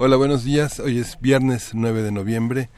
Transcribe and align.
Hola, 0.00 0.14
buenos 0.14 0.44
días. 0.44 0.78
Hoy 0.78 1.00
es 1.00 1.20
viernes 1.20 1.70
9 1.74 2.02
de 2.02 2.12
noviembre. 2.12 2.70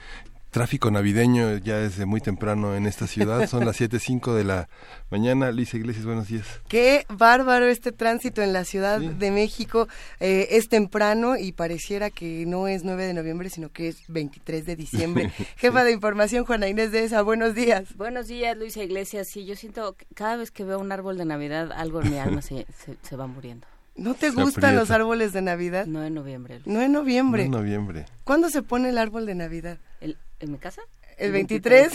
Tráfico 0.51 0.91
navideño 0.91 1.59
ya 1.59 1.77
desde 1.77 2.07
muy 2.07 2.23
temprano 2.23 2.75
en 2.75 2.87
esta 2.87 3.07
ciudad. 3.07 3.47
Son 3.47 3.67
las 3.67 3.79
7.05 3.81 4.33
de 4.33 4.45
la 4.45 4.71
mañana. 5.11 5.53
Lisa 5.53 5.77
Iglesias, 5.77 6.07
buenos 6.07 6.29
días. 6.29 6.47
Qué 6.67 7.05
bárbaro 7.11 7.67
este 7.67 7.93
tránsito 7.93 8.41
en 8.41 8.55
la 8.55 8.65
Ciudad 8.65 8.99
de 9.01 9.31
México. 9.31 9.87
Eh, 10.19 10.49
es 10.53 10.71
temprano 10.71 11.37
y 11.37 11.53
pareciera 11.53 12.09
que 12.09 12.47
no 12.47 12.69
es 12.69 12.85
9 12.85 13.05
de 13.05 13.13
noviembre, 13.13 13.51
sino 13.51 13.69
que 13.69 13.89
es 13.89 13.99
23 14.09 14.65
de 14.65 14.77
diciembre. 14.77 15.31
Jefa 15.59 15.85
de 15.85 15.93
Información, 15.93 16.47
Juana 16.47 16.69
Inés 16.69 16.91
de 16.91 17.05
esa. 17.05 17.21
Buenos 17.21 17.55
días. 17.55 17.95
Buenos 17.99 18.29
días, 18.29 18.57
Luisa 18.57 18.83
Iglesias. 18.83 19.29
Sí, 19.29 19.45
yo 19.45 19.57
siento 19.57 19.93
que 19.93 20.07
cada 20.15 20.37
vez 20.37 20.51
que 20.51 20.65
veo 20.65 20.79
un 20.79 20.91
árbol 20.91 21.19
de 21.19 21.27
Navidad, 21.27 21.71
algo 21.73 22.01
en 22.01 22.13
mi 22.13 22.19
alma 22.19 22.41
se, 22.41 22.67
se 23.03 23.17
va 23.17 23.27
muriendo. 23.27 23.67
¿No 24.01 24.15
te 24.15 24.31
gustan 24.31 24.77
los 24.77 24.91
árboles 24.91 25.35
de 25.35 25.43
Navidad? 25.43 25.85
No 25.85 26.03
en 26.03 26.15
noviembre. 26.15 26.63
No 26.65 26.81
en 26.81 26.91
noviembre. 26.91 27.49
No 27.49 27.59
en 27.59 27.63
noviembre. 27.63 28.07
¿Cuándo 28.25 28.49
se 28.49 28.63
pone 28.63 28.89
el 28.89 28.97
árbol 28.97 29.27
de 29.27 29.35
Navidad? 29.35 29.77
¿En 30.01 30.17
mi 30.53 30.57
casa? 30.57 30.81
El 31.19 31.33
23, 31.33 31.93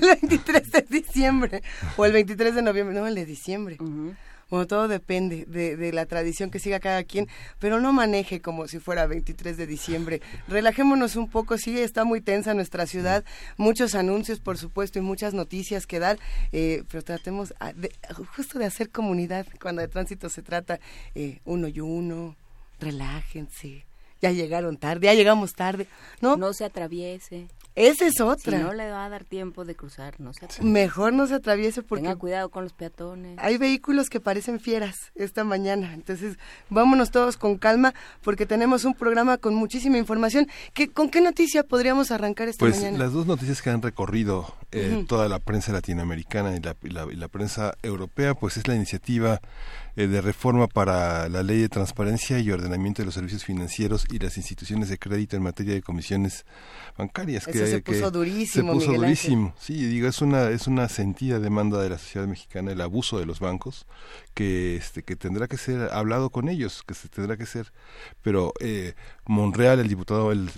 el 0.00 0.08
23 0.20 0.70
de 0.72 0.82
diciembre 0.88 1.62
o 1.96 2.04
el 2.04 2.12
23 2.12 2.54
de 2.54 2.62
noviembre, 2.62 2.94
no, 2.94 3.08
el 3.08 3.16
de 3.16 3.26
diciembre. 3.26 3.76
Bueno, 4.50 4.66
todo 4.66 4.88
depende 4.88 5.44
de, 5.46 5.92
la 5.92 6.06
tradición 6.06 6.50
que 6.50 6.58
siga 6.58 6.80
cada 6.80 7.04
quien, 7.04 7.28
pero 7.58 7.80
no 7.80 7.92
maneje 7.92 8.40
como 8.40 8.66
si 8.66 8.78
fuera 8.78 9.06
23 9.06 9.58
de 9.58 9.66
diciembre. 9.66 10.22
Relajémonos 10.48 11.16
un 11.16 11.28
poco, 11.28 11.58
sí, 11.58 11.78
está 11.78 12.04
muy 12.04 12.22
tensa 12.22 12.54
nuestra 12.54 12.86
ciudad, 12.86 13.24
muchos 13.58 13.94
anuncios, 13.94 14.40
por 14.40 14.56
supuesto, 14.56 14.98
y 14.98 15.02
muchas 15.02 15.34
noticias 15.34 15.86
que 15.86 15.98
dar, 15.98 16.18
eh, 16.52 16.82
pero 16.90 17.02
tratemos 17.02 17.52
justo 18.34 18.58
de 18.58 18.64
hacer 18.64 18.88
comunidad 18.88 19.46
cuando 19.60 19.82
de 19.82 19.88
tránsito 19.88 20.30
se 20.30 20.40
trata, 20.40 20.80
eh, 21.14 21.40
uno 21.44 21.68
y 21.68 21.80
uno, 21.80 22.34
relájense. 22.80 23.84
Ya 24.20 24.32
llegaron 24.32 24.78
tarde, 24.78 25.06
ya 25.06 25.14
llegamos 25.14 25.52
tarde. 25.52 25.86
No, 26.20 26.36
no 26.36 26.52
se 26.52 26.64
atraviese. 26.64 27.48
Esa 27.78 28.06
es 28.06 28.20
otra. 28.20 28.58
Si 28.58 28.64
no 28.64 28.74
le 28.74 28.90
va 28.90 29.04
a 29.04 29.08
dar 29.08 29.24
tiempo 29.24 29.64
de 29.64 29.76
cruzar, 29.76 30.18
no 30.18 30.32
se 30.32 30.46
atraviese. 30.46 30.64
Mejor 30.64 31.12
no 31.12 31.28
se 31.28 31.34
atraviese 31.34 31.82
porque... 31.82 32.02
Tenga 32.02 32.16
cuidado 32.16 32.48
con 32.48 32.64
los 32.64 32.72
peatones. 32.72 33.38
Hay 33.38 33.56
vehículos 33.56 34.10
que 34.10 34.18
parecen 34.18 34.58
fieras 34.58 34.96
esta 35.14 35.44
mañana. 35.44 35.94
Entonces, 35.94 36.38
vámonos 36.70 37.12
todos 37.12 37.36
con 37.36 37.56
calma 37.56 37.94
porque 38.22 38.46
tenemos 38.46 38.84
un 38.84 38.94
programa 38.94 39.38
con 39.38 39.54
muchísima 39.54 39.96
información. 39.96 40.48
¿Qué, 40.74 40.88
¿Con 40.88 41.08
qué 41.08 41.20
noticia 41.20 41.62
podríamos 41.62 42.10
arrancar 42.10 42.48
esta 42.48 42.58
pues, 42.58 42.76
mañana? 42.76 42.96
Pues 42.96 43.00
las 43.06 43.12
dos 43.12 43.26
noticias 43.26 43.62
que 43.62 43.70
han 43.70 43.80
recorrido 43.80 44.52
eh, 44.72 45.04
toda 45.08 45.28
la 45.28 45.38
prensa 45.38 45.72
latinoamericana 45.72 46.56
y 46.56 46.60
la, 46.60 46.76
y 47.10 47.16
la, 47.16 47.28
prensa 47.28 47.74
europea, 47.82 48.34
pues 48.34 48.56
es 48.56 48.66
la 48.66 48.74
iniciativa 48.74 49.40
de 50.06 50.20
reforma 50.20 50.68
para 50.68 51.28
la 51.28 51.42
ley 51.42 51.60
de 51.60 51.68
transparencia 51.68 52.38
y 52.38 52.50
ordenamiento 52.50 53.02
de 53.02 53.06
los 53.06 53.14
servicios 53.14 53.44
financieros 53.44 54.04
y 54.10 54.18
las 54.18 54.36
instituciones 54.36 54.88
de 54.88 54.98
crédito 54.98 55.36
en 55.36 55.42
materia 55.42 55.74
de 55.74 55.82
comisiones 55.82 56.44
bancarias. 56.96 57.46
que, 57.46 57.66
se 57.66 57.80
puso 57.80 58.10
durísimo. 58.10 58.74
Se 58.74 58.86
puso 58.86 58.92
durísimo. 58.92 59.54
Sí, 59.58 59.74
digo, 59.74 60.06
es 60.06 60.20
una, 60.20 60.50
es 60.50 60.66
una 60.66 60.88
sentida 60.88 61.40
demanda 61.40 61.82
de 61.82 61.90
la 61.90 61.98
sociedad 61.98 62.28
mexicana 62.28 62.72
el 62.72 62.80
abuso 62.80 63.18
de 63.18 63.26
los 63.26 63.40
bancos 63.40 63.86
que, 64.34 64.76
este, 64.76 65.02
que 65.02 65.16
tendrá 65.16 65.48
que 65.48 65.56
ser 65.56 65.90
hablado 65.92 66.30
con 66.30 66.48
ellos, 66.48 66.84
que 66.86 66.94
se 66.94 67.08
tendrá 67.08 67.36
que 67.36 67.46
ser. 67.46 67.72
Pero 68.22 68.52
eh, 68.60 68.94
Monreal, 69.26 69.80
el 69.80 69.88
diputado, 69.88 70.30
el 70.30 70.50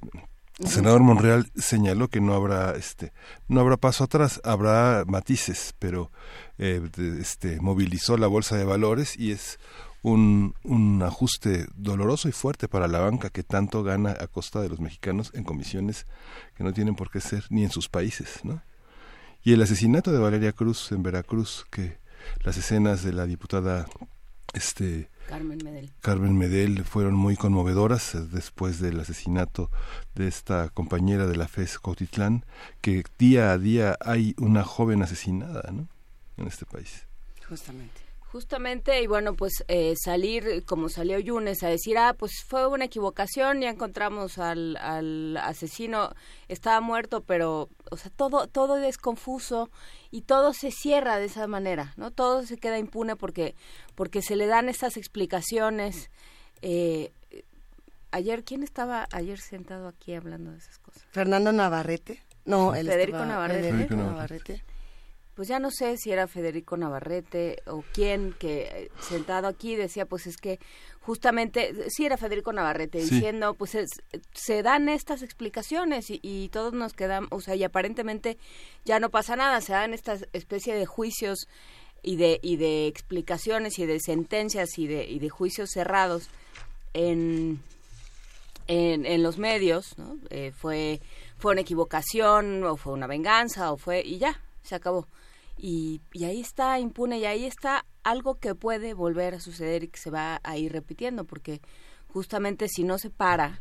senador 0.64 1.00
Monreal 1.00 1.50
señaló 1.56 2.08
que 2.08 2.20
no 2.20 2.34
habrá 2.34 2.76
este 2.76 3.12
no 3.48 3.60
habrá 3.60 3.76
paso 3.76 4.04
atrás 4.04 4.40
habrá 4.44 5.04
matices 5.06 5.74
pero 5.78 6.10
eh, 6.58 6.82
este 7.20 7.60
movilizó 7.60 8.16
la 8.16 8.26
bolsa 8.26 8.56
de 8.56 8.64
valores 8.64 9.18
y 9.18 9.32
es 9.32 9.58
un, 10.02 10.54
un 10.62 11.02
ajuste 11.02 11.66
doloroso 11.74 12.28
y 12.28 12.32
fuerte 12.32 12.68
para 12.68 12.88
la 12.88 13.00
banca 13.00 13.30
que 13.30 13.42
tanto 13.42 13.82
gana 13.82 14.16
a 14.18 14.26
costa 14.26 14.60
de 14.60 14.68
los 14.68 14.80
mexicanos 14.80 15.30
en 15.34 15.44
comisiones 15.44 16.06
que 16.56 16.64
no 16.64 16.72
tienen 16.72 16.94
por 16.94 17.10
qué 17.10 17.20
ser 17.20 17.44
ni 17.50 17.64
en 17.64 17.70
sus 17.70 17.88
países 17.88 18.40
no 18.44 18.62
y 19.42 19.52
el 19.52 19.62
asesinato 19.62 20.12
de 20.12 20.18
Valeria 20.18 20.52
Cruz 20.52 20.92
en 20.92 21.02
Veracruz 21.02 21.66
que 21.70 21.98
las 22.44 22.56
escenas 22.56 23.02
de 23.02 23.12
la 23.12 23.26
diputada 23.26 23.86
este 24.52 25.10
Carmen 25.30 25.60
Medel. 25.62 25.92
Carmen 26.00 26.36
Medel 26.36 26.84
fueron 26.84 27.14
muy 27.14 27.36
conmovedoras 27.36 28.16
eh, 28.16 28.26
después 28.32 28.80
del 28.80 28.98
asesinato 28.98 29.70
de 30.16 30.26
esta 30.26 30.70
compañera 30.70 31.26
de 31.28 31.36
la 31.36 31.46
FES 31.46 31.78
Cotitlán, 31.78 32.44
que 32.80 33.04
día 33.16 33.52
a 33.52 33.58
día 33.58 33.96
hay 34.00 34.34
una 34.38 34.64
joven 34.64 35.02
asesinada 35.02 35.70
¿no? 35.70 35.88
en 36.36 36.48
este 36.48 36.66
país. 36.66 37.06
Justamente. 37.48 38.09
Justamente, 38.32 39.02
y 39.02 39.08
bueno, 39.08 39.34
pues 39.34 39.64
eh, 39.66 39.94
salir 39.96 40.64
como 40.64 40.88
salió 40.88 41.18
Yunes 41.18 41.64
a 41.64 41.68
decir, 41.68 41.98
ah, 41.98 42.14
pues 42.16 42.44
fue 42.46 42.68
una 42.68 42.84
equivocación, 42.84 43.60
ya 43.60 43.70
encontramos 43.70 44.38
al, 44.38 44.76
al 44.76 45.36
asesino, 45.36 46.14
estaba 46.46 46.80
muerto, 46.80 47.24
pero, 47.24 47.70
o 47.90 47.96
sea, 47.96 48.12
todo, 48.14 48.46
todo 48.46 48.76
es 48.78 48.98
confuso 48.98 49.68
y 50.12 50.22
todo 50.22 50.52
se 50.52 50.70
cierra 50.70 51.18
de 51.18 51.24
esa 51.24 51.48
manera, 51.48 51.92
¿no? 51.96 52.12
Todo 52.12 52.46
se 52.46 52.56
queda 52.56 52.78
impune 52.78 53.16
porque, 53.16 53.56
porque 53.96 54.22
se 54.22 54.36
le 54.36 54.46
dan 54.46 54.68
estas 54.68 54.96
explicaciones. 54.96 56.08
Eh, 56.62 57.12
ayer, 58.12 58.44
¿quién 58.44 58.62
estaba 58.62 59.08
ayer 59.10 59.40
sentado 59.40 59.88
aquí 59.88 60.14
hablando 60.14 60.52
de 60.52 60.58
esas 60.58 60.78
cosas? 60.78 61.04
Fernando 61.10 61.50
Navarrete. 61.50 62.22
No, 62.44 62.74
Federico 62.74 63.24
Navarrete. 63.24 63.70
Federico 63.72 63.96
Navarrete 63.96 64.69
pues 65.40 65.48
ya 65.48 65.58
no 65.58 65.70
sé 65.70 65.96
si 65.96 66.12
era 66.12 66.26
Federico 66.26 66.76
Navarrete 66.76 67.62
o 67.64 67.82
quién 67.94 68.34
que 68.38 68.64
eh, 68.64 68.90
sentado 69.00 69.48
aquí 69.48 69.74
decía 69.74 70.04
pues 70.04 70.26
es 70.26 70.36
que 70.36 70.60
justamente 71.00 71.88
sí 71.88 72.04
era 72.04 72.18
Federico 72.18 72.52
Navarrete 72.52 72.98
diciendo 72.98 73.54
pues 73.54 73.74
se 74.34 74.62
dan 74.62 74.90
estas 74.90 75.22
explicaciones 75.22 76.08
y, 76.10 76.50
todos 76.52 76.74
nos 76.74 76.92
quedamos 76.92 77.30
o 77.32 77.40
sea 77.40 77.54
y 77.54 77.64
aparentemente 77.64 78.36
ya 78.84 79.00
no 79.00 79.08
pasa 79.08 79.34
nada 79.34 79.62
se 79.62 79.72
dan 79.72 79.94
esta 79.94 80.18
especie 80.34 80.74
de 80.74 80.84
juicios 80.84 81.48
y 82.02 82.16
de 82.16 82.38
y 82.42 82.56
de 82.56 82.86
explicaciones 82.86 83.78
y 83.78 83.86
de 83.86 83.98
sentencias 83.98 84.76
y 84.76 84.88
de 84.88 85.06
y 85.08 85.20
de 85.20 85.30
juicios 85.30 85.70
cerrados 85.70 86.28
en 86.92 87.62
en, 88.66 89.06
en 89.06 89.22
los 89.22 89.38
medios 89.38 89.96
¿no? 89.96 90.18
Eh, 90.28 90.52
fue 90.54 91.00
fue 91.38 91.52
una 91.52 91.62
equivocación 91.62 92.62
o 92.62 92.76
fue 92.76 92.92
una 92.92 93.06
venganza 93.06 93.72
o 93.72 93.78
fue 93.78 94.02
y 94.04 94.18
ya 94.18 94.38
se 94.62 94.74
acabó 94.74 95.08
y, 95.62 96.00
ahí 96.24 96.40
está 96.40 96.78
impune 96.78 97.18
y 97.18 97.26
ahí 97.26 97.44
está 97.44 97.84
algo 98.02 98.36
que 98.36 98.54
puede 98.54 98.94
volver 98.94 99.34
a 99.34 99.40
suceder 99.40 99.84
y 99.84 99.88
que 99.88 100.00
se 100.00 100.10
va 100.10 100.40
a 100.42 100.56
ir 100.56 100.72
repitiendo 100.72 101.24
porque 101.24 101.60
justamente 102.08 102.68
si 102.68 102.84
no 102.84 102.98
se 102.98 103.10
para 103.10 103.60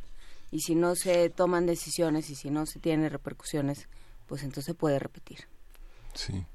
y 0.51 0.61
si 0.61 0.75
no 0.75 0.95
se 0.95 1.29
toman 1.29 1.65
decisiones 1.65 2.29
y 2.29 2.35
si 2.35 2.49
no 2.49 2.65
se 2.65 2.79
tienen 2.79 3.09
repercusiones 3.09 3.87
pues 4.27 4.43
entonces 4.43 4.65
se 4.65 4.73
puede 4.73 4.99
repetir 4.99 5.47
sí 6.13 6.45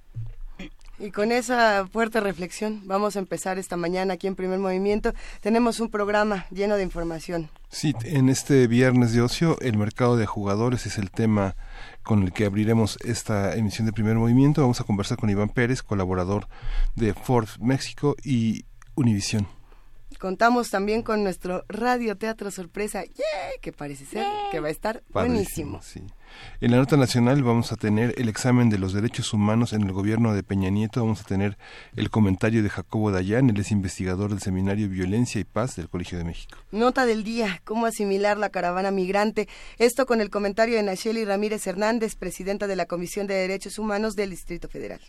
y 0.98 1.10
con 1.10 1.32
esa 1.32 1.86
fuerte 1.88 2.20
reflexión 2.20 2.82
vamos 2.84 3.16
a 3.16 3.18
empezar 3.18 3.58
esta 3.58 3.76
mañana 3.76 4.14
aquí 4.14 4.28
en 4.28 4.36
Primer 4.36 4.60
Movimiento. 4.60 5.12
Tenemos 5.40 5.80
un 5.80 5.90
programa 5.90 6.46
lleno 6.52 6.76
de 6.76 6.84
información. 6.84 7.50
Sí, 7.68 7.94
en 8.04 8.28
este 8.28 8.68
viernes 8.68 9.12
de 9.12 9.20
ocio 9.20 9.58
el 9.60 9.76
mercado 9.76 10.16
de 10.16 10.26
jugadores 10.26 10.86
es 10.86 10.98
el 10.98 11.10
tema 11.10 11.56
con 12.04 12.22
el 12.22 12.32
que 12.32 12.44
abriremos 12.44 12.98
esta 13.04 13.56
emisión 13.56 13.86
de 13.86 13.92
primer 13.92 14.14
movimiento. 14.16 14.60
Vamos 14.60 14.80
a 14.80 14.84
conversar 14.84 15.18
con 15.18 15.30
Iván 15.30 15.48
Pérez, 15.48 15.82
colaborador 15.82 16.46
de 16.94 17.14
Ford 17.14 17.48
México 17.60 18.14
y 18.22 18.66
Univisión. 18.94 19.48
Contamos 20.20 20.70
también 20.70 21.02
con 21.02 21.24
nuestro 21.24 21.64
radio 21.68 22.16
teatro 22.16 22.50
sorpresa, 22.50 23.02
que 23.60 23.72
parece 23.72 24.04
ser 24.04 24.24
que 24.52 24.60
va 24.60 24.68
a 24.68 24.70
estar 24.70 25.02
buenísimo. 25.12 25.82
Sí. 25.82 26.02
En 26.60 26.70
la 26.70 26.78
nota 26.78 26.96
nacional 26.96 27.42
vamos 27.42 27.72
a 27.72 27.76
tener 27.76 28.14
el 28.16 28.28
examen 28.28 28.70
de 28.70 28.78
los 28.78 28.92
derechos 28.92 29.32
humanos 29.32 29.72
en 29.72 29.82
el 29.82 29.92
gobierno 29.92 30.34
de 30.34 30.42
Peña 30.42 30.70
Nieto, 30.70 31.00
vamos 31.00 31.20
a 31.20 31.24
tener 31.24 31.58
el 31.96 32.10
comentario 32.10 32.62
de 32.62 32.68
Jacobo 32.68 33.10
Dayan, 33.10 33.50
él 33.50 33.58
es 33.58 33.70
investigador 33.70 34.30
del 34.30 34.40
seminario 34.40 34.88
Violencia 34.88 35.40
y 35.40 35.44
Paz 35.44 35.76
del 35.76 35.88
Colegio 35.88 36.18
de 36.18 36.24
México. 36.24 36.58
Nota 36.72 37.06
del 37.06 37.24
día, 37.24 37.60
cómo 37.64 37.86
asimilar 37.86 38.38
la 38.38 38.50
caravana 38.50 38.90
migrante. 38.90 39.48
Esto 39.78 40.06
con 40.06 40.20
el 40.20 40.30
comentario 40.30 40.76
de 40.76 40.82
Nacheli 40.82 41.24
Ramírez 41.24 41.66
Hernández, 41.66 42.14
presidenta 42.16 42.66
de 42.66 42.76
la 42.76 42.86
Comisión 42.86 43.26
de 43.26 43.34
Derechos 43.34 43.78
Humanos 43.78 44.14
del 44.14 44.30
Distrito 44.30 44.68
Federal. 44.68 45.00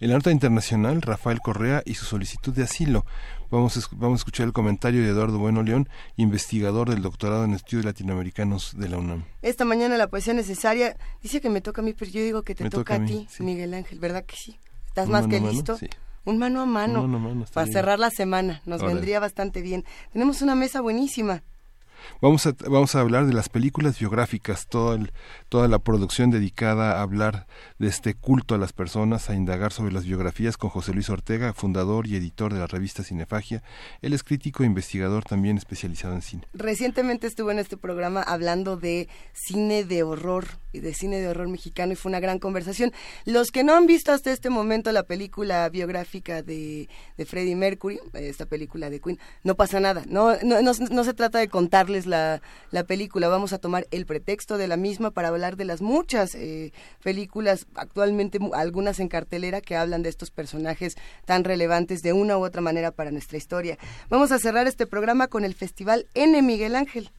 En 0.00 0.08
la 0.08 0.16
nota 0.16 0.30
internacional, 0.30 1.02
Rafael 1.02 1.40
Correa 1.40 1.82
y 1.84 1.94
su 1.94 2.04
solicitud 2.04 2.52
de 2.52 2.64
asilo. 2.64 3.04
Vamos 3.50 3.76
a, 3.76 3.80
vamos 3.96 4.18
a 4.18 4.20
escuchar 4.20 4.46
el 4.46 4.52
comentario 4.52 5.02
de 5.02 5.08
Eduardo 5.08 5.38
Bueno 5.38 5.62
León, 5.64 5.88
investigador 6.16 6.88
del 6.88 7.02
doctorado 7.02 7.44
en 7.44 7.54
estudios 7.54 7.84
latinoamericanos 7.84 8.78
de 8.78 8.88
la 8.88 8.98
UNAM. 8.98 9.24
Esta 9.42 9.64
mañana 9.64 9.96
la 9.96 10.06
poesía 10.06 10.34
necesaria 10.34 10.96
dice 11.20 11.40
que 11.40 11.50
me 11.50 11.60
toca 11.60 11.82
a 11.82 11.84
mí, 11.84 11.92
pero 11.92 12.10
yo 12.12 12.22
digo 12.22 12.42
que 12.42 12.54
te 12.54 12.70
toca, 12.70 12.94
a, 12.94 13.04
ti, 13.04 13.26
Miguel 13.40 13.74
Ángel, 13.74 13.98
¿verdad 13.98 14.24
que 14.24 14.36
sí? 14.36 14.56
¿Estás 14.86 15.08
más 15.08 15.26
que 15.26 15.40
listo? 15.40 15.78
Un 16.24 16.38
mano 16.38 16.60
a 16.60 16.66
mano, 16.66 17.44
para 17.52 17.66
cerrar 17.66 17.98
la 17.98 18.10
semana, 18.10 18.62
nos 18.66 18.82
vendría 18.82 19.18
bastante 19.18 19.62
bien. 19.62 19.84
Tenemos 20.12 20.42
una 20.42 20.54
mesa 20.54 20.80
buenísima. 20.80 21.42
Vamos 22.20 22.46
a, 22.46 22.54
vamos 22.68 22.94
a 22.94 23.00
hablar 23.00 23.26
de 23.26 23.32
las 23.32 23.48
películas 23.48 23.98
biográficas, 23.98 24.66
toda, 24.68 24.98
toda 25.50 25.68
la 25.68 25.80
producción 25.80 26.30
dedicada 26.30 26.92
a 26.92 27.02
hablar 27.02 27.46
de 27.78 27.88
este 27.88 28.14
culto 28.14 28.54
a 28.54 28.58
las 28.58 28.72
personas, 28.72 29.28
a 29.28 29.34
indagar 29.34 29.72
sobre 29.72 29.92
las 29.92 30.04
biografías 30.04 30.56
con 30.56 30.70
José 30.70 30.94
Luis 30.94 31.10
Ortega, 31.10 31.52
fundador 31.52 32.06
y 32.06 32.14
editor 32.14 32.54
de 32.54 32.60
la 32.60 32.68
revista 32.68 33.02
Cinefagia. 33.02 33.62
Él 34.00 34.12
es 34.12 34.22
crítico 34.22 34.62
e 34.62 34.66
investigador 34.66 35.24
también 35.24 35.58
especializado 35.58 36.14
en 36.14 36.22
cine. 36.22 36.44
Recientemente 36.54 37.26
estuvo 37.26 37.50
en 37.50 37.58
este 37.58 37.76
programa 37.76 38.22
hablando 38.22 38.76
de 38.76 39.08
cine 39.32 39.84
de 39.84 40.04
horror 40.04 40.46
y 40.72 40.78
de 40.78 40.94
cine 40.94 41.18
de 41.18 41.26
horror 41.26 41.48
mexicano 41.48 41.92
y 41.92 41.96
fue 41.96 42.10
una 42.10 42.20
gran 42.20 42.38
conversación. 42.38 42.92
Los 43.24 43.50
que 43.50 43.64
no 43.64 43.74
han 43.74 43.86
visto 43.86 44.12
hasta 44.12 44.30
este 44.30 44.50
momento 44.50 44.92
la 44.92 45.02
película 45.02 45.68
biográfica 45.68 46.42
de, 46.42 46.88
Freddie 47.26 47.56
Mercury, 47.56 47.98
esta 48.14 48.46
película 48.46 48.88
de 48.88 49.00
Queen, 49.00 49.18
no 49.42 49.56
pasa 49.56 49.80
nada. 49.80 50.04
No 50.06 51.04
se 51.04 51.14
trata 51.14 51.40
de 51.40 51.48
contarles 51.48 52.06
la, 52.06 52.40
la, 52.70 52.84
película, 52.84 53.26
vamos 53.26 53.52
a 53.52 53.58
tomar 53.58 53.88
el 53.90 54.06
pretexto 54.06 54.56
de 54.56 54.68
la 54.68 54.76
misma 54.76 55.10
para 55.10 55.28
hablar 55.28 55.39
de 55.40 55.64
las 55.64 55.80
muchas 55.80 56.34
eh, 56.34 56.72
películas, 57.02 57.66
actualmente 57.74 58.38
algunas 58.52 59.00
en 59.00 59.08
cartelera, 59.08 59.60
que 59.60 59.76
hablan 59.76 60.02
de 60.02 60.10
estos 60.10 60.30
personajes 60.30 60.96
tan 61.24 61.44
relevantes 61.44 62.02
de 62.02 62.12
una 62.12 62.36
u 62.36 62.44
otra 62.44 62.60
manera 62.60 62.90
para 62.90 63.10
nuestra 63.10 63.38
historia. 63.38 63.78
Vamos 64.08 64.32
a 64.32 64.38
cerrar 64.38 64.66
este 64.66 64.86
programa 64.86 65.28
con 65.28 65.44
el 65.44 65.54
Festival 65.54 66.06
N. 66.14 66.40
Miguel 66.42 66.76
Ángel 66.76 67.10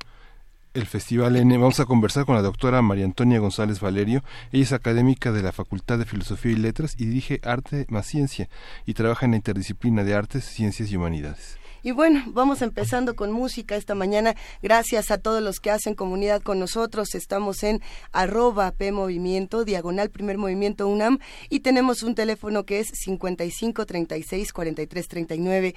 el 0.74 0.86
Festival 0.86 1.36
N. 1.36 1.58
Vamos 1.58 1.82
a 1.82 1.86
conversar 1.86 2.26
con 2.26 2.36
la 2.36 2.42
doctora 2.42 2.82
María 2.82 3.04
Antonia 3.04 3.40
González 3.40 3.82
Valerio. 3.82 4.24
Ella 4.54 4.64
es 4.64 4.72
académica 4.72 5.34
de 5.34 5.44
la 5.44 5.52
Facultad 5.52 5.98
de 5.98 6.06
Filosofía 6.06 6.54
y 6.54 6.56
Letras 6.56 6.96
y 6.98 7.08
dirige 7.08 7.42
Arte 7.44 7.86
más 7.90 8.06
Ciencia 8.06 8.48
y 8.86 8.94
trabaja 8.94 9.26
en 9.26 9.32
la 9.32 9.38
interdisciplina 9.38 10.06
de 10.06 10.14
Artes, 10.14 10.46
Ciencias 10.46 10.90
y 10.90 10.96
Humanidades. 10.96 11.61
Y 11.83 11.92
bueno, 11.92 12.24
vamos 12.28 12.62
empezando 12.62 13.16
con 13.16 13.31
música 13.31 13.75
esta 13.75 13.95
mañana. 13.95 14.36
Gracias 14.62 15.10
a 15.10 15.18
todos 15.18 15.42
los 15.42 15.60
que 15.60 15.72
hacen 15.72 15.95
comunidad 15.95 16.44
con 16.44 16.60
nosotros. 16.60 17.16
Estamos 17.16 17.63
en 17.63 17.81
arroba 18.12 18.69
P 18.72 18.92
Movimiento, 18.92 19.66
diagonal 19.66 20.12
Primer 20.12 20.38
Movimiento 20.38 20.88
UNAM 20.88 21.18
y 21.50 21.62
tenemos 21.62 22.04
un 22.04 22.13
teléfono 22.13 22.66
que 22.66 22.81
es 22.81 22.89
55 22.94 23.88
36 23.88 24.54
43 24.54 25.07
39. 25.07 25.75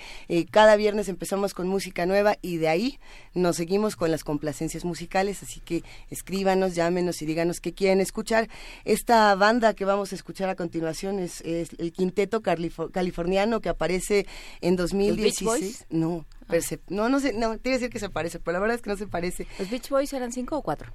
cada 0.50 0.76
viernes 0.76 1.08
empezamos 1.08 1.54
con 1.54 1.68
música 1.68 2.04
nueva 2.04 2.36
y 2.42 2.58
de 2.58 2.68
ahí 2.68 2.98
nos 3.32 3.56
seguimos 3.56 3.96
con 3.96 4.10
las 4.10 4.24
complacencias 4.24 4.84
musicales. 4.84 5.42
Así 5.42 5.60
que 5.60 5.84
escríbanos, 6.10 6.74
llámenos 6.74 7.22
y 7.22 7.26
díganos 7.26 7.60
qué 7.60 7.72
quieren 7.72 8.02
escuchar. 8.02 8.50
Esta 8.84 9.34
banda 9.36 9.72
que 9.72 9.86
vamos 9.86 10.12
a 10.12 10.16
escuchar 10.16 10.50
a 10.50 10.54
continuación 10.54 11.18
es, 11.18 11.40
el 11.40 11.92
quinteto 11.92 12.42
californiano 12.42 13.62
que 13.62 13.70
aparece 13.70 14.26
en 14.60 14.76
2016. 14.76 15.86
No, 15.94 16.26
ah. 16.48 16.54
no, 16.88 17.08
no 17.08 17.20
sé, 17.20 17.32
no, 17.32 17.56
te 17.56 17.68
iba 17.68 17.76
a 17.76 17.78
decir 17.78 17.90
que 17.90 18.00
se 18.00 18.10
parece, 18.10 18.40
pero 18.40 18.54
la 18.54 18.58
verdad 18.58 18.74
es 18.74 18.82
que 18.82 18.90
no 18.90 18.96
se 18.96 19.06
parece. 19.06 19.46
¿Los 19.60 19.70
Beach 19.70 19.88
Boys 19.88 20.12
eran 20.12 20.32
cinco 20.32 20.56
o 20.56 20.62
cuatro? 20.62 20.92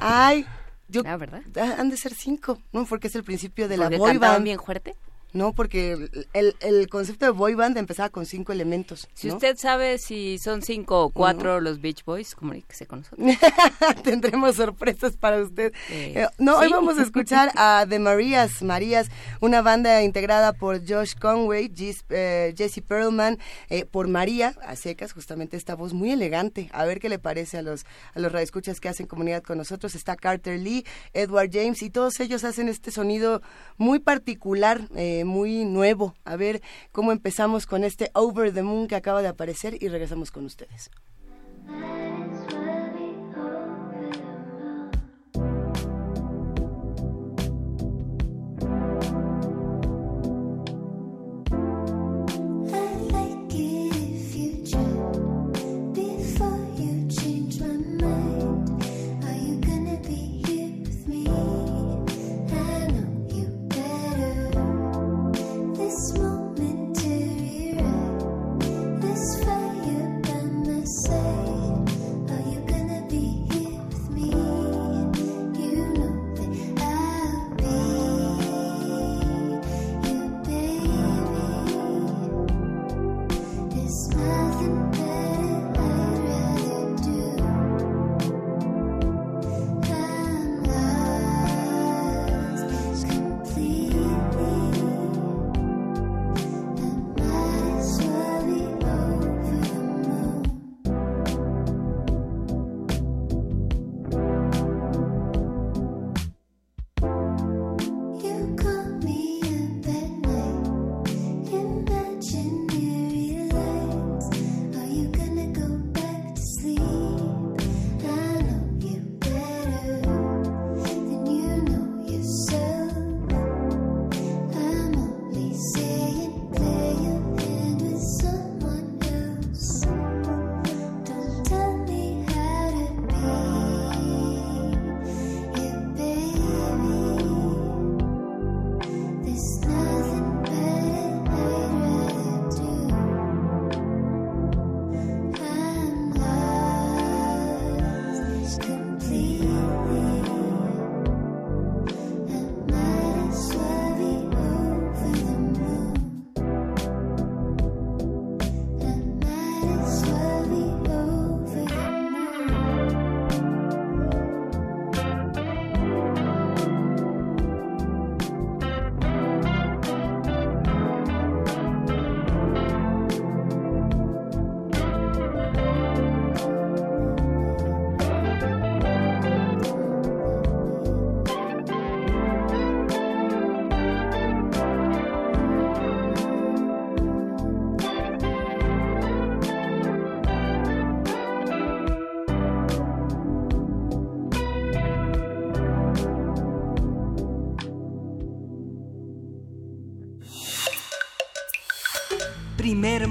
Ay, 0.00 0.46
yo, 0.88 1.02
ah, 1.04 1.16
¿verdad? 1.16 1.42
Ah, 1.56 1.74
han 1.78 1.90
de 1.90 1.96
ser 1.96 2.14
cinco, 2.14 2.62
¿no? 2.72 2.86
Porque 2.86 3.08
es 3.08 3.16
el 3.16 3.24
principio 3.24 3.66
de 3.66 3.76
la 3.76 3.88
boy 3.88 4.16
band. 4.18 4.44
bien 4.44 4.60
fuerte? 4.60 4.94
No, 5.36 5.52
porque 5.52 6.08
el, 6.32 6.56
el, 6.60 6.88
concepto 6.88 7.26
de 7.26 7.30
boy 7.30 7.54
band 7.54 7.76
empezaba 7.76 8.08
con 8.08 8.24
cinco 8.24 8.52
elementos. 8.52 9.06
Si 9.12 9.30
usted 9.30 9.56
sabe 9.58 9.98
si 9.98 10.38
son 10.38 10.62
cinco 10.62 11.04
o 11.04 11.10
cuatro 11.10 11.60
los 11.60 11.82
Beach 11.82 12.04
Boys, 12.06 12.34
comuníquese 12.34 12.86
con 12.86 13.00
nosotros. 13.00 13.28
Tendremos 14.02 14.56
sorpresas 14.56 15.18
para 15.18 15.42
usted. 15.42 15.74
Eh, 15.90 16.14
eh, 16.16 16.26
no, 16.38 16.56
hoy 16.56 16.70
vamos 16.70 16.98
a 16.98 17.02
escuchar 17.02 17.50
a 17.54 17.84
The 17.86 17.98
Marías, 17.98 18.62
Marías, 18.62 19.08
una 19.40 19.60
banda 19.60 20.02
integrada 20.02 20.54
por 20.54 20.80
Josh 20.88 21.12
Conway, 21.14 21.70
eh, 22.08 22.54
Jesse 22.56 22.80
Perlman, 22.80 23.38
por 23.90 24.08
María, 24.08 24.54
a 24.62 24.74
secas, 24.74 25.12
justamente 25.12 25.58
esta 25.58 25.74
voz 25.74 25.92
muy 25.92 26.12
elegante. 26.12 26.70
A 26.72 26.86
ver 26.86 26.98
qué 26.98 27.10
le 27.10 27.18
parece 27.18 27.58
a 27.58 27.62
los, 27.62 27.84
a 28.14 28.20
los 28.20 28.32
radioescuchas 28.32 28.80
que 28.80 28.88
hacen 28.88 29.06
comunidad 29.06 29.42
con 29.42 29.58
nosotros. 29.58 29.94
Está 29.94 30.16
Carter 30.16 30.58
Lee, 30.58 30.86
Edward 31.12 31.50
James 31.52 31.82
y 31.82 31.90
todos 31.90 32.20
ellos 32.20 32.42
hacen 32.44 32.70
este 32.70 32.90
sonido 32.90 33.42
muy 33.76 33.98
particular. 33.98 34.88
Eh, 34.96 35.24
muy 35.26 35.64
nuevo. 35.64 36.14
A 36.24 36.36
ver 36.36 36.62
cómo 36.92 37.12
empezamos 37.12 37.66
con 37.66 37.84
este 37.84 38.10
Over 38.14 38.52
the 38.54 38.62
Moon 38.62 38.88
que 38.88 38.96
acaba 38.96 39.20
de 39.20 39.28
aparecer 39.28 39.76
y 39.82 39.88
regresamos 39.88 40.30
con 40.30 40.46
ustedes. 40.46 40.90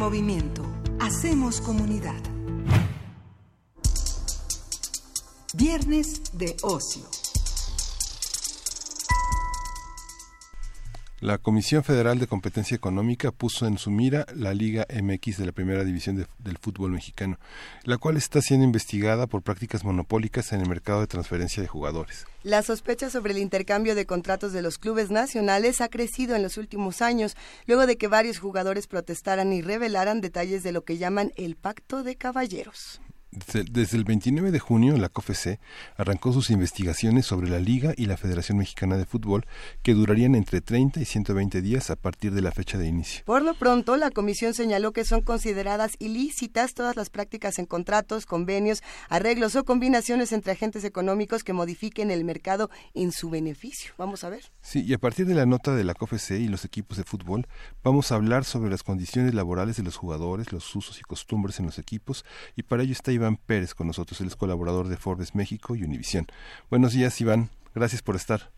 Movimiento. 0.05 0.61
Hacemos 0.99 1.61
comunidad. 1.61 2.21
Viernes 5.55 6.21
de 6.37 6.55
ocio. 6.61 7.24
La 11.25 11.39
Comisión 11.39 11.83
Federal 11.83 12.19
de 12.19 12.27
Competencia 12.27 12.75
Económica 12.75 13.31
puso 13.31 13.65
en 13.65 13.79
su 13.79 13.89
mira 13.89 14.27
la 14.35 14.53
Liga 14.53 14.85
MX 14.93 15.39
de 15.39 15.47
la 15.47 15.53
Primera 15.53 15.83
División 15.83 16.17
del 16.37 16.57
Fútbol 16.59 16.91
Mexicano, 16.91 17.39
la 17.83 17.97
cual 17.97 18.15
está 18.15 18.41
siendo 18.41 18.63
investigada 18.63 19.25
por 19.25 19.41
prácticas 19.41 19.83
monopólicas 19.83 20.53
en 20.53 20.61
el 20.61 20.69
mercado 20.69 21.01
de 21.01 21.07
transferencia 21.07 21.63
de 21.63 21.67
jugadores. 21.67 22.27
La 22.43 22.61
sospecha 22.61 23.09
sobre 23.09 23.33
el 23.33 23.39
intercambio 23.39 23.95
de 23.95 24.05
contratos 24.05 24.53
de 24.53 24.61
los 24.61 24.77
clubes 24.77 25.09
nacionales 25.09 25.81
ha 25.81 25.89
crecido 25.89 26.35
en 26.35 26.43
los 26.43 26.57
últimos 26.57 27.01
años, 27.01 27.35
luego 27.65 27.87
de 27.87 27.97
que 27.97 28.07
varios 28.07 28.37
jugadores 28.37 28.85
protestaran 28.85 29.51
y 29.51 29.63
revelaran 29.63 30.21
detalles 30.21 30.61
de 30.61 30.73
lo 30.73 30.83
que 30.83 30.99
llaman 30.99 31.31
el 31.37 31.55
pacto 31.55 32.03
de 32.03 32.17
caballeros. 32.17 33.01
Desde 33.35 33.97
el 33.97 34.05
29 34.05 34.51
de 34.51 34.59
junio, 34.59 34.95
la 34.97 35.09
COFEC 35.09 35.59
arrancó 35.97 36.31
sus 36.31 36.49
investigaciones 36.51 37.25
sobre 37.25 37.49
la 37.49 37.59
Liga 37.59 37.93
y 37.97 38.05
la 38.05 38.15
Federación 38.15 38.57
Mexicana 38.57 38.95
de 38.95 39.05
Fútbol, 39.05 39.45
que 39.83 39.93
durarían 39.93 40.35
entre 40.35 40.61
30 40.61 41.01
y 41.01 41.05
120 41.05 41.61
días 41.61 41.89
a 41.89 41.97
partir 41.97 42.31
de 42.31 42.41
la 42.41 42.51
fecha 42.51 42.77
de 42.77 42.87
inicio. 42.87 43.23
Por 43.25 43.41
lo 43.41 43.53
pronto, 43.53 43.97
la 43.97 44.09
comisión 44.09 44.53
señaló 44.53 44.93
que 44.93 45.03
son 45.03 45.21
consideradas 45.21 45.95
ilícitas 45.99 46.73
todas 46.73 46.95
las 46.95 47.09
prácticas 47.09 47.59
en 47.59 47.65
contratos, 47.65 48.25
convenios, 48.25 48.81
arreglos 49.09 49.55
o 49.57 49.65
combinaciones 49.65 50.31
entre 50.31 50.53
agentes 50.53 50.85
económicos 50.85 51.43
que 51.43 51.51
modifiquen 51.51 52.11
el 52.11 52.23
mercado 52.23 52.69
en 52.93 53.11
su 53.11 53.29
beneficio. 53.29 53.91
Vamos 53.97 54.23
a 54.23 54.29
ver. 54.29 54.43
Sí, 54.61 54.81
y 54.85 54.93
a 54.93 54.97
partir 54.97 55.25
de 55.25 55.35
la 55.35 55.45
nota 55.45 55.75
de 55.75 55.83
la 55.83 55.93
COFEC 55.93 56.39
y 56.39 56.47
los 56.47 56.63
equipos 56.63 56.97
de 56.97 57.03
fútbol, 57.03 57.47
vamos 57.83 58.11
a 58.11 58.15
hablar 58.15 58.45
sobre 58.45 58.69
las 58.69 58.83
condiciones 58.83 59.33
laborales 59.33 59.75
de 59.75 59.83
los 59.83 59.97
jugadores, 59.97 60.53
los 60.53 60.73
usos 60.73 60.99
y 60.99 61.01
costumbres 61.01 61.59
en 61.59 61.65
los 61.65 61.79
equipos, 61.79 62.23
y 62.55 62.63
para 62.63 62.83
ello 62.83 62.93
está 62.93 63.11
Iván 63.11 63.24
Iván 63.25 63.37
Pérez 63.37 63.73
con 63.73 63.87
nosotros, 63.87 64.21
él 64.21 64.27
es 64.27 64.35
colaborador 64.35 64.87
de 64.87 64.97
Forbes 64.97 65.33
México 65.33 65.75
y 65.75 65.83
Univisión. 65.83 66.27
Buenos 66.69 66.93
días, 66.93 67.19
Iván, 67.19 67.49
gracias 67.73 68.03
por 68.03 68.15
estar. 68.15 68.51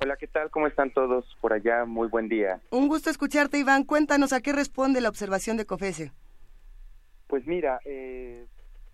Hola, 0.00 0.16
¿qué 0.16 0.26
tal? 0.26 0.50
¿Cómo 0.50 0.66
están 0.66 0.90
todos 0.90 1.36
por 1.40 1.52
allá? 1.52 1.84
Muy 1.84 2.08
buen 2.08 2.28
día. 2.28 2.60
Un 2.70 2.88
gusto 2.88 3.10
escucharte, 3.10 3.58
Iván. 3.58 3.84
Cuéntanos 3.84 4.32
a 4.32 4.40
qué 4.40 4.52
responde 4.52 5.00
la 5.00 5.08
observación 5.08 5.56
de 5.56 5.66
COFESE. 5.66 6.10
Pues 7.28 7.46
mira, 7.46 7.78
eh, 7.84 8.44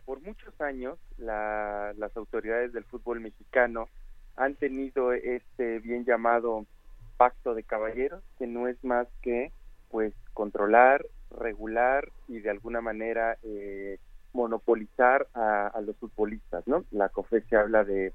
por 0.04 0.20
muchos 0.20 0.60
años 0.60 0.98
las 1.16 2.14
autoridades 2.14 2.74
del 2.74 2.84
fútbol 2.84 3.20
mexicano 3.20 3.88
han 4.36 4.56
tenido 4.56 5.14
este 5.14 5.78
bien 5.78 6.04
llamado 6.04 6.66
pacto 7.16 7.54
de 7.54 7.62
caballeros, 7.62 8.22
que 8.38 8.46
no 8.46 8.68
es 8.68 8.76
más 8.84 9.08
que 9.22 9.52
pues 9.90 10.12
controlar, 10.34 11.06
regular 11.30 12.10
y 12.28 12.40
de 12.40 12.50
alguna 12.50 12.82
manera 12.82 13.38
eh, 13.42 13.98
monopolizar 14.32 15.26
a, 15.34 15.80
los 15.84 15.96
futbolistas, 15.96 16.66
¿no? 16.66 16.84
La 16.90 17.08
COFE 17.08 17.42
se 17.42 17.56
habla 17.56 17.84
de 17.84 18.12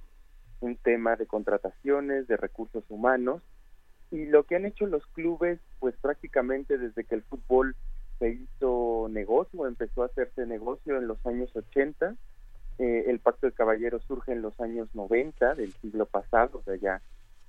un 0.59 0.75
tema 0.77 1.15
de 1.15 1.27
contrataciones, 1.27 2.27
de 2.27 2.37
recursos 2.37 2.83
humanos, 2.89 3.41
y 4.11 4.25
lo 4.25 4.43
que 4.43 4.55
han 4.55 4.65
hecho 4.65 4.87
los 4.87 5.05
clubes, 5.07 5.59
pues 5.79 5.95
prácticamente 6.01 6.77
desde 6.77 7.03
que 7.03 7.15
el 7.15 7.23
fútbol 7.23 7.75
se 8.19 8.29
hizo 8.29 9.07
negocio, 9.11 9.67
empezó 9.67 10.03
a 10.03 10.07
hacerse 10.07 10.45
negocio 10.45 10.97
en 10.97 11.07
los 11.07 11.23
años 11.25 11.55
80, 11.55 12.15
eh, 12.79 13.05
el 13.07 13.19
Pacto 13.19 13.47
de 13.47 13.53
Caballeros 13.53 14.03
surge 14.03 14.31
en 14.31 14.41
los 14.41 14.59
años 14.59 14.87
90 14.93 15.55
del 15.55 15.73
siglo 15.73 16.05
pasado, 16.05 16.59
o 16.59 16.63
sea, 16.63 16.75
ya 16.75 17.01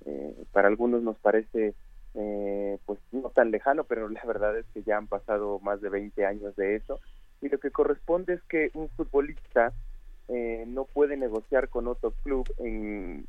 eh, 0.05 0.35
para 0.51 0.67
algunos 0.67 1.03
nos 1.03 1.17
parece 1.19 1.75
eh, 2.15 2.79
pues 2.85 2.99
no 3.11 3.29
tan 3.29 3.51
lejano, 3.51 3.83
pero 3.83 4.09
la 4.09 4.23
verdad 4.25 4.57
es 4.57 4.65
que 4.73 4.81
ya 4.83 4.97
han 4.97 5.07
pasado 5.07 5.59
más 5.59 5.81
de 5.81 5.89
20 5.89 6.25
años 6.25 6.55
de 6.55 6.75
eso, 6.75 6.99
y 7.41 7.49
lo 7.49 7.59
que 7.59 7.71
corresponde 7.71 8.33
es 8.33 8.43
que 8.43 8.71
un 8.73 8.89
futbolista 8.89 9.73
eh, 10.27 10.65
no 10.67 10.85
puede 10.85 11.17
negociar 11.17 11.69
con 11.69 11.87
otro 11.87 12.11
club 12.23 12.47
en, 12.57 13.25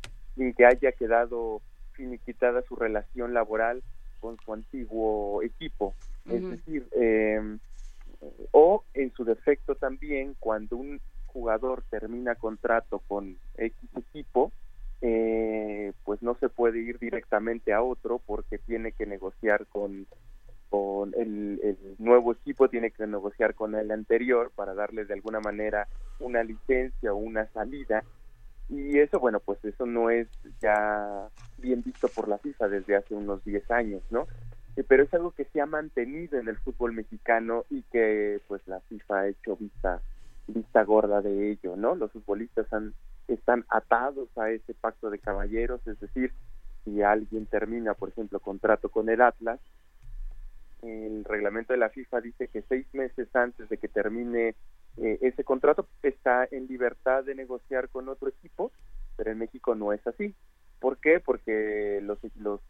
que 0.56 0.66
haya 0.66 0.92
quedado 0.92 1.60
finiquitada 1.92 2.62
su 2.62 2.76
relación 2.76 3.34
laboral 3.34 3.82
con 4.20 4.36
su 4.44 4.52
antiguo 4.52 5.42
equipo. 5.42 5.94
Es 6.26 6.48
decir, 6.48 6.86
em, 6.92 7.58
o 8.52 8.84
en 8.94 9.12
su 9.12 9.24
defecto 9.24 9.74
también, 9.74 10.34
cuando 10.38 10.76
un 10.76 11.00
jugador 11.26 11.82
termina 11.90 12.34
contrato 12.34 13.00
con 13.06 13.38
X 13.56 13.76
equipo, 13.96 14.52
eh, 15.02 15.92
pues 16.04 16.20
no 16.22 16.34
se 16.34 16.48
puede 16.48 16.80
ir 16.80 16.98
directamente 16.98 17.72
a 17.72 17.82
otro 17.82 18.18
porque 18.18 18.58
tiene 18.58 18.92
que 18.92 19.06
negociar 19.06 19.66
con 19.66 20.06
con 20.70 21.12
el, 21.16 21.76
nuevo 21.98 22.32
equipo 22.32 22.68
tiene 22.68 22.92
que 22.92 23.06
negociar 23.06 23.54
con 23.54 23.74
el 23.74 23.90
anterior 23.90 24.52
para 24.54 24.72
darle 24.72 25.04
de 25.04 25.14
alguna 25.14 25.40
manera 25.40 25.88
una 26.20 26.42
licencia 26.44 27.12
o 27.12 27.16
una 27.16 27.46
salida. 27.48 28.04
Y 28.68 28.98
eso 28.98 29.18
bueno 29.18 29.40
pues 29.40 29.62
eso 29.64 29.84
no 29.84 30.10
es 30.10 30.28
ya 30.62 31.28
bien 31.58 31.82
visto 31.82 32.08
por 32.08 32.28
la 32.28 32.38
FIFA 32.38 32.68
desde 32.68 32.96
hace 32.96 33.14
unos 33.14 33.44
10 33.44 33.68
años 33.72 34.02
no 34.10 34.28
eh, 34.76 34.84
pero 34.86 35.02
es 35.02 35.12
algo 35.12 35.32
que 35.32 35.44
se 35.46 35.60
ha 35.60 35.66
mantenido 35.66 36.38
en 36.38 36.46
el 36.46 36.56
fútbol 36.56 36.92
mexicano 36.92 37.64
y 37.68 37.82
que 37.90 38.40
pues 38.46 38.62
la 38.68 38.78
FIFA 38.80 39.18
ha 39.18 39.28
hecho 39.28 39.56
vista 39.56 40.00
vista 40.46 40.84
gorda 40.84 41.20
de 41.20 41.50
ello 41.50 41.74
no 41.76 41.96
los 41.96 42.12
futbolistas 42.12 42.72
han 42.72 42.94
están 43.26 43.64
atados 43.68 44.28
a 44.38 44.50
ese 44.50 44.72
pacto 44.74 45.10
de 45.10 45.18
caballeros 45.18 45.84
es 45.88 45.98
decir 45.98 46.32
si 46.84 47.02
alguien 47.02 47.46
termina 47.46 47.94
por 47.94 48.10
ejemplo 48.10 48.38
contrato 48.38 48.88
con 48.88 49.08
el 49.08 49.20
Atlas 49.20 49.58
el 50.82 51.24
reglamento 51.24 51.72
de 51.72 51.78
la 51.78 51.90
FIFA 51.90 52.20
dice 52.20 52.48
que 52.48 52.62
seis 52.62 52.86
meses 52.92 53.28
antes 53.34 53.68
de 53.68 53.78
que 53.78 53.88
termine 53.88 54.54
eh, 54.96 55.18
ese 55.20 55.44
contrato 55.44 55.86
está 56.02 56.48
en 56.50 56.66
libertad 56.66 57.24
de 57.24 57.34
negociar 57.34 57.88
con 57.88 58.08
otro 58.08 58.28
equipo, 58.28 58.72
pero 59.16 59.30
en 59.30 59.38
México 59.38 59.74
no 59.74 59.92
es 59.92 60.06
así. 60.06 60.34
¿Por 60.78 60.98
qué? 60.98 61.20
Porque 61.20 62.00
los, 62.02 62.18
los 62.36 62.60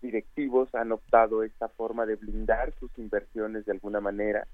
directivos 0.00 0.74
han 0.74 0.92
optado 0.92 1.42
esta 1.42 1.68
forma 1.68 2.06
de 2.06 2.16
blindar 2.16 2.72
sus 2.78 2.90
inversiones 2.98 3.66
de 3.66 3.72
alguna 3.72 4.00
manera 4.00 4.46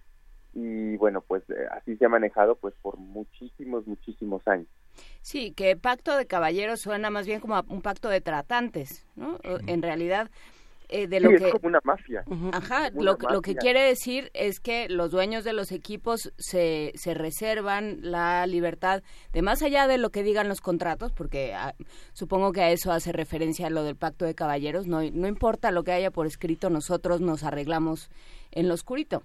y 0.52 0.96
bueno, 0.96 1.20
pues 1.20 1.42
eh, 1.50 1.66
así 1.70 1.96
se 1.96 2.06
ha 2.06 2.08
manejado 2.08 2.56
pues 2.56 2.74
por 2.82 2.96
muchísimos, 2.96 3.86
muchísimos 3.86 4.46
años. 4.48 4.68
Sí, 5.22 5.52
que 5.52 5.76
pacto 5.76 6.16
de 6.16 6.26
caballeros 6.26 6.80
suena 6.80 7.10
más 7.10 7.26
bien 7.26 7.40
como 7.40 7.62
un 7.68 7.82
pacto 7.82 8.08
de 8.08 8.20
tratantes, 8.20 9.06
¿no? 9.14 9.38
En 9.44 9.82
realidad 9.82 10.28
eh, 10.90 11.06
de 11.06 11.20
lo 11.20 11.30
sí, 11.30 11.36
que 11.36 11.46
es 11.46 11.52
como 11.52 11.68
una 11.68 11.80
mafia. 11.84 12.24
Ajá, 12.52 12.90
lo, 12.90 13.16
lo, 13.16 13.42
que 13.42 13.54
quiere 13.54 13.82
decir 13.82 14.30
es 14.34 14.60
que 14.60 14.88
los 14.88 15.10
dueños 15.10 15.44
de 15.44 15.52
los 15.52 15.72
equipos 15.72 16.32
se, 16.36 16.92
se 16.94 17.14
reservan 17.14 17.98
la 18.02 18.46
libertad 18.46 19.02
de 19.32 19.42
más 19.42 19.62
allá 19.62 19.86
de 19.86 19.98
lo 19.98 20.10
que 20.10 20.22
digan 20.22 20.48
los 20.48 20.60
contratos, 20.60 21.12
porque 21.12 21.54
ah, 21.54 21.74
supongo 22.12 22.52
que 22.52 22.62
a 22.62 22.70
eso 22.70 22.92
hace 22.92 23.12
referencia 23.12 23.68
a 23.68 23.70
lo 23.70 23.84
del 23.84 23.96
pacto 23.96 24.24
de 24.24 24.34
caballeros, 24.34 24.86
no, 24.86 25.00
no 25.02 25.28
importa 25.28 25.70
lo 25.70 25.84
que 25.84 25.92
haya 25.92 26.10
por 26.10 26.26
escrito, 26.26 26.70
nosotros 26.70 27.20
nos 27.20 27.44
arreglamos 27.44 28.10
en 28.50 28.68
lo 28.68 28.74
oscurito. 28.74 29.22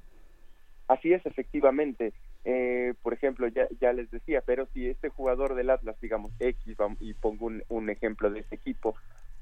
Así 0.88 1.14
es, 1.14 1.26
efectivamente. 1.26 2.14
Eh, 2.44 2.94
por 3.02 3.14
ejemplo, 3.14 3.48
ya, 3.48 3.68
ya 3.82 3.92
les 3.92 4.12
decía, 4.12 4.44
pero 4.46 4.68
si 4.68 4.88
este 4.88 5.10
jugador 5.10 5.56
del 5.56 5.72
Atlas, 5.72 6.00
digamos 6.00 6.32
X, 6.40 6.78
y 7.00 7.14
pongo 7.16 7.48
un, 7.48 7.64
un 7.70 7.90
ejemplo 7.90 8.30
de 8.30 8.42
este 8.42 8.56
equipo, 8.56 8.96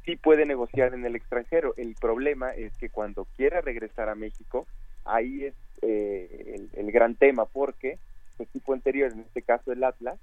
sí 0.05 0.15
puede 0.15 0.45
negociar 0.45 0.93
en 0.93 1.05
el 1.05 1.15
extranjero. 1.15 1.74
El 1.77 1.95
problema 1.95 2.51
es 2.51 2.75
que 2.77 2.89
cuando 2.89 3.25
quiera 3.36 3.62
regresar 3.62 4.10
a 4.10 4.15
México, 4.15 4.67
ahí 5.05 5.45
es 5.45 5.53
eh, 5.81 6.67
el, 6.74 6.91
gran 6.91 7.15
tema, 7.15 7.45
porque 7.45 7.98
el 8.39 8.45
equipo 8.45 8.74
anterior, 8.74 9.12
en 9.12 9.22
este 9.22 9.41
caso 9.41 9.72
el 9.72 9.83
Atlas, 9.83 10.19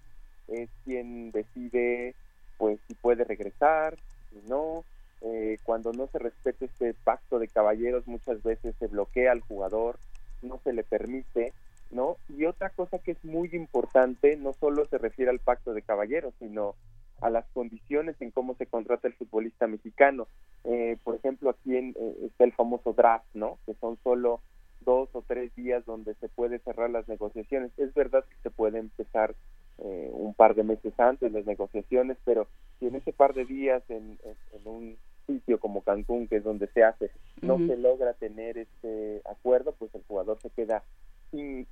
es 0.49 0.69
quien 0.85 1.31
decide 1.31 2.15
pues 2.59 2.79
si 2.89 2.95
puede 2.95 3.25
regresar, 3.25 3.97
si 4.31 4.41
no. 4.49 4.85
Eh, 5.23 5.59
cuando 5.65 5.93
no 5.93 6.07
se 6.07 6.19
respete 6.19 6.67
este 6.67 6.95
pacto 6.95 7.39
de 7.39 7.49
caballeros, 7.49 8.07
muchas 8.07 8.43
veces 8.43 8.75
se 8.79 8.87
bloquea 8.87 9.33
al 9.33 9.41
jugador, 9.41 9.99
no 10.43 10.61
se 10.65 10.73
le 10.73 10.83
permite, 10.83 11.53
¿no? 11.91 12.17
Y 12.29 12.47
otra 12.47 12.71
cosa 12.71 12.99
que 12.99 13.13
es 13.13 13.25
muy 13.25 13.51
importante, 13.53 14.37
no 14.37 14.55
solo 14.55 14.87
se 14.87 14.99
refiere 14.99 15.31
al 15.31 15.39
pacto 15.39 15.75
de 15.75 15.83
caballeros, 15.83 16.33
sino 16.39 16.75
a 17.21 17.31
las 17.31 17.45
condiciones 17.53 18.17
en 18.21 18.31
cómo 18.31 18.55
se 18.55 18.67
contrata 18.67 19.09
el 19.09 19.15
futbolista 19.15 19.67
mexicano. 19.67 20.27
Eh, 20.65 20.97
por 21.05 21.15
ejemplo, 21.17 21.51
aquí 21.51 21.77
en, 21.77 21.95
eh, 21.99 22.17
está 22.27 22.45
el 22.45 22.53
famoso 22.53 22.93
draft, 22.93 23.27
¿no? 23.35 23.59
Que 23.67 23.75
son 23.75 23.99
solo 24.03 24.41
dos 24.81 25.09
o 25.13 25.23
tres 25.27 25.55
días 25.55 25.85
donde 25.85 26.15
se 26.15 26.29
puede 26.29 26.59
cerrar 26.61 26.91
las 26.91 27.09
negociaciones. 27.09 27.71
Es 27.77 27.93
verdad 27.95 28.25
que 28.25 28.37
se 28.43 28.51
puede 28.51 28.79
empezar 28.79 29.35
eh, 29.79 30.11
un 30.13 30.35
par 30.35 30.55
de 30.55 30.63
meses 30.63 30.99
antes 30.99 31.33
las 31.33 31.47
negociaciones, 31.47 32.17
pero 32.25 32.47
si 32.79 32.87
en 32.87 32.97
ese 32.97 33.13
par 33.13 33.35
de 33.35 33.45
días 33.45 33.83
en, 33.89 34.19
un 34.65 34.97
sitio 35.27 35.59
como 35.61 35.83
Cancún, 35.83 36.29
que 36.29 36.37
es 36.37 36.45
donde 36.45 36.67
se 36.69 36.83
hace, 36.83 37.11
no 37.41 37.59
se 37.59 37.77
logra 37.77 38.15
tener 38.15 38.59
este 38.59 39.23
acuerdo, 39.31 39.73
pues 39.73 39.95
el 39.95 40.03
jugador 40.07 40.39
se 40.41 40.51
queda 40.51 40.83
sin, 41.31 41.67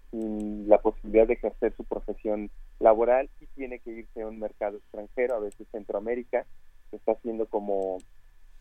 la 0.69 0.79
posibilidad 0.79 1.27
de 1.27 1.35
ejercer 1.35 1.75
su 1.77 1.85
profesión 1.85 2.51
laboral 2.79 3.29
y 3.41 3.47
tiene 3.47 3.79
que 3.81 3.91
irse 3.91 4.23
a 4.23 4.27
un 4.27 4.39
mercado 4.39 4.79
extranjero, 4.79 5.35
a 5.35 5.41
veces 5.41 5.67
Centroamérica, 5.73 6.47
que 6.91 6.97
está 6.97 7.13
haciendo 7.13 7.47
como 7.47 7.99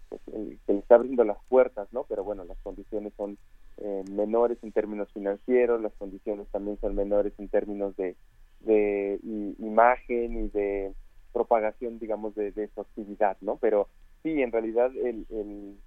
pues, 0.10 0.22
que 0.66 0.74
le 0.74 0.80
está 0.80 0.96
abriendo 0.96 1.24
las 1.24 1.38
puertas, 1.50 1.88
¿no? 1.92 2.06
Pero 2.06 2.24
bueno, 2.24 2.44
las 2.46 2.58
condiciones 2.60 3.14
son 3.16 3.38
eh, 3.78 4.04
menores 4.12 4.58
en 4.64 4.72
términos 4.72 5.12
financieros, 5.14 5.82
las 5.82 5.94
condiciones 5.94 6.48
también 6.50 6.80
son 6.80 6.96
menores 6.96 7.34
en 7.38 7.50
términos 7.50 7.96
de, 7.98 8.16
de 8.62 9.20
imagen 9.60 10.46
y 10.46 10.48
de 10.50 10.94
propagación, 11.34 12.00
digamos, 12.00 12.34
de, 12.36 12.52
de, 12.52 12.68
su 12.70 12.82
actividad, 12.82 13.38
¿no? 13.42 13.58
Pero 13.58 13.90
sí, 14.24 14.42
en 14.42 14.52
realidad 14.52 14.92
el, 14.96 15.26
el 15.30 15.78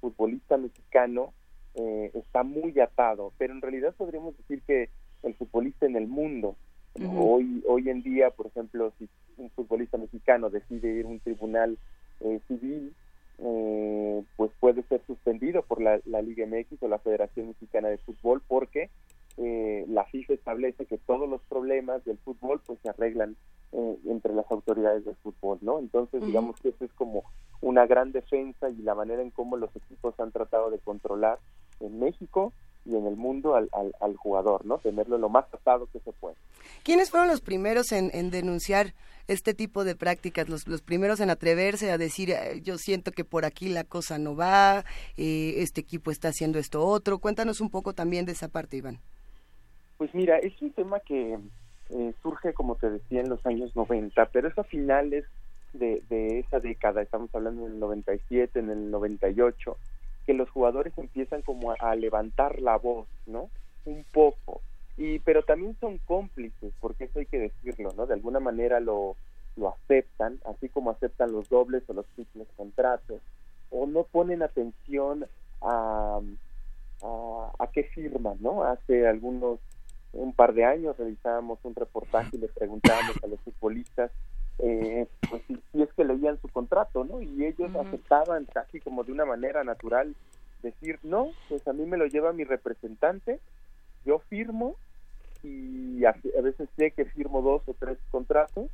futbolista 0.00 0.56
mexicano 0.56 1.32
eh, 1.76 2.10
está 2.14 2.42
muy 2.42 2.78
atado, 2.80 3.32
pero 3.38 3.52
en 3.52 3.62
realidad 3.62 3.94
podríamos 3.96 4.36
decir 4.36 4.62
que 4.66 4.90
el 5.22 5.34
futbolista 5.34 5.86
en 5.86 5.96
el 5.96 6.06
mundo, 6.06 6.56
hoy, 7.18 7.62
hoy 7.68 7.90
en 7.90 8.02
día, 8.02 8.30
por 8.30 8.46
ejemplo, 8.46 8.92
si 8.98 9.08
un 9.36 9.50
futbolista 9.50 9.98
mexicano 9.98 10.50
decide 10.50 10.92
ir 10.94 11.04
a 11.04 11.08
un 11.08 11.20
tribunal 11.20 11.78
eh, 12.20 12.40
civil, 12.48 12.94
eh, 13.38 14.24
pues 14.36 14.50
puede 14.60 14.82
ser 14.84 15.02
suspendido 15.06 15.62
por 15.62 15.82
la, 15.82 16.00
Liga 16.22 16.46
MX 16.46 16.82
o 16.82 16.88
la 16.88 16.98
Federación 16.98 17.48
Mexicana 17.48 17.88
de 17.88 17.98
Fútbol 17.98 18.42
porque 18.48 18.88
eh, 19.36 19.84
la 19.88 20.04
FIFA 20.06 20.32
establece 20.32 20.86
que 20.86 20.96
todos 20.96 21.28
los 21.28 21.42
problemas 21.42 22.02
del 22.06 22.16
fútbol 22.18 22.62
pues 22.66 22.78
se 22.82 22.88
arreglan 22.88 23.36
eh, 23.72 23.98
entre 24.06 24.32
las 24.32 24.50
autoridades 24.50 25.04
del 25.04 25.16
fútbol, 25.16 25.58
¿no? 25.60 25.78
Entonces 25.78 26.24
digamos 26.24 26.58
que 26.60 26.70
eso 26.70 26.84
es 26.86 26.92
como 26.94 27.24
una 27.60 27.86
gran 27.86 28.12
defensa 28.12 28.70
y 28.70 28.76
la 28.76 28.94
manera 28.94 29.20
en 29.20 29.30
cómo 29.30 29.58
los 29.58 29.74
equipos 29.76 30.18
han 30.18 30.32
tratado 30.32 30.70
de 30.70 30.78
controlar 30.78 31.38
en 31.80 32.00
México 32.00 32.52
y 32.84 32.94
en 32.94 33.06
el 33.06 33.16
mundo 33.16 33.56
al, 33.56 33.68
al, 33.72 34.16
jugador, 34.16 34.64
¿no? 34.64 34.78
Tenerlo 34.78 35.18
lo 35.18 35.28
más 35.28 35.48
tratado 35.50 35.88
que 35.92 35.98
se 36.00 36.12
puede. 36.12 36.36
¿Quiénes 36.84 37.10
fueron 37.10 37.28
los 37.28 37.40
primeros 37.40 37.90
en, 37.92 38.10
en 38.14 38.30
denunciar 38.30 38.94
este 39.28 39.54
tipo 39.54 39.84
de 39.84 39.96
prácticas, 39.96 40.48
los, 40.48 40.68
los 40.68 40.82
primeros 40.82 41.20
en 41.20 41.30
atreverse 41.30 41.90
a 41.90 41.98
decir, 41.98 42.34
yo 42.62 42.78
siento 42.78 43.10
que 43.10 43.24
por 43.24 43.44
aquí 43.44 43.68
la 43.68 43.84
cosa 43.84 44.18
no 44.18 44.36
va, 44.36 44.84
eh, 45.16 45.54
este 45.58 45.80
equipo 45.80 46.10
está 46.10 46.28
haciendo 46.28 46.58
esto 46.58 46.84
otro? 46.86 47.18
Cuéntanos 47.18 47.60
un 47.60 47.70
poco 47.70 47.92
también 47.92 48.24
de 48.24 48.32
esa 48.32 48.48
parte, 48.48 48.76
Iván. 48.76 49.00
Pues 49.98 50.14
mira, 50.14 50.38
es 50.38 50.60
un 50.62 50.70
tema 50.70 51.00
que 51.00 51.38
eh, 51.90 52.14
surge, 52.22 52.52
como 52.52 52.76
te 52.76 52.90
decía, 52.90 53.20
en 53.20 53.28
los 53.28 53.44
años 53.46 53.74
90, 53.74 54.26
pero 54.26 54.48
es 54.48 54.58
a 54.58 54.64
finales 54.64 55.24
de, 55.72 56.02
de 56.08 56.40
esa 56.40 56.60
década, 56.60 57.02
estamos 57.02 57.34
hablando 57.34 57.64
del 57.64 57.78
97, 57.80 58.58
en 58.58 58.70
el 58.70 58.90
98, 58.90 59.76
que 60.26 60.34
los 60.34 60.50
jugadores 60.50 60.92
empiezan 60.98 61.42
como 61.42 61.72
a, 61.78 61.94
levantar 61.94 62.60
la 62.60 62.76
voz, 62.76 63.06
¿no? 63.26 63.48
Un 63.84 64.04
poco. 64.12 64.60
Y, 64.96 65.20
pero 65.20 65.42
también 65.42 65.76
son 65.78 65.98
cómplices, 65.98 66.72
porque 66.80 67.04
eso 67.04 67.20
hay 67.20 67.26
que 67.26 67.38
decirlo, 67.38 67.92
¿no? 67.96 68.06
De 68.06 68.14
alguna 68.14 68.40
manera 68.40 68.80
lo, 68.80 69.16
lo 69.56 69.68
aceptan, 69.68 70.40
así 70.44 70.68
como 70.68 70.90
aceptan 70.90 71.32
los 71.32 71.48
dobles 71.48 71.84
o 71.88 71.92
los 71.92 72.06
triples 72.06 72.48
contratos, 72.56 73.20
o 73.70 73.86
no 73.86 74.04
ponen 74.04 74.42
atención 74.42 75.26
a, 75.62 76.20
a, 77.02 77.52
a 77.58 77.66
qué 77.68 77.84
firman, 77.84 78.38
¿no? 78.40 78.64
Hace 78.64 79.06
algunos, 79.06 79.60
un 80.12 80.32
par 80.32 80.54
de 80.54 80.64
años 80.64 80.96
realizábamos 80.96 81.58
un 81.62 81.74
reportaje 81.74 82.36
y 82.36 82.40
le 82.40 82.48
preguntábamos 82.48 83.16
a 83.22 83.26
los 83.28 83.40
futbolistas 83.40 84.10
eh, 84.58 85.06
pues 85.28 85.42
si, 85.46 85.82
es 85.82 85.92
que 85.92 86.04
leían 86.04 86.40
su 86.40 86.48
contrato, 86.48 87.04
¿no? 87.04 87.20
Y 87.20 87.44
ellos 87.44 87.74
aceptaban 87.74 88.46
casi 88.46 88.80
como 88.80 89.04
de 89.04 89.12
una 89.12 89.24
manera 89.24 89.64
natural 89.64 90.14
decir, 90.62 90.98
no, 91.02 91.30
pues 91.48 91.66
a 91.68 91.72
mí 91.72 91.84
me 91.84 91.96
lo 91.96 92.06
lleva 92.06 92.32
mi 92.32 92.44
representante, 92.44 93.40
yo 94.04 94.18
firmo 94.30 94.76
y 95.42 96.04
a, 96.04 96.14
veces 96.42 96.68
sé 96.76 96.90
que 96.92 97.04
firmo 97.04 97.42
dos 97.42 97.62
o 97.66 97.74
tres 97.74 97.98
contratos 98.10 98.68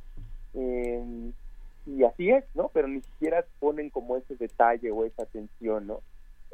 eh, 0.53 1.31
y 1.85 2.03
así 2.03 2.29
es, 2.29 2.45
¿no? 2.55 2.69
Pero 2.73 2.87
ni 2.87 3.01
siquiera 3.01 3.45
ponen 3.59 3.89
como 3.89 4.15
ese 4.15 4.35
detalle 4.35 4.91
o 4.91 5.05
esa 5.05 5.23
atención, 5.23 5.87
¿no? 5.87 6.01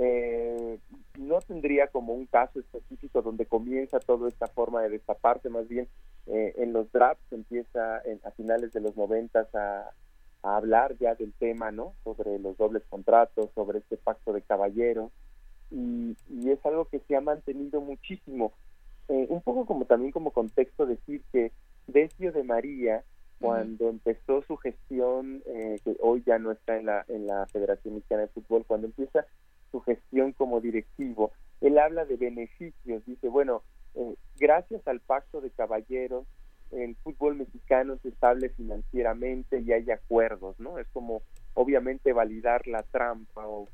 Eh, 0.02 0.80
no 1.18 1.42
tendría 1.42 1.88
como 1.88 2.14
un 2.14 2.26
caso 2.26 2.62
específico 2.62 3.22
donde 3.22 3.46
comienza 3.46 4.00
toda 4.00 4.30
esta 4.30 4.48
forma 4.48 4.82
de 4.82 4.92
destaparse, 4.92 5.50
más 5.50 5.68
bien 5.68 5.90
eh, 6.28 6.54
en 6.58 6.72
los 6.72 6.90
drafts 6.94 7.34
empieza 7.34 8.02
en, 8.06 8.22
a 8.24 8.32
finales 8.32 8.72
de 8.72 8.80
los 8.80 8.96
noventas 8.96 9.54
a, 9.54 9.92
hablar 10.42 10.96
ya 11.00 11.16
del 11.16 11.34
tema, 11.34 11.70
¿no? 11.70 11.96
Sobre 12.06 12.40
los 12.40 12.56
dobles 12.56 12.84
contratos, 12.90 13.50
sobre 13.54 13.80
este 13.80 13.98
pacto 13.98 14.32
de 14.32 14.42
caballeros 14.42 15.12
y, 15.70 16.16
es 16.50 16.66
algo 16.66 16.86
que 16.86 17.02
se 17.02 17.18
ha 17.18 17.22
mantenido 17.22 17.82
muchísimo. 17.82 18.54
Eh, 19.10 19.28
un 19.28 19.42
poco 19.42 19.66
como 19.66 19.84
también 19.84 20.14
como 20.14 20.32
contexto 20.32 20.86
decir 20.86 21.22
que 21.34 21.52
Decio 21.88 22.32
de 22.32 22.44
María 22.44 23.04
cuando 23.40 23.90
empezó 23.90 24.42
su 24.44 24.58
gestión, 24.58 25.42
eh, 25.46 25.80
que 25.84 25.96
hoy 26.02 26.24
ya 26.26 26.40
no 26.40 26.52
está 26.52 26.78
en 26.78 26.86
la, 26.86 27.06
en 27.08 27.28
la 27.28 27.46
Federación 27.48 27.96
Mexicana 27.96 28.24
de 28.24 28.28
Fútbol, 28.28 28.66
cuando 28.66 28.88
empieza 28.88 29.26
su 29.72 29.82
gestión 29.82 30.34
como 30.34 30.62
directivo, 30.62 31.32
él 31.62 31.78
habla 31.78 32.06
de 32.06 32.18
beneficios, 32.18 33.06
dice, 33.06 33.28
bueno, 33.28 33.64
eh, 33.96 34.16
gracias 34.38 34.88
al 34.88 35.00
pacto 35.00 35.42
de 35.42 35.50
caballeros, 35.50 36.26
el 36.72 36.96
fútbol 36.98 37.36
mexicano 37.36 37.98
se 38.02 38.10
estable 38.10 38.50
financieramente 38.50 39.60
y 39.60 39.72
hay 39.72 39.90
acuerdos, 39.90 40.60
¿no? 40.60 40.78
Es 40.78 40.88
como 40.90 41.24
obviamente 41.56 42.14
validar 42.14 42.68
la 42.68 42.84
trampa 42.84 43.48
o, 43.48 43.68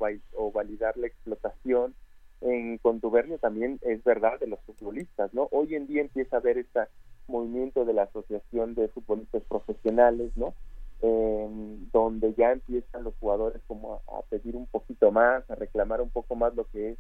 validar 0.54 0.98
la 0.98 1.08
explotación 1.08 1.94
en 2.42 2.78
contubernio 2.78 3.38
también 3.38 3.80
es 3.82 4.04
verdad 4.04 4.40
de 4.40 4.48
los 4.48 4.60
futbolistas, 4.62 5.34
¿no? 5.34 5.48
Hoy 5.52 5.76
en 5.76 5.88
día 5.88 6.02
empieza 6.02 6.38
a 6.38 6.40
haber 6.40 6.58
este 6.58 6.82
movimiento 7.28 7.86
de 7.86 7.94
la 7.94 8.04
Asociación 8.04 8.76
de 8.76 8.88
Futbolistas 8.90 9.44
Profesionales, 9.44 10.32
¿no? 10.36 10.54
Donde 11.02 12.34
ya 12.34 12.52
empiezan 12.52 13.04
los 13.04 13.14
jugadores 13.20 13.62
como 13.68 14.02
a, 14.08 14.22
pedir 14.30 14.56
un 14.56 14.66
poquito 14.66 15.12
más, 15.12 15.50
a 15.50 15.56
reclamar 15.56 16.02
un 16.02 16.10
poco 16.10 16.36
más 16.36 16.56
lo 16.56 16.66
que 16.66 16.92
es 16.92 16.98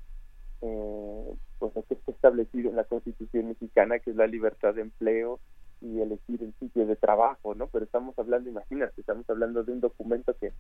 eh, 0.62 1.36
pues 1.60 1.76
lo 1.76 1.84
que 1.84 1.96
está 1.96 2.12
establecido 2.12 2.70
en 2.70 2.76
la 2.76 2.84
Constitución 2.86 3.50
mexicana, 3.50 4.00
que 4.00 4.12
es 4.12 4.16
la 4.16 4.28
libertad 4.28 4.74
de 4.74 4.82
empleo 4.82 5.40
y 5.82 6.00
elegir 6.00 6.42
el 6.42 6.54
sitio 6.60 6.86
de 6.86 6.96
trabajo, 6.96 7.56
¿no? 7.56 7.68
Pero 7.68 7.86
estamos 7.86 8.18
hablando, 8.18 8.50
imagínate, 8.50 9.00
estamos 9.00 9.30
hablando 9.30 9.64
de 9.64 9.74
un 9.74 9.82
documento 9.82 10.36
que, 10.40 10.54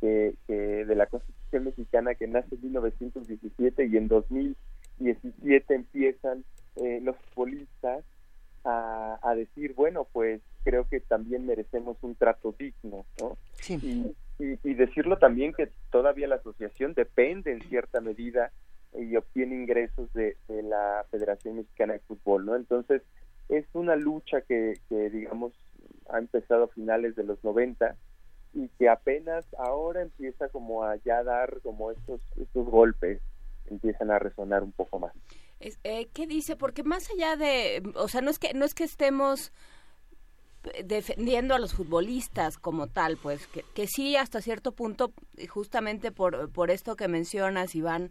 que, 0.00 0.54
de 0.84 0.94
la 0.94 1.06
Constitución 1.06 1.64
mexicana 1.64 2.14
que 2.14 2.26
nace 2.26 2.54
en 2.54 2.62
1917 2.62 3.86
y 3.86 3.96
en 3.96 4.08
2017 4.08 5.74
empiezan 5.74 6.44
eh, 6.76 7.00
los 7.02 7.16
futbolistas 7.16 8.04
a 8.64 9.34
decir, 9.34 9.72
bueno, 9.74 10.06
pues 10.12 10.42
creo 10.68 10.86
que 10.86 11.00
también 11.00 11.46
merecemos 11.46 11.96
un 12.02 12.14
trato 12.14 12.54
digno, 12.58 13.06
¿no? 13.18 13.38
Y, 13.68 14.14
y, 14.38 14.74
decirlo 14.74 15.16
también 15.16 15.54
que 15.54 15.70
todavía 15.90 16.28
la 16.28 16.34
asociación 16.34 16.92
depende 16.92 17.52
en 17.52 17.66
cierta 17.70 18.02
medida 18.02 18.52
y 18.92 19.16
obtiene 19.16 19.54
ingresos 19.54 20.12
de, 20.12 20.36
la 20.48 21.06
Federación 21.10 21.56
Mexicana 21.56 21.94
de 21.94 22.00
Fútbol, 22.00 22.44
¿no? 22.44 22.54
Entonces, 22.54 23.00
es 23.48 23.64
una 23.72 23.96
lucha 23.96 24.42
que, 24.42 24.74
que, 24.90 25.08
digamos, 25.08 25.54
ha 26.10 26.18
empezado 26.18 26.64
a 26.64 26.68
finales 26.68 27.16
de 27.16 27.24
los 27.24 27.42
90 27.42 27.96
y 28.52 28.68
que 28.78 28.90
apenas 28.90 29.46
ahora 29.56 30.02
empieza 30.02 30.50
como 30.50 30.84
a 30.84 30.96
ya 30.96 31.24
dar 31.24 31.60
como 31.62 31.92
estos, 31.92 32.20
estos 32.38 32.66
golpes, 32.66 33.22
empiezan 33.70 34.10
a 34.10 34.18
resonar 34.18 34.62
un 34.62 34.72
poco 34.72 34.98
más. 34.98 35.14
Eh, 35.60 36.08
¿Qué 36.12 36.26
dice? 36.26 36.56
Porque 36.56 36.82
más 36.82 37.08
allá 37.10 37.36
de, 37.36 37.82
o 37.94 38.08
sea, 38.08 38.20
no 38.20 38.30
es 38.30 38.38
que, 38.38 38.52
no 38.52 38.66
es 38.66 38.74
que 38.74 38.84
estemos 38.84 39.50
defendiendo 40.84 41.54
a 41.54 41.58
los 41.58 41.72
futbolistas 41.74 42.58
como 42.58 42.88
tal, 42.88 43.16
pues 43.16 43.46
que, 43.46 43.86
sí 43.86 44.16
hasta 44.16 44.40
cierto 44.40 44.72
punto, 44.72 45.12
justamente 45.48 46.12
por, 46.12 46.50
por 46.50 46.70
esto 46.70 46.96
que 46.96 47.08
mencionas, 47.08 47.74
Iván, 47.74 48.10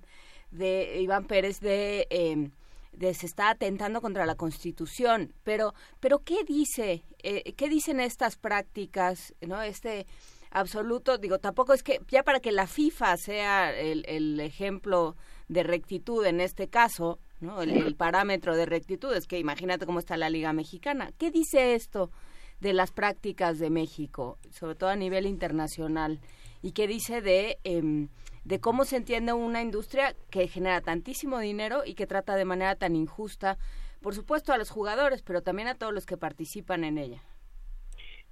de 0.51 1.01
Iván 1.01 1.25
Pérez, 1.25 1.59
de, 1.59 2.07
em, 2.09 2.51
de 2.93 3.13
se 3.13 3.25
está 3.25 3.49
atentando 3.49 4.01
contra 4.01 4.25
la 4.25 4.35
Constitución, 4.35 5.33
pero, 5.43 5.73
pero 5.99 6.19
¿qué 6.19 6.43
dice, 6.45 7.03
eh, 7.21 7.53
qué 7.53 7.69
dicen 7.69 7.99
estas 7.99 8.37
prácticas, 8.37 9.33
no, 9.41 9.61
este 9.61 10.07
absoluto, 10.49 11.17
digo, 11.17 11.39
tampoco 11.39 11.73
es 11.73 11.83
que 11.83 11.99
ya 12.07 12.23
para 12.23 12.39
que 12.39 12.51
la 12.51 12.67
FIFA 12.67 13.17
sea 13.17 13.77
el, 13.77 14.05
el 14.07 14.39
ejemplo 14.39 15.15
de 15.49 15.63
rectitud 15.63 16.25
en 16.25 16.39
este 16.39 16.69
caso, 16.69 17.19
¿no? 17.41 17.61
El, 17.61 17.71
el, 17.71 17.95
parámetro 17.95 18.55
de 18.55 18.65
rectitud 18.65 19.13
es 19.13 19.27
que 19.27 19.37
imagínate 19.37 19.85
cómo 19.85 19.99
está 19.99 20.17
la 20.17 20.29
Liga 20.29 20.53
Mexicana. 20.53 21.11
¿Qué 21.17 21.29
dice 21.29 21.75
esto 21.75 22.09
de 22.59 22.73
las 22.73 22.91
prácticas 22.91 23.59
de 23.59 23.69
México, 23.69 24.37
sobre 24.49 24.75
todo 24.75 24.89
a 24.89 24.95
nivel 24.95 25.25
internacional, 25.25 26.19
y 26.61 26.71
que 26.71 26.87
dice 26.87 27.21
de, 27.21 27.57
em, 27.63 28.09
de 28.45 28.59
cómo 28.59 28.85
se 28.85 28.97
entiende 28.97 29.33
una 29.33 29.61
industria 29.61 30.15
que 30.31 30.47
genera 30.47 30.81
tantísimo 30.81 31.39
dinero 31.39 31.83
y 31.85 31.93
que 31.93 32.07
trata 32.07 32.35
de 32.35 32.45
manera 32.45 32.75
tan 32.75 32.95
injusta, 32.95 33.57
por 34.01 34.15
supuesto, 34.15 34.53
a 34.53 34.57
los 34.57 34.69
jugadores, 34.69 35.21
pero 35.21 35.41
también 35.41 35.67
a 35.67 35.75
todos 35.75 35.93
los 35.93 36.05
que 36.05 36.17
participan 36.17 36.83
en 36.83 36.97
ella. 36.97 37.21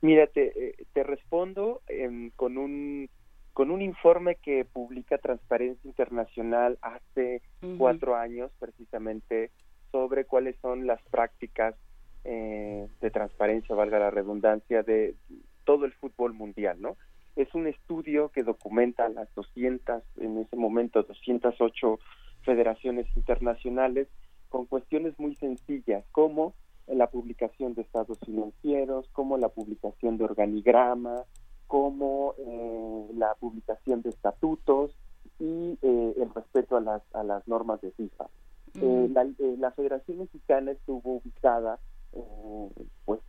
Mira, 0.01 0.27
te, 0.27 0.69
eh, 0.69 0.75
te 0.93 1.03
respondo 1.03 1.81
em, 1.87 2.31
con 2.31 2.57
un 2.57 3.09
con 3.53 3.71
un 3.71 3.81
informe 3.81 4.35
que 4.35 4.65
publica 4.65 5.17
Transparencia 5.17 5.87
Internacional 5.87 6.77
hace 6.81 7.41
cuatro 7.77 8.17
años 8.17 8.51
precisamente 8.59 9.49
sobre 9.93 10.25
cuáles 10.25 10.57
son 10.57 10.85
las 10.85 11.01
prácticas 11.03 11.73
eh, 12.25 12.87
de 13.01 13.11
transparencia, 13.11 13.75
valga 13.75 13.99
la 13.99 14.11
redundancia, 14.11 14.83
de 14.83 15.15
todo 15.63 15.85
el 15.85 15.93
fútbol 15.93 16.33
mundial, 16.33 16.81
¿no? 16.81 16.97
Es 17.35 17.53
un 17.53 17.67
estudio 17.67 18.29
que 18.29 18.43
documenta 18.43 19.09
las 19.09 19.33
200, 19.35 20.03
en 20.17 20.37
ese 20.39 20.55
momento 20.55 21.03
208 21.03 21.99
federaciones 22.43 23.07
internacionales 23.15 24.07
con 24.49 24.65
cuestiones 24.65 25.19
muy 25.19 25.35
sencillas 25.35 26.05
como 26.11 26.53
la 26.87 27.07
publicación 27.07 27.73
de 27.73 27.81
estados 27.81 28.19
financieros, 28.19 29.07
como 29.11 29.37
la 29.37 29.49
publicación 29.49 30.17
de 30.17 30.25
organigramas, 30.25 31.25
como 31.67 32.35
eh, 32.37 33.07
la 33.15 33.33
publicación 33.35 34.01
de 34.01 34.09
estatutos 34.09 34.95
y 35.39 35.77
eh, 35.81 36.13
el 36.17 36.33
respeto 36.33 36.77
a 36.77 36.81
las, 36.81 37.01
a 37.13 37.23
las 37.23 37.47
normas 37.47 37.81
de 37.81 37.91
FIFA. 37.91 38.25
Eh, 38.75 39.09
la, 39.11 39.25
la, 39.57 39.71
Federación 39.71 40.19
Mexicana 40.19 40.71
estuvo 40.71 41.15
ubicada 41.15 41.79
pues 43.05 43.19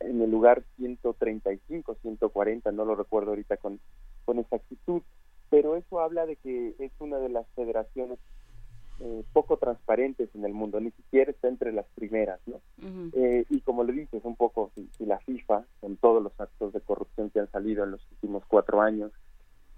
en 0.00 0.20
el 0.20 0.30
lugar 0.30 0.62
135, 0.76 1.96
140, 2.02 2.72
no 2.72 2.84
lo 2.84 2.94
recuerdo 2.94 3.30
ahorita 3.30 3.56
con, 3.56 3.78
con 4.24 4.38
exactitud, 4.38 5.02
pero 5.50 5.76
eso 5.76 6.00
habla 6.00 6.26
de 6.26 6.36
que 6.36 6.74
es 6.78 6.92
una 6.98 7.18
de 7.18 7.28
las 7.28 7.46
federaciones 7.54 8.18
eh, 9.00 9.24
poco 9.32 9.58
transparentes 9.58 10.28
en 10.34 10.44
el 10.44 10.52
mundo, 10.52 10.80
ni 10.80 10.90
siquiera 10.90 11.30
está 11.30 11.48
entre 11.48 11.72
las 11.72 11.86
primeras, 11.94 12.40
¿no? 12.46 12.60
eh, 13.12 13.44
y 13.48 13.60
como 13.60 13.84
le 13.84 13.92
dices, 13.92 14.24
un 14.24 14.34
poco, 14.34 14.72
si, 14.74 15.06
la 15.06 15.20
FIFA, 15.20 15.64
con 15.80 15.96
todos 15.96 16.22
los 16.22 16.32
actos 16.40 16.72
de 16.72 16.80
corrupción 16.80 17.30
que 17.30 17.38
han 17.40 17.50
salido 17.50 17.84
en 17.84 17.92
los 17.92 18.00
últimos 18.10 18.42
cuatro 18.48 18.80
años, 18.80 19.12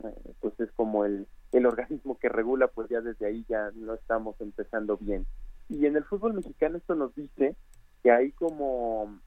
eh, 0.05 0.33
pues 0.41 0.59
es 0.59 0.73
como 0.73 1.05
el, 1.05 1.27
el 1.53 1.67
organismo 1.67 2.19
que 2.19 2.31
regula, 2.31 2.69
pues 2.69 2.89
ya 2.89 3.03
desde 3.03 3.27
ahí 3.27 3.45
ya 3.47 3.71
no 3.75 3.93
estamos 3.93 4.41
empezando 4.41 4.97
bien. 4.97 5.27
Y 5.69 5.85
en 5.85 5.97
el 5.97 6.05
fútbol 6.05 6.33
mexicano 6.33 6.79
esto 6.79 6.95
nos 6.95 7.15
dice 7.15 7.57
que 8.03 8.11
hay 8.11 8.33
como, 8.33 9.19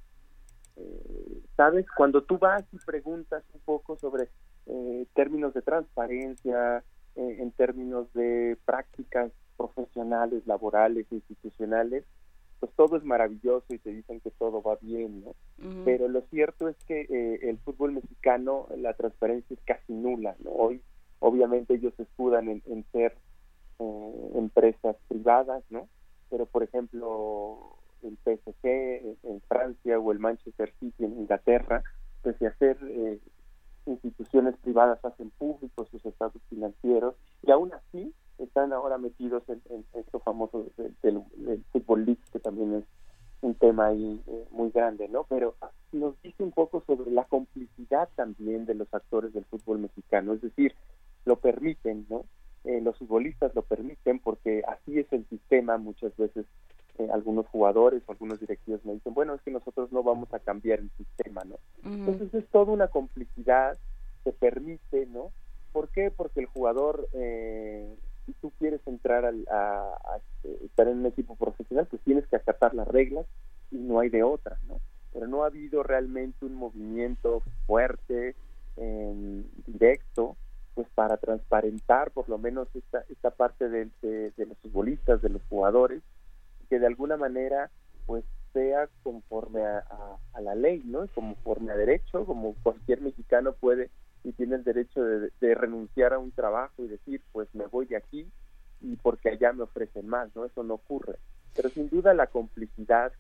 eh, 0.75 1.41
¿sabes? 1.55 1.86
Cuando 1.95 2.23
tú 2.23 2.38
vas 2.38 2.63
y 2.71 2.77
preguntas 2.86 3.43
un 3.53 3.62
poco 3.62 3.97
sobre 3.97 4.29
eh, 4.65 5.05
términos 5.13 5.53
de 5.53 5.62
transparencia, 5.62 6.83
eh, 7.15 7.38
en 7.39 7.51
términos 7.51 8.12
de 8.13 8.57
prácticas 8.65 9.31
profesionales, 9.55 10.47
laborales, 10.47 11.05
institucionales, 11.12 12.05
pues 12.59 12.71
todo 12.75 12.97
es 12.97 13.03
maravilloso 13.03 13.65
y 13.69 13.77
te 13.77 13.91
dicen 13.91 14.19
que 14.21 14.31
todo 14.31 14.63
va 14.63 14.77
bien, 14.81 15.23
¿no? 15.23 15.36
Pero 15.86 16.07
lo 16.07 16.21
cierto 16.31 16.69
es 16.69 16.77
que 16.88 17.01
eh, 17.01 17.49
el 17.49 17.57
fútbol 17.59 17.91
mexicano, 17.91 18.67
la 18.77 18.93
transparencia 18.93 19.53
es 19.53 19.59
casi 19.63 19.93
nula, 19.93 20.36
¿no? 20.43 20.51
Hoy, 20.51 20.81
obviamente, 21.19 21.75
ellos 21.75 21.93
se 21.97 22.03
escudan 22.03 22.49
en, 22.49 22.63
en 22.65 22.86
ser 22.91 23.15
eh, 23.79 24.31
empresas 24.36 24.95
privadas, 25.07 25.63
¿no? 25.69 25.88
Pero, 26.29 26.45
por 26.45 26.63
ejemplo, 26.63 27.77
el 28.04 28.18
PSG 28.24 28.66
en 29.24 29.42
Francia 29.48 30.00
o 30.00 30.12
el 30.12 30.20
Manchester 30.20 30.74
City 30.80 31.06
en 31.06 31.20
Inglaterra, 31.20 31.84
pues 32.22 32.38
de 32.39 32.48
hacer 32.48 32.78
eh, 32.84 33.20
instituciones 33.86 34.56
privadas 34.58 35.04
hacen 35.04 35.30
públicos 35.32 35.89
sus 35.89 36.06
estados 36.06 36.42
financieros 36.50 37.16
y 37.42 37.52
aún 37.52 37.74
así 37.74 38.13
están 38.38 38.74
ahora 38.74 38.98
metidos 38.98 39.44
en, 39.48 39.62
esto 39.94 40.20
famoso 40.20 40.66
del, 41.02 41.24
fútbol 41.72 42.06
league, 42.06 42.22
que 42.32 42.39
también 42.39 42.74
es 42.76 42.84
un 43.42 43.56
tema 43.56 43.88
ahí 43.88 44.22
eh, 44.28 44.48
muy 44.52 44.72
grande, 44.72 45.08
¿no? 45.10 45.26
Pero 45.26 45.56
nos 45.92 46.20
dice 46.22 46.44
un 46.44 46.52
poco 46.52 46.82
sobre 46.88 47.12
la 47.12 47.26
complicidad 47.26 48.10
también 48.16 48.66
de 48.66 48.74
los 48.74 48.92
actores 48.94 49.34
del 49.34 49.46
fútbol 49.46 49.80
mexicano, 49.80 50.34
es 50.34 50.42
decir, 50.42 50.74
lo 51.26 51.38
permiten, 51.38 52.06
¿no? 52.10 52.26
Eh, 52.63 52.80
los 52.82 52.98
futbolistas 52.98 53.54
lo 53.56 53.63
permiten 53.63 54.20
porque 54.20 54.63
así 54.68 54.98
es 54.98 55.12
el 55.12 55.26
sistema 55.28 55.78
muchas 55.78 56.16
veces 56.16 56.46
eh, 56.99 57.08
algunos 57.12 57.47
jugadores 57.47 58.03
o 58.06 58.12
algunos 58.12 58.39
directivos 58.39 58.84
me 58.86 58.93
dicen, 58.93 59.13
bueno, 59.13 59.34
es 59.34 59.41
que 59.41 59.51
nosotros 59.51 59.91
no 59.91 60.03
vamos 60.03 60.34
a 60.34 60.39
cambiar 60.39 60.79
el 60.79 60.91
sistema, 60.91 61.43
¿no? 61.43 61.56
Entonces 61.84 62.34
es 62.34 62.47
toda 62.49 62.71
una 62.71 62.88
complicidad 62.88 63.77
que 64.23 64.32
permite, 64.32 65.06
¿no? 65.08 65.32
¿Por 65.71 65.89
qué? 65.89 66.12
Porque 66.12 66.41
el 66.41 66.45
jugador 66.45 67.08
eh, 67.13 67.95
si 68.25 68.34
tú 68.34 68.51
quieres 68.60 68.82
entrar 68.86 69.25
a, 69.25 70.17
este, 70.17 70.65
estar 70.65 70.88
en 70.88 70.99
un 70.99 71.06
equipo 71.08 71.36
profesional, 71.36 71.88
pues 71.89 72.01
tienes 72.03 72.25
que 72.27 72.36
acatar 72.36 72.73
las 72.73 72.88
reglas 72.88 73.25
y 73.71 73.77
no 73.77 73.99
hay 73.99 74.10
de 74.10 74.23
otra, 74.23 74.60
¿no? 74.67 74.79
Pero 75.12 75.27
no 75.27 75.43
ha 75.43 75.47
habido 75.47 75.84
realmente 75.84 76.45
un 76.45 76.56
movimiento 76.56 77.43
fuerte, 77.67 78.36
directo, 79.67 80.36
pues 80.73 80.88
para 80.95 81.17
transparentar 81.17 82.10
por 82.10 82.27
lo 82.27 82.39
menos 82.39 82.67
esta, 82.73 83.03
esta 83.10 83.29
parte 83.29 83.69
de, 83.69 83.88
los 84.38 84.58
futbolistas, 84.60 85.21
de 85.21 85.29
los 85.29 85.43
jugadores, 85.49 86.01
que 86.63 86.80
de 86.80 86.88
alguna 86.88 87.17
manera 87.17 87.69
pues 88.06 88.26
sea 88.54 88.88
conforme 89.02 89.65
a, 89.65 90.17
la 90.41 90.56
ley, 90.56 90.82
¿no? 90.86 91.08
Conforme 91.08 91.71
a 91.71 91.76
derecho, 91.76 92.26
como 92.26 92.56
cualquier 92.62 93.02
mexicano 93.02 93.54
puede 93.54 93.89
y 94.23 94.32
tiene 94.34 94.56
el 94.56 94.63
derecho 94.63 95.04
de, 95.04 95.56
renunciar 95.56 96.13
a 96.13 96.19
un 96.19 96.32
trabajo 96.32 96.84
y 96.84 96.88
decir, 96.88 97.21
pues 97.32 97.47
me 97.54 97.65
voy 97.65 97.86
de 97.88 97.97
aquí 97.97 98.28
y 98.82 98.95
porque 98.97 99.30
allá 99.30 99.54
me 99.54 99.63
ofrecen 99.63 100.08
más, 100.08 100.34
¿no? 100.36 100.45
Eso 100.45 100.63
no 100.63 100.76
ocurre. 100.76 101.17
Pero 101.56 101.69
sin 101.69 101.89
duda 101.89 102.13
la 102.13 102.28
complicidad 102.28 103.12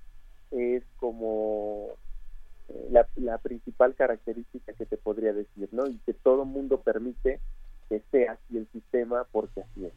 es 0.51 0.83
como 0.97 1.89
eh, 2.69 2.87
la, 2.91 3.07
la, 3.15 3.37
principal 3.37 3.95
característica 3.95 4.73
que 4.73 4.85
te 4.85 4.97
podría 4.97 5.33
decir, 5.33 5.69
¿no? 5.71 5.87
Y 5.87 5.97
que 5.99 6.13
todo 6.13 6.45
mundo 6.45 6.81
permite 6.81 7.39
que 7.89 8.01
sea 8.11 8.33
así 8.33 8.57
el 8.57 8.67
sistema 8.71 9.25
porque 9.31 9.61
así 9.61 9.85
es. 9.85 9.93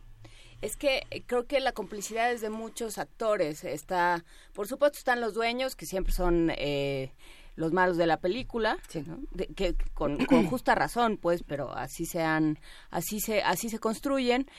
Es 0.67 0.77
que 0.77 1.07
eh, 1.13 1.23
creo 1.25 1.47
que 1.47 1.61
la 1.61 1.71
complicidad 1.71 2.33
es 2.33 2.41
de 2.41 2.51
muchos 2.51 2.99
actores. 2.99 3.63
Está, 3.63 4.25
por 4.53 4.67
supuesto, 4.67 4.99
están 4.99 5.21
los 5.21 5.33
dueños, 5.33 5.77
que 5.77 5.87
siempre 5.87 6.13
son 6.13 6.51
eh, 6.57 7.13
los 7.55 7.73
malos 7.73 7.97
de 7.97 8.09
la 8.09 8.19
película, 8.19 8.77
que 9.55 9.77
con, 9.95 10.27
justa 10.47 10.75
razón, 10.75 11.19
pues, 11.19 11.45
pero 11.45 11.73
así 11.73 12.05
se 12.05 12.21
así 12.91 13.21
se, 13.21 13.43
así 13.43 13.69
se 13.69 13.79
construyen. 13.79 14.51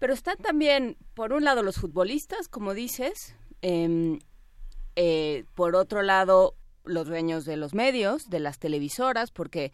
Pero 0.00 0.14
están 0.14 0.36
también, 0.38 0.96
por 1.14 1.32
un 1.32 1.44
lado, 1.44 1.62
los 1.62 1.76
futbolistas, 1.76 2.48
como 2.48 2.74
dices, 2.74 3.36
em, 3.62 4.18
eh, 4.96 5.44
por 5.54 5.76
otro 5.76 6.02
lado, 6.02 6.56
los 6.82 7.06
dueños 7.06 7.44
de 7.44 7.56
los 7.56 7.72
medios, 7.72 8.28
de 8.30 8.40
las 8.40 8.58
televisoras, 8.58 9.30
porque 9.30 9.72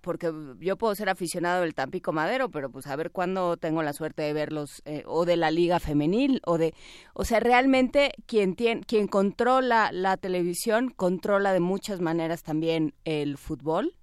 porque 0.00 0.32
yo 0.58 0.76
puedo 0.76 0.94
ser 0.94 1.08
aficionado 1.08 1.62
del 1.62 1.74
Tampico 1.74 2.12
Madero, 2.12 2.50
pero 2.50 2.70
pues 2.70 2.86
a 2.86 2.96
ver 2.96 3.10
cuándo 3.10 3.56
tengo 3.56 3.82
la 3.82 3.92
suerte 3.92 4.22
de 4.22 4.32
verlos 4.32 4.82
eh, 4.84 5.04
o 5.06 5.24
de 5.24 5.36
la 5.36 5.50
Liga 5.50 5.80
Femenil 5.80 6.40
o 6.44 6.58
de 6.58 6.74
o 7.14 7.24
sea, 7.24 7.40
realmente 7.40 8.12
quien 8.26 8.54
tiene 8.54 8.82
quien 8.82 9.06
controla 9.06 9.90
la 9.92 10.16
televisión 10.16 10.90
controla 10.90 11.52
de 11.52 11.60
muchas 11.60 12.00
maneras 12.00 12.42
también 12.42 12.94
el 13.04 13.38
fútbol 13.38 13.94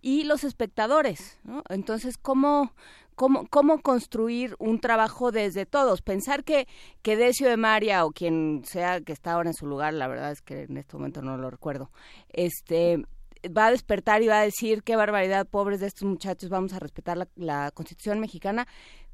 y 0.00 0.24
los 0.24 0.42
espectadores, 0.42 1.38
¿no? 1.44 1.62
Entonces, 1.68 2.18
¿cómo 2.18 2.72
Cómo, 3.14 3.46
cómo, 3.48 3.82
construir 3.82 4.56
un 4.58 4.80
trabajo 4.80 5.32
desde 5.32 5.66
todos. 5.66 6.00
Pensar 6.00 6.44
que, 6.44 6.66
que 7.02 7.14
Decio 7.14 7.46
de 7.46 7.58
María 7.58 8.06
o 8.06 8.10
quien 8.10 8.62
sea 8.64 9.02
que 9.02 9.12
está 9.12 9.34
ahora 9.34 9.50
en 9.50 9.54
su 9.54 9.66
lugar, 9.66 9.92
la 9.92 10.08
verdad 10.08 10.32
es 10.32 10.40
que 10.40 10.62
en 10.62 10.78
este 10.78 10.96
momento 10.96 11.20
no 11.20 11.36
lo 11.36 11.50
recuerdo, 11.50 11.90
este 12.30 13.04
va 13.48 13.66
a 13.66 13.70
despertar 13.70 14.22
y 14.22 14.28
va 14.28 14.40
a 14.40 14.44
decir 14.44 14.82
qué 14.82 14.96
barbaridad, 14.96 15.46
pobres 15.46 15.80
de 15.80 15.86
estos 15.86 16.08
muchachos, 16.08 16.48
vamos 16.50 16.72
a 16.72 16.78
respetar 16.78 17.28
la, 17.36 17.70
Constitución 17.72 18.20
mexicana, 18.20 18.66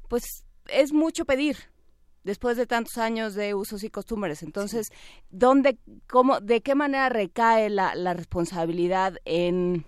pues 0.07 0.45
es 0.67 0.93
mucho 0.93 1.25
pedir 1.25 1.57
después 2.23 2.57
de 2.57 2.67
tantos 2.67 2.97
años 2.97 3.33
de 3.33 3.53
usos 3.55 3.83
y 3.83 3.89
costumbres. 3.89 4.43
Entonces, 4.43 4.87
¿dónde, 5.29 5.77
cómo, 6.07 6.39
de 6.39 6.61
qué 6.61 6.75
manera 6.75 7.09
recae 7.09 7.69
la, 7.69 8.13
responsabilidad 8.13 9.15
en, 9.25 9.85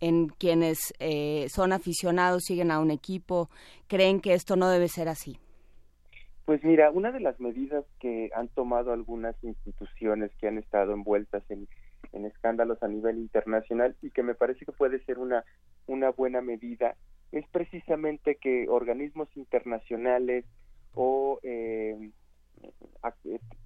en 0.00 0.28
quienes 0.28 0.92
eh, 0.98 1.46
son 1.48 1.72
aficionados, 1.72 2.44
siguen 2.44 2.70
a 2.70 2.80
un 2.80 2.90
equipo, 2.90 3.50
creen 3.86 4.20
que 4.20 4.34
esto 4.34 4.56
no 4.56 4.68
debe 4.68 4.88
ser 4.88 5.08
así? 5.08 5.38
Pues 6.50 6.64
mira, 6.64 6.90
una 6.90 7.12
de 7.12 7.20
las 7.20 7.38
medidas 7.38 7.84
que 8.00 8.30
han 8.34 8.48
tomado 8.48 8.92
algunas 8.92 9.36
instituciones 9.44 10.32
que 10.40 10.48
han 10.48 10.58
estado 10.58 10.92
envueltas 10.92 11.48
en 11.48 11.68
en 12.12 12.26
escándalos 12.26 12.82
a 12.82 12.88
nivel 12.88 13.18
internacional 13.18 13.96
y 14.02 14.10
que 14.10 14.22
me 14.22 14.34
parece 14.34 14.64
que 14.64 14.72
puede 14.72 15.02
ser 15.04 15.18
una, 15.18 15.44
una 15.86 16.10
buena 16.10 16.40
medida 16.40 16.96
es 17.32 17.46
precisamente 17.48 18.36
que 18.36 18.68
organismos 18.68 19.28
internacionales 19.36 20.44
o 20.94 21.38
eh, 21.42 22.10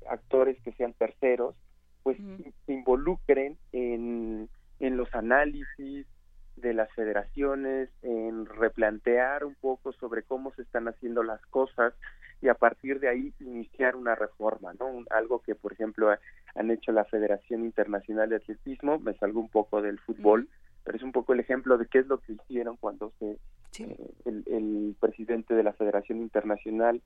actores 0.06 0.60
que 0.62 0.72
sean 0.72 0.92
terceros 0.92 1.54
pues 2.02 2.18
se 2.66 2.72
involucren 2.72 3.56
en, 3.72 4.48
en 4.78 4.96
los 4.96 5.12
análisis 5.14 6.06
de 6.56 6.74
las 6.74 6.90
federaciones, 6.92 7.90
en 8.02 8.46
replantear 8.46 9.44
un 9.44 9.54
poco 9.54 9.92
sobre 9.92 10.22
cómo 10.22 10.52
se 10.54 10.62
están 10.62 10.88
haciendo 10.88 11.22
las 11.22 11.44
cosas 11.46 11.94
y 12.40 12.48
a 12.48 12.54
partir 12.54 13.00
de 13.00 13.08
ahí 13.08 13.32
iniciar 13.40 13.96
una 13.96 14.14
reforma, 14.14 14.74
¿no? 14.78 15.04
algo 15.10 15.40
que, 15.40 15.54
por 15.54 15.72
ejemplo, 15.72 16.14
han 16.54 16.70
hecho 16.70 16.92
la 16.92 17.04
Federación 17.04 17.64
Internacional 17.64 18.28
de 18.28 18.36
Atletismo, 18.36 18.98
me 18.98 19.14
salgo 19.14 19.40
un 19.40 19.48
poco 19.48 19.82
del 19.82 19.98
fútbol, 19.98 20.48
pero 20.84 20.96
es 20.96 21.02
un 21.02 21.12
poco 21.12 21.32
el 21.32 21.40
ejemplo 21.40 21.78
de 21.78 21.86
qué 21.86 22.00
es 22.00 22.06
lo 22.06 22.18
que 22.18 22.34
hicieron 22.34 22.76
cuando 22.76 23.12
se 23.18 23.38
eh, 23.78 24.14
el, 24.24 24.96
presidente 25.00 25.54
de 25.54 25.62
la 25.62 25.72
Federación 25.72 26.18
Internacional, 26.18 27.02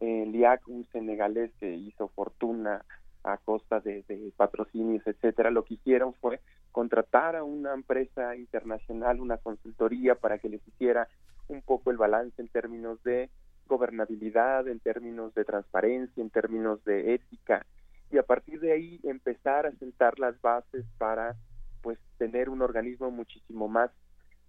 eh, 0.00 0.26
Liac, 0.26 0.66
un 0.68 0.86
senegalés 0.92 1.52
que 1.58 1.74
hizo 1.74 2.08
fortuna 2.08 2.84
a 3.24 3.38
costa 3.38 3.80
de, 3.80 4.02
de 4.08 4.32
patrocinios, 4.36 5.06
etcétera, 5.06 5.50
lo 5.50 5.64
que 5.64 5.74
hicieron 5.74 6.14
fue 6.14 6.40
contratar 6.72 7.36
a 7.36 7.44
una 7.44 7.74
empresa 7.74 8.34
internacional, 8.36 9.20
una 9.20 9.38
consultoría 9.38 10.14
para 10.14 10.38
que 10.38 10.48
les 10.48 10.66
hiciera 10.66 11.08
un 11.48 11.62
poco 11.62 11.90
el 11.90 11.98
balance 11.98 12.40
en 12.40 12.48
términos 12.48 13.02
de 13.02 13.30
gobernabilidad, 13.66 14.68
en 14.68 14.80
términos 14.80 15.34
de 15.34 15.44
transparencia, 15.44 16.22
en 16.22 16.30
términos 16.30 16.82
de 16.84 17.14
ética, 17.14 17.64
y 18.12 18.18
a 18.18 18.22
partir 18.22 18.60
de 18.60 18.72
ahí 18.72 19.00
empezar 19.04 19.66
a 19.66 19.72
sentar 19.72 20.18
las 20.18 20.40
bases 20.42 20.84
para 20.98 21.34
pues 21.80 21.98
tener 22.18 22.50
un 22.50 22.60
organismo 22.60 23.10
muchísimo 23.10 23.68
más 23.68 23.90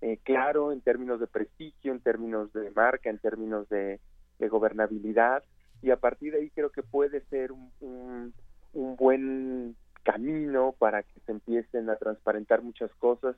eh, 0.01 0.19
claro 0.21 0.73
en 0.73 0.81
términos 0.81 1.21
de 1.21 1.27
prestigio, 1.27 1.93
en 1.93 2.01
términos 2.01 2.51
de 2.51 2.71
marca, 2.71 3.09
en 3.09 3.19
términos 3.19 3.67
de, 3.69 3.99
gobernabilidad. 4.49 5.41
Y 5.81 5.91
a 5.91 5.95
partir 5.95 6.33
de 6.33 6.39
ahí 6.39 6.49
creo 6.49 6.69
que 6.69 6.83
puede 6.83 7.21
ser 7.29 7.53
un, 7.53 7.71
un, 7.79 8.33
buen 8.73 9.75
camino 10.03 10.75
para 10.77 11.03
que 11.03 11.19
se 11.25 11.31
empiecen 11.31 11.89
a 11.89 11.95
transparentar 11.95 12.61
muchas 12.61 12.91
cosas 12.95 13.35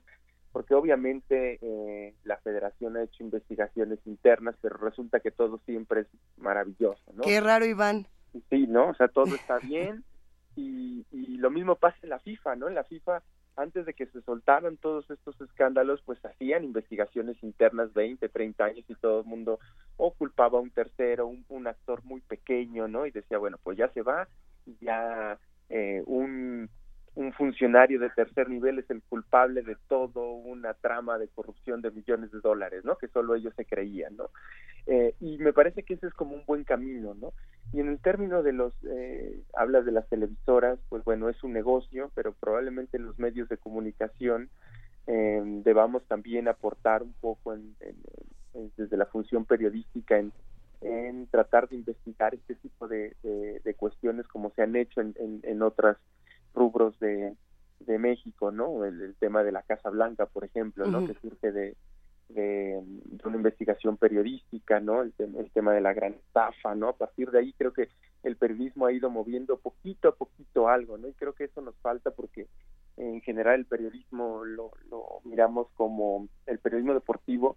porque 0.52 0.74
obviamente 0.74 1.58
eh, 1.60 2.14
la 2.24 2.38
federación 2.38 2.96
ha 2.96 3.02
hecho 3.02 3.22
investigaciones 3.22 3.98
internas, 4.06 4.56
pero 4.62 4.78
resulta 4.78 5.20
que 5.20 5.30
todo 5.30 5.60
siempre 5.66 6.00
es 6.00 6.06
maravilloso, 6.38 7.02
¿no? 7.12 7.24
Qué 7.24 7.40
raro, 7.42 7.66
Iván. 7.66 8.06
Sí, 8.48 8.66
¿no? 8.66 8.88
O 8.88 8.94
sea, 8.94 9.08
todo 9.08 9.34
está 9.34 9.58
bien 9.62 10.02
y, 10.56 11.04
y 11.12 11.36
lo 11.36 11.50
mismo 11.50 11.76
pasa 11.76 11.98
en 12.02 12.08
la 12.08 12.20
FIFA, 12.20 12.56
¿no? 12.56 12.68
En 12.68 12.74
la 12.74 12.84
FIFA 12.84 13.22
antes 13.56 13.86
de 13.86 13.94
que 13.94 14.06
se 14.06 14.20
soltaran 14.22 14.76
todos 14.76 15.10
estos 15.10 15.40
escándalos, 15.40 16.02
pues 16.04 16.22
hacían 16.24 16.64
investigaciones 16.64 17.42
internas 17.42 17.92
20, 17.94 18.28
30 18.28 18.64
años 18.64 18.84
y 18.88 18.94
todo 18.94 19.20
el 19.20 19.26
mundo 19.26 19.58
o 19.96 20.12
culpaba 20.12 20.58
a 20.58 20.62
un 20.62 20.70
tercero, 20.70 21.26
un, 21.26 21.66
actor 21.66 22.04
muy 22.04 22.20
pequeño, 22.20 22.86
¿no? 22.86 23.06
Y 23.06 23.10
decía, 23.10 23.38
bueno, 23.38 23.58
pues 23.62 23.78
ya 23.78 23.88
se 23.88 24.02
va, 24.02 24.28
ya 24.80 25.38
eh, 25.68 26.02
un, 26.06 26.68
un 27.16 27.32
funcionario 27.32 27.98
de 27.98 28.10
tercer 28.10 28.48
nivel 28.48 28.78
es 28.78 28.90
el 28.90 29.02
culpable 29.02 29.62
de 29.62 29.76
todo 29.88 30.32
una 30.32 30.74
trama 30.74 31.18
de 31.18 31.28
corrupción 31.28 31.80
de 31.80 31.90
millones 31.90 32.30
de 32.30 32.40
dólares, 32.40 32.84
¿no? 32.84 32.98
Que 32.98 33.08
solo 33.08 33.34
ellos 33.34 33.54
se 33.56 33.64
creían, 33.64 34.16
¿no? 34.16 34.30
Eh, 34.86 35.14
y 35.20 35.38
me 35.38 35.54
parece 35.54 35.82
que 35.82 35.94
ese 35.94 36.06
es 36.06 36.12
como 36.12 36.36
un 36.36 36.44
buen 36.46 36.64
camino, 36.64 37.14
¿no? 37.14 37.32
Y 37.72 37.80
en 37.80 37.88
el 37.88 37.98
término 38.00 38.42
de 38.42 38.52
los, 38.52 38.74
eh, 38.84 39.40
hablas 39.54 39.86
de 39.86 39.92
las 39.92 40.06
televisoras, 40.08 40.78
pues 40.90 41.02
bueno, 41.04 41.30
es 41.30 41.42
un 41.42 41.54
negocio, 41.54 42.12
pero 42.14 42.32
probablemente 42.32 42.98
los 42.98 43.18
medios 43.18 43.48
de 43.48 43.56
comunicación 43.56 44.50
eh, 45.06 45.42
debamos 45.64 46.04
también 46.04 46.48
aportar 46.48 47.02
un 47.02 47.14
poco 47.14 47.54
en, 47.54 47.74
desde 48.76 48.96
la 48.96 49.06
función 49.06 49.46
periodística 49.46 50.18
en, 50.18 50.32
en, 50.80 51.26
tratar 51.28 51.68
de 51.68 51.76
investigar 51.76 52.34
este 52.34 52.54
tipo 52.54 52.88
de, 52.88 53.16
de, 53.22 53.74
cuestiones 53.74 54.26
como 54.28 54.50
se 54.50 54.62
han 54.62 54.76
hecho 54.76 55.00
en, 55.00 55.14
en, 55.42 55.62
otros 55.62 55.96
rubros 56.54 56.98
de, 57.00 57.34
de 57.80 57.98
México, 57.98 58.50
¿no? 58.50 58.84
El, 58.84 59.14
tema 59.18 59.42
de 59.42 59.52
la 59.52 59.62
Casa 59.62 59.90
Blanca, 59.90 60.26
por 60.26 60.44
ejemplo, 60.44 60.86
¿no? 60.86 61.06
Que 61.06 61.14
surge 61.14 61.52
de, 61.52 61.76
de, 62.28 62.82
una 63.24 63.36
investigación 63.36 63.96
periodística, 63.96 64.80
¿no? 64.80 65.02
El, 65.02 65.12
tema 65.52 65.72
de 65.72 65.80
la 65.80 65.94
gran 65.94 66.14
estafa, 66.14 66.74
¿no? 66.74 66.88
A 66.88 66.96
partir 66.96 67.30
de 67.30 67.38
ahí 67.38 67.52
creo 67.54 67.72
que 67.72 67.88
el 68.22 68.36
periodismo 68.36 68.86
ha 68.86 68.92
ido 68.92 69.10
moviendo 69.10 69.58
poquito 69.58 70.08
a 70.08 70.14
poquito 70.14 70.68
algo, 70.68 70.98
¿no? 70.98 71.08
Y 71.08 71.14
creo 71.14 71.34
que 71.34 71.44
eso 71.44 71.60
nos 71.60 71.76
falta 71.76 72.10
porque 72.10 72.46
en 72.96 73.20
general 73.20 73.60
el 73.60 73.66
periodismo 73.66 74.44
lo, 74.44 74.72
lo 74.90 75.20
miramos 75.24 75.68
como 75.74 76.28
el 76.46 76.58
periodismo 76.58 76.94
deportivo 76.94 77.56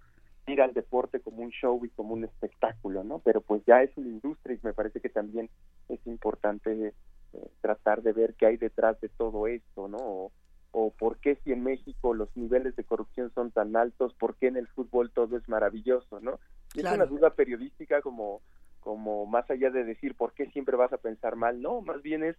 mira 0.49 0.65
al 0.65 0.73
deporte 0.73 1.19
como 1.19 1.43
un 1.43 1.51
show 1.51 1.79
y 1.85 1.89
como 1.89 2.15
un 2.15 2.23
espectáculo, 2.23 3.03
¿no? 3.03 3.19
Pero 3.19 3.41
pues 3.41 3.61
ya 3.67 3.83
es 3.83 3.95
una 3.97 4.07
industria 4.07 4.55
y 4.55 4.65
me 4.65 4.73
parece 4.73 4.99
que 4.99 5.09
también 5.09 5.47
es 5.89 5.99
importante 6.07 6.87
eh, 6.87 7.47
tratar 7.61 8.01
de 8.01 8.13
ver 8.13 8.33
qué 8.33 8.47
hay 8.47 8.57
detrás 8.57 8.99
de 8.99 9.09
todo 9.09 9.45
esto, 9.47 9.87
¿no? 9.87 10.31
o 10.71 10.91
por 10.91 11.17
qué 11.17 11.35
si 11.43 11.51
en 11.51 11.63
México 11.63 12.13
los 12.13 12.29
niveles 12.35 12.75
de 12.75 12.83
corrupción 12.83 13.31
son 13.33 13.51
tan 13.51 13.75
altos, 13.75 14.13
por 14.13 14.35
qué 14.35 14.47
en 14.47 14.57
el 14.57 14.67
fútbol 14.67 15.11
todo 15.11 15.35
es 15.37 15.47
maravilloso, 15.49 16.19
¿no? 16.19 16.39
Es 16.75 16.83
una 16.83 17.05
duda 17.05 17.31
periodística 17.31 18.01
como, 18.01 18.41
como 18.79 19.25
más 19.25 19.49
allá 19.49 19.71
de 19.71 19.83
decir 19.83 20.15
por 20.15 20.33
qué 20.33 20.45
siempre 20.51 20.77
vas 20.77 20.93
a 20.93 20.97
pensar 20.97 21.35
mal, 21.35 21.59
no, 21.59 21.81
más 21.81 22.01
bien 22.03 22.23
es 22.23 22.35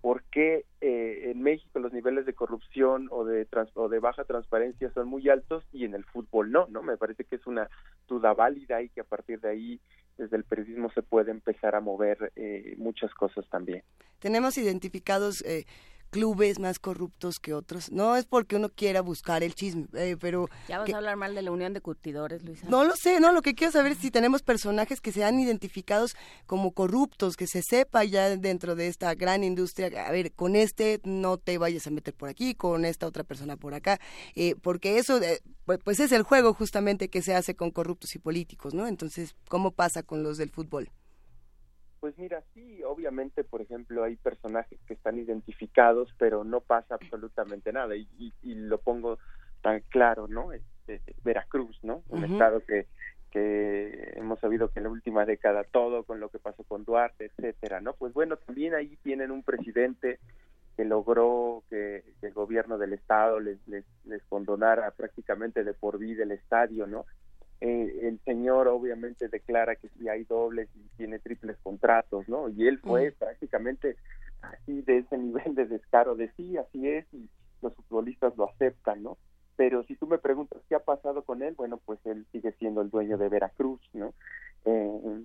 por 0.00 0.22
qué 0.24 0.64
eh, 0.80 1.30
en 1.30 1.42
México 1.42 1.78
los 1.78 1.92
niveles 1.92 2.24
de 2.24 2.32
corrupción 2.32 3.08
o 3.10 3.24
de, 3.24 3.46
baja 4.00 4.24
transparencia 4.24 4.90
son 4.92 5.08
muy 5.08 5.28
altos 5.28 5.64
y 5.72 5.84
en 5.84 5.94
el 5.94 6.04
fútbol 6.04 6.50
no, 6.50 6.66
¿no? 6.68 6.82
Me 6.82 6.96
parece 6.96 7.24
que 7.24 7.36
es 7.36 7.46
una 7.46 7.68
duda 8.08 8.32
válida 8.32 8.80
y 8.82 8.88
que 8.88 9.02
a 9.02 9.04
partir 9.04 9.40
de 9.40 9.50
ahí 9.50 9.80
desde 10.16 10.36
el 10.36 10.44
periodismo 10.44 10.90
se 10.92 11.02
puede 11.02 11.30
empezar 11.30 11.74
a 11.74 11.80
mover 11.80 12.32
eh, 12.36 12.74
muchas 12.78 13.12
cosas 13.14 13.46
también. 13.48 13.82
Tenemos 14.18 14.56
identificados 14.58 15.42
eh, 15.42 15.66
clubes 16.10 16.58
más 16.58 16.78
corruptos 16.78 17.38
que 17.38 17.54
otros. 17.54 17.90
No 17.90 18.16
es 18.16 18.26
porque 18.26 18.56
uno 18.56 18.68
quiera 18.68 19.00
buscar 19.00 19.42
el 19.42 19.54
chisme, 19.54 19.86
eh, 19.94 20.16
pero... 20.20 20.48
Ya 20.68 20.78
vas 20.78 20.92
a 20.92 20.96
hablar 20.96 21.16
mal 21.16 21.34
de 21.34 21.42
la 21.42 21.50
Unión 21.50 21.72
de 21.72 21.80
Curtidores, 21.80 22.42
Luisa. 22.42 22.66
No 22.68 22.84
lo 22.84 22.94
sé, 22.96 23.20
no, 23.20 23.32
lo 23.32 23.42
que 23.42 23.54
quiero 23.54 23.72
saber 23.72 23.92
es 23.92 23.98
si 23.98 24.10
tenemos 24.10 24.42
personajes 24.42 25.00
que 25.00 25.12
sean 25.12 25.38
identificados 25.40 26.16
como 26.46 26.72
corruptos, 26.72 27.36
que 27.36 27.46
se 27.46 27.62
sepa 27.62 28.04
ya 28.04 28.36
dentro 28.36 28.74
de 28.74 28.88
esta 28.88 29.14
gran 29.14 29.44
industria, 29.44 30.06
a 30.06 30.10
ver, 30.10 30.32
con 30.32 30.56
este 30.56 31.00
no 31.04 31.38
te 31.38 31.58
vayas 31.58 31.86
a 31.86 31.90
meter 31.90 32.14
por 32.14 32.28
aquí, 32.28 32.54
con 32.54 32.84
esta 32.84 33.06
otra 33.06 33.24
persona 33.24 33.56
por 33.56 33.74
acá, 33.74 34.00
eh, 34.34 34.56
porque 34.60 34.98
eso, 34.98 35.22
eh, 35.22 35.40
pues, 35.64 35.78
pues 35.84 36.00
es 36.00 36.12
el 36.12 36.22
juego 36.22 36.52
justamente 36.54 37.08
que 37.08 37.22
se 37.22 37.34
hace 37.34 37.54
con 37.54 37.70
corruptos 37.70 38.14
y 38.14 38.18
políticos, 38.18 38.74
¿no? 38.74 38.86
Entonces, 38.86 39.34
¿cómo 39.48 39.70
pasa 39.70 40.02
con 40.02 40.22
los 40.22 40.36
del 40.38 40.50
fútbol? 40.50 40.90
Pues 42.00 42.16
mira, 42.18 42.42
sí, 42.54 42.82
obviamente, 42.82 43.44
por 43.44 43.60
ejemplo, 43.60 44.02
hay 44.02 44.16
personajes 44.16 44.80
que 44.86 44.94
están 44.94 45.18
identificados, 45.18 46.08
pero 46.18 46.44
no 46.44 46.60
pasa 46.62 46.94
absolutamente 46.94 47.72
nada. 47.72 47.94
Y, 47.94 48.08
y, 48.42 48.54
lo 48.54 48.78
pongo 48.78 49.18
tan 49.60 49.80
claro, 49.90 50.26
¿no? 50.26 50.52
Este, 50.52 51.02
Veracruz, 51.22 51.78
¿no? 51.82 52.02
Un 52.08 52.24
estado 52.24 52.64
que, 52.64 52.86
que 53.30 54.14
hemos 54.16 54.40
sabido 54.40 54.70
que 54.70 54.80
en 54.80 54.84
la 54.84 54.90
última 54.90 55.26
década 55.26 55.62
todo 55.64 56.04
con 56.04 56.20
lo 56.20 56.30
que 56.30 56.38
pasó 56.38 56.64
con 56.64 56.84
Duarte, 56.84 57.26
etcétera, 57.26 57.82
¿no? 57.82 57.92
Pues 57.92 58.14
bueno, 58.14 58.38
también 58.38 58.74
ahí 58.74 58.96
tienen 59.02 59.30
un 59.30 59.42
presidente 59.42 60.18
que 60.78 60.86
logró 60.86 61.64
que, 61.68 62.02
el 62.22 62.32
gobierno 62.32 62.78
del 62.78 62.94
estado 62.94 63.40
les, 63.40 63.58
les, 63.68 63.84
les 64.04 64.22
condonara 64.24 64.90
prácticamente 64.92 65.64
de 65.64 65.74
por 65.74 65.98
vida 65.98 66.22
el 66.22 66.32
estadio, 66.32 66.86
¿no? 66.86 67.04
Eh, 67.60 68.08
el 68.08 68.18
señor 68.24 68.68
obviamente 68.68 69.28
declara 69.28 69.76
que 69.76 69.88
si 69.90 70.08
hay 70.08 70.24
dobles 70.24 70.68
y 70.74 70.96
tiene 70.96 71.18
triples 71.18 71.58
contratos, 71.62 72.26
¿no? 72.28 72.48
Y 72.48 72.66
él 72.66 72.78
fue 72.78 73.12
prácticamente 73.12 73.96
así 74.40 74.80
de 74.82 74.98
ese 74.98 75.18
nivel 75.18 75.54
de 75.54 75.66
descaro 75.66 76.14
de 76.14 76.30
sí, 76.36 76.56
así 76.56 76.88
es, 76.88 77.06
y 77.12 77.28
los 77.60 77.74
futbolistas 77.74 78.34
lo 78.38 78.48
aceptan, 78.48 79.02
¿no? 79.02 79.18
Pero 79.56 79.82
si 79.84 79.94
tú 79.96 80.06
me 80.06 80.16
preguntas 80.16 80.62
qué 80.70 80.74
ha 80.74 80.84
pasado 80.84 81.22
con 81.22 81.42
él, 81.42 81.54
bueno, 81.54 81.78
pues 81.84 81.98
él 82.06 82.26
sigue 82.32 82.52
siendo 82.52 82.80
el 82.80 82.88
dueño 82.88 83.18
de 83.18 83.28
Veracruz, 83.28 83.80
¿no? 83.92 84.14
Eh, 84.64 85.22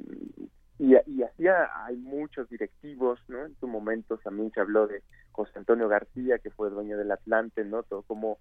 y, 0.78 0.94
y 1.10 1.24
así 1.24 1.48
hay 1.48 1.96
muchos 1.96 2.50
directivos, 2.50 3.18
¿no? 3.30 3.46
En 3.46 3.56
su 3.62 3.68
momento 3.68 4.18
también 4.18 4.52
se 4.52 4.60
habló 4.60 4.88
de 4.88 5.04
José 5.32 5.52
Antonio 5.56 5.88
García, 5.88 6.40
que 6.40 6.50
fue 6.50 6.70
dueño 6.70 6.98
del 6.98 7.12
Atlante, 7.12 7.64
¿no? 7.64 7.84
Todo 7.84 8.02
como 8.02 8.40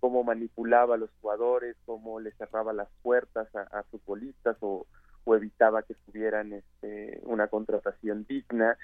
cómo 0.00 0.24
manipulaba 0.24 0.94
a 0.94 0.98
los 0.98 1.10
jugadores, 1.20 1.76
cómo 1.86 2.20
le 2.20 2.32
cerraba 2.32 2.72
las 2.72 2.88
puertas 3.02 3.48
a, 3.54 3.82
futbolistas 3.84 4.56
o, 4.60 4.86
evitaba 5.26 5.82
que 5.82 5.94
tuvieran 6.06 6.52
este, 6.52 7.20
una 7.24 7.48
contratación 7.48 8.26
digna. 8.28 8.76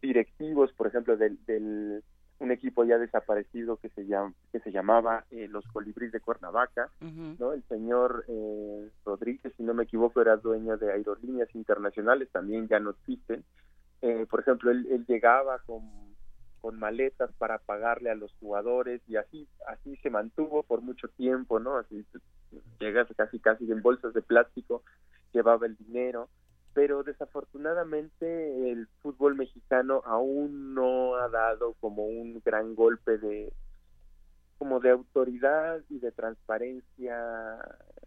directivos, 0.00 0.72
por 0.72 0.86
ejemplo, 0.86 1.16
del, 1.16 1.38
del, 1.46 2.02
un 2.40 2.52
equipo 2.52 2.84
ya 2.84 2.98
desaparecido 2.98 3.76
que 3.78 3.88
se 3.90 4.06
llama 4.06 4.32
que 4.52 4.60
se 4.60 4.70
llamaba 4.70 5.24
eh, 5.30 5.48
los 5.48 5.66
Colibríes 5.68 6.12
de 6.12 6.20
Cuernavaca, 6.20 6.90
¿no? 7.00 7.52
El 7.52 7.62
señor 7.64 8.24
eh, 8.28 8.90
Rodríguez, 9.04 9.52
si 9.56 9.62
no 9.62 9.74
me 9.74 9.84
equivoco, 9.84 10.20
era 10.20 10.36
dueño 10.36 10.76
de 10.76 10.92
aerolíneas 10.92 11.52
internacionales, 11.54 12.28
también 12.30 12.68
ya 12.68 12.78
no 12.78 12.90
existen. 12.90 13.44
Eh, 14.02 14.26
por 14.30 14.40
ejemplo, 14.40 14.70
él, 14.70 14.86
él 14.90 15.04
llegaba 15.06 15.58
con 15.66 15.82
con 16.60 16.78
maletas 16.78 17.30
para 17.38 17.58
pagarle 17.58 18.10
a 18.10 18.14
los 18.14 18.32
jugadores 18.40 19.00
y 19.08 19.16
así 19.16 19.48
así 19.66 19.96
se 19.96 20.10
mantuvo 20.10 20.62
por 20.62 20.80
mucho 20.80 21.08
tiempo 21.08 21.58
no 21.60 21.76
así 21.76 22.04
llegas 22.80 23.08
casi 23.16 23.38
casi 23.38 23.70
en 23.70 23.82
bolsas 23.82 24.14
de 24.14 24.22
plástico 24.22 24.82
llevaba 25.32 25.66
el 25.66 25.76
dinero 25.76 26.28
pero 26.78 27.02
desafortunadamente 27.02 28.70
el 28.70 28.86
fútbol 29.02 29.34
mexicano 29.34 30.00
aún 30.06 30.74
no 30.74 31.16
ha 31.16 31.28
dado 31.28 31.74
como 31.80 32.04
un 32.04 32.40
gran 32.44 32.76
golpe 32.76 33.18
de 33.18 33.52
como 34.58 34.78
de 34.78 34.90
autoridad 34.90 35.80
y 35.88 35.98
de 35.98 36.12
transparencia 36.12 37.16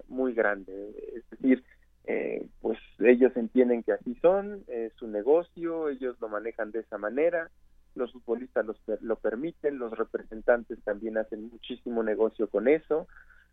muy 0.08 0.34
grande. 0.34 0.96
Es 1.16 1.30
decir 1.32 1.64
eh, 2.06 2.48
pues 2.62 2.80
ellos 3.00 3.36
entienden 3.36 3.84
que 3.84 3.92
así 3.92 4.16
son 4.22 4.64
es 4.68 4.94
su 4.94 5.08
negocio 5.08 5.90
ellos 5.90 6.16
lo 6.22 6.30
manejan 6.30 6.72
de 6.72 6.80
esa 6.80 6.98
manera 6.98 7.52
los 7.96 8.12
futbolistas 8.12 8.66
lo 9.02 9.16
permiten, 9.18 9.78
los 9.78 9.98
representantes 9.98 10.82
también 10.84 11.18
hacen 11.18 11.50
muchísimo 11.50 12.04
negocio 12.04 12.50
con 12.50 12.68
eso. 12.68 13.08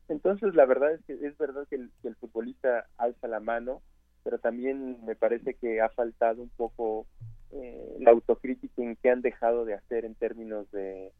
Entonces, 0.09 0.55
la 0.55 0.64
verdad 0.64 0.92
es 0.92 1.05
que 1.05 1.14
es 1.27 1.37
verdad 1.37 1.66
que 1.68 1.77
el, 1.77 2.16
futbolista 2.16 2.87
alza 2.96 3.29
la 3.29 3.40
mano, 3.40 3.83
pero 4.24 4.38
también 4.38 5.05
me 5.05 5.16
parece 5.16 5.55
que 5.55 5.81
ha 5.81 5.88
faltado 5.90 6.42
un 6.42 6.51
poco 6.51 7.07
eh, 7.51 7.96
la 8.01 8.12
autocrítica 8.12 8.83
en 8.83 8.96
qué 8.96 9.11
han 9.11 9.22
dejado 9.22 9.64
de 9.64 9.74
hacer 9.74 10.05
en 10.05 10.14
términos 10.14 10.70
de 10.70 11.12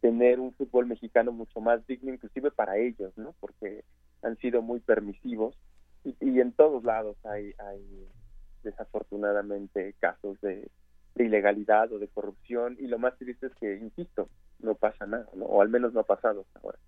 tener 0.00 0.40
un 0.40 0.52
fútbol 0.54 0.86
mexicano 0.86 1.30
mucho 1.30 1.60
más 1.60 1.86
digno, 1.86 2.12
inclusive 2.12 2.50
para 2.50 2.78
ellos, 2.78 3.12
¿no? 3.16 3.34
Porque 3.40 3.84
han 4.22 4.36
sido 4.38 4.62
muy 4.62 4.80
permisivos 4.80 5.56
y, 6.04 6.40
en 6.40 6.52
todos 6.52 6.84
lados 6.84 7.16
hay, 7.24 7.52
hay 7.58 8.08
desafortunadamente 8.62 9.94
casos 10.00 10.40
de, 10.40 10.68
ilegalidad 11.24 11.92
o 11.92 11.98
de 11.98 12.08
corrupción 12.08 12.76
y 12.78 12.86
lo 12.86 12.98
más 12.98 13.16
triste 13.18 13.46
es 13.46 13.54
que, 13.54 13.76
insisto, 13.76 14.28
no 14.60 14.74
pasa 14.74 15.06
nada, 15.06 15.26
o 15.40 15.62
al 15.62 15.68
menos 15.68 15.92
no 15.92 16.00
ha 16.00 16.04
pasado 16.04 16.42
hasta 16.42 16.60
ahora. 16.60 16.78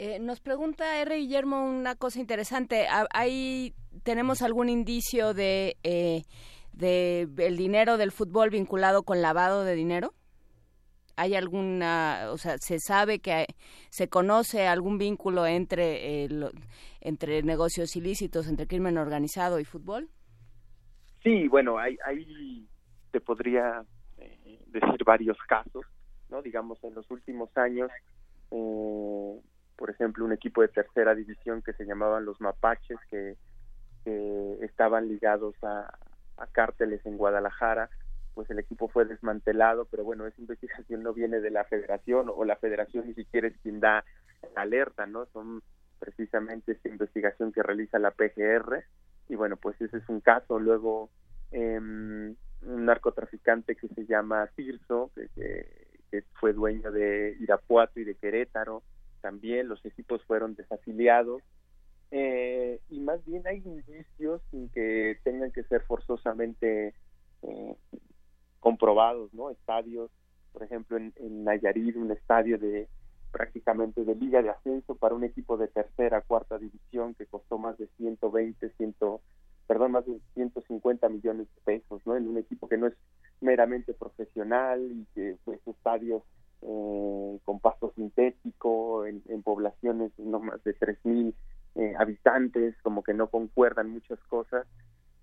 Eh, 0.00 0.20
nos 0.20 0.38
pregunta 0.40 1.00
R. 1.00 1.16
Guillermo 1.16 1.64
una 1.68 1.96
cosa 1.96 2.20
interesante. 2.20 2.86
¿Hay, 3.12 3.74
¿Tenemos 4.04 4.42
algún 4.42 4.68
indicio 4.68 5.34
de, 5.34 5.76
eh, 5.82 6.22
de 6.72 7.28
el 7.38 7.56
dinero 7.56 7.96
del 7.96 8.12
fútbol 8.12 8.50
vinculado 8.50 9.02
con 9.02 9.20
lavado 9.20 9.64
de 9.64 9.74
dinero? 9.74 10.14
¿Hay 11.16 11.34
alguna, 11.34 12.28
o 12.30 12.38
sea, 12.38 12.58
se 12.58 12.78
sabe 12.78 13.18
que 13.18 13.46
se 13.90 14.08
conoce 14.08 14.68
algún 14.68 14.98
vínculo 14.98 15.46
entre, 15.46 16.24
eh, 16.24 16.28
entre 17.00 17.42
negocios 17.42 17.96
ilícitos, 17.96 18.46
entre 18.46 18.68
crimen 18.68 18.98
organizado 18.98 19.58
y 19.58 19.64
fútbol? 19.64 20.10
Sí, 21.24 21.48
bueno, 21.48 21.76
hay, 21.76 21.98
hay 22.06 22.68
podría 23.20 23.84
eh, 24.18 24.64
decir 24.66 25.04
varios 25.04 25.38
casos, 25.48 25.84
¿no? 26.30 26.42
Digamos, 26.42 26.82
en 26.84 26.94
los 26.94 27.10
últimos 27.10 27.56
años, 27.56 27.90
eh, 28.50 29.40
por 29.76 29.90
ejemplo, 29.90 30.24
un 30.24 30.32
equipo 30.32 30.62
de 30.62 30.68
tercera 30.68 31.14
división 31.14 31.62
que 31.62 31.72
se 31.74 31.84
llamaban 31.84 32.24
los 32.24 32.40
Mapaches, 32.40 32.98
que, 33.10 33.36
estaban 34.62 35.06
ligados 35.06 35.54
a, 35.62 35.98
a 36.38 36.46
cárteles 36.46 37.04
en 37.04 37.18
Guadalajara, 37.18 37.90
pues 38.32 38.48
el 38.48 38.58
equipo 38.58 38.88
fue 38.88 39.04
desmantelado, 39.04 39.84
pero 39.84 40.02
bueno, 40.02 40.26
esa 40.26 40.40
investigación 40.40 41.02
no 41.02 41.12
viene 41.12 41.40
de 41.40 41.50
la 41.50 41.64
federación 41.64 42.30
o 42.34 42.44
la 42.46 42.56
federación 42.56 43.06
ni 43.06 43.12
siquiera 43.12 43.48
es 43.48 43.58
quien 43.58 43.80
da 43.80 44.02
la 44.54 44.62
alerta, 44.62 45.06
¿no? 45.06 45.26
Son 45.26 45.62
precisamente 45.98 46.72
esa 46.72 46.88
investigación 46.88 47.52
que 47.52 47.62
realiza 47.62 47.98
la 47.98 48.12
PGR 48.12 48.84
y 49.28 49.34
bueno, 49.34 49.56
pues 49.56 49.80
ese 49.80 49.98
es 49.98 50.08
un 50.08 50.20
caso. 50.20 50.58
Luego, 50.58 51.10
em, 51.50 52.34
un 52.62 52.86
narcotraficante 52.86 53.76
que 53.76 53.88
se 53.88 54.06
llama 54.06 54.48
Tirso, 54.54 55.10
que, 55.14 55.66
fue 56.40 56.52
dueño 56.52 56.90
de 56.90 57.36
Irapuato 57.40 58.00
y 58.00 58.04
de 58.04 58.14
Querétaro, 58.14 58.82
también 59.20 59.68
los 59.68 59.84
equipos 59.84 60.22
fueron 60.24 60.54
desafiliados. 60.54 61.42
Eh, 62.10 62.80
y 62.88 63.00
más 63.00 63.22
bien 63.26 63.46
hay 63.46 63.58
indicios 63.58 64.40
sin 64.50 64.70
que 64.70 65.18
tengan 65.24 65.52
que 65.52 65.64
ser 65.64 65.82
forzosamente 65.82 66.94
eh, 67.42 67.76
comprobados, 68.60 69.34
¿no? 69.34 69.50
Estadios, 69.50 70.10
por 70.52 70.62
ejemplo, 70.62 70.96
en, 70.96 71.12
en 71.16 71.44
Nayarit, 71.44 71.96
un 71.96 72.10
estadio 72.10 72.58
de 72.58 72.88
prácticamente 73.30 74.04
de 74.04 74.14
liga 74.14 74.42
de 74.42 74.50
ascenso 74.50 74.94
para 74.94 75.14
un 75.14 75.24
equipo 75.24 75.56
de 75.56 75.68
tercera, 75.68 76.22
cuarta 76.22 76.58
división 76.58 77.14
que 77.14 77.26
costó 77.26 77.58
más 77.58 77.76
de 77.78 77.86
120, 77.98 78.70
100, 78.70 78.94
perdón, 79.68 79.92
más 79.92 80.04
de 80.06 80.18
150 80.34 81.08
millones 81.08 81.46
de 81.54 81.60
pesos, 81.64 82.02
¿no? 82.04 82.16
En 82.16 82.26
un 82.26 82.38
equipo 82.38 82.68
que 82.68 82.76
no 82.76 82.88
es 82.88 82.94
meramente 83.40 83.94
profesional 83.94 84.82
y 84.82 85.06
que 85.14 85.36
pues 85.44 85.60
estadios 85.66 86.24
eh, 86.62 87.38
con 87.44 87.60
pasto 87.60 87.92
sintético 87.94 89.06
en, 89.06 89.22
poblaciones 89.44 90.10
no 90.18 90.40
más 90.40 90.62
de 90.64 90.76
3.000 90.76 91.32
eh, 91.76 91.94
habitantes, 91.96 92.74
como 92.82 93.04
que 93.04 93.14
no 93.14 93.28
concuerdan 93.28 93.90
muchas 93.90 94.18
cosas. 94.24 94.66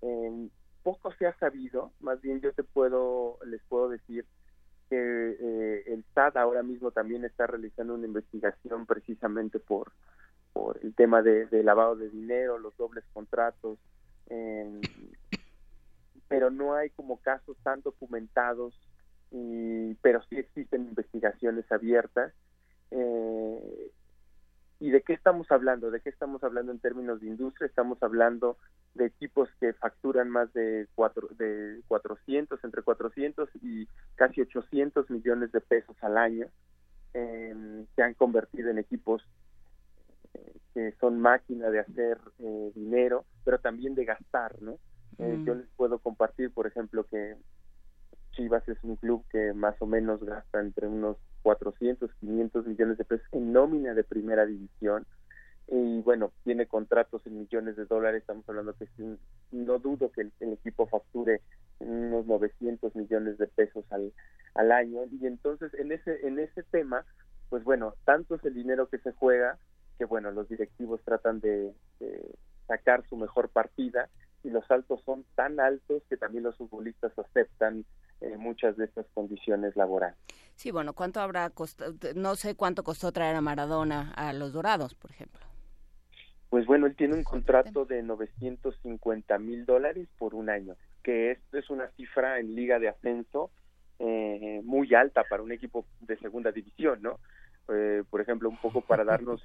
Eh, 0.00 0.48
poco 0.82 1.12
se 1.18 1.26
ha 1.26 1.36
sabido, 1.38 1.90
más 2.00 2.20
bien 2.22 2.40
yo 2.40 2.52
te 2.52 2.62
puedo, 2.62 3.38
les 3.44 3.60
puedo 3.64 3.88
decir 3.88 4.24
que 4.88 4.96
eh, 4.96 5.82
el 5.88 6.04
SAT 6.14 6.36
ahora 6.36 6.62
mismo 6.62 6.92
también 6.92 7.24
está 7.24 7.46
realizando 7.46 7.94
una 7.94 8.06
investigación 8.06 8.86
precisamente 8.86 9.58
por, 9.58 9.90
por 10.52 10.78
el 10.82 10.94
tema 10.94 11.22
de, 11.22 11.48
lavado 11.64 11.96
de 11.96 12.08
dinero, 12.08 12.58
los 12.58 12.76
dobles 12.76 13.04
contratos, 13.12 13.78
pero 16.28 16.50
no 16.50 16.74
hay 16.74 16.90
como 16.90 17.18
casos 17.18 17.56
tan 17.62 17.82
documentados, 17.82 18.78
y, 19.30 19.94
pero 19.96 20.22
sí 20.28 20.36
existen 20.36 20.82
investigaciones 20.82 21.70
abiertas. 21.70 22.32
Eh, 22.90 23.90
¿Y 24.78 24.90
de 24.90 25.02
qué 25.02 25.14
estamos 25.14 25.50
hablando? 25.50 25.90
¿De 25.90 26.00
qué 26.00 26.10
estamos 26.10 26.44
hablando 26.44 26.70
en 26.70 26.78
términos 26.78 27.20
de 27.20 27.28
industria? 27.28 27.66
Estamos 27.66 28.02
hablando 28.02 28.58
de 28.94 29.06
equipos 29.06 29.48
que 29.58 29.72
facturan 29.72 30.28
más 30.28 30.52
de, 30.52 30.86
cuatro, 30.94 31.28
de 31.38 31.80
400, 31.88 32.62
entre 32.62 32.82
400 32.82 33.48
y 33.62 33.88
casi 34.16 34.42
800 34.42 35.08
millones 35.10 35.52
de 35.52 35.60
pesos 35.60 35.96
al 36.02 36.18
año, 36.18 36.46
eh, 37.14 37.84
se 37.94 38.02
han 38.02 38.14
convertido 38.14 38.70
en 38.70 38.78
equipos 38.78 39.22
eh, 39.22 39.45
que 40.76 40.92
son 41.00 41.18
máquina 41.18 41.70
de 41.70 41.78
hacer 41.80 42.18
eh, 42.38 42.70
dinero, 42.74 43.24
pero 43.46 43.58
también 43.58 43.94
de 43.94 44.04
gastar, 44.04 44.60
¿no? 44.60 44.78
Eh, 45.16 45.42
yo 45.46 45.54
les 45.54 45.66
puedo 45.74 45.98
compartir, 46.00 46.50
por 46.50 46.66
ejemplo, 46.66 47.04
que 47.04 47.34
Chivas 48.32 48.68
es 48.68 48.76
un 48.82 48.96
club 48.96 49.24
que 49.32 49.54
más 49.54 49.74
o 49.80 49.86
menos 49.86 50.22
gasta 50.22 50.60
entre 50.60 50.86
unos 50.86 51.16
400, 51.40 52.10
500 52.20 52.66
millones 52.66 52.98
de 52.98 53.06
pesos 53.06 53.26
en 53.32 53.54
nómina 53.54 53.94
de 53.94 54.04
primera 54.04 54.44
división. 54.44 55.06
Y 55.68 56.02
bueno, 56.02 56.30
tiene 56.44 56.66
contratos 56.66 57.26
en 57.26 57.38
millones 57.38 57.76
de 57.76 57.86
dólares, 57.86 58.20
estamos 58.20 58.46
hablando 58.46 58.74
que 58.74 58.86
no 59.52 59.78
dudo 59.78 60.12
que 60.12 60.20
el, 60.20 60.32
equipo 60.52 60.86
facture 60.88 61.40
unos 61.78 62.26
900 62.26 62.94
millones 62.96 63.38
de 63.38 63.46
pesos 63.46 63.86
al, 63.88 64.12
al 64.54 64.72
año. 64.72 65.00
Y 65.10 65.26
entonces 65.26 65.72
en 65.72 65.92
ese 65.92 66.26
en 66.26 66.38
ese 66.38 66.64
tema, 66.64 67.06
pues 67.48 67.64
bueno, 67.64 67.94
tanto 68.04 68.34
es 68.34 68.44
el 68.44 68.52
dinero 68.52 68.90
que 68.90 68.98
se 68.98 69.12
juega 69.12 69.58
que 69.98 70.04
bueno, 70.04 70.30
los 70.30 70.48
directivos 70.48 71.00
tratan 71.04 71.40
de, 71.40 71.72
sacar 72.66 73.04
su 73.08 73.16
mejor 73.16 73.48
partida 73.48 74.08
y 74.42 74.50
los 74.50 74.68
altos 74.70 75.00
son 75.04 75.24
tan 75.34 75.60
altos 75.60 76.02
que 76.08 76.16
también 76.16 76.44
los 76.44 76.56
futbolistas 76.56 77.16
aceptan 77.18 77.84
eh, 78.20 78.36
muchas 78.36 78.76
de 78.76 78.86
estas 78.86 79.06
condiciones 79.14 79.76
laborales. 79.76 80.16
Sí, 80.56 80.70
bueno, 80.70 80.94
¿cuánto 80.94 81.20
habrá 81.20 81.48
costado? 81.50 81.94
No 82.14 82.34
sé 82.34 82.54
cuánto 82.54 82.82
costó 82.82 83.12
traer 83.12 83.36
a 83.36 83.40
Maradona 83.40 84.12
a 84.16 84.32
los 84.32 84.52
Dorados, 84.52 84.94
por 84.94 85.10
ejemplo. 85.10 85.46
Pues 86.48 86.64
bueno, 86.66 86.86
él 86.86 86.96
tiene 86.96 87.14
un 87.14 87.24
contrato 87.24 87.84
de 87.84 88.02
950 88.02 89.38
mil 89.38 89.66
dólares 89.66 90.08
por 90.16 90.34
un 90.34 90.48
año, 90.48 90.76
que 91.02 91.32
esto 91.32 91.58
es 91.58 91.68
una 91.70 91.88
cifra 91.90 92.38
en 92.38 92.54
liga 92.54 92.78
de 92.78 92.88
ascenso 92.88 93.50
eh, 93.98 94.60
muy 94.64 94.94
alta 94.94 95.24
para 95.24 95.42
un 95.42 95.52
equipo 95.52 95.84
de 96.00 96.16
segunda 96.18 96.52
división, 96.52 97.02
¿no? 97.02 97.18
Eh, 97.68 98.04
por 98.08 98.20
ejemplo, 98.20 98.48
un 98.48 98.58
poco 98.58 98.80
para 98.80 99.04
darnos 99.04 99.42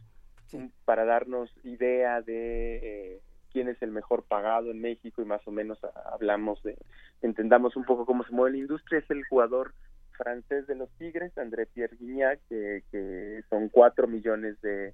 para 0.86 1.06
darnos 1.06 1.50
idea 1.64 2.22
de 2.22 2.76
eh, 3.16 3.22
quién 3.52 3.68
es 3.68 3.82
el 3.82 3.92
mejor 3.92 4.24
pagado 4.24 4.72
en 4.72 4.82
México 4.82 5.22
y 5.22 5.26
más 5.26 5.46
o 5.48 5.52
menos 5.52 5.80
hablamos 6.12 6.62
de 6.64 6.78
entendamos 7.22 7.76
un 7.76 7.86
poco 7.86 8.06
cómo 8.06 8.24
se 8.24 8.32
mueve 8.32 8.58
la 8.58 8.64
industria 8.64 9.00
es 9.00 9.10
el 9.10 9.26
jugador 9.26 9.74
francés 10.22 10.68
de 10.68 10.76
los 10.76 10.90
Tigres, 10.98 11.36
André 11.38 11.66
Pierre 11.66 11.98
Guignac, 11.98 12.40
que, 12.48 13.44
son 13.50 13.70
cuatro 13.70 14.08
millones 14.08 14.60
de, 14.62 14.94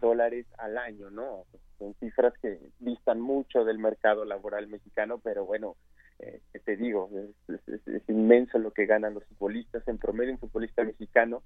dólares 0.00 0.46
al 0.58 0.78
año, 0.78 1.10
¿no? 1.10 1.44
Son 1.78 1.94
cifras 1.94 2.32
que 2.40 2.60
distan 2.78 3.20
mucho 3.20 3.64
del 3.64 3.78
mercado 3.78 4.24
laboral 4.24 4.68
mexicano, 4.68 5.18
pero 5.18 5.44
bueno, 5.44 5.74
eh, 6.20 6.40
te 6.64 6.76
digo, 6.76 7.10
es, 7.48 8.08
inmenso 8.08 8.58
lo 8.58 8.70
que 8.70 8.86
ganan 8.86 9.14
los 9.14 9.24
futbolistas. 9.24 9.86
En 9.88 9.98
promedio, 9.98 10.32
un 10.32 10.38
futbolista 10.38 10.84
mexicano 10.84 11.42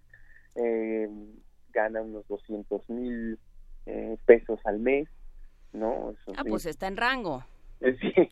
eh, 0.55 1.09
gana 1.77 2.01
unos 2.01 2.27
200 2.27 2.89
mil 2.89 3.39
eh, 3.85 4.17
pesos 4.25 4.59
al 4.65 4.79
mes, 4.81 5.09
¿no? 5.75 6.15
ah, 6.37 6.43
pues 6.49 6.65
está 6.65 6.89
en 6.89 6.97
rango. 6.97 7.45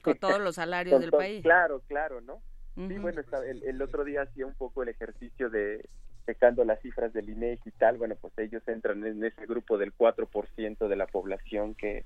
Con 0.03 0.17
todos 0.19 0.41
los 0.41 0.55
salarios 0.55 0.99
del 1.01 1.11
país. 1.11 1.43
Claro, 1.43 1.83
claro, 1.87 2.23
¿no? 2.23 2.41
Sí, 2.75 2.99
bueno, 2.99 3.21
el, 3.47 3.83
otro 3.83 4.03
día 4.03 4.23
hacía 4.23 4.47
un 4.47 4.55
poco 4.55 4.83
el 4.83 4.89
ejercicio 4.89 5.49
de 5.49 5.89
checando 6.27 6.65
las 6.65 6.81
cifras 6.81 7.13
del 7.13 7.29
INEGI 7.29 7.69
y 7.69 7.73
tal, 7.73 7.99
bueno, 7.99 8.17
pues 8.21 8.33
ellos 8.39 8.67
entran 8.67 9.07
en 9.07 9.23
ese 9.23 9.47
grupo 9.47 9.77
del 9.77 9.95
4% 9.95 10.89
de 10.89 10.97
la 10.97 11.07
población 11.07 11.75
que, 11.75 12.05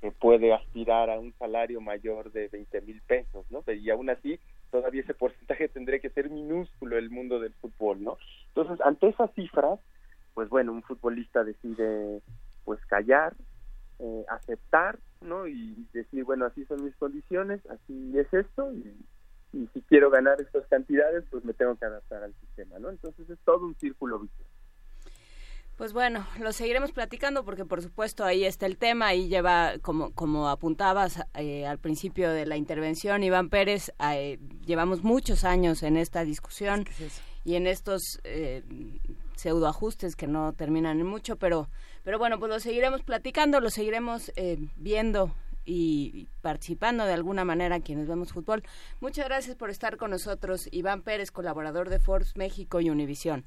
que 0.00 0.10
puede 0.10 0.52
aspirar 0.52 1.08
a 1.08 1.20
un 1.20 1.32
salario 1.38 1.80
mayor 1.80 2.32
de 2.32 2.48
20 2.48 2.80
mil 2.82 3.00
pesos, 3.02 3.46
¿no? 3.50 3.62
Y 3.72 3.88
aún 3.90 4.10
así, 4.10 4.40
todavía 4.70 5.02
ese 5.02 5.14
porcentaje 5.14 5.68
tendría 5.68 6.00
que 6.00 6.10
ser 6.10 6.28
minúsculo 6.28 6.98
el 6.98 7.08
mundo 7.08 7.38
del 7.38 7.54
fútbol, 7.54 8.02
¿no? 8.02 8.18
Entonces, 8.48 8.84
ante 8.84 9.08
esas 9.08 9.32
cifras, 9.34 9.78
pues 10.34 10.48
bueno, 10.48 10.72
un 10.72 10.82
futbolista 10.82 11.44
decide 11.44 12.20
pues 12.64 12.84
callar, 12.86 13.34
eh, 14.00 14.24
aceptar, 14.28 14.98
¿no? 15.20 15.46
Y 15.46 15.86
decir, 15.92 16.24
bueno, 16.24 16.44
así 16.46 16.64
son 16.66 16.84
mis 16.84 16.96
condiciones, 16.96 17.60
así 17.70 18.18
es 18.18 18.32
esto, 18.34 18.72
y 18.72 18.96
y 19.54 19.68
si 19.72 19.80
quiero 19.82 20.10
ganar 20.10 20.40
estas 20.40 20.66
cantidades, 20.66 21.24
pues 21.30 21.44
me 21.44 21.54
tengo 21.54 21.76
que 21.76 21.84
adaptar 21.84 22.24
al 22.24 22.34
sistema, 22.40 22.78
¿no? 22.78 22.90
Entonces 22.90 23.28
es 23.30 23.38
todo 23.44 23.66
un 23.66 23.74
círculo 23.76 24.18
vicioso. 24.18 24.50
Pues 25.76 25.92
bueno, 25.92 26.24
lo 26.40 26.52
seguiremos 26.52 26.92
platicando 26.92 27.44
porque 27.44 27.64
por 27.64 27.82
supuesto 27.82 28.24
ahí 28.24 28.44
está 28.44 28.66
el 28.66 28.76
tema, 28.76 29.08
ahí 29.08 29.28
lleva, 29.28 29.72
como, 29.82 30.12
como 30.14 30.48
apuntabas 30.48 31.24
eh, 31.34 31.66
al 31.66 31.78
principio 31.78 32.30
de 32.30 32.46
la 32.46 32.56
intervención, 32.56 33.24
Iván 33.24 33.48
Pérez, 33.48 33.92
eh, 33.98 34.38
llevamos 34.64 35.02
muchos 35.02 35.42
años 35.42 35.82
en 35.82 35.96
esta 35.96 36.24
discusión 36.24 36.84
y 37.44 37.56
en 37.56 37.66
estos, 37.66 38.20
eh, 38.22 38.62
pseudo 39.36 39.66
ajustes 39.66 40.16
que 40.16 40.26
no 40.26 40.52
terminan 40.52 41.00
en 41.00 41.06
mucho, 41.06 41.36
pero, 41.36 41.68
pero 42.02 42.18
bueno, 42.18 42.38
pues 42.38 42.50
lo 42.50 42.60
seguiremos 42.60 43.02
platicando, 43.02 43.60
lo 43.60 43.70
seguiremos 43.70 44.32
eh, 44.36 44.58
viendo 44.76 45.30
y 45.64 46.28
participando 46.42 47.04
de 47.04 47.14
alguna 47.14 47.44
manera 47.44 47.80
quienes 47.80 48.06
vemos 48.06 48.32
fútbol. 48.32 48.62
Muchas 49.00 49.26
gracias 49.26 49.56
por 49.56 49.70
estar 49.70 49.96
con 49.96 50.10
nosotros, 50.10 50.68
Iván 50.72 51.02
Pérez, 51.02 51.30
colaborador 51.30 51.88
de 51.88 51.98
Forbes 51.98 52.36
México 52.36 52.80
y 52.80 52.90
Univisión. 52.90 53.44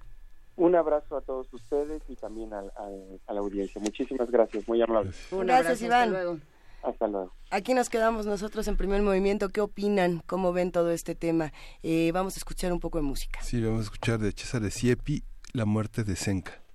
Un 0.55 0.75
abrazo 0.75 1.17
a 1.17 1.21
todos 1.21 1.53
ustedes 1.53 2.01
y 2.07 2.15
también 2.15 2.51
a, 2.51 2.63
la 2.63 3.39
audiencia. 3.39 3.79
Muchísimas 3.79 4.31
gracias, 4.31 4.67
muy 4.67 4.81
amable. 4.81 5.11
gracias, 5.31 5.81
Iván. 5.83 6.09
Hasta 6.09 6.11
luego. 6.11 6.39
Hasta 6.81 7.07
luego. 7.07 7.33
Aquí 7.51 7.75
nos 7.75 7.89
quedamos 7.89 8.25
nosotros 8.25 8.67
en 8.67 8.75
primer 8.75 9.03
movimiento. 9.03 9.49
¿Qué 9.49 9.61
opinan? 9.61 10.23
¿Cómo 10.25 10.53
ven 10.53 10.71
todo 10.71 10.89
este 10.89 11.13
tema? 11.13 11.53
Eh, 11.83 12.11
vamos 12.11 12.37
a 12.37 12.39
escuchar 12.39 12.73
un 12.73 12.79
poco 12.79 12.97
de 12.97 13.03
música. 13.03 13.41
Sí, 13.43 13.61
vamos 13.61 13.81
a 13.81 13.83
escuchar 13.83 14.17
de 14.17 14.31
César 14.31 14.69
Siepi, 14.71 15.23
La 15.57 15.65
muerte 15.65 16.03
de 16.03 16.15
Senca. 16.15 16.66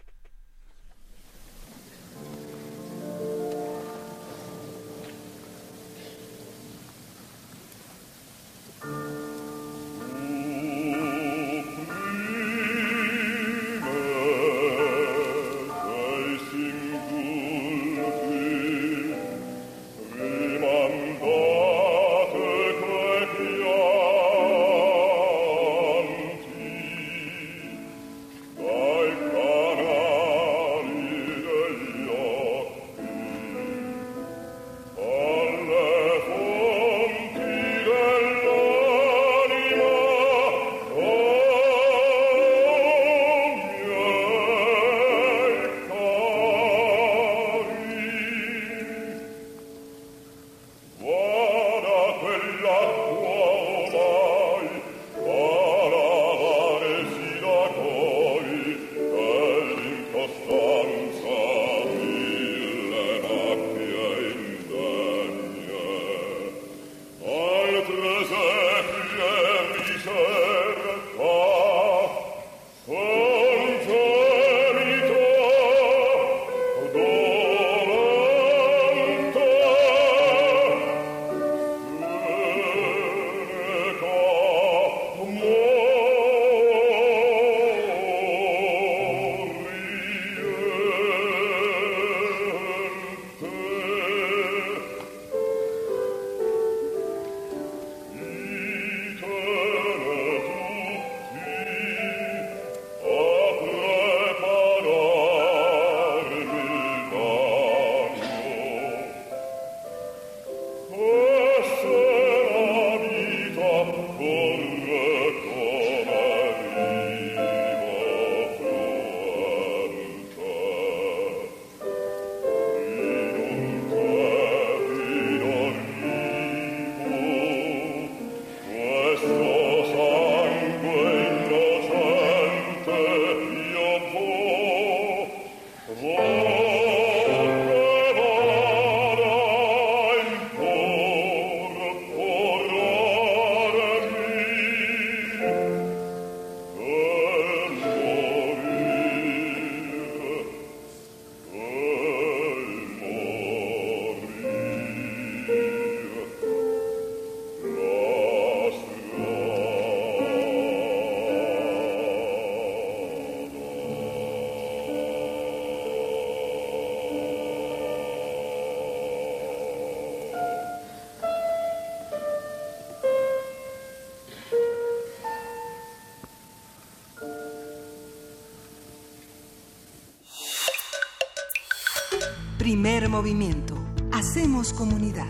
Primer 182.63 183.09
movimiento. 183.09 183.75
Hacemos 184.13 184.73
comunidad. 184.73 185.27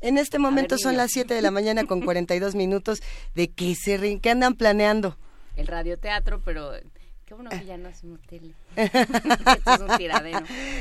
En 0.00 0.18
este 0.18 0.40
momento 0.40 0.76
son 0.76 0.96
las 0.96 1.12
7 1.12 1.34
de 1.34 1.40
la 1.40 1.52
mañana 1.52 1.84
con 1.84 2.00
42 2.00 2.56
minutos 2.56 3.00
de 3.36 3.46
que 3.46 3.76
se 3.76 4.18
que 4.18 4.28
andan 4.28 4.54
planeando. 4.54 5.16
El 5.54 5.68
radioteatro, 5.68 6.40
pero 6.44 6.72
qué 7.24 7.34
bueno 7.34 7.50
que 7.50 7.64
ya 7.64 7.76
no 7.76 7.88
hacemos 7.88 8.20
tele. 8.22 8.54
Esto 8.76 9.74
es 9.74 9.80
un 9.80 9.96
tiradero. 9.96 10.40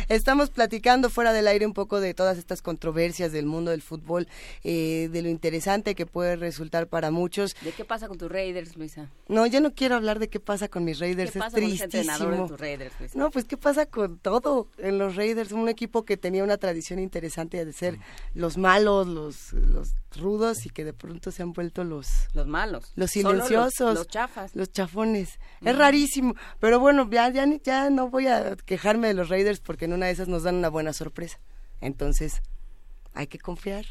Estamos 0.09 0.49
platicando 0.49 1.09
fuera 1.09 1.33
del 1.33 1.47
aire 1.47 1.65
un 1.65 1.73
poco 1.73 1.99
de 1.99 2.13
todas 2.13 2.37
estas 2.37 2.61
controversias 2.61 3.31
del 3.31 3.45
mundo 3.45 3.71
del 3.71 3.81
fútbol, 3.81 4.27
eh, 4.63 5.09
de 5.11 5.21
lo 5.21 5.29
interesante 5.29 5.95
que 5.95 6.05
puede 6.05 6.35
resultar 6.35 6.87
para 6.87 7.11
muchos. 7.11 7.55
¿De 7.61 7.71
qué 7.71 7.85
pasa 7.85 8.07
con 8.07 8.17
tus 8.17 8.31
Raiders, 8.31 8.75
Luisa? 8.75 9.09
No, 9.27 9.45
yo 9.45 9.61
no 9.61 9.73
quiero 9.73 9.95
hablar 9.95 10.19
de 10.19 10.29
qué 10.29 10.39
pasa 10.39 10.67
con 10.67 10.83
mis 10.83 10.99
Raiders. 10.99 11.31
¿Qué 11.31 11.39
pasa 11.39 11.57
es 11.57 11.63
tristísimo. 11.63 12.17
Con 12.17 12.31
de 12.31 12.47
tus 12.47 12.59
Raiders, 12.59 12.93
Luisa? 12.99 13.17
No, 13.17 13.31
pues 13.31 13.45
qué 13.45 13.57
pasa 13.57 13.85
con 13.85 14.17
todo 14.17 14.67
en 14.77 14.97
los 14.97 15.15
Raiders, 15.15 15.51
un 15.51 15.69
equipo 15.69 16.05
que 16.05 16.17
tenía 16.17 16.43
una 16.43 16.57
tradición 16.57 16.99
interesante 16.99 17.63
de 17.65 17.73
ser 17.73 17.97
los 18.33 18.57
malos, 18.57 19.07
los, 19.07 19.53
los 19.53 19.93
rudos 20.17 20.65
y 20.65 20.69
que 20.69 20.83
de 20.83 20.93
pronto 20.93 21.31
se 21.31 21.41
han 21.43 21.53
vuelto 21.53 21.83
los 21.83 22.01
los 22.33 22.47
malos, 22.47 22.91
los 22.95 23.11
silenciosos, 23.11 23.95
los, 23.95 24.07
chafas, 24.07 24.55
los 24.55 24.71
chafones. 24.71 25.39
Es 25.61 25.77
rarísimo, 25.77 26.35
pero 26.59 26.79
bueno, 26.79 27.09
ya 27.09 27.29
ya 27.29 27.45
ya 27.63 27.89
no 27.89 28.09
voy 28.09 28.27
a 28.27 28.55
quejarme 28.55 29.07
de 29.07 29.13
los 29.13 29.29
Raiders 29.29 29.59
porque 29.59 29.85
en 29.85 29.93
una 29.93 30.07
de 30.07 30.11
esas 30.11 30.27
nos 30.27 30.43
dan 30.43 30.55
una 30.55 30.69
buena 30.69 30.93
sorpresa. 30.93 31.39
Entonces, 31.81 32.41
hay 33.13 33.27
que 33.27 33.39
confiar, 33.39 33.85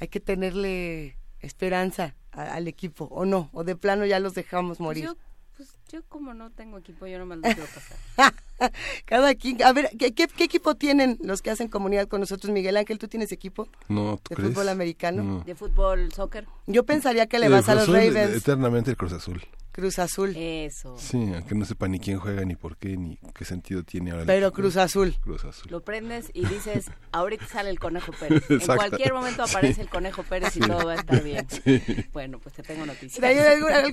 hay 0.00 0.08
que 0.08 0.20
tenerle 0.20 1.16
esperanza 1.40 2.14
al 2.32 2.66
equipo, 2.66 3.04
o 3.06 3.24
no, 3.24 3.50
o 3.52 3.64
de 3.64 3.76
plano 3.76 4.06
ya 4.06 4.18
los 4.18 4.34
dejamos 4.34 4.78
pues 4.78 4.80
morir. 4.80 5.04
yo, 5.04 5.16
pues 5.56 5.78
yo 5.90 6.02
como 6.08 6.32
no 6.32 6.50
tengo 6.50 6.78
equipo, 6.78 7.06
yo 7.06 7.18
no 7.18 7.26
me 7.26 7.36
lo 7.36 7.42
quiero 7.42 7.66
pasar. 7.66 7.98
Cada 9.04 9.34
quien, 9.34 9.62
a 9.62 9.72
ver, 9.72 9.90
¿qué, 9.98 10.12
¿qué, 10.12 10.44
equipo 10.44 10.76
tienen 10.76 11.18
los 11.20 11.42
que 11.42 11.50
hacen 11.50 11.68
comunidad 11.68 12.08
con 12.08 12.20
nosotros? 12.20 12.52
Miguel 12.52 12.76
Ángel, 12.76 12.98
¿tú 12.98 13.08
tienes 13.08 13.32
equipo? 13.32 13.68
No, 13.88 14.18
¿De 14.30 14.36
fútbol 14.36 14.68
americano? 14.68 15.42
¿De 15.44 15.54
fútbol, 15.54 16.12
soccer? 16.12 16.46
Yo 16.66 16.84
pensaría 16.84 17.26
que 17.26 17.38
le 17.38 17.48
vas 17.48 17.68
a 17.68 17.74
los 17.74 17.88
Ravens. 17.88 18.36
Eternamente 18.36 18.90
el 18.90 18.96
Cruz 18.96 19.12
Azul. 19.12 19.42
Cruz 19.72 19.98
Azul. 19.98 20.34
Eso. 20.36 20.96
Sí, 20.98 21.32
aunque 21.34 21.54
no 21.54 21.64
sepa 21.64 21.88
ni 21.88 21.98
quién 21.98 22.18
juega, 22.18 22.44
ni 22.44 22.56
por 22.56 22.76
qué, 22.76 22.96
ni 22.96 23.18
qué 23.34 23.44
sentido 23.44 23.82
tiene 23.82 24.10
ahora. 24.10 24.24
Pero. 24.26 24.52
Cruz 24.52 24.76
Azul. 24.76 25.16
Cruz 25.22 25.44
Azul. 25.44 25.70
Lo 25.70 25.82
prendes 25.82 26.30
y 26.34 26.44
dices, 26.44 26.90
ahorita 27.10 27.46
sale 27.46 27.70
el 27.70 27.78
Conejo 27.78 28.12
Pérez. 28.12 28.42
En 28.52 28.56
Exacto. 28.56 28.86
cualquier 28.88 29.14
momento 29.14 29.42
aparece 29.42 29.80
el 29.80 29.88
Conejo 29.88 30.22
Pérez 30.24 30.56
y 30.56 30.60
todo 30.60 30.86
va 30.86 30.92
a 30.92 30.96
estar 30.96 31.22
bien. 31.22 31.46
Bueno, 32.12 32.38
pues 32.38 32.54
te 32.54 32.62
tengo 32.62 32.84
noticias. 32.84 33.24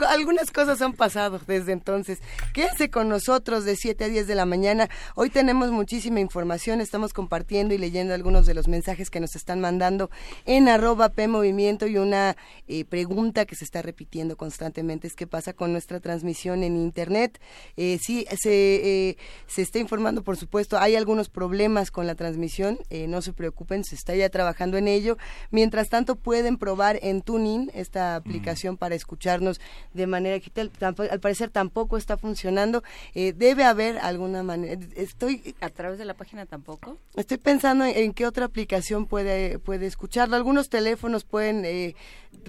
Algunas 0.09 0.51
cosas 0.51 0.81
han 0.81 0.93
pasado 0.93 1.39
desde 1.47 1.71
entonces. 1.71 2.19
Quédense 2.53 2.89
con 2.89 3.07
nosotros 3.07 3.63
de 3.63 3.75
7 3.75 4.03
a 4.03 4.07
10 4.09 4.27
de 4.27 4.35
la 4.35 4.45
mañana. 4.45 4.89
Hoy 5.15 5.29
tenemos 5.29 5.71
muchísima 5.71 6.19
información. 6.19 6.81
Estamos 6.81 7.13
compartiendo 7.13 7.73
y 7.73 7.77
leyendo 7.77 8.13
algunos 8.13 8.45
de 8.45 8.53
los 8.53 8.67
mensajes 8.67 9.09
que 9.09 9.19
nos 9.19 9.35
están 9.35 9.61
mandando 9.61 10.09
en 10.45 10.67
arroba 10.67 11.09
P 11.09 11.27
Movimiento 11.27 11.87
y 11.87 11.97
una 11.97 12.35
eh, 12.67 12.83
pregunta 12.83 13.45
que 13.45 13.55
se 13.55 13.63
está 13.63 13.81
repitiendo 13.81 14.35
constantemente 14.35 15.07
es 15.07 15.15
qué 15.15 15.27
pasa 15.27 15.53
con 15.53 15.68
nuestra 15.71 15.99
transmisión 15.99 16.63
en 16.63 16.75
Internet. 16.77 17.39
Eh, 17.77 17.99
sí, 18.01 18.25
se, 18.41 19.09
eh, 19.09 19.17
se 19.47 19.61
está 19.61 19.79
informando, 19.79 20.23
por 20.23 20.37
supuesto, 20.37 20.77
hay 20.77 20.95
algunos 20.95 21.29
problemas 21.29 21.91
con 21.91 22.07
la 22.07 22.15
transmisión. 22.15 22.79
eh, 22.89 23.07
no 23.07 23.21
se 23.21 23.33
preocupen, 23.33 23.83
se 23.83 23.95
está 23.95 24.15
ya 24.15 24.29
trabajando 24.29 24.77
en 24.77 24.87
ello. 24.87 25.17
Mientras 25.51 25.89
tanto, 25.89 26.15
pueden 26.15 26.57
probar 26.57 26.99
en 27.01 27.21
Tuning 27.21 27.71
esta 27.73 28.15
aplicación 28.15 28.77
para 28.77 28.95
escucharnos 28.95 29.59
de 29.93 30.07
manera 30.07 30.35
digital. 30.35 30.71
Tampo- 30.71 31.09
al 31.09 31.19
parecer 31.19 31.49
tampoco 31.49 31.97
está 31.97 32.17
funcionando. 32.17 32.83
Eh, 33.13 33.33
debe 33.35 33.63
haber 33.63 33.97
alguna 33.99 34.43
manera. 34.43 34.79
Estoy 34.95 35.55
¿A 35.61 35.69
través 35.69 35.97
de 35.99 36.05
la 36.05 36.13
página 36.13 36.45
tampoco? 36.45 36.97
Estoy 37.15 37.37
pensando 37.37 37.85
en, 37.85 37.95
en 37.97 38.13
qué 38.13 38.25
otra 38.25 38.45
aplicación 38.45 39.05
puede, 39.05 39.59
puede 39.59 39.85
escucharlo. 39.85 40.35
Algunos 40.35 40.69
teléfonos 40.69 41.23
pueden 41.23 41.65
eh, 41.65 41.95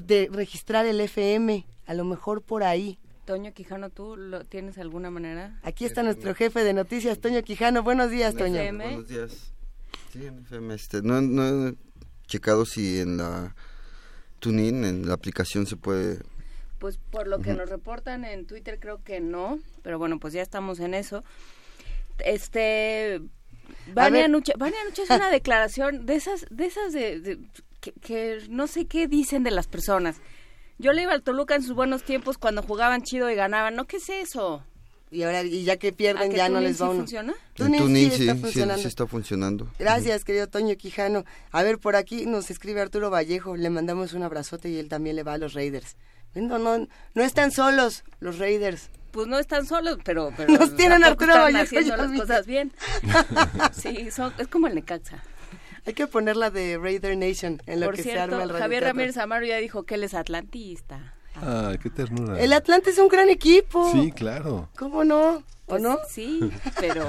de 0.02 0.28
registrar 0.32 0.86
el 0.86 1.00
FM, 1.00 1.66
a 1.86 1.94
lo 1.94 2.04
mejor 2.04 2.42
por 2.42 2.62
ahí. 2.62 2.98
Toño 3.30 3.52
Quijano, 3.54 3.90
¿tú 3.90 4.16
lo, 4.16 4.44
tienes 4.44 4.76
alguna 4.78 5.08
manera? 5.08 5.56
Aquí 5.62 5.84
está 5.84 6.02
nuestro 6.02 6.34
jefe 6.34 6.64
de 6.64 6.72
noticias, 6.72 7.20
Toño 7.20 7.40
Quijano. 7.44 7.84
Buenos 7.84 8.10
días, 8.10 8.34
Toño. 8.34 8.56
FM. 8.56 8.84
Buenos 8.84 9.06
días. 9.06 9.52
Sí, 10.12 10.26
en 10.26 10.40
FM. 10.40 10.74
Este, 10.74 11.00
no, 11.02 11.20
no 11.20 11.68
he 11.68 11.74
checado 12.26 12.66
si 12.66 12.98
en 12.98 13.18
la 13.18 13.54
TuneIn, 14.40 14.84
en 14.84 15.06
la 15.06 15.14
aplicación 15.14 15.66
se 15.66 15.76
puede... 15.76 16.18
Pues 16.80 16.96
por 16.96 17.28
lo 17.28 17.38
que 17.38 17.54
nos 17.54 17.68
reportan 17.68 18.24
en 18.24 18.46
Twitter 18.46 18.80
creo 18.80 19.00
que 19.04 19.20
no, 19.20 19.60
pero 19.82 20.00
bueno, 20.00 20.18
pues 20.18 20.32
ya 20.32 20.42
estamos 20.42 20.80
en 20.80 20.94
eso. 20.94 21.22
Este 22.24 23.20
Vania 23.94 24.26
Vania 24.58 24.78
Nuche 24.88 25.04
es 25.04 25.10
una 25.10 25.30
declaración 25.30 26.04
de 26.04 26.16
esas 26.16 26.46
de 26.50 26.66
esas 26.66 26.92
de, 26.92 27.20
de- 27.20 27.38
que, 27.80 27.92
que 27.92 28.38
no 28.48 28.66
sé 28.66 28.86
qué 28.86 29.06
dicen 29.06 29.44
de 29.44 29.52
las 29.52 29.68
personas. 29.68 30.16
Yo 30.80 30.92
le 30.92 31.02
iba 31.02 31.12
al 31.12 31.22
Toluca 31.22 31.54
en 31.54 31.62
sus 31.62 31.74
buenos 31.74 32.02
tiempos 32.02 32.38
cuando 32.38 32.62
jugaban 32.62 33.02
chido 33.02 33.30
y 33.30 33.34
ganaban. 33.34 33.76
¿No 33.76 33.86
qué 33.86 33.98
es 33.98 34.08
eso? 34.08 34.64
Y 35.10 35.24
ahora, 35.24 35.42
y 35.42 35.64
ya 35.64 35.76
que 35.76 35.88
¿A 35.88 35.92
pierden, 35.92 36.30
que 36.30 36.36
ya 36.36 36.48
no 36.48 36.60
les 36.60 36.80
va 36.80 36.88
uno. 36.88 36.98
funciona? 37.00 37.34
Tuning 37.54 37.80
TuneIn 37.80 38.10
sí 38.12 38.16
sí, 38.18 38.22
está 38.28 38.36
funcionando. 38.40 38.82
sí 38.82 38.88
está 38.88 39.06
funcionando. 39.06 39.68
Gracias, 39.78 40.24
querido 40.24 40.46
Toño 40.46 40.74
Quijano. 40.76 41.24
A 41.50 41.62
ver, 41.64 41.78
por 41.78 41.96
aquí 41.96 42.26
nos 42.26 42.50
escribe 42.50 42.80
Arturo 42.80 43.10
Vallejo. 43.10 43.56
Le 43.56 43.70
mandamos 43.70 44.12
un 44.12 44.22
abrazote 44.22 44.68
y 44.70 44.78
él 44.78 44.88
también 44.88 45.16
le 45.16 45.22
va 45.24 45.32
a 45.34 45.38
los 45.38 45.52
Raiders. 45.54 45.96
No, 46.34 46.58
no, 46.58 46.86
no 47.14 47.22
están 47.24 47.50
solos 47.50 48.04
los 48.20 48.38
Raiders. 48.38 48.88
Pues 49.10 49.26
no 49.26 49.40
están 49.40 49.66
solos, 49.66 49.98
pero, 50.04 50.32
pero 50.36 50.52
Nos 50.54 50.76
tienen 50.76 51.02
Arturo 51.02 51.32
están 51.32 51.42
Vallejo, 51.54 51.64
haciendo 51.64 51.96
las 51.96 52.10
vi. 52.12 52.18
cosas 52.20 52.46
bien. 52.46 52.72
sí, 53.72 54.10
son- 54.12 54.32
es 54.38 54.46
como 54.48 54.68
el 54.68 54.76
Necaxa. 54.76 55.22
Hay 55.86 55.94
que 55.94 56.06
poner 56.06 56.36
la 56.36 56.50
de 56.50 56.78
Raider 56.78 57.16
Nation 57.16 57.60
en 57.66 57.80
lo 57.80 57.86
Por 57.86 57.96
que 57.96 58.02
se 58.02 58.18
arma 58.18 58.42
el 58.42 58.52
Javier. 58.52 58.84
Ramírez 58.84 59.16
Amaro 59.16 59.46
ya 59.46 59.56
dijo 59.56 59.84
que 59.84 59.94
él 59.96 60.04
es 60.04 60.14
atlantista. 60.14 61.14
Ay, 61.42 61.78
qué 61.78 61.90
ternura. 61.90 62.40
El 62.40 62.52
Atlante 62.52 62.90
es 62.90 62.98
un 62.98 63.08
gran 63.08 63.28
equipo. 63.28 63.90
Sí, 63.92 64.10
claro. 64.12 64.68
¿Cómo 64.76 65.04
no? 65.04 65.36
¿O 65.36 65.42
Pues 65.66 65.82
no? 65.82 65.96
Sí, 66.08 66.40
pero, 66.80 67.06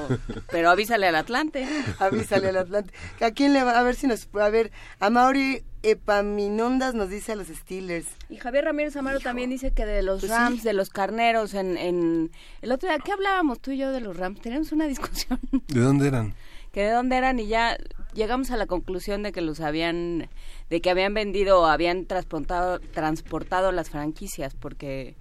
pero 0.51 0.69
avísale 0.69 1.07
al 1.07 1.15
Atlante. 1.15 1.67
Avísale 1.99 2.49
al 2.49 2.57
Atlante. 2.57 2.93
¿A 3.19 3.32
quién 3.32 3.51
le 3.53 3.63
va? 3.63 3.80
A 3.80 3.84
ver 3.84 3.95
si 3.95 4.05
nos... 4.05 4.30
A 4.39 4.49
ver, 4.49 4.72
a 4.99 5.09
Mauri 5.09 5.63
Epaminondas 5.82 6.93
nos 6.93 7.09
dice 7.09 7.32
a 7.32 7.36
los 7.36 7.47
Steelers. 7.47 8.05
Y 8.30 8.38
Javier 8.38 8.65
Ramírez 8.65 8.95
Amaro 8.95 9.19
también 9.19 9.49
dice 9.49 9.72
que 9.72 9.86
de 9.88 10.03
los 10.03 10.19
Pues 10.22 10.32
Rams, 10.32 10.59
sí. 10.61 10.67
de 10.67 10.74
los 10.74 10.89
carneros, 10.91 11.55
en, 11.55 11.76
en... 11.78 12.32
El 12.61 12.72
otro 12.72 12.88
día, 12.89 12.99
¿qué 13.03 13.11
hablábamos 13.13 13.59
tú 13.59 13.72
y 13.72 13.78
yo 13.78 13.91
de 13.91 14.01
los 14.01 14.15
Rams? 14.15 14.39
Teníamos 14.41 14.72
una 14.72 14.86
discusión, 14.88 15.39
¿De 15.67 15.80
dónde 15.82 16.07
eran? 16.07 16.36
que 16.72 16.84
de 16.84 16.91
dónde 16.91 17.17
eran 17.17 17.38
y 17.39 17.47
ya 17.47 17.76
llegamos 18.14 18.51
a 18.51 18.57
la 18.57 18.66
conclusión 18.68 19.24
de 19.24 19.32
que 19.32 19.41
los 19.41 19.59
habían... 19.59 20.30
De 20.70 20.82
que 20.82 20.89
habían 20.89 21.14
vendido 21.14 21.62
o 21.62 21.66
habían 21.66 22.05
transportado, 22.05 22.80
transportado 22.80 23.72
las 23.72 23.89
franquicias 23.89 24.53
porque... 24.55 25.16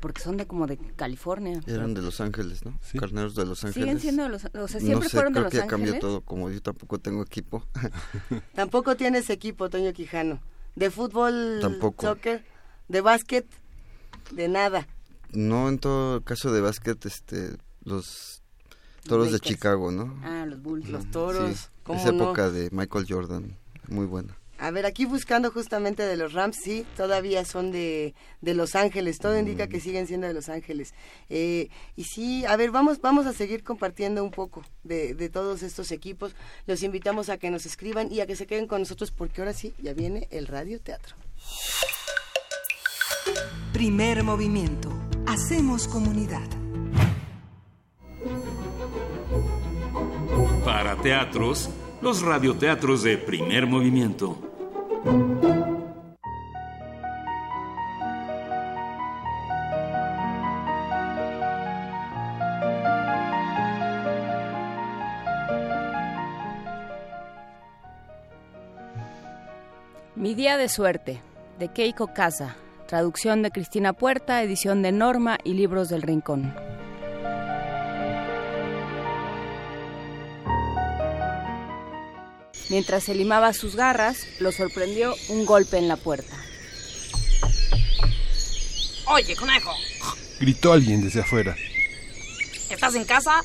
Porque 0.00 0.22
son 0.22 0.36
de 0.36 0.46
como 0.46 0.68
de 0.68 0.76
California. 0.76 1.60
Eran 1.66 1.92
de 1.92 2.02
Los 2.02 2.20
Ángeles, 2.20 2.64
¿no? 2.64 2.78
Sí. 2.82 2.98
Carneros 2.98 3.34
de 3.34 3.44
Los 3.44 3.64
Ángeles. 3.64 3.84
Siguen 3.84 4.00
siendo 4.00 4.22
de 4.22 4.28
los... 4.28 4.44
O 4.44 4.68
sea, 4.68 4.78
no 4.80 4.86
siempre 4.86 5.08
sé, 5.08 5.16
fueron 5.16 5.32
de 5.32 5.40
creo 5.40 5.44
Los 5.44 5.52
que 5.52 5.58
Ángeles. 5.60 5.70
cambió 5.70 5.98
todo. 5.98 6.20
Como 6.20 6.50
yo 6.50 6.62
tampoco 6.62 7.00
tengo 7.00 7.22
equipo. 7.22 7.64
Tampoco 8.54 8.96
tienes 8.96 9.28
equipo, 9.28 9.68
Toño 9.68 9.92
Quijano. 9.92 10.40
De 10.76 10.90
fútbol, 10.92 11.58
Tampoco. 11.60 12.06
soccer, 12.06 12.44
de 12.86 13.00
básquet, 13.00 13.46
de 14.30 14.46
nada. 14.46 14.86
no 15.32 15.68
en 15.68 15.80
todo 15.80 16.20
caso 16.22 16.52
de 16.52 16.60
básquet, 16.60 17.04
este, 17.04 17.56
los 17.82 18.42
toros 19.08 19.32
de. 19.32 19.40
Chicago, 19.40 19.90
¿no? 19.90 20.16
Ah, 20.22 20.46
los 20.46 20.62
Bulls. 20.62 20.88
Los 20.88 21.10
toros. 21.10 21.56
Sí, 21.56 21.66
¿cómo 21.77 21.77
esa 21.96 22.12
no? 22.12 22.24
época 22.24 22.50
de 22.50 22.68
Michael 22.70 23.06
Jordan, 23.08 23.56
muy 23.88 24.06
buena. 24.06 24.36
A 24.60 24.72
ver, 24.72 24.86
aquí 24.86 25.04
buscando 25.04 25.52
justamente 25.52 26.02
de 26.02 26.16
los 26.16 26.32
Rams, 26.32 26.56
sí, 26.56 26.84
todavía 26.96 27.44
son 27.44 27.70
de, 27.70 28.14
de 28.40 28.54
Los 28.54 28.74
Ángeles, 28.74 29.18
todo 29.18 29.38
indica 29.38 29.68
que 29.68 29.78
siguen 29.78 30.08
siendo 30.08 30.26
de 30.26 30.34
Los 30.34 30.48
Ángeles. 30.48 30.94
Eh, 31.28 31.68
y 31.94 32.04
sí, 32.04 32.44
a 32.44 32.56
ver, 32.56 32.72
vamos, 32.72 33.00
vamos 33.00 33.26
a 33.26 33.32
seguir 33.32 33.62
compartiendo 33.62 34.24
un 34.24 34.32
poco 34.32 34.64
de, 34.82 35.14
de 35.14 35.28
todos 35.28 35.62
estos 35.62 35.92
equipos. 35.92 36.34
Los 36.66 36.82
invitamos 36.82 37.28
a 37.28 37.38
que 37.38 37.50
nos 37.50 37.66
escriban 37.66 38.10
y 38.10 38.18
a 38.18 38.26
que 38.26 38.34
se 38.34 38.48
queden 38.48 38.66
con 38.66 38.80
nosotros 38.80 39.12
porque 39.12 39.42
ahora 39.42 39.52
sí, 39.52 39.74
ya 39.80 39.94
viene 39.94 40.26
el 40.32 40.48
radio 40.48 40.80
teatro. 40.80 41.14
Primer 43.72 44.24
movimiento. 44.24 44.90
Hacemos 45.26 45.86
comunidad. 45.86 46.48
Para 50.68 50.96
teatros, 50.96 51.70
los 52.02 52.20
radioteatros 52.20 53.02
de 53.02 53.16
primer 53.16 53.66
movimiento. 53.66 54.36
Mi 70.14 70.34
día 70.34 70.58
de 70.58 70.68
suerte, 70.68 71.22
de 71.58 71.68
Keiko 71.68 72.12
Casa, 72.12 72.56
traducción 72.86 73.40
de 73.40 73.50
Cristina 73.50 73.94
Puerta, 73.94 74.42
edición 74.42 74.82
de 74.82 74.92
Norma 74.92 75.38
y 75.44 75.54
Libros 75.54 75.88
del 75.88 76.02
Rincón. 76.02 76.52
Mientras 82.68 83.04
se 83.04 83.14
limaba 83.14 83.52
sus 83.52 83.76
garras, 83.76 84.26
lo 84.40 84.52
sorprendió 84.52 85.14
un 85.28 85.46
golpe 85.46 85.78
en 85.78 85.88
la 85.88 85.96
puerta. 85.96 86.36
Oye, 89.06 89.34
conejo, 89.36 89.72
Gritó 90.40 90.72
alguien 90.72 91.02
desde 91.02 91.20
afuera. 91.20 91.56
¿estás 92.70 92.94
en 92.94 93.04
casa? 93.04 93.42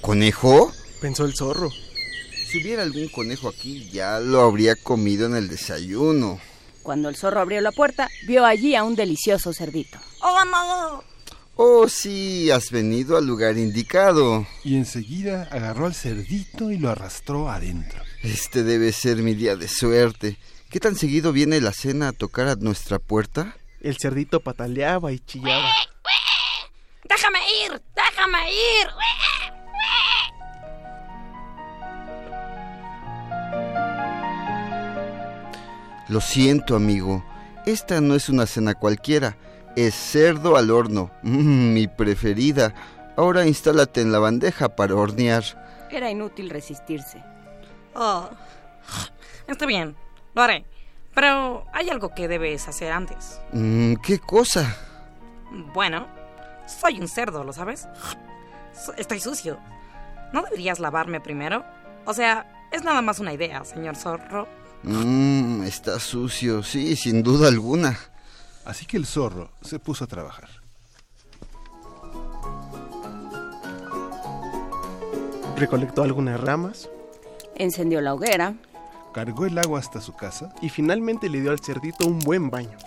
¿Conejo? 0.00 0.72
Pensó 1.00 1.24
el 1.26 1.34
zorro. 1.34 1.70
Si 1.70 2.62
hubiera 2.62 2.82
algún 2.82 3.08
conejo 3.08 3.48
aquí, 3.48 3.90
ya 3.90 4.18
lo 4.18 4.40
habría 4.40 4.76
comido 4.76 5.26
en 5.26 5.36
el 5.36 5.48
desayuno. 5.48 6.40
Cuando 6.82 7.08
el 7.08 7.16
zorro 7.16 7.40
abrió 7.40 7.60
la 7.60 7.72
puerta, 7.72 8.08
vio 8.26 8.46
allí 8.46 8.74
a 8.74 8.82
un 8.82 8.96
delicioso 8.96 9.52
cerdito. 9.52 9.98
¡Oh, 10.22 10.44
no! 10.44 11.04
Oh, 11.56 11.88
sí, 11.88 12.50
has 12.50 12.70
venido 12.70 13.18
al 13.18 13.26
lugar 13.26 13.58
indicado. 13.58 14.46
Y 14.64 14.76
enseguida 14.76 15.48
agarró 15.50 15.86
al 15.86 15.94
cerdito 15.94 16.70
y 16.70 16.78
lo 16.78 16.88
arrastró 16.88 17.50
adentro. 17.50 18.02
Este 18.22 18.64
debe 18.64 18.92
ser 18.92 19.18
mi 19.18 19.34
día 19.34 19.56
de 19.56 19.66
suerte. 19.66 20.36
¿Qué 20.68 20.78
tan 20.78 20.94
seguido 20.94 21.32
viene 21.32 21.60
la 21.60 21.72
cena 21.72 22.08
a 22.08 22.12
tocar 22.12 22.48
a 22.48 22.56
nuestra 22.56 22.98
puerta? 22.98 23.56
El 23.80 23.96
cerdito 23.96 24.40
pataleaba 24.40 25.10
y 25.12 25.20
chillaba. 25.20 25.70
¡Déjame 27.08 27.38
ir! 27.64 27.82
¡Déjame 27.96 28.52
ir! 28.52 28.88
Lo 36.08 36.20
siento, 36.20 36.76
amigo. 36.76 37.24
Esta 37.64 38.00
no 38.00 38.14
es 38.14 38.28
una 38.28 38.46
cena 38.46 38.74
cualquiera. 38.74 39.38
Es 39.76 39.94
cerdo 39.94 40.56
al 40.56 40.70
horno. 40.70 41.10
Mm, 41.22 41.72
mi 41.72 41.86
preferida. 41.88 42.74
Ahora 43.16 43.46
instálate 43.46 44.02
en 44.02 44.12
la 44.12 44.18
bandeja 44.18 44.76
para 44.76 44.94
hornear. 44.94 45.44
Era 45.90 46.10
inútil 46.10 46.50
resistirse. 46.50 47.22
Oh, 47.94 48.28
está 49.46 49.66
bien, 49.66 49.96
lo 50.34 50.42
haré. 50.42 50.64
Pero 51.14 51.66
hay 51.72 51.90
algo 51.90 52.14
que 52.14 52.28
debes 52.28 52.68
hacer 52.68 52.92
antes. 52.92 53.40
Mm, 53.52 53.94
¿Qué 53.96 54.18
cosa? 54.18 54.76
Bueno, 55.74 56.06
soy 56.66 57.00
un 57.00 57.08
cerdo, 57.08 57.42
¿lo 57.42 57.52
sabes? 57.52 57.88
Estoy 58.96 59.20
sucio. 59.20 59.58
¿No 60.32 60.42
deberías 60.42 60.78
lavarme 60.78 61.20
primero? 61.20 61.64
O 62.06 62.14
sea, 62.14 62.68
es 62.70 62.84
nada 62.84 63.02
más 63.02 63.18
una 63.18 63.32
idea, 63.32 63.64
señor 63.64 63.96
zorro. 63.96 64.46
Mmm, 64.84 65.64
está 65.64 65.98
sucio, 65.98 66.62
sí, 66.62 66.94
sin 66.96 67.22
duda 67.22 67.48
alguna. 67.48 67.98
Así 68.64 68.86
que 68.86 68.96
el 68.96 69.06
zorro 69.06 69.50
se 69.62 69.78
puso 69.78 70.04
a 70.04 70.06
trabajar. 70.06 70.48
Recolectó 75.56 76.02
algunas 76.02 76.40
ramas 76.40 76.88
Encendió 77.60 78.00
la 78.00 78.14
hoguera. 78.14 78.54
Cargó 79.12 79.44
el 79.44 79.58
agua 79.58 79.78
hasta 79.80 80.00
su 80.00 80.14
casa 80.14 80.52
y 80.62 80.68
finalmente 80.70 81.28
le 81.28 81.40
dio 81.40 81.50
al 81.50 81.60
cerdito 81.60 82.06
un 82.06 82.18
buen 82.20 82.48
baño. 82.48 82.78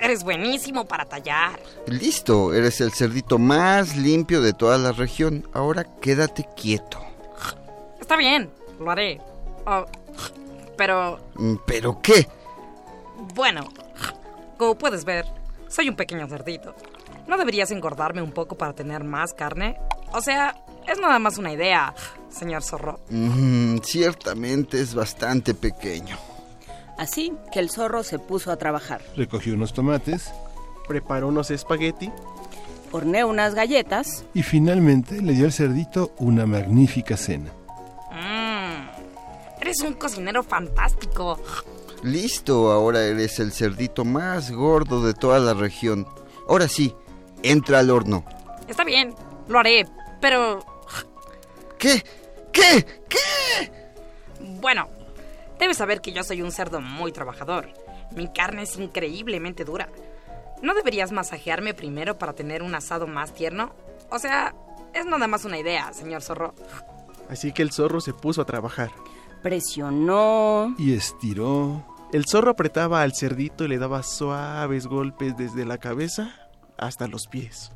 Eres 0.00 0.24
buenísimo 0.24 0.84
para 0.86 1.04
tallar. 1.04 1.58
Listo, 1.86 2.54
eres 2.54 2.80
el 2.80 2.92
cerdito 2.92 3.38
más 3.38 3.96
limpio 3.96 4.40
de 4.40 4.52
toda 4.52 4.78
la 4.78 4.92
región. 4.92 5.46
Ahora 5.52 5.84
quédate 6.00 6.46
quieto. 6.56 7.00
Está 8.00 8.16
bien, 8.16 8.50
lo 8.80 8.90
haré. 8.90 9.20
Oh, 9.66 9.84
pero, 10.76 11.18
Mm, 11.34 11.56
¿Pero 11.66 12.00
qué? 12.02 12.26
bueno, 13.34 13.68
como 14.58 14.74
puedes 14.76 15.04
ver, 15.04 15.26
soy 15.68 15.88
un 15.88 15.96
pequeño 15.96 16.26
cerdito. 16.28 16.74
¿No 17.26 17.36
deberías 17.36 17.70
engordarme 17.70 18.22
un 18.22 18.32
poco 18.32 18.56
para 18.56 18.72
tener 18.74 19.04
más 19.04 19.32
carne? 19.34 19.78
O 20.12 20.20
sea, 20.20 20.54
es 20.86 20.98
nada 20.98 21.18
más 21.18 21.38
una 21.38 21.52
idea, 21.52 21.94
señor 22.34 22.62
zorro. 22.62 23.00
Mm, 23.10 23.78
ciertamente 23.78 24.80
es 24.80 24.94
bastante 24.94 25.54
pequeño. 25.54 26.16
Así 26.98 27.32
que 27.52 27.60
el 27.60 27.70
zorro 27.70 28.02
se 28.02 28.18
puso 28.18 28.50
a 28.52 28.56
trabajar. 28.56 29.00
recogió 29.16 29.54
unos 29.54 29.72
tomates 29.72 30.30
Preparó 30.86 31.28
unos 31.28 31.50
espagueti 31.50 32.10
Horneó 32.92 33.26
unas 33.28 33.54
galletas. 33.54 34.24
y 34.34 34.42
finalmente 34.42 35.20
le 35.20 35.32
dio 35.32 35.46
al 35.46 35.52
cerdito 35.52 36.12
una 36.18 36.46
magnífica 36.46 37.16
cena. 37.16 37.50
Mmm, 38.12 39.60
eres 39.60 39.80
un 39.80 39.94
cocinero 39.94 40.44
fantástico. 40.44 41.40
Listo, 42.04 42.70
ahora 42.70 43.02
eres 43.02 43.40
el 43.40 43.50
cerdito 43.52 44.04
más 44.04 44.52
gordo 44.52 45.04
de 45.04 45.14
toda 45.14 45.40
la 45.40 45.54
región. 45.54 46.06
Ahora 46.48 46.68
sí, 46.68 46.94
entra 47.42 47.80
al 47.80 47.90
horno. 47.90 48.24
Está 48.68 48.84
bien, 48.84 49.12
lo 49.48 49.58
haré, 49.58 49.86
pero 50.20 50.64
¿Qué? 51.78 52.04
¿Qué? 52.54 52.86
¿Qué? 53.08 53.72
bueno, 54.60 54.88
debes 55.58 55.76
saber 55.76 56.00
que 56.00 56.12
yo 56.12 56.22
soy 56.22 56.40
un 56.40 56.52
cerdo 56.52 56.80
muy 56.80 57.12
trabajador. 57.12 57.68
Mi 58.14 58.32
carne 58.32 58.62
es 58.62 58.78
increíblemente 58.78 59.64
dura. 59.64 59.88
¿No 60.62 60.72
deberías 60.72 61.12
masajearme 61.12 61.74
primero 61.74 62.16
para 62.16 62.32
tener 62.32 62.62
un 62.62 62.74
asado 62.74 63.06
más 63.06 63.34
tierno? 63.34 63.74
O 64.10 64.18
sea, 64.18 64.54
es 64.94 65.04
nada 65.04 65.26
más 65.26 65.44
una 65.44 65.58
idea, 65.58 65.92
señor 65.92 66.22
zorro. 66.22 66.54
Así 67.28 67.52
que 67.52 67.62
el 67.62 67.72
zorro 67.72 68.00
se 68.00 68.14
puso 68.14 68.40
a 68.40 68.46
trabajar. 68.46 68.90
Presionó. 69.42 70.74
Y 70.78 70.94
estiró. 70.94 71.84
El 72.12 72.26
zorro 72.26 72.52
apretaba 72.52 73.02
al 73.02 73.14
cerdito 73.14 73.64
y 73.64 73.68
le 73.68 73.78
daba 73.78 74.02
suaves 74.02 74.86
golpes 74.86 75.36
desde 75.36 75.64
la 75.64 75.78
cabeza 75.78 76.34
hasta 76.78 77.08
los 77.08 77.26
pies. 77.26 77.72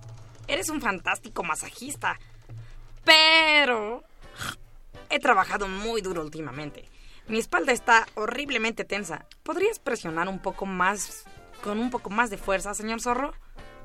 Eres 0.47 0.71
un 0.71 0.81
fantástico 0.81 1.43
masajista. 1.43 2.19
Pero... 3.05 4.05
He 5.11 5.19
trabajado 5.19 5.69
muy 5.69 6.01
duro 6.01 6.23
últimamente. 6.23 6.89
Mi 7.27 7.39
espalda 7.39 7.73
está 7.73 8.07
horriblemente 8.15 8.85
tensa. 8.85 9.27
¿Podrías 9.43 9.79
presionar 9.79 10.29
un 10.29 10.41
poco 10.41 10.67
más... 10.67 11.25
con 11.63 11.79
un 11.79 11.91
poco 11.91 12.11
más 12.11 12.31
de 12.31 12.39
fuerza, 12.39 12.75
señor 12.75 13.01
zorro? 13.01 13.33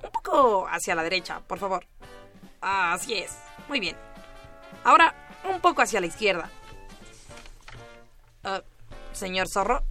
Un 0.03 0.11
poco 0.11 0.67
hacia 0.67 0.95
la 0.95 1.03
derecha, 1.03 1.41
por 1.41 1.59
favor. 1.59 1.86
Así 2.61 3.13
es. 3.13 3.38
Muy 3.67 3.80
bien. 3.80 3.95
Ahora, 4.84 5.13
un 5.49 5.59
poco 5.61 5.82
hacia 5.82 6.01
la 6.01 6.07
izquierda. 6.07 6.49
Ah, 8.43 8.61
señor 9.13 9.47
zorro. 9.47 9.84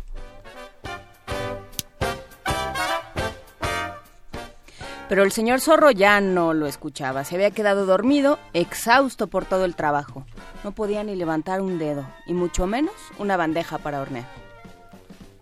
Pero 5.12 5.24
el 5.24 5.32
señor 5.32 5.60
zorro 5.60 5.90
ya 5.90 6.22
no 6.22 6.54
lo 6.54 6.66
escuchaba. 6.66 7.22
Se 7.24 7.34
había 7.34 7.50
quedado 7.50 7.84
dormido, 7.84 8.38
exhausto 8.54 9.26
por 9.26 9.44
todo 9.44 9.66
el 9.66 9.76
trabajo. 9.76 10.24
No 10.64 10.72
podía 10.72 11.04
ni 11.04 11.16
levantar 11.16 11.60
un 11.60 11.78
dedo, 11.78 12.08
y 12.24 12.32
mucho 12.32 12.66
menos 12.66 12.94
una 13.18 13.36
bandeja 13.36 13.76
para 13.76 14.00
hornear. 14.00 14.24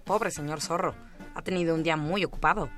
Pobre 0.03 0.33
señor 0.33 0.61
zorro. 0.61 0.97
Ha 1.37 1.43
tenido 1.43 1.77
un 1.77 1.85
día 1.85 1.97
muy 1.97 2.25
ocupado. 2.25 2.69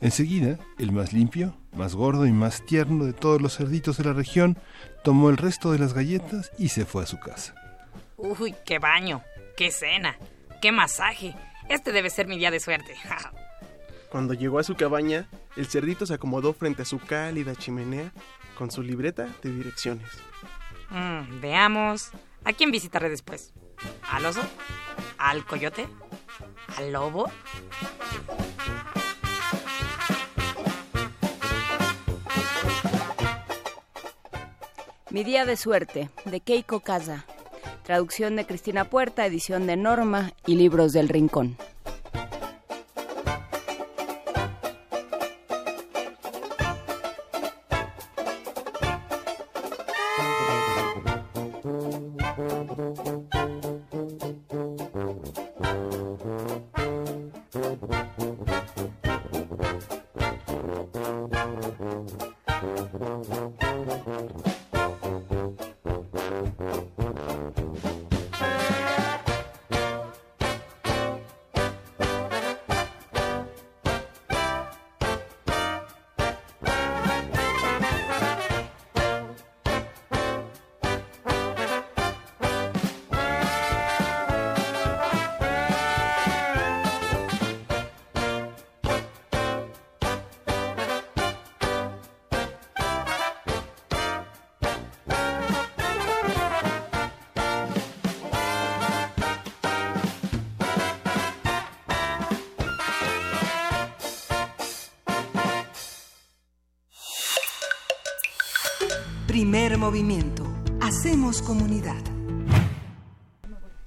Enseguida, 0.00 0.58
el 0.80 0.90
más 0.90 1.12
limpio, 1.12 1.56
más 1.76 1.94
gordo 1.94 2.26
y 2.26 2.32
más 2.32 2.66
tierno 2.66 3.04
de 3.04 3.12
todos 3.12 3.40
los 3.40 3.56
cerditos 3.56 3.96
de 3.96 4.06
la 4.06 4.12
región 4.12 4.58
tomó 5.04 5.30
el 5.30 5.36
resto 5.36 5.70
de 5.70 5.78
las 5.78 5.94
galletas 5.94 6.50
y 6.58 6.70
se 6.70 6.86
fue 6.86 7.04
a 7.04 7.06
su 7.06 7.20
casa. 7.20 7.54
Uy, 8.16 8.52
qué 8.64 8.80
baño, 8.80 9.22
qué 9.56 9.70
cena, 9.70 10.18
qué 10.60 10.72
masaje. 10.72 11.36
Este 11.68 11.92
debe 11.92 12.10
ser 12.10 12.26
mi 12.26 12.36
día 12.36 12.50
de 12.50 12.58
suerte. 12.58 12.96
Cuando 14.16 14.32
llegó 14.32 14.58
a 14.58 14.62
su 14.62 14.76
cabaña, 14.76 15.28
el 15.56 15.66
cerdito 15.66 16.06
se 16.06 16.14
acomodó 16.14 16.54
frente 16.54 16.80
a 16.80 16.84
su 16.86 16.98
cálida 16.98 17.54
chimenea 17.54 18.14
con 18.56 18.70
su 18.70 18.80
libreta 18.80 19.28
de 19.42 19.52
direcciones. 19.52 20.06
Mm, 20.88 21.42
veamos. 21.42 22.12
¿A 22.42 22.54
quién 22.54 22.70
visitaré 22.70 23.10
después? 23.10 23.52
¿Al 24.10 24.24
oso? 24.24 24.40
¿Al 25.18 25.44
coyote? 25.44 25.86
¿Al 26.78 26.94
lobo? 26.94 27.30
Mi 35.10 35.24
día 35.24 35.44
de 35.44 35.58
suerte, 35.58 36.08
de 36.24 36.40
Keiko 36.40 36.80
Casa. 36.80 37.26
Traducción 37.82 38.34
de 38.36 38.46
Cristina 38.46 38.86
Puerta, 38.86 39.26
edición 39.26 39.66
de 39.66 39.76
Norma 39.76 40.32
y 40.46 40.54
libros 40.54 40.94
del 40.94 41.10
Rincón. 41.10 41.58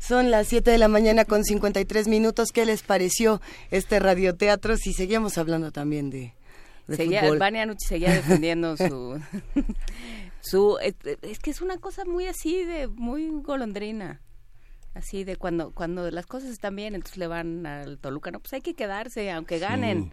Son 0.09 0.31
las 0.31 0.47
7 0.47 0.71
de 0.71 0.79
la 0.79 0.87
mañana 0.87 1.23
con 1.23 1.43
53 1.43 2.07
minutos. 2.07 2.49
¿Qué 2.51 2.65
les 2.65 2.81
pareció 2.81 3.41
este 3.69 3.99
radioteatro? 3.99 4.75
Si 4.75 4.91
seguíamos 4.91 5.37
hablando 5.37 5.71
también 5.71 6.09
de, 6.09 6.33
de 6.87 6.95
Seguía, 6.95 7.21
fútbol. 7.21 7.37
Vania 7.37 7.67
Nucci 7.67 7.85
seguía 7.85 8.11
defendiendo 8.11 8.75
su... 8.77 9.21
su 10.41 10.79
es, 10.81 10.95
es 11.21 11.37
que 11.37 11.51
es 11.51 11.61
una 11.61 11.77
cosa 11.77 12.05
muy 12.05 12.25
así 12.25 12.63
de... 12.63 12.87
muy 12.87 13.29
golondrina. 13.43 14.19
Así 14.95 15.23
de 15.23 15.35
cuando 15.35 15.69
cuando 15.75 16.09
las 16.09 16.25
cosas 16.25 16.49
están 16.49 16.75
bien, 16.75 16.95
entonces 16.95 17.17
le 17.19 17.27
van 17.27 17.67
al 17.67 17.99
Toluca. 17.99 18.31
No, 18.31 18.39
pues 18.39 18.51
hay 18.53 18.61
que 18.61 18.73
quedarse, 18.73 19.29
aunque 19.29 19.59
ganen. 19.59 20.11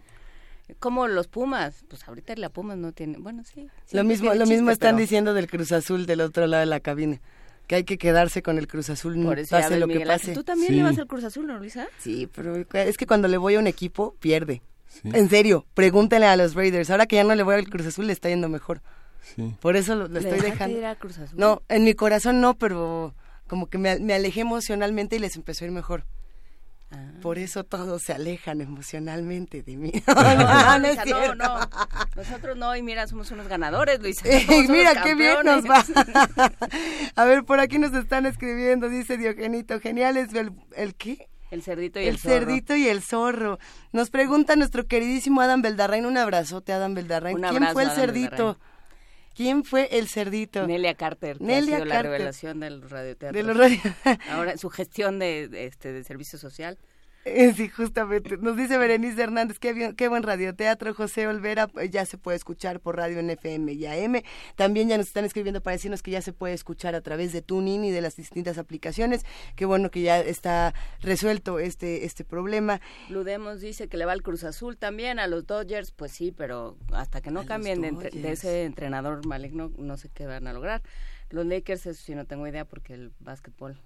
Como 0.77 1.07
los 1.07 1.27
Pumas. 1.27 1.83
Pues 1.89 2.07
ahorita 2.07 2.35
la 2.35 2.49
Pumas 2.49 2.77
no 2.77 2.91
tiene... 2.91 3.17
Bueno, 3.17 3.43
sí. 3.43 3.67
Lo 3.93 4.03
mismo, 4.03 4.31
lo 4.35 4.45
mismo 4.45 4.69
chiste, 4.69 4.73
están 4.73 4.89
pero- 4.89 5.01
diciendo 5.01 5.33
del 5.33 5.49
Cruz 5.49 5.71
Azul 5.71 6.05
del 6.05 6.21
otro 6.21 6.45
lado 6.45 6.59
de 6.59 6.67
la 6.67 6.81
cabina. 6.81 7.19
Que 7.67 7.75
hay 7.75 7.83
que 7.83 7.97
quedarse 7.97 8.41
con 8.41 8.57
el 8.57 8.67
Cruz 8.67 8.89
Azul, 8.89 9.21
Por 9.21 9.39
eso 9.39 9.55
pase 9.55 9.77
lo 9.77 9.87
que 9.87 9.93
Miguel 9.93 10.07
pase. 10.07 10.33
¿Tú 10.33 10.43
también 10.43 10.75
le 10.75 10.83
vas 10.83 10.97
al 10.97 11.07
Cruz 11.07 11.23
Azul, 11.25 11.47
no, 11.47 11.57
Luisa? 11.57 11.87
Sí, 11.99 12.29
pero 12.33 12.65
es 12.73 12.97
que 12.97 13.05
cuando 13.05 13.27
le 13.27 13.37
voy 13.37 13.55
a 13.55 13.59
un 13.59 13.67
equipo, 13.67 14.15
pierde. 14.19 14.61
En 15.03 15.29
serio, 15.29 15.65
pregúntenle 15.73 16.27
a 16.27 16.35
los 16.35 16.55
Raiders. 16.55 16.89
Ahora 16.89 17.05
que 17.05 17.17
ya 17.17 17.23
no 17.23 17.35
le 17.35 17.43
voy 17.43 17.55
al 17.55 17.69
Cruz 17.69 17.85
Azul, 17.85 18.07
le 18.07 18.13
está 18.13 18.29
yendo 18.29 18.49
mejor. 18.49 18.81
Por 19.59 19.75
eso 19.75 19.95
lo, 19.95 20.05
estoy 20.17 20.39
dejando. 20.39 20.79
No, 21.35 21.61
en 21.67 21.83
mi 21.83 21.93
corazón 21.93 22.41
no, 22.41 22.57
pero 22.57 23.13
como 23.47 23.67
que 23.67 23.77
me, 23.77 23.99
me 23.99 24.13
alejé 24.13 24.41
emocionalmente 24.41 25.17
y 25.17 25.19
les 25.19 25.35
empezó 25.35 25.65
a 25.65 25.67
ir 25.67 25.73
mejor. 25.73 26.05
Ah. 26.89 27.11
Por 27.21 27.37
eso 27.37 27.65
todos 27.65 28.01
se 28.01 28.13
alejan 28.13 28.61
emocionalmente 28.61 29.61
de 29.61 29.75
mí. 29.75 29.91
No, 30.07 31.35
no, 31.35 31.69
Nosotros 32.15 32.57
no, 32.57 32.75
y 32.75 32.81
mira, 32.81 33.07
somos 33.07 33.29
unos 33.31 33.47
ganadores, 33.47 33.99
Luisa. 34.01 34.25
mira, 34.69 35.03
qué 35.03 35.15
bien 35.15 35.37
nos 35.43 35.65
va. 35.65 35.83
a 37.15 37.25
ver, 37.25 37.43
por 37.43 37.59
aquí 37.59 37.77
nos 37.77 37.93
están 37.93 38.25
escribiendo, 38.25 38.89
dice 38.89 39.17
Diogenito, 39.17 39.79
genial 39.79 40.17
es 40.17 40.33
el, 40.33 40.51
el 40.75 40.95
qué? 40.95 41.27
El 41.51 41.61
cerdito 41.61 41.99
y 41.99 42.03
el, 42.03 42.09
el 42.09 42.17
cerdito 42.19 42.75
y 42.75 42.87
el 42.87 43.01
zorro. 43.01 43.59
Nos 43.91 44.09
pregunta 44.09 44.55
nuestro 44.55 44.85
queridísimo 44.85 45.41
Adam 45.41 45.61
Beldarrain, 45.61 46.05
un 46.05 46.17
abrazote 46.17 46.73
Adam 46.73 46.93
Beldarrain. 46.93 47.41
¿Quién 47.41 47.67
fue 47.73 47.83
el 47.83 47.91
cerdito? 47.91 48.57
¿Quién 49.37 49.63
fue 49.63 49.87
el 49.91 50.07
cerdito? 50.07 50.65
Nelia 50.65 50.95
Carter, 50.95 51.39
Nelia 51.39 51.75
ha 51.75 51.79
sido 51.81 51.85
la 51.85 52.01
revelación 52.01 52.59
del 52.59 52.81
radioteatro. 52.81 53.37
De 53.37 53.43
los 53.43 53.55
radio... 53.55 53.79
Ahora, 54.31 54.57
su 54.57 54.71
gestión 54.71 55.19
de, 55.19 55.47
este, 55.67 55.93
de 55.93 56.03
servicio 56.03 56.39
social. 56.39 56.79
Sí, 57.55 57.69
justamente. 57.69 58.37
Nos 58.37 58.57
dice 58.57 58.77
Berenice 58.77 59.21
Hernández, 59.21 59.59
qué, 59.59 59.93
qué 59.95 60.07
buen 60.07 60.23
radioteatro. 60.23 60.93
José 60.93 61.27
Olvera 61.27 61.69
eh, 61.79 61.89
ya 61.89 62.05
se 62.05 62.17
puede 62.17 62.37
escuchar 62.37 62.79
por 62.79 62.97
radio 62.97 63.19
en 63.19 63.29
FM 63.29 63.73
y 63.73 63.85
AM. 63.85 64.21
También 64.55 64.89
ya 64.89 64.97
nos 64.97 65.07
están 65.07 65.25
escribiendo 65.25 65.61
para 65.61 65.75
decirnos 65.75 66.01
que 66.01 66.11
ya 66.11 66.21
se 66.21 66.33
puede 66.33 66.53
escuchar 66.53 66.95
a 66.95 67.01
través 67.01 67.33
de 67.33 67.41
TuneIn 67.41 67.85
y 67.85 67.91
de 67.91 68.01
las 68.01 68.15
distintas 68.15 68.57
aplicaciones. 68.57 69.25
Qué 69.55 69.65
bueno 69.65 69.91
que 69.91 70.01
ya 70.01 70.19
está 70.19 70.73
resuelto 71.01 71.59
este, 71.59 72.05
este 72.05 72.23
problema. 72.23 72.81
Ludemos 73.09 73.61
dice 73.61 73.87
que 73.87 73.97
le 73.97 74.05
va 74.05 74.11
al 74.11 74.23
Cruz 74.23 74.43
Azul 74.43 74.77
también, 74.77 75.19
a 75.19 75.27
los 75.27 75.45
Dodgers. 75.45 75.91
Pues 75.91 76.11
sí, 76.11 76.31
pero 76.31 76.77
hasta 76.91 77.21
que 77.21 77.31
no 77.31 77.45
cambien 77.45 77.81
de, 77.81 77.91
de, 77.91 78.31
ese 78.31 78.63
entrenador 78.63 79.25
maligno, 79.25 79.71
no 79.77 79.97
sé 79.97 80.09
qué 80.13 80.25
van 80.25 80.47
a 80.47 80.53
lograr. 80.53 80.81
Los 81.29 81.45
Lakers, 81.45 81.85
eso 81.85 82.01
sí 82.01 82.15
no 82.15 82.25
tengo 82.25 82.47
idea 82.47 82.65
porque 82.65 82.93
el 82.93 83.11
básquetbol, 83.19 83.77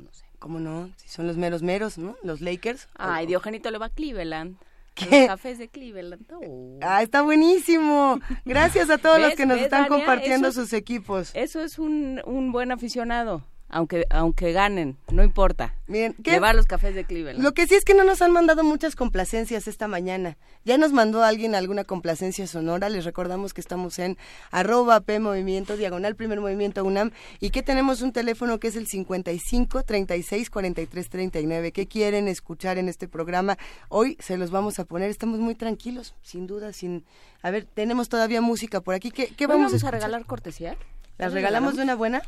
no 0.00 0.12
sé. 0.12 0.24
¿Cómo 0.38 0.58
no? 0.58 0.90
Si 0.96 1.08
son 1.08 1.26
los 1.26 1.36
meros 1.36 1.62
meros, 1.62 1.98
¿no? 1.98 2.16
Los 2.22 2.40
Lakers. 2.40 2.88
Ay, 2.94 3.26
Diogenito 3.26 3.70
le 3.70 3.78
va 3.78 3.86
a 3.86 3.90
Cleveland. 3.90 4.56
¿Qué? 4.94 5.20
Los 5.20 5.28
cafés 5.28 5.58
de 5.58 5.68
Cleveland. 5.68 6.24
Oh. 6.32 6.78
Ah, 6.82 7.02
está 7.02 7.22
buenísimo. 7.22 8.18
Gracias 8.44 8.90
a 8.90 8.98
todos 8.98 9.20
los 9.20 9.34
que 9.34 9.46
nos 9.46 9.60
están 9.60 9.86
compartiendo 9.86 10.50
sus 10.52 10.72
equipos. 10.72 11.30
Eso 11.34 11.62
es 11.62 11.78
un, 11.78 12.20
un 12.24 12.52
buen 12.52 12.72
aficionado 12.72 13.44
aunque 13.70 14.06
aunque 14.10 14.52
ganen, 14.52 14.96
no 15.10 15.22
importa. 15.22 15.74
Bien, 15.86 16.14
llevar 16.22 16.54
los 16.54 16.66
cafés 16.66 16.94
de 16.94 17.04
Cleveland. 17.04 17.42
Lo 17.42 17.52
que 17.52 17.66
sí 17.66 17.74
es 17.74 17.84
que 17.84 17.94
no 17.94 18.04
nos 18.04 18.22
han 18.22 18.32
mandado 18.32 18.62
muchas 18.62 18.94
complacencias 18.94 19.66
esta 19.66 19.88
mañana. 19.88 20.36
Ya 20.64 20.78
nos 20.78 20.92
mandó 20.92 21.22
alguien 21.22 21.54
alguna 21.54 21.84
complacencia 21.84 22.46
sonora. 22.46 22.88
Les 22.88 23.04
recordamos 23.04 23.54
que 23.54 23.60
estamos 23.60 23.98
en 23.98 24.18
arroba 24.50 25.00
P 25.00 25.18
Movimiento, 25.18 25.76
diagonal 25.76 26.16
Primer 26.16 26.40
Movimiento 26.40 26.84
UNAM, 26.84 27.10
y 27.40 27.50
que 27.50 27.62
tenemos 27.62 28.02
un 28.02 28.12
teléfono 28.12 28.60
que 28.60 28.68
es 28.68 28.76
el 28.76 28.86
55 28.86 29.82
36 29.82 30.50
43 30.50 31.08
39. 31.08 31.72
¿Qué 31.72 31.86
quieren 31.86 32.28
escuchar 32.28 32.78
en 32.78 32.88
este 32.88 33.08
programa? 33.08 33.56
Hoy 33.88 34.16
se 34.20 34.36
los 34.36 34.50
vamos 34.50 34.78
a 34.78 34.84
poner. 34.84 35.10
Estamos 35.10 35.40
muy 35.40 35.54
tranquilos, 35.54 36.14
sin 36.22 36.46
duda, 36.46 36.72
sin... 36.72 37.04
A 37.42 37.50
ver, 37.50 37.64
tenemos 37.64 38.08
todavía 38.08 38.40
música 38.40 38.80
por 38.80 38.94
aquí. 38.94 39.10
¿Qué, 39.10 39.28
qué 39.28 39.46
vamos, 39.46 39.82
a, 39.82 39.90
regalar 39.90 40.24
cortesía? 40.26 40.76
¿Las 41.18 41.32
regalamos 41.32 41.76
de 41.76 41.82
una 41.82 41.94
buena? 41.94 42.22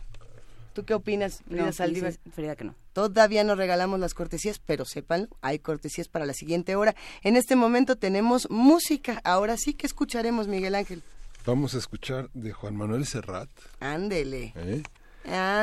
¿Tú 0.72 0.84
qué 0.84 0.94
opinas, 0.94 1.42
Frida 1.48 1.66
no, 1.66 1.72
Saldívar? 1.72 2.14
Frida 2.34 2.56
que 2.56 2.64
no. 2.64 2.74
Todavía 2.92 3.44
no 3.44 3.54
regalamos 3.54 4.00
las 4.00 4.14
cortesías, 4.14 4.58
pero 4.58 4.84
sepan, 4.84 5.28
hay 5.40 5.58
cortesías 5.58 6.08
para 6.08 6.26
la 6.26 6.34
siguiente 6.34 6.76
hora. 6.76 6.94
En 7.22 7.36
este 7.36 7.56
momento 7.56 7.96
tenemos 7.96 8.48
música. 8.50 9.20
Ahora 9.24 9.56
sí 9.56 9.74
que 9.74 9.86
escucharemos, 9.86 10.48
Miguel 10.48 10.74
Ángel. 10.74 11.02
Vamos 11.44 11.74
a 11.74 11.78
escuchar 11.78 12.30
de 12.34 12.52
Juan 12.52 12.76
Manuel 12.76 13.06
Serrat. 13.06 13.50
Ándele. 13.80 14.52
¿Eh? 14.56 14.82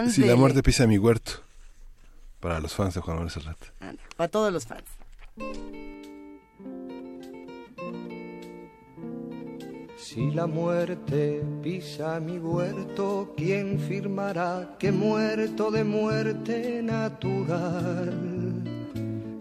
Si 0.10 0.24
la 0.24 0.36
muerte 0.36 0.62
pisa 0.64 0.88
mi 0.88 0.98
huerto. 0.98 1.42
Para 2.40 2.60
los 2.60 2.74
fans 2.74 2.94
de 2.94 3.02
Juan 3.02 3.18
Manuel 3.18 3.32
Serrat. 3.32 3.58
para 4.16 4.30
todos 4.30 4.54
los 4.54 4.66
fans. 4.66 4.86
Si 10.02 10.32
la 10.32 10.48
muerte 10.48 11.44
pisa 11.62 12.22
mi 12.22 12.40
huerto, 12.40 13.34
¿quién 13.36 13.78
firmará 13.78 14.78
que 14.80 14.94
muerto 14.94 15.70
de 15.72 15.84
muerte 15.84 16.82
natural? 16.82 18.14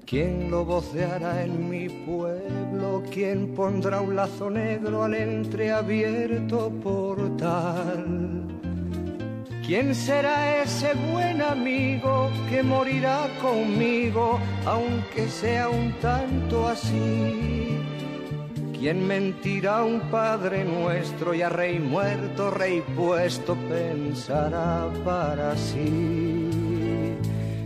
¿Quién 0.04 0.50
lo 0.50 0.64
voceará 0.64 1.44
en 1.44 1.70
mi 1.70 1.88
pueblo? 1.88 3.04
¿Quién 3.08 3.54
pondrá 3.54 4.00
un 4.00 4.16
lazo 4.16 4.50
negro 4.50 5.04
al 5.04 5.14
entreabierto 5.14 6.70
portal? 6.82 8.42
¿Quién 9.64 9.94
será 9.94 10.62
ese 10.64 10.92
buen 11.12 11.40
amigo 11.40 12.30
que 12.50 12.64
morirá 12.64 13.28
conmigo, 13.40 14.40
aunque 14.66 15.28
sea 15.28 15.68
un 15.68 15.92
tanto 16.00 16.66
así? 16.66 17.77
¿Quién 18.78 19.08
mentirá 19.08 19.82
un 19.82 19.98
Padre 20.02 20.64
nuestro 20.64 21.34
y 21.34 21.42
a 21.42 21.48
Rey 21.48 21.80
muerto, 21.80 22.48
Rey 22.48 22.80
puesto 22.96 23.56
pensará 23.68 24.86
para 25.04 25.56
sí? 25.56 26.48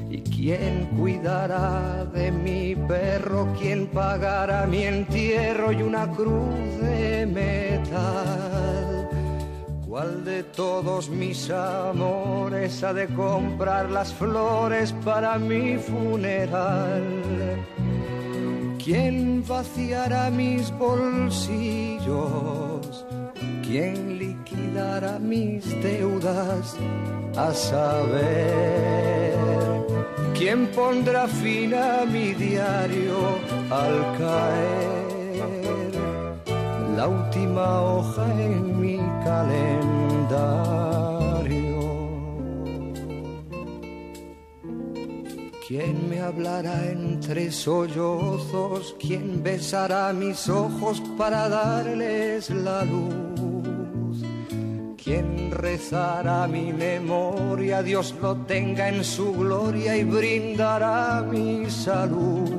¿Y 0.08 0.22
quién 0.22 0.86
cuidará 0.98 2.06
de 2.06 2.32
mi 2.32 2.74
perro? 2.74 3.46
¿Quién 3.60 3.88
pagará 3.88 4.66
mi 4.66 4.84
entierro 4.84 5.70
y 5.70 5.82
una 5.82 6.10
cruz 6.10 6.80
de 6.80 7.26
metal? 7.26 9.10
¿Cuál 9.86 10.24
de 10.24 10.44
todos 10.44 11.10
mis 11.10 11.50
amores 11.50 12.82
ha 12.82 12.94
de 12.94 13.06
comprar 13.08 13.90
las 13.90 14.14
flores 14.14 14.94
para 15.04 15.38
mi 15.38 15.76
funeral? 15.76 17.02
¿Quién 18.84 19.44
vaciará 19.46 20.28
mis 20.28 20.70
bolsillos? 20.76 22.10
¿Quién 23.62 24.18
liquidará 24.18 25.20
mis 25.20 25.64
deudas? 25.80 26.76
A 27.36 27.54
saber, 27.54 29.36
¿quién 30.34 30.66
pondrá 30.72 31.28
fin 31.28 31.74
a 31.74 32.04
mi 32.04 32.34
diario 32.34 33.38
al 33.70 34.18
caer? 34.18 35.42
La 36.96 37.06
última 37.06 37.82
hoja 37.82 38.26
en 38.42 38.80
mi 38.80 38.98
calendario. 39.24 40.91
¿Quién 45.74 45.96
me 46.10 46.20
hablará 46.20 46.86
entre 46.90 47.50
sollozos? 47.50 48.94
¿Quién 49.00 49.42
besará 49.42 50.12
mis 50.12 50.46
ojos 50.50 51.02
para 51.16 51.48
darles 51.48 52.50
la 52.50 52.84
luz? 52.84 54.22
¿Quién 55.02 55.50
rezará 55.50 56.46
mi 56.46 56.74
memoria? 56.74 57.82
Dios 57.82 58.14
lo 58.20 58.36
tenga 58.44 58.90
en 58.90 59.02
su 59.02 59.32
gloria 59.32 59.96
y 59.96 60.04
brindará 60.04 61.22
mi 61.22 61.70
salud. 61.70 62.50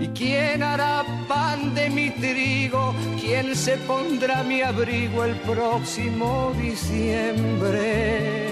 ¿Y 0.00 0.08
quién 0.08 0.64
hará 0.64 1.04
pan 1.28 1.76
de 1.76 1.90
mi 1.90 2.10
trigo? 2.10 2.92
¿Quién 3.20 3.54
se 3.54 3.76
pondrá 3.86 4.42
mi 4.42 4.62
abrigo 4.62 5.22
el 5.22 5.36
próximo 5.42 6.52
diciembre? 6.60 8.48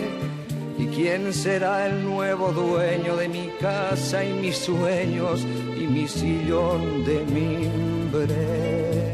¿Y 0.78 0.86
quién 0.88 1.32
será 1.32 1.86
el 1.86 2.04
nuevo 2.04 2.52
dueño 2.52 3.16
de 3.16 3.28
mi 3.28 3.48
casa 3.60 4.24
y 4.24 4.32
mis 4.34 4.56
sueños 4.56 5.44
y 5.76 5.86
mi 5.86 6.06
sillón 6.06 7.04
de 7.04 7.24
mimbre? 7.24 9.06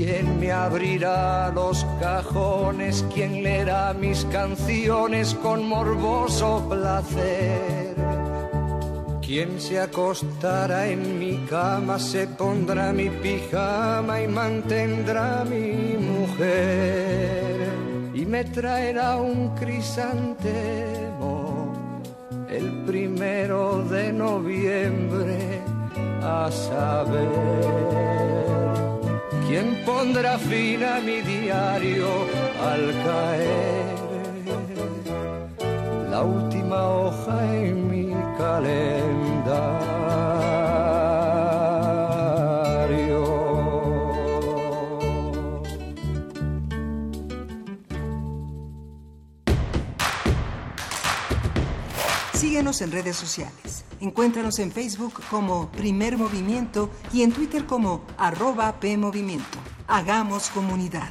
¿Quién 0.00 0.40
me 0.40 0.50
abrirá 0.50 1.50
los 1.54 1.84
cajones? 2.00 3.04
¿Quién 3.12 3.42
leerá 3.42 3.92
mis 3.92 4.24
canciones 4.32 5.34
con 5.34 5.68
morboso 5.68 6.66
placer? 6.70 7.94
¿Quién 9.20 9.60
se 9.60 9.78
acostará 9.78 10.88
en 10.88 11.18
mi 11.18 11.36
cama, 11.50 11.98
se 11.98 12.26
pondrá 12.26 12.94
mi 12.94 13.10
pijama 13.10 14.22
y 14.22 14.28
mantendrá 14.28 15.44
mi 15.44 15.98
mujer? 15.98 17.59
Me 18.30 18.44
traerá 18.44 19.16
un 19.16 19.56
crisantemo 19.56 21.32
el 22.48 22.84
primero 22.86 23.82
de 23.82 24.12
noviembre 24.12 25.60
a 26.22 26.48
saber 26.48 27.28
quién 29.48 29.82
pondrá 29.84 30.38
fin 30.38 30.84
a 30.84 31.00
mi 31.00 31.22
diario 31.22 32.06
al 32.70 32.84
caer 33.04 33.90
la 36.08 36.22
última 36.22 36.88
hoja 36.88 37.36
en 37.56 37.90
mi 37.90 38.14
calendario 38.38 39.89
En 52.70 52.92
redes 52.92 53.16
sociales. 53.16 53.84
Encuéntranos 54.00 54.60
en 54.60 54.70
Facebook 54.70 55.20
como 55.28 55.68
Primer 55.72 56.16
Movimiento 56.16 56.88
y 57.12 57.22
en 57.22 57.32
Twitter 57.32 57.66
como 57.66 58.04
arroba 58.16 58.78
PMovimiento. 58.78 59.58
Hagamos 59.88 60.50
comunidad. 60.50 61.10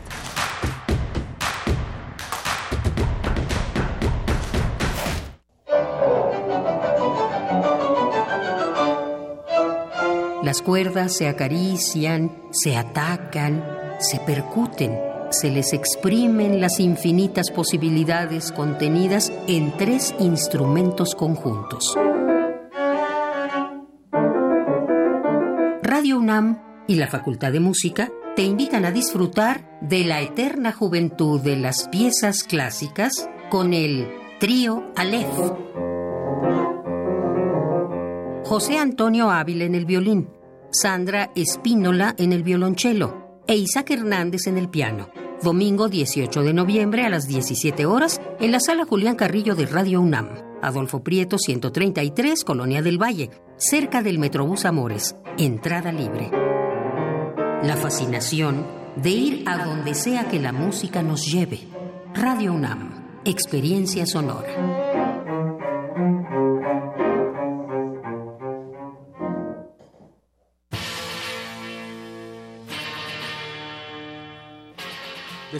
Las 10.42 10.62
cuerdas 10.62 11.14
se 11.14 11.28
acarician, 11.28 12.32
se 12.52 12.78
atacan, 12.78 13.66
se 14.00 14.18
percuten, 14.22 14.98
se 15.32 15.50
les 15.50 15.74
exprimen 15.74 16.62
las 16.62 16.80
infinitas 16.80 17.52
posibilidades 17.52 18.52
contenidas 18.52 19.32
en 19.48 19.76
tres 19.78 20.14
instrumentos 20.20 21.16
conjuntos. 21.16 21.96
Radio 25.82 26.20
UNAM 26.20 26.62
y 26.88 26.96
la 26.96 27.08
Facultad 27.08 27.52
de 27.52 27.60
Música 27.60 28.12
te 28.36 28.44
invitan 28.44 28.86
a 28.86 28.92
disfrutar 28.92 29.80
de 29.82 30.06
la 30.06 30.22
eterna 30.22 30.72
juventud 30.72 31.42
de 31.42 31.58
las 31.58 31.88
piezas 31.90 32.44
clásicas 32.44 33.30
con 33.50 33.74
el 33.74 34.08
trío 34.40 34.92
Aleph. 34.96 35.28
José 38.46 38.78
Antonio 38.78 39.30
Ávila 39.30 39.66
en 39.66 39.76
el 39.76 39.86
violín, 39.86 40.30
Sandra 40.72 41.32
Espínola 41.36 42.16
en 42.18 42.34
el 42.34 42.44
violonchelo 42.44 43.42
e 43.48 43.56
Isaac 43.56 43.92
Hernández 43.92 44.48
en 44.48 44.58
el 44.58 44.70
piano. 44.70 45.10
Domingo 45.42 45.88
18 45.88 46.44
de 46.44 46.54
noviembre 46.54 47.06
a 47.06 47.10
las 47.10 47.26
17 47.26 47.86
horas 47.86 48.20
en 48.42 48.52
la 48.52 48.60
sala 48.60 48.86
Julián 48.86 49.16
Carrillo 49.16 49.56
de 49.56 49.66
Radio 49.68 50.02
UNAM. 50.02 50.28
Adolfo 50.62 51.02
Prieto 51.02 51.38
133, 51.38 52.44
Colonia 52.44 52.82
del 52.82 53.02
Valle, 53.02 53.30
cerca 53.56 54.02
del 54.02 54.20
Metrobús 54.20 54.66
Amores. 54.66 55.16
Entrada 55.38 55.94
libre. 55.94 56.30
La 57.64 57.78
fascinación 57.78 58.68
de 58.98 59.10
ir 59.12 59.44
a 59.48 59.64
donde 59.64 59.94
sea 59.94 60.28
que 60.28 60.40
la 60.40 60.52
música 60.52 61.04
nos 61.04 61.32
lleve. 61.32 61.62
Radio 62.14 62.52
UNAM, 62.52 63.22
experiencia 63.24 64.06
sonora. 64.06 65.09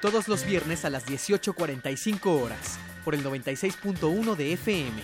todos 0.00 0.28
los 0.28 0.44
viernes 0.44 0.84
a 0.84 0.90
las 0.90 1.06
18.45 1.06 2.42
horas, 2.42 2.78
por 3.04 3.14
el 3.14 3.24
96.1 3.24 4.34
de 4.34 4.52
FM. 4.54 5.02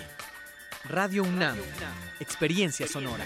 Radio 0.88 1.22
UNAM, 1.24 1.56
Experiencia 2.20 2.86
Sonora. 2.86 3.24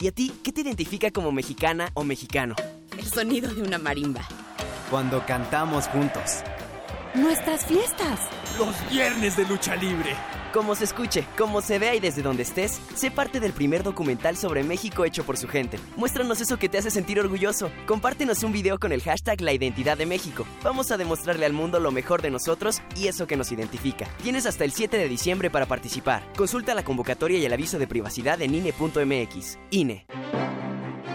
¿Y 0.00 0.08
a 0.08 0.12
ti 0.12 0.32
qué 0.42 0.52
te 0.52 0.60
identifica 0.60 1.10
como 1.10 1.32
mexicana 1.32 1.90
o 1.94 2.04
mexicano? 2.04 2.54
El 2.96 3.04
sonido 3.04 3.52
de 3.52 3.62
una 3.62 3.78
marimba. 3.78 4.26
Cuando 4.90 5.24
cantamos 5.26 5.86
juntos. 5.88 6.42
Nuestras 7.14 7.66
fiestas. 7.66 8.20
Los 8.58 8.74
viernes 8.90 9.36
de 9.36 9.46
lucha 9.46 9.76
libre 9.76 10.16
como 10.52 10.74
se 10.74 10.84
escuche, 10.84 11.24
como 11.36 11.60
se 11.60 11.78
vea 11.78 11.94
y 11.94 12.00
desde 12.00 12.22
donde 12.22 12.42
estés, 12.42 12.80
sé 12.94 13.10
parte 13.10 13.40
del 13.40 13.52
primer 13.52 13.82
documental 13.82 14.36
sobre 14.36 14.64
México 14.64 15.04
hecho 15.04 15.24
por 15.24 15.36
su 15.36 15.48
gente. 15.48 15.78
Muéstranos 15.96 16.40
eso 16.40 16.58
que 16.58 16.68
te 16.68 16.78
hace 16.78 16.90
sentir 16.90 17.20
orgulloso. 17.20 17.70
Compártenos 17.86 18.42
un 18.42 18.52
video 18.52 18.78
con 18.78 18.92
el 18.92 19.02
hashtag 19.02 19.40
La 19.40 19.52
Identidad 19.52 19.96
de 19.96 20.06
México. 20.06 20.46
Vamos 20.62 20.90
a 20.90 20.96
demostrarle 20.96 21.46
al 21.46 21.52
mundo 21.52 21.80
lo 21.80 21.90
mejor 21.90 22.22
de 22.22 22.30
nosotros 22.30 22.80
y 22.96 23.08
eso 23.08 23.26
que 23.26 23.36
nos 23.36 23.52
identifica. 23.52 24.08
Tienes 24.22 24.46
hasta 24.46 24.64
el 24.64 24.72
7 24.72 24.96
de 24.96 25.08
diciembre 25.08 25.50
para 25.50 25.66
participar. 25.66 26.22
Consulta 26.36 26.74
la 26.74 26.84
convocatoria 26.84 27.38
y 27.38 27.44
el 27.44 27.52
aviso 27.52 27.78
de 27.78 27.86
privacidad 27.86 28.40
en 28.42 28.54
INE.mx. 28.54 29.58
INE. 29.70 30.06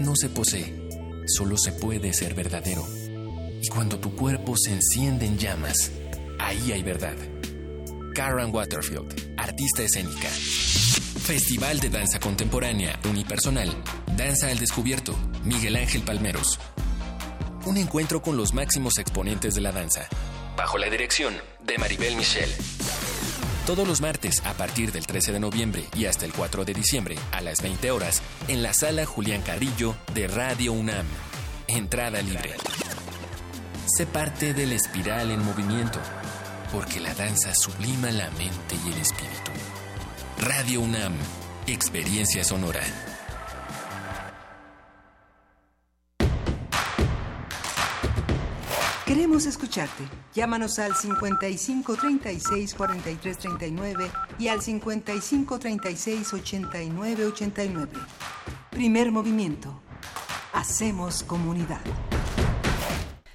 No 0.00 0.14
se 0.16 0.28
posee, 0.28 0.88
solo 1.26 1.56
se 1.56 1.72
puede 1.72 2.12
ser 2.12 2.34
verdadero. 2.34 2.86
Y 3.62 3.68
cuando 3.68 3.98
tu 3.98 4.14
cuerpo 4.14 4.56
se 4.56 4.72
enciende 4.72 5.26
en 5.26 5.38
llamas, 5.38 5.90
ahí 6.38 6.72
hay 6.72 6.82
verdad. 6.82 7.16
Karen 8.14 8.54
Waterfield, 8.54 9.34
artista 9.36 9.82
escénica. 9.82 10.28
Festival 11.24 11.80
de 11.80 11.88
Danza 11.88 12.20
Contemporánea 12.20 13.00
Unipersonal. 13.08 13.74
Danza 14.16 14.48
al 14.48 14.58
Descubierto. 14.58 15.16
Miguel 15.44 15.76
Ángel 15.76 16.02
Palmeros. 16.02 16.60
Un 17.64 17.78
encuentro 17.78 18.20
con 18.20 18.36
los 18.36 18.52
máximos 18.52 18.98
exponentes 18.98 19.54
de 19.54 19.62
la 19.62 19.72
danza. 19.72 20.06
Bajo 20.56 20.76
la 20.76 20.90
dirección 20.90 21.34
de 21.64 21.78
Maribel 21.78 22.14
Michel. 22.16 22.50
Todos 23.66 23.88
los 23.88 24.02
martes 24.02 24.42
a 24.44 24.52
partir 24.52 24.92
del 24.92 25.06
13 25.06 25.32
de 25.32 25.40
noviembre 25.40 25.84
y 25.96 26.04
hasta 26.04 26.26
el 26.26 26.34
4 26.34 26.66
de 26.66 26.74
diciembre 26.74 27.16
a 27.32 27.40
las 27.40 27.62
20 27.62 27.90
horas 27.92 28.20
en 28.46 28.62
la 28.62 28.74
sala 28.74 29.06
Julián 29.06 29.40
Carrillo 29.40 29.96
de 30.12 30.26
Radio 30.26 30.74
UNAM. 30.74 31.06
Entrada 31.66 32.20
libre. 32.20 32.52
Sé 33.86 34.04
parte 34.04 34.52
de 34.52 34.66
la 34.66 34.74
espiral 34.74 35.30
en 35.30 35.42
movimiento, 35.42 35.98
porque 36.72 37.00
la 37.00 37.14
danza 37.14 37.54
sublima 37.54 38.10
la 38.10 38.28
mente 38.32 38.76
y 38.84 38.92
el 38.92 38.98
espíritu. 39.00 39.50
Radio 40.40 40.82
UNAM, 40.82 41.14
experiencia 41.66 42.44
sonora. 42.44 42.82
Queremos 49.06 49.44
escucharte. 49.44 50.02
Llámanos 50.32 50.78
al 50.78 50.94
55 50.94 51.94
36 51.94 52.74
43 52.74 53.36
39 53.36 54.10
y 54.38 54.48
al 54.48 54.62
55 54.62 55.58
36 55.58 56.32
89 56.32 57.26
89. 57.26 57.92
Primer 58.70 59.12
movimiento. 59.12 59.82
Hacemos 60.54 61.22
comunidad. 61.22 61.82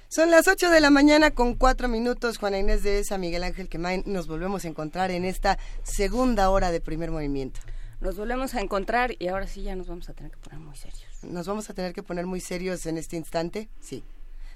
Son 0.08 0.32
las 0.32 0.48
8 0.48 0.70
de 0.70 0.80
la 0.80 0.90
mañana 0.90 1.30
con 1.30 1.54
4 1.54 1.86
minutos. 1.86 2.38
Juana 2.38 2.58
Inés 2.58 2.82
de 2.82 2.98
esa, 2.98 3.16
Miguel 3.16 3.44
Ángel 3.44 3.68
Quemain. 3.68 4.02
Nos 4.06 4.26
volvemos 4.26 4.64
a 4.64 4.68
encontrar 4.68 5.12
en 5.12 5.24
esta 5.24 5.56
segunda 5.84 6.50
hora 6.50 6.72
de 6.72 6.80
primer 6.80 7.12
movimiento. 7.12 7.60
Nos 8.00 8.16
volvemos 8.16 8.56
a 8.56 8.60
encontrar 8.60 9.14
y 9.20 9.28
ahora 9.28 9.46
sí 9.46 9.62
ya 9.62 9.76
nos 9.76 9.86
vamos 9.86 10.08
a 10.08 10.14
tener 10.14 10.32
que 10.32 10.38
poner 10.38 10.58
muy 10.58 10.74
serios. 10.74 11.04
Nos 11.22 11.46
vamos 11.46 11.70
a 11.70 11.74
tener 11.74 11.92
que 11.92 12.02
poner 12.02 12.26
muy 12.26 12.40
serios 12.40 12.86
en 12.86 12.98
este 12.98 13.16
instante, 13.16 13.68
sí. 13.78 14.02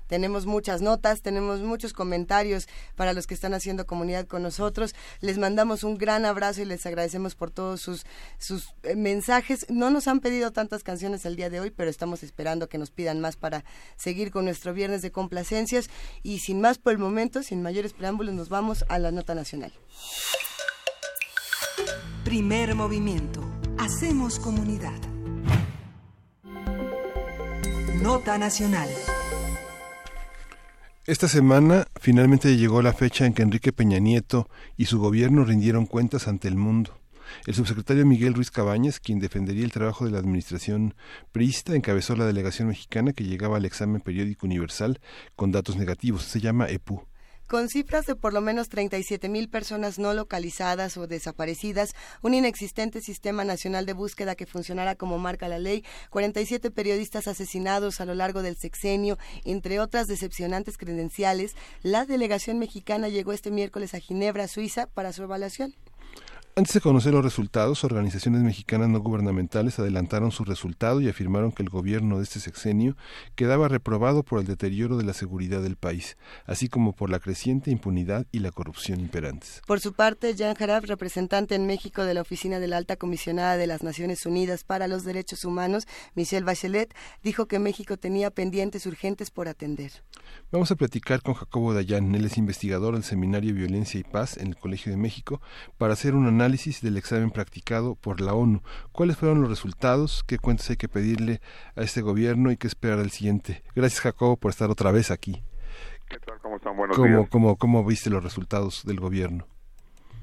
Tenemos 0.07 0.47
muchas 0.47 0.83
notas, 0.83 1.23
tenemos 1.23 1.61
muchos 1.61 1.93
comentarios 1.93 2.69
para 2.97 3.13
los 3.13 3.27
que 3.27 3.35
están 3.35 3.55
haciendo 3.55 3.87
comunidad 3.87 4.27
con 4.27 4.43
nosotros. 4.43 4.95
Les 5.21 5.39
mandamos 5.39 5.85
un 5.85 5.97
gran 5.99 6.25
abrazo 6.25 6.63
y 6.63 6.65
les 6.65 6.85
agradecemos 6.87 7.35
por 7.35 7.51
todos 7.51 7.81
sus, 7.81 8.05
sus 8.39 8.75
eh, 8.83 8.97
mensajes. 8.97 9.67
No 9.69 9.91
nos 9.91 10.09
han 10.09 10.21
pedido 10.21 10.53
tantas 10.53 10.83
canciones 10.83 11.25
el 11.25 11.37
día 11.37 11.51
de 11.51 11.61
hoy, 11.61 11.71
pero 11.71 11.91
estamos 11.91 12.23
esperando 12.23 12.69
que 12.69 12.79
nos 12.79 12.91
pidan 12.91 13.21
más 13.21 13.37
para 13.37 13.65
seguir 13.97 14.31
con 14.31 14.45
nuestro 14.45 14.75
viernes 14.75 15.03
de 15.03 15.13
complacencias. 15.13 15.89
Y 16.23 16.41
sin 16.41 16.61
más 16.61 16.79
por 16.79 16.93
el 16.93 16.99
momento, 16.99 17.43
sin 17.43 17.63
mayores 17.63 17.93
preámbulos, 17.93 18.35
nos 18.35 18.49
vamos 18.49 18.85
a 18.89 18.99
la 18.99 19.11
nota 19.11 19.35
nacional. 19.35 19.73
Primer 22.25 22.75
movimiento. 22.75 23.43
Hacemos 23.79 24.39
comunidad. 24.39 24.99
Nota 28.01 28.39
nacional. 28.39 28.89
Esta 31.07 31.29
semana 31.29 31.87
finalmente 32.01 32.57
llegó 32.57 32.81
la 32.81 32.95
fecha 32.95 33.27
en 33.27 33.35
que 33.35 33.43
Enrique 33.43 33.75
Peña 33.75 33.99
Nieto 33.99 34.49
y 34.79 34.87
su 34.87 34.99
gobierno 34.99 35.45
rindieron 35.45 35.85
cuentas 35.85 36.29
ante 36.29 36.49
el 36.49 36.57
mundo. 36.57 36.99
El 37.47 37.53
subsecretario 37.53 38.07
Miguel 38.07 38.33
Ruiz 38.33 38.51
Cabañas, 38.51 39.01
quien 39.01 39.19
defendería 39.19 39.65
el 39.65 39.71
trabajo 39.71 40.07
de 40.07 40.13
la 40.13 40.19
administración 40.19 40.95
priista, 41.31 41.75
encabezó 41.75 42.17
la 42.17 42.25
delegación 42.25 42.69
mexicana 42.69 43.13
que 43.13 43.25
llegaba 43.25 43.59
al 43.59 43.67
examen 43.67 44.01
periódico 44.01 44.47
universal 44.47 44.99
con 45.37 45.53
datos 45.53 45.77
negativos. 45.77 46.23
Se 46.23 46.41
llama 46.41 46.71
EPU 46.71 47.03
con 47.55 47.69
cifras 47.69 48.05
de 48.07 48.17
por 48.17 48.33
lo 48.33 48.41
menos 48.41 48.69
37 48.69 49.29
mil 49.29 49.49
personas 49.49 50.01
no 50.01 50.13
localizadas 50.13 50.97
o 50.97 51.07
desaparecidas, 51.07 51.95
un 52.21 52.35
inexistente 52.35 53.01
sistema 53.01 53.45
nacional 53.45 53.87
de 53.87 53.93
búsqueda 53.93 54.35
que 54.35 54.45
funcionara 54.45 54.97
como 54.97 55.19
marca 55.19 55.47
la 55.47 55.61
ley, 55.61 55.85
47 56.11 56.73
periodistas 56.73 57.29
asesinados 57.29 58.01
a 58.01 58.07
lo 58.07 58.17
largo 58.17 58.43
del 58.43 58.57
sexenio, 58.57 59.19
entre 59.45 59.79
otras 59.79 60.09
decepcionantes 60.09 60.77
credenciales, 60.77 61.55
la 61.85 62.05
delegación 62.05 62.59
mexicana 62.59 63.09
llegó 63.09 63.33
este 63.33 63.53
miércoles 63.53 63.95
a 63.95 64.01
Ginebra, 64.01 64.49
Suiza, 64.49 64.89
para 64.89 65.13
su 65.13 65.23
evaluación. 65.23 65.77
Antes 66.57 66.75
de 66.75 66.81
conocer 66.81 67.13
los 67.13 67.25
resultados, 67.25 67.83
organizaciones 67.83 68.43
mexicanas 68.43 68.89
no 68.89 69.01
gubernamentales 69.01 69.81
adelantaron 69.81 70.31
su 70.31 70.45
resultado 70.45 71.01
y 71.01 71.09
afirmaron 71.09 71.51
que 71.51 71.65
el 71.65 71.69
gobierno 71.69 72.19
de 72.19 72.23
este 72.23 72.39
sexenio 72.39 72.97
quedaba 73.35 73.67
reprobado 73.67 74.23
por 74.23 74.39
el 74.39 74.47
deterioro 74.47 74.97
de 74.97 75.03
la 75.03 75.15
seguridad 75.15 75.63
del 75.63 75.75
país, 75.75 76.17
así 76.47 76.69
como 76.69 76.93
por 76.93 77.11
la 77.11 77.19
creciente 77.19 77.73
impunidad 77.73 78.29
y 78.31 78.39
la 78.39 78.53
corrupción 78.53 79.01
imperantes. 79.01 79.63
Por 79.67 79.81
su 79.81 79.95
parte, 79.95 80.37
Jan 80.39 80.55
Jarab, 80.55 80.85
representante 80.85 81.57
en 81.57 81.67
México 81.67 82.05
de 82.05 82.15
la 82.15 82.21
Oficina 82.21 82.61
de 82.61 82.69
la 82.69 82.77
Alta 82.77 82.95
Comisionada 82.95 83.57
de 83.57 83.67
las 83.67 83.83
Naciones 83.83 84.25
Unidas 84.25 84.63
para 84.63 84.87
los 84.87 85.03
Derechos 85.03 85.45
Humanos, 85.45 85.89
Michelle 86.15 86.47
Bachelet, 86.47 86.95
dijo 87.25 87.47
que 87.47 87.59
México 87.59 87.97
tenía 87.97 88.31
pendientes 88.31 88.87
urgentes 88.87 89.33
por 89.33 89.49
atender. 89.49 89.91
Vamos 90.53 90.71
a 90.71 90.77
platicar 90.77 91.21
con 91.21 91.35
Jacobo 91.35 91.75
Dayan, 91.75 92.15
él 92.15 92.27
es 92.27 92.39
investigador 92.39 92.95
del 92.95 93.03
Seminario 93.03 93.53
Violencia 93.55 93.99
y 93.99 94.05
Paz 94.05 94.37
en 94.37 94.47
el 94.47 94.57
Colegio 94.57 94.93
de 94.93 94.99
México, 94.99 95.41
para 95.79 95.95
hacer 95.95 96.15
un 96.15 96.29
análisis 96.29 96.44
del 96.45 96.99
examen 96.99 97.31
practicado 97.31 97.95
por 97.95 98.21
la 98.21 98.35
ONU. 98.35 98.61
¿Cuáles 98.93 99.17
fueron 99.17 99.41
los 99.41 99.49
resultados? 99.49 100.23
¿Qué 100.27 100.39
cuentas 100.39 100.69
hay 100.71 100.77
que 100.77 100.89
pedirle 100.89 101.41
a 101.75 101.83
este 101.83 102.03
gobierno 102.03 102.53
y 102.53 102.59
qué 102.59 102.67
esperar 102.67 102.99
al 102.99 103.11
siguiente? 103.11 103.63
Gracias, 103.75 104.03
Jacobo, 104.03 104.37
por 104.37 104.51
estar 104.51 104.71
otra 104.71 104.93
vez 104.93 105.11
aquí. 105.11 105.43
¿Qué 106.09 106.19
tal? 106.19 106.39
¿Cómo 106.41 106.57
están? 106.57 106.77
Buenos 106.77 106.97
¿Cómo, 106.97 107.09
días. 107.09 107.29
Cómo, 107.31 107.57
¿Cómo 107.57 107.85
viste 107.85 108.11
los 108.11 108.23
resultados 108.23 108.85
del 108.85 109.01
gobierno? 109.01 109.47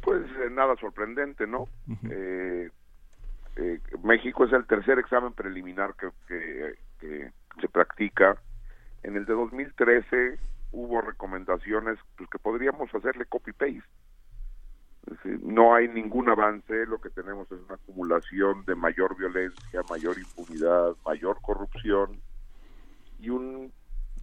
Pues 0.03 0.21
eh, 0.21 0.49
nada 0.51 0.75
sorprendente, 0.79 1.47
¿no? 1.47 1.65
eh, 2.11 2.69
eh, 3.55 3.79
México 4.03 4.45
es 4.45 4.53
el 4.53 4.65
tercer 4.67 4.99
examen 4.99 5.33
preliminar 5.33 5.95
que, 5.95 6.09
que, 6.27 6.75
que 6.99 7.31
se 7.59 7.67
practica. 7.67 8.37
En 9.01 9.15
el 9.15 9.25
de 9.25 9.33
2013 9.33 10.37
hubo 10.71 11.01
recomendaciones 11.01 11.97
pues, 12.15 12.29
que 12.29 12.37
podríamos 12.37 12.93
hacerle 12.93 13.25
copy-paste. 13.25 13.83
No 15.41 15.73
hay 15.73 15.87
ningún 15.87 16.29
avance, 16.29 16.85
lo 16.85 17.01
que 17.01 17.09
tenemos 17.09 17.51
es 17.51 17.59
una 17.65 17.75
acumulación 17.75 18.63
de 18.65 18.75
mayor 18.75 19.17
violencia, 19.17 19.81
mayor 19.89 20.17
impunidad, 20.17 20.95
mayor 21.05 21.41
corrupción 21.41 22.21
y 23.19 23.29
un 23.29 23.71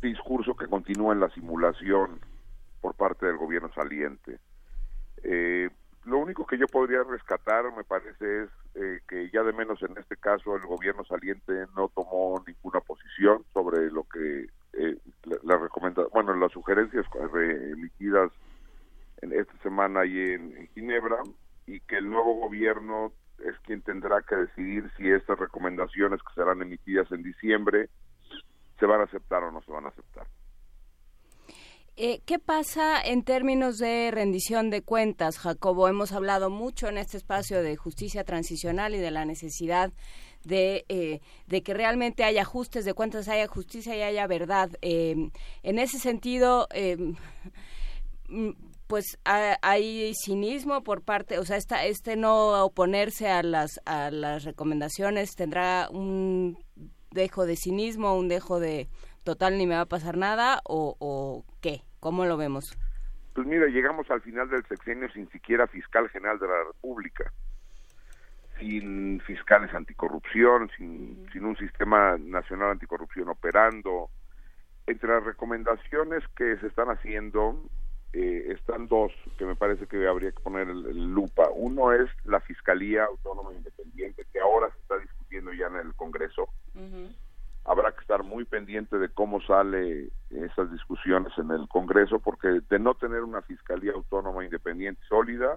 discurso 0.00 0.54
que 0.54 0.66
continúa 0.66 1.12
en 1.12 1.20
la 1.20 1.30
simulación 1.30 2.20
por 2.80 2.94
parte 2.94 3.26
del 3.26 3.36
gobierno 3.36 3.72
saliente. 3.74 4.38
Eh, 5.24 5.68
lo 6.04 6.18
único 6.18 6.46
que 6.46 6.56
yo 6.56 6.66
podría 6.66 7.02
rescatar, 7.02 7.64
me 7.76 7.84
parece, 7.84 8.44
es 8.44 8.48
eh, 8.76 9.00
que 9.08 9.30
ya 9.30 9.42
de 9.42 9.52
menos 9.52 9.82
en 9.82 9.98
este 9.98 10.16
caso 10.16 10.56
el 10.56 10.62
gobierno 10.62 11.04
saliente 11.04 11.66
no 11.76 11.88
tomó 11.88 12.42
ninguna 12.46 12.80
posición 12.80 13.44
sobre 13.52 13.90
lo 13.90 14.04
que 14.04 14.46
eh, 14.74 14.96
la, 15.24 15.36
la 15.42 15.58
recomenda, 15.58 16.04
bueno, 16.12 16.34
las 16.34 16.52
sugerencias 16.52 17.04
emitidas 17.72 18.30
en 19.22 19.32
esta 19.32 19.56
semana 19.62 20.00
ahí 20.00 20.32
en, 20.32 20.68
Ginebra 20.74 21.22
y 21.66 21.80
que 21.80 21.98
el 21.98 22.08
nuevo 22.08 22.34
gobierno 22.34 23.12
es 23.38 23.58
quien 23.64 23.82
tendrá 23.82 24.22
que 24.22 24.36
decidir 24.36 24.90
si 24.96 25.10
estas 25.10 25.38
recomendaciones 25.38 26.20
que 26.22 26.34
serán 26.34 26.62
emitidas 26.62 27.10
en 27.12 27.22
diciembre 27.22 27.88
se 28.78 28.86
van 28.86 29.00
a 29.00 29.04
aceptar 29.04 29.42
o 29.42 29.52
no 29.52 29.62
se 29.62 29.72
van 29.72 29.86
a 29.86 29.88
aceptar. 29.88 30.26
Eh, 31.96 32.20
¿Qué 32.26 32.38
pasa 32.38 33.02
en 33.02 33.24
términos 33.24 33.78
de 33.78 34.10
rendición 34.12 34.70
de 34.70 34.82
cuentas, 34.82 35.38
Jacobo? 35.38 35.88
Hemos 35.88 36.12
hablado 36.12 36.48
mucho 36.48 36.88
en 36.88 36.96
este 36.96 37.16
espacio 37.16 37.60
de 37.60 37.76
justicia 37.76 38.22
transicional 38.22 38.94
y 38.94 38.98
de 38.98 39.10
la 39.10 39.24
necesidad 39.24 39.92
de, 40.44 40.84
eh, 40.88 41.20
de 41.46 41.62
que 41.62 41.74
realmente 41.74 42.24
haya 42.24 42.42
ajustes 42.42 42.84
de 42.84 42.94
cuentas, 42.94 43.28
haya 43.28 43.46
justicia 43.46 43.96
y 43.96 44.02
haya 44.02 44.26
verdad. 44.26 44.70
Eh, 44.82 45.30
en 45.62 45.78
ese 45.78 45.98
sentido, 45.98 46.68
eh, 46.72 46.96
pues 48.88 49.18
hay 49.24 50.12
cinismo 50.14 50.82
por 50.82 51.02
parte, 51.04 51.38
o 51.38 51.44
sea, 51.44 51.58
esta, 51.58 51.84
este 51.84 52.16
no 52.16 52.64
oponerse 52.64 53.28
a 53.28 53.42
las, 53.42 53.80
a 53.84 54.10
las 54.10 54.44
recomendaciones 54.44 55.36
tendrá 55.36 55.88
un 55.90 56.58
dejo 57.10 57.44
de 57.44 57.56
cinismo, 57.56 58.16
un 58.16 58.28
dejo 58.28 58.58
de 58.60 58.88
total 59.24 59.58
ni 59.58 59.66
me 59.66 59.74
va 59.74 59.82
a 59.82 59.86
pasar 59.86 60.16
nada 60.16 60.60
o, 60.64 60.96
o 60.98 61.44
qué? 61.60 61.82
¿Cómo 62.00 62.24
lo 62.24 62.38
vemos? 62.38 62.76
Pues 63.34 63.46
mira, 63.46 63.66
llegamos 63.66 64.10
al 64.10 64.22
final 64.22 64.48
del 64.48 64.64
sexenio 64.66 65.10
sin 65.12 65.30
siquiera 65.30 65.66
fiscal 65.66 66.08
general 66.08 66.38
de 66.38 66.48
la 66.48 66.64
República, 66.64 67.30
sin 68.58 69.20
fiscales 69.20 69.72
anticorrupción, 69.74 70.70
sin, 70.76 71.28
sin 71.30 71.44
un 71.44 71.56
sistema 71.58 72.16
nacional 72.18 72.70
anticorrupción 72.70 73.28
operando. 73.28 74.08
Entre 74.86 75.10
las 75.10 75.22
recomendaciones 75.22 76.24
que 76.34 76.56
se 76.56 76.68
están 76.68 76.88
haciendo 76.88 77.68
eh, 78.12 78.52
están 78.52 78.88
dos 78.88 79.12
que 79.36 79.44
me 79.44 79.54
parece 79.54 79.86
que 79.86 80.06
habría 80.06 80.32
que 80.32 80.40
poner 80.40 80.68
el, 80.68 80.86
el 80.86 81.12
lupa. 81.12 81.48
Uno 81.54 81.92
es 81.92 82.08
la 82.24 82.40
Fiscalía 82.40 83.04
Autónoma 83.04 83.52
Independiente, 83.52 84.26
que 84.32 84.40
ahora 84.40 84.70
se 84.70 84.78
está 84.80 84.98
discutiendo 84.98 85.52
ya 85.52 85.66
en 85.66 85.76
el 85.76 85.94
Congreso. 85.94 86.48
Uh 86.74 86.80
-huh 86.80 87.14
habrá 87.68 87.92
que 87.92 88.00
estar 88.00 88.22
muy 88.22 88.44
pendiente 88.46 88.98
de 88.98 89.10
cómo 89.10 89.42
sale 89.42 90.08
esas 90.30 90.72
discusiones 90.72 91.32
en 91.36 91.50
el 91.50 91.68
Congreso, 91.68 92.18
porque 92.18 92.60
de 92.68 92.78
no 92.78 92.94
tener 92.94 93.22
una 93.22 93.42
fiscalía 93.42 93.92
autónoma 93.92 94.42
independiente 94.42 95.02
sólida, 95.06 95.56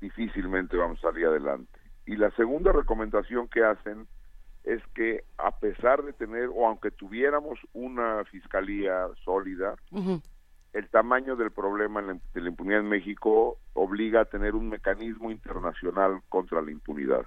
difícilmente 0.00 0.78
vamos 0.78 0.98
a 1.00 1.10
salir 1.10 1.26
adelante. 1.26 1.78
Y 2.06 2.16
la 2.16 2.30
segunda 2.32 2.72
recomendación 2.72 3.48
que 3.48 3.62
hacen 3.62 4.08
es 4.64 4.82
que 4.94 5.24
a 5.36 5.58
pesar 5.58 6.02
de 6.02 6.14
tener, 6.14 6.48
o 6.54 6.66
aunque 6.66 6.90
tuviéramos 6.90 7.58
una 7.74 8.24
fiscalía 8.24 9.08
sólida, 9.22 9.74
uh 9.90 9.98
-huh. 10.00 10.22
El 10.72 10.88
tamaño 10.88 11.36
del 11.36 11.50
problema 11.50 12.00
de 12.02 12.40
la 12.40 12.48
impunidad 12.48 12.80
en 12.80 12.88
México 12.88 13.58
obliga 13.74 14.20
a 14.20 14.24
tener 14.24 14.54
un 14.54 14.68
mecanismo 14.68 15.30
internacional 15.30 16.20
contra 16.28 16.62
la 16.62 16.70
impunidad. 16.70 17.26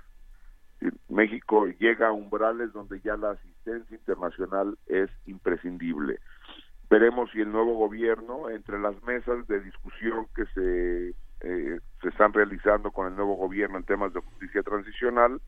México 1.09 1.67
llega 1.79 2.07
a 2.07 2.11
umbrales 2.11 2.73
donde 2.73 2.99
ya 3.01 3.15
la 3.15 3.31
asistencia 3.31 3.95
internacional 3.95 4.77
es 4.87 5.09
imprescindible. 5.25 6.19
Veremos 6.89 7.31
si 7.31 7.41
el 7.41 7.51
nuevo 7.51 7.75
gobierno, 7.75 8.49
entre 8.49 8.79
las 8.79 9.01
mesas 9.03 9.47
de 9.47 9.61
discusión 9.61 10.27
que 10.35 10.45
se, 10.53 11.09
eh, 11.41 11.79
se 12.01 12.09
están 12.09 12.33
realizando 12.33 12.91
con 12.91 13.07
el 13.07 13.15
nuevo 13.15 13.35
gobierno 13.35 13.77
en 13.77 13.83
temas 13.83 14.13
de 14.13 14.19
justicia 14.21 14.61
transicional, 14.63 15.41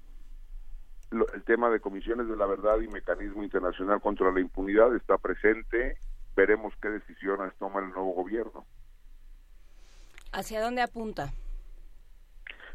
lo, 1.11 1.27
el 1.33 1.43
tema 1.43 1.69
de 1.69 1.79
comisiones 1.79 2.27
de 2.27 2.35
la 2.35 2.45
verdad 2.45 2.79
y 2.79 2.87
mecanismo 2.87 3.43
internacional 3.43 4.01
contra 4.01 4.31
la 4.31 4.39
impunidad 4.39 4.95
está 4.95 5.17
presente. 5.17 5.97
Veremos 6.35 6.73
qué 6.81 6.89
decisiones 6.89 7.53
toma 7.57 7.79
el 7.79 7.89
nuevo 7.89 8.13
gobierno. 8.13 8.65
¿Hacia 10.31 10.61
dónde 10.61 10.81
apunta? 10.81 11.31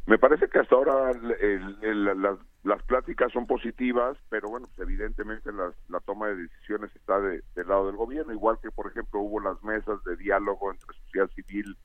Me 0.06 0.18
parece 0.18 0.48
que 0.48 0.58
hasta 0.58 0.74
ahora 0.74 1.10
el, 1.10 1.30
el, 1.32 1.84
el, 1.84 2.22
las, 2.22 2.38
las, 2.64 2.82
pláticas 2.84 3.30
son 3.32 3.46
positivas, 3.46 4.16
pero 4.30 4.48
bueno, 4.48 4.66
pues 4.74 4.88
evidentemente 4.88 5.52
las, 5.52 5.74
la 5.88 6.00
toma 6.00 6.28
de 6.28 6.36
decisiones 6.36 6.90
está 6.96 7.20
de, 7.20 7.42
del 7.54 7.68
lado 7.68 7.86
del 7.86 7.96
gobierno, 7.96 8.32
igual 8.32 8.58
que 8.62 8.70
por 8.70 8.90
ejemplo 8.90 9.20
hubo 9.20 9.40
las 9.40 9.62
mesas 9.62 10.02
de 10.04 10.16
diálogo 10.16 10.72
entre 10.72 10.96
sociedad 11.04 11.28
civil 11.36 11.76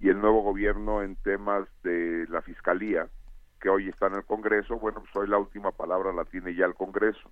y 0.00 0.08
el 0.08 0.20
nuevo 0.20 0.42
gobierno 0.42 1.02
en 1.02 1.16
temas 1.16 1.66
de 1.82 2.26
la 2.28 2.42
fiscalía, 2.42 3.08
que 3.60 3.70
hoy 3.70 3.88
está 3.88 4.08
en 4.08 4.16
el 4.16 4.24
Congreso, 4.24 4.78
bueno, 4.78 5.00
pues 5.00 5.16
hoy 5.16 5.28
la 5.28 5.38
última 5.38 5.72
palabra 5.72 6.12
la 6.12 6.24
tiene 6.24 6.54
ya 6.54 6.66
el 6.66 6.74
Congreso. 6.74 7.30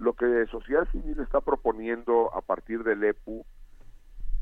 Lo 0.00 0.14
que 0.14 0.46
Sociedad 0.46 0.88
Civil 0.92 1.20
está 1.20 1.42
proponiendo 1.42 2.34
a 2.34 2.40
partir 2.40 2.82
del 2.82 3.04
EPU 3.04 3.44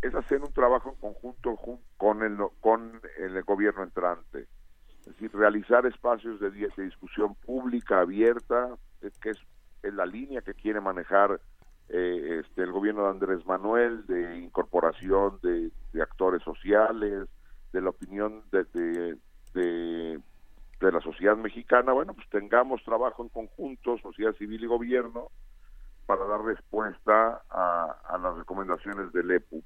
es 0.00 0.14
hacer 0.14 0.40
un 0.40 0.52
trabajo 0.52 0.90
en 0.90 1.00
conjunto 1.00 1.58
con 1.96 2.22
el, 2.22 2.38
con 2.60 3.00
el 3.18 3.42
gobierno 3.42 3.82
entrante. 3.82 4.46
Es 5.00 5.06
decir, 5.06 5.32
realizar 5.34 5.84
espacios 5.84 6.38
de, 6.38 6.52
discusión 6.76 7.34
pública 7.34 7.98
abierta, 7.98 8.76
que 9.20 9.30
es, 9.30 9.38
la 9.82 10.06
línea 10.06 10.42
que 10.42 10.54
quiere 10.54 10.80
manejar 10.80 11.40
eh, 11.88 12.40
este, 12.40 12.62
el 12.62 12.70
gobierno 12.70 13.02
de 13.02 13.10
Andrés 13.10 13.44
Manuel, 13.44 14.06
de 14.06 14.38
incorporación 14.38 15.40
de, 15.42 15.72
actores 16.00 16.40
sociales, 16.44 17.26
de 17.72 17.80
la 17.80 17.90
opinión 17.90 18.44
de, 18.52 19.16
de, 19.54 20.20
la 20.80 21.00
sociedad 21.00 21.36
mexicana. 21.36 21.92
Bueno, 21.92 22.14
pues 22.14 22.28
tengamos 22.30 22.82
trabajo 22.84 23.22
en 23.22 23.28
conjunto, 23.28 23.98
sociedad 23.98 24.34
civil 24.34 24.62
y 24.62 24.66
gobierno, 24.66 25.30
para 26.06 26.24
dar 26.24 26.42
respuesta 26.42 27.42
a 27.50 28.18
las 28.22 28.36
recomendaciones 28.36 29.12
del 29.12 29.30
EPU 29.30 29.62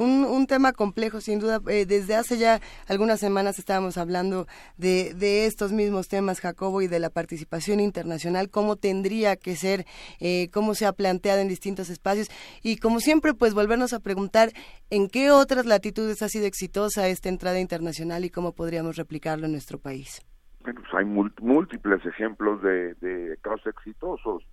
un, 0.00 0.24
un 0.24 0.46
tema 0.46 0.72
complejo, 0.72 1.20
sin 1.20 1.38
duda. 1.38 1.60
Eh, 1.68 1.84
desde 1.86 2.16
hace 2.16 2.38
ya 2.38 2.60
algunas 2.88 3.20
semanas 3.20 3.58
estábamos 3.58 3.98
hablando 3.98 4.46
de, 4.78 5.14
de, 5.14 5.46
estos 5.46 5.72
mismos 5.72 6.08
temas, 6.08 6.40
Jacobo, 6.40 6.82
y 6.82 6.88
de 6.88 6.98
la 6.98 7.10
participación 7.10 7.80
internacional, 7.80 8.50
cómo 8.50 8.76
tendría 8.76 9.36
que 9.36 9.56
ser, 9.56 9.84
eh, 10.18 10.48
cómo 10.52 10.74
se 10.74 10.86
ha 10.86 10.92
planteado 10.92 11.40
en 11.40 11.48
distintos 11.48 11.90
espacios. 11.90 12.28
Y 12.62 12.78
como 12.78 13.00
siempre, 13.00 13.34
pues 13.34 13.54
volvernos 13.54 13.92
a 13.92 14.00
preguntar 14.00 14.50
en 14.88 15.08
qué 15.08 15.30
otras 15.30 15.66
latitudes 15.66 16.22
ha 16.22 16.28
sido 16.28 16.46
exitosa 16.46 17.08
esta 17.08 17.28
entrada 17.28 17.60
internacional 17.60 18.24
y 18.24 18.30
cómo 18.30 18.52
podríamos 18.52 18.96
replicarlo 18.96 19.46
en 19.46 19.52
nuestro 19.52 19.78
país. 19.78 20.22
Bueno, 20.62 20.80
pues 20.80 20.94
hay 20.94 21.04
múltiples 21.04 22.04
ejemplos 22.06 22.62
de, 22.62 22.94
de 22.94 23.36
casos 23.42 23.66
exitosos 23.66 24.44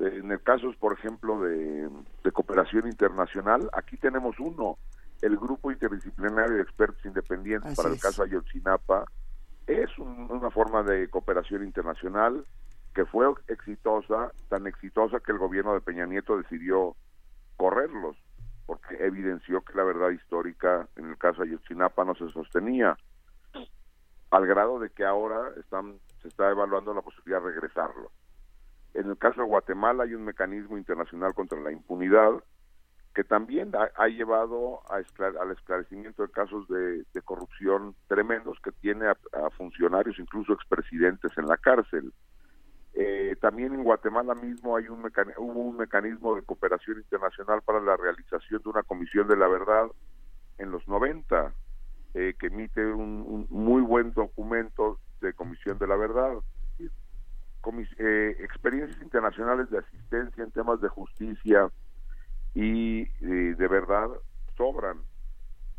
en 0.00 0.32
el 0.32 0.42
caso, 0.42 0.72
por 0.78 0.94
ejemplo, 0.94 1.40
de, 1.40 1.88
cooperación 2.32 2.86
internacional, 2.86 3.68
aquí 3.72 3.96
tenemos 3.96 4.38
uno, 4.40 4.78
el 5.20 5.36
Grupo 5.36 5.70
Interdisciplinario 5.70 6.56
de 6.56 6.62
Expertos 6.62 7.04
Independientes 7.04 7.74
para 7.76 7.90
el 7.90 8.00
caso 8.00 8.22
Ayotzinapa, 8.22 9.04
es 9.66 9.90
una 9.98 10.50
forma 10.50 10.82
de 10.82 11.08
cooperación 11.08 11.64
internacional 11.64 12.44
que 12.94 13.04
fue 13.04 13.26
exitosa, 13.48 14.32
tan 14.48 14.66
exitosa 14.66 15.20
que 15.20 15.32
el 15.32 15.38
gobierno 15.38 15.74
de 15.74 15.80
Peña 15.80 16.06
Nieto 16.06 16.36
decidió 16.36 16.96
correrlos, 17.56 18.16
porque 18.66 18.96
evidenció 19.04 19.60
que 19.62 19.74
la 19.74 19.84
verdad 19.84 20.10
histórica 20.10 20.88
en 20.96 21.10
el 21.10 21.18
caso 21.18 21.42
Ayotzinapa 21.42 22.04
no 22.04 22.14
se 22.14 22.28
sostenía, 22.30 22.96
al 24.30 24.46
grado 24.46 24.78
de 24.78 24.90
que 24.90 25.04
ahora 25.04 25.50
están, 25.58 26.00
se 26.22 26.28
está 26.28 26.50
evaluando 26.50 26.94
la 26.94 27.02
posibilidad 27.02 27.40
de 27.42 27.50
regresarlo. 27.50 28.10
En 28.94 29.08
el 29.08 29.16
caso 29.18 29.42
de 29.42 29.46
Guatemala 29.46 30.04
hay 30.04 30.14
un 30.14 30.24
mecanismo 30.24 30.76
internacional 30.76 31.34
contra 31.34 31.60
la 31.60 31.72
impunidad 31.72 32.42
que 33.14 33.24
también 33.24 33.72
ha, 33.74 34.06
llevado 34.08 34.82
al 34.88 35.50
esclarecimiento 35.50 36.22
de 36.22 36.30
casos 36.30 36.68
de, 36.68 37.04
corrupción 37.24 37.94
tremendos 38.06 38.58
que 38.62 38.70
tiene 38.70 39.06
a, 39.08 39.50
funcionarios, 39.50 40.18
incluso 40.18 40.52
expresidentes 40.52 41.32
en 41.36 41.46
la 41.46 41.56
cárcel. 41.56 42.12
Eh, 42.94 43.36
también 43.40 43.74
en 43.74 43.82
Guatemala 43.82 44.34
mismo 44.34 44.76
hay 44.76 44.88
un 44.88 45.00
hubo 45.38 45.60
un 45.60 45.76
mecanismo 45.76 46.36
de 46.36 46.42
cooperación 46.42 46.98
internacional 46.98 47.62
para 47.62 47.80
la 47.80 47.96
realización 47.96 48.62
de 48.62 48.68
una 48.68 48.82
comisión 48.82 49.26
de 49.28 49.36
la 49.36 49.48
verdad 49.48 49.88
en 50.58 50.70
los 50.70 50.86
90, 50.86 51.52
eh, 52.14 52.34
que 52.38 52.46
emite 52.46 52.84
un 52.84 53.46
muy 53.50 53.82
buen 53.82 54.12
documento 54.12 54.98
de 55.20 55.32
comisión 55.32 55.78
de 55.78 55.86
la 55.86 55.96
verdad 55.96 56.34
eh, 57.98 58.36
experiencias 58.40 59.00
internacionales 59.02 59.70
de 59.70 59.78
asistencia 59.78 60.44
en 60.44 60.50
temas 60.50 60.80
de 60.80 60.88
justicia 60.88 61.70
y 62.54 63.04
de 63.20 63.68
verdad 63.68 64.08
sobran. 64.56 64.98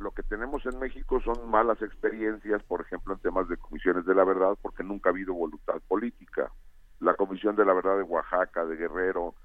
Lo 0.01 0.11
que 0.11 0.23
tenemos 0.23 0.65
en 0.65 0.79
México 0.79 1.21
son 1.21 1.49
malas 1.49 1.79
experiencias, 1.81 2.63
por 2.63 2.81
ejemplo, 2.81 3.13
en 3.13 3.19
temas 3.19 3.47
de 3.47 3.57
comisiones 3.57 4.03
de 4.05 4.15
la 4.15 4.23
verdad, 4.23 4.57
porque 4.59 4.83
nunca 4.83 5.09
ha 5.09 5.11
habido 5.11 5.35
voluntad 5.35 5.79
política. 5.87 6.51
La 6.99 7.13
Comisión 7.13 7.55
de 7.55 7.65
la 7.65 7.73
Verdad 7.73 7.97
de 7.97 8.03
Oaxaca, 8.03 8.65
de 8.65 8.77
Guerrero, 8.77 9.35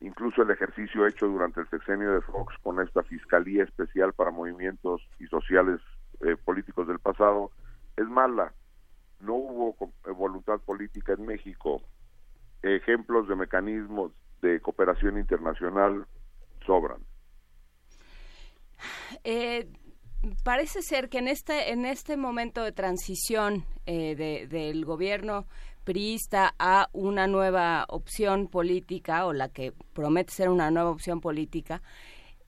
incluso 0.00 0.42
el 0.42 0.50
ejercicio 0.50 1.06
hecho 1.06 1.28
durante 1.28 1.60
el 1.60 1.68
sexenio 1.70 2.12
de 2.12 2.20
Fox 2.20 2.54
con 2.62 2.80
esta 2.80 3.02
Fiscalía 3.02 3.64
Especial 3.64 4.12
para 4.12 4.30
Movimientos 4.30 5.00
y 5.18 5.26
Sociales 5.26 5.80
eh, 6.20 6.36
Políticos 6.44 6.88
del 6.88 6.98
pasado, 6.98 7.50
es 7.96 8.06
mala 8.06 8.52
no 9.22 9.34
hubo 9.34 9.92
eh, 10.06 10.10
voluntad 10.10 10.60
política 10.60 11.14
en 11.14 11.24
México. 11.24 11.82
Ejemplos 12.62 13.28
de 13.28 13.36
mecanismos 13.36 14.12
de 14.42 14.60
cooperación 14.60 15.18
internacional 15.18 16.06
sobran. 16.66 17.00
Eh, 19.24 19.68
parece 20.44 20.82
ser 20.82 21.08
que 21.08 21.18
en 21.18 21.28
este 21.28 21.72
en 21.72 21.84
este 21.86 22.16
momento 22.16 22.62
de 22.62 22.72
transición 22.72 23.64
eh, 23.86 24.46
del 24.48 24.84
gobierno 24.84 25.46
priista 25.84 26.54
a 26.58 26.88
una 26.92 27.26
nueva 27.26 27.86
opción 27.88 28.48
política 28.48 29.26
o 29.26 29.32
la 29.32 29.48
que 29.48 29.72
promete 29.92 30.32
ser 30.32 30.48
una 30.48 30.70
nueva 30.70 30.90
opción 30.90 31.20
política 31.20 31.82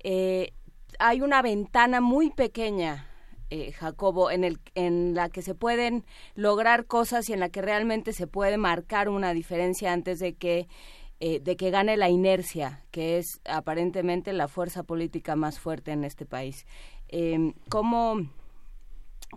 hay 0.05 1.21
una 1.21 1.43
ventana 1.43 2.01
muy 2.01 2.31
pequeña 2.31 3.09
eh, 3.55 3.71
Jacobo, 3.71 4.33
en, 4.33 4.43
el, 4.43 4.59
en 4.75 5.15
la 5.15 5.29
que 5.29 5.41
se 5.41 5.55
pueden 5.55 6.05
lograr 6.35 6.87
cosas 6.87 7.29
y 7.29 7.35
en 7.35 7.39
la 7.39 7.51
que 7.51 7.63
realmente 7.63 8.13
se 8.13 8.27
puede 8.27 8.57
marcar 8.57 9.09
una 9.09 9.33
diferencia 9.33 9.93
antes 9.93 10.19
de 10.19 10.35
que 10.35 10.67
eh, 11.21 11.39
de 11.39 11.57
que 11.57 11.71
gane 11.71 11.97
la 11.97 12.09
inercia, 12.09 12.85
que 12.91 13.19
es 13.19 13.41
aparentemente 13.45 14.33
la 14.33 14.49
fuerza 14.49 14.83
política 14.83 15.37
más 15.37 15.61
fuerte 15.61 15.93
en 15.93 16.03
este 16.03 16.27
país. 16.27 16.67
Em, 17.07 17.55
¿cómo, 17.69 18.29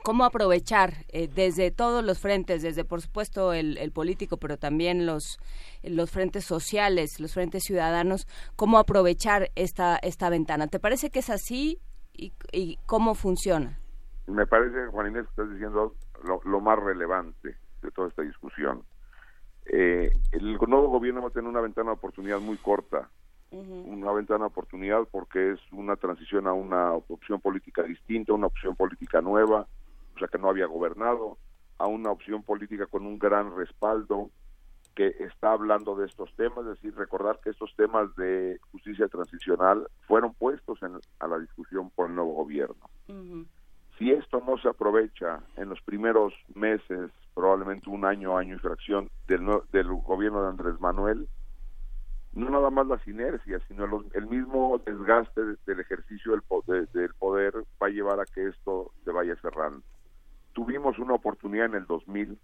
¿Cómo 0.02 0.26
aprovechar 0.26 1.06
eh, 1.10 1.28
desde 1.28 1.70
todos 1.70 2.04
los 2.04 2.18
frentes, 2.18 2.64
desde 2.64 2.84
por 2.84 3.04
supuesto 3.04 3.54
el, 3.54 3.92
político, 3.92 4.38
pero 4.38 4.58
también 4.58 5.06
los, 5.06 5.38
los 5.84 6.10
frentes 6.10 6.44
sociales, 6.44 7.20
los 7.20 7.34
frentes 7.34 7.64
ciudadanos, 7.64 8.26
cómo 8.56 8.80
aprovechar 8.80 9.52
esta, 9.54 9.98
esta 9.98 10.32
ventana? 10.32 10.66
¿Te 10.66 10.80
parece 10.80 11.12
que 11.12 11.20
es 11.20 11.30
así 11.30 11.80
y 12.14 12.80
cómo 12.88 13.14
funciona? 13.14 13.80
Me 14.28 14.46
parece, 14.46 14.88
Juan 14.88 15.08
Inés, 15.08 15.24
que 15.26 15.30
estás 15.30 15.52
diciendo 15.52 15.96
lo, 16.24 16.62
más 16.62 16.80
relevante 16.80 17.56
de 17.82 17.92
toda 17.92 18.10
esta 18.10 18.22
discusión. 18.22 18.84
Eh, 19.66 20.12
el 20.32 20.58
nuevo 20.68 20.90
gobierno 20.90 21.22
va 21.22 21.30
a 21.30 21.32
tener 21.32 21.50
una 21.50 21.62
ventana 21.62 21.92
de 21.92 21.98
oportunidad 21.98 22.40
muy 22.40 22.58
corta, 22.58 23.10
una 23.52 24.12
ventana 24.12 24.40
de 24.40 24.48
oportunidad 24.48 25.08
porque 25.10 25.54
es 25.54 25.60
una 25.72 25.96
transición 25.96 26.48
a 26.48 26.54
una 26.54 26.94
opción 26.94 27.40
política 27.40 27.84
distinta, 27.84 28.34
una 28.34 28.48
opción 28.48 28.76
política 28.76 29.22
nueva, 29.22 29.68
o 30.16 30.20
sea 30.20 30.28
que 30.28 30.38
no 30.38 30.50
había 30.50 30.66
gobernado, 30.66 31.38
a 31.78 31.88
una 31.88 32.12
opción 32.12 32.44
política 32.44 32.88
con 32.88 33.06
un 33.06 33.18
gran 33.18 33.56
respaldo 33.56 34.30
que 34.96 35.16
está 35.20 35.52
hablando 35.52 35.96
de 35.96 36.08
estos 36.08 36.36
temas, 36.36 36.66
es 36.66 36.82
decir, 36.82 36.96
recordar 36.96 37.40
que 37.44 37.52
estos 37.52 37.74
temas 37.76 38.14
de 38.16 38.60
justicia 38.72 39.08
transicional 39.08 39.88
fueron 40.08 40.34
puestos 40.34 40.82
en, 40.82 41.00
a 41.20 41.28
la 41.28 41.38
discusión 41.38 41.92
por 41.92 42.10
el 42.10 42.16
nuevo 42.16 42.34
gobierno. 42.34 42.90
Si 43.98 44.12
esto 44.12 44.44
no 44.46 44.58
se 44.60 44.70
aprovecha 44.70 45.40
en 45.56 45.70
los 45.70 45.82
primeros 45.82 46.32
meses, 46.54 47.10
probablemente 47.34 47.90
un 47.90 48.06
año, 48.06 48.38
año 48.38 48.56
y 48.56 48.60
fracción 48.60 49.10
del, 49.28 49.44
del 49.72 49.88
gobierno 49.88 50.44
de 50.44 50.50
Andrés 50.50 50.80
Manuel, 50.80 51.28
no 52.34 52.52
nada 52.52 52.70
más 52.70 52.86
las 52.86 53.08
inercias, 53.08 53.64
sino 53.68 53.86
el 54.14 54.28
mismo 54.28 54.80
desgaste 54.86 55.42
del 55.66 55.80
ejercicio 55.80 56.34
del 56.34 56.44
poder, 56.44 56.88
del 56.90 57.14
poder 57.16 57.56
va 57.82 57.88
a 57.88 57.90
llevar 57.90 58.20
a 58.20 58.26
que 58.26 58.48
esto 58.48 58.92
se 59.04 59.12
vaya 59.12 59.36
cerrando. 59.38 59.82
Tuvimos 60.54 61.00
una 61.00 61.16
oportunidad 61.16 61.66
en 61.66 61.76
el 61.76 61.86
2000 61.88 62.38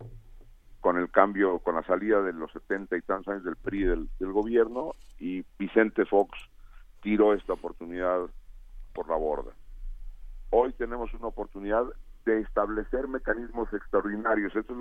con 0.81 0.97
el 0.97 1.11
cambio, 1.11 1.59
con 1.59 1.75
la 1.75 1.83
salida 1.83 2.23
de 2.23 2.33
los 2.33 2.51
70 2.51 2.97
y 2.97 3.01
tantos 3.01 3.31
años 3.31 3.43
del 3.43 3.55
PRI 3.57 3.83
del 3.83 4.31
gobierno 4.31 4.95
y 5.19 5.45
Vicente 5.59 6.05
Fox 6.05 6.31
tiró 7.03 7.33
esta 7.33 7.53
oportunidad 7.53 8.27
por 8.93 9.07
la 9.07 9.15
borda 9.15 9.53
hoy 10.55 10.71
tenemos 10.73 11.11
una 11.15 11.27
oportunidad 11.27 11.83
de 12.25 12.41
establecer 12.41 13.07
mecanismos 13.07 13.73
extraordinarios. 13.73 14.55
Esto 14.55 14.75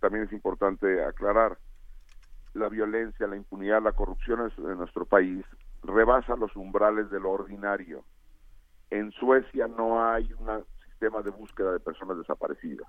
también 0.00 0.24
es 0.24 0.32
importante 0.32 1.02
aclarar. 1.02 1.56
La 2.52 2.68
violencia, 2.68 3.26
la 3.26 3.36
impunidad, 3.36 3.82
la 3.82 3.92
corrupción 3.92 4.52
en 4.58 4.76
nuestro 4.76 5.06
país 5.06 5.44
rebasa 5.82 6.36
los 6.36 6.54
umbrales 6.54 7.10
de 7.10 7.20
lo 7.20 7.30
ordinario. 7.30 8.04
En 8.90 9.10
Suecia 9.12 9.66
no 9.66 10.04
hay 10.04 10.30
un 10.34 10.64
sistema 10.84 11.22
de 11.22 11.30
búsqueda 11.30 11.72
de 11.72 11.80
personas 11.80 12.18
desaparecidas. 12.18 12.86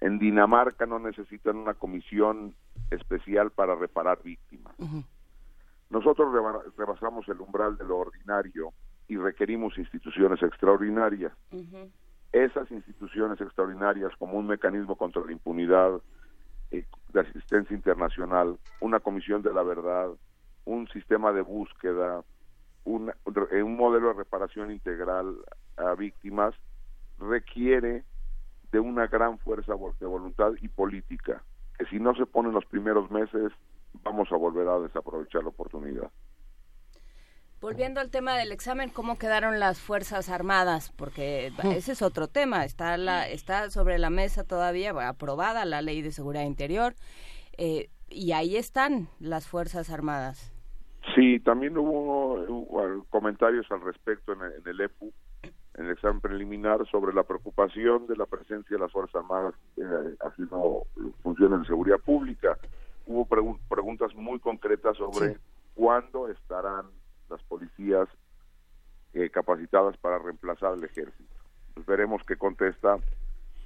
En 0.00 0.18
Dinamarca 0.18 0.84
no 0.84 0.98
necesitan 0.98 1.56
una 1.56 1.72
comisión 1.72 2.54
especial 2.90 3.50
para 3.50 3.74
reparar 3.74 4.22
víctimas. 4.22 4.74
Nosotros 5.88 6.28
rebasamos 6.76 7.26
el 7.28 7.40
umbral 7.40 7.78
de 7.78 7.84
lo 7.84 7.96
ordinario 7.96 8.74
y 9.08 9.16
requerimos 9.16 9.78
instituciones 9.78 10.42
extraordinarias. 10.42 11.32
Esas 12.32 12.70
instituciones 12.70 13.40
extraordinarias, 13.40 14.12
como 14.18 14.38
un 14.38 14.46
mecanismo 14.46 14.96
contra 14.96 15.24
la 15.24 15.32
impunidad, 15.32 16.00
eh, 16.70 16.84
de 17.12 17.20
asistencia 17.20 17.74
internacional, 17.74 18.58
una 18.80 19.00
comisión 19.00 19.42
de 19.42 19.54
la 19.54 19.62
verdad, 19.62 20.10
un 20.64 20.88
sistema 20.88 21.32
de 21.32 21.42
búsqueda, 21.42 22.24
un, 22.84 23.12
un 23.24 23.76
modelo 23.76 24.08
de 24.08 24.14
reparación 24.14 24.70
integral 24.70 25.36
a 25.76 25.94
víctimas, 25.94 26.54
requiere 27.18 28.04
de 28.72 28.80
una 28.80 29.06
gran 29.06 29.38
fuerza 29.38 29.74
de 30.00 30.06
voluntad 30.06 30.52
y 30.60 30.68
política, 30.68 31.42
que 31.78 31.86
si 31.86 31.98
no 31.98 32.14
se 32.14 32.26
pone 32.26 32.48
en 32.48 32.54
los 32.54 32.66
primeros 32.66 33.10
meses, 33.10 33.52
vamos 34.02 34.30
a 34.32 34.36
volver 34.36 34.68
a 34.68 34.80
desaprovechar 34.80 35.42
la 35.42 35.50
oportunidad. 35.50 36.10
Volviendo 37.66 38.00
al 38.00 38.12
tema 38.12 38.36
del 38.36 38.52
examen, 38.52 38.90
¿cómo 38.90 39.18
quedaron 39.18 39.58
las 39.58 39.80
Fuerzas 39.80 40.28
Armadas? 40.28 40.92
Porque 40.96 41.50
ese 41.64 41.90
es 41.90 42.00
otro 42.00 42.28
tema. 42.28 42.64
Está, 42.64 42.96
la, 42.96 43.28
está 43.28 43.70
sobre 43.70 43.98
la 43.98 44.08
mesa 44.08 44.44
todavía, 44.44 44.92
aprobada 45.08 45.64
la 45.64 45.82
Ley 45.82 46.00
de 46.00 46.12
Seguridad 46.12 46.44
Interior, 46.44 46.94
eh, 47.58 47.90
y 48.08 48.30
ahí 48.30 48.56
están 48.56 49.08
las 49.18 49.48
Fuerzas 49.48 49.90
Armadas. 49.90 50.54
Sí, 51.16 51.40
también 51.40 51.76
hubo, 51.76 53.04
comentarios 53.10 53.66
al 53.72 53.80
respecto 53.80 54.32
en, 54.34 54.42
el 54.64 54.80
EPU, 54.80 55.12
en 55.74 55.86
el 55.86 55.90
examen 55.90 56.20
preliminar, 56.20 56.88
sobre 56.88 57.12
la 57.12 57.24
preocupación 57.24 58.06
de 58.06 58.14
la 58.14 58.26
presencia 58.26 58.76
de 58.76 58.78
las 58.78 58.92
Fuerzas 58.92 59.16
Armadas 59.16 59.54
eh, 59.76 60.14
haciendo 60.20 60.86
funciones 61.24 61.62
de 61.62 61.66
seguridad 61.66 61.98
pública. 61.98 62.56
Hubo 63.08 63.24
preguntas 63.24 64.14
muy 64.14 64.38
concretas 64.38 64.96
sobre 64.96 65.36
cuándo 65.74 66.28
estarán 66.28 66.86
las 67.28 67.42
policías 67.44 68.08
eh, 69.14 69.30
capacitadas 69.30 69.96
para 69.96 70.18
reemplazar 70.18 70.74
al 70.74 70.84
ejército. 70.84 71.34
Pues 71.74 71.86
veremos 71.86 72.22
qué 72.26 72.36
contesta 72.36 72.98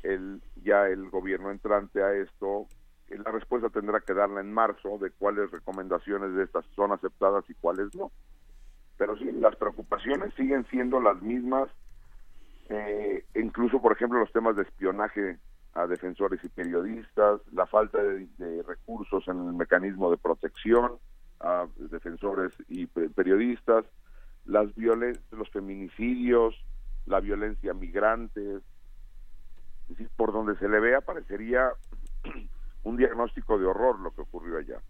el, 0.03 0.41
ya 0.63 0.87
el 0.87 1.11
gobierno 1.11 1.51
entrante 1.51 2.03
a 2.03 2.13
esto. 2.15 2.67
Eh, 3.09 3.19
la 3.19 3.33
respuesta 3.33 3.69
tendrá 3.69 4.01
que 4.01 4.15
darla 4.15 4.41
en 4.41 4.53
marzo 4.53 4.99
de 4.99 5.11
cuáles 5.11 5.51
recomendaciones 5.51 6.35
de 6.35 6.45
estas 6.45 6.65
son 6.77 6.93
aceptadas 6.93 7.49
y 7.49 7.55
cuáles 7.55 7.95
no. 7.95 8.13
Pero 8.97 9.17
sí, 9.17 9.31
las 9.33 9.57
preocupaciones 9.57 10.35
siguen 10.35 10.67
siendo 10.67 11.01
las 11.01 11.21
mismas, 11.23 11.69
eh, 12.69 13.25
incluso, 13.35 13.81
por 13.81 13.93
ejemplo, 13.93 14.21
los 14.21 14.33
temas 14.33 14.57
de 14.57 14.63
espionaje 14.63 15.39
a 15.73 15.87
defensores 15.87 16.45
y 16.45 16.49
periodistas, 16.49 17.41
la 17.53 17.67
falta 17.67 18.03
de 18.03 18.63
recursos 18.67 19.27
en 19.29 19.39
el 19.49 19.55
mecanismo 19.55 20.11
de 20.11 20.17
protección, 20.17 20.99
a 21.41 21.67
defensores 21.77 22.53
y 22.69 22.87
periodistas, 22.87 23.85
las 24.45 24.69
los 24.77 25.51
feminicidios, 25.51 26.55
la 27.07 27.21
violencia 27.21 27.75
migrante, 27.75 28.61
por 30.17 30.33
donde 30.33 30.57
se 30.57 30.69
le 30.69 30.81
vea 30.81 31.01
parecería 31.01 31.73
un 32.85 32.97
diagnóstico 32.97 33.59
de 33.59 33.67
horror 33.67 33.99
lo 34.01 34.13
que 34.15 34.23
ocurrió 34.23 34.59
allá. 34.59 34.81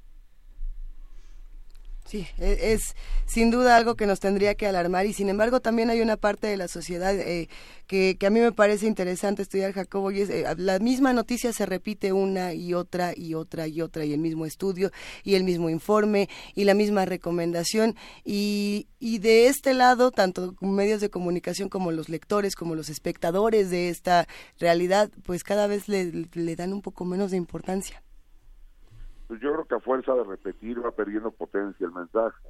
Sí, 2.11 2.27
e, 2.39 2.73
es, 2.73 2.97
sin 3.25 3.53
duda 3.53 3.77
algo 3.77 3.95
que 3.95 4.05
nos 4.05 4.19
tendría 4.19 4.57
que 4.57 4.67
alarmar 4.67 5.07
y 5.07 5.13
sin 5.13 5.29
embargo 5.29 5.61
también 5.61 5.91
hay 5.91 6.01
una 6.01 6.17
parte 6.17 6.49
de 6.49 6.57
la 6.57 6.67
sociedad 6.67 7.15
eh, 7.15 7.49
que, 7.87 8.19
a 8.27 8.31
mí 8.31 8.41
me 8.41 8.51
parece 8.51 8.89
interesante 8.89 9.43
estudiar, 9.43 9.73
Jacobo, 9.73 10.11
y 10.11 10.23
es 10.23 10.29
eh, 10.29 10.45
la 10.57 10.81
misma 10.81 11.13
noticia 11.13 11.53
se 11.53 11.67
repite 11.67 12.13
una 12.13 12.53
y 12.53 12.75
otra 12.75 13.13
y 13.17 13.35
otra 13.35 13.69
y 13.69 13.81
otra 13.81 14.05
y 14.05 14.13
el 14.13 14.19
mismo 14.19 14.45
estudio 14.45 14.91
y 15.23 15.37
el 15.37 15.45
mismo 15.45 15.71
informe 15.71 16.29
y 16.57 16.65
la 16.65 16.75
misma 16.75 17.05
recomendación 17.05 17.95
y, 18.25 18.89
y 18.99 19.19
de 19.19 19.47
este 19.47 19.73
lado, 19.73 20.11
tanto 20.11 20.57
medios 20.61 21.01
de 21.01 21.11
comunicación 21.11 21.69
como 21.69 21.93
los 21.93 22.09
lectores, 22.09 22.57
como 22.57 22.75
los 22.75 22.89
espectadores 22.89 23.71
de 23.71 23.89
esta 23.89 24.27
realidad, 24.59 25.11
pues 25.23 25.45
cada 25.45 25.69
vez 25.69 25.87
le, 25.87 26.27
le 26.33 26.57
dan 26.57 26.73
un 26.73 26.83
poco 26.83 27.05
menos 27.05 27.31
de 27.31 27.37
importancia 27.37 28.03
pues 29.31 29.41
yo 29.41 29.53
creo 29.53 29.65
que 29.65 29.77
a 29.77 29.81
fuerza 29.81 30.13
de 30.13 30.25
repetir 30.25 30.85
va 30.85 30.91
perdiendo 30.91 31.31
potencia 31.31 31.87
el 31.87 31.93
mensaje. 31.93 32.49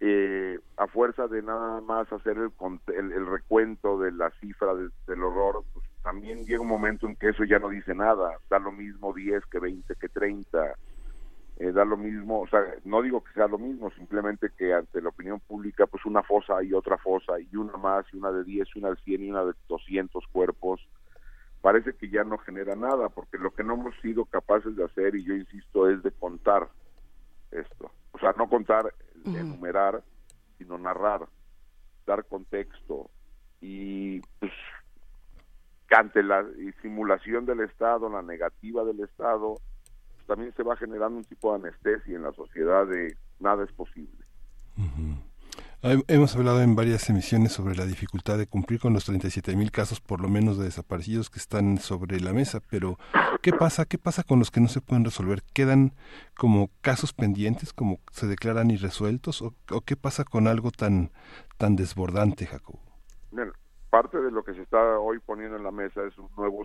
Eh, 0.00 0.60
a 0.76 0.86
fuerza 0.86 1.28
de 1.28 1.40
nada 1.40 1.80
más 1.80 2.12
hacer 2.12 2.36
el, 2.36 2.52
el, 2.94 3.26
recuento 3.26 3.98
de 3.98 4.12
la 4.12 4.30
cifra 4.32 4.74
del 4.74 5.22
horror, 5.22 5.64
pues 5.72 5.86
también 6.02 6.44
llega 6.44 6.60
un 6.60 6.68
momento 6.68 7.06
en 7.06 7.16
que 7.16 7.30
eso 7.30 7.44
ya 7.44 7.58
no 7.58 7.70
dice 7.70 7.94
nada, 7.94 8.36
da 8.50 8.58
lo 8.58 8.70
mismo 8.70 9.14
10 9.14 9.46
que 9.46 9.60
20 9.60 9.94
que 9.94 10.10
30, 10.10 10.74
eh, 11.56 11.72
da 11.72 11.86
lo 11.86 11.96
mismo, 11.96 12.42
o 12.42 12.48
sea, 12.48 12.60
no 12.84 13.00
digo 13.00 13.24
que 13.24 13.32
sea 13.32 13.48
lo 13.48 13.56
mismo, 13.56 13.90
simplemente 13.92 14.50
que 14.54 14.74
ante 14.74 15.00
la 15.00 15.08
opinión 15.08 15.40
pública, 15.40 15.86
pues 15.86 16.04
una 16.04 16.22
fosa 16.22 16.62
y 16.62 16.74
otra 16.74 16.98
fosa, 16.98 17.40
y 17.40 17.56
una 17.56 17.78
más, 17.78 18.04
y 18.12 18.18
una 18.18 18.30
de 18.30 18.44
10, 18.44 18.68
y 18.74 18.78
una 18.78 18.90
de 18.90 18.96
100, 18.96 19.22
y 19.22 19.30
una 19.30 19.46
de 19.46 19.54
200 19.68 20.22
cuerpos, 20.32 20.86
parece 21.62 21.94
que 21.94 22.10
ya 22.10 22.24
no 22.24 22.36
genera 22.38 22.74
nada, 22.74 23.08
porque 23.08 23.38
lo 23.38 23.54
que 23.54 23.64
no 23.64 23.74
hemos 23.74 23.94
sido 24.00 24.26
capaces 24.26 24.76
de 24.76 24.84
hacer, 24.84 25.14
y 25.14 25.24
yo 25.24 25.34
insisto, 25.34 25.88
es 25.88 26.02
de 26.02 26.10
contar 26.10 26.68
esto. 27.52 27.90
O 28.10 28.18
sea, 28.18 28.34
no 28.36 28.48
contar, 28.48 28.92
enumerar, 29.24 30.02
sino 30.58 30.76
narrar, 30.76 31.26
dar 32.04 32.24
contexto. 32.26 33.08
Y 33.60 34.20
pues, 34.40 34.52
ante 35.96 36.22
la 36.22 36.44
simulación 36.82 37.46
del 37.46 37.60
Estado, 37.60 38.08
la 38.08 38.22
negativa 38.22 38.84
del 38.84 39.00
Estado, 39.00 39.54
pues, 40.16 40.26
también 40.26 40.52
se 40.56 40.64
va 40.64 40.76
generando 40.76 41.18
un 41.18 41.24
tipo 41.24 41.50
de 41.50 41.68
anestesia 41.68 42.16
en 42.16 42.22
la 42.22 42.32
sociedad 42.32 42.86
de 42.86 43.16
nada 43.38 43.64
es 43.64 43.72
posible. 43.72 44.18
Hemos 45.84 46.36
hablado 46.36 46.62
en 46.62 46.76
varias 46.76 47.10
emisiones 47.10 47.50
sobre 47.50 47.74
la 47.74 47.84
dificultad 47.84 48.38
de 48.38 48.46
cumplir 48.46 48.78
con 48.78 48.92
los 48.92 49.04
37 49.04 49.56
mil 49.56 49.72
casos, 49.72 50.00
por 50.00 50.20
lo 50.20 50.28
menos, 50.28 50.56
de 50.56 50.66
desaparecidos 50.66 51.28
que 51.28 51.40
están 51.40 51.78
sobre 51.78 52.20
la 52.20 52.32
mesa. 52.32 52.60
Pero, 52.70 52.98
¿qué 53.42 53.52
pasa? 53.52 53.84
¿Qué 53.84 53.98
pasa 53.98 54.22
con 54.22 54.38
los 54.38 54.52
que 54.52 54.60
no 54.60 54.68
se 54.68 54.80
pueden 54.80 55.04
resolver? 55.04 55.42
¿Quedan 55.52 55.92
como 56.38 56.70
casos 56.82 57.12
pendientes, 57.12 57.72
como 57.72 57.98
se 58.12 58.28
declaran 58.28 58.70
irresueltos? 58.70 59.42
¿O, 59.42 59.54
qué 59.84 59.96
pasa 59.96 60.22
con 60.22 60.46
algo 60.46 60.70
tan, 60.70 61.10
tan 61.58 61.74
desbordante, 61.74 62.46
Jacobo? 62.46 62.78
parte 63.90 64.18
de 64.22 64.30
lo 64.30 64.42
que 64.42 64.54
se 64.54 64.62
está 64.62 64.98
hoy 65.00 65.18
poniendo 65.18 65.56
en 65.56 65.64
la 65.64 65.70
mesa 65.70 66.02
es 66.04 66.16
un 66.16 66.30
nuevo, 66.34 66.62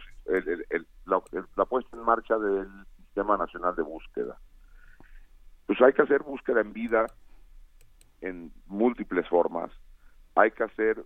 la 1.06 1.65
puesta 1.65 1.98
en 1.98 2.03
marcha 2.03 2.38
del 2.38 2.69
Sistema 2.98 3.35
Nacional 3.35 3.76
de 3.76 3.81
Búsqueda. 3.81 4.38
Pues 5.65 5.81
hay 5.81 5.91
que 5.91 6.03
hacer 6.03 6.23
búsqueda 6.23 6.61
en 6.61 6.72
vida 6.72 7.07
en 8.27 8.51
múltiples 8.67 9.27
formas. 9.27 9.71
Hay 10.35 10.51
que 10.51 10.63
hacer 10.63 11.03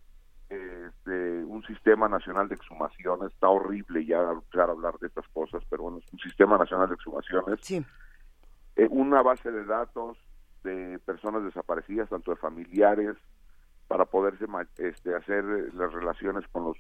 este, 0.49 1.43
un 1.45 1.64
sistema 1.64 2.10
nacional 2.10 2.49
de 2.49 2.56
exhumaciones. 2.56 3.31
Está 3.31 3.48
horrible 3.48 4.06
ya 4.06 4.19
hablar 4.19 4.98
de 4.99 5.07
estas 5.07 5.27
cosas, 5.30 5.64
pero 5.69 5.84
bueno, 5.84 5.99
es 5.99 6.14
un 6.14 6.19
sistema 6.19 6.57
nacional 6.57 6.89
de 6.89 6.95
exhumaciones. 6.95 7.60
Sí. 7.61 7.85
Eh, 8.76 8.88
una 8.89 9.22
base 9.22 9.52
de 9.52 9.64
datos 9.65 10.18
de 10.64 10.99
personas 11.06 11.43
desaparecidas, 11.43 12.10
tanto 12.10 12.31
de 12.31 12.38
familiares, 12.38 13.15
para 13.88 14.06
poderse 14.06 14.45
este, 14.77 15.15
hacer 15.15 15.43
las 15.73 15.91
relaciones 15.91 16.48
con 16.49 16.65
los 16.65 16.77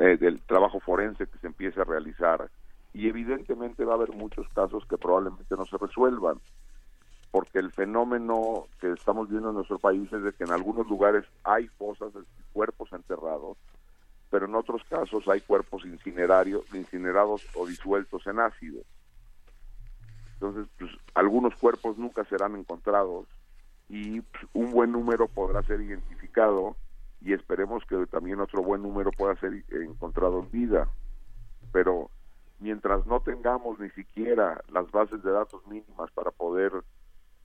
eh, 0.00 0.16
del 0.18 0.40
trabajo 0.42 0.80
forense 0.80 1.26
que 1.26 1.38
se 1.38 1.46
empiece 1.46 1.80
a 1.80 1.84
realizar. 1.84 2.50
Y 2.92 3.08
evidentemente 3.08 3.84
va 3.84 3.92
a 3.92 3.96
haber 3.96 4.12
muchos 4.12 4.46
casos 4.50 4.84
que 4.86 4.98
probablemente 4.98 5.54
no 5.56 5.64
se 5.64 5.78
resuelvan 5.78 6.40
porque 7.32 7.58
el 7.58 7.72
fenómeno 7.72 8.68
que 8.78 8.92
estamos 8.92 9.30
viendo 9.30 9.48
en 9.48 9.54
nuestro 9.56 9.78
país 9.78 10.12
es 10.12 10.22
de 10.22 10.32
que 10.34 10.44
en 10.44 10.52
algunos 10.52 10.86
lugares 10.86 11.24
hay 11.42 11.66
fosas 11.66 12.12
cuerpos 12.52 12.92
enterrados, 12.92 13.56
pero 14.30 14.44
en 14.44 14.54
otros 14.54 14.84
casos 14.84 15.26
hay 15.28 15.40
cuerpos 15.40 15.84
incinerarios, 15.86 16.62
incinerados 16.74 17.42
o 17.54 17.66
disueltos 17.66 18.26
en 18.26 18.38
ácido. 18.38 18.82
Entonces, 20.34 20.66
pues, 20.78 20.90
algunos 21.14 21.54
cuerpos 21.56 21.96
nunca 21.96 22.22
serán 22.24 22.54
encontrados 22.54 23.26
y 23.88 24.20
pues, 24.20 24.44
un 24.52 24.70
buen 24.70 24.92
número 24.92 25.26
podrá 25.26 25.62
ser 25.62 25.80
identificado 25.80 26.76
y 27.22 27.32
esperemos 27.32 27.82
que 27.86 28.06
también 28.08 28.40
otro 28.40 28.62
buen 28.62 28.82
número 28.82 29.10
pueda 29.10 29.36
ser 29.36 29.64
encontrado 29.70 30.40
en 30.40 30.50
vida. 30.50 30.86
Pero 31.72 32.10
mientras 32.58 33.06
no 33.06 33.20
tengamos 33.20 33.78
ni 33.78 33.88
siquiera 33.90 34.62
las 34.70 34.90
bases 34.90 35.22
de 35.22 35.30
datos 35.30 35.66
mínimas 35.66 36.10
para 36.10 36.30
poder 36.30 36.72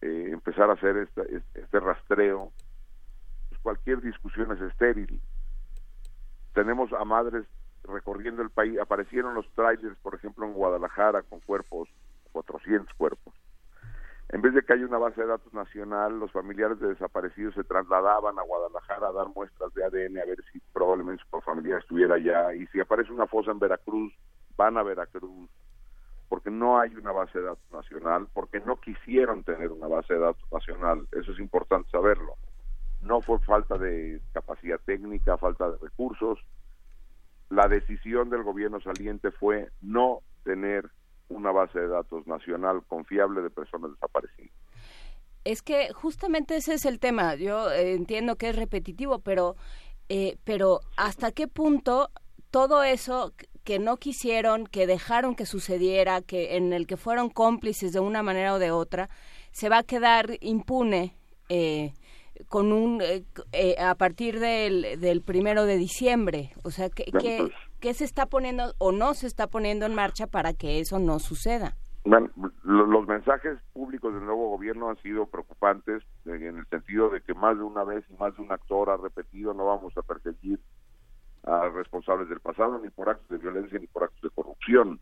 eh, 0.01 0.29
empezar 0.31 0.69
a 0.69 0.73
hacer 0.73 0.97
este, 0.97 1.43
este 1.55 1.79
rastreo, 1.79 2.51
pues 3.49 3.61
cualquier 3.61 4.01
discusión 4.01 4.51
es 4.51 4.61
estéril. 4.61 5.21
Tenemos 6.53 6.91
a 6.93 7.03
madres 7.05 7.45
recorriendo 7.83 8.41
el 8.41 8.49
país, 8.49 8.79
aparecieron 8.79 9.33
los 9.33 9.49
trailers, 9.53 9.97
por 9.99 10.15
ejemplo, 10.15 10.45
en 10.45 10.53
Guadalajara 10.53 11.23
con 11.23 11.39
cuerpos, 11.39 11.89
400 12.31 12.93
cuerpos. 12.95 13.33
En 14.29 14.41
vez 14.41 14.53
de 14.53 14.61
que 14.61 14.73
haya 14.73 14.85
una 14.85 14.97
base 14.97 15.21
de 15.21 15.27
datos 15.27 15.53
nacional, 15.53 16.19
los 16.19 16.31
familiares 16.33 16.79
de 16.79 16.89
desaparecidos 16.89 17.55
se 17.55 17.63
trasladaban 17.63 18.37
a 18.37 18.41
Guadalajara 18.41 19.07
a 19.07 19.13
dar 19.13 19.27
muestras 19.29 19.73
de 19.73 19.85
ADN 19.85 20.17
a 20.17 20.25
ver 20.25 20.43
si 20.51 20.59
probablemente 20.73 21.23
su 21.31 21.41
familia 21.41 21.77
estuviera 21.77 22.15
allá. 22.15 22.53
Y 22.53 22.67
si 22.67 22.79
aparece 22.81 23.13
una 23.13 23.27
fosa 23.27 23.51
en 23.51 23.59
Veracruz, 23.59 24.13
van 24.57 24.77
a 24.77 24.83
Veracruz 24.83 25.49
porque 26.29 26.51
no 26.51 26.79
hay 26.79 26.93
una 26.95 27.11
base 27.11 27.39
de 27.39 27.45
datos 27.45 27.71
nacional, 27.71 28.27
porque 28.33 28.59
no 28.59 28.79
quisieron 28.79 29.43
tener 29.43 29.71
una 29.71 29.87
base 29.87 30.13
de 30.13 30.19
datos 30.19 30.43
nacional, 30.51 31.07
eso 31.11 31.31
es 31.31 31.39
importante 31.39 31.89
saberlo. 31.89 32.35
No 33.01 33.21
fue 33.21 33.39
falta 33.39 33.77
de 33.77 34.21
capacidad 34.33 34.79
técnica, 34.85 35.37
falta 35.37 35.69
de 35.69 35.77
recursos. 35.77 36.39
La 37.49 37.67
decisión 37.67 38.29
del 38.29 38.43
gobierno 38.43 38.81
saliente 38.81 39.31
fue 39.31 39.69
no 39.81 40.21
tener 40.43 40.89
una 41.29 41.51
base 41.51 41.79
de 41.79 41.87
datos 41.87 42.25
nacional 42.27 42.83
confiable 42.87 43.41
de 43.41 43.49
personas 43.49 43.91
desaparecidas. 43.91 44.51
Es 45.43 45.61
que 45.61 45.93
justamente 45.93 46.57
ese 46.57 46.73
es 46.73 46.85
el 46.85 46.99
tema. 46.99 47.35
Yo 47.35 47.71
eh, 47.71 47.93
entiendo 47.93 48.35
que 48.35 48.49
es 48.49 48.55
repetitivo, 48.55 49.19
pero, 49.19 49.55
eh, 50.09 50.37
pero 50.43 50.81
¿hasta 50.97 51.31
qué 51.31 51.47
punto 51.47 52.09
todo 52.51 52.83
eso 52.83 53.33
que 53.67 53.79
no 53.79 53.97
quisieron, 53.97 54.65
que 54.65 54.87
dejaron 54.87 55.35
que 55.35 55.45
sucediera, 55.45 56.21
que 56.21 56.55
en 56.55 56.71
el 56.71 56.87
que 56.87 56.95
fueron 56.95 57.29
cómplices 57.29 57.91
de 57.91 57.99
una 57.99 58.23
manera 58.23 58.53
o 58.53 58.59
de 58.59 58.71
otra, 58.71 59.09
se 59.51 59.67
va 59.67 59.79
a 59.79 59.83
quedar 59.83 60.37
impune 60.39 61.17
eh, 61.49 61.91
con 62.47 62.71
un 62.71 63.01
eh, 63.01 63.25
eh, 63.51 63.75
a 63.77 63.93
partir 63.95 64.39
del, 64.39 65.01
del 65.01 65.21
primero 65.21 65.65
de 65.65 65.75
diciembre? 65.75 66.53
O 66.63 66.71
sea, 66.71 66.87
¿qué, 66.89 67.03
qué, 67.19 67.39
pues. 67.39 67.51
qué 67.81 67.93
se 67.93 68.05
está 68.05 68.25
poniendo 68.27 68.73
o 68.77 68.93
no 68.93 69.13
se 69.13 69.27
está 69.27 69.47
poniendo 69.47 69.85
en 69.85 69.95
marcha 69.95 70.27
para 70.27 70.53
que 70.53 70.79
eso 70.79 70.97
no 70.97 71.19
suceda? 71.19 71.75
Bueno, 72.05 72.29
lo- 72.63 72.85
los 72.85 73.05
mensajes 73.05 73.59
públicos 73.73 74.13
del 74.13 74.23
nuevo 74.23 74.47
gobierno 74.51 74.87
han 74.89 74.95
sido 75.01 75.25
preocupantes 75.25 76.03
eh, 76.25 76.35
en 76.39 76.57
el 76.59 76.65
sentido 76.67 77.09
de 77.09 77.19
que 77.19 77.33
más 77.33 77.57
de 77.57 77.63
una 77.63 77.83
vez 77.83 78.05
y 78.09 78.13
más 78.13 78.33
de 78.37 78.43
un 78.43 78.51
actor 78.53 78.89
ha 78.91 78.95
repetido 78.95 79.53
no 79.53 79.65
vamos 79.65 79.91
a 79.97 80.01
perseguir 80.03 80.57
a 81.47 81.69
responsables 81.69 82.27
del 82.29 82.39
pasado 82.41 82.79
ni 82.79 82.89
por 82.89 83.09
actos 83.09 83.29
de 83.29 83.37
violencia 83.37 83.79
ni 83.79 83.87
por 83.87 84.03
actos 84.03 84.21
de 84.21 84.29
corrupción. 84.29 84.99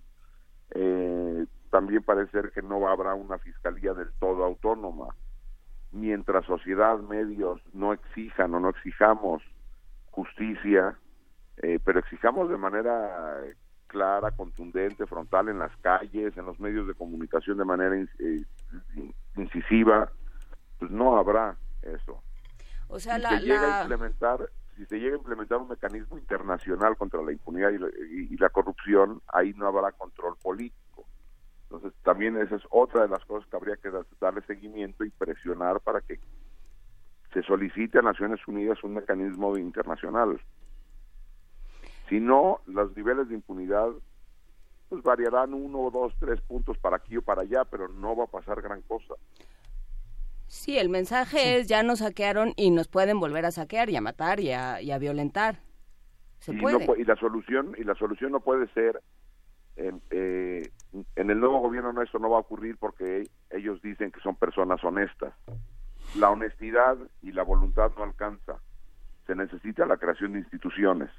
Eh, 0.71 1.45
también 1.71 2.03
parece 2.03 2.31
ser 2.31 2.51
que 2.51 2.61
no 2.61 2.87
habrá 2.87 3.13
una 3.15 3.37
fiscalía 3.39 3.93
del 3.93 4.11
todo 4.19 4.43
autónoma. 4.45 5.07
Mientras 5.91 6.45
sociedad, 6.45 6.97
medios 6.99 7.61
no 7.73 7.93
exijan 7.93 8.53
o 8.53 8.59
no 8.59 8.69
exijamos 8.69 9.41
justicia, 10.11 10.97
eh, 11.57 11.79
pero 11.83 11.99
exijamos 11.99 12.49
de 12.49 12.57
manera 12.57 13.41
eh, 13.45 13.55
clara, 13.87 14.31
contundente, 14.31 15.05
frontal 15.07 15.49
en 15.49 15.59
las 15.59 15.75
calles, 15.77 16.35
en 16.37 16.45
los 16.45 16.59
medios 16.59 16.87
de 16.87 16.93
comunicación 16.93 17.57
de 17.57 17.65
manera 17.65 17.97
in- 17.97 18.09
eh, 18.19 18.43
in- 18.95 19.15
incisiva, 19.35 20.11
pues 20.79 20.91
no 20.91 21.17
habrá 21.17 21.57
eso. 21.81 22.21
O 22.87 22.99
sea, 22.99 23.15
si 23.15 23.21
la, 23.21 23.29
se 23.29 23.39
llega 23.45 23.57
a 23.65 23.69
la- 23.69 23.81
implementar 23.83 24.49
si 24.75 24.85
se 24.85 24.97
llega 24.99 25.15
a 25.15 25.19
implementar 25.19 25.59
un 25.59 25.69
mecanismo 25.69 26.17
internacional 26.17 26.97
contra 26.97 27.21
la 27.21 27.31
impunidad 27.31 27.71
y 27.71 27.77
la, 27.77 27.87
y- 27.89 28.37
la 28.37 28.49
corrupción 28.49 29.21
ahí 29.27 29.53
no 29.53 29.67
habrá 29.67 29.91
control 29.93 30.35
político 30.41 31.07
entonces 31.69 31.93
también 32.03 32.37
esa 32.37 32.55
es 32.55 32.63
otra 32.69 33.03
de 33.03 33.09
las 33.09 33.23
cosas 33.25 33.49
que 33.49 33.55
habría 33.57 33.77
que 33.77 33.89
da- 33.89 34.05
darle 34.19 34.41
seguimiento 34.43 35.03
y 35.03 35.09
presionar 35.11 35.81
para 35.81 36.01
que 36.01 36.19
se 37.33 37.41
solicite 37.43 37.99
a 37.99 38.03
Naciones 38.03 38.39
Unidas 38.47 38.83
un 38.83 38.93
mecanismo 38.95 39.57
internacional 39.57 40.39
si 42.09 42.19
no 42.19 42.61
los 42.65 42.95
niveles 42.95 43.27
de 43.29 43.35
impunidad 43.35 43.89
pues 44.87 45.01
variarán 45.01 45.53
uno, 45.53 45.89
dos, 45.91 46.13
tres 46.19 46.39
puntos 46.41 46.77
para 46.77 46.97
aquí 46.97 47.17
o 47.17 47.21
para 47.23 47.41
allá, 47.41 47.65
pero 47.65 47.87
no 47.87 48.15
va 48.15 48.25
a 48.25 48.27
pasar 48.27 48.61
gran 48.61 48.83
cosa. 48.83 49.15
Sí, 50.47 50.77
el 50.77 50.89
mensaje 50.89 51.57
es 51.57 51.67
ya 51.67 51.83
nos 51.83 51.99
saquearon 51.99 52.53
y 52.55 52.71
nos 52.71 52.87
pueden 52.87 53.19
volver 53.19 53.45
a 53.45 53.51
saquear 53.51 53.89
y 53.89 53.95
a 53.95 54.01
matar 54.01 54.39
y 54.39 54.51
a, 54.51 54.81
y 54.81 54.91
a 54.91 54.97
violentar. 54.97 55.59
Se 56.39 56.53
y, 56.53 56.57
puede. 56.59 56.85
pu- 56.87 56.99
y 56.99 57.03
la 57.03 57.15
solución 57.15 57.73
y 57.77 57.83
la 57.83 57.95
solución 57.95 58.31
no 58.31 58.39
puede 58.39 58.67
ser 58.73 59.01
en, 59.75 60.01
eh, 60.11 60.69
en 61.15 61.29
el 61.31 61.39
nuevo 61.39 61.59
gobierno 61.59 61.91
no 61.91 62.01
esto 62.01 62.19
no 62.19 62.29
va 62.29 62.37
a 62.37 62.41
ocurrir 62.41 62.77
porque 62.77 63.27
ellos 63.49 63.81
dicen 63.81 64.11
que 64.11 64.21
son 64.21 64.35
personas 64.35 64.83
honestas. 64.83 65.33
La 66.15 66.29
honestidad 66.29 66.97
y 67.21 67.31
la 67.31 67.43
voluntad 67.43 67.91
no 67.97 68.03
alcanza. 68.03 68.59
Se 69.25 69.35
necesita 69.35 69.85
la 69.85 69.97
creación 69.97 70.33
de 70.33 70.39
instituciones. 70.39 71.09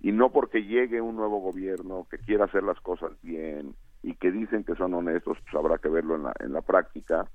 Y 0.00 0.12
no 0.12 0.30
porque 0.32 0.64
llegue 0.64 1.00
un 1.00 1.16
nuevo 1.16 1.38
gobierno 1.40 2.06
que 2.10 2.18
quiera 2.18 2.44
hacer 2.44 2.62
las 2.64 2.78
cosas 2.80 3.12
bien 3.22 3.74
y 4.02 4.14
que 4.16 4.30
dicen 4.30 4.64
que 4.64 4.74
son 4.74 4.92
honestos 4.92 5.38
pues 5.44 5.54
habrá 5.54 5.78
que 5.78 5.88
verlo 5.88 6.16
en 6.16 6.24
la 6.24 6.34
en 6.40 6.52
la 6.52 6.60
práctica 6.60 7.26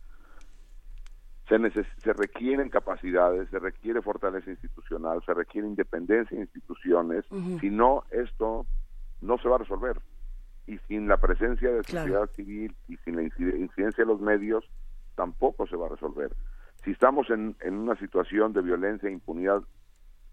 se, 1.49 1.55
neces- 1.59 1.87
se 1.97 2.13
requieren 2.13 2.69
capacidades, 2.69 3.49
se 3.49 3.59
requiere 3.59 4.01
fortaleza 4.01 4.49
institucional, 4.51 5.21
se 5.25 5.33
requiere 5.33 5.67
independencia 5.67 6.37
de 6.37 6.43
instituciones, 6.43 7.25
si 7.59 7.69
no, 7.69 8.03
esto 8.11 8.65
no 9.21 9.37
se 9.39 9.49
va 9.49 9.55
a 9.55 9.59
resolver. 9.59 9.99
Y 10.67 10.77
sin 10.87 11.07
la 11.07 11.17
presencia 11.17 11.69
de 11.71 11.81
Claro. 11.81 12.07
sociedad 12.07 12.29
civil 12.35 12.75
y 12.87 12.95
sin 12.97 13.15
la 13.15 13.23
incide- 13.23 13.57
incidencia 13.59 14.03
de 14.05 14.11
los 14.11 14.21
medios, 14.21 14.63
tampoco 15.15 15.65
se 15.67 15.75
va 15.75 15.87
a 15.87 15.89
resolver. 15.89 16.31
Si 16.83 16.91
estamos 16.91 17.29
en, 17.31 17.55
en 17.61 17.73
una 17.73 17.95
situación 17.97 18.53
de 18.53 18.61
violencia 18.61 19.09
e 19.09 19.11
impunidad 19.11 19.63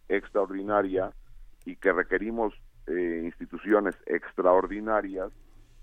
extraordinaria 0.08 1.12
y 1.64 1.76
que 1.76 1.92
requerimos 1.92 2.54
eh, 2.86 3.22
instituciones 3.24 3.96
extraordinarias, 4.06 5.32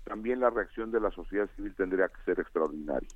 también 0.04 0.40
la 0.40 0.50
reacción 0.50 0.90
de 0.90 1.00
la 1.00 1.10
sociedad 1.10 1.48
civil 1.56 1.74
tendría 1.74 2.08
que 2.08 2.22
ser 2.24 2.40
extraordinaria. 2.40 3.08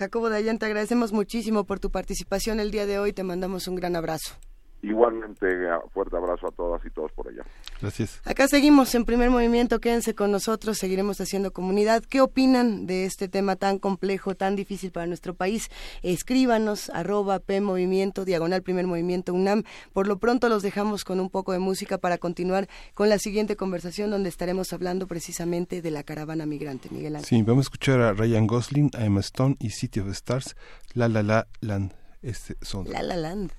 Jacobo 0.00 0.30
Dayan, 0.30 0.58
te 0.58 0.64
agradecemos 0.64 1.12
muchísimo 1.12 1.64
por 1.64 1.78
tu 1.78 1.90
participación 1.90 2.58
el 2.58 2.70
día 2.70 2.86
de 2.86 2.98
hoy. 2.98 3.12
Te 3.12 3.22
mandamos 3.22 3.68
un 3.68 3.74
gran 3.74 3.96
abrazo. 3.96 4.32
Igualmente, 4.82 5.46
a- 5.68 5.80
fuerte 5.92 6.16
abrazo 6.16 6.48
a 6.48 6.50
todas 6.52 6.84
y 6.86 6.90
todos 6.90 7.12
por 7.12 7.28
allá. 7.28 7.42
Gracias. 7.80 8.20
Acá 8.24 8.48
seguimos 8.48 8.94
en 8.94 9.04
primer 9.04 9.28
movimiento, 9.30 9.78
quédense 9.78 10.14
con 10.14 10.30
nosotros, 10.30 10.78
seguiremos 10.78 11.20
haciendo 11.20 11.52
comunidad. 11.52 12.02
¿Qué 12.04 12.20
opinan 12.20 12.86
de 12.86 13.04
este 13.04 13.28
tema 13.28 13.56
tan 13.56 13.78
complejo, 13.78 14.34
tan 14.34 14.56
difícil 14.56 14.90
para 14.90 15.06
nuestro 15.06 15.34
país? 15.34 15.68
Escríbanos, 16.02 16.90
arroba 16.90 17.38
P 17.38 17.60
Movimiento, 17.60 18.24
diagonal 18.24 18.62
primer 18.62 18.86
movimiento 18.86 19.32
UNAM. 19.34 19.64
Por 19.92 20.06
lo 20.06 20.18
pronto 20.18 20.48
los 20.48 20.62
dejamos 20.62 21.04
con 21.04 21.20
un 21.20 21.30
poco 21.30 21.52
de 21.52 21.58
música 21.58 21.98
para 21.98 22.18
continuar 22.18 22.68
con 22.94 23.08
la 23.08 23.18
siguiente 23.18 23.56
conversación 23.56 24.10
donde 24.10 24.28
estaremos 24.28 24.72
hablando 24.72 25.06
precisamente 25.06 25.82
de 25.82 25.90
la 25.90 26.02
caravana 26.02 26.46
migrante. 26.46 26.88
Miguel 26.90 27.16
Ángel. 27.16 27.28
Sí, 27.28 27.42
vamos 27.42 27.62
a 27.62 27.66
escuchar 27.66 28.00
a 28.00 28.12
Ryan 28.12 28.46
Gosling, 28.46 28.90
a 28.98 29.04
Emma 29.04 29.20
Stone 29.20 29.56
y 29.60 29.70
City 29.70 30.00
of 30.00 30.08
Stars, 30.08 30.56
La 30.94 31.08
La 31.08 31.22
La 31.22 31.46
Land. 31.60 31.92
Este 32.22 32.56
son. 32.62 32.90
La 32.90 33.02
La 33.02 33.16
Land. 33.16 33.52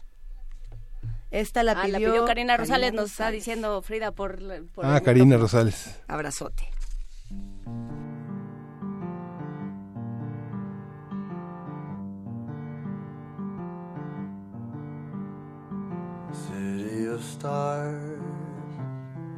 Esta 1.32 1.64
la 1.64 1.72
Ah, 1.72 1.84
pidió, 1.84 2.00
la 2.00 2.06
pidió 2.12 2.26
Karina 2.26 2.58
Rosales, 2.58 2.88
Karina 2.88 3.02
nos 3.02 3.12
está 3.12 3.32
diciendo 3.32 3.82
Frida 3.82 4.12
por... 4.12 4.38
por 4.74 4.86
Ah, 4.86 5.00
Karina. 5.00 5.38
Rosales. 5.38 6.00
Abrazote. 6.08 6.70
City 16.32 17.06
of 17.08 17.24
stars, 17.24 18.22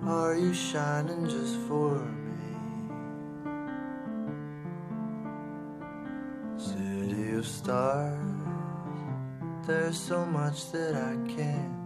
are 0.05 0.35
you 0.35 0.53
shining 0.53 1.27
just 1.27 1.55
for 1.67 1.95
me? 1.99 2.53
City 6.57 7.33
of 7.35 7.47
stars, 7.47 8.19
there's 9.65 9.97
so 9.99 10.25
much 10.25 10.71
that 10.71 10.95
I 10.95 11.15
can't 11.35 11.82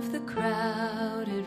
Of 0.00 0.12
the 0.12 0.20
crowded 0.20 1.39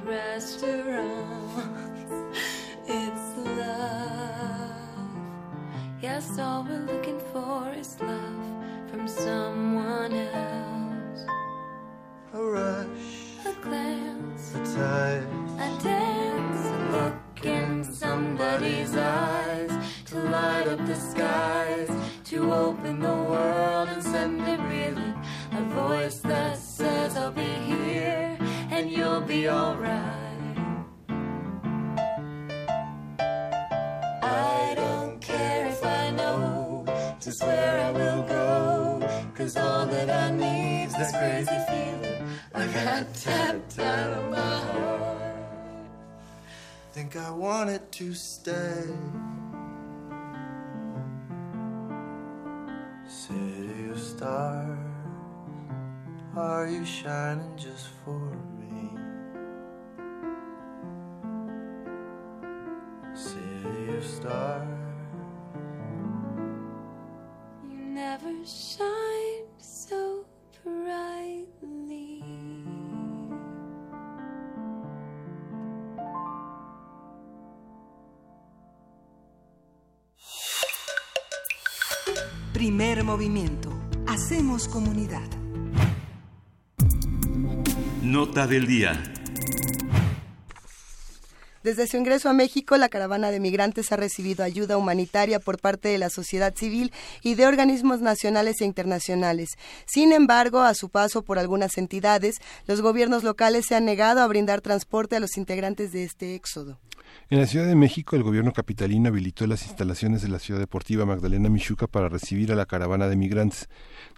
to 47.94 48.12
stay. 48.12 48.88
City 53.08 53.90
of 53.92 54.00
stars, 54.00 54.80
are 56.36 56.68
you 56.68 56.84
shining 56.84 57.56
just 57.56 57.90
for 58.04 58.18
me? 58.32 58.53
Primer 82.64 83.04
movimiento. 83.04 83.78
Hacemos 84.08 84.70
comunidad. 84.70 85.30
Nota 88.02 88.48
del 88.48 88.68
día. 88.68 89.04
Desde 91.62 91.88
su 91.88 91.98
ingreso 91.98 92.30
a 92.30 92.34
México, 92.34 92.78
la 92.78 92.88
caravana 92.88 93.32
de 93.32 93.42
migrantes 93.42 93.92
ha 93.92 93.98
recibido 93.98 94.46
ayuda 94.46 94.78
humanitaria 94.78 95.42
por 95.42 95.60
parte 95.60 95.90
de 95.90 95.98
la 95.98 96.10
sociedad 96.10 96.56
civil 96.56 96.94
y 97.22 97.36
de 97.36 97.48
organismos 97.48 98.00
nacionales 98.00 98.62
e 98.62 98.66
internacionales. 98.66 99.58
Sin 99.86 100.14
embargo, 100.14 100.62
a 100.62 100.74
su 100.74 100.88
paso 100.88 101.22
por 101.22 101.40
algunas 101.40 101.78
entidades, 101.78 102.38
los 102.66 102.80
gobiernos 102.80 103.24
locales 103.24 103.66
se 103.68 103.76
han 103.76 103.84
negado 103.84 104.22
a 104.22 104.28
brindar 104.28 104.62
transporte 104.62 105.18
a 105.18 105.20
los 105.20 105.36
integrantes 105.36 105.92
de 105.92 106.06
este 106.06 106.34
éxodo. 106.34 106.80
En 107.30 107.40
la 107.40 107.48
Ciudad 107.48 107.66
de 107.66 107.76
México, 107.76 108.16
el 108.16 108.24
gobierno 108.24 108.54
capitalino 108.54 109.10
habilitó 109.10 109.48
las 109.48 109.66
instalaciones 109.66 110.22
de 110.22 110.28
la 110.28 110.40
Ciudad 110.40 110.60
Deportiva 110.60 111.06
Magdalena 111.06 111.50
Michuca 111.50 111.88
para 111.88 112.10
recibir 112.10 112.52
a 112.52 112.56
la 112.56 112.66
caravana 112.66 113.08
de 113.08 113.16
migrantes. 113.16 113.70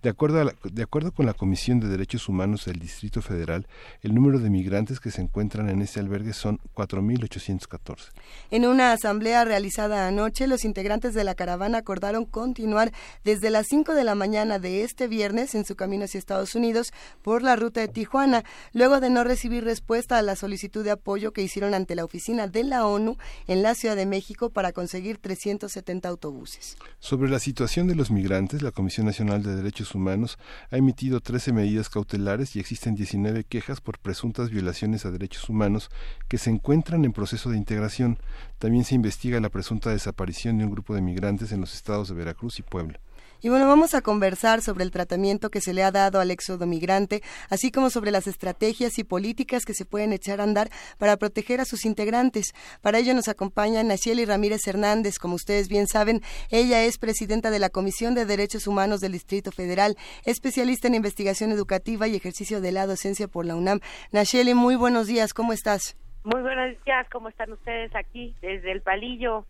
De 0.02 0.10
acuerdo, 0.10 1.12
con 1.14 1.26
la 1.26 1.34
Comisión 1.34 1.80
de 1.80 1.88
Derechos 1.88 2.28
Humanos 2.28 2.66
del 2.66 2.80
Distrito 2.80 3.22
Federal, 3.22 3.68
el 4.02 4.14
número 4.14 4.40
de 4.40 4.50
migrantes 4.50 5.00
que 5.00 5.12
se 5.12 5.22
encuentran 5.22 5.70
en 5.70 5.82
este 5.82 6.00
albergue 6.00 6.34
son 6.34 6.60
4.814. 6.76 8.12
En 8.52 8.66
una 8.66 8.92
asamblea 8.92 9.46
realizada 9.46 10.08
anoche, 10.08 10.48
los 10.48 10.66
integrantes 10.66 11.14
de 11.14 11.24
la 11.24 11.36
caravana 11.36 11.80
acordaron 11.80 12.26
continuar 12.26 12.92
desde 13.24 13.50
las 13.50 13.68
5 13.68 13.94
de 13.94 14.04
la 14.04 14.16
mañana 14.16 14.60
de 14.60 14.84
este 14.84 15.08
viernes 15.08 15.56
en 15.56 15.66
su 15.66 15.76
camino 15.76 16.06
hacia 16.06 16.20
Estados 16.20 16.54
Unidos 16.54 16.92
por 17.22 17.42
la 17.42 17.56
ruta 17.56 17.80
de 17.80 17.88
Tijuana, 17.88 18.44
luego 18.74 19.00
de 19.00 19.10
no 19.10 19.24
recibir 19.24 19.64
respuesta 19.64 20.18
a 20.18 20.22
la 20.22 20.36
solicitud 20.36 20.84
de 20.84 20.92
apoyo 20.92 21.34
que 21.34 21.42
hicieron 21.42 21.74
ante 21.74 21.96
la 21.96 22.06
oficina 22.06 22.48
de 22.48 22.64
la 22.64 22.85
ONU 22.86 23.18
en 23.48 23.64
la 23.64 23.76
Ciudad 23.76 23.96
de 23.96 24.06
México 24.06 24.50
para 24.50 24.72
conseguir 24.72 25.18
370 25.18 26.08
autobuses. 26.10 26.78
Sobre 27.00 27.30
la 27.30 27.40
situación 27.40 27.88
de 27.88 27.96
los 27.96 28.12
migrantes, 28.12 28.62
la 28.62 28.72
Comisión 28.72 29.06
Nacional 29.06 29.44
de 29.44 29.56
Derechos 29.56 29.96
Humanos 29.96 30.38
ha 30.72 30.78
emitido 30.78 31.20
13 31.20 31.54
medidas 31.54 31.90
cautelares 31.90 32.56
y 32.56 32.60
existen 32.60 32.96
19 32.96 33.44
quejas 33.44 33.82
por 33.82 34.00
presuntas 34.00 34.50
violaciones 34.50 35.06
a 35.06 35.12
derechos 35.12 35.50
humanos 35.50 35.90
que 36.28 36.38
se 36.38 36.50
encuentran 36.50 37.06
en 37.06 37.14
proceso 37.14 37.50
de 37.50 37.58
integración. 37.58 38.20
También 38.60 38.86
se 38.86 38.96
investiga 38.96 39.40
la 39.40 39.50
presunta 39.50 39.90
desaparición 39.90 40.58
de 40.58 40.66
un 40.66 40.72
grupo 40.72 40.96
de 40.96 41.02
migrantes 41.02 41.52
en 41.52 41.62
los 41.62 41.74
estados 41.74 42.10
de 42.10 42.16
Veracruz 42.16 42.60
y 42.60 42.64
Puebla. 42.64 43.00
Y 43.42 43.50
bueno, 43.50 43.68
vamos 43.68 43.94
a 43.94 44.02
conversar 44.02 44.62
sobre 44.62 44.84
el 44.84 44.92
tratamiento 44.92 45.50
que 45.50 45.62
se 45.62 45.74
le 45.74 45.84
ha 45.84 45.92
dado 45.92 46.20
al 46.20 46.32
éxodo 46.32 46.66
migrante, 46.66 47.22
así 47.50 47.72
como 47.72 47.90
sobre 47.90 48.12
las 48.12 48.28
estrategias 48.28 48.98
y 48.98 49.04
políticas 49.04 49.66
que 49.66 49.74
se 49.74 49.86
pueden 49.86 50.14
echar 50.14 50.40
a 50.40 50.44
andar 50.44 50.70
para 50.98 51.18
proteger 51.18 51.62
a 51.62 51.66
sus 51.66 51.86
integrantes. 51.86 52.54
Para 52.82 53.00
ello 53.00 53.14
nos 53.14 53.28
acompaña 53.28 53.84
Nacieli 53.84 54.26
Ramírez 54.26 54.68
Hernández, 54.68 55.20
como 55.20 55.36
ustedes 55.36 55.68
bien 55.68 55.88
saben, 55.88 56.22
ella 56.50 56.84
es 56.84 56.98
presidenta 56.98 57.52
de 57.52 57.60
la 57.60 57.70
Comisión 57.70 58.16
de 58.16 58.26
Derechos 58.26 58.68
Humanos 58.68 59.02
del 59.02 59.12
Distrito 59.12 59.52
Federal, 59.52 59.98
especialista 60.26 60.88
en 60.88 60.96
investigación 60.96 61.52
educativa 61.52 62.08
y 62.08 62.16
ejercicio 62.16 62.62
de 62.62 62.72
la 62.72 62.88
docencia 62.88 63.28
por 63.28 63.46
la 63.46 63.56
UNAM. 63.56 63.80
Nacieli, 64.12 64.54
muy 64.54 64.76
buenos 64.76 65.08
días, 65.08 65.34
¿cómo 65.34 65.54
estás? 65.54 65.98
Muy 66.24 66.42
buenos 66.42 66.76
días, 66.84 67.08
¿cómo 67.12 67.30
están 67.30 67.52
ustedes 67.52 67.96
aquí 67.96 68.36
desde 68.42 68.72
el 68.72 68.82
Palillo? 68.82 69.46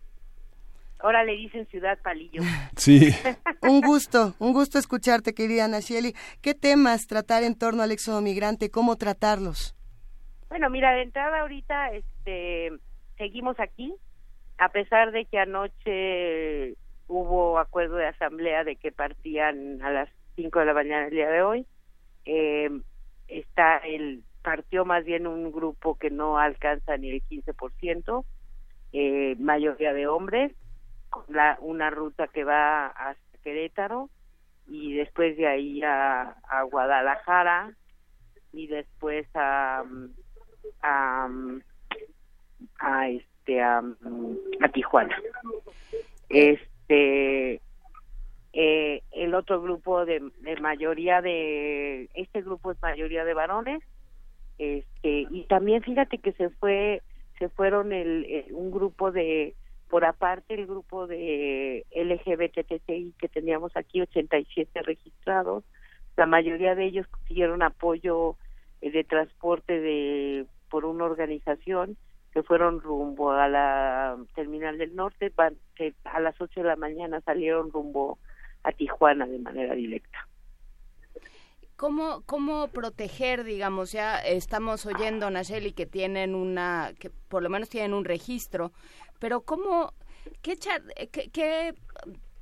Ahora 1.06 1.22
le 1.22 1.36
dicen 1.36 1.68
Ciudad 1.68 1.96
Palillo. 2.02 2.42
Sí. 2.76 3.10
un 3.62 3.80
gusto, 3.80 4.34
un 4.40 4.52
gusto 4.52 4.76
escucharte, 4.76 5.34
querida 5.34 5.68
Nacieli. 5.68 6.14
¿Qué 6.42 6.52
temas 6.52 7.06
tratar 7.06 7.44
en 7.44 7.56
torno 7.56 7.84
al 7.84 7.92
éxodo 7.92 8.20
migrante? 8.20 8.72
¿Cómo 8.72 8.96
tratarlos? 8.96 9.76
Bueno, 10.48 10.68
mira, 10.68 10.92
de 10.94 11.02
entrada 11.02 11.42
ahorita 11.42 11.92
este, 11.92 12.72
seguimos 13.18 13.54
aquí, 13.60 13.94
a 14.58 14.70
pesar 14.70 15.12
de 15.12 15.26
que 15.26 15.38
anoche 15.38 16.74
hubo 17.06 17.60
acuerdo 17.60 17.94
de 17.94 18.08
asamblea 18.08 18.64
de 18.64 18.74
que 18.74 18.90
partían 18.90 19.80
a 19.82 19.92
las 19.92 20.08
5 20.34 20.58
de 20.58 20.66
la 20.66 20.74
mañana 20.74 21.04
el 21.04 21.12
día 21.12 21.30
de 21.30 21.42
hoy. 21.42 21.66
Eh, 22.24 22.68
está 23.28 23.76
el 23.78 24.24
partió 24.42 24.84
más 24.84 25.04
bien 25.04 25.28
un 25.28 25.52
grupo 25.52 25.94
que 25.94 26.10
no 26.10 26.36
alcanza 26.36 26.96
ni 26.96 27.10
el 27.10 27.22
15%, 27.22 28.24
eh, 28.92 29.36
mayoría 29.38 29.92
de 29.92 30.08
hombres, 30.08 30.52
la, 31.28 31.56
una 31.60 31.90
ruta 31.90 32.28
que 32.28 32.44
va 32.44 32.86
hasta 32.88 33.38
Querétaro 33.42 34.10
y 34.66 34.94
después 34.94 35.36
de 35.36 35.46
ahí 35.46 35.82
a, 35.82 36.36
a 36.48 36.62
Guadalajara 36.64 37.72
y 38.52 38.66
después 38.66 39.26
a 39.34 39.84
a, 40.82 41.28
a 42.80 43.08
este 43.08 43.62
a, 43.62 43.78
a 44.60 44.68
Tijuana. 44.70 45.16
Este 46.28 47.60
eh, 48.52 49.02
el 49.12 49.34
otro 49.34 49.60
grupo 49.60 50.04
de, 50.06 50.20
de 50.40 50.56
mayoría 50.60 51.20
de 51.20 52.08
este 52.14 52.40
grupo 52.42 52.72
es 52.72 52.80
mayoría 52.82 53.24
de 53.24 53.34
varones 53.34 53.82
este 54.58 55.26
y 55.30 55.44
también 55.48 55.82
fíjate 55.82 56.18
que 56.18 56.32
se 56.32 56.48
fue 56.50 57.02
se 57.38 57.48
fueron 57.50 57.92
el, 57.92 58.24
el- 58.24 58.52
un 58.54 58.70
grupo 58.70 59.12
de 59.12 59.54
por 59.88 60.04
aparte 60.04 60.54
el 60.54 60.66
grupo 60.66 61.06
de 61.06 61.84
LGBTTI 61.94 63.14
que 63.18 63.28
teníamos 63.28 63.76
aquí 63.76 64.00
87 64.00 64.82
registrados 64.82 65.64
la 66.16 66.26
mayoría 66.26 66.74
de 66.74 66.86
ellos 66.86 67.06
consiguieron 67.08 67.62
apoyo 67.62 68.36
eh, 68.80 68.90
de 68.90 69.04
transporte 69.04 69.80
de 69.80 70.46
por 70.70 70.84
una 70.84 71.04
organización 71.04 71.96
que 72.32 72.42
fueron 72.42 72.80
rumbo 72.80 73.30
a 73.30 73.48
la 73.48 74.16
terminal 74.34 74.78
del 74.78 74.94
norte 74.96 75.32
a 76.04 76.20
las 76.20 76.40
8 76.40 76.60
de 76.60 76.66
la 76.66 76.76
mañana 76.76 77.20
salieron 77.20 77.70
rumbo 77.70 78.18
a 78.62 78.72
Tijuana 78.72 79.26
de 79.26 79.38
manera 79.38 79.74
directa. 79.74 80.26
¿Cómo, 81.76 82.22
¿Cómo 82.24 82.68
proteger, 82.68 83.44
digamos, 83.44 83.92
ya 83.92 84.18
estamos 84.18 84.86
oyendo, 84.86 85.30
Nacheli, 85.30 85.72
que 85.72 85.84
tienen 85.84 86.34
una, 86.34 86.92
que 86.98 87.10
por 87.10 87.42
lo 87.42 87.50
menos 87.50 87.68
tienen 87.68 87.92
un 87.92 88.06
registro, 88.06 88.72
pero 89.18 89.40
cómo, 89.42 89.92
qué, 90.42 90.56
qué, 91.32 91.74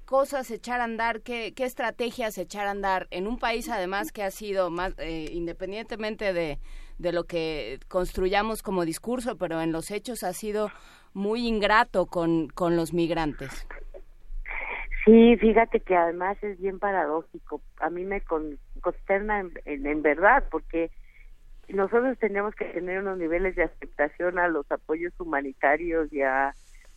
cosas 0.05 0.51
echar 0.51 0.80
a 0.80 0.84
andar, 0.84 1.22
qué, 1.22 1.52
estrategias 1.56 2.36
echar 2.38 2.66
a 2.66 2.70
andar 2.72 3.06
en 3.10 3.26
un 3.26 3.38
país 3.38 3.68
además 3.70 4.12
que 4.12 4.22
ha 4.22 4.30
sido 4.30 4.70
más, 4.70 4.94
eh, 4.98 5.28
independientemente 5.32 6.32
de, 6.32 6.59
de 6.98 7.12
lo 7.12 7.24
que 7.24 7.80
construyamos 7.88 8.62
como 8.62 8.84
discurso, 8.84 9.36
pero 9.36 9.60
en 9.62 9.72
los 9.72 9.90
hechos 9.90 10.22
ha 10.22 10.32
sido 10.32 10.70
muy 11.14 11.46
ingrato 11.46 12.06
con, 12.06 12.48
con 12.48 12.76
los 12.76 12.92
migrantes. 12.92 13.66
Sí, 15.05 15.36
fíjate 15.36 15.80
que 15.80 15.94
además 15.96 16.36
es 16.42 16.59
bien 16.60 16.78
paradójico. 16.78 17.60
A 17.78 17.90
mí 17.90 18.05
me 18.05 18.20
con- 18.22 18.59
consterna 18.80 19.40
en, 19.40 19.52
en- 19.66 19.86
en 19.86 20.02
verdad 20.02 20.44
porque 20.51 20.90
nosotros 21.68 22.18
tenemos 22.18 22.55
que 22.55 22.64
tener 22.66 23.01
unos 23.01 23.18
niveles 23.18 23.55
de 23.56 23.64
aceptación 23.64 24.38
a 24.38 24.48
los 24.48 24.70
apoyos 24.70 25.12
humanitarios 25.18 26.12
y, 26.12 26.22
a, 26.22 26.55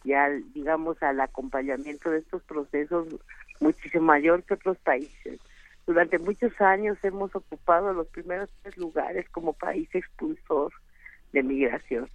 y 0.07 0.13
al, 0.13 0.53
digamos, 0.53 1.03
al 1.03 1.19
acompañamiento 1.19 2.09
de 2.09 2.19
estos 2.19 2.41
procesos 2.43 3.07
muchísimo 3.59 4.05
mayor 4.05 4.41
que 4.43 4.53
otros 4.53 4.77
países. 4.77 5.41
Durante 5.85 6.17
muchos 6.17 6.59
años 6.61 6.97
hemos 7.03 7.35
ocupado 7.35 7.91
los 7.91 8.07
primeros 8.07 8.49
tres 8.61 8.77
lugares 8.77 9.27
como 9.29 9.51
país 9.51 9.89
expulsor 9.93 10.71
de 11.33 11.43
migración 11.43 12.07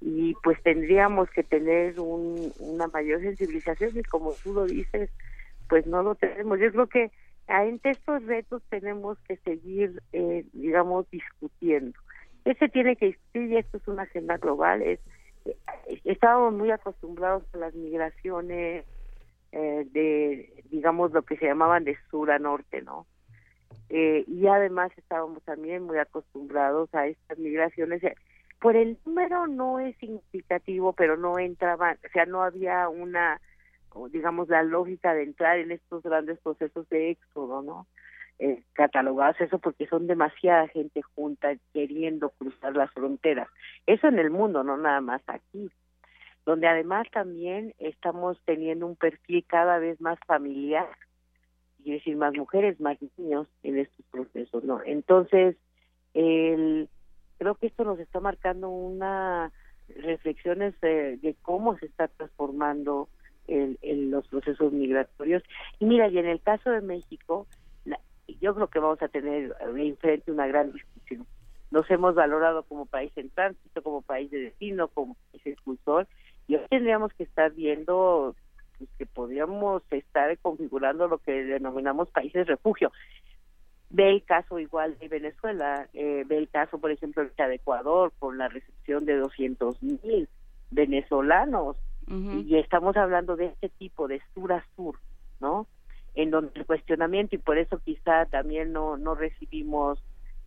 y 0.00 0.34
pues 0.44 0.62
tendríamos 0.62 1.28
que 1.30 1.42
tener 1.42 1.98
un, 1.98 2.52
una 2.60 2.86
mayor 2.86 3.20
sensibilización 3.20 3.98
y 3.98 4.02
como 4.04 4.32
tú 4.44 4.52
lo 4.52 4.66
dices, 4.66 5.10
pues 5.68 5.86
no 5.86 6.04
lo 6.04 6.14
tenemos. 6.14 6.60
Yo 6.60 6.70
creo 6.70 6.86
que 6.86 7.10
ante 7.48 7.90
estos 7.90 8.22
retos 8.26 8.62
tenemos 8.68 9.18
que 9.26 9.38
seguir, 9.38 10.00
eh, 10.12 10.44
digamos, 10.52 11.10
discutiendo. 11.10 11.98
¿Qué 12.44 12.54
se 12.54 12.68
tiene 12.68 12.94
que 12.94 13.06
discutir? 13.06 13.50
Y 13.50 13.56
esto 13.56 13.78
es 13.78 13.88
una 13.88 14.02
agenda 14.02 14.36
global. 14.36 14.82
Es, 14.82 15.00
estábamos 16.04 16.54
muy 16.54 16.70
acostumbrados 16.70 17.42
a 17.52 17.58
las 17.58 17.74
migraciones 17.74 18.84
eh, 19.52 19.86
de, 19.92 20.64
digamos, 20.70 21.12
lo 21.12 21.22
que 21.22 21.36
se 21.36 21.46
llamaban 21.46 21.84
de 21.84 21.96
sur 22.10 22.30
a 22.30 22.38
norte, 22.38 22.82
¿no? 22.82 23.06
eh, 23.88 24.24
y 24.26 24.46
además 24.46 24.90
estábamos 24.96 25.42
también 25.44 25.84
muy 25.84 25.98
acostumbrados 25.98 26.92
a 26.94 27.06
estas 27.06 27.38
migraciones. 27.38 28.02
Eh, 28.02 28.16
por 28.60 28.76
el 28.76 28.98
número 29.04 29.46
no 29.46 29.78
es 29.78 29.96
significativo, 29.98 30.92
pero 30.94 31.16
no 31.16 31.38
entraban, 31.38 31.98
o 32.04 32.12
sea, 32.12 32.24
no 32.24 32.42
había 32.42 32.88
una, 32.88 33.40
digamos, 34.10 34.48
la 34.48 34.62
lógica 34.62 35.12
de 35.12 35.24
entrar 35.24 35.58
en 35.58 35.70
estos 35.70 36.02
grandes 36.02 36.38
procesos 36.40 36.88
de 36.88 37.10
éxodo, 37.10 37.62
¿no? 37.62 37.86
Eh, 38.40 38.62
catalogados 38.72 39.40
eso 39.40 39.60
porque 39.60 39.86
son 39.86 40.08
demasiada 40.08 40.66
gente 40.68 41.02
junta 41.02 41.54
queriendo 41.72 42.30
cruzar 42.30 42.74
las 42.74 42.90
fronteras. 42.92 43.48
Eso 43.86 44.08
en 44.08 44.18
el 44.18 44.30
mundo, 44.30 44.64
no 44.64 44.76
nada 44.76 45.00
más 45.00 45.22
aquí 45.28 45.70
donde 46.46 46.68
además 46.68 47.06
también 47.10 47.74
estamos 47.78 48.38
teniendo 48.44 48.86
un 48.86 48.96
perfil 48.96 49.44
cada 49.46 49.78
vez 49.78 50.00
más 50.00 50.18
familiar, 50.26 50.86
y 51.84 51.92
decir, 51.92 52.16
más 52.16 52.34
mujeres, 52.34 52.80
más 52.80 52.96
niños 53.18 53.46
en 53.62 53.78
estos 53.78 54.04
procesos, 54.06 54.64
¿no? 54.64 54.80
Entonces, 54.84 55.56
el, 56.14 56.88
creo 57.36 57.56
que 57.56 57.66
esto 57.66 57.84
nos 57.84 57.98
está 57.98 58.20
marcando 58.20 58.70
una 58.70 59.52
reflexiones 59.88 60.78
de, 60.80 61.36
cómo 61.42 61.76
se 61.76 61.86
está 61.86 62.08
transformando 62.08 63.10
el, 63.48 63.78
los 64.10 64.26
procesos 64.28 64.72
migratorios. 64.72 65.42
Y 65.78 65.84
mira, 65.84 66.08
y 66.08 66.16
en 66.16 66.26
el 66.26 66.40
caso 66.40 66.70
de 66.70 66.80
México, 66.80 67.46
yo 68.26 68.54
creo 68.54 68.68
que 68.68 68.78
vamos 68.78 69.02
a 69.02 69.08
tener 69.08 69.54
enfrente 69.76 70.32
una 70.32 70.46
gran 70.46 70.72
discusión. 70.72 71.26
Nos 71.70 71.90
hemos 71.90 72.14
valorado 72.14 72.62
como 72.64 72.86
país 72.86 73.12
en 73.16 73.30
tránsito, 73.30 73.82
como 73.82 74.02
país 74.02 74.30
de 74.30 74.38
destino, 74.40 74.88
como 74.88 75.16
país 75.32 75.46
expulsor, 75.46 76.06
y 76.46 76.56
hoy 76.56 76.62
tendríamos 76.68 77.12
que 77.14 77.24
estar 77.24 77.52
viendo 77.52 78.34
pues, 78.78 78.90
que 78.98 79.06
podríamos 79.06 79.82
estar 79.90 80.36
configurando 80.38 81.08
lo 81.08 81.18
que 81.18 81.32
denominamos 81.44 82.10
países 82.10 82.46
refugio. 82.46 82.92
Ve 83.90 84.10
el 84.10 84.24
caso 84.24 84.58
igual 84.58 84.98
de 84.98 85.08
Venezuela, 85.08 85.88
eh, 85.92 86.24
ve 86.26 86.38
el 86.38 86.48
caso, 86.48 86.78
por 86.78 86.90
ejemplo, 86.90 87.22
de 87.24 87.54
Ecuador, 87.54 88.12
con 88.18 88.38
la 88.38 88.48
recepción 88.48 89.04
de 89.04 89.16
200 89.16 89.82
mil 89.82 90.28
venezolanos, 90.70 91.76
y 92.06 92.56
estamos 92.56 92.94
hablando 92.98 93.34
de 93.34 93.46
este 93.46 93.70
tipo 93.70 94.08
de 94.08 94.20
sur 94.34 94.52
a 94.52 94.62
sur, 94.76 94.98
¿no? 95.40 95.66
En 96.14 96.30
donde 96.30 96.52
el 96.54 96.66
cuestionamiento, 96.66 97.34
y 97.34 97.38
por 97.38 97.58
eso 97.58 97.78
quizá 97.84 98.26
también 98.26 98.72
no, 98.72 98.96
no 98.96 99.14
recibimos, 99.14 99.98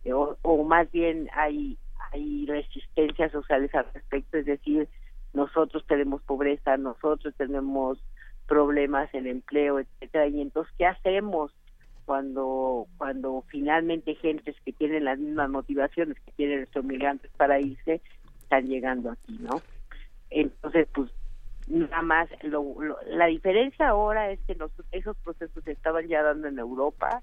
eh, 0.04 0.12
o, 0.12 0.64
más 0.64 0.90
bien 0.90 1.28
hay, 1.34 1.76
hay 2.12 2.46
resistencias 2.46 3.32
sociales 3.32 3.74
al 3.74 3.86
respecto, 3.92 4.38
es 4.38 4.46
decir, 4.46 4.88
nosotros 5.34 5.84
tenemos 5.86 6.22
pobreza, 6.22 6.76
nosotros 6.76 7.34
tenemos 7.36 7.98
problemas 8.46 9.12
en 9.12 9.26
empleo, 9.26 9.78
etcétera, 9.78 10.26
y 10.28 10.40
entonces 10.40 10.74
qué 10.78 10.86
hacemos 10.86 11.52
cuando 12.06 12.86
cuando 12.96 13.44
finalmente 13.48 14.14
gentes 14.14 14.56
que 14.64 14.72
tienen 14.72 15.04
las 15.04 15.18
mismas 15.18 15.50
motivaciones 15.50 16.18
que 16.20 16.32
tienen 16.32 16.60
estos 16.60 16.82
migrantes 16.82 17.30
para 17.36 17.60
irse 17.60 18.00
están 18.40 18.66
llegando 18.66 19.10
aquí, 19.10 19.38
¿no? 19.40 19.60
Entonces, 20.30 20.88
pues 20.94 21.10
nada 21.68 22.02
más 22.02 22.28
lo, 22.42 22.76
la 23.06 23.26
diferencia 23.26 23.88
ahora 23.88 24.30
es 24.30 24.40
que 24.46 24.54
los, 24.54 24.70
esos 24.92 25.16
procesos 25.18 25.62
se 25.64 25.72
estaban 25.72 26.06
ya 26.08 26.22
dando 26.22 26.48
en 26.48 26.58
Europa, 26.58 27.22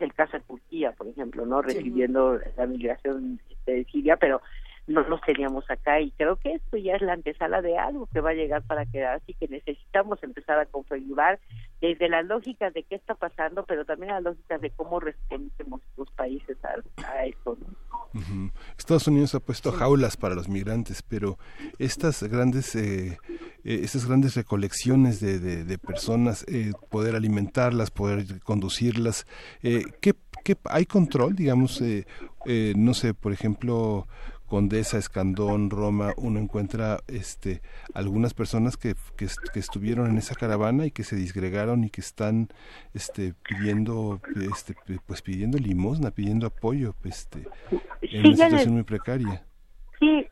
el 0.00 0.12
caso 0.12 0.36
de 0.36 0.44
Turquía, 0.44 0.92
por 0.92 1.08
ejemplo, 1.08 1.46
no 1.46 1.62
recibiendo 1.62 2.40
la 2.56 2.66
migración 2.66 3.40
de 3.66 3.84
Siria, 3.84 4.16
pero 4.16 4.40
no 4.86 5.00
los 5.02 5.20
teníamos 5.22 5.68
acá 5.70 6.00
y 6.00 6.10
creo 6.12 6.36
que 6.36 6.54
esto 6.54 6.76
ya 6.76 6.94
es 6.96 7.02
la 7.02 7.14
antesala 7.14 7.62
de 7.62 7.78
algo 7.78 8.06
que 8.12 8.20
va 8.20 8.30
a 8.30 8.34
llegar 8.34 8.62
para 8.62 8.84
quedarse 8.84 9.24
y 9.28 9.34
que 9.34 9.48
necesitamos 9.48 10.22
empezar 10.22 10.58
a 10.58 10.66
configurar 10.66 11.40
desde 11.80 12.08
las 12.08 12.24
lógicas 12.26 12.72
de 12.74 12.82
qué 12.82 12.94
está 12.94 13.14
pasando, 13.14 13.64
pero 13.64 13.84
también 13.84 14.12
las 14.12 14.22
lógicas 14.22 14.60
de 14.60 14.70
cómo 14.70 15.00
respondemos 15.00 15.80
los 15.96 16.10
países 16.12 16.56
a, 16.64 17.24
esto. 17.24 17.56
Estados 18.78 19.08
Unidos 19.08 19.34
ha 19.34 19.40
puesto 19.40 19.72
jaulas 19.72 20.16
para 20.16 20.34
los 20.34 20.48
migrantes, 20.48 21.02
pero 21.02 21.38
estas 21.78 22.22
grandes 22.22 22.74
eh, 22.76 23.18
eh, 23.64 23.80
estas 23.82 24.06
grandes 24.06 24.34
recolecciones 24.36 25.20
de, 25.20 25.38
de, 25.38 25.78
personas, 25.78 26.44
eh, 26.48 26.72
poder 26.90 27.16
alimentarlas, 27.16 27.90
poder 27.90 28.40
conducirlas, 28.40 29.26
¿qué, 29.62 30.14
¿qué, 30.44 30.56
hay 30.64 30.84
control, 30.84 31.34
digamos, 31.34 31.82
no 32.76 32.94
sé, 32.94 33.14
por 33.14 33.32
ejemplo, 33.32 34.06
Condesa, 34.46 34.98
Escandón, 34.98 35.70
Roma, 35.70 36.12
uno 36.16 36.38
encuentra 36.38 36.98
este 37.08 37.62
algunas 37.94 38.34
personas 38.34 38.76
que, 38.76 38.94
que, 39.16 39.26
estuvieron 39.58 40.10
en 40.10 40.18
esa 40.18 40.34
caravana 40.34 40.84
y 40.86 40.90
que 40.90 41.02
se 41.02 41.16
disgregaron 41.16 41.84
y 41.84 41.90
que 41.90 42.02
están 42.02 42.48
este 42.92 43.34
pidiendo 43.42 44.20
este 44.52 44.74
pues 45.06 45.22
pidiendo 45.22 45.58
limosna, 45.58 46.10
pidiendo 46.10 46.46
apoyo, 46.46 46.94
este 47.04 47.48
en 48.02 48.26
una 48.26 48.36
situación 48.36 48.74
muy 48.74 48.82
precaria. 48.82 49.42
Sí, 49.98 50.26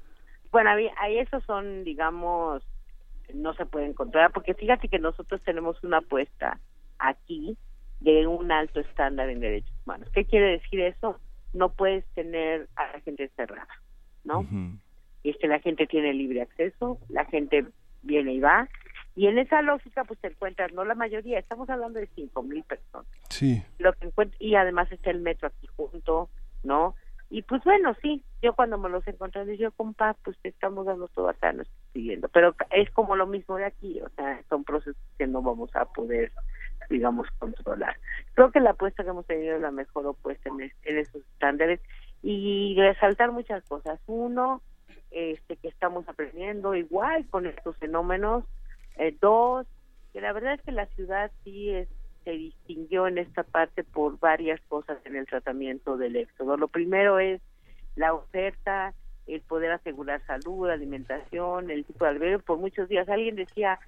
bueno, 0.51 0.71
ahí 0.71 1.19
esos 1.19 1.43
son 1.45 1.83
digamos 1.85 2.63
no 3.33 3.55
se 3.55 3.65
puede 3.65 3.87
encontrar 3.87 4.31
porque 4.33 4.53
fíjate 4.53 4.89
que 4.89 4.99
nosotros 4.99 5.41
tenemos 5.43 5.83
una 5.83 5.99
apuesta 5.99 6.61
aquí 6.99 7.57
de 8.01 8.27
un 8.27 8.53
alto 8.53 8.81
estándar 8.81 9.31
en 9.31 9.41
derechos 9.41 9.73
humanos. 9.87 10.09
¿Qué 10.13 10.27
quiere 10.27 10.59
decir 10.59 10.81
eso? 10.81 11.19
No 11.55 11.71
puedes 11.71 12.05
tener 12.15 12.69
a 12.77 12.93
la 12.93 13.01
gente 13.01 13.31
cerrada 13.37 13.69
¿no? 14.25 14.47
Y 15.23 15.31
es 15.31 15.37
que 15.37 15.49
la 15.49 15.61
gente 15.61 15.87
tiene 15.87 16.13
libre 16.13 16.43
acceso, 16.43 16.99
la 17.09 17.25
gente 17.27 17.67
viene 18.03 18.35
y 18.35 18.41
va, 18.41 18.69
y 19.15 19.27
en 19.27 19.39
esa 19.39 19.61
lógica 19.63 20.05
pues 20.05 20.19
te 20.21 20.29
encuentras, 20.29 20.73
no 20.73 20.85
la 20.85 20.95
mayoría, 20.95 21.39
estamos 21.39 21.69
hablando 21.69 21.99
de 21.99 22.09
cinco 22.15 22.43
mil 22.43 22.63
personas. 22.65 23.07
Sí. 23.29 23.63
Lo 23.79 23.93
que 23.93 24.11
y 24.39 24.55
además 24.55 24.91
está 24.91 25.11
el 25.11 25.21
metro 25.21 25.49
aquí 25.49 25.67
junto, 25.77 26.31
¿no? 26.63 26.95
Y 27.29 27.43
pues 27.43 27.65
bueno, 27.65 27.97
sí, 28.03 28.23
yo 28.43 28.55
cuando 28.55 28.77
me 28.77 28.91
los 28.91 29.07
encontré, 29.09 29.57
yo, 29.57 29.73
compa, 29.73 30.15
pues 30.23 30.37
te 30.43 30.51
estamos 30.51 30.85
dando 30.85 31.09
todo 31.09 31.31
acá, 31.31 31.53
no 31.53 31.63
estoy 31.63 31.79
siguiendo. 31.95 32.29
Pero 32.29 32.55
es 32.71 32.91
como 32.91 33.17
lo 33.17 33.27
mismo 33.27 33.57
de 33.57 33.65
aquí, 33.65 34.03
o 34.03 34.09
sea, 34.11 34.43
son 34.51 34.65
procesos 34.65 35.01
que 35.17 35.27
no 35.27 35.41
vamos 35.41 35.75
a 35.75 35.87
poder, 35.87 36.31
digamos, 36.91 37.27
controlar. 37.39 37.97
Creo 38.35 38.51
que 38.51 38.61
la 38.61 38.71
apuesta 38.71 39.03
que 39.03 39.11
hemos 39.11 39.27
tenido 39.27 39.57
es 39.57 39.63
la 39.63 39.71
mejor 39.71 40.07
opuesta 40.07 40.51
en, 40.51 40.61
en 40.61 40.99
esos 40.99 41.23
estándares 41.33 41.81
y 42.23 42.75
resaltar 42.77 43.33
muchas 43.33 43.65
cosas. 43.65 44.01
Uno, 44.07 44.63
este, 45.11 45.57
que 45.57 45.69
estamos 45.69 46.09
aprendiendo 46.09 46.75
igual 46.75 47.27
con 47.29 47.47
estos 47.47 47.77
fenómenos. 47.77 48.45
Eh, 48.97 49.17
dos, 49.21 49.67
que 50.13 50.21
la 50.21 50.33
verdad 50.33 50.55
es 50.55 50.63
que 50.63 50.73
la 50.73 50.87
ciudad 50.87 51.31
sí 51.45 51.73
se 52.25 52.31
distinguió 52.31 53.07
en 53.07 53.19
esta 53.19 53.43
parte 53.43 53.85
por 53.85 54.19
varias 54.19 54.61
cosas 54.69 54.99
en 55.05 55.17
el 55.17 55.27
tratamiento 55.27 55.97
del 55.97 56.17
éxodo. 56.17 56.57
Lo 56.57 56.69
primero 56.69 57.19
es 57.19 57.41
la 57.97 58.15
oferta, 58.15 58.95
el 59.27 59.41
poder 59.41 59.73
asegurar 59.73 60.25
salud, 60.27 60.69
alimentación, 60.69 61.71
el 61.71 61.85
tipo 61.85 62.05
de 62.05 62.11
albergue. 62.11 62.39
Por 62.39 62.59
muchos 62.59 62.89
días 62.89 63.09
alguien 63.09 63.37
decía, 63.37 63.79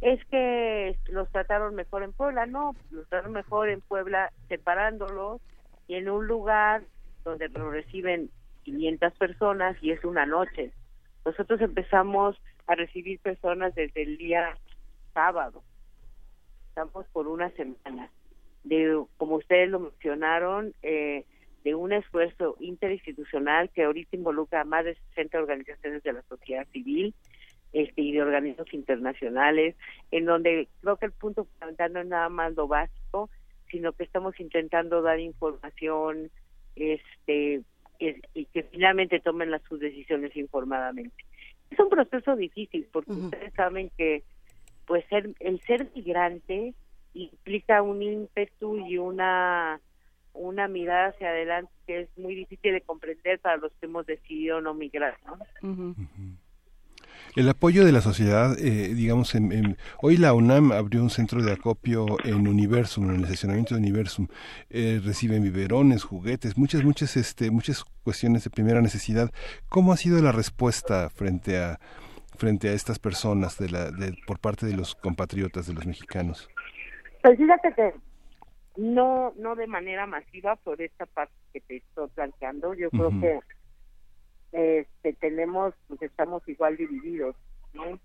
es 0.00 0.24
que 0.26 0.98
los 1.10 1.30
trataron 1.30 1.74
mejor 1.74 2.02
en 2.02 2.12
Puebla. 2.12 2.46
No, 2.46 2.74
los 2.90 3.08
trataron 3.08 3.32
mejor 3.32 3.68
en 3.68 3.80
Puebla 3.80 4.32
separándolos 4.48 5.40
y 5.86 5.94
en 5.94 6.08
un 6.08 6.26
lugar 6.26 6.82
donde 7.24 7.48
lo 7.48 7.70
reciben 7.70 8.30
500 8.64 9.12
personas 9.14 9.76
y 9.82 9.90
es 9.90 10.04
una 10.04 10.26
noche. 10.26 10.72
Nosotros 11.24 11.60
empezamos 11.60 12.40
a 12.66 12.74
recibir 12.74 13.18
personas 13.20 13.74
desde 13.74 14.02
el 14.02 14.16
día 14.18 14.56
sábado. 15.14 15.62
Estamos 16.68 17.06
por 17.12 17.26
una 17.28 17.50
semana. 17.50 18.10
De, 18.64 19.02
como 19.16 19.36
ustedes 19.36 19.68
lo 19.70 19.80
mencionaron, 19.80 20.72
eh, 20.82 21.24
de 21.64 21.74
un 21.74 21.92
esfuerzo 21.92 22.56
interinstitucional 22.60 23.70
que 23.70 23.84
ahorita 23.84 24.16
involucra 24.16 24.62
a 24.62 24.64
más 24.64 24.84
de 24.84 24.96
60 25.14 25.38
organizaciones 25.38 26.02
de 26.02 26.12
la 26.12 26.22
sociedad 26.22 26.66
civil 26.72 27.14
este, 27.72 28.02
y 28.02 28.12
de 28.12 28.22
organismos 28.22 28.72
internacionales, 28.72 29.76
en 30.10 30.24
donde 30.24 30.68
creo 30.80 30.96
que 30.96 31.06
el 31.06 31.12
punto 31.12 31.44
fundamental 31.44 31.92
no 31.92 32.00
es 32.00 32.06
nada 32.06 32.28
más 32.28 32.54
lo 32.54 32.66
básico, 32.68 33.30
sino 33.70 33.92
que 33.92 34.04
estamos 34.04 34.38
intentando 34.40 35.02
dar 35.02 35.18
información, 35.20 36.30
este 36.76 37.62
y 38.34 38.46
que 38.46 38.62
finalmente 38.64 39.20
tomen 39.20 39.50
las 39.50 39.62
sus 39.62 39.78
decisiones 39.78 40.36
informadamente. 40.36 41.14
Es 41.70 41.78
un 41.78 41.88
proceso 41.88 42.34
difícil 42.36 42.86
porque 42.92 43.12
ustedes 43.12 43.54
saben 43.54 43.90
que 43.96 44.24
pues 44.86 45.04
ser 45.06 45.30
el 45.40 45.60
ser 45.60 45.88
migrante 45.94 46.74
implica 47.14 47.82
un 47.82 48.02
ímpetu 48.02 48.76
y 48.86 48.98
una 48.98 49.80
una 50.34 50.66
mirada 50.66 51.08
hacia 51.08 51.28
adelante 51.28 51.70
que 51.86 52.00
es 52.00 52.18
muy 52.18 52.34
difícil 52.34 52.72
de 52.72 52.80
comprender 52.80 53.38
para 53.38 53.58
los 53.58 53.72
que 53.74 53.86
hemos 53.86 54.06
decidido 54.06 54.60
no 54.60 54.74
migrar, 54.74 55.18
¿no? 55.26 55.38
El 57.34 57.48
apoyo 57.48 57.86
de 57.86 57.92
la 57.92 58.02
sociedad, 58.02 58.58
eh, 58.58 58.92
digamos, 58.94 59.34
en, 59.34 59.78
hoy 60.02 60.18
la 60.18 60.34
UNAM 60.34 60.70
abrió 60.70 61.02
un 61.02 61.08
centro 61.08 61.42
de 61.42 61.52
acopio 61.52 62.04
en 62.24 62.46
Universum, 62.46 63.08
en 63.08 63.16
el 63.16 63.24
estacionamiento 63.24 63.74
de 63.74 63.80
Universum. 63.80 64.28
Eh, 64.68 65.00
reciben 65.02 65.42
biberones, 65.42 66.04
juguetes, 66.04 66.58
muchas, 66.58 66.84
muchas, 66.84 67.16
este, 67.16 67.50
muchas 67.50 67.84
cuestiones 68.04 68.44
de 68.44 68.50
primera 68.50 68.82
necesidad. 68.82 69.30
¿Cómo 69.70 69.94
ha 69.94 69.96
sido 69.96 70.20
la 70.20 70.32
respuesta 70.32 71.08
frente 71.08 71.58
a 71.58 71.78
frente 72.36 72.68
a 72.68 72.72
estas 72.72 72.98
personas 72.98 73.58
de 73.58 73.70
la, 73.70 73.90
de, 73.90 74.14
por 74.26 74.38
parte 74.38 74.66
de 74.66 74.76
los 74.76 74.94
compatriotas 74.94 75.66
de 75.66 75.74
los 75.74 75.86
mexicanos? 75.86 76.50
Pues 77.22 77.38
fíjate 77.38 77.72
que 77.74 77.94
no 78.76 79.32
no 79.38 79.54
de 79.54 79.66
manera 79.66 80.06
masiva 80.06 80.56
por 80.56 80.80
esta 80.82 81.06
parte 81.06 81.32
que 81.52 81.60
te 81.60 81.76
estoy 81.76 82.08
planteando 82.14 82.74
yo 82.74 82.90
creo 82.90 83.10
que 83.20 83.38
este 84.52 85.12
tenemos 85.14 85.74
pues 85.88 86.02
estamos 86.02 86.46
igual 86.48 86.76
divididos 86.76 87.34
no 87.74 87.98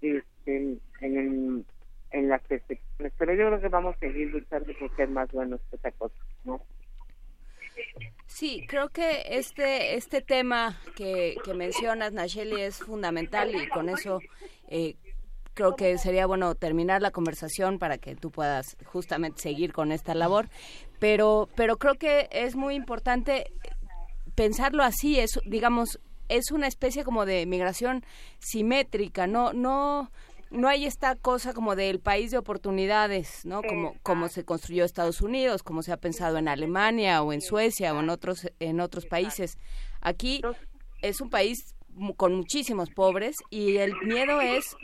este, 0.00 0.56
en 0.56 0.80
el, 1.00 1.64
en 2.10 2.28
las 2.28 2.42
percepciones 2.42 3.12
pero 3.18 3.34
yo 3.34 3.46
creo 3.48 3.60
que 3.60 3.68
vamos 3.68 3.96
a 3.96 4.00
seguir 4.00 4.28
luchando 4.28 4.72
por 4.78 4.96
ser 4.96 5.08
más 5.08 5.30
buenos 5.32 5.60
que 5.70 5.92
cosa 5.92 6.14
no 6.44 6.60
Sí, 8.26 8.64
creo 8.66 8.88
que 8.88 9.22
este 9.30 9.96
este 9.96 10.20
tema 10.20 10.78
que, 10.96 11.36
que 11.44 11.54
mencionas, 11.54 12.12
Nacheli, 12.12 12.60
es 12.60 12.78
fundamental 12.78 13.54
y 13.54 13.68
con 13.68 13.88
eso 13.88 14.20
eh, 14.68 14.96
creo 15.54 15.76
que 15.76 15.98
sería 15.98 16.26
bueno 16.26 16.54
terminar 16.54 17.02
la 17.02 17.10
conversación 17.10 17.78
para 17.78 17.98
que 17.98 18.16
tú 18.16 18.30
puedas 18.30 18.76
justamente 18.84 19.42
seguir 19.42 19.72
con 19.72 19.92
esta 19.92 20.14
labor. 20.14 20.48
Pero, 20.98 21.48
pero 21.56 21.76
creo 21.76 21.94
que 21.94 22.28
es 22.30 22.56
muy 22.56 22.74
importante 22.74 23.52
pensarlo 24.34 24.82
así, 24.82 25.18
es, 25.18 25.38
digamos, 25.44 26.00
es 26.28 26.50
una 26.50 26.66
especie 26.66 27.04
como 27.04 27.26
de 27.26 27.46
migración 27.46 28.04
simétrica, 28.38 29.26
no, 29.26 29.52
no, 29.52 30.10
no 30.50 30.68
hay 30.68 30.84
esta 30.84 31.16
cosa 31.16 31.52
como 31.52 31.76
del 31.76 32.00
país 32.00 32.30
de 32.30 32.38
oportunidades, 32.38 33.44
¿no? 33.44 33.62
Como, 33.62 33.94
como 34.02 34.28
se 34.28 34.44
construyó 34.44 34.84
Estados 34.84 35.20
Unidos, 35.20 35.62
como 35.62 35.82
se 35.82 35.92
ha 35.92 35.96
pensado 35.96 36.38
en 36.38 36.48
Alemania 36.48 37.22
o 37.22 37.32
en 37.32 37.40
Suecia 37.40 37.94
o 37.94 38.00
en 38.00 38.10
otros, 38.10 38.50
en 38.60 38.80
otros 38.80 39.06
países. 39.06 39.58
Aquí 40.00 40.42
es 41.00 41.20
un 41.20 41.30
país 41.30 41.74
con 42.16 42.34
muchísimos 42.34 42.90
pobres 42.90 43.36
y 43.50 43.76
el 43.76 43.94
miedo 44.02 44.40
es 44.40 44.76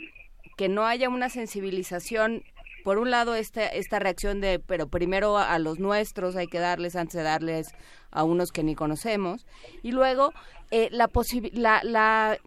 que 0.57 0.69
no 0.69 0.85
haya 0.85 1.09
una 1.09 1.29
sensibilización 1.29 2.43
por 2.89 2.97
un 2.97 3.11
lado 3.11 3.35
esta 3.35 3.67
esta 3.67 3.99
reacción 3.99 4.41
de 4.41 4.57
pero 4.57 4.87
primero 4.87 5.37
a, 5.37 5.59
los 5.59 5.77
nuestros 5.77 6.35
hay 6.35 6.47
que 6.47 6.57
darles 6.57 6.95
antes 6.95 7.13
de 7.13 7.21
darles 7.21 7.67
a 8.09 8.23
unos 8.23 8.51
que 8.51 8.63
ni 8.63 8.73
conocemos 8.73 9.45
y 9.83 9.91
luego 9.91 10.33
eh, 10.71 10.89
la 10.89 11.07
la, 11.53 11.81
la 11.83 12.39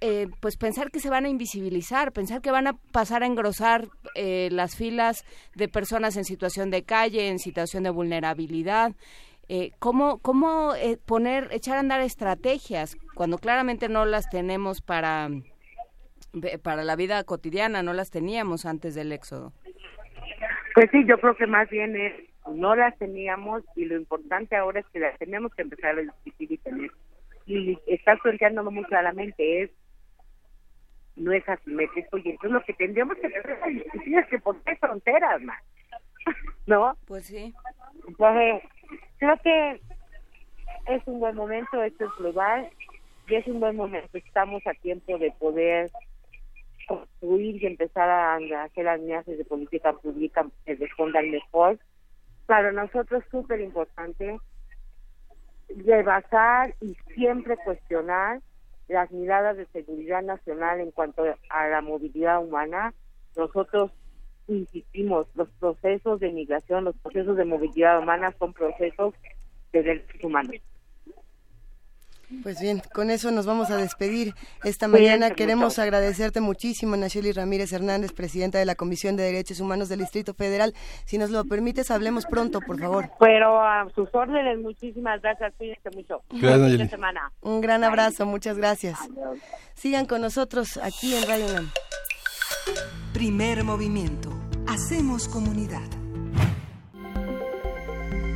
eh, 0.00 0.28
pues 0.38 0.56
pensar 0.56 0.92
que 0.92 1.00
se 1.00 1.10
van 1.10 1.24
a 1.24 1.28
invisibilizar, 1.28 2.12
pensar 2.12 2.40
que 2.42 2.52
van 2.52 2.68
a 2.68 2.74
pasar 2.92 3.24
a 3.24 3.26
engrosar 3.26 3.88
eh, 4.14 4.50
las 4.52 4.76
filas 4.76 5.24
de 5.56 5.66
personas 5.66 6.16
en 6.16 6.24
situación 6.24 6.70
de 6.70 6.84
calle, 6.84 7.26
en 7.26 7.40
situación 7.40 7.82
de 7.82 7.90
vulnerabilidad. 7.90 8.92
Eh, 9.48 9.72
¿Cómo, 9.80 10.18
cómo 10.18 10.74
poner, 11.06 11.48
echar 11.50 11.76
a 11.76 11.80
andar 11.80 12.02
estrategias 12.02 12.96
cuando 13.16 13.38
claramente 13.38 13.88
no 13.88 14.04
las 14.04 14.28
tenemos 14.30 14.80
para, 14.80 15.28
para 16.62 16.84
la 16.84 16.96
vida 16.96 17.24
cotidiana, 17.24 17.82
no 17.82 17.92
las 17.92 18.10
teníamos 18.10 18.66
antes 18.66 18.94
del 18.94 19.12
éxodo. 19.12 19.52
Pues 20.78 20.92
sí, 20.92 21.04
yo 21.06 21.18
creo 21.18 21.34
que 21.34 21.48
más 21.48 21.68
bien 21.70 21.96
es, 21.96 22.12
no 22.46 22.76
las 22.76 22.96
teníamos 22.98 23.64
y 23.74 23.84
lo 23.84 23.96
importante 23.96 24.54
ahora 24.54 24.78
es 24.78 24.86
que 24.92 25.00
las 25.00 25.18
tenemos 25.18 25.52
que 25.52 25.62
empezar 25.62 25.98
a 25.98 26.02
discutir 26.02 26.52
y 26.52 26.58
tener. 26.58 26.92
Y 27.46 27.76
estar 27.88 28.16
planteándolo 28.20 28.70
muy 28.70 28.84
claramente 28.84 29.62
es, 29.62 29.70
no 31.16 31.32
es 31.32 31.42
asimétrico 31.48 32.18
y 32.18 32.30
entonces 32.30 32.52
lo 32.52 32.62
que 32.62 32.74
tendríamos 32.74 33.16
que 33.16 33.26
hacer 33.26 33.58
es 33.66 33.74
discutir 33.74 34.18
es 34.18 34.26
que 34.28 34.38
por 34.38 34.62
qué 34.62 34.76
fronteras 34.76 35.42
más, 35.42 35.60
¿no? 36.68 36.96
Pues 37.08 37.26
sí. 37.26 37.52
Entonces, 38.06 38.62
creo 39.18 39.36
que 39.42 39.80
es 40.94 41.02
un 41.06 41.18
buen 41.18 41.34
momento, 41.34 41.82
esto 41.82 42.04
es 42.04 42.10
global 42.20 42.70
y 43.26 43.34
es 43.34 43.44
un 43.48 43.58
buen 43.58 43.74
momento, 43.74 44.16
estamos 44.16 44.64
a 44.64 44.74
tiempo 44.74 45.18
de 45.18 45.32
poder 45.40 45.90
construir 46.88 47.62
y 47.62 47.66
empezar 47.66 48.08
a 48.08 48.36
hacer 48.64 48.88
alianzas 48.88 49.36
de 49.36 49.44
política 49.44 49.92
pública 49.92 50.46
que 50.64 50.74
respondan 50.74 51.30
mejor. 51.30 51.78
Para 52.46 52.72
nosotros 52.72 53.22
es 53.22 53.30
súper 53.30 53.60
importante 53.60 54.38
rebasar 55.68 56.74
y 56.80 56.96
siempre 57.14 57.58
cuestionar 57.58 58.40
las 58.88 59.10
miradas 59.10 59.58
de 59.58 59.66
seguridad 59.66 60.22
nacional 60.22 60.80
en 60.80 60.90
cuanto 60.90 61.24
a 61.50 61.68
la 61.68 61.82
movilidad 61.82 62.42
humana. 62.42 62.94
Nosotros 63.36 63.92
insistimos, 64.46 65.26
los 65.34 65.50
procesos 65.60 66.20
de 66.20 66.32
migración, 66.32 66.84
los 66.84 66.96
procesos 66.96 67.36
de 67.36 67.44
movilidad 67.44 67.98
humana 67.98 68.34
son 68.38 68.54
procesos 68.54 69.14
de 69.72 69.82
derechos 69.82 70.24
humanos. 70.24 70.56
Pues 72.42 72.60
bien, 72.60 72.82
con 72.92 73.10
eso 73.10 73.30
nos 73.30 73.46
vamos 73.46 73.70
a 73.70 73.76
despedir. 73.76 74.34
Esta 74.62 74.86
mañana 74.86 75.30
queremos 75.30 75.78
agradecerte 75.78 76.40
muchísimo, 76.40 76.96
Nacheli 76.96 77.32
Ramírez 77.32 77.72
Hernández, 77.72 78.12
presidenta 78.12 78.58
de 78.58 78.66
la 78.66 78.74
Comisión 78.74 79.16
de 79.16 79.22
Derechos 79.22 79.60
Humanos 79.60 79.88
del 79.88 80.00
Distrito 80.00 80.34
Federal. 80.34 80.74
Si 81.06 81.16
nos 81.16 81.30
lo 81.30 81.44
permites, 81.44 81.90
hablemos 81.90 82.26
pronto, 82.26 82.60
por 82.60 82.78
favor. 82.78 83.10
Pero 83.18 83.60
a 83.60 83.88
sus 83.94 84.08
órdenes, 84.14 84.58
muchísimas 84.58 85.22
gracias. 85.22 85.54
Cuídense 85.56 85.90
mucho. 85.94 86.22
Gracias, 86.30 86.90
semana. 86.90 87.32
Un 87.40 87.60
gran 87.60 87.82
abrazo, 87.82 88.26
muchas 88.26 88.58
gracias. 88.58 88.98
Sigan 89.74 90.06
con 90.06 90.20
nosotros 90.20 90.78
aquí 90.82 91.14
en 91.14 91.26
Radio 91.26 91.46
UNAM. 91.46 91.70
Primer 93.12 93.64
movimiento. 93.64 94.30
Hacemos 94.66 95.28
comunidad. 95.28 95.88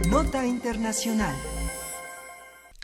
Nota 0.09 0.47
Internacional. 0.47 1.35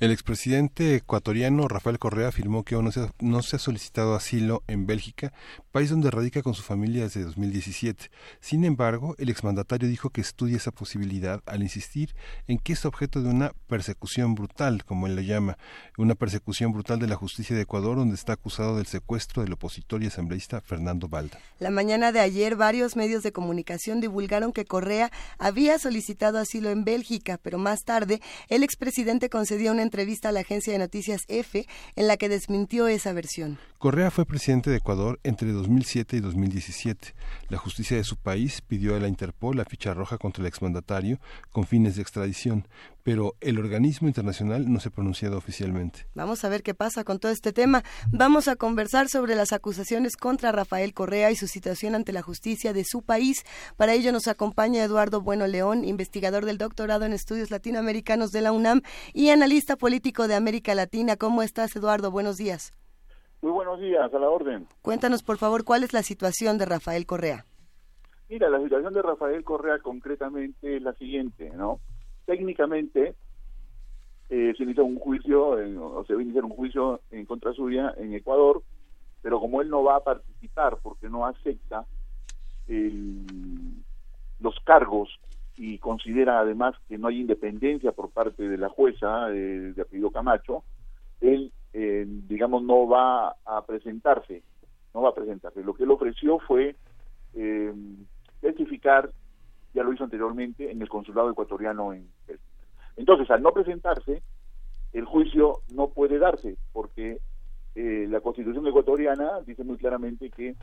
El 0.01 0.13
expresidente 0.13 0.95
ecuatoriano 0.95 1.67
Rafael 1.67 1.99
Correa 1.99 2.29
afirmó 2.29 2.63
que 2.63 2.77
aún 2.77 2.85
no 3.19 3.43
se, 3.43 3.57
ha, 3.57 3.59
solicitado 3.59 4.15
asilo 4.15 4.63
en 4.69 4.87
Bélgica, 4.87 5.33
país 5.73 5.91
donde 5.91 6.13
radica 6.13 6.41
con 6.41 6.55
su 6.55 6.63
familia 6.63 7.03
desde 7.03 7.25
2017. 7.25 8.09
Sin 8.41 8.65
embargo, 8.65 9.17
el 9.19 9.29
exmandatario 9.29 9.89
dijo 9.89 10.11
que 10.11 10.21
estudia 10.21 10.57
esa 10.57 10.71
posibilidad 10.71 11.43
al 11.47 11.65
insistir 11.65 12.15
en 12.47 12.59
que 12.59 12.75
es 12.75 12.85
objeto 12.85 13.23
de 13.23 13.29
una 13.29 13.53
persecución 13.67 14.37
brutal, 14.37 14.85
como 14.85 15.09
él 15.09 15.17
lo 15.17 15.23
llama, 15.23 15.59
una 15.97 16.15
persecución 16.15 16.73
brutal 16.73 17.01
de 17.01 17.09
la 17.09 17.17
justicia 17.17 17.57
de 17.57 17.63
Ecuador, 17.63 17.97
donde 17.97 18.15
está 18.15 18.35
acusado 18.35 18.77
del 18.77 18.87
secuestro 18.87 19.43
del 19.43 19.55
opositor 19.55 20.05
y 20.05 20.07
asambleísta 20.07 20.61
Fernando 20.61 21.09
Balda. 21.09 21.41
La 21.59 21.71
mañana 21.71 22.13
de 22.13 22.21
ayer, 22.21 22.55
varios 22.55 22.95
medios 22.95 23.25
de 23.25 23.33
comunicación 23.33 24.01
divulgaron 24.01 24.53
que 24.53 24.65
Correa 24.65 25.11
había 25.39 25.77
solicitado 25.81 26.39
asilo 26.39 26.71
en 26.71 26.85
Bélgica, 26.85 27.41
pero 27.43 27.59
más 27.59 27.83
tarde 27.83 28.23
el 28.49 28.63
expresidente 28.63 29.29
concedió 29.29 29.73
una 29.73 29.88
entrevista 29.89 30.29
a 30.29 30.33
la 30.33 30.41
agencia 30.41 30.73
de 30.73 30.79
noticias 30.79 31.25
EFE 31.29 31.67
en 31.97 32.07
la 32.07 32.17
que 32.17 32.29
desmintió 32.29 32.87
esa 32.89 33.13
versión. 33.13 33.59
Correa 33.79 34.11
fue 34.11 34.27
presidente 34.27 34.71
de 34.71 34.77
Ecuador 34.77 35.19
entre 35.23 35.53
2007 35.53 36.17
y 36.17 36.21
2017. 36.21 37.15
La 37.49 37.59
justicia 37.59 37.97
de 37.97 38.05
su 38.05 38.17
país 38.17 38.61
pidió 38.61 38.97
a 38.97 39.01
la 39.01 39.09
Interpol 39.09 39.57
la 39.57 39.65
ficha 39.65 39.95
roja 39.95 40.19
contra 40.19 40.43
el 40.43 40.49
exmandatario 40.49 41.19
con 41.53 41.65
fines 41.65 41.97
de 41.97 42.03
extradición, 42.03 42.67
pero 43.09 43.37
el 43.41 43.59
organismo 43.59 44.07
internacional 44.07 44.71
no 44.71 44.81
se 44.81 44.91
ha 44.91 44.93
pronunciado 44.93 45.39
oficialmente. 45.39 46.01
Vamos 46.15 46.45
a 46.45 46.51
ver 46.51 46.63
qué 46.63 46.75
pasa 46.75 47.05
con 47.05 47.19
todo 47.19 47.33
este 47.33 47.55
tema. 47.55 47.83
Vamos 48.13 48.49
a 48.49 48.57
conversar 48.57 49.09
sobre 49.09 49.35
las 49.35 49.55
acusaciones 49.55 50.19
contra 50.19 50.53
Rafael 50.53 50.93
Correa 50.93 51.31
y 51.31 51.35
su 51.35 51.47
situación 51.47 51.95
ante 51.95 52.13
la 52.13 52.21
justicia 52.21 52.75
de 52.75 52.85
su 52.85 53.01
país. 53.01 53.47
Para 53.79 53.95
ello 53.95 54.13
nos 54.13 54.29
acompaña 54.29 54.85
Eduardo 54.85 55.23
Bueno 55.23 55.47
León, 55.47 55.87
investigador 55.87 56.45
del 56.45 56.59
doctorado 56.59 57.07
en 57.07 57.15
estudios 57.15 57.51
latinoamericanos 57.51 58.31
de 58.31 58.43
la 58.43 58.53
UNAM 58.53 58.83
y 59.15 59.31
analista 59.31 59.77
político 59.77 60.29
de 60.29 60.35
América 60.35 60.75
Latina. 60.75 61.17
¿Cómo 61.17 61.43
estás, 61.43 61.75
Eduardo? 61.77 62.11
Buenos 62.11 62.37
días. 62.37 62.75
Muy 63.41 63.53
buenos 63.53 63.81
días, 63.81 64.13
a 64.13 64.19
la 64.19 64.29
orden. 64.29 64.67
Cuéntanos, 64.83 65.23
por 65.23 65.39
favor, 65.39 65.65
cuál 65.65 65.83
es 65.83 65.95
la 65.95 66.03
situación 66.03 66.59
de 66.59 66.67
Rafael 66.67 67.07
Correa. 67.07 67.47
Mira, 68.29 68.51
la 68.51 68.61
situación 68.61 68.93
de 68.93 69.01
Rafael 69.01 69.43
Correa 69.45 69.79
concretamente 69.79 70.77
es 70.77 70.83
la 70.83 70.93
siguiente, 70.93 71.49
¿no? 71.57 71.81
Técnicamente 72.29 73.15
eh, 74.29 74.53
se 74.55 74.63
inicia 74.63 74.83
un 74.83 74.99
juicio, 74.99 75.59
en, 75.59 75.79
o 75.79 76.05
se 76.05 76.13
va 76.13 76.21
a 76.21 76.23
iniciar 76.23 76.45
un 76.45 76.51
juicio 76.51 77.01
en 77.11 77.25
contra 77.25 77.55
suya 77.55 77.95
en 77.97 78.13
Ecuador, 78.13 78.63
pero 79.23 79.41
como 79.41 79.63
él 79.63 79.71
no 79.71 79.83
va 79.83 79.97
a 79.97 80.05
participar 80.05 80.77
porque 80.83 81.09
no 81.09 81.25
acepta 81.25 81.87
el, 82.67 83.25
los 84.41 84.61
cargos 84.61 85.09
y 85.57 85.79
considera 85.79 86.41
además 86.41 86.75
que 86.87 86.99
no 86.99 87.09
hay 87.09 87.21
independencia 87.21 87.93
por 87.93 88.11
parte 88.11 88.47
de 88.47 88.59
la 88.59 88.69
jueza 88.69 89.31
eh, 89.31 89.73
de 89.75 89.81
apellido 89.81 90.11
Camacho, 90.11 90.65
él, 91.23 91.51
eh, 91.73 92.05
digamos, 92.07 92.63
no 92.63 92.87
va 92.87 93.37
a 93.47 93.65
presentarse, 93.67 94.43
no 94.93 95.01
va 95.01 95.09
a 95.09 95.15
presentarse. 95.15 95.65
Lo 95.65 95.73
que 95.73 95.85
él 95.85 95.91
ofreció 95.91 96.41
fue 96.41 96.77
eh, 97.33 97.73
testificar, 98.43 99.11
ya 99.73 99.83
lo 99.83 99.95
hizo 99.95 100.05
anteriormente, 100.05 100.71
en 100.71 100.83
el 100.83 100.91
consulado 100.91 101.31
ecuatoriano 101.31 101.95
en 101.95 102.07
Entonces, 102.99 103.31
al 103.31 103.43
no 103.43 103.53
presentarse, 103.53 104.23
el 104.93 105.05
juicio 105.05 105.61
no 105.73 105.89
puede 105.89 106.19
darse, 106.19 106.57
porque 106.73 107.21
eh, 107.77 108.07
la 108.11 108.21
constitución 108.21 108.67
ecuatoriana 108.67 109.41
dice 109.47 109.63
muy 109.63 109.77
claramente 109.77 110.31
que 110.31 110.57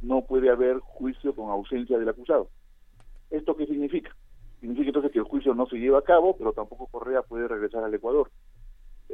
no 0.00 0.22
puede 0.22 0.50
haber 0.50 0.78
juicio 0.78 1.34
con 1.34 1.50
ausencia 1.50 1.98
del 1.98 2.08
acusado. 2.08 2.48
¿Esto 3.30 3.54
qué 3.54 3.66
significa? 3.66 4.16
Significa 4.60 4.88
entonces 4.88 5.12
que 5.12 5.18
el 5.18 5.26
juicio 5.26 5.54
no 5.54 5.66
se 5.66 5.76
lleva 5.76 5.98
a 5.98 6.02
cabo, 6.02 6.34
pero 6.38 6.54
tampoco 6.54 6.86
Correa 6.86 7.20
puede 7.20 7.48
regresar 7.48 7.84
al 7.84 7.92
Ecuador. 7.92 8.30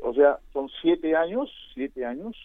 O 0.02 0.14
sea, 0.14 0.38
son 0.52 0.68
siete 0.80 1.16
años, 1.16 1.50
siete 1.74 2.06
años, 2.06 2.36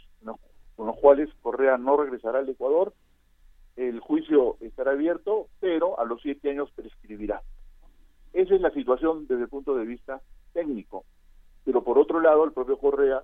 con 0.76 0.88
los 0.88 0.97
cuales 0.97 1.30
Correa 1.43 1.77
no 1.77 1.97
regresará 1.97 2.39
al 2.39 2.49
Ecuador. 2.49 2.93
El 3.76 3.99
juicio 3.99 4.57
estará 4.60 4.91
abierto, 4.91 5.49
pero 5.60 5.99
a 5.99 6.06
los 6.06 6.19
siete 6.22 6.49
años 6.49 6.72
prescribirá. 6.76 7.43
Esa 8.36 8.53
es 8.53 8.62
la 8.62 8.72
situación 8.72 9.28
desde 9.28 9.44
el 9.44 9.49
punto 9.49 9.76
de 9.76 9.86
vista 9.86 10.22
técnico. 10.52 11.06
Pero 11.64 11.84
por 11.84 11.98
otro 11.98 12.20
lado, 12.20 12.44
el 12.44 12.52
propio 12.52 12.78
Correa, 12.78 13.24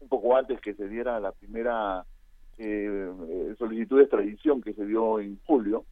un 0.00 0.08
poco 0.08 0.36
antes 0.36 0.60
que 0.60 0.74
se 0.74 0.86
diera 0.86 1.18
la 1.18 1.32
primera 1.32 2.04
eh, 2.58 3.10
eh, 3.28 3.54
solicitud 3.58 3.96
de 3.96 4.02
extradición 4.02 4.60
que 4.60 4.74
se 4.74 4.84
dio 4.84 5.18
en 5.18 5.40
julio, 5.46 5.86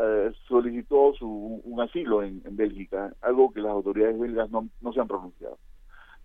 eh, 0.00 0.30
solicitó 0.46 1.12
su, 1.14 1.60
un 1.64 1.80
asilo 1.80 2.22
en, 2.22 2.42
Bélgica, 2.50 3.12
algo 3.22 3.52
que 3.52 3.60
las 3.60 3.72
autoridades 3.72 4.18
belgas 4.20 4.48
no, 4.50 4.68
no 4.80 4.92
se 4.92 5.00
han 5.00 5.08
pronunciado. 5.08 5.58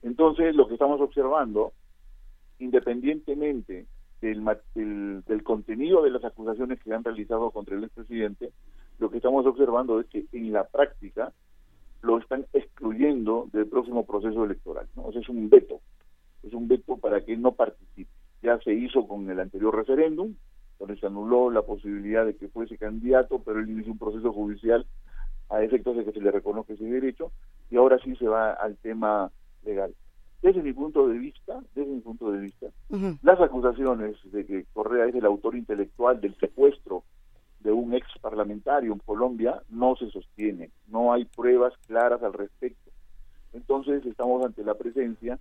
Entonces, 0.03 0.55
lo 0.55 0.67
que 0.67 0.73
estamos 0.73 1.01
observando, 1.01 1.73
independientemente 2.59 3.87
del, 4.21 4.45
del, 4.75 5.23
del 5.25 5.43
contenido 5.43 6.03
de 6.03 6.11
las 6.11 6.23
acusaciones 6.23 6.79
que 6.83 6.93
han 6.93 7.03
realizado 7.03 7.49
contra 7.49 7.75
el 7.75 7.85
expresidente, 7.85 8.51
lo 8.99 9.09
que 9.09 9.17
estamos 9.17 9.45
observando 9.45 9.99
es 9.99 10.07
que 10.07 10.25
en 10.31 10.51
la 10.51 10.65
práctica 10.65 11.31
lo 12.01 12.17
están 12.19 12.45
excluyendo 12.53 13.47
del 13.53 13.67
próximo 13.67 14.05
proceso 14.05 14.43
electoral. 14.43 14.87
¿no? 14.95 15.05
O 15.05 15.11
sea, 15.11 15.21
es 15.21 15.29
un 15.29 15.49
veto, 15.49 15.79
es 16.43 16.53
un 16.53 16.67
veto 16.67 16.97
para 16.97 17.21
que 17.21 17.35
no 17.37 17.53
participe. 17.53 18.11
Ya 18.41 18.59
se 18.59 18.73
hizo 18.73 19.07
con 19.07 19.29
el 19.29 19.39
anterior 19.39 19.75
referéndum, 19.75 20.35
donde 20.79 20.97
se 20.99 21.05
anuló 21.05 21.49
la 21.49 21.61
posibilidad 21.61 22.25
de 22.25 22.35
que 22.35 22.49
fuese 22.49 22.77
candidato, 22.77 23.39
pero 23.39 23.59
él 23.59 23.69
inició 23.69 23.93
un 23.93 23.99
proceso 23.99 24.33
judicial 24.33 24.85
a 25.49 25.63
efectos 25.63 25.95
de 25.95 26.03
que 26.03 26.11
se 26.11 26.19
le 26.19 26.31
reconozca 26.31 26.73
ese 26.73 26.83
derecho, 26.83 27.31
y 27.69 27.77
ahora 27.77 27.97
sí 28.03 28.15
se 28.17 28.27
va 28.27 28.51
al 28.51 28.75
tema 28.77 29.31
legal. 29.63 29.93
Desde 30.41 30.61
mi 30.61 30.73
punto 30.73 31.07
de 31.07 31.17
vista, 31.17 31.61
desde 31.73 31.89
mi 31.89 32.01
punto 32.01 32.29
de 32.31 32.39
vista, 32.39 32.67
las 33.21 33.39
acusaciones 33.39 34.17
de 34.25 34.45
que 34.45 34.65
Correa 34.73 35.05
es 35.05 35.15
el 35.15 35.25
autor 35.25 35.55
intelectual 35.55 36.19
del 36.19 36.35
secuestro 36.35 37.03
de 37.63 37.71
un 37.71 37.93
ex 37.93 38.05
parlamentario 38.21 38.93
en 38.93 38.99
Colombia 38.99 39.61
no 39.69 39.95
se 39.95 40.09
sostiene, 40.11 40.71
no 40.87 41.13
hay 41.13 41.25
pruebas 41.25 41.73
claras 41.87 42.21
al 42.21 42.33
respecto. 42.33 42.91
Entonces 43.53 44.05
estamos 44.05 44.45
ante 44.45 44.63
la 44.63 44.75
presencia 44.75 45.39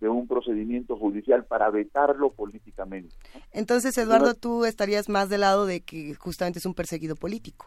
de 0.00 0.08
un 0.08 0.28
procedimiento 0.28 0.96
judicial 0.96 1.44
para 1.44 1.70
vetarlo 1.70 2.30
políticamente. 2.30 3.14
Entonces, 3.52 3.96
Eduardo, 3.96 4.34
tú 4.34 4.64
estarías 4.64 5.08
más 5.08 5.28
del 5.28 5.40
lado 5.42 5.66
de 5.66 5.80
que 5.80 6.14
justamente 6.14 6.58
es 6.58 6.66
un 6.66 6.74
perseguido 6.74 7.16
político. 7.16 7.66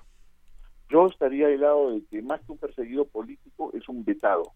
Yo 0.89 1.07
estaría 1.07 1.47
del 1.47 1.61
lado 1.61 1.91
de 1.91 2.03
que 2.05 2.21
más 2.21 2.39
que 2.41 2.51
un 2.51 2.57
perseguido 2.57 3.05
político 3.05 3.71
es 3.73 3.89
un 3.89 4.05
vetado. 4.05 4.53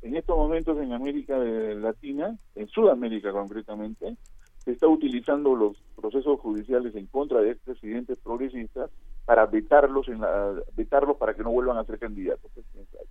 En 0.00 0.16
estos 0.16 0.36
momentos 0.36 0.78
en 0.78 0.92
América 0.92 1.36
Latina, 1.36 2.36
en 2.54 2.68
Sudamérica 2.68 3.32
concretamente, 3.32 4.16
se 4.64 4.72
está 4.72 4.86
utilizando 4.86 5.54
los 5.56 5.76
procesos 5.96 6.38
judiciales 6.40 6.94
en 6.94 7.06
contra 7.06 7.40
de 7.40 7.50
expresidentes 7.50 8.18
progresistas 8.18 8.90
para 9.24 9.46
vetarlos, 9.46 10.08
en 10.08 10.20
la, 10.20 10.54
vetarlos 10.76 11.16
para 11.16 11.34
que 11.34 11.42
no 11.42 11.50
vuelvan 11.50 11.78
a 11.78 11.84
ser 11.84 11.98
candidatos 11.98 12.50
presidenciales. 12.52 13.08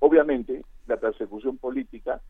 Obviamente, 0.00 0.64
la 0.86 0.98
persecución 0.98 1.56
política, 1.56 2.20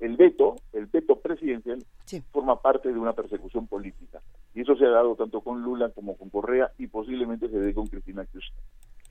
el 0.00 0.16
veto, 0.16 0.56
el 0.72 0.86
veto 0.86 1.16
presidencial, 1.16 1.84
forma 2.32 2.60
parte 2.60 2.92
de 2.92 2.98
una 2.98 3.12
persecución 3.12 3.66
política. 3.66 4.20
Y 4.54 4.62
eso 4.62 4.76
se 4.76 4.86
ha 4.86 4.90
dado 4.90 5.14
tanto 5.16 5.40
con 5.40 5.62
Lula 5.62 5.90
como 5.90 6.16
con 6.16 6.30
Correa 6.30 6.70
y 6.78 6.86
posiblemente 6.86 7.48
se 7.48 7.58
dé 7.58 7.74
con 7.74 7.86
Cristina 7.86 8.24
Kirchner. 8.24 8.62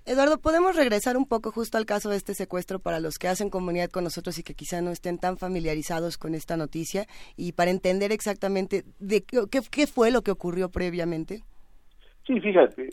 Eduardo, 0.06 0.38
¿podemos 0.38 0.76
regresar 0.76 1.16
un 1.16 1.26
poco 1.26 1.52
justo 1.52 1.78
al 1.78 1.86
caso 1.86 2.10
de 2.10 2.18
este 2.18 2.34
secuestro 2.34 2.80
para 2.80 3.00
los 3.00 3.18
que 3.18 3.30
hacen 3.30 3.50
comunidad 3.50 3.90
con 3.90 4.04
nosotros 4.04 4.38
y 4.38 4.44
que 4.44 4.54
quizá 4.54 4.82
no 4.82 4.92
estén 4.92 5.18
tan 5.18 5.38
familiarizados 5.38 6.18
con 6.18 6.36
esta 6.36 6.58
noticia 6.58 7.06
y 7.38 7.54
para 7.54 7.72
entender 7.72 8.12
exactamente 8.12 8.84
de 9.00 9.24
qué, 9.24 9.88
fue 9.88 10.12
lo 10.12 10.22
que 10.22 10.32
ocurrió 10.32 10.68
previamente? 10.68 11.44
Sí, 12.28 12.38
fíjate, 12.42 12.90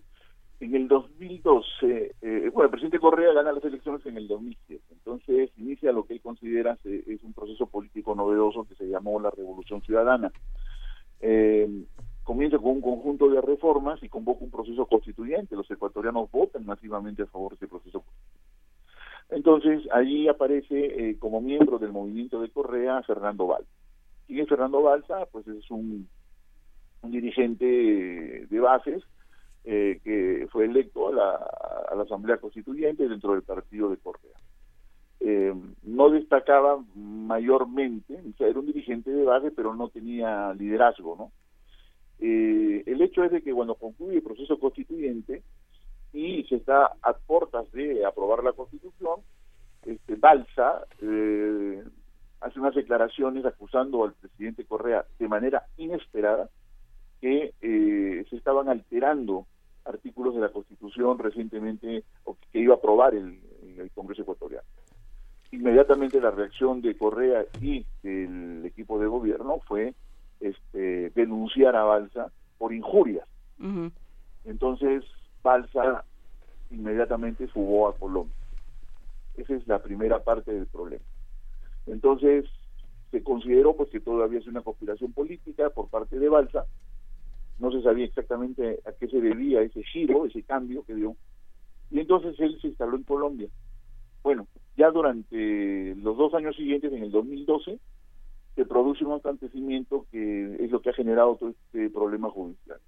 en 0.60 0.74
el 0.76 0.86
2012, 0.86 2.14
eh, 2.22 2.50
bueno, 2.52 2.66
el 2.66 2.70
presidente 2.70 3.00
Correa 3.00 3.32
gana 3.32 3.50
las 3.50 3.64
elecciones 3.64 4.06
en 4.06 4.16
el 4.16 4.28
2007, 4.28 4.80
entonces 4.92 5.50
inicia 5.56 5.90
lo 5.90 6.04
que 6.04 6.14
él 6.14 6.20
considera 6.20 6.78
es 6.84 7.24
un 7.24 7.32
proceso 7.32 7.66
político 7.66 8.14
novedoso 8.14 8.64
que 8.68 8.76
se 8.76 8.86
llamó 8.86 9.18
la 9.18 9.30
Revolución 9.30 9.82
Ciudadana. 9.82 10.30
Eh, 11.20 11.68
comienza 12.30 12.58
con 12.58 12.76
un 12.76 12.80
conjunto 12.80 13.28
de 13.28 13.40
reformas 13.40 14.00
y 14.04 14.08
convoca 14.08 14.44
un 14.44 14.52
proceso 14.52 14.86
constituyente. 14.86 15.56
Los 15.56 15.68
ecuatorianos 15.68 16.30
votan 16.30 16.64
masivamente 16.64 17.24
a 17.24 17.26
favor 17.26 17.50
de 17.50 17.56
ese 17.56 17.66
proceso. 17.66 18.04
Entonces, 19.30 19.82
allí 19.90 20.28
aparece 20.28 20.76
eh, 21.10 21.18
como 21.18 21.40
miembro 21.40 21.80
del 21.80 21.90
movimiento 21.90 22.40
de 22.40 22.48
Correa 22.50 23.02
Fernando 23.02 23.48
Balsa. 23.48 23.68
¿Quién 24.28 24.46
Fernando 24.46 24.80
Balsa? 24.80 25.26
Pues 25.32 25.48
es 25.48 25.68
un, 25.72 26.08
un 27.02 27.10
dirigente 27.10 27.66
de 28.48 28.60
bases 28.60 29.02
eh, 29.64 29.98
que 30.04 30.46
fue 30.52 30.66
electo 30.66 31.08
a 31.08 31.12
la, 31.12 31.30
a 31.90 31.94
la 31.96 32.04
Asamblea 32.04 32.36
Constituyente 32.36 33.08
dentro 33.08 33.32
del 33.32 33.42
partido 33.42 33.90
de 33.90 33.96
Correa. 33.96 34.38
Eh, 35.18 35.52
no 35.82 36.10
destacaba 36.10 36.80
mayormente, 36.94 38.14
o 38.14 38.36
sea, 38.38 38.46
era 38.46 38.60
un 38.60 38.66
dirigente 38.66 39.10
de 39.10 39.24
base, 39.24 39.50
pero 39.50 39.74
no 39.74 39.88
tenía 39.88 40.54
liderazgo, 40.54 41.16
¿no? 41.18 41.32
Eh, 42.20 42.82
el 42.86 43.00
hecho 43.00 43.24
es 43.24 43.32
de 43.32 43.42
que 43.42 43.52
cuando 43.52 43.74
concluye 43.76 44.16
el 44.16 44.22
proceso 44.22 44.58
constituyente 44.58 45.42
y 46.12 46.44
se 46.44 46.56
está 46.56 46.92
a 47.02 47.12
puertas 47.14 47.70
de 47.72 48.04
aprobar 48.04 48.44
la 48.44 48.52
constitución, 48.52 49.20
este, 49.86 50.16
Balsa 50.16 50.84
eh, 51.00 51.82
hace 52.40 52.60
unas 52.60 52.74
declaraciones 52.74 53.44
acusando 53.46 54.04
al 54.04 54.12
presidente 54.12 54.66
Correa 54.66 55.06
de 55.18 55.28
manera 55.28 55.64
inesperada 55.78 56.50
que 57.22 57.54
eh, 57.60 58.24
se 58.28 58.36
estaban 58.36 58.68
alterando 58.68 59.46
artículos 59.86 60.34
de 60.34 60.42
la 60.42 60.50
Constitución 60.50 61.18
recientemente 61.18 62.04
o 62.24 62.36
que 62.52 62.58
iba 62.60 62.74
a 62.74 62.78
aprobar 62.78 63.14
el, 63.14 63.40
el 63.78 63.90
Congreso 63.92 64.22
ecuatoriano. 64.22 64.66
Inmediatamente 65.52 66.20
la 66.20 66.30
reacción 66.30 66.82
de 66.82 66.96
Correa 66.96 67.44
y 67.60 67.84
del 68.02 68.64
equipo 68.66 68.98
de 68.98 69.06
gobierno 69.06 69.60
fue 69.66 69.94
este, 70.40 71.10
denunciar 71.10 71.76
a 71.76 71.84
Balsa 71.84 72.32
por 72.58 72.72
injurias. 72.72 73.26
Entonces 74.44 75.04
Balsa 75.42 76.04
inmediatamente 76.70 77.46
fugó 77.48 77.88
a 77.88 77.96
Colombia. 77.96 78.34
Esa 79.36 79.54
es 79.54 79.66
la 79.66 79.80
primera 79.82 80.22
parte 80.22 80.52
del 80.52 80.66
problema. 80.66 81.04
Entonces 81.86 82.46
se 83.10 83.22
consideró 83.22 83.76
pues 83.76 83.90
que 83.90 84.00
todavía 84.00 84.38
es 84.38 84.46
una 84.46 84.62
conspiración 84.62 85.12
política 85.12 85.70
por 85.70 85.88
parte 85.88 86.18
de 86.18 86.28
Balsa. 86.28 86.66
No 87.58 87.70
se 87.70 87.82
sabía 87.82 88.06
exactamente 88.06 88.80
a 88.86 88.92
qué 88.92 89.08
se 89.08 89.20
debía 89.20 89.60
ese 89.60 89.82
giro, 89.84 90.24
ese 90.24 90.42
cambio 90.42 90.84
que 90.84 90.94
dio. 90.94 91.16
Y 91.90 92.00
entonces 92.00 92.38
él 92.38 92.58
se 92.60 92.68
instaló 92.68 92.96
en 92.96 93.02
Colombia. 93.02 93.48
Bueno, 94.22 94.46
ya 94.76 94.90
durante 94.90 95.94
los 95.96 96.16
dos 96.16 96.32
años 96.34 96.56
siguientes, 96.56 96.92
en 96.92 97.02
el 97.02 97.10
2012, 97.10 97.78
se 98.54 98.64
produce 98.64 99.04
un 99.04 99.12
acontecimiento 99.12 100.06
que 100.10 100.56
es 100.64 100.70
lo 100.70 100.80
que 100.80 100.90
ha 100.90 100.94
generado 100.94 101.36
todo 101.36 101.50
este 101.50 101.90
problema 101.90 102.30
judicial. 102.30 102.78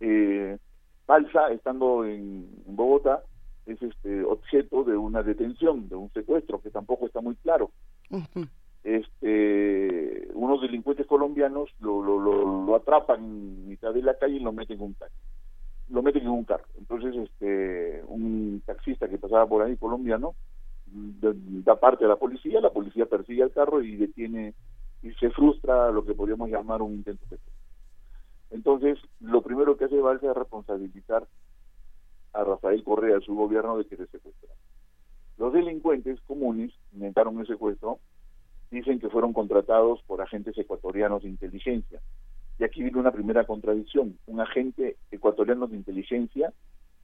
Eh, 0.00 0.58
Balsa, 1.06 1.52
estando 1.52 2.04
en, 2.04 2.48
en 2.66 2.76
Bogotá, 2.76 3.22
es 3.66 3.80
este 3.82 4.24
objeto 4.24 4.84
de 4.84 4.96
una 4.96 5.22
detención, 5.22 5.88
de 5.88 5.96
un 5.96 6.10
secuestro, 6.12 6.60
que 6.60 6.70
tampoco 6.70 7.06
está 7.06 7.20
muy 7.20 7.34
claro. 7.36 7.70
Este, 8.84 10.28
unos 10.34 10.62
delincuentes 10.62 11.06
colombianos 11.06 11.70
lo, 11.80 12.02
lo, 12.02 12.18
lo, 12.18 12.64
lo 12.64 12.74
atrapan 12.76 13.22
en 13.22 13.68
mitad 13.68 13.92
de 13.92 14.02
la 14.02 14.16
calle 14.16 14.36
y 14.36 14.40
lo 14.40 14.52
meten 14.52 14.78
en 14.78 14.84
un 14.84 14.94
taxi 14.94 15.16
lo 15.90 16.02
meten 16.02 16.22
en 16.22 16.28
un 16.28 16.44
carro. 16.44 16.64
Entonces, 16.78 17.14
este, 17.16 18.02
un 18.08 18.62
taxista 18.64 19.08
que 19.08 19.18
pasaba 19.18 19.46
por 19.46 19.62
ahí, 19.62 19.76
colombiano, 19.76 20.34
da 20.86 21.78
parte 21.78 22.04
a 22.04 22.08
la 22.08 22.16
policía, 22.16 22.60
la 22.60 22.72
policía 22.72 23.06
persigue 23.06 23.42
al 23.42 23.52
carro 23.52 23.82
y 23.82 23.96
detiene 23.96 24.54
y 25.08 25.14
se 25.14 25.30
frustra 25.30 25.90
lo 25.90 26.04
que 26.04 26.14
podríamos 26.14 26.48
llamar 26.50 26.82
un 26.82 26.94
intento 26.94 27.24
de. 27.30 27.38
Entonces, 28.50 28.98
lo 29.20 29.42
primero 29.42 29.76
que 29.76 29.84
hace 29.84 30.00
Balsa 30.00 30.30
es 30.30 30.36
responsabilizar 30.36 31.26
a 32.32 32.44
Rafael 32.44 32.82
Correa, 32.84 33.18
a 33.18 33.20
su 33.20 33.34
gobierno, 33.34 33.76
de 33.78 33.84
que 33.86 33.96
se 33.96 34.06
secuestra. 34.06 34.50
Los 35.36 35.52
delincuentes 35.52 36.20
comunes 36.22 36.72
inventaron 36.92 37.38
el 37.40 37.46
secuestro, 37.46 37.98
dicen 38.70 38.98
que 39.00 39.08
fueron 39.08 39.32
contratados 39.32 40.02
por 40.06 40.20
agentes 40.20 40.56
ecuatorianos 40.58 41.22
de 41.22 41.28
inteligencia. 41.28 42.00
Y 42.58 42.64
aquí 42.64 42.82
viene 42.82 42.98
una 42.98 43.12
primera 43.12 43.46
contradicción. 43.46 44.18
Un 44.26 44.40
agente 44.40 44.96
ecuatoriano 45.10 45.66
de 45.68 45.76
inteligencia 45.76 46.52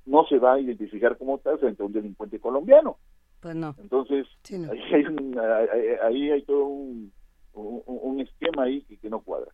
no 0.04 0.24
se 0.26 0.38
va 0.38 0.54
a 0.54 0.60
identificar 0.60 1.16
como 1.16 1.38
tal 1.38 1.58
frente 1.58 1.82
a 1.82 1.86
un 1.86 1.92
delincuente 1.92 2.40
colombiano. 2.40 2.96
Pues 3.40 3.54
no. 3.54 3.74
Entonces, 3.78 4.26
ahí, 4.70 4.80
hay 4.94 5.04
un- 5.04 5.38
ahí- 5.38 5.96
ahí 6.02 6.30
hay 6.30 6.42
todo 6.42 6.64
un, 6.64 7.12
un, 7.54 8.20
esquema 8.20 8.64
ahí 8.64 8.82
que, 8.82 8.96
que 8.98 9.10
no 9.10 9.20
cuadra. 9.20 9.50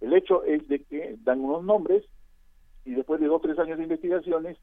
El 0.00 0.12
hecho 0.12 0.44
es 0.44 0.66
de 0.68 0.82
que 0.84 1.16
dan 1.22 1.40
unos 1.40 1.64
nombres 1.64 2.04
y 2.84 2.94
después 2.94 3.20
de 3.20 3.26
dos 3.26 3.36
o 3.36 3.40
tres 3.40 3.58
años 3.58 3.78
de 3.78 3.84
investigaciones 3.84 4.58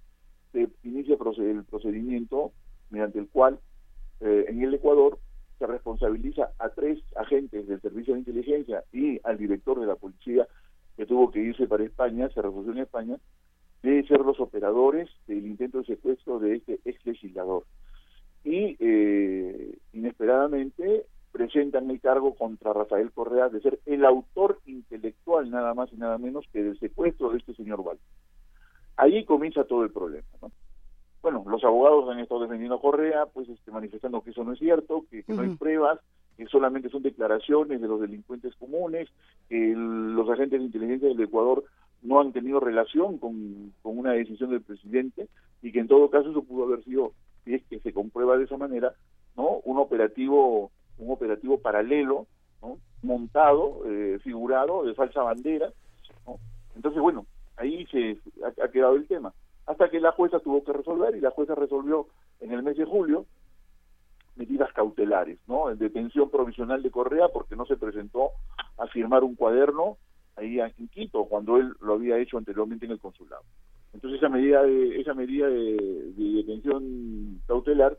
se 0.52 0.70
inicia 0.84 1.16
el 1.16 1.64
procedimiento 1.66 2.52
mediante 2.90 3.20
el 3.20 3.30
cual 3.30 3.60
eh, 4.20 4.46
en 4.48 4.62
el 4.62 4.74
Ecuador 4.74 5.18
se 5.58 5.68
responsabiliza 5.68 6.50
a 6.60 6.70
tres 6.70 7.00
agentes 7.16 7.68
del 7.68 7.82
Servicio 7.82 8.14
de 8.14 8.20
Inteligencia 8.20 8.84
y 8.92 9.20
al 9.24 9.38
director 9.38 9.80
de 9.80 9.88
la 9.88 9.96
policía 9.96 10.48
que 10.98 11.06
tuvo 11.06 11.32
que 11.32 11.40
irse 11.40 11.68
para 11.68 11.84
España, 11.84 12.30
se 12.30 12.42
refugió 12.42 12.72
en 12.74 12.80
España, 12.80 13.18
de 13.82 14.04
ser 14.08 14.20
los 14.20 14.40
operadores 14.40 15.10
del 15.28 15.46
intento 15.46 15.80
de 15.80 15.86
secuestro 15.86 16.40
de 16.40 16.56
este 16.56 16.80
ex 16.86 17.06
legislador. 17.06 17.66
y 18.44 18.76
eh, 18.80 19.78
inesperadamente 19.94 21.06
presentan 21.32 21.90
el 21.90 22.00
cargo 22.02 22.36
contra 22.36 22.74
Rafael 22.74 23.12
Correa 23.12 23.50
de 23.50 23.62
ser 23.62 23.80
el 23.86 24.06
autor 24.06 24.60
intelectual 24.66 25.50
nada 25.50 25.74
más 25.74 25.92
y 25.94 25.98
nada 25.98 26.18
menos 26.18 26.46
que 26.52 26.62
del 26.64 26.80
secuestro 26.80 27.30
de 27.32 27.38
este 27.40 27.54
señor 27.54 27.84
Val. 27.84 27.98
Ahí 28.98 29.26
comienza 29.26 29.64
todo 29.64 29.84
el 29.84 29.92
problema. 29.92 30.28
¿no? 30.42 30.52
Bueno, 31.22 31.44
los 31.48 31.64
abogados 31.64 32.10
han 32.10 32.20
estado 32.20 32.42
defendiendo 32.42 32.76
a 32.76 32.82
Correa, 32.82 33.26
pues 33.28 33.48
este, 33.50 33.72
manifestando 33.72 34.22
que 34.22 34.32
eso 34.32 34.44
no 34.44 34.54
es 34.54 34.60
cierto, 34.60 35.06
que, 35.10 35.24
que 35.24 35.34
no 35.34 35.42
hay 35.42 35.50
pruebas, 35.56 36.00
que 36.38 36.46
solamente 36.48 36.90
son 36.90 37.04
declaraciones 37.04 37.80
de 37.82 37.88
los 37.88 38.02
delincuentes 38.02 38.56
comunes, 38.56 39.08
que 39.48 39.72
el- 39.72 40.14
los 40.16 40.30
agentes 40.30 40.60
de 40.60 40.66
inteligencia 40.66 41.08
del 41.10 41.22
Ecuador 41.22 41.64
no 42.02 42.20
han 42.20 42.32
tenido 42.34 42.60
relación 42.60 43.20
con, 43.20 43.72
con 43.84 43.98
una 44.00 44.12
decisión 44.14 44.50
del 44.50 44.62
presidente 44.62 45.28
y 45.62 45.72
que 45.72 45.80
en 45.80 45.88
todo 45.88 46.10
caso 46.10 46.32
eso 46.32 46.44
pudo 46.44 46.64
haber 46.66 46.84
sido, 46.84 47.14
si 47.46 47.54
es 47.54 47.64
que 47.66 47.80
se 47.80 47.94
comprueba 47.94 48.38
de 48.38 48.46
esa 48.46 48.58
manera, 48.58 48.94
no 49.38 49.60
un 49.64 49.78
operativo 49.78 50.72
un 51.02 51.12
operativo 51.12 51.60
paralelo 51.60 52.28
montado 53.02 53.82
eh, 53.86 54.20
figurado 54.24 54.84
de 54.84 54.94
falsa 54.94 55.24
bandera 55.24 55.72
entonces 56.76 57.02
bueno 57.02 57.26
ahí 57.58 57.86
se 57.88 58.18
ha, 58.44 58.66
ha 58.66 58.68
quedado 58.70 58.96
el 58.96 59.08
tema 59.08 59.34
hasta 59.66 59.90
que 59.90 60.00
la 60.00 60.12
jueza 60.12 60.40
tuvo 60.40 60.64
que 60.64 60.74
resolver 60.74 61.16
y 61.16 61.22
la 61.22 61.32
jueza 61.32 61.56
resolvió 61.56 62.08
en 62.40 62.52
el 62.52 62.64
mes 62.64 62.78
de 62.78 62.86
julio 62.86 63.26
medidas 64.36 64.72
cautelares, 64.74 65.40
¿no? 65.48 65.70
En 65.70 65.78
detención 65.78 66.30
provisional 66.30 66.82
de 66.82 66.92
Correa 66.92 67.28
porque 67.30 67.56
no 67.56 67.66
se 67.66 67.78
presentó 67.78 68.32
a 68.78 68.88
firmar 68.88 69.24
un 69.24 69.36
cuaderno 69.36 69.98
ahí 70.36 70.60
en 70.60 70.88
Quito 70.88 71.26
cuando 71.26 71.58
él 71.58 71.74
lo 71.82 71.94
había 71.94 72.18
hecho 72.18 72.38
anteriormente 72.38 72.86
en 72.86 72.92
el 72.92 73.00
consulado. 73.00 73.44
Entonces 73.94 74.20
esa 74.20 74.30
medida 74.30 74.64
de 74.64 75.00
esa 75.02 75.14
medida 75.14 75.48
de, 75.48 76.14
de 76.16 76.24
detención 76.38 77.42
cautelar 77.46 77.98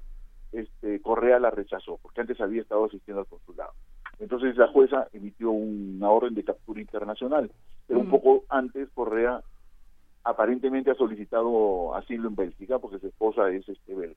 este 0.52 1.00
Correa 1.00 1.38
la 1.38 1.50
rechazó 1.50 1.98
porque 2.02 2.20
antes 2.20 2.40
había 2.40 2.62
estado 2.62 2.84
asistiendo 2.84 3.20
al 3.20 3.26
consulado. 3.26 3.72
Entonces 4.18 4.56
la 4.56 4.68
jueza 4.68 5.08
emitió 5.12 5.50
una 5.50 6.10
orden 6.10 6.34
de 6.34 6.44
captura 6.44 6.80
internacional, 6.80 7.50
pero 7.86 8.00
un 8.00 8.10
poco 8.10 8.44
antes 8.48 8.88
Correa 8.90 9.42
aparentemente 10.24 10.90
ha 10.90 10.94
solicitado 10.94 11.94
asilo 11.94 12.28
en 12.28 12.36
Bélgica 12.36 12.78
porque 12.78 12.98
su 12.98 13.08
esposa 13.08 13.50
es 13.50 13.68
este 13.68 13.94
belga. 13.94 14.16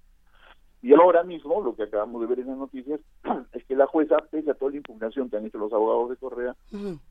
Y 0.82 0.94
ahora 0.94 1.24
mismo, 1.24 1.64
lo 1.64 1.76
que 1.76 1.82
acabamos 1.82 2.22
de 2.22 2.28
ver 2.28 2.40
en 2.41 2.48
las 2.48 2.57
noticias, 2.57 2.99
es 3.53 3.66
que 3.66 3.76
la 3.76 3.88
jueza, 3.88 4.18
pese 4.30 4.52
a 4.52 4.53
toda 4.53 4.70
la 4.70 4.78
impugnación 4.78 5.30
que 5.30 5.38
han 5.38 5.45
hecho 5.48 5.57
los 5.57 5.74
abogados 5.74 6.12
de 6.12 6.18
Correa, 6.18 6.56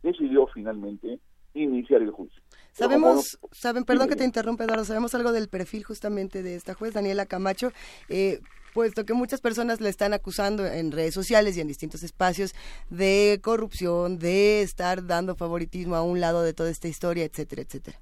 decidió 0.01 0.47
finalmente 0.47 1.19
iniciar 1.55 2.01
el 2.01 2.13
juicio. 2.13 2.41
Sabemos, 2.73 3.39
saben, 3.51 3.85
perdón 3.85 4.09
que 4.09 4.17
te 4.17 4.25
interrumpa, 4.25 4.65
Eduardo, 4.65 4.85
sabemos 4.85 5.15
algo 5.17 5.33
del 5.33 5.49
perfil 5.49 5.83
justamente 5.85 6.43
de 6.43 6.55
esta 6.55 6.75
juez, 6.75 6.95
Daniela 6.95 7.27
Camacho, 7.27 7.73
eh, 8.09 8.41
puesto 8.75 9.07
que 9.07 9.15
muchas 9.15 9.41
personas 9.41 9.81
le 9.81 9.89
están 9.89 10.13
acusando 10.13 10.67
en 10.67 10.93
redes 10.93 11.15
sociales 11.15 11.57
y 11.57 11.61
en 11.61 11.69
distintos 11.69 12.03
espacios 12.03 12.55
de 12.91 13.41
corrupción, 13.43 14.19
de 14.19 14.63
estar 14.63 15.07
dando 15.07 15.37
favoritismo 15.37 15.95
a 15.95 16.03
un 16.03 16.21
lado 16.21 16.43
de 16.43 16.53
toda 16.53 16.71
esta 16.71 16.89
historia, 16.89 17.25
etcétera, 17.25 17.63
etcétera. 17.63 17.99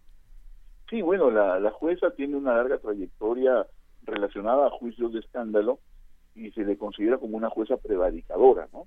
Sí, 0.89 1.03
bueno, 1.03 1.31
la, 1.31 1.61
la 1.61 1.71
jueza 1.71 2.11
tiene 2.11 2.37
una 2.37 2.57
larga 2.57 2.79
trayectoria 2.79 3.67
relacionada 4.05 4.67
a 4.67 4.71
juicios 4.71 5.13
de 5.13 5.21
escándalo 5.21 5.79
y 6.35 6.51
se 6.53 6.65
le 6.65 6.77
considera 6.77 7.19
como 7.19 7.37
una 7.37 7.51
jueza 7.51 7.77
prevaricadora, 7.77 8.69
¿no? 8.73 8.87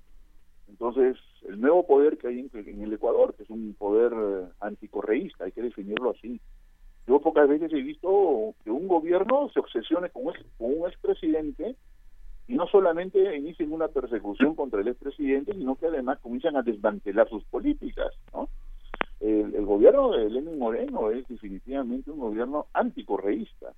Entonces, 0.68 1.16
el 1.48 1.60
nuevo 1.60 1.86
poder 1.86 2.18
que 2.18 2.26
hay 2.28 2.40
en, 2.40 2.50
en 2.52 2.82
el 2.82 2.92
Ecuador, 2.92 3.34
que 3.34 3.44
es 3.44 3.50
un 3.50 3.74
poder 3.78 4.12
eh, 4.12 4.48
anticorreísta, 4.60 5.44
hay 5.44 5.52
que 5.52 5.62
definirlo 5.62 6.10
así. 6.10 6.40
Yo 7.06 7.20
pocas 7.20 7.48
veces 7.48 7.72
he 7.72 7.82
visto 7.82 8.54
que 8.64 8.70
un 8.70 8.88
gobierno 8.88 9.48
se 9.54 9.60
obsesione 9.60 10.10
con, 10.10 10.28
ex- 10.34 10.44
con 10.58 10.78
un 10.80 10.88
expresidente 10.88 11.76
y 12.48 12.54
no 12.54 12.66
solamente 12.68 13.36
inicien 13.36 13.72
una 13.72 13.88
persecución 13.88 14.54
contra 14.54 14.80
el 14.80 14.88
expresidente, 14.88 15.52
sino 15.52 15.76
que 15.76 15.86
además 15.86 16.18
comienzan 16.20 16.56
a 16.56 16.62
desmantelar 16.62 17.28
sus 17.28 17.44
políticas, 17.44 18.12
¿no? 18.32 18.48
El, 19.20 19.54
el 19.54 19.64
gobierno 19.64 20.10
de 20.12 20.28
Lenin 20.28 20.58
Moreno 20.58 21.10
es 21.10 21.26
definitivamente 21.26 22.10
un 22.10 22.18
gobierno 22.18 22.66
anticorreísta 22.74 23.72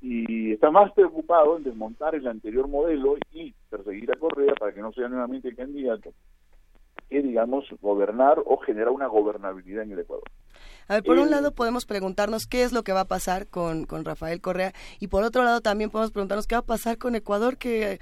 y 0.00 0.52
está 0.52 0.70
más 0.70 0.92
preocupado 0.92 1.56
en 1.56 1.64
desmontar 1.64 2.14
el 2.14 2.26
anterior 2.26 2.66
modelo 2.68 3.16
y 3.32 3.52
perseguir 3.70 4.10
a 4.12 4.18
Correa 4.18 4.54
para 4.54 4.72
que 4.72 4.80
no 4.80 4.92
sea 4.92 5.08
nuevamente 5.08 5.54
candidato 5.54 6.12
que, 7.08 7.22
digamos, 7.22 7.64
gobernar 7.80 8.38
o 8.44 8.56
generar 8.58 8.90
una 8.90 9.06
gobernabilidad 9.06 9.82
en 9.84 9.92
el 9.92 10.00
Ecuador. 10.00 10.24
A 10.88 10.94
ver, 10.94 11.02
por 11.04 11.18
un 11.18 11.28
Eh, 11.28 11.30
lado 11.30 11.54
podemos 11.54 11.86
preguntarnos 11.86 12.46
qué 12.46 12.62
es 12.62 12.72
lo 12.72 12.82
que 12.82 12.92
va 12.92 13.00
a 13.00 13.04
pasar 13.06 13.46
con, 13.48 13.84
con 13.86 14.04
Rafael 14.04 14.40
Correa 14.40 14.72
y 15.00 15.08
por 15.08 15.24
otro 15.24 15.42
lado 15.42 15.60
también 15.60 15.90
podemos 15.90 16.12
preguntarnos 16.12 16.46
qué 16.46 16.54
va 16.56 16.60
a 16.60 16.66
pasar 16.66 16.98
con 16.98 17.14
Ecuador, 17.14 17.56
que 17.56 17.92
eh, 17.92 17.98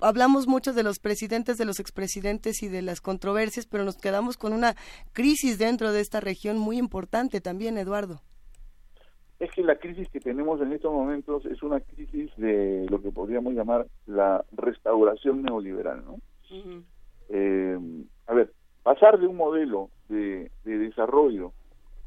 hablamos 0.00 0.46
mucho 0.46 0.72
de 0.72 0.82
los 0.82 0.98
presidentes, 0.98 1.56
de 1.56 1.64
los 1.64 1.80
expresidentes 1.80 2.62
y 2.62 2.68
de 2.68 2.82
las 2.82 3.00
controversias, 3.00 3.66
pero 3.66 3.84
nos 3.84 3.96
quedamos 3.96 4.36
con 4.36 4.52
una 4.52 4.74
crisis 5.12 5.58
dentro 5.58 5.92
de 5.92 6.00
esta 6.00 6.20
región 6.20 6.58
muy 6.58 6.76
importante 6.78 7.40
también, 7.40 7.78
Eduardo. 7.78 8.20
Es 9.38 9.50
que 9.52 9.62
la 9.62 9.76
crisis 9.76 10.08
que 10.08 10.20
tenemos 10.20 10.60
en 10.62 10.72
estos 10.72 10.92
momentos 10.92 11.44
es 11.44 11.62
una 11.62 11.80
crisis 11.80 12.30
de 12.38 12.86
lo 12.88 13.02
que 13.02 13.10
podríamos 13.10 13.52
llamar 13.52 13.86
la 14.06 14.44
restauración 14.52 15.42
neoliberal, 15.42 16.02
¿no? 16.06 16.16
Eh, 17.28 17.78
a 18.26 18.34
ver, 18.34 18.52
pasar 18.82 19.18
de 19.18 19.26
un 19.26 19.36
modelo 19.36 19.90
de, 20.08 20.50
de 20.64 20.78
desarrollo 20.78 21.52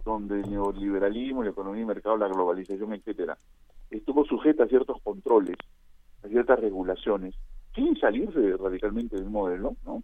donde 0.04 0.42
el 0.42 0.50
neoliberalismo, 0.50 1.44
la 1.44 1.52
economía 1.52 1.82
de 1.82 1.88
mercado, 1.88 2.18
la 2.18 2.28
globalización, 2.28 2.94
etcétera, 2.94 3.38
estuvo 3.90 4.26
sujeta 4.26 4.64
a 4.64 4.68
ciertos 4.68 5.02
controles, 5.04 5.58
a 6.24 6.28
ciertas 6.28 6.60
regulaciones, 6.60 7.36
sin 7.76 7.98
salirse 7.98 8.58
radicalmente 8.58 9.16
del 9.16 9.30
modelo, 9.30 9.76
¿no? 9.86 10.04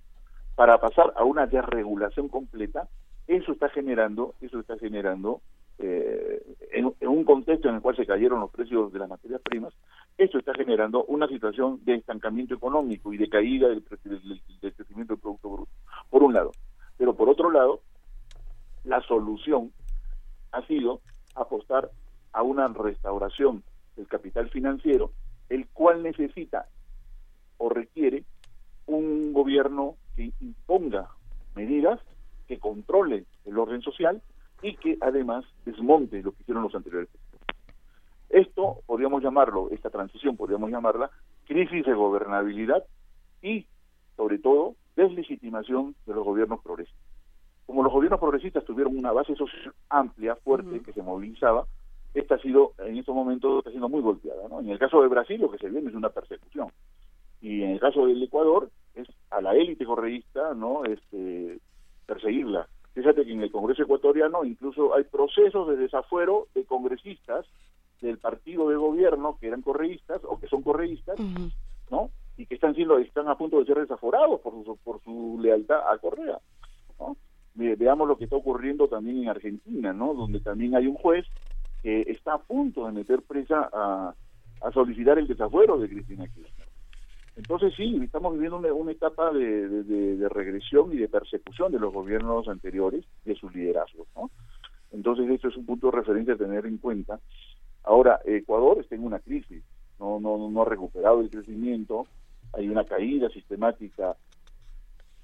Para 0.56 0.78
pasar 0.80 1.14
a 1.16 1.24
una 1.24 1.48
desregulación 1.48 2.30
completa, 2.30 2.88
eso 3.28 3.52
está 3.52 3.70
generando, 3.70 4.36
eso 4.42 4.60
está 4.60 4.78
generando 4.78 5.42
eh, 5.77 6.41
en, 6.72 6.93
un 7.07 7.23
contexto 7.26 7.69
en 7.69 7.76
el 7.76 7.81
cual 7.81 7.95
se 7.95 8.06
cayeron 8.06 8.39
los 8.39 8.52
precios 8.52 8.91
de 8.93 8.99
las 8.99 9.10
materias 9.10 9.41
primas, 9.41 9.73
eso 10.18 10.38
está 10.39 10.53
generando 10.53 11.03
una 11.06 11.27
situación 11.27 11.80
de 11.84 11.95
estancamiento 11.95 12.53
económico 12.56 13.11
y 13.14 13.18
de 13.18 13.27
caída 13.30 13.68
del- 13.68 13.84
del- 14.03 14.41
del 14.61 14.73
crecimiento 14.73 15.14
del 15.14 15.22
Producto 15.22 15.49
Bruto, 15.49 15.72
por 16.10 16.23
un 16.23 16.34
lado. 16.34 16.52
Pero 16.97 17.14
por 17.15 17.30
otro 17.30 17.52
lado, 17.52 17.81
la 18.85 19.02
solución 19.02 19.73
ha 20.52 20.65
sido 20.68 21.02
apostar 21.34 21.89
a 22.31 22.41
una 22.43 22.68
restauración 22.69 23.64
del 23.97 24.07
capital 24.07 24.49
financiero, 24.49 25.11
el 25.49 25.68
cual 25.69 26.03
necesita 26.03 26.68
o 27.57 27.69
requiere 27.69 28.23
un 28.85 29.34
gobierno 29.34 29.95
que 30.15 30.31
imponga 30.39 31.10
medidas 31.56 31.99
que 32.47 32.60
controle 32.60 33.26
el 33.45 33.57
orden 33.57 33.81
social 33.81 34.22
y 34.61 34.76
que 34.77 34.98
además 35.02 35.45
desmonte 35.65 36.22
lo 36.23 36.32
que 36.32 36.41
hicieron 36.41 36.64
los 36.64 36.76
anteriores. 36.76 37.10
Esto 38.30 38.82
podríamos 38.86 39.23
llamarlo, 39.23 39.69
esta 39.72 39.90
transición 39.90 40.36
podríamos 40.36 40.69
llamarla 40.72 41.11
crisis 41.45 41.86
de 41.86 41.94
gobernabilidad 41.94 42.84
y, 43.41 43.65
sobre 44.18 44.40
todo, 44.40 44.76
deslegitimación 44.95 45.95
de 46.06 46.14
los 46.14 46.26
gobiernos 46.26 46.61
progresistas. 46.61 47.03
Como 47.65 47.84
los 47.84 47.91
gobiernos 47.91 48.19
progresistas 48.19 48.65
tuvieron 48.65 48.98
una 48.98 49.11
base 49.11 49.36
social 49.36 49.73
amplia, 49.90 50.36
fuerte, 50.36 50.82
que 50.82 50.94
se 50.94 51.02
movilizaba, 51.02 51.65
esta 52.14 52.36
ha 52.36 52.40
sido, 52.40 52.73
en 52.80 52.98
estos 52.98 53.14
momentos, 53.14 53.60
está 53.60 53.72
siendo 53.72 53.90
muy 53.90 54.02
golpeada. 54.02 54.48
¿no? 54.48 54.61
En 54.61 54.69
el 54.69 54.80
caso 54.80 55.02
de 55.02 55.07
Brasil, 55.10 55.40
lo 55.41 55.52
que 55.52 55.57
se 55.57 55.69
viene 55.69 55.90
es 55.90 55.95
una 55.95 56.10
persecución. 56.10 56.69
Y 57.41 57.61
en 57.61 57.72
el 57.72 57.80
caso 57.80 58.06
del 58.06 58.23
Ecuador, 58.23 58.69
es 58.95 59.07
a 59.30 59.41
la 59.41 59.53
élite 59.53 59.86
correísta, 59.86 60.53
¿no? 60.53 60.86
Este, 60.86 61.60
perseguirla. 62.06 62.68
Fíjate 62.95 63.26
que 63.26 63.34
en 63.34 63.41
el 63.43 63.51
Congreso 63.51 63.84
ecuatoriano 63.84 64.43
incluso 64.45 64.95
hay 64.95 65.03
procesos 65.03 65.67
de 65.67 65.76
desafuero 65.76 66.47
de 66.55 66.63
congresistas 66.65 67.45
del 68.01 68.17
partido 68.17 68.69
de 68.69 68.77
gobierno 68.77 69.38
que 69.39 69.47
eran 69.47 69.61
correístas 69.61 70.22
o 70.23 70.39
que 70.39 70.47
son 70.47 70.63
correístas, 70.63 71.17
¿no? 71.91 72.09
Y 72.38 72.45
que 72.45 72.55
están 72.55 72.73
siendo 72.73 72.97
están 72.97 73.27
a 73.27 73.38
punto 73.38 73.59
de 73.59 73.65
ser 73.65 73.80
desaforados 73.80 74.39
por 74.41 74.53
su, 74.63 74.77
por 74.77 75.01
su 75.03 75.38
lealtad 75.41 75.80
a 75.91 75.97
Correa, 75.97 76.39
¿no? 76.99 77.15
Ve- 77.53 77.76
veamos 77.76 78.07
lo 78.07 78.17
que 78.17 78.23
está 78.26 78.38
ocurriendo 78.38 78.88
también 78.88 79.23
en 79.23 79.30
Argentina, 79.30 79.93
¿no? 79.93 80.13
Donde 80.13 80.39
también 80.39 80.76
hay 80.76 80.88
un 80.88 80.95
juez 80.95 81.26
que 81.84 82.01
está 82.07 82.34
a 82.34 82.41
punto 82.41 82.85
de 82.85 82.93
meter 82.93 83.22
presa 83.22 83.69
a, 83.72 84.15
a 84.61 84.72
solicitar 84.72 85.19
el 85.19 85.27
desafuero 85.27 85.77
de 85.77 85.89
Cristina 85.89 86.26
Kirchner. 86.27 86.67
Entonces 87.36 87.74
sí, 87.76 87.99
estamos 88.02 88.34
viviendo 88.34 88.57
una, 88.57 88.91
etapa 88.91 89.32
de, 89.32 90.28
regresión 90.30 90.94
y 90.94 90.98
de 90.98 91.10
persecución 91.10 91.72
de 91.72 91.80
los 91.80 91.94
gobiernos 91.94 92.48
anteriores, 92.48 93.03
de 93.26 93.36
sus 93.36 93.53
liderazgos, 93.53 94.07
¿no? 94.16 94.32
Entonces 94.91 95.30
esto 95.30 95.49
es 95.49 95.57
un 95.57 95.66
punto 95.66 95.91
de 95.91 95.98
referencia 95.98 96.36
a 96.36 96.38
tener 96.38 96.66
en 96.66 96.78
cuenta. 96.78 97.20
Ahora, 97.84 98.22
Ecuador 98.24 98.80
está 98.80 98.95
en 98.95 99.03
una 99.03 99.20
crisis, 99.20 99.64
no, 99.99 100.20
no, 100.20 100.49
no 100.49 100.62
ha 100.62 100.66
recuperado 100.66 101.20
el 101.20 101.30
crecimiento, 101.30 102.07
hay 102.53 102.70
una 102.70 102.86
caída 102.86 103.30
sistemática 103.30 104.16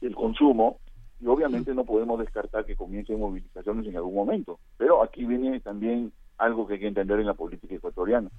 del 0.02 0.14
consumo 0.16 0.80
y 1.22 1.28
obviamente 1.28 1.74
no 1.74 1.86
podemos 1.86 2.20
descartar 2.20 2.66
que 2.66 2.76
comiencen 2.76 3.20
movilizaciones 3.20 3.88
en 3.88 3.96
algún 3.96 4.16
momento. 4.16 4.60
Pero 4.78 5.02
aquí 5.04 5.24
viene 5.24 5.60
también 5.62 6.12
algo 6.38 6.68
que 6.68 6.74
hay 6.74 6.80
que 6.80 6.88
entender 6.88 7.20
en 7.20 7.28
la 7.28 7.36
política 7.36 7.76
ecuatoriana. 7.76 8.30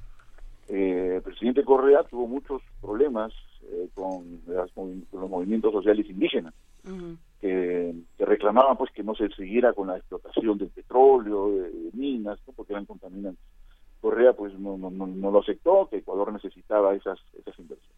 Eh, 0.68 1.14
el 1.16 1.22
presidente 1.22 1.64
Correa 1.64 2.02
tuvo 2.04 2.26
muchos 2.26 2.62
problemas 2.80 3.32
eh, 3.64 3.88
con, 3.94 4.40
las 4.46 4.72
movi- 4.74 5.04
con 5.10 5.20
los 5.22 5.30
movimientos 5.30 5.72
sociales 5.72 6.08
indígenas 6.08 6.54
que, 7.40 7.94
que 8.16 8.24
reclamaban 8.24 8.76
pues 8.76 8.90
que 8.92 9.02
no 9.02 9.14
se 9.14 9.28
siguiera 9.30 9.72
con 9.72 9.88
la 9.88 9.96
explotación 9.96 10.58
del 10.58 10.68
petróleo, 10.70 11.50
de, 11.50 11.70
de 11.70 11.90
minas, 11.92 12.38
¿no? 12.46 12.52
porque 12.54 12.72
eran 12.72 12.86
contaminantes. 12.86 13.44
Correa 14.00 14.32
pues 14.32 14.52
no, 14.58 14.76
no, 14.78 15.30
lo 15.30 15.40
aceptó, 15.40 15.88
que 15.88 15.98
Ecuador 15.98 16.32
necesitaba 16.32 16.94
esas, 16.94 17.18
esas 17.38 17.56
inversiones. 17.58 17.96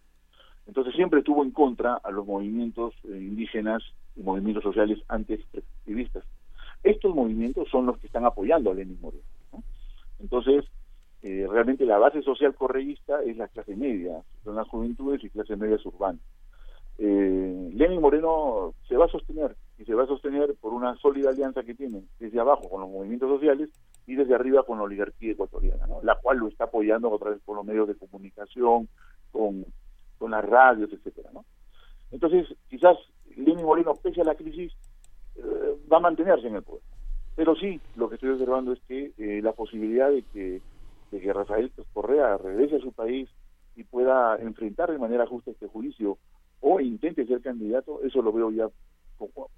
Entonces 0.66 0.94
siempre 0.94 1.22
tuvo 1.22 1.44
en 1.44 1.50
contra 1.50 1.94
a 1.94 2.10
los 2.10 2.26
movimientos 2.26 2.94
eh, 3.04 3.16
indígenas 3.18 3.82
y 4.16 4.22
movimientos 4.22 4.62
sociales 4.64 4.98
anti-extractivistas. 5.08 6.24
Estos 6.82 7.14
movimientos 7.14 7.68
son 7.70 7.86
los 7.86 7.98
que 7.98 8.06
están 8.06 8.24
apoyando 8.26 8.70
a 8.70 8.74
Lenin 8.74 8.98
Moreno. 9.00 9.22
¿no? 9.52 9.62
Entonces, 10.20 10.64
eh, 11.24 11.46
realmente 11.50 11.86
la 11.86 11.96
base 11.96 12.20
social 12.20 12.54
correísta 12.54 13.22
es 13.22 13.38
la 13.38 13.48
clase 13.48 13.74
media, 13.74 14.22
son 14.44 14.56
las 14.56 14.68
juventudes 14.68 15.24
y 15.24 15.30
clases 15.30 15.58
medias 15.58 15.84
urbanas. 15.86 16.20
Eh, 16.98 17.70
Lenin 17.72 17.98
Moreno 17.98 18.74
se 18.86 18.98
va 18.98 19.06
a 19.06 19.08
sostener 19.08 19.56
y 19.78 19.86
se 19.86 19.94
va 19.94 20.02
a 20.02 20.06
sostener 20.06 20.54
por 20.60 20.74
una 20.74 20.94
sólida 20.96 21.30
alianza 21.30 21.62
que 21.62 21.74
tiene 21.74 22.02
desde 22.18 22.38
abajo 22.38 22.68
con 22.68 22.82
los 22.82 22.90
movimientos 22.90 23.30
sociales 23.30 23.70
y 24.06 24.16
desde 24.16 24.34
arriba 24.34 24.64
con 24.64 24.76
la 24.76 24.84
oligarquía 24.84 25.32
ecuatoriana, 25.32 25.86
¿no? 25.86 26.02
la 26.02 26.14
cual 26.16 26.36
lo 26.36 26.48
está 26.48 26.64
apoyando 26.64 27.10
otra 27.10 27.30
vez 27.30 27.40
por 27.42 27.56
los 27.56 27.64
medios 27.64 27.88
de 27.88 27.94
comunicación, 27.94 28.86
con, 29.32 29.64
con 30.18 30.30
las 30.30 30.44
radios, 30.44 30.92
etcétera. 30.92 31.30
Entonces, 32.12 32.54
quizás 32.68 32.98
Lenin 33.34 33.64
Moreno, 33.64 33.94
pese 33.94 34.20
a 34.20 34.24
la 34.24 34.34
crisis, 34.34 34.72
eh, 35.36 35.76
va 35.90 35.96
a 35.96 36.00
mantenerse 36.00 36.48
en 36.48 36.56
el 36.56 36.62
poder. 36.62 36.82
Pero 37.34 37.56
sí, 37.56 37.80
lo 37.96 38.08
que 38.08 38.16
estoy 38.16 38.30
observando 38.30 38.72
es 38.72 38.80
que 38.86 39.12
eh, 39.18 39.40
la 39.42 39.52
posibilidad 39.52 40.10
de 40.10 40.22
que, 40.32 40.60
de 41.14 41.20
que 41.20 41.32
Rafael 41.32 41.70
Correa 41.92 42.36
regrese 42.38 42.76
a 42.76 42.80
su 42.80 42.92
país 42.92 43.30
y 43.76 43.84
pueda 43.84 44.36
enfrentar 44.36 44.90
de 44.90 44.98
manera 44.98 45.26
justa 45.26 45.52
este 45.52 45.68
juicio 45.68 46.18
o 46.60 46.80
intente 46.80 47.24
ser 47.26 47.40
candidato, 47.40 48.02
eso 48.02 48.20
lo 48.20 48.32
veo 48.32 48.50
ya 48.50 48.68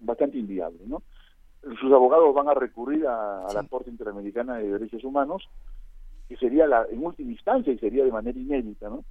bastante 0.01 0.37
inviable, 0.39 0.81
¿no? 0.87 1.03
Sus 1.81 1.91
abogados 1.93 2.35
van 2.35 2.49
a 2.49 2.55
recurrir 2.55 3.07
a, 3.07 3.47
a 3.47 3.53
la 3.55 3.63
Corte 3.65 3.91
Interamericana 3.91 4.57
de 4.57 4.71
Derechos 4.71 5.03
Humanos, 5.03 5.49
que 6.29 6.37
sería 6.37 6.67
la, 6.67 6.87
en 6.91 7.03
última 7.05 7.33
instancia 7.33 7.73
y 7.73 7.79
sería 7.79 8.05
de 8.05 8.13
manera 8.13 8.39
inédita, 8.39 8.89
¿no? 8.91 9.05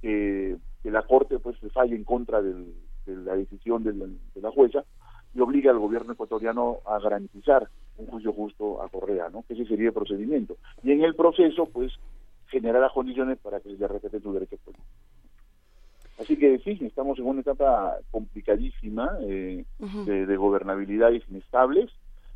Que, 0.00 0.56
que 0.82 0.90
la 0.90 1.02
Corte 1.02 1.38
pues 1.38 1.58
falle 1.72 1.94
en 1.96 2.04
contra 2.04 2.40
del- 2.40 2.74
de 3.06 3.16
la 3.16 3.34
decisión 3.36 3.82
de 3.84 3.92
la, 3.92 4.06
de 4.06 4.40
la 4.40 4.50
jueza 4.50 4.84
y 5.34 5.40
obligue 5.40 5.68
al 5.68 5.78
gobierno 5.78 6.12
ecuatoriano 6.14 6.78
a 6.86 6.98
garantizar 6.98 7.68
un 8.00 8.06
juicio 8.06 8.32
justo 8.32 8.82
a 8.82 8.88
Correa, 8.88 9.28
¿no? 9.30 9.44
Ese 9.48 9.64
sería 9.66 9.88
el 9.88 9.94
procedimiento. 9.94 10.56
Y 10.82 10.92
en 10.92 11.04
el 11.04 11.14
proceso, 11.14 11.66
pues, 11.66 11.92
generar 12.48 12.80
las 12.80 12.92
condiciones 12.92 13.38
para 13.38 13.60
que 13.60 13.70
se 13.70 13.78
le 13.78 13.88
respeten 13.88 14.22
sus 14.22 14.34
derechos 14.34 14.58
políticos. 14.60 14.90
Así 16.20 16.36
que 16.36 16.58
sí, 16.58 16.78
estamos 16.82 17.18
en 17.18 17.26
una 17.26 17.40
etapa 17.40 17.96
complicadísima 18.10 19.16
eh, 19.22 19.64
de, 19.78 20.26
de 20.26 20.36
gobernabilidades 20.36 21.22
inestables 21.30 21.90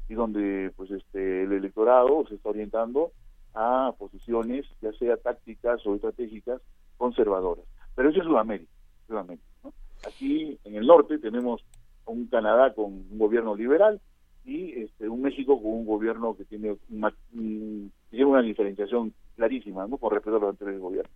y 0.09 0.15
donde 0.15 0.73
pues 0.77 0.91
este 0.91 1.43
el 1.43 1.53
electorado 1.53 2.25
se 2.29 2.37
está 2.37 2.49
orientando 2.49 3.13
a 3.55 3.93
posiciones 3.99 4.67
ya 4.81 4.93
sea 4.95 5.17
tácticas 5.19 5.87
o 5.87 5.95
estratégicas 5.95 6.63
conservadoras. 6.97 7.65
Pero 7.95 8.09
eso 8.09 8.21
es 8.21 8.25
Sudamérica, 8.25 8.73
Sudamérica, 9.07 9.47
¿no? 9.63 9.73
Aquí 10.07 10.59
en 10.65 10.77
el 10.77 10.87
norte 10.87 11.19
tenemos 11.19 11.63
un 12.07 12.27
Canadá 12.27 12.75
con 12.75 12.87
un 12.87 13.19
gobierno 13.19 13.55
liberal 13.55 14.01
y 14.45 14.73
este, 14.83 15.09
un 15.09 15.23
México 15.23 15.61
con 15.61 15.73
un 15.73 15.87
gobierno 15.87 16.37
que 16.37 16.45
tiene 16.45 16.77
una, 16.91 17.13
un- 17.35 17.91
tiene 18.11 18.25
una 18.27 18.43
diferenciación 18.43 19.13
clarísima 19.37 19.87
¿no? 19.87 19.97
con 19.97 20.11
respecto 20.13 20.37
a 20.37 20.41
los 20.41 20.51
anteriores 20.51 20.81
gobiernos. 20.81 21.13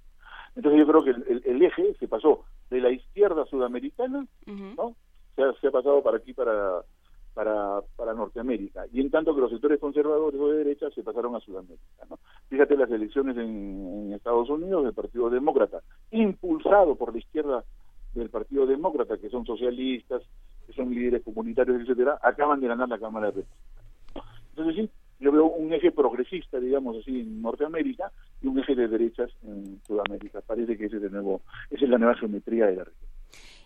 Entonces 0.57 0.81
yo 0.81 0.87
creo 0.87 1.05
que 1.05 1.11
el, 1.11 1.25
el- 1.29 1.43
el 1.45 1.63
eje 1.63 1.95
se 2.01 2.09
pasó 2.09 2.45
de 2.71 2.81
la 2.81 2.91
izquierda 2.91 3.45
sudamericana, 3.47 4.27
¿no? 4.77 4.97
Se 5.37 5.43
ha, 5.43 5.53
se 5.61 5.69
ha 5.69 5.71
pasado 5.71 6.03
para 6.03 6.17
aquí, 6.17 6.33
para, 6.33 6.83
para, 7.35 7.81
para 7.97 8.15
Norteamérica. 8.15 8.87
Y 8.93 9.01
en 9.01 9.11
tanto 9.11 9.35
que 9.35 9.41
los 9.43 9.51
sectores 9.51 9.79
conservadores 9.79 10.41
o 10.41 10.49
de 10.49 10.59
derecha 10.59 10.91
se 10.91 11.03
pasaron 11.05 11.37
a 11.37 11.41
Sudamérica, 11.41 12.07
¿no? 12.11 12.19
Fíjate 12.49 12.77
las 12.77 12.91
elecciones 12.91 13.37
en, 13.37 14.07
en 14.07 14.13
Estados 14.15 14.49
Unidos 14.51 14.83
del 14.85 14.95
Partido 14.95 15.31
Demócrata, 15.31 15.81
impulsado 16.11 16.97
por 16.97 17.13
la 17.13 17.19
izquierda 17.19 17.65
del 18.15 18.31
Partido 18.31 18.67
Demócrata, 18.67 19.19
que 19.19 19.29
son 19.31 19.45
socialistas, 19.47 20.23
que 20.69 20.75
son 20.75 20.95
líderes 20.95 21.23
comunitarios, 21.25 21.81
etcétera, 21.81 22.21
acaban 22.23 22.61
de 22.61 22.69
ganar 22.69 22.89
la 22.91 22.99
Cámara 22.99 23.31
de 23.31 23.43
Representantes. 23.43 23.89
Entonces 24.51 24.77
sí, 24.77 24.91
yo 25.19 25.33
veo 25.33 25.47
un 25.47 25.73
eje 25.73 25.91
progresista, 25.91 26.61
digamos 26.61 26.99
así, 26.99 27.21
en 27.21 27.41
Norteamérica 27.41 28.13
y 28.43 28.49
un 28.49 28.59
eje 28.59 28.75
de 28.75 28.87
derechas 28.87 29.31
en 29.43 29.81
Sudamérica. 29.87 30.43
Parece 30.43 30.77
que 30.77 30.85
ese 30.85 30.97
es 30.97 31.03
de 31.03 31.11
nuevo, 31.11 31.41
esa 31.71 31.85
es 31.85 31.91
la 31.91 31.97
nueva 31.97 32.17
geometría 32.17 32.67
de 32.67 32.77
la 32.77 32.85
región. 32.85 33.09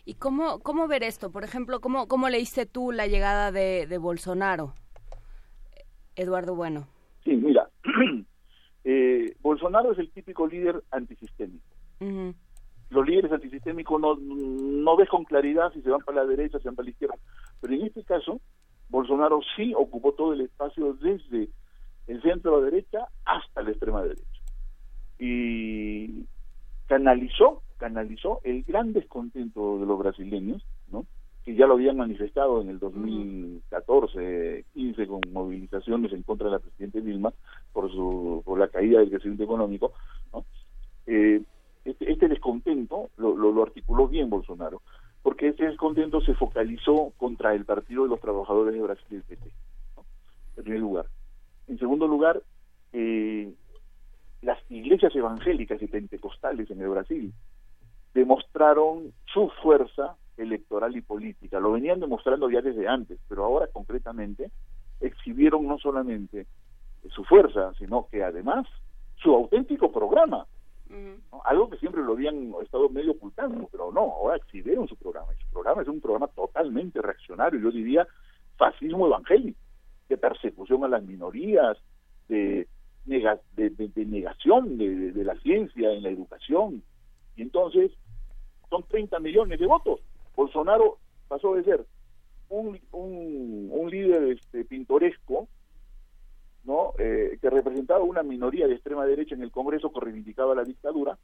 ¿Y 0.04 0.14
cómo, 0.14 0.60
cómo 0.60 0.86
ver 0.86 1.02
esto? 1.02 1.30
Por 1.32 1.42
ejemplo, 1.42 1.80
¿cómo, 1.80 2.06
cómo 2.06 2.28
leíste 2.28 2.66
tú 2.66 2.92
la 2.92 3.08
llegada 3.08 3.50
de, 3.50 3.86
de 3.88 3.98
Bolsonaro? 3.98 4.74
Eduardo 6.14 6.54
Bueno. 6.54 6.86
Sí, 7.24 7.32
mira, 7.32 7.68
eh, 8.84 9.34
Bolsonaro 9.40 9.92
es 9.92 9.98
el 9.98 10.10
típico 10.10 10.46
líder 10.46 10.82
antisistémico. 10.90 11.64
Ujú. 12.00 12.34
Los 12.92 13.06
líderes 13.06 13.32
antisistémicos 13.32 14.00
no, 14.00 14.16
no 14.16 14.96
ves 14.96 15.08
con 15.08 15.24
claridad 15.24 15.72
si 15.72 15.80
se 15.80 15.90
van 15.90 16.00
para 16.00 16.22
la 16.22 16.28
derecha, 16.28 16.58
si 16.58 16.66
van 16.66 16.74
para 16.74 16.84
la 16.84 16.90
izquierda. 16.90 17.14
Pero 17.60 17.74
en 17.74 17.86
este 17.86 18.04
caso, 18.04 18.40
Bolsonaro 18.90 19.40
sí 19.56 19.72
ocupó 19.74 20.12
todo 20.12 20.34
el 20.34 20.42
espacio 20.42 20.92
desde 21.00 21.48
el 22.06 22.20
centro 22.22 22.60
derecha 22.60 23.06
hasta 23.24 23.62
la 23.62 23.70
extrema 23.70 24.02
derecha. 24.02 24.22
Y 25.18 26.26
canalizó, 26.86 27.62
canalizó 27.78 28.40
el 28.44 28.62
gran 28.64 28.92
descontento 28.92 29.78
de 29.78 29.86
los 29.86 29.98
brasileños, 29.98 30.62
¿no? 30.88 31.06
que 31.44 31.54
ya 31.54 31.66
lo 31.66 31.74
habían 31.74 31.96
manifestado 31.96 32.60
en 32.60 32.68
el 32.68 32.78
2014, 32.78 34.64
15 34.74 35.06
con 35.06 35.20
movilizaciones 35.32 36.12
en 36.12 36.22
contra 36.22 36.46
de 36.46 36.52
la 36.52 36.58
presidenta 36.60 37.00
Dilma 37.00 37.32
por 37.72 37.90
su 37.90 38.42
por 38.44 38.58
la 38.58 38.68
caída 38.68 39.00
del 39.00 39.10
crecimiento 39.10 39.44
económico, 39.44 39.92
¿no? 40.32 40.44
Eh, 41.06 41.42
este, 41.84 42.10
este 42.10 42.28
descontento 42.28 43.10
lo, 43.16 43.62
articuló 43.62 44.08
bien 44.08 44.30
Bolsonaro, 44.30 44.82
porque 45.22 45.48
este 45.48 45.66
descontento 45.66 46.20
se 46.20 46.34
focalizó 46.34 47.12
contra 47.16 47.54
el 47.54 47.64
Partido 47.64 48.04
de 48.04 48.10
los 48.10 48.20
Trabajadores 48.20 48.74
de 48.74 48.82
Brasil, 48.82 49.06
el 49.10 49.22
PT, 49.22 49.50
en 50.56 50.64
primer 50.64 50.80
lugar. 50.80 51.06
En 51.68 51.78
segundo 51.78 52.06
lugar, 52.06 52.42
eh, 52.92 53.52
las 54.42 54.58
iglesias 54.70 55.14
evangélicas 55.14 55.80
y 55.80 55.86
pentecostales 55.86 56.70
en 56.70 56.80
el 56.80 56.88
Brasil 56.88 57.32
demostraron 58.14 59.12
su 59.32 59.48
fuerza 59.62 60.16
electoral 60.36 60.96
y 60.96 61.00
política. 61.00 61.60
Lo 61.60 61.72
venían 61.72 62.00
demostrando 62.00 62.50
ya 62.50 62.60
desde 62.60 62.88
antes, 62.88 63.18
pero 63.28 63.44
ahora 63.44 63.68
concretamente 63.68 64.50
exhibieron 65.00 65.66
no 65.66 65.78
solamente 65.78 66.46
su 67.10 67.24
fuerza, 67.24 67.72
sino 67.78 68.06
que 68.08 68.22
además 68.22 68.66
su 69.16 69.34
auténtico 69.34 69.92
programa. 69.92 70.46
Algo 71.44 71.70
que 71.70 71.78
siempre 71.78 72.02
lo 72.02 72.12
habían 72.12 72.52
estado 72.62 72.88
medio 72.88 73.12
ocultando, 73.12 73.68
pero 73.72 73.90
no, 73.92 74.00
ahora 74.00 74.36
exhibieron 74.36 74.86
su 74.88 74.96
programa. 74.96 75.32
Y 75.34 75.42
su 75.42 75.50
programa 75.50 75.82
es 75.82 75.88
un 75.88 76.00
programa 76.00 76.28
totalmente 76.28 77.00
reaccionario, 77.02 77.60
yo 77.60 77.70
diría 77.70 78.06
fascismo 78.56 79.06
evangélico, 79.06 79.58
de 80.08 80.16
persecución 80.18 80.84
a 80.84 80.88
las 80.88 81.02
minorías, 81.02 81.78
de, 82.28 82.68
nega- 83.06 83.40
de, 83.56 83.70
de- 83.70 84.04
negación 84.06 84.76
de 84.78 85.24
la 85.24 85.34
ciencia 85.40 85.90
en 85.92 86.02
la 86.02 86.10
educación. 86.10 86.82
Y 87.36 87.42
entonces 87.42 87.90
son 88.68 88.82
30 88.84 89.18
millones 89.20 89.58
de 89.58 89.66
votos. 89.66 90.00
Bolsonaro 90.36 90.98
pasó 91.28 91.54
de 91.54 91.64
ser 91.64 91.86
un, 92.48 92.78
un, 92.92 93.68
un 93.72 93.90
líder 93.90 94.32
este, 94.32 94.64
pintoresco, 94.64 95.48
¿no? 96.64 96.92
Eh, 96.98 97.38
que 97.40 97.50
representaba 97.50 98.04
una 98.04 98.22
minoría 98.22 98.66
de 98.66 98.74
extrema 98.74 99.04
derecha 99.04 99.34
en 99.34 99.42
el 99.42 99.50
Congreso 99.50 99.92
que 99.92 100.00
reivindicaba 100.00 100.54
la 100.54 100.64
dictadura, 100.64 101.18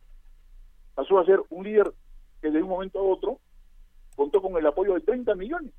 pasó 0.94 1.19
a 1.19 1.24
ser 1.24 1.40
un 1.51 1.65
líder 1.65 1.93
que 2.40 2.51
de 2.51 2.62
un 2.62 2.69
momento 2.69 2.98
a 2.98 3.02
otro 3.02 3.39
contó 4.16 4.43
con 4.43 4.56
el 4.56 4.66
apoyo 4.66 4.94
de 4.94 5.01
30 5.01 5.35
millones. 5.35 5.73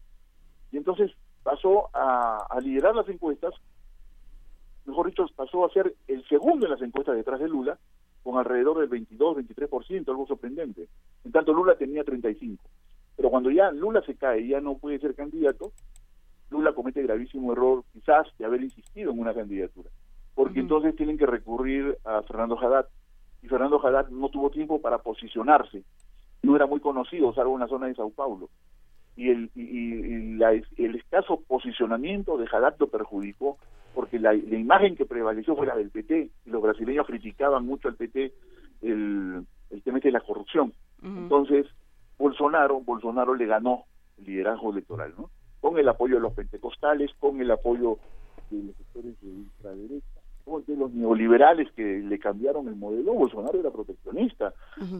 Y 0.71 0.77
entonces 0.77 1.11
pasó 1.43 1.89
a, 1.93 2.47
a 2.49 2.59
liderar 2.61 2.95
las 2.95 3.09
encuestas, 3.09 3.53
mejor 4.85 5.07
dicho, 5.07 5.25
pasó 5.35 5.65
a 5.65 5.73
ser 5.73 5.95
el 6.07 6.27
segundo 6.27 6.65
en 6.65 6.71
las 6.71 6.81
encuestas 6.81 7.15
detrás 7.15 7.39
de 7.39 7.49
Lula, 7.49 7.77
con 8.23 8.37
alrededor 8.37 8.79
del 8.79 8.89
22, 8.89 9.37
23%, 9.37 10.07
algo 10.09 10.27
sorprendente. 10.27 10.87
En 11.23 11.31
tanto 11.31 11.53
Lula 11.53 11.75
tenía 11.75 12.03
35. 12.03 12.63
Pero 13.15 13.29
cuando 13.29 13.51
ya 13.51 13.71
Lula 13.71 14.01
se 14.05 14.15
cae 14.15 14.47
ya 14.47 14.61
no 14.61 14.77
puede 14.77 14.99
ser 14.99 15.15
candidato, 15.15 15.73
Lula 16.49 16.73
comete 16.73 17.03
gravísimo 17.03 17.51
error 17.53 17.83
quizás 17.93 18.27
de 18.37 18.45
haber 18.45 18.63
insistido 18.63 19.11
en 19.11 19.19
una 19.19 19.33
candidatura. 19.33 19.89
Porque 20.35 20.59
entonces 20.61 20.95
tienen 20.95 21.17
que 21.17 21.25
recurrir 21.25 21.97
a 22.05 22.21
Fernando 22.23 22.57
Haddad. 22.59 22.87
Y 23.41 23.47
Fernando 23.47 23.85
Haddad 23.85 24.09
no 24.09 24.29
tuvo 24.29 24.49
tiempo 24.49 24.81
para 24.81 24.97
posicionarse. 24.99 25.83
No 26.41 26.55
era 26.55 26.65
muy 26.65 26.79
conocido, 26.79 27.33
salvo 27.33 27.53
en 27.55 27.59
la 27.61 27.67
zona 27.67 27.87
de 27.87 27.95
Sao 27.95 28.09
Paulo. 28.11 28.49
Y 29.15 29.29
el, 29.29 29.51
y, 29.55 30.37
la- 30.37 30.51
el 30.53 30.95
escaso 30.95 31.41
posicionamiento 31.47 32.37
de 32.37 32.47
Haddad 32.51 32.75
lo 32.79 32.87
perjudicó 32.87 33.57
porque 33.93 34.17
la, 34.19 34.31
la 34.33 34.57
imagen 34.57 34.95
que 34.95 35.05
prevaleció 35.05 35.55
fue 35.55 35.67
la 35.67 35.75
del 35.75 35.89
PT 35.89 36.29
y 36.45 36.49
los 36.49 36.61
brasileños 36.61 37.05
criticaban 37.05 37.65
mucho 37.65 37.87
al 37.89 37.95
PT 37.95 38.31
el, 38.81 39.45
el 39.71 39.81
tema 39.83 39.99
de 39.99 40.11
la 40.11 40.21
corrupción. 40.21 40.71
Entonces, 41.03 41.65
Bolsonaro, 42.17 42.81
Bolsonaro 42.81 43.33
le 43.35 43.45
ganó 43.45 43.83
el 44.17 44.25
liderazgo 44.25 44.71
electoral, 44.71 45.13
¿no? 45.17 45.29
Con 45.61 45.77
el 45.77 45.87
apoyo 45.89 46.15
de 46.15 46.21
los 46.21 46.33
pentecostales, 46.33 47.11
con 47.19 47.41
el 47.41 47.51
apoyo 47.51 47.97
de 48.49 48.63
los 48.63 48.75
sectores 48.75 49.19
de 49.21 49.27
ultraderecha, 49.29 50.19
de 50.65 50.75
los 50.75 50.91
neoliberales 50.91 51.71
que 51.73 51.99
le 51.99 52.17
cambiaron 52.17 52.67
el 52.67 52.75
modelo, 52.75 53.13
Bolsonaro 53.13 53.59
era 53.59 53.69
proteccionista 53.69 54.53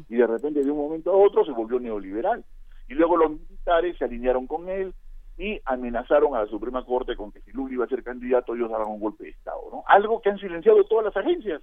y 0.07 0.15
de 0.15 0.27
repente 0.27 0.63
de 0.63 0.69
un 0.69 0.77
momento 0.77 1.11
a 1.11 1.17
otro 1.17 1.43
se 1.43 1.51
volvió 1.51 1.79
neoliberal. 1.79 2.43
Y 2.87 2.93
luego 2.93 3.17
los 3.17 3.31
militares 3.31 3.97
se 3.97 4.05
alinearon 4.05 4.47
con 4.47 4.69
él 4.69 4.93
y 5.37 5.59
amenazaron 5.65 6.35
a 6.35 6.43
la 6.43 6.47
Suprema 6.47 6.85
Corte 6.85 7.15
con 7.15 7.31
que 7.31 7.41
si 7.41 7.51
Lula 7.51 7.73
iba 7.73 7.85
a 7.85 7.89
ser 7.89 8.03
candidato 8.03 8.53
ellos 8.53 8.69
daban 8.69 8.89
un 8.89 8.99
golpe 8.99 9.23
de 9.23 9.29
Estado, 9.31 9.61
¿no? 9.71 9.83
Algo 9.87 10.21
que 10.21 10.29
han 10.29 10.39
silenciado 10.39 10.83
todas 10.83 11.05
las 11.05 11.17
agencias. 11.17 11.61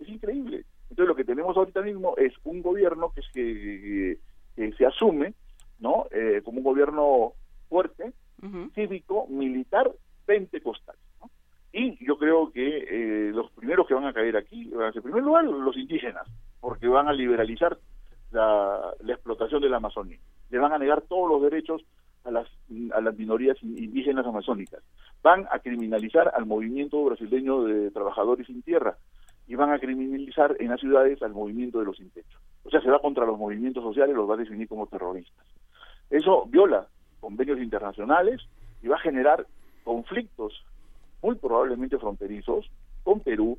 Es 0.00 0.08
increíble. 0.08 0.64
Entonces 0.90 1.08
lo 1.08 1.14
que 1.14 1.24
tenemos 1.24 1.56
ahorita 1.56 1.80
mismo 1.82 2.14
es 2.16 2.32
un 2.44 2.60
gobierno 2.62 3.12
que, 3.14 3.22
que, 3.32 4.18
que 4.56 4.72
se 4.72 4.86
asume, 4.86 5.34
¿no? 5.78 6.06
Eh, 6.10 6.42
como 6.44 6.58
un 6.58 6.64
gobierno 6.64 7.32
fuerte, 7.68 8.12
cívico, 8.74 9.26
militar, 9.28 9.90
pentecostal. 10.26 10.96
Y 11.72 12.04
yo 12.04 12.16
creo 12.18 12.52
que 12.52 12.78
eh, 12.88 13.32
los 13.32 13.50
primeros 13.50 13.86
que 13.86 13.94
van 13.94 14.06
a 14.06 14.12
caer 14.12 14.36
aquí, 14.36 14.66
van 14.66 14.88
a 14.88 14.92
ser, 14.92 14.98
en 14.98 15.04
primer 15.04 15.24
lugar, 15.24 15.44
los 15.44 15.76
indígenas, 15.76 16.26
porque 16.60 16.86
van 16.86 17.08
a 17.08 17.12
liberalizar 17.12 17.76
la, 18.30 18.94
la 19.00 19.12
explotación 19.12 19.60
de 19.60 19.68
la 19.68 19.78
Amazonía. 19.78 20.18
Le 20.50 20.58
van 20.58 20.72
a 20.72 20.78
negar 20.78 21.02
todos 21.02 21.28
los 21.28 21.42
derechos 21.42 21.82
a 22.24 22.30
las, 22.30 22.48
a 22.92 23.00
las 23.00 23.16
minorías 23.16 23.60
indígenas 23.62 24.26
amazónicas. 24.26 24.82
Van 25.22 25.46
a 25.50 25.58
criminalizar 25.58 26.32
al 26.34 26.46
movimiento 26.46 27.02
brasileño 27.04 27.64
de 27.64 27.90
trabajadores 27.90 28.46
sin 28.46 28.62
tierra 28.62 28.96
y 29.46 29.56
van 29.56 29.72
a 29.72 29.78
criminalizar 29.78 30.56
en 30.58 30.68
las 30.68 30.80
ciudades 30.80 31.22
al 31.22 31.32
movimiento 31.32 31.78
de 31.78 31.86
los 31.86 31.96
sin 31.96 32.10
techo. 32.10 32.38
O 32.64 32.70
sea, 32.70 32.80
se 32.80 32.90
va 32.90 33.00
contra 33.00 33.26
los 33.26 33.38
movimientos 33.38 33.82
sociales, 33.82 34.16
los 34.16 34.28
va 34.28 34.34
a 34.34 34.38
definir 34.38 34.68
como 34.68 34.86
terroristas. 34.86 35.46
Eso 36.08 36.46
viola 36.46 36.86
convenios 37.24 37.58
internacionales 37.58 38.42
y 38.82 38.88
va 38.88 38.96
a 38.96 39.00
generar 39.00 39.46
conflictos 39.82 40.62
muy 41.22 41.36
probablemente 41.36 41.96
fronterizos 41.96 42.70
con 43.02 43.20
Perú, 43.20 43.56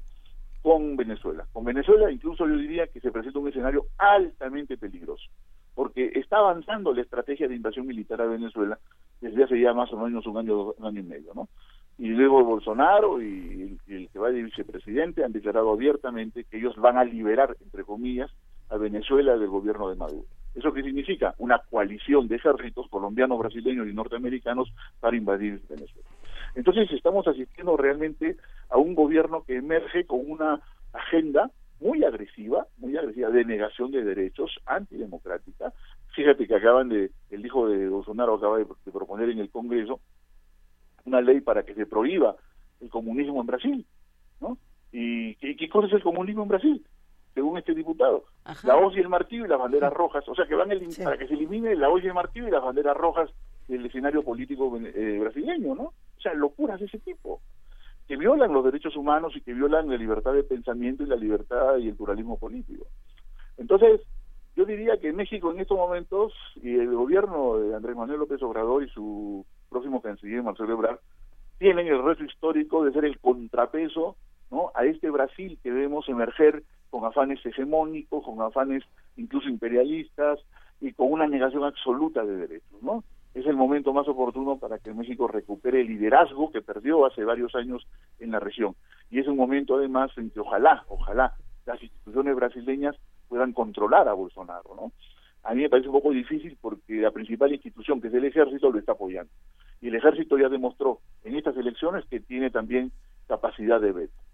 con 0.61 0.95
Venezuela. 0.95 1.47
Con 1.51 1.65
Venezuela 1.65 2.11
incluso 2.11 2.47
yo 2.47 2.57
diría 2.57 2.85
que 2.85 2.99
se 2.99 3.11
presenta 3.11 3.39
un 3.39 3.47
escenario 3.47 3.87
altamente 3.97 4.77
peligroso, 4.77 5.25
porque 5.73 6.11
está 6.13 6.37
avanzando 6.37 6.93
la 6.93 7.01
estrategia 7.01 7.47
de 7.47 7.55
invasión 7.55 7.87
militar 7.87 8.21
a 8.21 8.27
Venezuela 8.27 8.77
desde 9.19 9.43
hace 9.43 9.59
ya 9.59 9.73
más 9.73 9.91
o 9.91 9.97
menos 9.97 10.27
un 10.27 10.37
año, 10.37 10.73
un 10.73 10.85
año 10.85 10.99
y 10.99 11.03
medio, 11.03 11.33
¿no? 11.33 11.49
Y 11.97 12.09
luego 12.09 12.43
Bolsonaro 12.43 13.19
y, 13.19 13.79
y 13.87 13.93
el 13.95 14.09
que 14.09 14.19
va 14.19 14.29
de 14.29 14.43
vicepresidente 14.43 15.23
han 15.23 15.31
declarado 15.31 15.71
abiertamente 15.71 16.43
que 16.43 16.57
ellos 16.57 16.75
van 16.75 16.97
a 16.97 17.03
liberar, 17.03 17.57
entre 17.63 17.83
comillas, 17.83 18.29
a 18.69 18.77
Venezuela 18.77 19.37
del 19.37 19.49
gobierno 19.49 19.89
de 19.89 19.95
Maduro. 19.95 20.25
¿Eso 20.55 20.71
qué 20.73 20.83
significa? 20.83 21.35
Una 21.37 21.59
coalición 21.59 22.27
de 22.27 22.37
ejércitos 22.37 22.87
colombianos, 22.89 23.37
brasileños 23.37 23.87
y 23.87 23.93
norteamericanos 23.93 24.71
para 24.99 25.17
invadir 25.17 25.61
Venezuela. 25.69 26.07
Entonces 26.55 26.89
estamos 26.91 27.27
asistiendo 27.27 27.75
realmente 27.75 28.37
a 28.69 28.77
un 28.77 28.95
gobierno 28.95 29.43
que 29.43 29.57
emerge 29.57 30.05
con 30.05 30.21
una 30.25 30.61
agenda 30.93 31.51
muy 31.81 32.03
agresiva, 32.05 32.67
muy 32.77 32.95
agresiva 32.95 33.29
de 33.29 33.43
negación 33.43 33.91
de 33.91 34.03
derechos, 34.03 34.51
antidemocrática. 34.65 35.73
Fíjate 36.15 36.47
que 36.47 36.55
acaban 36.55 36.87
de, 36.87 37.11
el 37.29 37.45
hijo 37.45 37.67
de 37.67 37.89
Bolsonaro 37.89 38.35
acaba 38.35 38.57
de, 38.57 38.65
proponer 38.91 39.29
en 39.29 39.39
el 39.39 39.49
Congreso 39.49 39.99
una 41.03 41.19
ley 41.19 41.41
para 41.41 41.63
que 41.63 41.75
se 41.75 41.85
prohíba 41.85 42.35
el 42.79 42.89
comunismo 42.89 43.41
en 43.41 43.47
Brasil, 43.47 43.85
¿no? 44.39 44.57
¿Y 44.93 45.35
qué, 45.35 45.57
qué 45.57 45.67
cosa 45.67 45.87
es 45.87 45.93
el 45.93 46.03
comunismo 46.03 46.43
en 46.43 46.47
Brasil? 46.47 46.85
Según 47.36 47.57
este 47.60 47.76
diputado. 47.76 48.24
La 48.64 48.78
hoz 48.78 48.95
y 48.95 48.99
el 49.02 49.10
martillo 49.10 49.45
y 49.45 49.49
las 49.49 49.60
banderas 49.60 49.94
rojas. 49.94 50.28
O 50.28 50.34
sea, 50.34 50.48
que 50.48 50.56
van 50.56 50.72
a 50.72 50.74
elim- 50.74 51.03
para 51.03 51.18
que 51.18 51.28
se 51.28 51.34
elimine 51.36 51.76
la 51.76 51.90
hoz 51.90 52.03
y 52.03 52.07
el 52.07 52.14
martillo 52.16 52.48
y 52.48 52.52
las 52.52 52.64
banderas 52.64 52.98
rojas 52.98 53.30
del 53.68 53.86
escenario 53.86 54.24
político 54.24 54.76
eh, 54.80 55.18
brasileño, 55.20 55.76
¿no? 55.76 55.84
O 55.84 56.22
sea, 56.22 56.34
locuras 56.34 56.80
de 56.80 56.86
ese 56.88 56.98
tipo, 56.99 57.41
que 58.07 58.16
violan 58.18 58.53
los 58.53 58.64
derechos 58.64 58.95
humanos 58.95 59.34
y 59.36 59.41
que 59.41 59.53
violan 59.53 59.90
la 59.90 59.98
libertad 59.98 60.34
de 60.34 60.44
pensamiento 60.44 61.03
y 61.03 61.07
la 61.07 61.16
libertad 61.16 61.78
y 61.78 61.90
el 61.90 61.95
pluralismo 61.95 62.38
político. 62.40 62.86
Entonces, 63.57 64.02
yo 64.56 64.66
diría 64.66 64.98
que 64.98 65.12
México 65.12 65.52
en 65.52 65.60
estos 65.60 65.78
momentos, 65.78 66.34
y 66.56 66.76
el 66.80 66.94
gobierno 66.95 67.57
de 67.57 67.76
Andrés 67.76 67.95
Manuel 67.95 68.20
López 68.20 68.41
Obrador 68.44 68.84
y 68.84 68.90
su 68.90 69.45
próximo 69.70 70.02
canciller, 70.02 70.41
Marcelo 70.44 70.74
Ebrard, 70.74 70.99
tienen 71.57 71.88
el 71.88 72.02
reto 72.03 72.24
histórico 72.24 72.84
de 72.86 72.94
ser 72.94 73.03
el 73.06 73.20
contrapeso 73.20 74.16
¿no? 74.52 74.72
a 74.76 74.86
este 74.86 75.10
Brasil 75.10 75.57
que 75.64 75.72
vemos 75.72 76.07
emerger 76.07 76.64
con 76.95 77.03
afanes 77.03 77.45
hegemónicos, 77.45 78.23
con 78.23 78.41
afanes 78.41 78.81
incluso 79.17 79.49
imperialistas 79.49 80.39
y 80.80 80.93
con 80.93 81.11
una 81.11 81.27
negación 81.27 81.65
absoluta 81.65 82.23
de 82.23 82.38
derechos, 82.38 82.81
¿no? 82.81 83.03
Es 83.34 83.45
el 83.47 83.57
momento 83.57 83.91
más 83.91 84.07
oportuno 84.07 84.57
para 84.57 84.80
que 84.80 84.93
México 84.93 85.27
recupere 85.27 85.81
el 85.81 85.88
liderazgo 85.88 86.53
que 86.53 86.61
perdió 86.61 87.05
hace 87.05 87.26
varios 87.26 87.53
años 87.53 87.85
en 88.19 88.31
la 88.31 88.39
región. 88.39 88.76
Y 89.11 89.19
es 89.19 89.27
un 89.27 89.35
momento 89.35 89.76
además 89.76 90.09
en 90.15 90.30
que 90.30 90.39
ojalá, 90.39 90.85
ojalá 90.88 91.34
las 91.65 91.84
instituciones 91.84 92.34
brasileñas 92.34 92.95
puedan 93.27 93.51
controlar 93.51 94.07
a 94.07 94.13
Bolsonaro, 94.13 94.73
¿no? 94.77 94.93
A 95.43 95.53
mí 95.53 95.63
me 95.63 95.69
parece 95.69 95.89
un 95.89 95.95
poco 95.95 96.11
difícil 96.11 96.57
porque 96.61 97.01
la 97.01 97.11
principal 97.11 97.51
institución, 97.51 97.99
que 97.99 98.07
es 98.07 98.13
el 98.13 98.23
ejército, 98.23 98.72
lo 98.72 98.80
está 98.80 98.93
apoyando. 98.93 99.34
Y 99.81 99.89
el 99.89 99.95
ejército 99.95 100.38
ya 100.38 100.47
demostró 100.47 101.01
en 101.26 101.35
estas 101.35 101.57
elecciones 101.57 102.05
que 102.05 102.22
tiene 102.22 102.51
también 102.51 102.93
capacidad 103.27 103.81
de 103.81 103.91
veto. 103.91 104.24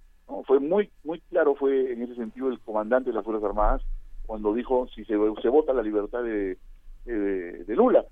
Fue 0.45 0.59
muy 0.59 0.89
muy 1.03 1.19
claro, 1.29 1.55
fue 1.55 1.91
en 1.93 2.01
ese 2.03 2.15
sentido 2.15 2.49
el 2.49 2.59
comandante 2.59 3.09
de 3.09 3.15
las 3.15 3.23
Fuerzas 3.25 3.43
Armadas 3.49 3.81
cuando 4.25 4.53
dijo 4.53 4.87
si 4.95 5.03
se, 5.05 5.15
se 5.41 5.49
vota 5.49 5.73
la 5.73 5.83
libertad 5.83 6.23
de, 6.23 6.57
de, 7.05 7.75
Lula, 7.75 8.05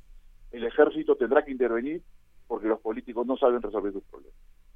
el 0.52 0.64
ejército 0.66 1.16
tendrá 1.16 1.44
que 1.46 1.52
intervenir 1.52 2.02
porque 2.48 2.68
los 2.68 2.80
políticos 2.82 3.26
no 3.28 3.38
saben 3.38 3.62
resolver 3.62 3.94
sus 3.94 4.04
problemas. 4.04 4.36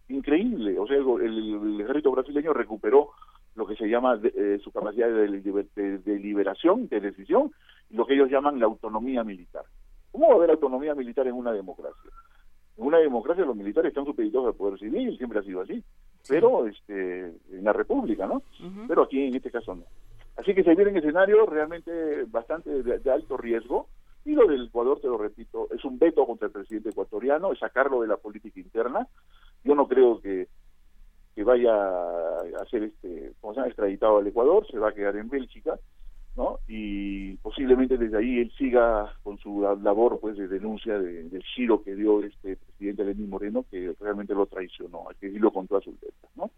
Increíble, 0.10 0.78
o 0.80 0.86
sea, 0.88 0.98
el, 0.98 1.82
ejército 1.82 2.12
brasileño 2.12 2.54
recuperó 2.54 3.10
lo 3.56 3.66
que 3.66 3.76
se 3.76 3.88
llama 3.88 4.16
de- 4.18 4.34
eh, 4.36 4.60
su 4.64 4.72
capacidad 4.72 5.08
de, 5.08 5.28
de- 5.28 5.98
de 5.98 7.00
decisión, 7.02 7.52
lo 7.90 8.06
que 8.06 8.14
ellos 8.14 8.30
llaman 8.30 8.60
la 8.60 8.66
autonomía 8.66 9.24
militar. 9.24 9.66
¿Cómo 10.12 10.28
va 10.28 10.34
a 10.34 10.38
haber 10.38 10.52
autonomía 10.52 10.94
militar 10.94 11.28
en 11.28 11.34
una 11.34 11.52
democracia? 11.52 12.12
En 12.78 12.86
una 12.86 13.00
democracia 13.00 13.46
los 13.46 13.56
militares 13.56 13.90
están 13.90 14.06
supeditados 14.06 14.48
al 14.48 14.56
poder 14.56 14.80
civil, 14.80 15.18
siempre 15.18 15.40
ha 15.40 15.44
sido 15.44 15.62
así, 15.62 15.84
pero 16.28 16.68
este, 16.68 17.34
en 17.52 17.64
la 17.64 17.74
república, 17.74 18.26
¿no? 18.26 18.42
Pero 18.88 19.04
aquí 19.04 19.28
en 19.28 19.36
este 19.36 19.52
caso 19.52 19.76
no. 19.76 19.84
Así 20.38 20.56
que 20.56 20.64
se 20.64 20.74
viene 20.76 20.92
un 20.92 20.98
escenario 20.98 21.46
realmente 21.46 22.24
bastante 22.28 22.84
de, 22.84 23.00
de 23.00 23.12
alto 23.12 23.38
riesgo, 23.38 23.88
y 24.26 24.34
lo 24.34 24.48
del 24.48 24.68
Ecuador, 24.68 25.00
te 25.02 25.08
lo 25.08 25.18
repito, 25.18 25.68
es 25.72 25.84
un 25.84 26.00
veto 26.00 26.26
contra 26.26 26.48
el 26.48 26.54
presidente 26.54 26.90
ecuatoriano, 26.90 27.52
es 27.52 27.60
sacarlo 27.60 28.02
de 28.02 28.08
la 28.08 28.18
política 28.18 28.60
interna. 28.60 29.08
Yo 29.64 29.76
no 29.76 29.88
creo 29.88 30.22
que, 30.22 30.48
que 31.36 31.44
vaya 31.44 31.74
a 31.76 32.66
ser 32.70 32.84
este, 32.84 33.34
como 33.42 33.54
se 33.54 33.60
llama, 33.60 33.68
extraditado 33.68 34.18
al 34.18 34.28
Ecuador, 34.28 34.66
se 34.68 34.80
va 34.80 34.90
a 34.90 34.94
quedar 34.94 35.18
en 35.18 35.30
Bélgica, 35.30 35.78
¿no? 36.36 36.60
Y 36.68 37.36
posiblemente 37.38 37.98
desde 37.98 38.18
ahí 38.18 38.40
él 38.40 38.52
siga 38.58 39.14
con 39.24 39.38
su 39.38 39.62
labor 39.82 40.20
pues 40.20 40.36
de 40.38 40.48
denuncia 40.48 40.98
de- 40.98 41.30
del 41.30 41.44
giro 41.44 41.84
que 41.84 41.94
dio 41.96 42.24
este 42.24 42.58
presidente 42.58 43.06
Lenín 43.06 43.30
Moreno, 43.30 43.66
que 43.70 43.94
realmente 44.00 44.34
lo 44.34 44.46
traicionó, 44.48 45.08
hay 45.10 45.16
que 45.20 45.28
decirlo 45.28 45.52
con 45.52 45.68
todas 45.68 45.84
sus 45.84 45.96
¿no? 46.36 46.50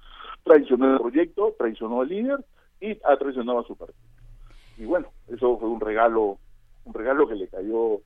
Traicionó 0.44 0.94
el 0.94 1.00
proyecto, 1.00 1.56
traicionó 1.58 2.02
al 2.02 2.08
líder 2.08 2.46
y 2.80 2.98
ha 3.04 3.18
traicionado 3.18 3.60
a 3.60 3.64
su 3.64 3.76
partido. 3.76 4.00
Y 4.78 4.86
bueno, 4.86 5.08
eso 5.28 5.58
fue 5.58 5.70
un 5.70 5.80
regalo, 5.82 6.38
un 6.86 6.94
regalo 6.94 7.28
que 7.28 7.36
le 7.36 7.48
cayó 7.48 8.02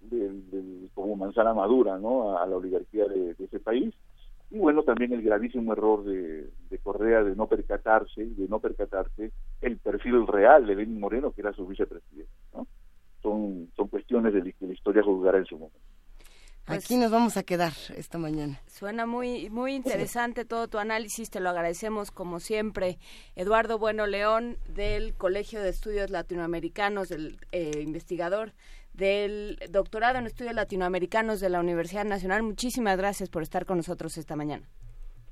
del- 0.00 0.90
como 0.94 1.16
manzana 1.16 1.54
madura, 1.54 1.98
¿no? 1.98 2.36
A, 2.36 2.46
la 2.46 2.56
oligarquía 2.56 3.06
de 3.06 3.36
ese 3.38 3.60
país. 3.60 3.94
Y 4.52 4.58
bueno, 4.58 4.82
también 4.82 5.14
el 5.14 5.22
gravísimo 5.22 5.72
error 5.72 6.04
de, 6.04 6.50
de 6.68 6.78
Correa 6.78 7.22
de 7.22 7.34
no 7.34 7.46
percatarse, 7.46 8.22
de 8.22 8.48
no 8.48 8.60
percatarse 8.60 9.32
el 9.62 9.78
perfil 9.78 10.26
real 10.26 10.66
de 10.66 10.76
Lenín 10.76 11.00
Moreno, 11.00 11.32
que 11.32 11.40
era 11.40 11.54
su 11.54 11.66
vicepresidente, 11.66 12.30
¿no? 12.52 12.66
Son, 13.22 13.70
son 13.74 13.88
cuestiones 13.88 14.34
de, 14.34 14.42
que 14.52 14.66
la 14.66 14.74
historia 14.74 15.02
juzgará 15.02 15.38
en 15.38 15.46
su 15.46 15.54
momento. 15.56 15.78
Aquí 16.66 16.96
nos 16.96 17.10
vamos 17.10 17.38
a 17.38 17.42
quedar 17.42 17.72
esta 17.96 18.18
mañana. 18.18 18.60
Suena 18.66 19.06
muy 19.06 19.48
muy 19.50 19.74
interesante 19.74 20.44
todo 20.44 20.68
tu 20.68 20.78
análisis, 20.78 21.30
te 21.30 21.40
lo 21.40 21.48
agradecemos 21.48 22.10
como 22.10 22.38
siempre. 22.38 22.98
Eduardo 23.34 23.78
Bueno 23.78 24.06
León 24.06 24.58
del 24.68 25.14
Colegio 25.14 25.62
de 25.62 25.70
Estudios 25.70 26.10
Latinoamericanos, 26.10 27.08
del 27.08 27.38
eh, 27.52 27.80
investigador 27.82 28.52
del 28.92 29.58
doctorado 29.70 30.18
en 30.18 30.26
estudios 30.26 30.54
latinoamericanos 30.54 31.40
de 31.40 31.48
la 31.48 31.60
Universidad 31.60 32.04
Nacional. 32.04 32.42
Muchísimas 32.42 32.98
gracias 32.98 33.30
por 33.30 33.42
estar 33.42 33.64
con 33.64 33.78
nosotros 33.78 34.18
esta 34.18 34.36
mañana. 34.36 34.68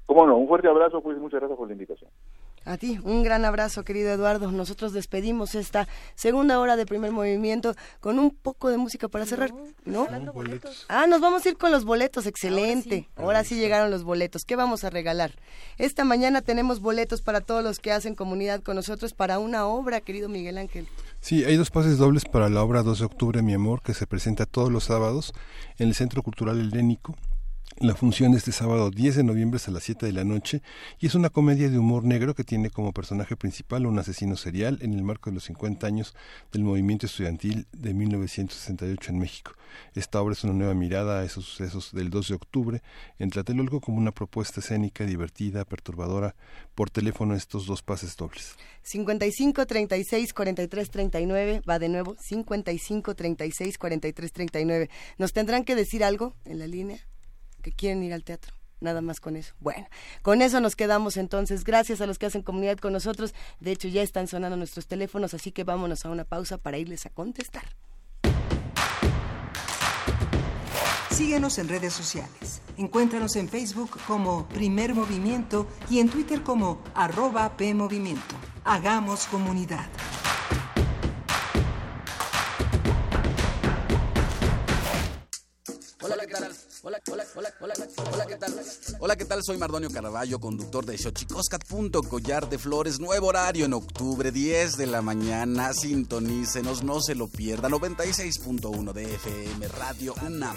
Cómo 0.07 0.27
no, 0.27 0.37
un 0.39 0.49
fuerte 0.49 0.67
abrazo, 0.67 1.03
pues 1.03 1.19
muchas 1.19 1.41
gracias 1.41 1.59
por 1.59 1.69
la 1.69 1.75
invitación. 1.75 2.00
A 2.67 2.77
ti, 2.77 3.01
un 3.03 3.23
gran 3.23 3.47
abrazo, 3.47 3.85
querido 3.85 4.11
Eduardo. 4.11 4.53
Nosotros 4.53 4.93
despedimos 4.93 5.55
esta 5.55 5.89
segunda 6.15 6.61
hora 6.61 6.77
de 6.77 6.85
primer 6.85 7.11
movimiento 7.11 7.75
con 8.01 8.19
un 8.19 8.31
poco 8.31 8.69
de 8.69 8.77
música 8.77 9.09
para 9.09 9.25
cerrar, 9.25 9.53
¿no? 9.87 10.07
Ah, 10.89 11.07
nos 11.07 11.21
vamos 11.23 11.45
a 11.45 11.49
ir 11.49 11.57
con 11.57 11.73
los 11.73 11.85
boletos, 11.85 12.27
excelente. 12.27 13.09
Ahora 13.17 13.45
sí. 13.45 13.57
llegaron 13.57 13.91
los 13.91 14.05
boletos. 14.05 14.45
¿Qué 14.45 14.57
vamos 14.57 14.85
a 14.85 14.91
regalar? 14.91 15.33
Esta 15.79 16.05
mañana 16.05 16.43
tenemos 16.43 16.81
boletos 16.81 17.23
para 17.23 17.41
todos 17.41 17.65
los 17.65 17.79
que 17.79 17.93
hacen 17.93 18.15
comunidad 18.15 18.63
con 18.63 18.77
nosotros 18.77 19.15
para 19.15 19.39
una 19.39 19.67
obra, 19.67 20.03
querido 20.03 20.29
Miguel 20.29 20.59
Ángel. 20.59 20.87
Sí, 21.21 21.45
hay 21.45 21.57
dos 21.57 21.71
pases 21.71 21.97
dobles 21.97 22.25
para 22.27 22.51
la 22.51 22.63
obra 22.63 22.83
2 22.83 22.99
de 22.99 23.05
octubre, 23.07 23.43
Mi 23.43 23.55
Amor, 23.55 23.83
que 23.83 23.95
se 23.95 24.07
presenta 24.07 24.45
todos 24.45 24.71
los 24.71 24.85
sábados 24.85 25.33
en 25.79 25.89
el 25.89 25.95
Centro 25.95 26.23
Cultural 26.23 26.61
Helénico 26.61 27.17
la 27.81 27.95
función 27.95 28.33
de 28.33 28.39
este 28.39 28.53
sábado 28.53 28.91
10 28.91 29.17
de 29.17 29.25
noviembre 29.25 29.57
es 29.57 29.67
a 29.67 29.71
las 29.71 29.85
7 29.85 30.05
de 30.05 30.13
la 30.13 30.23
noche 30.23 30.61
y 30.99 31.07
es 31.07 31.15
una 31.15 31.31
comedia 31.31 31.71
de 31.71 31.79
humor 31.79 32.05
negro 32.05 32.35
que 32.35 32.45
tiene 32.45 32.69
como 32.69 32.93
personaje 32.93 33.37
principal 33.37 33.87
un 33.87 33.99
asesino 33.99 34.37
serial 34.37 34.79
en 34.83 34.93
el 34.93 35.03
marco 35.03 35.31
de 35.31 35.35
los 35.37 35.45
50 35.45 35.87
años 35.87 36.15
del 36.53 36.63
movimiento 36.63 37.07
estudiantil 37.07 37.67
de 37.73 37.95
1968 37.95 39.13
en 39.13 39.19
México. 39.19 39.53
Esta 39.95 40.21
obra 40.21 40.35
es 40.35 40.45
una 40.45 40.53
nueva 40.53 40.75
mirada 40.75 41.21
a 41.21 41.25
esos 41.25 41.47
sucesos 41.47 41.93
del 41.95 42.11
2 42.11 42.29
de 42.29 42.35
octubre 42.35 42.83
en 43.19 43.31
Tlatelolco 43.31 43.81
como 43.81 43.97
una 43.97 44.13
propuesta 44.13 44.61
escénica 44.61 45.07
divertida, 45.07 45.65
perturbadora. 45.65 46.35
Por 46.75 46.91
teléfono 46.91 47.35
estos 47.35 47.65
dos 47.65 47.83
pases 47.83 48.15
dobles. 48.15 48.57
55 48.83 49.65
36 49.65 50.35
43 50.35 50.91
39 50.91 51.63
va 51.67 51.79
de 51.79 51.89
nuevo 51.89 52.15
55 52.19 53.15
36 53.15 53.79
43 53.79 54.33
39. 54.33 54.91
¿Nos 55.17 55.33
tendrán 55.33 55.65
que 55.65 55.75
decir 55.75 56.05
algo 56.05 56.35
en 56.45 56.59
la 56.59 56.67
línea? 56.67 57.10
Que 57.61 57.73
quieren 57.73 58.03
ir 58.03 58.13
al 58.13 58.25
teatro. 58.25 58.55
Nada 58.81 59.03
más 59.03 59.21
con 59.21 59.37
eso. 59.37 59.55
Bueno, 59.61 59.87
con 60.23 60.41
eso 60.41 60.61
nos 60.61 60.75
quedamos 60.75 61.19
entonces. 61.19 61.65
Gracias 61.65 62.01
a 62.01 62.07
los 62.07 62.19
que 62.19 62.27
hacen 62.27 62.43
comunidad 62.43 62.79
con 62.79 62.95
nosotros. 62.95 63.35
De 63.61 63.73
hecho, 63.73 63.89
ya 63.89 64.03
están 64.03 64.27
sonando 64.27 64.57
nuestros 64.57 64.87
teléfonos, 64.87 65.35
así 65.35 65.53
que 65.53 65.65
vámonos 65.65 66.07
a 66.07 66.11
una 66.11 66.25
pausa 66.25 66.57
para 66.57 66.79
irles 66.79 67.05
a 67.05 67.11
contestar. 67.11 67.65
Síguenos 71.11 71.59
en 71.59 71.69
redes 71.69 71.93
sociales. 71.93 72.63
Encuéntranos 72.79 73.37
en 73.37 73.51
Facebook 73.51 73.91
como 74.07 74.49
Primer 74.49 74.95
Movimiento 74.95 75.67
y 75.91 75.99
en 75.99 76.09
Twitter 76.09 76.43
como 76.43 76.83
arroba 76.95 77.59
PMovimiento. 77.59 78.35
Hagamos 78.65 79.27
comunidad. 79.27 79.87
Hola, 86.01 86.27
¿qué 86.27 86.33
tal? 86.33 86.60
Hola, 86.83 86.99
hola, 87.11 87.25
hola, 87.35 87.53
hola, 87.61 87.75
hola, 88.11 88.27
¿qué 88.27 88.37
tal? 88.37 88.55
Hola, 89.01 89.17
¿qué 89.17 89.25
tal? 89.27 89.45
Soy 89.45 89.59
Mardonio 89.59 89.91
Carballo, 89.91 90.41
conductor 90.41 90.87
de 90.87 90.97
Xochicoscat. 90.97 91.63
Collar 92.09 92.49
de 92.49 92.59
Flores, 92.59 92.99
nuevo 92.99 93.27
horario 93.27 93.67
en 93.67 93.75
octubre, 93.75 94.33
10 94.33 94.79
de 94.79 94.87
la 94.87 95.03
mañana. 95.03 95.75
Sintonícenos, 95.75 96.83
no 96.83 97.03
se 97.03 97.15
lo 97.15 97.29
pierda. 97.29 97.69
96.1 97.69 98.93
de 98.95 99.15
FM, 99.15 99.69
Radio 99.69 100.15
UNAM. 100.27 100.57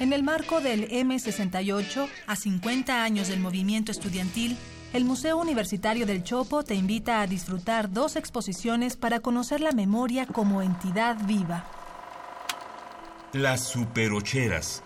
En 0.00 0.12
el 0.12 0.22
marco 0.22 0.60
del 0.60 0.88
M68, 0.88 2.08
a 2.28 2.36
50 2.36 3.02
años 3.02 3.26
del 3.26 3.40
movimiento 3.40 3.90
estudiantil, 3.90 4.56
el 4.92 5.04
Museo 5.04 5.36
Universitario 5.38 6.06
del 6.06 6.22
Chopo 6.22 6.62
te 6.62 6.76
invita 6.76 7.20
a 7.20 7.26
disfrutar 7.26 7.90
dos 7.90 8.14
exposiciones 8.14 8.96
para 8.96 9.18
conocer 9.18 9.60
la 9.60 9.72
memoria 9.72 10.24
como 10.24 10.62
entidad 10.62 11.16
viva. 11.26 11.66
Las 13.32 13.64
superocheras. 13.64 14.84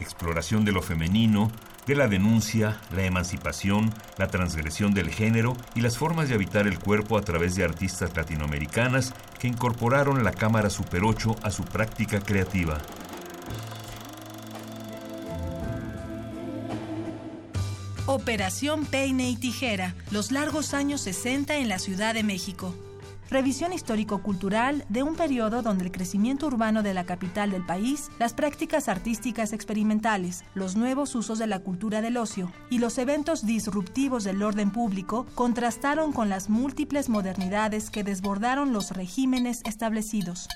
Exploración 0.00 0.64
de 0.64 0.72
lo 0.72 0.80
femenino, 0.80 1.52
de 1.88 1.96
la 1.96 2.06
denuncia, 2.06 2.78
la 2.94 3.04
emancipación, 3.04 3.90
la 4.18 4.28
transgresión 4.28 4.92
del 4.92 5.08
género 5.08 5.56
y 5.74 5.80
las 5.80 5.96
formas 5.96 6.28
de 6.28 6.34
habitar 6.34 6.66
el 6.66 6.78
cuerpo 6.78 7.16
a 7.16 7.22
través 7.22 7.56
de 7.56 7.64
artistas 7.64 8.14
latinoamericanas 8.14 9.14
que 9.38 9.48
incorporaron 9.48 10.22
la 10.22 10.32
cámara 10.32 10.68
Super 10.68 11.02
8 11.02 11.36
a 11.42 11.50
su 11.50 11.64
práctica 11.64 12.20
creativa. 12.20 12.78
Operación 18.04 18.84
Peine 18.84 19.30
y 19.30 19.36
Tijera, 19.36 19.94
los 20.10 20.30
largos 20.30 20.74
años 20.74 21.00
60 21.00 21.56
en 21.56 21.70
la 21.70 21.78
Ciudad 21.78 22.12
de 22.12 22.22
México 22.22 22.74
revisión 23.30 23.72
histórico-cultural 23.72 24.84
de 24.88 25.02
un 25.02 25.14
periodo 25.14 25.62
donde 25.62 25.84
el 25.84 25.92
crecimiento 25.92 26.46
urbano 26.46 26.82
de 26.82 26.94
la 26.94 27.04
capital 27.04 27.50
del 27.50 27.64
país, 27.64 28.10
las 28.18 28.34
prácticas 28.34 28.88
artísticas 28.88 29.52
experimentales, 29.52 30.44
los 30.54 30.76
nuevos 30.76 31.14
usos 31.14 31.38
de 31.38 31.46
la 31.46 31.60
cultura 31.60 32.00
del 32.00 32.16
ocio 32.16 32.52
y 32.70 32.78
los 32.78 32.98
eventos 32.98 33.44
disruptivos 33.44 34.24
del 34.24 34.42
orden 34.42 34.70
público 34.70 35.26
contrastaron 35.34 36.12
con 36.12 36.28
las 36.28 36.48
múltiples 36.48 37.08
modernidades 37.08 37.90
que 37.90 38.04
desbordaron 38.04 38.72
los 38.72 38.92
regímenes 38.92 39.62
establecidos. 39.64 40.48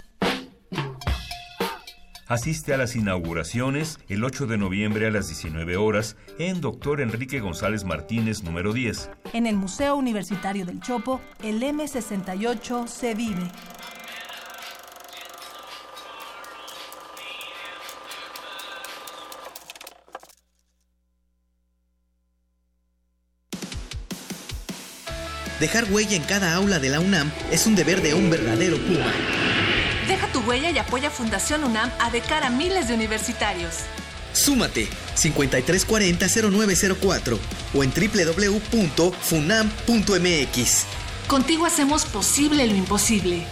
Asiste 2.32 2.72
a 2.72 2.78
las 2.78 2.96
inauguraciones 2.96 3.98
el 4.08 4.24
8 4.24 4.46
de 4.46 4.56
noviembre 4.56 5.06
a 5.06 5.10
las 5.10 5.28
19 5.28 5.76
horas 5.76 6.16
en 6.38 6.62
Dr. 6.62 7.02
Enrique 7.02 7.40
González 7.40 7.84
Martínez, 7.84 8.42
número 8.42 8.72
10. 8.72 9.10
En 9.34 9.46
el 9.46 9.54
Museo 9.56 9.96
Universitario 9.96 10.64
del 10.64 10.80
Chopo, 10.80 11.20
el 11.42 11.62
M68 11.62 12.86
se 12.86 13.14
vive. 13.14 13.42
Dejar 25.60 25.84
huella 25.92 26.16
en 26.16 26.22
cada 26.22 26.54
aula 26.54 26.78
de 26.78 26.88
la 26.88 27.00
UNAM 27.00 27.30
es 27.50 27.66
un 27.66 27.74
deber 27.74 28.00
de 28.00 28.14
un 28.14 28.30
verdadero 28.30 28.78
Puma. 28.78 29.41
Huella 30.46 30.70
y 30.70 30.78
apoya 30.78 31.10
Fundación 31.10 31.64
UNAM 31.64 31.90
a 31.98 32.10
de 32.10 32.20
cara 32.20 32.46
a 32.48 32.50
miles 32.50 32.88
de 32.88 32.94
universitarios. 32.94 33.78
Súmate 34.32 34.88
5340-0904 35.16 37.38
o 37.74 37.84
en 37.84 37.92
www.funam.mx. 37.92 40.86
Contigo 41.28 41.66
hacemos 41.66 42.06
posible 42.06 42.66
lo 42.66 42.74
imposible. 42.74 43.44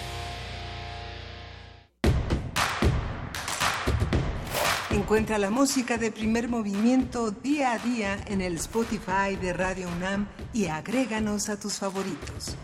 Encuentra 4.90 5.36
la 5.38 5.50
música 5.50 5.98
de 5.98 6.12
primer 6.12 6.48
movimiento 6.48 7.30
día 7.30 7.72
a 7.72 7.78
día 7.78 8.18
en 8.26 8.40
el 8.40 8.56
Spotify 8.56 9.36
de 9.40 9.52
Radio 9.52 9.88
UNAM 9.88 10.26
y 10.52 10.66
agréganos 10.66 11.48
a 11.48 11.58
tus 11.58 11.74
favoritos. 11.74 12.56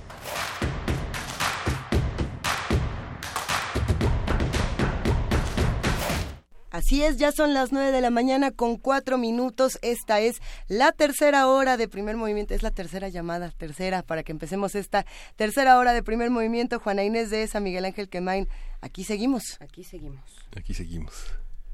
Así 6.77 7.03
es, 7.03 7.17
ya 7.17 7.33
son 7.33 7.55
las 7.55 7.73
nueve 7.73 7.91
de 7.91 8.03
la 8.03 8.11
mañana 8.11 8.51
con 8.51 8.77
cuatro 8.77 9.17
minutos. 9.17 9.79
Esta 9.81 10.21
es 10.21 10.43
la 10.69 10.93
tercera 10.93 11.49
hora 11.49 11.79
de 11.79 11.89
primer 11.89 12.19
movimiento. 12.19 12.53
Es 12.53 12.63
la 12.63 12.71
tercera 12.71 13.09
llamada, 13.09 13.51
tercera, 13.51 14.03
para 14.03 14.23
que 14.23 14.33
empecemos 14.33 14.75
esta 14.75 15.07
tercera 15.37 15.79
hora 15.79 15.95
de 15.95 16.03
primer 16.03 16.29
movimiento. 16.29 16.79
Juana 16.79 17.03
Inés 17.03 17.31
de 17.31 17.45
esa, 17.45 17.61
Miguel 17.61 17.87
Ángel 17.87 18.11
Quemain. 18.11 18.47
Aquí 18.83 19.05
seguimos. 19.05 19.57
Aquí 19.61 19.85
seguimos. 19.85 20.21
Aquí 20.55 20.75
seguimos 20.75 21.15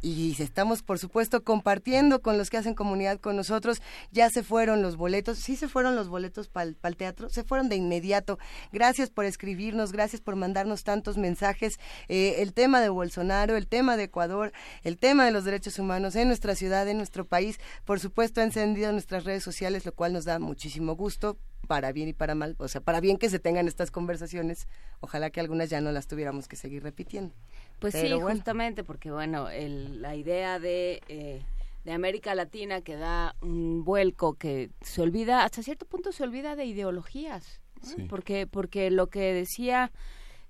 y 0.03 0.35
estamos 0.43 0.83
por 0.83 0.99
supuesto 0.99 1.45
compartiendo 1.45 2.21
con 2.21 2.37
los 2.37 2.51
que 2.51 2.59
hacen 2.59 2.75
comunidad 2.75 3.21
con 3.21 3.37
nosotros. 3.37 3.81
Ya 4.11 4.29
se 4.29 4.43
fueron 4.43 4.83
los 4.83 4.97
boletos, 4.97 5.39
sí 5.39 5.57
se 5.57 5.69
fueron 5.69 5.95
los 5.95 6.09
boletos 6.09 6.49
para 6.49 6.67
el 6.83 6.97
teatro, 6.97 7.29
se 7.31 7.45
fueron 7.45 7.69
de 7.69 7.77
inmediato. 7.77 8.39
Gracias 8.73 9.11
por 9.11 9.25
escribirnos, 9.25 9.93
gracias 9.93 10.21
por 10.21 10.37
mandarnos 10.37 10.83
tantos 10.83 11.17
mensajes. 11.17 11.79
Eh, 12.09 12.37
el 12.39 12.53
tema 12.53 12.81
de 12.81 12.89
Bolsonaro, 12.89 13.57
el 13.57 13.69
tema 13.69 13.97
de 13.97 14.05
Ecuador, 14.05 14.53
el 14.83 14.99
tema 14.99 15.25
de 15.25 15.31
los 15.31 15.45
derechos 15.45 15.79
humanos 15.79 16.17
en 16.17 16.29
nuestra 16.29 16.57
ciudad, 16.57 16.89
en 16.89 16.97
nuestro 16.97 17.25
país, 17.25 17.59
por 17.85 18.01
supuesto 18.01 18.41
ha 18.41 18.45
encendido 18.45 18.93
nuestras 18.93 19.25
redes 19.25 19.45
sociales, 19.45 19.87
lo 19.87 19.93
cual 19.93 20.13
nos 20.13 20.25
da 20.25 20.39
muchísimo 20.41 20.97
gusto 20.97 21.39
para 21.67 21.93
bien 21.93 22.09
y 22.09 22.13
para 22.13 22.35
mal, 22.35 22.57
o 22.59 22.69
sea, 22.69 22.81
para 22.81 23.01
bien 23.01 23.17
que 23.17 23.31
se 23.31 23.39
tengan 23.39 23.69
estas 23.69 23.91
conversaciones, 23.91 24.67
ojalá 25.01 25.31
que 25.31 25.41
algunas 25.41 25.71
ya 25.71 25.81
no 25.81 25.93
las 25.93 26.07
tuviéramos 26.09 26.49
que 26.49 26.57
seguir 26.57 26.83
repitiendo. 26.83 27.35
Pues 27.83 27.95
sí, 27.95 28.11
justamente 28.21 28.85
porque, 28.85 29.11
bueno, 29.11 29.49
la 29.51 30.15
idea 30.15 30.59
de, 30.59 31.03
eh, 31.09 31.43
de 31.85 31.93
América 31.93 32.35
Latina 32.35 32.81
que 32.81 32.97
da 32.97 33.35
un 33.41 33.85
vuelco 33.85 34.35
que 34.35 34.71
se 34.81 35.03
olvida, 35.03 35.45
hasta 35.45 35.63
cierto 35.63 35.85
punto 35.85 36.13
se 36.13 36.23
olvida 36.23 36.55
de 36.57 36.65
ideologías, 36.65 37.61
porque, 38.09 38.47
porque 38.47 38.91
lo 38.91 39.09
que 39.09 39.35
decía 39.35 39.91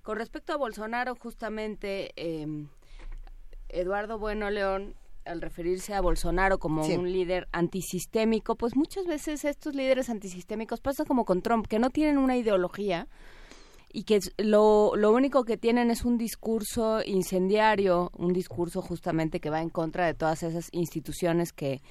con 0.03 0.17
respecto 0.17 0.53
a 0.53 0.57
Bolsonaro, 0.57 1.15
justamente 1.15 2.11
eh, 2.17 2.45
Eduardo 3.69 4.19
Bueno 4.19 4.49
León 4.51 4.95
al 5.25 5.41
referirse 5.41 5.93
a 5.93 6.01
Bolsonaro 6.01 6.59
como 6.59 6.85
un 6.85 7.11
líder 7.11 7.47
antisistémico, 7.51 8.55
pues 8.55 8.75
muchas 8.75 9.05
veces 9.07 9.45
estos 9.45 9.73
líderes 9.73 10.09
antisistémicos 10.09 10.81
pasa 10.81 11.05
como 11.05 11.25
con 11.25 11.41
Trump, 11.41 11.65
que 11.67 11.79
no 11.79 11.89
tienen 11.89 12.17
una 12.17 12.35
ideología, 12.37 13.07
y 13.93 14.03
que 14.03 14.19
lo, 14.37 14.93
lo 14.95 15.11
único 15.11 15.45
que 15.45 15.55
tienen 15.55 15.91
es 15.91 16.03
un 16.03 16.17
discurso 16.17 17.01
incendiario, 17.05 18.11
un 18.17 18.33
discurso 18.33 18.81
justamente 18.81 19.39
que 19.39 19.51
va 19.51 19.61
en 19.61 19.69
contra 19.69 20.07
de 20.07 20.15
todas 20.15 20.41
esas 20.41 20.69
instituciones 20.71 21.53
que, 21.53 21.81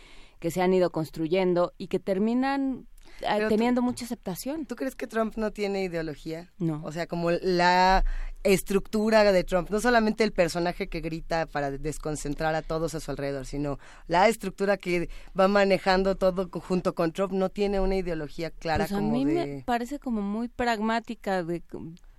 que 0.40 0.50
se 0.50 0.60
han 0.60 0.74
ido 0.74 0.90
construyendo 0.90 1.72
y 1.78 1.86
que 1.86 2.00
terminan 2.00 2.88
eh, 3.20 3.46
teniendo 3.48 3.82
mucha 3.82 4.04
aceptación. 4.04 4.66
¿Tú 4.66 4.74
crees 4.74 4.96
que 4.96 5.06
Trump 5.06 5.36
no 5.36 5.52
tiene 5.52 5.84
ideología? 5.84 6.52
No. 6.58 6.82
O 6.84 6.90
sea, 6.90 7.06
como 7.06 7.30
la 7.30 8.04
estructura 8.44 9.30
de 9.32 9.44
Trump, 9.44 9.70
no 9.70 9.80
solamente 9.80 10.24
el 10.24 10.32
personaje 10.32 10.88
que 10.88 11.00
grita 11.00 11.46
para 11.46 11.70
desconcentrar 11.70 12.54
a 12.54 12.62
todos 12.62 12.94
a 12.94 13.00
su 13.00 13.10
alrededor, 13.10 13.46
sino 13.46 13.78
la 14.08 14.28
estructura 14.28 14.76
que 14.76 15.08
va 15.38 15.48
manejando 15.48 16.16
todo 16.16 16.48
junto 16.60 16.94
con 16.94 17.12
Trump 17.12 17.32
no 17.32 17.50
tiene 17.50 17.80
una 17.80 17.96
ideología 17.96 18.50
clara 18.50 18.86
pues 18.86 18.98
a 18.98 19.00
mí 19.00 19.24
me 19.24 19.62
parece 19.64 19.98
como 19.98 20.22
muy 20.22 20.48
pragmática 20.48 21.42
de 21.42 21.62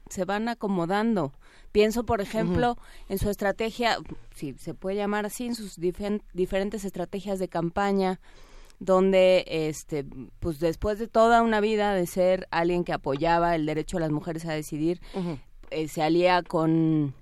se 0.10 0.26
van 0.26 0.48
acomodando. 0.48 1.34
Pienso, 1.72 2.06
por 2.06 2.22
ejemplo, 2.22 2.78
en 3.10 3.18
su 3.18 3.30
estrategia, 3.30 3.98
si 4.36 4.54
se 4.54 4.76
puede 4.76 4.98
llamar 4.98 5.26
así, 5.26 5.48
en 5.48 5.56
sus 5.56 5.80
diferentes 5.80 6.86
estrategias 6.86 7.40
de 7.40 7.48
campaña, 7.48 8.20
donde 8.80 9.46
este 9.48 10.06
pues 10.40 10.60
después 10.60 11.00
de 11.00 11.08
toda 11.08 11.42
una 11.42 11.62
vida 11.62 11.94
de 11.94 12.06
ser 12.06 12.48
alguien 12.52 12.84
que 12.84 12.94
apoyaba 12.94 13.56
el 13.56 13.66
derecho 13.66 13.98
a 13.98 14.02
las 14.02 14.12
mujeres 14.12 14.46
a 14.46 14.54
decidir 14.54 15.00
eh, 15.74 15.88
se 15.88 16.02
alía 16.02 16.44
con 16.44 17.14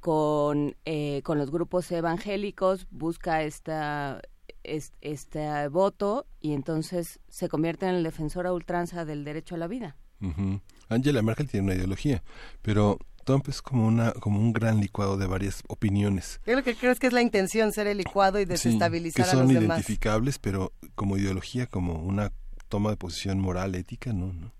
con 0.00 0.74
eh, 0.84 1.22
con 1.22 1.38
los 1.38 1.50
grupos 1.50 1.90
evangélicos 1.92 2.86
busca 2.90 3.42
esta 3.42 4.20
este, 4.64 5.68
voto 5.68 6.26
y 6.40 6.52
entonces 6.52 7.20
se 7.28 7.48
convierte 7.48 7.86
en 7.86 7.94
el 7.94 8.02
defensor 8.02 8.46
a 8.46 8.52
ultranza 8.52 9.04
del 9.04 9.24
derecho 9.24 9.54
a 9.54 9.58
la 9.58 9.66
vida. 9.66 9.96
Angela 10.88 11.20
Merkel 11.22 11.48
tiene 11.48 11.66
una 11.66 11.74
ideología, 11.74 12.22
pero 12.62 12.98
Trump 13.24 13.48
es 13.48 13.60
como 13.60 13.86
una 13.86 14.12
como 14.12 14.38
un 14.38 14.52
gran 14.52 14.80
licuado 14.80 15.16
de 15.16 15.26
varias 15.26 15.62
opiniones. 15.68 16.40
Yo 16.46 16.54
lo 16.54 16.62
que 16.62 16.76
creo 16.76 16.92
es 16.92 17.00
que 17.00 17.08
es 17.08 17.12
la 17.12 17.22
intención 17.22 17.72
ser 17.72 17.86
el 17.86 17.98
licuado 17.98 18.38
y 18.38 18.44
desestabilizar 18.44 19.28
a 19.28 19.34
los 19.34 19.48
demás. 19.48 19.54
son 19.54 19.64
identificables, 19.66 20.38
pero 20.38 20.72
como 20.94 21.16
ideología, 21.16 21.66
como 21.66 21.94
una 21.94 22.32
toma 22.68 22.90
de 22.90 22.96
posición 22.96 23.40
moral, 23.40 23.74
ética, 23.74 24.12
no, 24.12 24.32
no. 24.32 24.52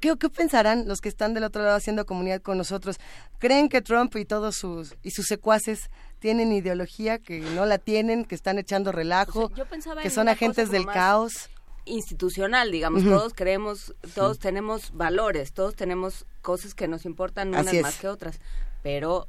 ¿Qué, 0.00 0.16
¿Qué, 0.16 0.28
pensarán 0.28 0.86
los 0.86 1.00
que 1.00 1.08
están 1.08 1.34
del 1.34 1.44
otro 1.44 1.62
lado 1.62 1.76
haciendo 1.76 2.06
comunidad 2.06 2.40
con 2.40 2.58
nosotros? 2.58 2.98
¿Creen 3.38 3.68
que 3.68 3.82
Trump 3.82 4.14
y 4.16 4.24
todos 4.24 4.56
sus 4.56 4.96
y 5.02 5.10
sus 5.10 5.26
secuaces 5.26 5.90
tienen 6.18 6.52
ideología, 6.52 7.18
que 7.18 7.40
no 7.40 7.66
la 7.66 7.78
tienen, 7.78 8.24
que 8.24 8.34
están 8.34 8.58
echando 8.58 8.92
relajo, 8.92 9.50
que 10.02 10.10
son 10.10 10.28
agentes 10.28 10.70
del 10.70 10.86
caos? 10.86 11.50
institucional, 11.86 12.70
digamos, 12.70 13.04
todos 13.04 13.34
creemos, 13.34 13.94
todos 14.14 14.38
tenemos 14.38 14.92
valores, 14.94 15.52
todos 15.52 15.74
tenemos 15.74 16.26
cosas 16.40 16.74
que 16.74 16.88
nos 16.88 17.04
importan 17.04 17.48
unas 17.48 17.74
más 17.82 17.98
que 17.98 18.08
otras, 18.08 18.40
pero 18.82 19.28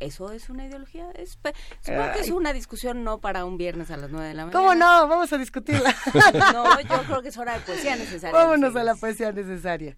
¿Eso 0.00 0.32
es 0.32 0.48
una 0.48 0.66
ideología? 0.66 1.10
Es, 1.14 1.38
supongo 1.80 2.12
que 2.14 2.20
es 2.20 2.30
una 2.30 2.54
discusión 2.54 3.04
no 3.04 3.20
para 3.20 3.44
un 3.44 3.58
viernes 3.58 3.90
a 3.90 3.98
las 3.98 4.10
nueve 4.10 4.28
de 4.28 4.34
la 4.34 4.46
mañana. 4.46 4.58
¿Cómo 4.58 4.74
no? 4.74 5.06
Vamos 5.06 5.32
a 5.32 5.38
discutirla. 5.38 5.94
no, 6.52 6.80
yo 6.80 7.02
creo 7.04 7.22
que 7.22 7.28
es 7.28 7.36
hora 7.36 7.54
de 7.54 7.60
poesía 7.60 7.96
necesaria. 7.96 8.38
Vámonos 8.38 8.74
a 8.74 8.82
la 8.82 8.94
poesía 8.94 9.30
necesaria. 9.30 9.96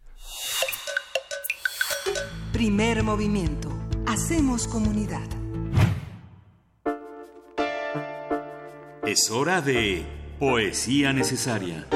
Primer 2.52 3.02
movimiento. 3.04 3.70
Hacemos 4.06 4.66
comunidad. 4.66 5.22
Es 9.06 9.30
hora 9.30 9.60
de 9.60 10.04
Poesía 10.38 11.12
necesaria. 11.12 11.86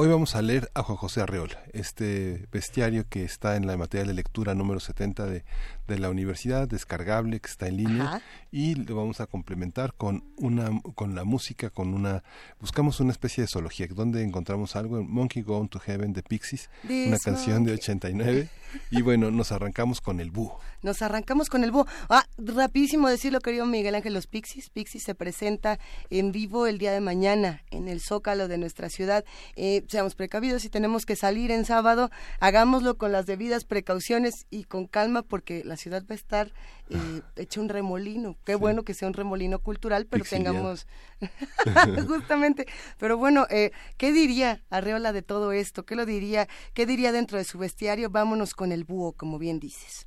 Hoy 0.00 0.06
vamos 0.06 0.36
a 0.36 0.42
leer 0.42 0.70
a 0.74 0.84
Juan 0.84 0.96
José 0.96 1.22
Arreola, 1.22 1.60
este 1.72 2.46
bestiario 2.52 3.08
que 3.08 3.24
está 3.24 3.56
en 3.56 3.66
la 3.66 3.76
material 3.76 4.06
de 4.06 4.14
lectura 4.14 4.54
número 4.54 4.78
70 4.78 5.26
de, 5.26 5.44
de 5.88 5.98
la 5.98 6.10
universidad, 6.10 6.68
descargable, 6.68 7.40
que 7.40 7.48
está 7.48 7.66
en 7.66 7.78
línea, 7.78 8.22
y 8.52 8.74
lo 8.74 8.94
vamos 8.94 9.20
a 9.20 9.26
complementar 9.26 9.94
con 9.94 10.22
una 10.36 10.70
con 10.94 11.14
la 11.14 11.24
música, 11.24 11.70
con 11.70 11.94
una 11.94 12.22
buscamos 12.60 13.00
una 13.00 13.10
especie 13.10 13.42
de 13.42 13.48
zoología, 13.48 13.88
donde 13.90 14.22
encontramos 14.22 14.76
algo 14.76 14.98
en 14.98 15.10
Monkey 15.10 15.42
Gone 15.42 15.68
to 15.68 15.80
Heaven 15.80 16.12
de 16.12 16.22
Pixies, 16.22 16.68
una 16.84 17.18
canción 17.18 17.64
de 17.64 17.72
89, 17.72 18.48
y 18.90 19.02
bueno, 19.02 19.30
nos 19.30 19.50
arrancamos 19.50 20.00
con 20.00 20.20
el 20.20 20.30
búho. 20.30 20.60
Nos 20.82 21.02
arrancamos 21.02 21.48
con 21.48 21.64
el 21.64 21.72
búho. 21.72 21.86
Ah, 22.08 22.24
rapidísimo 22.36 23.08
decirlo, 23.08 23.40
querido 23.40 23.66
Miguel 23.66 23.94
Ángel, 23.94 24.14
los 24.14 24.26
Pixies. 24.26 24.70
Pixies 24.70 25.02
se 25.02 25.14
presenta 25.14 25.78
en 26.10 26.30
vivo 26.30 26.66
el 26.66 26.78
día 26.78 26.92
de 26.92 27.00
mañana 27.00 27.62
en 27.70 27.88
el 27.88 28.00
Zócalo 28.00 28.46
de 28.46 28.58
nuestra 28.58 28.90
ciudad. 28.90 29.24
Eh, 29.56 29.84
seamos 29.88 30.14
precavidos, 30.14 30.62
si 30.62 30.68
tenemos 30.68 31.06
que 31.06 31.16
salir 31.16 31.50
en 31.50 31.64
sábado, 31.64 32.10
hagámoslo 32.40 32.96
con 32.96 33.10
las 33.10 33.26
debidas 33.26 33.64
precauciones 33.64 34.46
y 34.50 34.64
con 34.64 34.86
calma 34.86 35.22
porque 35.22 35.64
la 35.64 35.77
ciudad 35.78 36.02
va 36.02 36.12
a 36.12 36.16
estar 36.16 36.52
eh, 36.90 37.22
hecha 37.36 37.60
un 37.62 37.70
remolino. 37.70 38.36
Qué 38.44 38.54
bueno 38.54 38.82
que 38.82 38.92
sea 38.92 39.08
un 39.08 39.14
remolino 39.14 39.60
cultural, 39.60 40.04
pero 40.04 40.24
tengamos 40.24 40.86
justamente. 42.06 42.66
Pero 42.98 43.16
bueno, 43.16 43.46
eh, 43.48 43.70
¿qué 43.96 44.12
diría 44.12 44.62
Arreola 44.68 45.14
de 45.14 45.22
todo 45.22 45.52
esto? 45.52 45.86
¿Qué 45.86 45.96
lo 45.96 46.04
diría? 46.04 46.46
¿Qué 46.74 46.84
diría 46.84 47.10
dentro 47.10 47.38
de 47.38 47.44
su 47.44 47.56
bestiario? 47.56 48.10
Vámonos 48.10 48.52
con 48.52 48.72
el 48.72 48.84
búho, 48.84 49.12
como 49.12 49.38
bien 49.38 49.58
dices. 49.58 50.06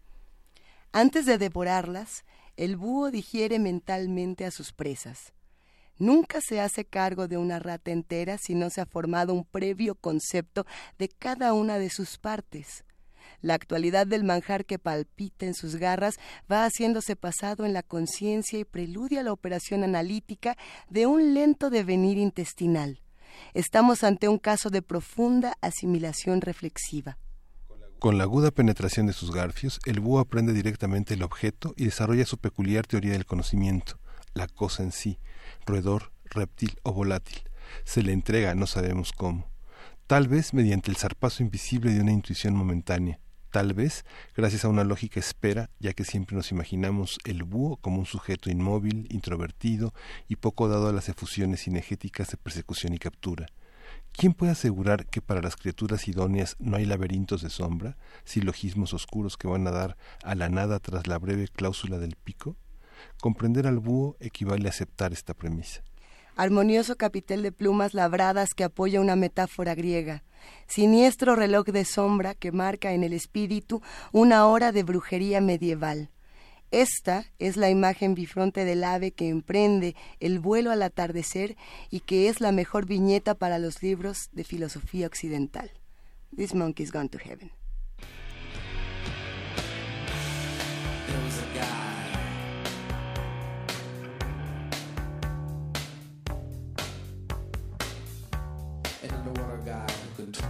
Antes 0.92 1.26
de 1.26 1.40
devorarlas, 1.40 2.24
el 2.56 2.78
búho 2.78 3.10
digiere 3.10 3.58
mentalmente 3.58 4.46
a 4.46 4.52
sus 4.52 4.72
presas 4.72 5.34
Nunca 6.02 6.42
se 6.42 6.60
hace 6.60 6.84
cargo 6.84 7.28
de 7.28 7.38
una 7.38 7.60
rata 7.60 7.92
entera 7.92 8.40
si 8.40 8.56
no 8.56 8.72
se 8.72 8.82
ha 8.82 8.88
formado 8.88 9.36
un 9.36 9.46
previo 9.46 9.94
concepto 9.94 10.66
de 10.98 11.10
cada 11.10 11.54
una 11.54 11.78
de 11.78 11.92
sus 11.92 12.18
partes. 12.18 12.84
La 13.42 13.56
actualidad 13.56 14.08
del 14.08 14.24
manjar 14.24 14.66
que 14.66 14.80
palpita 14.80 15.46
en 15.46 15.54
sus 15.54 15.76
garras 15.76 16.16
va 16.52 16.66
haciéndose 16.66 17.16
pasado 17.16 17.66
en 17.66 17.74
la 17.74 17.84
conciencia 17.84 18.60
y 18.60 18.66
preludia 18.66 19.24
la 19.24 19.34
operación 19.34 19.84
analítica 19.84 20.58
de 20.90 21.08
un 21.08 21.34
lento 21.34 21.70
devenir 21.70 22.18
intestinal. 22.18 23.02
Estamos 23.54 24.04
ante 24.04 24.28
un 24.28 24.38
caso 24.38 24.70
de 24.70 24.82
profunda 24.82 25.58
asimilación 25.62 26.42
reflexiva. 26.42 27.18
Con 28.00 28.18
la 28.18 28.24
aguda 28.24 28.52
penetración 28.52 29.06
de 29.06 29.14
sus 29.14 29.32
garfios, 29.32 29.80
el 29.86 30.00
búho 30.00 30.20
aprende 30.20 30.54
directamente 30.54 31.14
el 31.14 31.24
objeto 31.24 31.74
y 31.78 31.86
desarrolla 31.86 32.26
su 32.26 32.38
peculiar 32.38 32.88
teoría 32.88 33.12
del 33.12 33.28
conocimiento, 33.28 34.00
la 34.34 34.48
cosa 34.48 34.84
en 34.84 34.92
sí, 34.92 35.20
roedor, 35.66 36.12
reptil 36.26 36.78
o 36.84 36.94
volátil. 36.94 37.44
Se 37.84 38.02
le 38.02 38.12
entrega, 38.12 38.56
no 38.56 38.66
sabemos 38.66 39.12
cómo. 39.12 39.52
Tal 40.08 40.28
vez 40.28 40.54
mediante 40.54 40.90
el 40.90 40.98
zarpazo 40.98 41.44
invisible 41.44 41.94
de 41.94 42.02
una 42.02 42.12
intuición 42.12 42.56
momentánea. 42.56 43.20
Tal 43.52 43.74
vez 43.74 44.06
gracias 44.34 44.64
a 44.64 44.70
una 44.70 44.86
lógica 44.86 45.20
espera, 45.20 45.70
ya 45.78 45.92
que 45.92 46.06
siempre 46.06 46.38
nos 46.38 46.52
imaginamos 46.52 47.20
el 47.26 47.44
búho 47.44 47.76
como 47.76 48.00
un 48.00 48.06
sujeto 48.06 48.50
inmóvil, 48.50 49.08
introvertido 49.10 49.94
y 50.30 50.38
poco 50.38 50.70
dado 50.70 50.88
a 50.88 50.94
las 50.94 51.10
efusiones 51.10 51.64
cinegéticas 51.64 52.30
de 52.30 52.38
persecución 52.38 52.94
y 52.94 52.98
captura. 52.98 53.48
¿Quién 54.14 54.34
puede 54.34 54.54
asegurar 54.54 55.06
que 55.06 55.22
para 55.22 55.42
las 55.42 55.58
criaturas 55.58 56.08
idóneas 56.08 56.56
no 56.60 56.78
hay 56.78 56.86
laberintos 56.86 57.42
de 57.42 57.50
sombra, 57.50 57.98
silogismos 58.24 58.94
oscuros 58.94 59.36
que 59.36 59.50
van 59.50 59.68
a 59.68 59.72
dar 59.72 59.98
a 60.24 60.34
la 60.36 60.48
nada 60.48 60.80
tras 60.80 61.08
la 61.08 61.20
breve 61.20 61.50
cláusula 61.50 61.98
del 61.98 62.16
pico? 62.16 62.56
Comprender 63.20 63.68
al 63.68 63.80
búho 63.80 64.16
equivale 64.22 64.68
a 64.68 64.70
aceptar 64.70 65.12
esta 65.12 65.34
premisa. 65.34 65.84
Armonioso 66.36 66.96
capitel 66.96 67.44
de 67.44 67.52
plumas 67.52 67.94
labradas 67.94 68.54
que 68.56 68.64
apoya 68.64 69.02
una 69.02 69.16
metáfora 69.16 69.76
griega. 69.76 70.24
Siniestro 70.68 71.36
reloj 71.36 71.66
de 71.68 71.86
sombra 71.86 72.34
que 72.34 72.52
marca 72.52 72.94
en 72.94 73.04
el 73.04 73.14
espíritu 73.14 73.82
una 74.12 74.48
hora 74.48 74.72
de 74.72 74.84
brujería 74.84 75.42
medieval. 75.42 76.10
Esta 76.72 77.26
es 77.38 77.58
la 77.58 77.70
imagen 77.70 78.16
bifronte 78.16 78.64
del 78.64 78.86
ave 78.86 79.12
que 79.12 79.28
emprende 79.28 79.96
el 80.22 80.40
vuelo 80.40 80.72
al 80.72 80.82
atardecer 80.84 81.58
y 81.90 82.00
que 82.00 82.30
es 82.30 82.40
la 82.40 82.54
mejor 82.54 82.86
viñeta 82.86 83.36
para 83.36 83.60
los 83.60 83.84
libros 83.84 84.30
de 84.32 84.46
filosofía 84.46 85.06
occidental. 85.06 85.70
This 86.36 86.56
monkey's 86.56 86.94
gone 86.94 87.10
to 87.10 87.20
heaven. 87.20 87.52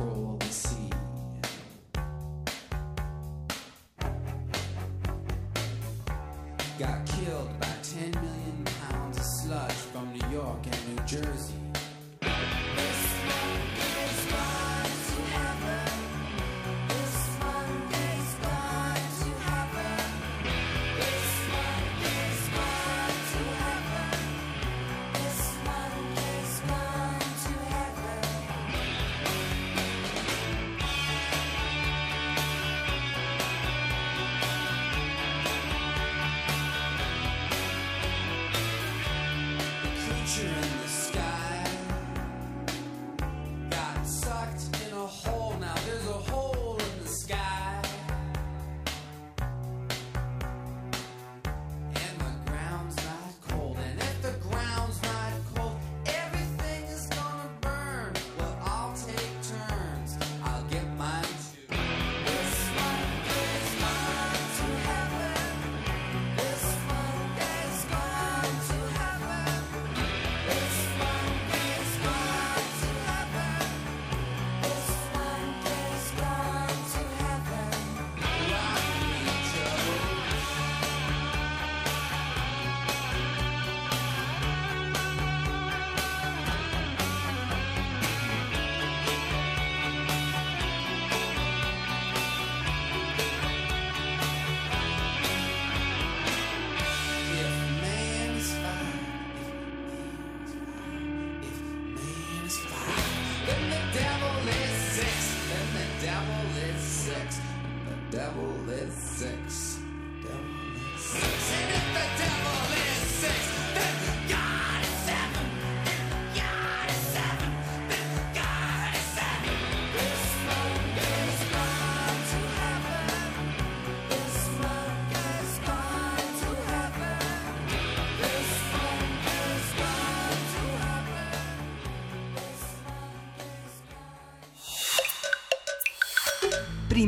control 0.02 0.41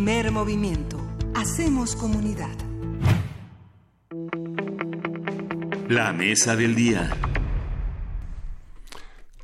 Primer 0.03 0.33
movimiento. 0.33 0.97
Hacemos 1.33 1.95
comunidad. 1.95 2.53
La 5.87 6.11
mesa 6.11 6.57
del 6.57 6.75
día. 6.75 7.09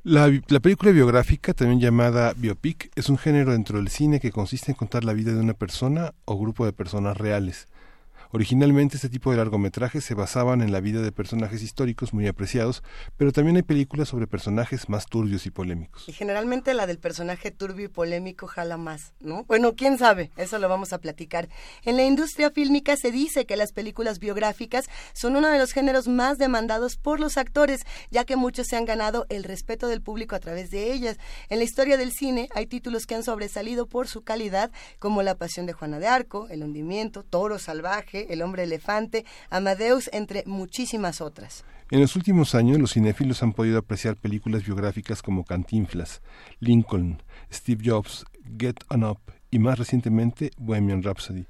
La, 0.03 0.29
la 0.49 0.59
película 0.59 0.91
biográfica, 0.91 1.53
también 1.53 1.79
llamada 1.79 2.33
biopic, 2.35 2.91
es 2.97 3.07
un 3.07 3.17
género 3.17 3.53
dentro 3.53 3.77
del 3.77 3.87
cine 3.87 4.19
que 4.19 4.33
consiste 4.33 4.71
en 4.71 4.75
contar 4.75 5.05
la 5.05 5.13
vida 5.13 5.31
de 5.31 5.39
una 5.39 5.53
persona 5.53 6.13
o 6.25 6.37
grupo 6.37 6.65
de 6.65 6.73
personas 6.73 7.15
reales. 7.15 7.69
Originalmente 8.31 8.97
este 8.97 9.09
tipo 9.09 9.31
de 9.31 9.37
largometrajes 9.37 10.03
se 10.03 10.13
basaban 10.13 10.61
en 10.61 10.71
la 10.71 10.81
vida 10.81 11.01
de 11.01 11.11
personajes 11.11 11.63
históricos 11.63 12.13
muy 12.13 12.27
apreciados, 12.27 12.83
pero 13.17 13.31
también 13.31 13.55
hay 13.55 13.63
películas 13.63 14.09
sobre 14.09 14.27
personajes 14.27 14.87
más 14.87 15.07
turbios 15.07 15.47
y 15.47 15.49
polémicos. 15.51 16.07
Y 16.07 16.13
generalmente 16.13 16.75
la 16.75 16.85
del 16.85 16.99
personaje 16.99 17.49
turbio 17.49 17.85
y 17.85 17.87
polémico 17.87 18.45
jala 18.45 18.77
más, 18.77 19.13
¿no? 19.19 19.45
Bueno, 19.45 19.73
quién 19.75 19.97
sabe, 19.97 20.29
eso 20.37 20.59
lo 20.59 20.69
vamos 20.69 20.93
a 20.93 20.99
platicar. 20.99 21.49
En 21.83 21.97
la 21.97 22.05
industria 22.05 22.51
fílmica 22.51 22.95
se 22.97 23.11
dice 23.11 23.47
que 23.47 23.57
las 23.57 23.71
películas 23.71 24.19
biográficas 24.19 24.85
son 25.13 25.35
uno 25.35 25.47
de 25.47 25.57
los 25.57 25.71
géneros 25.71 26.07
más 26.07 26.37
demandados 26.37 26.97
por 26.97 27.19
los 27.19 27.35
actores, 27.35 27.81
ya 28.11 28.25
que 28.25 28.35
muchos 28.35 28.67
se 28.67 28.75
han 28.75 28.85
ganado 28.85 29.25
el 29.29 29.43
respeto 29.43 29.87
del 29.87 30.03
público 30.03 30.35
a 30.35 30.39
través 30.39 30.69
de 30.69 30.93
ellas. 30.93 31.17
En 31.49 31.57
la 31.57 31.63
historia 31.63 31.97
del 31.97 32.11
cine 32.11 32.47
hay 32.53 32.67
títulos 32.67 33.07
que 33.07 33.15
han 33.15 33.23
sobresalido 33.23 33.87
por 33.87 34.07
su 34.07 34.21
calidad, 34.21 34.69
como 34.99 35.23
La 35.23 35.33
Pasión 35.33 35.65
de 35.65 35.73
Juana 35.73 35.97
de 35.97 36.07
Arco, 36.07 36.47
El 36.49 36.63
Hundimiento, 36.63 37.23
Toro 37.23 37.57
Salvaje, 37.57 38.18
El 38.29 38.41
Hombre 38.41 38.63
Elefante, 38.63 39.25
Amadeus, 39.49 40.09
entre 40.13 40.43
muchísimas 40.45 41.21
otras. 41.21 41.63
En 41.91 42.01
los 42.01 42.15
últimos 42.15 42.53
años, 42.53 42.77
los 42.77 42.93
cinéfilos 42.93 43.41
han 43.41 43.53
podido 43.53 43.79
apreciar 43.79 44.15
películas 44.15 44.63
biográficas 44.63 45.21
como 45.21 45.43
Cantinflas, 45.43 46.21
Lincoln, 46.59 47.23
Steve 47.51 47.81
Jobs, 47.83 48.25
Get 48.59 48.77
On 48.89 49.03
Up 49.03 49.19
y 49.49 49.59
más 49.59 49.79
recientemente 49.79 50.51
Bohemian 50.57 51.01
Rhapsody. 51.01 51.47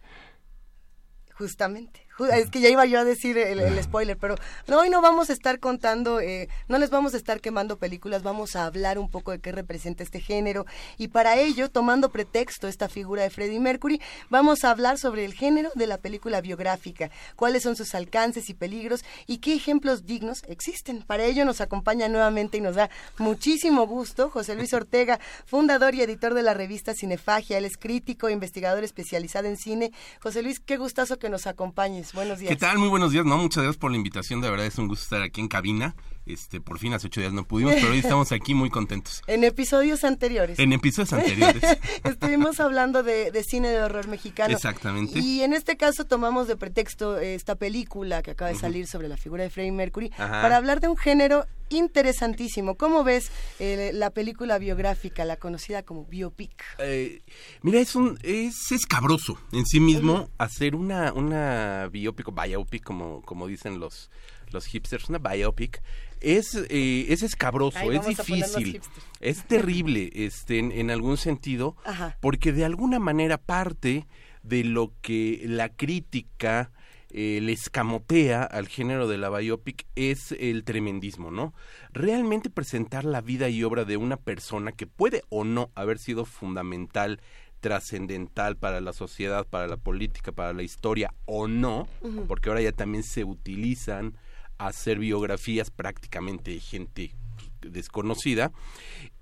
Justamente. 1.34 2.09
Es 2.26 2.50
que 2.50 2.60
ya 2.60 2.70
iba 2.70 2.86
yo 2.86 3.00
a 3.00 3.04
decir 3.04 3.38
el, 3.38 3.60
el 3.60 3.84
spoiler, 3.84 4.18
pero 4.18 4.36
no, 4.68 4.80
hoy 4.80 4.90
no 4.90 5.02
vamos 5.02 5.30
a 5.30 5.34
estar 5.34 5.60
contando, 5.60 6.20
eh, 6.20 6.50
no 6.68 6.78
les 6.78 6.90
vamos 6.90 7.14
a 7.14 7.18
estar 7.18 7.40
quemando 7.42 7.78
películas, 7.78 8.24
vamos 8.24 8.56
a 8.56 8.66
hablar 8.66 9.00
un 9.00 9.10
poco 9.10 9.32
de 9.32 9.40
qué 9.40 9.52
representa 9.52 10.04
este 10.04 10.20
género. 10.20 10.66
Y 10.98 11.10
para 11.10 11.38
ello, 11.38 11.70
tomando 11.70 12.12
pretexto 12.12 12.68
esta 12.68 12.90
figura 12.90 13.24
de 13.24 13.30
Freddie 13.30 13.60
Mercury, 13.60 14.02
vamos 14.30 14.64
a 14.64 14.72
hablar 14.72 14.98
sobre 14.98 15.26
el 15.26 15.34
género 15.34 15.72
de 15.76 15.88
la 15.88 15.98
película 15.98 16.42
biográfica, 16.42 17.10
cuáles 17.36 17.64
son 17.64 17.76
sus 17.76 17.96
alcances 17.96 18.50
y 18.50 18.54
peligros 18.54 19.04
y 19.28 19.38
qué 19.38 19.54
ejemplos 19.54 20.06
dignos 20.06 20.44
existen. 20.48 21.04
Para 21.04 21.24
ello 21.24 21.46
nos 21.46 21.62
acompaña 21.62 22.10
nuevamente 22.10 22.58
y 22.58 22.62
nos 22.62 22.76
da 22.76 22.90
muchísimo 23.18 23.88
gusto 23.88 24.30
José 24.30 24.56
Luis 24.56 24.74
Ortega, 24.74 25.20
fundador 25.46 25.96
y 25.96 26.02
editor 26.02 26.34
de 26.34 26.44
la 26.44 26.54
revista 26.54 26.94
Cinefagia. 26.94 27.58
Él 27.58 27.66
es 27.66 27.78
crítico 27.78 28.28
e 28.28 28.34
investigador 28.34 28.84
especializado 28.84 29.48
en 29.48 29.58
cine. 29.58 29.92
José 30.22 30.42
Luis, 30.42 30.60
qué 30.60 30.78
gustazo 30.78 31.18
que 31.18 31.30
nos 31.30 31.48
acompañes. 31.48 32.09
Buenos 32.14 32.40
días. 32.40 32.50
¿Qué 32.50 32.56
tal? 32.56 32.78
Muy 32.78 32.90
buenos 32.90 33.12
días. 33.12 33.26
No, 33.26 33.38
muchas 33.38 33.64
gracias 33.64 33.80
por 33.80 33.92
la 33.92 33.98
invitación. 33.98 34.42
De 34.42 34.50
verdad 34.50 34.66
es 34.66 34.78
un 34.78 34.88
gusto 34.88 35.04
estar 35.04 35.22
aquí 35.22 35.42
en 35.42 35.48
cabina. 35.48 35.96
Este, 36.30 36.62
por 36.62 36.78
fin 36.78 36.94
hace 36.94 37.08
ocho 37.08 37.22
días 37.22 37.34
no 37.34 37.44
pudimos, 37.44 37.74
pero 37.74 37.90
hoy 37.90 38.00
estamos 38.00 38.32
aquí 38.32 38.54
muy 38.54 38.70
contentos. 38.70 39.24
En 39.28 39.44
episodios 39.44 40.04
anteriores. 40.04 40.60
En 40.60 40.74
episodios 40.74 41.14
anteriores. 41.14 41.64
Estuvimos 42.04 42.60
hablando 42.60 43.04
de, 43.04 43.32
de 43.32 43.44
cine 43.44 43.70
de 43.70 43.82
horror 43.82 44.08
mexicano. 44.08 44.54
Exactamente. 44.54 45.20
Y 45.20 45.42
en 45.42 45.54
este 45.54 45.76
caso 45.78 46.06
tomamos 46.06 46.48
de 46.48 46.56
pretexto 46.56 47.18
esta 47.18 47.56
película 47.56 48.22
que 48.22 48.32
acaba 48.32 48.52
de 48.52 48.58
salir 48.58 48.86
sobre 48.86 49.08
la 49.08 49.18
figura 49.18 49.44
de 49.44 49.50
Freddie 49.50 49.72
Mercury 49.72 50.12
Ajá. 50.18 50.42
para 50.42 50.58
hablar 50.58 50.82
de 50.82 50.88
un 50.88 50.98
género 50.98 51.46
interesantísimo. 51.70 52.76
¿Cómo 52.76 53.04
ves 53.04 53.32
eh, 53.60 53.92
la 53.94 54.10
película 54.10 54.58
biográfica, 54.58 55.26
la 55.26 55.38
conocida 55.38 55.84
como 55.84 56.06
biopic? 56.06 56.64
Eh, 56.80 57.22
mira, 57.62 57.80
es 57.80 57.96
un 57.96 58.20
es 58.24 58.72
escabroso 58.72 59.40
en 59.52 59.66
sí 59.66 59.80
mismo 59.80 60.30
hacer 60.38 60.76
una 60.76 61.14
una 61.14 61.88
biopic 61.92 62.28
o 62.28 62.32
biopic 62.32 62.84
como 62.84 63.22
como 63.22 63.48
dicen 63.48 63.80
los 63.80 64.10
los 64.52 64.66
hipsters, 64.66 65.10
una 65.10 65.20
biopic 65.20 65.82
es 66.22 66.56
eh, 66.56 67.06
es 67.10 67.24
escabroso, 67.24 67.92
es 67.92 68.06
difícil, 68.06 68.82
es 69.20 69.44
terrible, 69.46 70.10
este 70.16 70.60
en, 70.60 70.72
en 70.72 70.92
algún 70.92 71.18
sentido, 71.18 71.76
Ajá. 71.86 72.18
porque 72.22 72.52
de 72.52 72.66
alguna 72.66 73.00
manera 73.00 73.38
parte 73.38 74.08
de 74.44 74.64
lo 74.64 74.94
que 75.02 75.42
la 75.46 75.70
crítica 75.70 76.72
eh, 77.12 77.40
le 77.42 77.54
escamotea 77.54 78.44
al 78.44 78.68
género 78.68 79.08
de 79.08 79.18
la 79.18 79.32
biopic 79.32 79.88
es 79.96 80.32
el 80.40 80.64
tremendismo, 80.64 81.32
¿no? 81.32 81.56
Realmente 81.92 82.52
presentar 82.52 83.04
la 83.04 83.22
vida 83.22 83.50
y 83.50 83.64
obra 83.64 83.84
de 83.84 83.98
una 83.98 84.18
persona 84.18 84.74
que 84.74 84.86
puede 84.86 85.24
o 85.30 85.44
no 85.44 85.72
haber 85.74 85.98
sido 85.98 86.26
fundamental, 86.26 87.20
trascendental 87.62 88.58
para 88.58 88.80
la 88.80 88.94
sociedad, 88.94 89.48
para 89.48 89.68
la 89.68 89.78
política, 89.78 90.32
para 90.32 90.54
la 90.54 90.62
historia 90.62 91.14
o 91.26 91.48
no, 91.48 91.88
porque 92.28 92.50
ahora 92.50 92.62
ya 92.62 92.74
también 92.74 93.04
se 93.04 93.24
utilizan 93.24 94.16
hacer 94.60 95.00
biografías 95.00 95.72
prácticamente 95.72 96.52
de 96.52 96.60
gente 96.60 97.16
desconocida, 97.62 98.52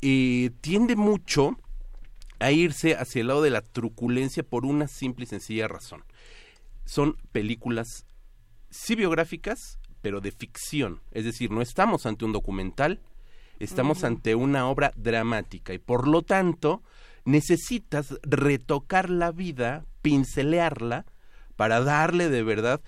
eh, 0.02 0.52
tiende 0.62 0.96
mucho 0.96 1.58
a 2.40 2.52
irse 2.52 2.96
hacia 2.96 3.22
el 3.22 3.28
lado 3.28 3.42
de 3.42 3.50
la 3.50 3.62
truculencia 3.62 4.44
por 4.44 4.66
una 4.66 4.88
simple 4.88 5.24
y 5.24 5.28
sencilla 5.28 5.68
razón. 5.68 6.04
Son 6.86 7.18
películas 7.32 8.06
sí 8.70 8.96
biográficas, 8.96 9.80
pero 10.02 10.22
de 10.22 10.32
ficción. 10.32 11.02
Es 11.12 11.26
decir, 11.26 11.52
no 11.52 11.62
estamos 11.62 12.06
ante 12.06 12.26
un 12.26 12.34
documental, 12.34 13.02
estamos 13.60 14.04
ante 14.04 14.36
una 14.36 14.68
obra 14.68 14.92
dramática 14.96 15.74
y 15.74 15.80
por 15.80 16.08
lo 16.08 16.22
tanto 16.22 16.84
necesitas 17.26 18.16
retocar 18.22 19.10
la 19.10 19.32
vida, 19.32 19.86
pincelearla, 20.02 21.06
para 21.56 21.82
darle 21.82 22.30
de 22.30 22.44
verdad 22.44 22.82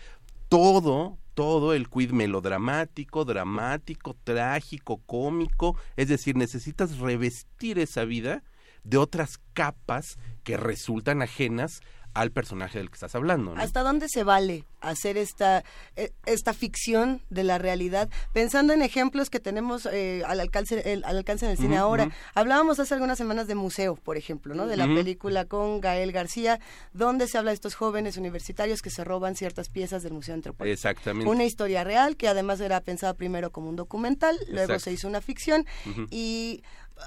todo, 0.47 1.17
todo 1.39 1.73
el 1.73 1.87
quid 1.87 2.11
melodramático, 2.11 3.23
dramático, 3.23 4.13
trágico, 4.25 4.97
cómico. 5.05 5.77
Es 5.95 6.09
decir, 6.09 6.35
necesitas 6.35 6.97
revestir 6.97 7.79
esa 7.79 8.03
vida 8.03 8.43
de 8.83 8.97
otras 8.97 9.39
capas 9.53 10.17
que 10.43 10.57
resultan 10.57 11.21
ajenas 11.21 11.79
al 12.13 12.31
personaje 12.31 12.77
del 12.79 12.89
que 12.89 12.95
estás 12.95 13.15
hablando. 13.15 13.53
¿no? 13.55 13.61
¿Hasta 13.61 13.81
dónde 13.83 14.07
se 14.09 14.23
vale 14.23 14.65
hacer 14.81 15.17
esta, 15.17 15.63
eh, 15.95 16.11
esta 16.25 16.53
ficción 16.53 17.21
de 17.29 17.43
la 17.43 17.57
realidad? 17.57 18.09
Pensando 18.33 18.73
en 18.73 18.81
ejemplos 18.81 19.29
que 19.29 19.39
tenemos 19.39 19.85
eh, 19.85 20.23
al, 20.25 20.39
alcance, 20.39 20.91
el- 20.93 21.03
al 21.03 21.17
alcance 21.17 21.45
del 21.45 21.57
cine 21.57 21.75
Ujú, 21.75 21.83
ahora. 21.83 22.09
Hablábamos 22.33 22.79
hace 22.79 22.93
algunas 22.93 23.17
semanas 23.17 23.47
de 23.47 23.55
Museo, 23.55 23.95
por 23.95 24.17
ejemplo, 24.17 24.55
¿no? 24.55 24.65
De 24.67 24.77
la 24.77 24.85
película 24.85 25.45
con 25.45 25.81
Gael 25.81 26.11
García, 26.11 26.59
donde 26.93 27.27
se 27.27 27.37
habla 27.37 27.51
de 27.51 27.55
estos 27.55 27.75
jóvenes 27.75 28.17
universitarios 28.17 28.81
que 28.81 28.89
se 28.89 29.03
roban 29.03 29.35
ciertas 29.35 29.69
piezas 29.69 30.03
del 30.03 30.13
Museo 30.13 30.33
Antropológico. 30.33 30.73
Exactamente. 30.73 31.29
Una 31.29 31.43
historia 31.45 31.83
real 31.83 32.17
que 32.17 32.27
además 32.27 32.59
era 32.59 32.81
pensada 32.81 33.13
primero 33.13 33.51
como 33.51 33.69
un 33.69 33.75
documental, 33.75 34.35
luego 34.47 34.73
Exacto. 34.73 34.79
se 34.85 34.91
hizo 34.93 35.07
una 35.07 35.21
ficción 35.21 35.65
y 36.09 36.63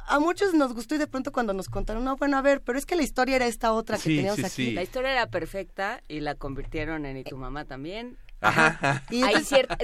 a 0.09 0.19
muchos 0.19 0.55
nos 0.55 0.73
gustó 0.75 0.95
y 0.95 0.99
de 0.99 1.07
pronto 1.07 1.33
cuando 1.33 1.53
nos 1.55 1.69
contaron, 1.69 2.05
no, 2.05 2.17
bueno, 2.17 2.37
a 2.37 2.43
ver, 2.43 2.61
pero 2.63 2.79
es 2.79 2.87
que 2.87 2.97
la 2.97 3.03
historia 3.03 3.37
era 3.37 3.47
esta 3.47 3.73
otra 3.73 3.97
que 3.97 4.03
Sí, 4.03 4.17
teníamos 4.17 4.37
sí, 4.41 4.45
aquí. 4.45 4.55
sí. 4.67 4.73
La 4.73 4.83
historia 4.83 5.13
era 5.13 5.27
perfecta 5.29 6.03
y 6.09 6.21
la 6.21 6.35
convirtieron 6.35 7.07
en 7.07 7.19
Y 7.19 7.25
tu 7.25 7.37
mamá 7.37 7.65
también. 7.65 8.17
Ajá. 8.45 9.05
Y 9.11 9.23
hay, 9.23 9.37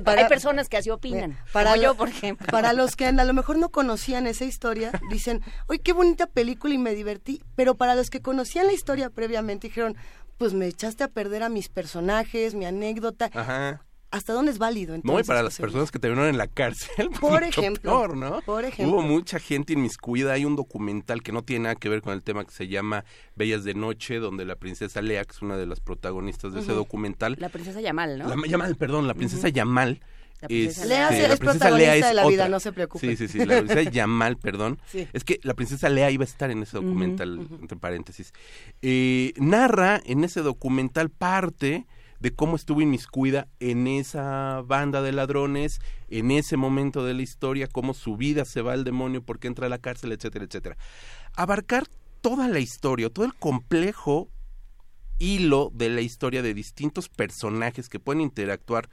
para- 0.02 0.22
hay 0.22 0.28
personas 0.28 0.68
que 0.68 0.76
así 0.76 0.90
opinan. 0.90 1.38
para 1.52 1.70
como 1.70 1.76
lo- 1.76 1.82
yo, 1.92 1.94
por 1.96 2.08
ejemplo. 2.08 2.46
Para 2.50 2.72
los 2.72 2.96
que 2.96 3.06
a 3.06 3.12
lo 3.12 3.32
mejor 3.32 3.56
no 3.56 3.68
conocían 3.68 4.26
esa 4.26 4.44
historia, 4.44 4.90
dicen, 5.10 5.42
¡ay, 5.68 5.78
qué 5.78 5.92
bonita 5.92 6.26
película 6.26 6.74
y 6.74 6.78
me 6.78 6.94
divertí! 6.94 7.40
Pero 7.54 7.76
para 7.76 7.94
los 7.94 8.10
que 8.10 8.20
conocían 8.20 8.66
la 8.66 8.72
historia 8.72 9.10
previamente, 9.10 9.68
dijeron, 9.68 9.96
pues 10.38 10.54
me 10.54 10.66
echaste 10.66 11.04
a 11.04 11.08
perder 11.08 11.44
a 11.44 11.48
mis 11.48 11.68
personajes, 11.68 12.54
mi 12.54 12.64
anécdota. 12.64 13.30
Ajá. 13.32 13.84
¿Hasta 14.10 14.32
dónde 14.32 14.52
es 14.52 14.58
válido? 14.58 14.92
No, 14.92 14.96
y 14.96 15.00
Entonces, 15.00 15.26
para 15.26 15.42
las 15.42 15.58
personas 15.58 15.90
que 15.90 15.98
terminaron 15.98 16.30
en 16.30 16.38
la 16.38 16.46
cárcel, 16.46 17.08
pues, 17.08 17.20
Por 17.20 17.44
mucho 17.44 17.60
ejemplo, 17.60 17.90
peor, 17.90 18.16
¿no? 18.16 18.40
por 18.40 18.64
ejemplo. 18.64 18.96
Hubo 18.96 19.02
mucha 19.02 19.38
gente 19.38 19.74
inmiscuida. 19.74 20.32
Hay 20.32 20.46
un 20.46 20.56
documental 20.56 21.22
que 21.22 21.30
no 21.30 21.42
tiene 21.42 21.64
nada 21.64 21.74
que 21.74 21.90
ver 21.90 22.00
con 22.00 22.14
el 22.14 22.22
tema 22.22 22.44
que 22.44 22.52
se 22.52 22.68
llama 22.68 23.04
Bellas 23.36 23.64
de 23.64 23.74
Noche, 23.74 24.18
donde 24.18 24.46
la 24.46 24.56
princesa 24.56 25.02
Lea, 25.02 25.24
que 25.24 25.32
es 25.32 25.42
una 25.42 25.58
de 25.58 25.66
las 25.66 25.80
protagonistas 25.80 26.54
de 26.54 26.60
ese 26.60 26.72
documental. 26.72 27.36
La 27.38 27.50
princesa 27.50 27.80
Yamal, 27.80 28.18
¿no? 28.18 28.34
La 28.34 28.46
Yamal, 28.46 28.76
perdón, 28.76 29.06
la 29.06 29.14
princesa 29.14 29.48
Yamal. 29.48 30.00
La 30.40 30.48
princesa 30.48 30.82
este, 30.82 30.88
Lea. 30.88 31.10
Lea 31.10 31.24
es 31.24 31.28
la 31.28 31.36
princesa 31.36 31.58
protagonista 31.58 31.98
Lea 31.98 32.08
de 32.08 32.14
la 32.14 32.26
vida, 32.28 32.42
otra. 32.44 32.48
no 32.48 32.60
se 32.60 32.72
preocupe. 32.72 33.06
Sí, 33.06 33.16
sí, 33.16 33.28
sí, 33.28 33.44
la 33.44 33.58
princesa 33.58 33.82
Yamal, 33.90 34.38
perdón. 34.38 34.78
Sí. 34.86 35.06
Es 35.12 35.24
que 35.24 35.38
la 35.42 35.52
princesa 35.52 35.90
Lea 35.90 36.10
iba 36.10 36.22
a 36.22 36.26
estar 36.26 36.50
en 36.50 36.62
ese 36.62 36.78
documental, 36.78 37.46
entre 37.60 37.76
paréntesis. 37.76 38.32
Eh, 38.80 39.34
narra 39.36 40.00
en 40.04 40.24
ese 40.24 40.40
documental 40.40 41.10
parte 41.10 41.86
de 42.20 42.34
cómo 42.34 42.56
estuvo 42.56 42.80
inmiscuida 42.80 43.48
en 43.60 43.86
esa 43.86 44.62
banda 44.66 45.02
de 45.02 45.12
ladrones, 45.12 45.80
en 46.08 46.30
ese 46.30 46.56
momento 46.56 47.04
de 47.04 47.14
la 47.14 47.22
historia, 47.22 47.68
cómo 47.68 47.94
su 47.94 48.16
vida 48.16 48.44
se 48.44 48.62
va 48.62 48.72
al 48.72 48.84
demonio 48.84 49.22
porque 49.22 49.48
entra 49.48 49.66
a 49.66 49.70
la 49.70 49.78
cárcel, 49.78 50.12
etcétera, 50.12 50.44
etcétera. 50.44 50.76
Abarcar 51.34 51.86
toda 52.20 52.48
la 52.48 52.58
historia, 52.58 53.10
todo 53.10 53.24
el 53.24 53.34
complejo 53.34 54.28
hilo 55.18 55.70
de 55.74 55.88
la 55.90 56.00
historia 56.00 56.42
de 56.42 56.54
distintos 56.54 57.08
personajes 57.08 57.88
que 57.88 58.00
pueden 58.00 58.20
interactuar 58.20 58.88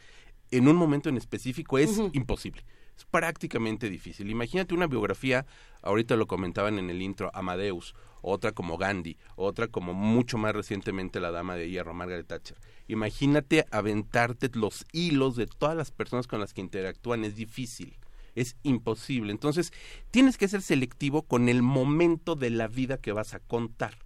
en 0.51 0.67
un 0.67 0.75
momento 0.75 1.09
en 1.09 1.17
específico 1.17 1.77
es 1.77 1.99
imposible. 2.13 2.63
Es 2.97 3.05
prácticamente 3.05 3.89
difícil. 3.89 4.29
Imagínate 4.29 4.73
una 4.73 4.87
biografía, 4.87 5.45
ahorita 5.81 6.15
lo 6.15 6.27
comentaban 6.27 6.79
en 6.79 6.89
el 6.89 7.01
intro, 7.01 7.29
Amadeus, 7.33 7.93
otra 8.25 8.51
como 8.51 8.77
Gandhi, 8.77 9.17
otra 9.35 9.67
como 9.67 9.93
mucho 9.93 10.37
más 10.37 10.55
recientemente 10.55 11.19
la 11.19 11.31
dama 11.31 11.55
de 11.55 11.69
hierro, 11.69 11.93
Margaret 11.93 12.27
Thatcher. 12.27 12.57
Imagínate 12.87 13.65
aventarte 13.71 14.49
los 14.53 14.85
hilos 14.91 15.35
de 15.35 15.47
todas 15.47 15.75
las 15.75 15.91
personas 15.91 16.27
con 16.27 16.39
las 16.39 16.53
que 16.53 16.61
interactúan, 16.61 17.23
es 17.23 17.35
difícil, 17.35 17.97
es 18.33 18.55
imposible. 18.63 19.31
Entonces, 19.31 19.71
tienes 20.11 20.37
que 20.37 20.47
ser 20.47 20.61
selectivo 20.61 21.21
con 21.21 21.49
el 21.49 21.61
momento 21.61 22.35
de 22.35 22.49
la 22.49 22.67
vida 22.67 22.97
que 22.97 23.11
vas 23.11 23.33
a 23.33 23.39
contar 23.39 23.97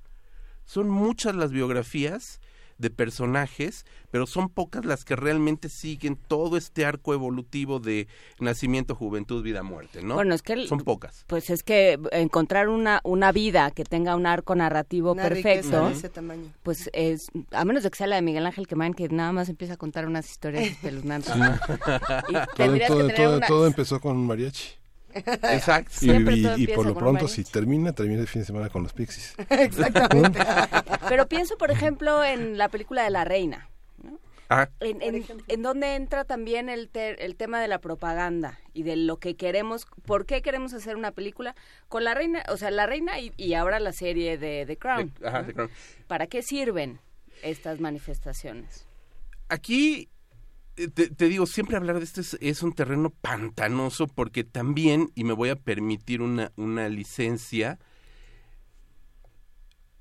son 0.69 0.87
muchas 0.87 1.33
las 1.33 1.51
biografías 1.51 2.39
de 2.79 2.89
personajes, 2.89 3.85
pero 4.09 4.25
son 4.25 4.49
pocas 4.49 4.85
las 4.85 5.05
que 5.05 5.15
realmente 5.15 5.69
siguen 5.69 6.15
todo 6.15 6.57
este 6.57 6.85
arco 6.85 7.13
evolutivo 7.13 7.79
de 7.79 8.07
nacimiento, 8.39 8.95
juventud, 8.95 9.43
vida, 9.43 9.61
muerte, 9.63 10.01
¿no? 10.01 10.15
Bueno, 10.15 10.33
es 10.33 10.41
que 10.41 10.53
el- 10.53 10.67
son 10.67 10.79
pocas. 10.79 11.25
Pues 11.27 11.49
es 11.51 11.61
que 11.61 11.99
encontrar 12.11 12.69
una, 12.69 13.01
una 13.03 13.31
vida 13.31 13.69
que 13.71 13.83
tenga 13.83 14.15
un 14.15 14.25
arco 14.25 14.55
narrativo 14.55 15.13
perfecto, 15.15 15.85
de 15.87 15.91
ese 15.93 16.09
tamaño. 16.09 16.51
pues 16.63 16.89
es, 16.93 17.27
a 17.51 17.65
menos 17.65 17.83
de 17.83 17.91
que 17.91 17.97
sea 17.97 18.07
la 18.07 18.15
de 18.15 18.21
Miguel 18.23 18.45
Ángel 18.45 18.65
Quemain, 18.67 18.93
que 18.93 19.09
nada 19.09 19.31
más 19.33 19.49
empieza 19.49 19.73
a 19.73 19.77
contar 19.77 20.07
unas 20.07 20.29
historias 20.31 20.63
espeluznantes. 20.71 21.33
Sí. 21.33 21.39
Y 22.29 22.33
Todo, 22.33 22.47
todo- 22.55 22.73
que 22.73 22.79
tener 22.79 23.15
todo- 23.15 23.37
una- 23.37 23.47
todo 23.47 23.67
empezó 23.67 23.99
con 23.99 24.25
mariachi. 24.25 24.78
Exacto. 25.43 25.91
Y, 26.57 26.67
por 26.67 26.85
lo 26.85 26.95
pronto, 26.95 27.27
si 27.27 27.43
termina, 27.43 27.93
termina 27.93 28.21
el 28.21 28.27
fin 28.27 28.41
de 28.41 28.45
semana 28.45 28.69
con 28.69 28.83
los 28.83 28.93
pixies. 28.93 29.35
Exactamente. 29.49 30.39
Pero 31.07 31.27
pienso, 31.27 31.57
por 31.57 31.71
ejemplo, 31.71 32.23
en 32.23 32.57
la 32.57 32.69
película 32.69 33.03
de 33.03 33.09
La 33.09 33.23
Reina. 33.25 33.69
Ah, 34.51 34.67
En, 34.79 34.99
en, 35.03 35.23
en 35.47 35.61
donde 35.61 35.93
entra 35.93 36.23
también 36.25 36.69
el, 36.69 36.89
te- 36.89 37.23
el 37.23 37.35
tema 37.35 37.61
de 37.61 37.67
la 37.67 37.77
propaganda 37.77 38.57
y 38.73 38.81
de 38.81 38.95
lo 38.95 39.17
que 39.17 39.35
queremos, 39.35 39.85
por 40.05 40.25
qué 40.25 40.41
queremos 40.41 40.73
hacer 40.73 40.95
una 40.95 41.11
película 41.11 41.53
con 41.87 42.03
la 42.03 42.15
reina, 42.15 42.41
o 42.49 42.57
sea, 42.57 42.71
la 42.71 42.87
reina 42.87 43.19
y, 43.19 43.31
y 43.37 43.53
ahora 43.53 43.79
la 43.79 43.93
serie 43.93 44.39
de 44.39 44.65
The 44.65 44.77
Crown. 44.77 45.13
de- 45.19 45.27
ajá, 45.27 45.41
¿no? 45.41 45.47
The 45.47 45.53
Crown. 45.53 45.69
¿Para 46.07 46.25
qué 46.25 46.41
sirven 46.41 46.99
estas 47.43 47.79
manifestaciones? 47.79 48.87
Aquí 49.49 50.09
te, 50.87 51.09
te 51.09 51.27
digo, 51.27 51.45
siempre 51.45 51.75
hablar 51.77 51.97
de 51.99 52.05
esto 52.05 52.21
es, 52.21 52.37
es 52.41 52.63
un 52.63 52.73
terreno 52.73 53.09
pantanoso 53.09 54.07
porque 54.07 54.43
también, 54.43 55.11
y 55.15 55.23
me 55.25 55.33
voy 55.33 55.49
a 55.49 55.55
permitir 55.55 56.21
una, 56.21 56.51
una 56.55 56.87
licencia, 56.89 57.77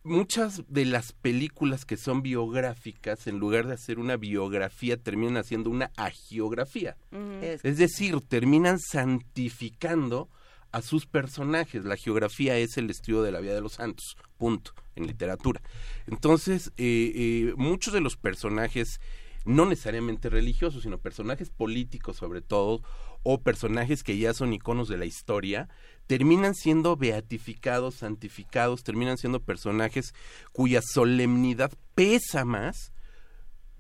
muchas 0.05 0.63
de 0.69 0.85
las 0.87 1.13
películas 1.13 1.85
que 1.85 1.97
son 1.97 2.23
biográficas, 2.23 3.27
en 3.27 3.39
lugar 3.39 3.67
de 3.67 3.75
hacer 3.75 3.99
una 3.99 4.17
biografía, 4.17 4.97
terminan 4.97 5.37
haciendo 5.37 5.71
una 5.71 5.91
agiografía. 5.97 6.97
Es- 7.43 7.65
Es 7.65 7.77
decir, 7.79 8.19
terminan 8.23 8.79
santificando 8.79 10.29
a 10.73 10.83
sus 10.83 11.07
personajes. 11.07 11.85
La 11.85 11.97
geografía 11.97 12.57
es 12.59 12.77
el 12.79 12.91
estudio 12.91 13.23
de 13.23 13.33
la 13.33 13.41
vida 13.41 13.55
de 13.55 13.61
los 13.61 13.75
santos, 13.75 14.17
punto, 14.37 14.73
en 14.97 15.07
literatura. 15.07 15.61
Entonces, 16.07 16.73
eh, 16.77 17.13
eh, 17.15 17.55
muchos 17.57 17.93
de 17.95 18.01
los 18.01 18.17
personajes, 18.17 19.01
no 19.49 19.65
necesariamente 19.65 20.29
religiosos, 20.29 20.83
sino 20.83 20.99
personajes 20.99 21.49
políticos 21.49 22.19
sobre 22.19 22.43
todo, 22.43 22.83
o 23.23 23.41
personajes 23.41 24.03
que 24.03 24.19
ya 24.19 24.35
son 24.35 24.53
iconos 24.53 24.89
de 24.89 24.99
la 24.99 25.07
historia, 25.07 25.71
terminan 26.07 26.55
siendo 26.55 26.97
beatificados, 26.97 27.97
santificados, 27.97 28.85
terminan 28.85 29.17
siendo 29.17 29.41
personajes 29.41 30.15
cuya 30.53 30.83
solemnidad 30.83 31.73
pesa 31.95 32.45
más 32.45 32.93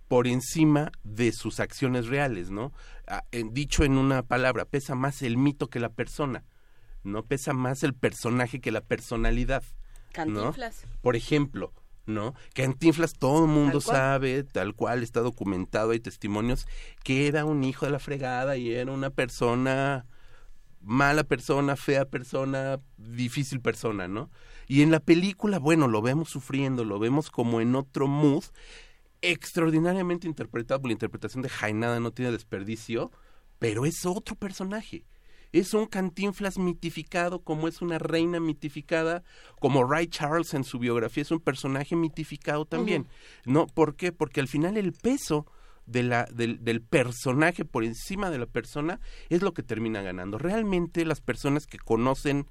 por 0.09 0.27
encima 0.27 0.90
de 1.05 1.32
sus 1.32 1.61
acciones 1.61 2.07
reales, 2.07 2.51
¿no? 2.51 2.73
Ah, 3.07 3.24
dicho 3.53 3.85
en 3.85 3.99
una 3.99 4.23
palabra, 4.23 4.65
pesa 4.65 4.95
más 4.95 5.20
el 5.20 5.36
mito 5.36 5.69
que 5.69 5.81
la 5.81 5.90
persona, 5.90 6.45
no 7.05 7.24
pesa 7.24 7.53
más 7.53 7.82
el 7.82 7.93
personaje 7.93 8.61
que 8.61 8.73
la 8.73 8.81
personalidad. 8.81 9.62
¿no? 9.62 10.12
Cantinflas. 10.12 10.86
Por 11.03 11.15
ejemplo, 11.15 11.74
¿no? 12.09 12.35
Cantinflas 12.55 13.13
todo 13.13 13.45
el 13.45 13.51
mundo 13.51 13.81
Tal 13.81 13.97
sabe, 13.97 14.45
tal 14.45 14.75
cual 14.75 15.03
está 15.03 15.21
documentado, 15.21 15.91
hay 15.91 16.01
testimonios, 16.01 16.67
que 17.05 17.27
era 17.27 17.45
un 17.45 17.65
hijo 17.65 17.87
de 17.87 17.93
la 17.93 17.99
fregada 17.99 18.57
y 18.57 18.73
era 18.73 18.93
una 18.93 19.11
persona 19.11 20.07
mala 20.81 21.25
persona, 21.25 21.77
fea 21.77 22.05
persona, 22.05 22.81
difícil 22.97 23.61
persona, 23.61 24.09
¿no? 24.09 24.31
Y 24.67 24.83
en 24.83 24.91
la 24.91 25.01
película, 25.01 25.59
bueno, 25.59 25.89
lo 25.89 26.03
vemos 26.03 26.29
sufriendo, 26.29 26.85
lo 26.85 26.99
vemos 26.99 27.31
como 27.31 27.61
en 27.61 27.75
otro 27.75 28.07
mood, 28.07 28.45
extraordinariamente 29.23 30.27
interpretado, 30.27 30.81
por 30.81 30.89
la 30.89 30.93
interpretación 30.93 31.43
de 31.43 31.49
Jainada 31.49 32.01
no 32.01 32.13
tiene 32.13 32.31
desperdicio, 32.31 33.11
pero 33.59 33.87
es 33.87 34.07
otro 34.07 34.37
personaje. 34.37 35.05
Es 35.53 35.75
un 35.75 35.87
cantinflas 35.87 36.59
mitificado, 36.59 37.41
como 37.41 37.69
es 37.69 37.81
una 37.81 37.99
reina 37.99 38.39
mitificada, 38.41 39.23
como 39.61 39.85
Ray 39.85 40.09
Charles 40.09 40.55
en 40.55 40.65
su 40.65 40.79
biografía 40.79 41.23
es 41.23 41.31
un 41.31 41.41
personaje 41.41 41.97
mitificado 41.97 42.66
también. 42.66 43.07
¿No? 43.45 43.66
¿Por 43.66 43.97
qué? 43.97 44.12
Porque 44.12 44.41
al 44.41 44.49
final 44.49 44.77
el 44.77 44.93
peso 44.93 45.47
de 45.87 46.03
la, 46.03 46.25
del, 46.25 46.62
del 46.62 46.83
personaje 46.83 47.65
por 47.65 47.83
encima 47.83 48.31
de 48.31 48.39
la 48.39 48.47
persona 48.47 49.01
es 49.31 49.43
lo 49.43 49.55
que 49.55 49.62
termina 49.62 50.03
ganando. 50.03 50.39
Realmente 50.39 51.05
las 51.05 51.20
personas 51.20 51.66
que 51.66 51.79
conocen 51.79 52.47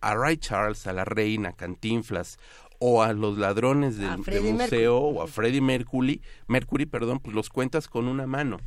a 0.00 0.14
Ray 0.14 0.36
Charles, 0.36 0.86
a 0.86 0.92
la 0.92 1.04
reina, 1.04 1.52
Cantinflas, 1.52 2.38
o 2.78 3.02
a 3.02 3.12
los 3.12 3.38
ladrones 3.38 3.96
del, 3.96 4.18
museo, 4.18 4.98
o 4.98 5.22
a 5.22 5.28
Freddie 5.28 5.60
Mercury, 5.60 6.20
Mercury, 6.48 6.84
perdón, 6.84 7.20
pues 7.20 7.34
los 7.34 7.48
cuentas 7.48 7.86
con 7.86 8.08
una 8.08 8.26
mano. 8.26 8.58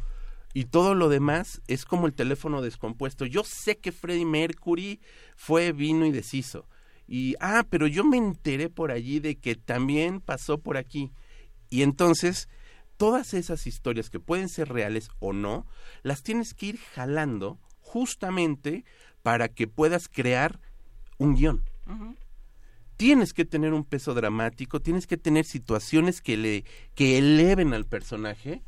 Y 0.56 0.64
todo 0.64 0.96
lo 0.96 1.10
demás 1.10 1.62
es 1.68 1.84
como 1.84 2.08
el 2.08 2.14
teléfono 2.14 2.62
descompuesto. 2.62 3.26
Yo 3.26 3.44
sé 3.44 3.78
que 3.78 3.92
Freddie 3.92 4.24
Mercury 4.24 5.02
fue, 5.36 5.74
vino 5.74 6.06
y 6.06 6.14
deshizo. 6.14 6.66
Y, 7.10 7.36
ah, 7.42 7.66
pero 7.70 7.88
yo 7.88 8.06
me 8.06 8.16
enteré 8.16 8.70
por 8.70 8.90
allí 8.90 9.20
de 9.20 9.36
que 9.36 9.56
también 9.56 10.22
pasó 10.22 10.58
por 10.58 10.78
aquí. 10.78 11.12
Y 11.70 11.82
entonces, 11.82 12.48
todas 12.96 13.34
esas 13.34 13.68
historias 13.68 14.10
que 14.10 14.22
pueden 14.22 14.48
ser 14.48 14.70
reales 14.70 15.10
o 15.20 15.34
no, 15.34 15.68
las 16.04 16.24
tienes 16.24 16.54
que 16.54 16.68
ir 16.68 16.78
jalando 16.78 17.60
justamente 17.82 18.86
para 19.24 19.50
que 19.50 19.68
puedas 19.68 20.08
crear 20.08 20.62
un 21.18 21.36
guion. 21.36 21.66
Tienes 22.96 23.34
que 23.34 23.44
tener 23.44 23.74
un 23.74 23.84
peso 23.84 24.14
dramático, 24.14 24.80
tienes 24.80 25.06
que 25.06 25.18
tener 25.18 25.44
situaciones 25.44 26.22
que 26.22 26.38
le 26.38 26.64
que 26.96 27.18
eleven 27.18 27.74
al 27.74 27.84
personaje 27.84 28.64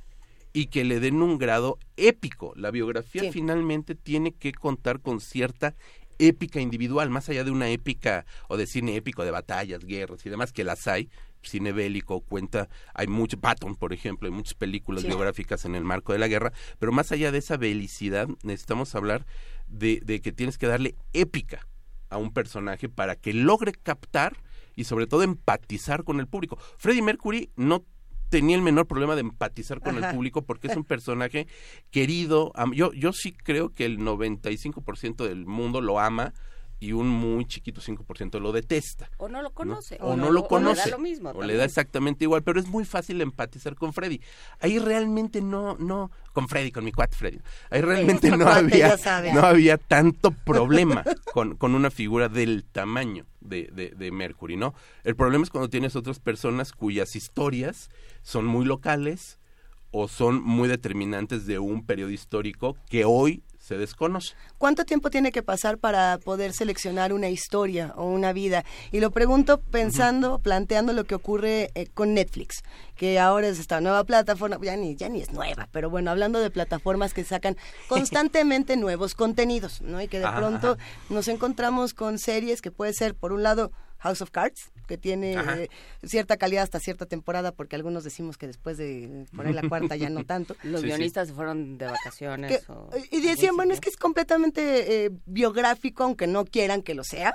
y 0.58 0.66
que 0.68 0.84
le 0.84 1.00
den 1.00 1.22
un 1.22 1.38
grado 1.38 1.78
épico. 1.98 2.52
La 2.56 2.72
biografía 2.72 3.22
Sí. 3.22 3.32
finalmente 3.32 3.94
tiene 3.94 4.32
que 4.32 4.52
contar 4.54 5.02
con 5.02 5.20
cierta 5.22 5.76
épica 6.18 6.60
individual, 6.60 7.12
más 7.12 7.30
allá 7.30 7.44
de 7.44 7.52
una 7.52 7.70
épica 7.70 8.26
o 8.48 8.58
de 8.58 8.66
cine 8.66 8.96
épico 8.96 9.24
de 9.24 9.30
batallas, 9.30 9.86
guerras 9.86 10.26
y 10.26 10.30
demás, 10.32 10.52
que 10.52 10.64
las 10.64 10.88
hay, 10.88 11.10
cine 11.44 11.74
bélico 11.74 12.22
cuenta, 12.22 12.70
hay 12.96 13.06
mucho, 13.06 13.40
Patton, 13.40 13.76
por 13.76 13.94
ejemplo, 13.94 14.28
hay 14.28 14.34
muchas 14.34 14.56
películas 14.56 15.04
Sí. 15.04 15.08
biográficas 15.10 15.64
en 15.66 15.76
el 15.76 15.84
marco 15.84 16.12
de 16.12 16.18
la 16.18 16.28
guerra, 16.28 16.52
pero 16.80 16.92
más 16.92 17.12
allá 17.12 17.32
de 17.32 17.38
esa 17.38 17.58
belicidad, 17.58 18.28
necesitamos 18.42 18.96
hablar 18.96 19.28
de, 19.68 20.02
de 20.04 20.22
que 20.22 20.32
tienes 20.32 20.58
que 20.58 20.66
darle 20.66 20.96
épica 21.14 21.68
a 22.10 22.18
un 22.18 22.34
personaje 22.34 22.90
para 22.90 23.16
que 23.16 23.32
logre 23.34 23.74
captar 23.74 24.38
y 24.76 24.86
sobre 24.86 25.06
todo 25.06 25.22
empatizar 25.22 26.04
con 26.04 26.20
el 26.20 26.26
público. 26.26 26.58
Freddie 26.80 27.04
Mercury 27.04 27.52
no 27.56 27.86
tenía 28.30 28.56
el 28.56 28.62
menor 28.62 28.88
problema 28.88 29.16
de 29.16 29.22
empatizar 29.22 29.80
con 29.82 30.04
el 30.04 30.10
público 30.14 30.44
porque 30.44 30.68
es 30.68 30.76
un 30.76 30.84
personaje 30.86 31.48
querido. 31.91 32.52
Yo, 32.74 32.94
yo 32.94 33.14
sí 33.14 33.32
creo 33.32 33.74
que 33.74 33.86
el 33.86 33.99
95% 33.99 35.28
del 35.28 35.45
mundo 35.45 35.82
lo 35.82 35.99
ama 35.99 36.34
y 36.80 36.91
un 36.91 37.08
muy 37.08 37.45
chiquito 37.45 37.82
5% 37.82 38.40
lo 38.40 38.52
detesta. 38.52 39.10
O 39.18 39.28
no 39.28 39.41
lo 39.41 39.52
conoce. 39.52 39.98
O, 39.99 40.16
no, 40.16 40.32
lo 40.32 40.48
conoce. 40.48 40.82
O 40.82 40.86
le 40.86 40.91
da 40.91 40.98
lo 40.98 40.99
mismo. 40.99 41.30
o 41.30 41.34
le 41.34 41.40
también. 41.40 41.58
da 41.60 41.66
exactamente 41.66 42.26
igual, 42.26 42.44
pero 42.44 42.60
es 42.60 42.68
muy 42.68 42.86
fácil 42.86 43.22
empatizar 43.22 43.76
con 43.76 43.94
Freddy. 43.94 44.22
Ahí 44.60 44.78
realmente 44.80 45.41
no, 45.41 45.76
no, 45.80 46.12
con 46.34 46.48
Freddy, 46.48 46.72
con 46.72 46.84
mi 46.84 46.91
cuate 46.91 47.16
Freddy. 47.16 47.40
Ahí 47.70 47.82
realmente 47.82 48.30
no 48.36 48.48
había, 48.48 48.95
no 49.34 49.41
había 49.41 49.78
tanto 49.78 50.32
problema 50.32 51.04
con, 51.34 51.56
con 51.56 51.74
una 51.74 51.90
figura 51.90 52.30
del 52.30 52.64
tamaño 52.64 53.26
de, 53.41 53.70
de, 53.74 53.90
de 53.90 54.12
Mercury, 54.12 54.56
¿no? 54.56 54.74
El 55.04 55.16
problema 55.16 55.44
es 55.44 55.49
cuando 55.49 55.70
tienes 55.70 55.95
otras 55.95 56.20
personas 56.20 56.74
cuyas 56.74 57.16
historias 57.16 57.90
son 58.22 58.45
muy 58.45 58.66
locales 58.66 59.40
o 59.91 60.08
son 60.08 60.44
muy 60.44 60.68
determinantes 60.68 61.45
de 61.45 61.60
un 61.60 61.86
periodo 61.86 62.11
histórico 62.11 62.76
que 62.90 63.06
hoy 63.06 63.42
se 63.68 63.78
desconoce. 63.78 64.34
¿Cuánto 64.58 64.86
tiempo 64.86 65.10
tiene 65.10 65.32
que 65.32 65.44
pasar 65.44 65.78
para 65.78 66.18
poder 66.20 66.54
seleccionar 66.54 67.12
una 67.12 67.28
historia 67.28 67.94
o 67.98 68.06
una 68.06 68.32
vida? 68.32 68.64
Y 68.92 69.02
lo 69.02 69.12
pregunto 69.12 69.60
pensando, 69.60 70.40
planteando 70.40 70.94
lo 70.94 71.04
que 71.04 71.16
ocurre 71.16 71.72
eh, 71.76 71.88
con 71.94 72.14
Netflix, 72.14 72.64
que 72.96 73.20
ahora 73.20 73.50
es 73.50 73.60
esta 73.60 73.82
nueva 73.82 74.06
plataforma, 74.06 74.58
ya 74.62 74.78
ni, 74.78 74.96
ya 74.96 75.10
ni 75.10 75.22
es 75.22 75.34
nueva, 75.34 75.68
pero 75.74 75.90
bueno, 75.90 76.12
hablando 76.12 76.40
de 76.40 76.50
plataformas 76.50 77.14
que 77.14 77.26
sacan 77.26 77.58
constantemente 77.90 78.78
nuevos 78.78 79.16
contenidos, 79.16 79.82
¿no? 79.82 80.02
Y 80.02 80.08
que 80.08 80.20
de 80.20 80.32
pronto 80.32 80.78
nos 81.10 81.28
encontramos 81.28 81.94
con 81.94 82.20
series 82.20 82.62
que 82.62 82.72
puede 82.72 82.94
ser, 82.94 83.16
por 83.16 83.34
un 83.34 83.44
lado, 83.44 83.72
House 84.00 84.22
of 84.22 84.32
Cards, 84.32 84.72
que 84.88 84.98
tiene 84.98 85.34
eh, 85.34 85.69
cierta 86.03 86.38
calidad 86.38 86.64
hasta 86.64 86.80
cierta 86.80 87.06
temporada, 87.06 87.51
porque 87.51 87.76
algunos 87.76 88.03
decimos 88.03 88.38
que 88.38 88.48
después 88.48 88.77
de 88.77 89.26
poner 89.35 89.56
la 89.56 89.67
cuarta 89.67 89.95
ya 89.95 90.09
no 90.09 90.24
tanto. 90.26 90.56
Los 90.64 90.84
guionistas 90.84 91.27
se 91.30 91.34
fueron 91.34 91.77
de 91.77 91.85
vacaciones. 91.88 92.66
Que- 92.66 92.72
o- 92.72 92.90
y 93.11 93.22
decían, 93.22 93.56
bueno, 93.56 93.74
es 93.74 93.80
que 93.82 93.90
es 93.90 93.98
completamente 93.98 95.06
eh, 95.06 95.11
biográfico, 95.26 96.03
aunque 96.03 96.27
no 96.27 96.45
quieran 96.45 96.82
que 96.84 96.93
lo 96.93 97.03
sea. 97.03 97.34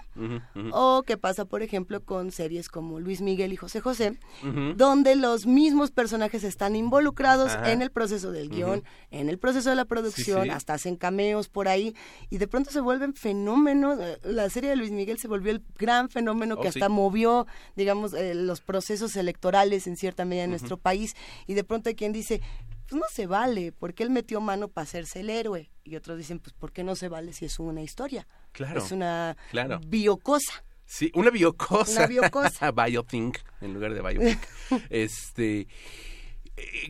O 0.72 1.02
que 1.02 1.16
pasa, 1.16 1.44
por 1.44 1.62
ejemplo, 1.62 2.02
con 2.04 2.30
series 2.32 2.68
como 2.68 3.00
Luis 3.00 3.20
Miguel 3.20 3.52
y 3.52 3.56
José 3.56 3.80
José, 3.80 4.18
donde 4.76 5.16
los 5.16 5.46
mismos 5.46 5.90
personajes 5.90 6.44
están 6.44 6.76
involucrados 6.76 7.52
Ajá. 7.52 7.72
en 7.72 7.82
el 7.82 7.90
proceso 7.90 8.32
del 8.32 8.48
guion, 8.48 8.82
en 9.10 9.28
el 9.28 9.38
proceso 9.38 9.70
de 9.70 9.76
la 9.76 9.84
producción, 9.84 10.42
Sí, 10.44 10.48
sí. 10.48 10.54
hasta 10.54 10.74
hacen 10.74 10.96
cameos 10.96 11.48
por 11.48 11.68
ahí, 11.68 11.94
y 12.30 12.38
de 12.38 12.46
pronto 12.48 12.70
se 12.70 12.80
vuelven 12.80 13.14
fenómenos. 13.14 13.98
Eh, 14.00 14.18
La 14.24 14.48
serie 14.50 14.70
de 14.70 14.76
Luis 14.76 14.90
Miguel 14.90 15.18
se 15.18 15.28
volvió 15.28 15.52
el 15.52 15.62
gran 15.78 16.08
fenómeno 16.08 16.56
que 16.62 16.68
Oh, 16.68 16.72
sí. 16.72 16.78
hasta 16.78 16.88
movió, 16.88 17.46
digamos, 17.76 18.14
eh, 18.14 18.34
los 18.34 18.60
procesos 18.60 19.16
electorales 19.16 19.86
en 19.86 19.96
cierta 19.96 20.24
medida 20.24 20.44
en 20.44 20.50
nuestro 20.50 20.76
país, 20.76 21.14
y 21.46 21.54
de 21.54 21.64
pronto 21.64 21.88
hay 21.88 21.94
quien 21.94 22.12
dice, 22.12 22.40
pues 22.88 22.98
no 23.00 23.06
se 23.12 23.26
vale, 23.26 23.72
porque 23.72 24.02
él 24.02 24.10
metió 24.10 24.40
mano 24.40 24.68
para 24.68 24.84
hacerse 24.84 25.20
el 25.20 25.30
héroe. 25.30 25.70
Y 25.84 25.96
otros 25.96 26.16
dicen, 26.18 26.38
pues 26.38 26.52
¿por 26.54 26.72
qué 26.72 26.84
no 26.84 26.94
se 26.96 27.08
vale 27.08 27.32
si 27.32 27.44
es 27.46 27.58
una 27.58 27.82
historia? 27.82 28.26
Claro, 28.52 28.82
Es 28.84 28.92
una 28.92 29.36
claro. 29.50 29.80
biocosa. 29.86 30.64
Sí, 30.84 31.10
una 31.14 31.30
biocosa. 31.30 32.00
Una 32.00 32.06
biocosa. 32.06 32.70
Biothink, 32.86 33.38
en 33.62 33.72
lugar 33.74 33.94
de 33.94 34.02
biopic. 34.02 34.48
este, 34.90 35.66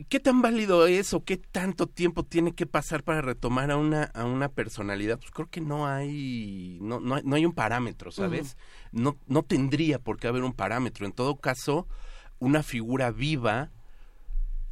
¿Qué 0.09 0.19
tan 0.19 0.41
válido 0.41 0.87
es 0.87 1.13
o 1.13 1.23
qué 1.23 1.37
tanto 1.37 1.87
tiempo 1.87 2.23
tiene 2.23 2.53
que 2.53 2.65
pasar 2.65 3.03
para 3.03 3.21
retomar 3.21 3.71
a 3.71 3.77
una, 3.77 4.03
a 4.03 4.25
una 4.25 4.49
personalidad? 4.49 5.17
Pues 5.19 5.31
creo 5.31 5.49
que 5.49 5.61
no 5.61 5.87
hay, 5.87 6.77
no, 6.81 6.99
no, 6.99 7.15
hay- 7.15 7.23
no 7.23 7.35
hay 7.37 7.45
un 7.45 7.53
parámetro, 7.53 8.11
¿sabes? 8.11 8.57
no, 8.91 9.17
no 9.25 9.43
tendría 9.43 9.99
por 9.99 10.17
qué 10.19 10.27
haber 10.27 10.43
un 10.43 10.53
parámetro. 10.53 11.05
En 11.05 11.13
todo 11.13 11.37
caso, 11.37 11.87
una 12.39 12.61
figura 12.61 13.09
viva, 13.11 13.71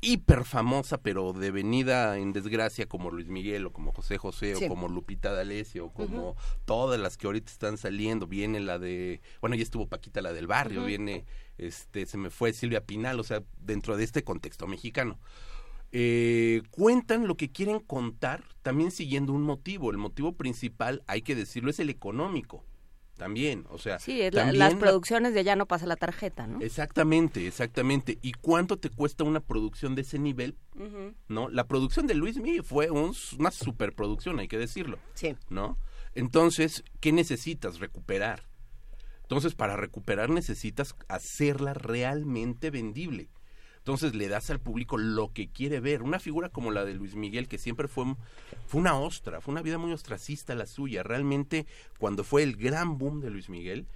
hiper 0.04 0.46
famosa, 0.46 0.98
pero 0.98 1.32
devenida 1.32 2.18
en 2.18 2.34
desgracia 2.34 2.88
como 2.88 3.12
Luis 3.12 3.28
Miguel 3.28 3.68
o 3.68 3.72
como 3.72 3.92
José 3.94 4.18
José 4.18 4.56
Sí. 4.56 4.66
o 4.66 4.68
como 4.68 4.88
Lupita 4.90 5.32
D'Alessio 5.32 5.86
o 5.86 5.94
como 5.94 6.36
todas 6.66 7.00
las 7.00 7.18
que 7.18 7.28
ahorita 7.28 7.52
están 7.52 7.78
saliendo. 7.78 8.26
Viene 8.28 8.60
la 8.60 8.80
de, 8.80 9.22
bueno, 9.42 9.56
ya 9.56 9.62
estuvo 9.64 9.88
Paquita 9.88 10.22
la 10.22 10.34
del 10.34 10.48
barrio, 10.48 10.84
viene, 10.86 11.24
este, 11.62 12.06
se 12.06 12.18
me 12.18 12.30
fue 12.30 12.52
Silvia 12.54 12.86
Pinal, 12.86 13.20
o 13.20 13.24
sea, 13.24 13.42
dentro 13.60 13.96
de 13.96 14.04
este 14.04 14.24
contexto 14.24 14.68
mexicano. 14.68 15.20
Eh, 15.94 16.62
cuentan 16.72 17.28
lo 17.28 17.36
que 17.36 17.52
quieren 17.52 17.80
contar, 17.80 18.44
también 18.62 18.92
siguiendo 18.92 19.34
un 19.34 19.42
motivo. 19.44 19.92
El 19.92 19.98
motivo 19.98 20.34
principal, 20.34 21.04
hay 21.08 21.22
que 21.22 21.36
decirlo, 21.36 21.70
es 21.70 21.80
el 21.80 21.90
económico. 21.90 22.64
También, 23.18 23.66
o 23.70 23.78
sea, 23.78 24.00
Sí, 24.00 24.20
es 24.22 24.34
la- 24.34 24.42
también 24.44 24.60
las 24.60 24.74
la- 24.74 24.80
producciones 24.80 25.34
de 25.36 25.44
ya 25.44 25.56
no 25.56 25.68
pasa 25.68 25.86
la 25.86 25.96
tarjeta, 25.98 26.48
¿no? 26.48 26.60
Exactamente, 26.62 27.46
exactamente. 27.46 28.18
¿Y 28.24 28.32
cuánto 28.32 28.78
te 28.80 28.90
cuesta 28.90 29.24
una 29.26 29.42
producción 29.42 29.94
de 29.94 30.02
ese 30.02 30.18
nivel? 30.18 30.56
¿No? 31.28 31.48
La 31.50 31.68
producción 31.68 32.08
de 32.08 32.16
Luis 32.16 32.38
Miguel 32.38 32.64
fue 32.64 32.90
un- 32.90 33.14
una 33.38 33.52
superproducción, 33.52 34.40
hay 34.40 34.48
que 34.48 34.58
decirlo. 34.58 34.98
Sí. 35.14 35.36
¿No? 35.50 35.78
Entonces, 36.16 36.84
¿qué 37.00 37.12
necesitas? 37.12 37.80
Recuperar. 37.80 38.44
Entonces, 39.32 39.56
para 39.56 39.78
recuperar 39.78 40.30
necesitas 40.30 40.94
hacerla 41.08 41.74
realmente 41.74 42.70
vendible. 42.70 43.30
Entonces 43.78 44.14
le 44.14 44.28
das 44.28 44.50
al 44.50 44.60
público 44.60 44.98
lo 44.98 45.32
que 45.32 45.48
quiere 45.48 45.80
ver. 45.80 46.04
Una 46.04 46.20
figura 46.20 46.50
como 46.50 46.70
la 46.70 46.84
de 46.84 46.96
Luis 46.96 47.16
Miguel, 47.16 47.48
que 47.48 47.58
siempre 47.58 47.88
fue, 47.88 48.18
fue 48.68 48.82
una 48.82 49.00
ostra, 49.00 49.40
fue 49.40 49.54
una 49.54 49.62
vida 49.62 49.78
muy 49.78 49.94
ostracista 49.94 50.54
la 50.54 50.66
suya. 50.66 51.02
Realmente, 51.02 51.66
cuando 51.98 52.26
fue 52.26 52.44
el 52.44 52.58
gran 52.58 52.98
boom 52.98 53.22
de 53.22 53.30
Luis 53.30 53.48
Miguel, 53.48 53.88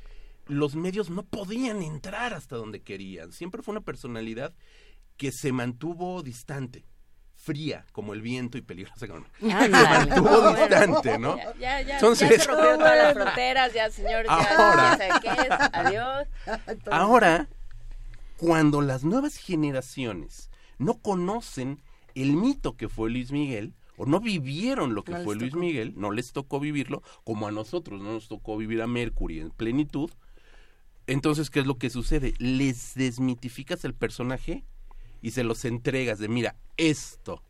los 0.48 0.78
medios 0.78 1.10
no 1.10 1.24
podían 1.24 1.82
entrar 1.82 2.34
hasta 2.34 2.56
donde 2.56 2.82
querían. 2.82 3.34
Siempre 3.34 3.62
fue 3.62 3.74
una 3.74 3.84
personalidad 3.84 4.56
que 5.18 5.34
se 5.34 5.52
mantuvo 5.52 6.24
distante, 6.24 6.86
fría 7.46 7.86
como 7.92 8.14
el 8.14 8.22
viento 8.22 8.58
y 8.58 8.62
peligrosa 8.62 9.08
como... 9.08 9.26
Mantuvo 9.40 10.30
No, 10.30 10.56
distante, 10.56 11.20
¿no? 11.20 11.38
Ya, 11.38 11.54
ya, 11.60 11.82
ya, 11.82 11.96
Entonces, 11.96 12.30
ya 12.30 12.40
se 12.40 12.48
rompieron 12.48 12.80
todas 12.80 12.98
las 12.98 13.14
fronteras, 13.14 13.74
ya, 13.74 13.90
señor, 13.92 14.26
ya, 14.26 14.32
Ahora. 14.34 14.92
no 14.92 14.98
sé 14.98 15.10
qué 15.22 15.30
es, 15.30 15.70
adiós. 15.74 16.28
Ahora, 16.90 17.48
cuando 18.38 18.82
las 18.82 19.04
nuevas 19.04 19.38
generaciones 19.38 20.50
no 20.80 20.96
conocen 20.96 21.82
el 22.16 22.34
mito 22.34 22.76
que 22.76 22.90
fue 22.90 23.12
Luis 23.12 23.32
Miguel, 23.32 23.76
o 23.98 24.06
no 24.06 24.20
vivieron 24.20 24.96
lo 24.96 25.04
que 25.04 25.12
No 25.14 25.24
fue 25.24 25.36
Luis. 25.36 25.54
Miguel, 25.54 25.94
no 25.96 26.12
les 26.12 26.34
tocó 26.34 26.60
vivirlo, 26.60 27.04
como 27.24 27.48
a 27.48 27.52
nosotros 27.52 28.02
no 28.02 28.14
nos 28.14 28.28
tocó 28.28 28.58
vivir 28.58 28.82
a 28.82 28.88
Mercury 28.88 29.40
en 29.40 29.52
plenitud, 29.52 30.10
entonces, 31.08 31.52
¿qué 31.52 31.60
es 31.60 31.68
lo 31.68 31.78
que 31.78 31.92
sucede? 31.92 32.34
Les 32.40 32.96
desmitificas 32.96 33.86
el 33.86 33.94
personaje 33.94 34.66
y 35.26 35.32
se 35.32 35.44
los 35.44 35.66
entregas 35.66 36.20
de, 36.20 36.28
mira, 36.28 36.56
esto. 36.78 37.42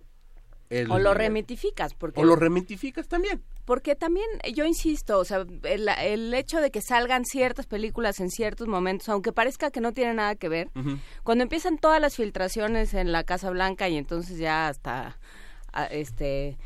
es 0.70 0.86
O 0.90 0.94
lo 0.98 1.10
Miguel". 1.10 1.16
remitificas, 1.18 1.94
porque... 1.94 2.22
O 2.22 2.24
lo 2.24 2.38
remitificas 2.38 3.10
también. 3.10 3.44
Porque 3.66 3.96
también, 3.96 4.26
yo 4.54 4.64
insisto, 4.64 5.20
o 5.20 5.26
sea, 5.26 5.46
el, 5.64 5.90
el 5.90 6.34
hecho 6.34 6.62
de 6.62 6.72
que 6.72 6.82
salgan 6.82 7.26
ciertas 7.26 7.66
películas 7.68 8.22
en 8.22 8.30
ciertos 8.30 8.70
momentos, 8.70 9.10
aunque 9.10 9.34
parezca 9.34 9.72
que 9.72 9.82
no 9.82 9.92
tiene 9.92 10.14
nada 10.14 10.36
que 10.36 10.48
ver, 10.48 10.70
cuando 11.24 11.44
empiezan 11.44 11.78
todas 11.78 12.00
las 12.00 12.16
filtraciones 12.16 12.94
en 12.94 13.12
la 13.12 13.26
Casa 13.26 13.50
Blanca 13.50 13.90
y 13.90 13.98
entonces 13.98 14.38
ya 14.38 14.70
hasta, 14.70 15.18
ah, 15.74 15.86
este, 15.88 16.58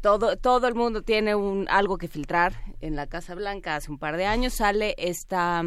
todo, 0.00 0.36
todo 0.36 0.66
el 0.66 0.74
mundo 0.74 1.02
tiene 1.02 1.36
un, 1.36 1.68
algo 1.68 1.96
que 1.96 2.08
filtrar 2.08 2.54
en 2.80 2.96
la 2.96 3.06
Casa 3.06 3.36
Blanca. 3.36 3.76
Hace 3.76 3.92
un 3.92 3.98
par 3.98 4.16
de 4.16 4.26
años 4.26 4.54
sale 4.54 4.96
esta, 4.98 5.62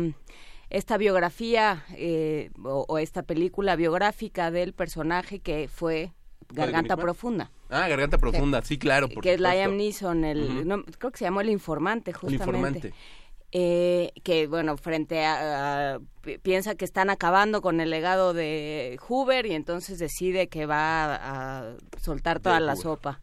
esta 0.69 0.97
biografía 0.97 1.83
eh, 1.95 2.51
o, 2.63 2.85
o 2.87 2.97
esta 2.97 3.23
película 3.23 3.75
biográfica 3.75 4.51
del 4.51 4.73
personaje 4.73 5.39
que 5.39 5.67
fue 5.67 6.13
Garganta? 6.51 6.97
Profunda. 6.97 7.51
Ah, 7.69 7.87
Garganta 7.87 8.17
Profunda, 8.17 8.61
sí, 8.63 8.77
claro, 8.77 9.07
por 9.09 9.23
que 9.23 9.33
es. 9.33 9.39
Liam 9.39 9.77
Neeson, 9.77 10.25
el, 10.25 10.67
no, 10.67 10.83
creo 10.83 11.11
que 11.11 11.17
se 11.19 11.25
llamó 11.25 11.41
El 11.41 11.49
Informante, 11.49 12.11
El 12.11 12.17
justamente. 12.17 12.47
informante. 12.47 12.93
Eh, 13.51 14.11
que 14.23 14.45
bueno, 14.45 14.77
frente 14.77 15.25
a, 15.25 15.95
a- 15.95 15.99
pi- 16.21 16.37
piensa 16.37 16.75
que 16.75 16.85
están 16.85 17.09
acabando 17.09 17.63
con 17.63 17.81
el 17.81 17.89
legado 17.89 18.33
de 18.35 18.99
Hoover 19.07 19.47
y 19.47 19.53
entonces 19.53 19.97
decide 19.97 20.49
que 20.49 20.67
va 20.67 21.15
a, 21.15 21.59
a 21.71 21.73
soltar 21.99 22.39
toda 22.41 22.59
De 22.59 22.65
la 22.67 22.73
Hoover. 22.73 22.83
sopa 22.83 23.21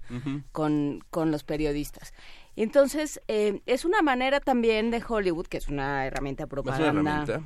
con, 0.51 1.05
con 1.11 1.31
los 1.31 1.45
periodistas. 1.45 2.13
Y 2.57 2.63
Entonces, 2.63 3.21
eh, 3.29 3.61
es 3.67 3.85
una 3.85 4.01
manera 4.03 4.41
también 4.41 4.91
de 4.91 5.03
Hollywood, 5.07 5.47
que 5.47 5.59
es 5.59 5.69
una 5.69 6.07
herramienta 6.07 6.45
una 6.45 6.49
propaganda 6.49 7.43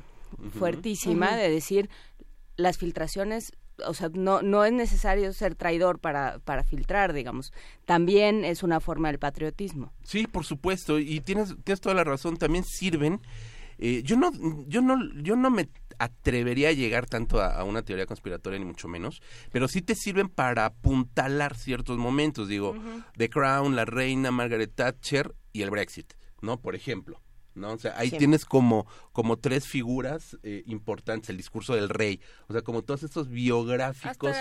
fuertísima, 0.57 1.35
de 1.35 1.49
decir, 1.49 1.89
las 2.55 2.77
filtraciones, 2.77 3.51
o 3.85 3.93
sea, 3.93 4.09
no, 4.13 4.41
no 4.41 4.63
es 4.63 4.71
necesario 4.71 5.33
ser 5.33 5.55
traidor 5.55 5.99
para, 5.99 6.39
para 6.39 6.63
filtrar, 6.63 7.11
digamos. 7.11 7.51
También 7.85 8.45
es 8.45 8.63
una 8.63 8.79
forma 8.79 9.09
del 9.09 9.19
patriotismo. 9.19 9.91
Sí, 10.03 10.27
por 10.27 10.45
supuesto, 10.45 10.97
y 10.97 11.19
tienes, 11.19 11.55
tienes 11.65 11.81
toda 11.81 11.93
la 11.93 12.05
razón, 12.05 12.37
también 12.37 12.63
sirven. 12.63 13.19
eh, 13.79 14.03
yo 14.03 14.15
no, 14.15 14.31
yo 14.67 14.81
no, 14.81 14.97
yo 15.21 15.35
no 15.35 15.49
me 15.49 15.67
atrevería 16.03 16.69
a 16.69 16.73
llegar 16.73 17.05
tanto 17.05 17.41
a, 17.41 17.55
a 17.55 17.63
una 17.63 17.83
teoría 17.83 18.05
conspiratoria 18.05 18.59
ni 18.59 18.65
mucho 18.65 18.87
menos, 18.87 19.21
pero 19.51 19.67
sí 19.67 19.81
te 19.81 19.95
sirven 19.95 20.29
para 20.29 20.65
apuntalar 20.65 21.55
ciertos 21.55 21.97
momentos, 21.97 22.47
digo, 22.47 22.75
The 23.17 23.29
Crown, 23.29 23.75
la 23.75 23.85
reina, 23.85 24.31
Margaret 24.31 24.73
Thatcher 24.73 25.35
y 25.53 25.61
el 25.61 25.69
Brexit, 25.69 26.13
¿no? 26.41 26.59
Por 26.59 26.75
ejemplo. 26.75 27.21
¿no? 27.53 27.73
O 27.73 27.77
sea, 27.77 27.97
ahí 27.97 28.11
tienes 28.11 28.45
como, 28.45 28.87
como 29.11 29.37
tres 29.37 29.67
figuras 29.67 30.37
eh, 30.43 30.63
importantes, 30.67 31.29
el 31.29 31.37
discurso 31.37 31.75
del 31.75 31.89
rey, 31.89 32.21
o 32.47 32.53
sea, 32.53 32.61
como 32.61 32.81
todos 32.81 33.03
estos 33.03 33.29
biográficos 33.29 34.35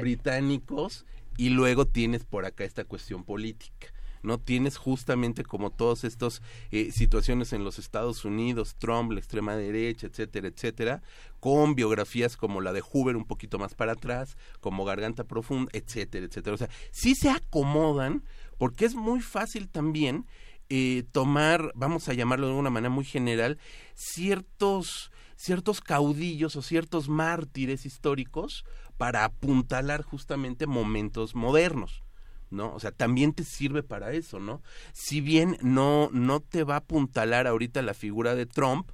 británicos 0.00 1.04
y 1.36 1.50
luego 1.50 1.86
tienes 1.86 2.24
por 2.24 2.46
acá 2.46 2.64
esta 2.64 2.84
cuestión 2.84 3.24
política. 3.24 3.88
No 4.26 4.38
tienes 4.38 4.76
justamente 4.76 5.44
como 5.44 5.70
todas 5.70 6.04
estas 6.04 6.42
eh, 6.70 6.90
situaciones 6.92 7.52
en 7.52 7.64
los 7.64 7.78
Estados 7.78 8.24
Unidos, 8.24 8.74
Trump, 8.78 9.12
la 9.12 9.20
extrema 9.20 9.56
derecha, 9.56 10.06
etcétera, 10.06 10.48
etcétera, 10.48 11.02
con 11.40 11.74
biografías 11.74 12.36
como 12.36 12.60
la 12.60 12.72
de 12.72 12.82
Hoover 12.82 13.16
un 13.16 13.24
poquito 13.24 13.58
más 13.58 13.74
para 13.74 13.92
atrás, 13.92 14.36
como 14.60 14.84
Garganta 14.84 15.24
Profunda, 15.24 15.70
etcétera, 15.72 16.26
etcétera. 16.26 16.54
O 16.54 16.58
sea, 16.58 16.70
sí 16.90 17.14
se 17.14 17.30
acomodan 17.30 18.24
porque 18.58 18.84
es 18.84 18.94
muy 18.94 19.20
fácil 19.20 19.68
también 19.68 20.26
eh, 20.68 21.04
tomar, 21.12 21.72
vamos 21.74 22.08
a 22.08 22.12
llamarlo 22.12 22.48
de 22.48 22.54
una 22.54 22.70
manera 22.70 22.90
muy 22.90 23.04
general, 23.04 23.58
ciertos 23.94 25.10
ciertos 25.36 25.80
caudillos 25.80 26.56
o 26.56 26.62
ciertos 26.62 27.08
mártires 27.08 27.86
históricos 27.86 28.64
para 28.96 29.24
apuntalar 29.24 30.02
justamente 30.02 30.66
momentos 30.66 31.34
modernos. 31.34 32.02
¿No? 32.50 32.72
O 32.74 32.80
sea, 32.80 32.92
también 32.92 33.32
te 33.32 33.44
sirve 33.44 33.82
para 33.82 34.12
eso, 34.12 34.38
¿no? 34.38 34.62
Si 34.92 35.20
bien 35.20 35.58
no, 35.62 36.08
no 36.12 36.40
te 36.40 36.64
va 36.64 36.74
a 36.74 36.78
apuntalar 36.78 37.46
ahorita 37.46 37.82
la 37.82 37.94
figura 37.94 38.34
de 38.34 38.46
Trump 38.46 38.90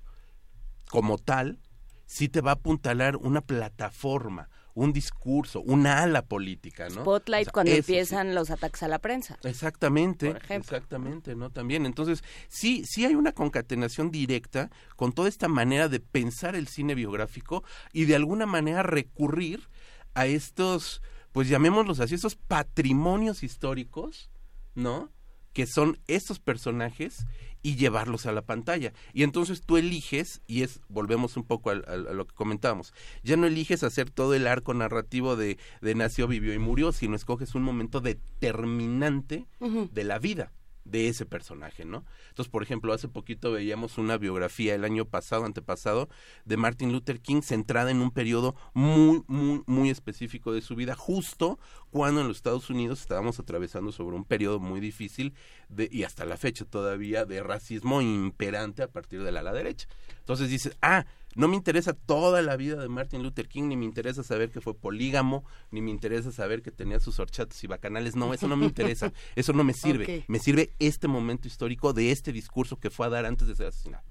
como 0.91 1.19
tal, 1.19 1.59
sí 2.07 2.29
te 2.29 2.41
va 2.41 2.53
a 2.53 2.55
apuntalar 2.55 3.17
una 3.17 3.41
plataforma, 3.41 4.49
un 4.75 4.93
discurso, 4.93 5.61
una 5.61 6.03
ala 6.03 6.23
política, 6.23 6.89
¿no? 6.89 7.03
Spotlight 7.03 7.43
O 7.43 7.45
sea, 7.45 7.53
cuando 7.53 7.73
eso 7.73 7.83
sí. 7.83 7.93
empiezan 7.93 8.35
los 8.35 8.51
ataques 8.51 8.83
a 8.83 8.89
la 8.89 8.99
prensa. 8.99 9.39
Exactamente, 9.45 10.29
Por 10.29 10.37
ejemplo. 10.43 10.77
exactamente, 10.77 11.35
¿no? 11.35 11.51
También, 11.51 11.85
entonces, 11.87 12.23
sí, 12.49 12.85
sí 12.87 13.05
hay 13.05 13.15
una 13.15 13.33
concatenación 13.33 14.11
directa 14.11 14.71
con 14.97 15.13
toda 15.13 15.29
esta 15.29 15.49
manera 15.49 15.89
de 15.89 16.01
pensar 16.01 16.55
el 16.57 16.69
cine 16.69 16.95
biográfico 16.95 17.65
y 17.93 18.05
de 18.07 18.17
alguna 18.17 18.47
manera 18.47 18.83
recurrir 18.83 19.69
a 20.15 20.27
estos, 20.27 21.03
pues 21.33 21.49
llamémoslos 21.49 22.01
así, 22.01 22.15
estos 22.15 22.37
patrimonios 22.37 23.43
históricos, 23.43 24.31
¿no? 24.75 25.11
Que 25.53 25.67
son 25.67 25.99
estos 26.07 26.39
personajes 26.39 27.27
y 27.63 27.77
llevarlos 27.77 28.27
a 28.27 28.33
la 28.33 28.43
pantalla. 28.43 28.93
Y 29.13 29.23
entonces 29.23 29.63
tú 29.63 29.77
eliges, 29.77 30.41
y 30.47 30.63
es, 30.63 30.81
volvemos 30.89 31.37
un 31.37 31.45
poco 31.45 31.71
a, 31.71 31.75
lo 31.75 32.27
que 32.27 32.35
comentábamos, 32.35 32.93
ya 33.23 33.37
no 33.37 33.47
eliges 33.47 33.83
hacer 33.83 34.11
todo 34.11 34.35
el 34.35 34.47
arco 34.47 34.75
narrativo 34.75 35.37
de, 35.37 35.59
de 35.81 35.95
nació, 35.95 36.27
vivió 36.27 36.55
y 36.55 36.59
murió, 36.59 36.93
sino 36.93 37.17
escoges 37.17 37.55
un 37.55 37.63
momento 37.63 38.01
determinante 38.01 39.47
de 39.61 40.05
la 40.05 40.19
vida 40.19 40.53
de 40.85 41.09
ese 41.09 41.27
personaje, 41.27 41.85
¿no? 41.85 42.05
Entonces, 42.29 42.51
por 42.51 42.63
ejemplo, 42.63 42.93
hace 42.93 43.09
poquito 43.09 43.53
veíamos 43.53 43.99
una 43.99 44.19
biografía 44.19 44.75
el 44.75 44.85
año 44.85 45.05
pasado, 45.05 45.45
antepasado, 45.45 46.09
de 46.45 46.57
Martin 46.57 46.93
Luther 46.93 47.21
King 47.21 47.43
centrada 47.43 47.91
en 47.91 48.01
un 48.01 48.11
periodo 48.11 48.55
muy, 48.75 49.23
muy, 49.27 49.63
muy 49.67 49.91
específico 49.91 50.53
de 50.53 50.61
su 50.61 50.75
vida, 50.75 50.95
justo 50.95 51.59
cuando 51.91 52.21
en 52.21 52.29
los 52.29 52.39
Estados 52.39 52.71
Unidos 52.71 53.01
estábamos 53.01 53.39
atravesando 53.39 53.93
sobre 53.93 54.17
un 54.17 54.25
periodo 54.25 54.61
muy 54.61 54.81
difícil 54.81 55.35
de, 55.73 55.89
y 55.91 56.05
hasta 56.05 56.25
la 56.25 56.37
fecha 56.37 56.65
todavía 56.65 57.25
de 57.25 57.43
racismo 57.43 58.01
imperante 58.01 58.83
a 58.83 58.89
partir 58.89 59.23
de 59.23 59.33
la 59.33 59.41
ala 59.41 59.53
derecha. 59.53 59.89
Entonces 60.21 60.49
dices, 60.49 60.77
ah, 60.83 61.07
no 61.35 61.49
me 61.49 61.57
interesa 61.57 61.95
toda 61.95 62.43
la 62.43 62.57
vida 62.57 62.77
de 62.77 62.89
Martin 62.89 63.23
Luther 63.23 63.49
King, 63.49 63.65
ni 63.65 63.77
me 63.77 63.85
interesa 63.85 64.23
saber 64.23 64.51
que 64.51 64.61
fue 64.61 64.75
polígamo, 64.75 65.45
ni 65.71 65.81
me 65.81 65.91
interesa 65.91 66.31
saber 66.31 66.63
que 66.63 66.71
tenía 66.71 67.01
sus 67.01 67.19
horchatas 67.19 67.63
y 67.65 67.67
bacanales. 67.67 68.17
No, 68.17 68.35
eso 68.35 68.49
no 68.49 68.57
me 68.57 68.67
interesa, 68.67 69.13
eso 69.37 69.53
no 69.53 69.65
me 69.65 69.73
sirve. 69.73 70.25
Me 70.29 70.39
sirve 70.39 70.75
este 70.79 71.09
momento 71.09 71.49
histórico 71.49 71.93
de 71.93 72.11
este 72.11 72.33
discurso 72.33 72.79
que 72.79 72.91
fue 72.91 73.07
a 73.07 73.11
dar 73.11 73.25
antes 73.25 73.49
de 73.49 73.57
ser 73.57 73.67
asesinado. 73.69 74.05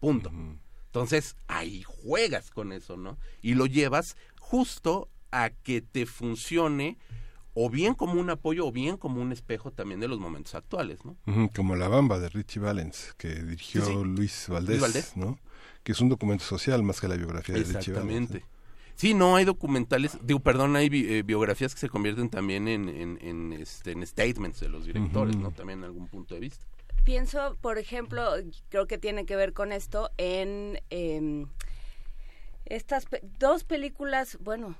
Punto. 0.00 0.32
Entonces, 0.86 1.36
ahí 1.46 1.82
juegas 1.82 2.50
con 2.50 2.72
eso, 2.72 2.96
¿no? 2.96 3.18
Y 3.42 3.54
lo 3.54 3.66
llevas 3.66 4.16
justo 4.38 5.08
a 5.30 5.50
que 5.50 5.80
te 5.80 6.06
funcione 6.06 6.98
o 7.54 7.68
bien 7.70 7.94
como 7.94 8.20
un 8.20 8.30
apoyo 8.30 8.66
o 8.66 8.72
bien 8.72 8.96
como 8.96 9.20
un 9.20 9.30
espejo 9.32 9.70
también 9.72 10.00
de 10.00 10.08
los 10.08 10.18
momentos 10.18 10.54
actuales, 10.54 11.00
¿no? 11.04 11.16
Como 11.54 11.76
La 11.76 11.88
Bamba 11.88 12.18
de 12.18 12.28
Richie 12.30 12.60
Valens, 12.60 13.14
que 13.18 13.28
dirigió 13.34 13.84
Sí, 13.84 13.92
sí. 13.92 13.98
Luis 14.04 14.46
Valdés, 14.48 14.68
Luis 14.70 14.80
Valdés. 14.80 15.16
¿no? 15.16 15.38
Que 15.82 15.92
es 15.92 16.00
un 16.00 16.08
documento 16.08 16.44
social 16.44 16.82
más 16.82 17.00
que 17.00 17.08
la 17.08 17.16
biografía 17.16 17.54
de 17.54 17.60
Richie 17.60 17.72
Valens. 17.92 18.30
Exactamente. 18.30 18.44
Sí, 18.94 19.14
no, 19.14 19.36
hay 19.36 19.44
documentales, 19.44 20.18
digo, 20.22 20.40
perdón, 20.40 20.76
hay 20.76 20.88
bi- 20.88 21.06
eh, 21.12 21.22
biografías 21.22 21.74
que 21.74 21.80
se 21.80 21.88
convierten 21.88 22.28
también 22.28 22.68
en, 22.68 22.88
en, 22.88 23.18
en, 23.22 23.52
este, 23.54 23.92
en 23.92 24.06
statements 24.06 24.60
de 24.60 24.68
los 24.68 24.84
directores. 24.84 25.34
¿no? 25.36 25.50
También 25.50 25.80
en 25.80 25.84
algún 25.86 26.08
punto 26.08 26.34
de 26.34 26.40
vista. 26.40 26.64
Pienso, 27.04 27.56
por 27.60 27.78
ejemplo, 27.78 28.22
creo 28.68 28.86
que 28.86 28.96
tiene 28.98 29.26
que 29.26 29.34
ver 29.34 29.52
con 29.54 29.72
esto 29.72 30.10
en 30.18 30.78
em, 30.90 31.46
estas 32.66 33.06
pe- 33.06 33.22
dos 33.38 33.64
películas, 33.64 34.38
bueno, 34.40 34.76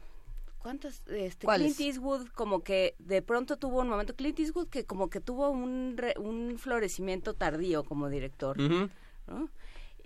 ¿cuántas? 0.62 1.02
Este. 1.08 1.46
Clint 1.46 1.80
Eastwood 1.80 2.28
como 2.28 2.60
que 2.62 2.94
de 2.98 3.20
pronto 3.20 3.56
tuvo 3.56 3.80
un 3.80 3.88
momento, 3.88 4.14
Clint 4.14 4.38
Eastwood 4.38 4.68
que 4.68 4.84
como 4.86 5.10
que 5.10 5.20
tuvo 5.20 5.50
un, 5.50 5.94
re- 5.96 6.14
un 6.18 6.56
florecimiento 6.58 7.34
tardío 7.34 7.84
como 7.84 8.08
director. 8.08 8.58
¿no? 8.58 8.88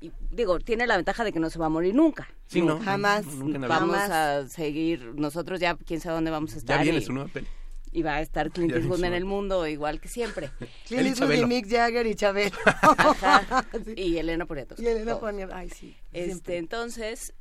Y 0.01 0.13
digo, 0.31 0.59
tiene 0.59 0.87
la 0.87 0.97
ventaja 0.97 1.25
de 1.25 1.33
que 1.33 1.41
no 1.41 1.49
se 1.49 1.59
va 1.59 1.67
a 1.67 1.71
morir 1.71 1.95
nunca. 1.95 2.29
Sí, 2.47 2.61
no, 2.61 2.79
Jamás. 2.81 3.25
nunca 3.27 3.59
vida. 3.59 3.69
Vamos 3.69 3.97
Jamás. 3.97 4.11
a 4.11 4.49
seguir, 4.49 5.15
nosotros 5.15 5.59
ya 5.61 5.75
quién 5.77 6.01
sabe 6.01 6.17
dónde 6.17 6.31
vamos 6.31 6.55
a 6.55 6.59
estar. 6.59 6.79
Ya 6.79 6.83
viene 6.83 6.99
y, 6.99 7.03
su 7.03 7.13
nueva 7.13 7.31
peli. 7.33 7.47
y 7.93 8.03
va 8.03 8.17
a 8.17 8.21
estar 8.21 8.51
Clint 8.51 8.73
Ya 8.73 8.79
Eastwood 8.79 9.05
en 9.05 9.15
el 9.15 9.25
mundo 9.25 9.67
igual 9.67 10.01
que 10.01 10.09
siempre. 10.09 10.51
Clint 10.87 11.07
Eastwood 11.07 11.33
y. 11.33 11.47
Mick 11.47 11.69
Jagger 11.71 12.07
y 12.07 12.15
Chabelo. 12.15 12.57
Ajá. 12.83 13.65
Sí. 13.85 13.95
Y 13.97 14.19
Elena 14.19 14.45
Poniatowska. 14.45 14.83
Y 14.83 14.87
Elena 14.87 15.19
ay 15.53 15.71
sí. 15.71 15.97
Este, 16.13 16.25
siempre. 16.27 16.57
entonces, 16.59 17.33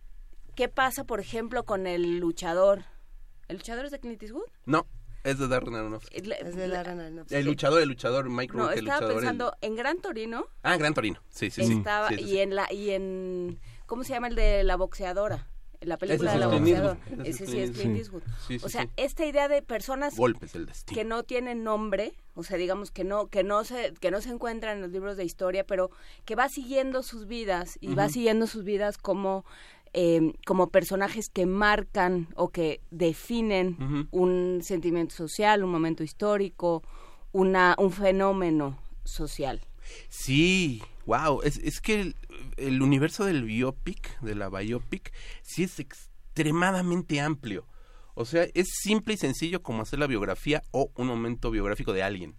¿qué 0.56 0.70
pasa, 0.70 1.04
por 1.04 1.20
ejemplo, 1.20 1.66
con 1.66 1.88
el 1.88 2.20
luchador 2.20 2.86
¿El 3.48 3.58
luchador 3.58 3.86
es 3.86 3.92
de 3.92 4.00
Clint 4.00 4.22
Eastwood? 4.24 4.46
No, 4.66 4.86
es 5.24 5.40
de 5.40 5.48
Darren 5.48 5.76
Aronofsky. 5.76 6.22
La- 6.22 6.36
Es 6.36 6.56
de 6.56 6.68
Darren 6.68 7.00
Aronofsky. 7.00 7.36
El 7.36 7.46
luchador, 7.46 7.82
el 7.82 7.90
luchador, 7.90 8.30
Mike 8.30 8.54
No, 8.56 8.64
Rourke, 8.64 8.80
el 8.80 8.88
estaba 8.88 9.08
el- 9.12 9.16
pensando 9.18 9.54
en 9.62 9.76
Gran 9.76 10.00
Torino. 10.02 10.46
Ah, 10.64 10.78
Gran 10.78 10.94
Torino. 10.94 11.22
Sí, 11.30 11.50
sí, 11.52 11.64
sí. 11.66 11.74
estaba 11.74 12.10
Sí, 12.10 12.16
sí, 12.18 12.24
sí. 12.24 12.30
y 12.32 12.40
en 12.40 12.56
la 12.56 12.72
y 12.72 12.92
en 12.92 13.60
¿cómo 13.86 14.04
se 14.04 14.14
llama 14.14 14.28
el 14.28 14.36
de 14.36 14.64
la 14.64 14.76
boxeadora? 14.78 15.48
La 15.82 15.98
película 15.98 16.32
Ese 16.32 16.40
de 16.40 16.46
es 16.46 16.52
la 16.52 16.58
boxeadora. 16.58 16.98
Ese 17.26 17.30
es 17.30 17.42
Ese 17.42 17.46
sí 17.52 17.60
es 17.60 17.72
Clint 17.72 17.98
Eastwood. 17.98 18.24
Eastwood. 18.24 18.48
Sí, 18.48 18.60
sí, 18.60 18.66
o 18.66 18.70
sea, 18.70 18.84
sí. 18.84 18.90
esta 18.98 19.26
idea 19.26 19.48
de 19.48 19.62
personas 19.62 20.16
Golpes 20.16 20.54
del 20.54 20.66
destino. 20.66 20.96
que 20.98 21.04
no 21.06 21.24
tienen 21.24 21.64
nombre, 21.64 22.14
o 22.34 22.44
sea, 22.44 22.58
digamos 22.58 22.90
que 22.92 23.04
no 23.04 23.28
que 23.28 23.44
no 23.44 23.64
se 23.66 23.94
que 24.00 24.10
no 24.10 24.22
se 24.22 24.30
encuentran 24.30 24.78
en 24.78 24.82
los 24.82 24.92
libros 24.92 25.16
de 25.18 25.26
historia, 25.26 25.64
pero 25.66 25.92
que 26.24 26.34
va 26.36 26.50
siguiendo 26.50 27.04
sus 27.04 27.28
vidas 27.28 27.78
y 27.82 27.94
va 27.94 28.10
siguiendo 28.10 28.48
sus 28.48 28.64
vidas 28.64 28.98
como 28.98 29.46
eh, 29.98 30.34
como 30.46 30.72
personajes 30.72 31.30
que 31.30 31.46
marcan 31.46 32.28
o 32.36 32.50
que 32.50 32.82
definen 32.92 34.10
un 34.12 34.60
sentimiento 34.62 35.16
social, 35.16 35.64
un 35.64 35.72
momento 35.72 36.04
histórico, 36.04 36.84
una 37.32 37.76
un 37.78 37.94
fenómeno 37.94 38.78
social. 39.06 39.62
Sí, 40.10 40.82
wow. 41.06 41.42
Es, 41.44 41.60
es 41.60 41.80
que 41.80 42.02
el, 42.02 42.16
el 42.58 42.82
universo 42.82 43.24
del 43.24 43.46
biopic, 43.46 44.20
de 44.20 44.36
la 44.36 44.50
biopic, 44.50 45.14
sí 45.42 45.64
es 45.64 45.80
extremadamente 45.80 47.22
amplio. 47.22 47.66
O 48.16 48.26
sea, 48.26 48.48
es 48.54 48.68
simple 48.82 49.14
y 49.14 49.18
sencillo 49.18 49.64
como 49.64 49.84
hacer 49.84 50.00
la 50.00 50.08
biografía 50.08 50.62
o 50.72 50.92
un 50.96 51.08
momento 51.08 51.52
biográfico 51.52 51.94
de 51.94 52.04
alguien. 52.04 52.36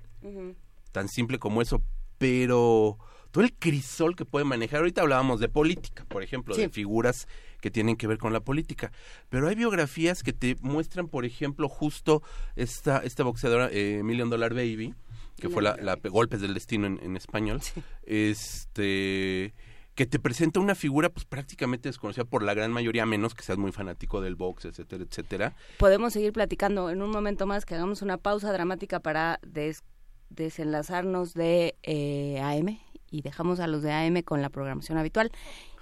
Tan 0.93 1.09
simple 1.09 1.39
como 1.39 1.63
eso. 1.63 1.83
Pero 2.19 2.99
todo 3.37 3.45
el 3.45 3.53
crisol 3.53 4.17
que 4.17 4.25
puede 4.25 4.47
manejar. 4.47 4.79
Ahorita 4.79 5.03
hablábamos 5.03 5.41
de 5.41 5.51
política, 5.51 6.07
por 6.09 6.23
ejemplo, 6.23 6.55
Sí. 6.55 6.63
de 6.63 6.69
figuras 6.71 7.29
que 7.61 7.71
tienen 7.71 7.97
que 7.97 8.07
ver 8.07 8.17
con 8.17 8.33
la 8.33 8.41
política. 8.41 8.93
Pero 9.29 9.47
hay 9.49 9.55
biografías 9.55 10.23
que 10.23 10.33
te 10.33 10.57
muestran, 10.63 11.07
por 11.09 11.27
ejemplo, 11.27 11.69
justo 11.69 12.23
esta, 12.55 12.99
esta 13.01 13.25
boxeadora, 13.25 13.69
eh, 13.71 14.01
Million 14.03 14.31
Dollar 14.31 14.55
Baby, 14.55 14.95
que 15.39 15.51
fue 15.51 15.63
la, 15.63 15.77
la 15.77 15.97
Golpes 15.97 16.41
del 16.41 16.55
Destino 16.55 16.87
en, 16.87 16.99
en 17.03 17.15
español, 17.17 17.61
este 18.07 19.53
que 19.95 20.07
te 20.07 20.19
presenta 20.19 20.61
una 20.61 20.75
figura 20.75 21.09
pues 21.11 21.25
prácticamente 21.27 21.89
desconocida 21.91 22.25
por 22.25 22.43
la 22.43 22.53
gran 22.55 22.71
mayoría, 22.73 23.03
a 23.03 23.07
menos 23.07 23.35
que 23.35 23.43
seas 23.43 23.57
muy 23.59 23.73
fanático 23.73 24.21
del 24.23 24.35
box, 24.35 24.65
etcétera, 24.67 25.05
etcétera. 25.05 25.57
Podemos 25.79 26.13
seguir 26.15 26.33
platicando 26.33 26.89
en 26.91 27.01
un 27.03 27.11
momento 27.11 27.47
más, 27.47 27.65
que 27.67 27.75
hagamos 27.75 28.01
una 28.03 28.17
pausa 28.19 28.53
dramática 28.53 29.01
para 29.01 29.39
des- 29.47 29.83
desenlazarnos 30.29 31.33
de 31.35 31.77
eh, 31.83 32.41
AM 32.43 32.79
y 33.11 33.23
dejamos 33.23 33.61
a 33.61 33.67
los 33.67 33.83
de 33.83 33.93
AM 33.93 34.23
con 34.23 34.43
la 34.43 34.49
programación 34.49 34.99
habitual 34.99 35.31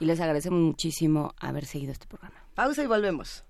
y 0.00 0.04
les 0.04 0.20
agradecemos 0.20 0.60
muchísimo 0.60 1.34
haber 1.38 1.64
seguido 1.64 1.92
este 1.92 2.06
programa. 2.06 2.44
Pausa 2.54 2.82
y 2.82 2.86
volvemos. 2.86 3.44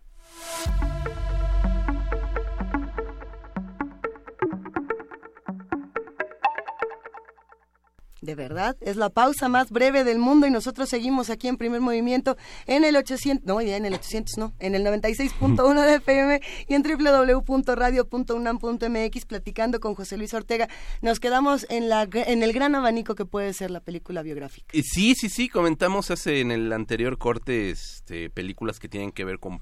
De 8.25 8.35
verdad, 8.35 8.75
es 8.81 8.97
la 8.97 9.11
pausa 9.11 9.51
más 9.51 9.71
breve 9.71 10.03
del 10.03 10.19
mundo 10.19 10.47
y 10.47 10.51
nosotros 10.51 10.89
seguimos 10.89 11.29
aquí 11.29 11.47
en 11.47 11.59
primer 11.59 11.83
movimiento 11.83 12.39
en 12.67 12.83
el 12.85 12.97
800, 12.97 13.47
no, 13.47 13.61
ya 13.61 13.77
en 13.77 13.85
el 13.85 13.93
800 13.93 14.39
no, 14.39 14.55
en 14.61 14.75
el 14.75 14.83
96.1 14.83 15.83
de 15.83 15.97
FM 15.97 16.41
y 16.67 16.75
en 16.75 16.83
www.radio.unam.mx 16.83 19.27
platicando 19.27 19.79
con 19.79 19.95
José 19.95 20.17
Luis 20.17 20.33
Ortega. 20.33 20.71
Nos 21.03 21.21
quedamos 21.21 21.67
en, 21.69 21.91
la, 21.91 22.09
en 22.11 22.43
el 22.43 22.55
gran 22.55 22.75
abanico 22.75 23.15
que 23.15 23.27
puede 23.27 23.53
ser 23.53 23.71
la 23.71 23.81
película 23.81 24.23
biográfica. 24.23 24.69
Eh, 24.73 24.81
Sí, 24.83 25.15
sí, 25.15 25.29
sí, 25.29 25.51
comentamos 25.51 26.11
hace 26.11 26.41
en 26.41 26.51
el 26.51 26.73
anterior 26.73 27.19
corte 27.19 27.69
este, 27.69 28.31
películas 28.31 28.79
que 28.79 28.89
tienen 28.89 29.13
que 29.13 29.27
ver 29.27 29.39
con 29.39 29.61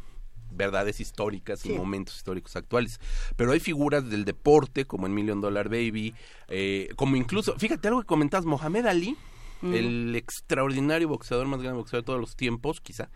verdades 0.55 1.01
históricas 1.01 1.65
y 1.67 1.71
momentos 1.71 2.17
históricos 2.17 2.57
actuales. 2.57 3.01
Pero 3.37 3.53
hay 3.53 3.61
figuras 3.61 4.09
del 4.09 4.25
deporte, 4.25 4.85
como 4.85 5.07
en 5.07 5.15
Million 5.15 5.41
Dollar 5.41 5.69
Baby, 5.69 6.15
eh, 6.49 6.89
como 6.97 7.17
incluso, 7.17 7.59
fíjate 7.59 7.89
algo 7.89 8.01
que 8.01 8.07
comentabas, 8.07 8.47
Mohamed 8.47 8.87
Ali, 8.87 9.17
el 9.63 10.17
extraordinario 10.17 11.07
boxeador 11.07 11.47
más 11.47 11.63
grande 11.63 11.79
boxeador 11.79 12.03
de 12.03 12.07
todos 12.07 12.21
los 12.21 12.35
tiempos, 12.35 12.81
quizá, 12.81 13.11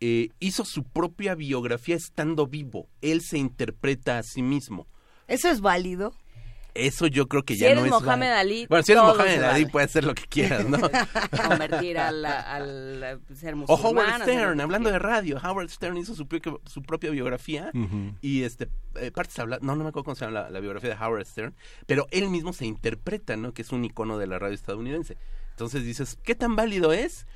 eh, 0.00 0.30
hizo 0.40 0.64
su 0.64 0.84
propia 0.84 1.34
biografía 1.34 1.96
estando 1.96 2.46
vivo. 2.46 2.88
Él 3.02 3.20
se 3.20 3.38
interpreta 3.38 4.18
a 4.18 4.22
sí 4.22 4.42
mismo. 4.42 4.86
¿Eso 5.28 5.48
es 5.48 5.60
válido? 5.60 6.14
Eso 6.74 7.06
yo 7.06 7.28
creo 7.28 7.44
que 7.44 7.54
Si 7.54 7.60
ya 7.60 7.68
eres 7.68 7.80
no 7.80 7.86
es 7.86 7.90
Mohamed 7.92 8.28
válido. 8.30 8.36
Ali, 8.40 8.66
Bueno, 8.68 8.82
si 8.82 8.92
eres 8.92 9.04
Mohamed 9.04 9.42
Ali, 9.42 9.62
vale. 9.62 9.66
puedes 9.68 9.90
hacer 9.90 10.04
lo 10.04 10.14
que 10.14 10.24
quieras, 10.24 10.68
¿no? 10.68 10.78
Convertir 11.48 11.98
al, 11.98 12.24
al 12.24 13.20
ser 13.34 13.54
O 13.54 13.56
musulmán. 13.58 13.84
Howard 13.94 14.08
hacer 14.08 14.18
lo 14.18 14.24
Stern, 14.24 14.56
que 14.56 14.62
hablando 14.62 14.90
de 14.90 14.98
radio, 14.98 15.40
Howard 15.42 15.68
Stern 15.70 15.96
hizo 15.98 16.14
su, 16.14 16.26
propia- 16.26 16.56
su 16.66 16.82
propia 16.82 17.10
biografía 17.10 17.70
y 18.20 18.42
este 18.42 18.68
eh, 18.96 19.10
partes 19.12 19.38
habla, 19.38 19.58
no, 19.62 19.76
no 19.76 19.84
me 19.84 19.90
acuerdo 19.90 20.04
cómo 20.04 20.14
se 20.16 20.24
llama 20.24 20.40
la, 20.42 20.50
la 20.50 20.60
biografía 20.60 20.90
de 20.90 20.96
Howard 21.04 21.24
Stern, 21.26 21.54
pero 21.86 22.06
él 22.10 22.28
mismo 22.28 22.52
se 22.52 22.66
interpreta, 22.66 23.36
¿no? 23.36 23.52
Que 23.52 23.62
es 23.62 23.70
un 23.72 23.84
icono 23.84 24.18
de 24.18 24.26
la 24.26 24.38
radio 24.38 24.54
estadounidense. 24.54 25.16
Entonces 25.50 25.84
dices, 25.84 26.18
¿qué 26.24 26.34
tan 26.34 26.56
válido 26.56 26.92
es? 26.92 27.26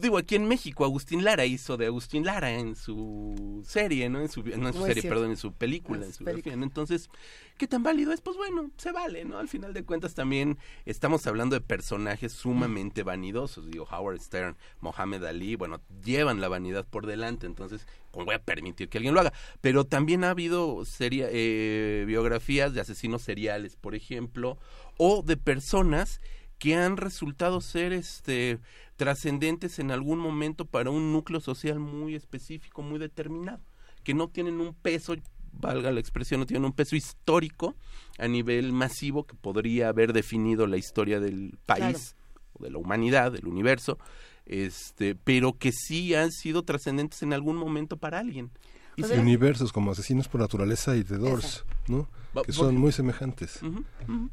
Digo, 0.00 0.18
aquí 0.18 0.34
en 0.34 0.48
México 0.48 0.84
Agustín 0.84 1.22
Lara 1.22 1.46
hizo 1.46 1.76
de 1.76 1.86
Agustín 1.86 2.24
Lara 2.24 2.50
en 2.50 2.74
su 2.74 3.62
serie, 3.64 4.08
¿no? 4.08 4.20
En 4.20 4.28
su, 4.28 4.42
no 4.42 4.68
en 4.68 4.74
su 4.74 4.80
serie, 4.80 5.02
cierto. 5.02 5.08
perdón, 5.08 5.30
en 5.30 5.36
su 5.36 5.52
película, 5.52 5.98
En 6.00 6.06
en 6.06 6.12
su 6.12 6.24
biografía, 6.24 6.56
¿no? 6.56 6.64
Entonces, 6.64 7.08
¿qué 7.56 7.68
tan 7.68 7.84
válido 7.84 8.12
es? 8.12 8.20
Pues 8.20 8.36
bueno, 8.36 8.70
se 8.76 8.90
vale, 8.90 9.24
¿no? 9.24 9.38
Al 9.38 9.48
final 9.48 9.72
de 9.72 9.84
cuentas 9.84 10.14
también 10.14 10.58
estamos 10.84 11.26
hablando 11.28 11.54
de 11.54 11.60
personajes 11.60 12.32
sumamente 12.32 13.04
vanidosos. 13.04 13.70
Digo, 13.70 13.86
Howard 13.88 14.20
Stern, 14.20 14.56
Mohamed 14.80 15.24
Ali, 15.24 15.54
bueno, 15.54 15.80
llevan 16.04 16.40
la 16.40 16.48
vanidad 16.48 16.84
por 16.84 17.06
delante, 17.06 17.46
entonces, 17.46 17.86
¿cómo 18.10 18.26
voy 18.26 18.34
a 18.34 18.42
permitir 18.42 18.88
que 18.88 18.98
alguien 18.98 19.14
lo 19.14 19.20
haga? 19.20 19.32
Pero 19.60 19.84
también 19.84 20.24
ha 20.24 20.30
habido 20.30 20.84
seria, 20.84 21.28
eh, 21.30 22.04
biografías 22.06 22.74
de 22.74 22.80
asesinos 22.80 23.22
seriales, 23.22 23.76
por 23.76 23.94
ejemplo, 23.94 24.58
o 24.98 25.22
de 25.22 25.36
personas 25.36 26.20
que 26.64 26.76
han 26.76 26.96
resultado 26.96 27.60
ser 27.60 27.92
este 27.92 28.58
trascendentes 28.96 29.78
en 29.78 29.90
algún 29.90 30.18
momento 30.18 30.64
para 30.64 30.88
un 30.88 31.12
núcleo 31.12 31.38
social 31.38 31.78
muy 31.78 32.14
específico, 32.14 32.80
muy 32.80 32.98
determinado, 32.98 33.60
que 34.02 34.14
no 34.14 34.28
tienen 34.28 34.62
un 34.62 34.72
peso, 34.72 35.14
valga 35.52 35.92
la 35.92 36.00
expresión, 36.00 36.40
no 36.40 36.46
tienen 36.46 36.64
un 36.64 36.72
peso 36.72 36.96
histórico 36.96 37.74
a 38.16 38.28
nivel 38.28 38.72
masivo 38.72 39.26
que 39.26 39.34
podría 39.34 39.90
haber 39.90 40.14
definido 40.14 40.66
la 40.66 40.78
historia 40.78 41.20
del 41.20 41.58
país 41.66 42.16
o 42.54 42.64
de 42.64 42.70
la 42.70 42.78
humanidad, 42.78 43.32
del 43.32 43.46
universo, 43.46 43.98
este, 44.46 45.14
pero 45.16 45.58
que 45.58 45.70
sí 45.70 46.14
han 46.14 46.30
sido 46.30 46.62
trascendentes 46.62 47.22
en 47.22 47.34
algún 47.34 47.56
momento 47.56 47.98
para 47.98 48.20
alguien. 48.20 48.50
Y 48.96 49.02
se- 49.02 49.18
universos 49.18 49.72
como 49.72 49.90
Asesinos 49.92 50.28
por 50.28 50.40
Naturaleza 50.40 50.96
y 50.96 51.04
The 51.04 51.16
Doors, 51.18 51.64
¿no? 51.88 52.08
Que 52.44 52.52
son 52.52 52.76
muy 52.76 52.90
semejantes. 52.90 53.60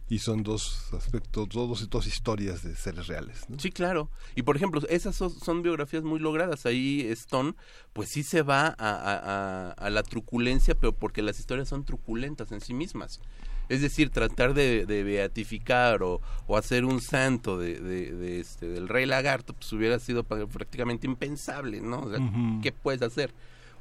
Y 0.09 0.19
son 0.19 0.41
dos 0.41 0.91
aspectos, 0.93 1.47
dos, 1.49 1.87
dos 1.89 2.07
historias 2.07 2.63
de 2.63 2.75
seres 2.75 3.05
reales, 3.07 3.45
¿no? 3.47 3.59
Sí, 3.59 3.71
claro. 3.71 4.09
Y 4.35 4.41
por 4.41 4.55
ejemplo, 4.55 4.81
esas 4.89 5.15
son, 5.15 5.29
son 5.29 5.61
biografías 5.61 6.03
muy 6.03 6.19
logradas. 6.19 6.65
Ahí 6.65 7.01
Stone, 7.11 7.53
pues 7.93 8.09
sí 8.09 8.23
se 8.23 8.41
va 8.41 8.67
a, 8.67 8.73
a- 8.77 9.17
a- 9.17 9.71
a 9.71 9.89
la 9.91 10.01
truculencia, 10.01 10.73
pero 10.75 10.93
porque 10.93 11.21
las 11.21 11.39
historias 11.39 11.67
son 11.69 11.83
truculentas 11.85 12.51
en 12.51 12.61
sí 12.61 12.73
mismas. 12.73 13.19
Es 13.69 13.81
decir, 13.81 14.09
tratar 14.09 14.53
de, 14.55 14.85
de 14.87 15.03
beatificar 15.03 16.01
o, 16.03 16.19
o 16.47 16.57
hacer 16.57 16.83
un 16.85 17.01
santo 17.01 17.57
de, 17.59 17.79
de- 17.79 18.11
de 18.13 18.39
este, 18.39 18.67
del 18.67 18.87
rey 18.89 19.05
lagarto, 19.05 19.53
pues 19.53 19.71
hubiera 19.73 19.99
sido 19.99 20.23
prácticamente 20.23 21.05
impensable, 21.07 21.81
¿no? 21.81 22.01
O 22.01 22.09
sea. 22.09 22.19
¿qué 22.63 22.71
puedes 22.71 23.01
hacer? 23.03 23.31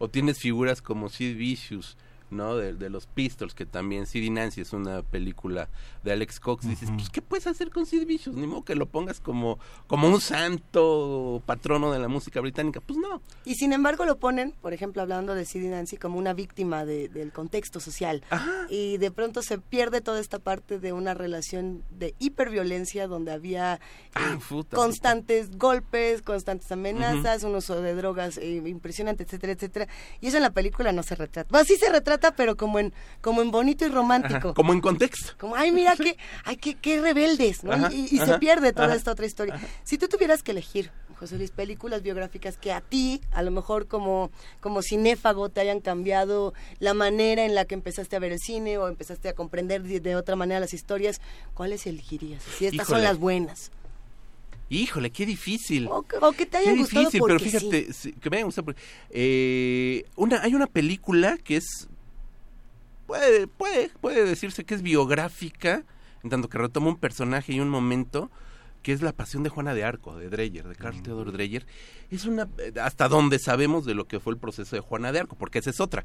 O 0.03 0.09
tienes 0.09 0.39
figuras 0.39 0.81
como 0.81 1.11
Sid 1.11 1.37
Vicious, 1.37 1.95
¿no? 2.31 2.57
De, 2.57 2.75
de 2.75 2.91
los 2.91 3.07
Pistols, 3.07 3.55
que 3.55 3.67
también 3.67 4.07
Sid 4.07 4.31
Nancy 4.31 4.61
es 4.63 4.73
una 4.73 5.03
película 5.03 5.69
de 6.05 6.13
Alex 6.13 6.41
Cox. 6.41 6.67
Dices, 6.69 6.91
pues, 6.95 7.11
¿qué 7.11 7.23
puedes 7.23 7.47
hacer 7.47 7.71
con 7.71 7.87
Sid 7.87 8.07
Vicious? 8.07 8.37
Ni 8.37 8.47
modo 8.47 8.65
que 8.65 8.75
lo 8.75 8.87
pongas 8.87 9.21
como, 9.21 9.59
como 9.87 10.09
un 10.09 10.21
santo 10.21 11.43
patrono 11.47 11.93
de 11.93 11.99
la 11.99 12.09
música 12.09 12.41
británica. 12.41 12.81
Pues 12.81 12.99
no. 12.99 13.21
Y 13.45 13.55
sin 13.57 13.73
embargo 13.73 14.05
lo 14.05 14.19
ponen, 14.19 14.53
por 14.61 14.73
ejemplo, 14.73 15.03
hablando 15.03 15.35
de 15.35 15.45
Sid 15.45 15.65
Nancy, 15.65 15.97
como 15.97 16.19
una 16.19 16.33
víctima 16.33 16.85
de- 16.85 17.09
del 17.09 17.33
contexto 17.33 17.81
social. 17.81 18.23
Y 18.69 18.99
de 18.99 19.11
pronto 19.11 19.43
se 19.43 19.59
pierde 19.59 20.01
toda 20.01 20.21
esta 20.21 20.39
parte 20.39 20.79
de 20.79 20.93
una 20.93 21.15
relación 21.15 21.83
de 21.91 22.15
hiperviolencia 22.19 23.07
donde 23.07 23.33
había 23.33 23.75
eh, 23.75 23.79
Ah, 24.15 24.39
puta, 24.49 24.77
constantes 24.77 25.57
golpes, 25.57 26.23
constantes 26.23 26.71
amenazas, 26.73 27.43
un 27.45 27.55
uso 27.55 27.81
de 27.81 27.95
drogas 27.95 28.39
eh, 28.39 28.63
impresionante, 28.67 29.25
etcétera, 29.25 29.53
etcétera. 29.53 29.89
Y 30.21 30.29
eso 30.29 30.37
en 30.37 30.43
la 30.43 30.51
película 30.53 30.93
no 30.93 31.03
se 31.03 31.15
retrata. 31.15 31.49
Bueno, 31.51 31.65
sí 31.65 31.77
se 31.77 31.91
retrata, 31.91 32.20
pero 32.37 32.57
como 32.57 32.79
en, 32.79 32.93
como 33.23 33.43
en 33.43 33.51
bonito 33.51 33.85
y 33.87 33.89
romántico. 33.89 34.49
Ajá, 34.49 34.55
como 34.55 34.73
en 34.73 34.81
contexto. 34.81 35.33
Como, 35.39 35.57
ay, 35.57 35.73
mira 35.73 35.97
qué, 35.97 36.17
ay, 36.45 36.57
qué, 36.57 36.75
qué 36.75 37.01
rebeldes, 37.01 37.65
¿no? 37.65 37.73
Ajá, 37.73 37.91
y 37.93 38.05
y 38.15 38.19
se 38.19 38.39
pierde 38.39 38.73
toda 38.73 38.95
esta 38.95 39.13
otra 39.13 39.27
historia. 39.27 39.59
Si 39.85 39.97
tú 39.99 40.09
tuvieras 40.09 40.43
que 40.43 40.51
elegir, 40.51 40.91
José 41.19 41.37
Luis, 41.37 41.51
películas 41.51 42.03
biográficas 42.03 42.57
que 42.57 42.73
a 42.73 42.81
ti, 42.81 43.21
a 43.33 43.43
lo 43.43 43.51
mejor 43.51 43.87
como, 43.89 44.31
como 44.61 44.81
cinéfago, 44.83 45.51
te 45.51 45.61
hayan 45.61 45.81
cambiado 45.81 46.55
la 46.79 46.95
manera 46.95 47.45
en 47.45 47.55
la 47.55 47.67
que 47.67 47.75
empezaste 47.75 48.17
a 48.17 48.19
ver 48.19 48.33
el 48.33 48.39
cine 48.39 48.79
o 48.79 48.89
empezaste 48.89 49.29
a 49.29 49.35
comprender 49.35 49.83
de, 49.83 50.01
de 50.01 50.17
otra 50.17 50.35
manera 50.37 50.61
las 50.61 50.73
historias, 50.73 51.21
¿cuáles 51.55 51.87
elegirías? 51.87 52.43
Si 52.59 52.67
estas 52.67 52.87
son 52.89 53.03
las 53.03 53.19
buenas. 53.19 53.71
Híjole, 54.73 55.11
qué 55.11 55.27
difícil. 55.27 55.89
O 55.91 56.03
que, 56.03 56.17
o 56.19 56.31
que 56.33 56.47
te 56.47 56.59
hayan 56.59 56.75
Qué 56.77 56.81
gustado 56.83 57.01
difícil, 57.01 57.21
porque 57.21 57.35
pero 57.39 57.51
fíjate, 57.51 57.87
sí. 57.87 57.93
sí, 57.93 58.13
que 58.13 58.31
me 58.31 58.37
hayan 58.37 58.47
gustado 58.47 58.67
porque- 58.67 58.81
eh, 59.11 60.05
una, 60.17 60.43
hay 60.43 60.55
una 60.55 60.69
película 60.69 61.37
que 61.43 61.57
es 61.57 61.89
puede, 63.11 63.49
puede, 63.49 63.89
puede 64.01 64.25
decirse 64.25 64.65
que 64.65 64.75
es 64.75 64.83
biográfica, 64.83 65.83
en 66.23 66.31
tanto 66.31 66.49
que 66.49 66.59
retoma 66.59 66.87
un 66.91 66.97
personaje 66.97 67.53
y 67.53 67.59
un 67.59 67.69
momento 67.69 68.31
que 68.83 68.93
es 68.93 69.03
la 69.03 69.13
pasión 69.13 69.43
de 69.43 69.49
Juana 69.51 69.75
de 69.75 69.83
Arco, 69.83 70.17
de 70.17 70.31
Dreyer, 70.31 70.69
de 70.69 70.77
Carl 70.77 71.03
Theodor 71.03 71.33
Dreyer. 71.33 71.67
Es 72.11 72.25
una, 72.25 72.49
eh, 72.59 72.73
hasta 72.81 73.09
donde 73.09 73.41
sabemos 73.41 73.85
de 73.85 73.95
lo 73.95 74.07
que 74.07 74.21
fue 74.21 74.33
el 74.33 74.39
proceso 74.39 74.77
de 74.77 74.81
Juana 74.81 75.11
de 75.11 75.19
Arco, 75.19 75.35
porque 75.37 75.59
esa 75.59 75.71
es 75.71 75.81
otra. 75.81 76.05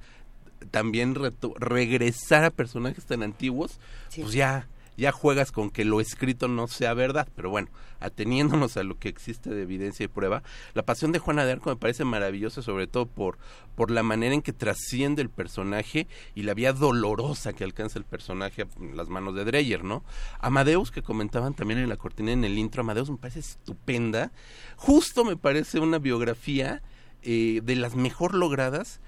También 0.71 1.13
reto- 1.13 1.53
regresar 1.59 2.43
a 2.43 2.49
personajes 2.49 3.05
tan 3.05 3.21
antiguos, 3.21 3.79
pues 4.23 4.33
ya, 4.33 4.67
ya 4.97 5.11
juegas 5.11 5.51
con 5.51 5.69
que 5.69 5.85
lo 5.85 5.99
escrito 5.99 6.47
no 6.47 6.67
sea 6.67 6.93
verdad, 6.93 7.27
pero 7.35 7.49
bueno, 7.49 7.69
ateniéndonos 7.99 8.77
a 8.77 8.83
lo 8.83 8.97
que 8.97 9.09
existe 9.09 9.49
de 9.49 9.63
evidencia 9.63 10.03
y 10.03 10.07
prueba, 10.07 10.43
la 10.73 10.83
pasión 10.83 11.11
de 11.11 11.19
Juana 11.19 11.45
de 11.45 11.53
Arco 11.53 11.69
me 11.69 11.75
parece 11.75 12.05
maravillosa, 12.05 12.61
sobre 12.61 12.87
todo 12.87 13.05
por, 13.05 13.37
por 13.75 13.91
la 13.91 14.03
manera 14.03 14.33
en 14.33 14.41
que 14.41 14.53
trasciende 14.53 15.21
el 15.21 15.29
personaje 15.29 16.07
y 16.33 16.43
la 16.43 16.53
vía 16.53 16.73
dolorosa 16.73 17.53
que 17.53 17.63
alcanza 17.63 17.99
el 17.99 18.05
personaje 18.05 18.67
en 18.79 18.95
las 18.97 19.09
manos 19.09 19.35
de 19.35 19.45
Dreyer, 19.45 19.83
¿no? 19.83 20.03
Amadeus, 20.39 20.91
que 20.91 21.01
comentaban 21.01 21.53
también 21.53 21.79
en 21.79 21.89
la 21.89 21.97
cortina 21.97 22.31
en 22.31 22.43
el 22.43 22.57
intro, 22.57 22.81
Amadeus 22.81 23.09
me 23.09 23.17
parece 23.17 23.39
estupenda, 23.39 24.31
justo 24.75 25.25
me 25.25 25.37
parece 25.37 25.79
una 25.79 25.99
biografía 25.99 26.81
eh, 27.21 27.61
de 27.63 27.75
las 27.75 27.95
mejor 27.95 28.35
logradas, 28.35 28.99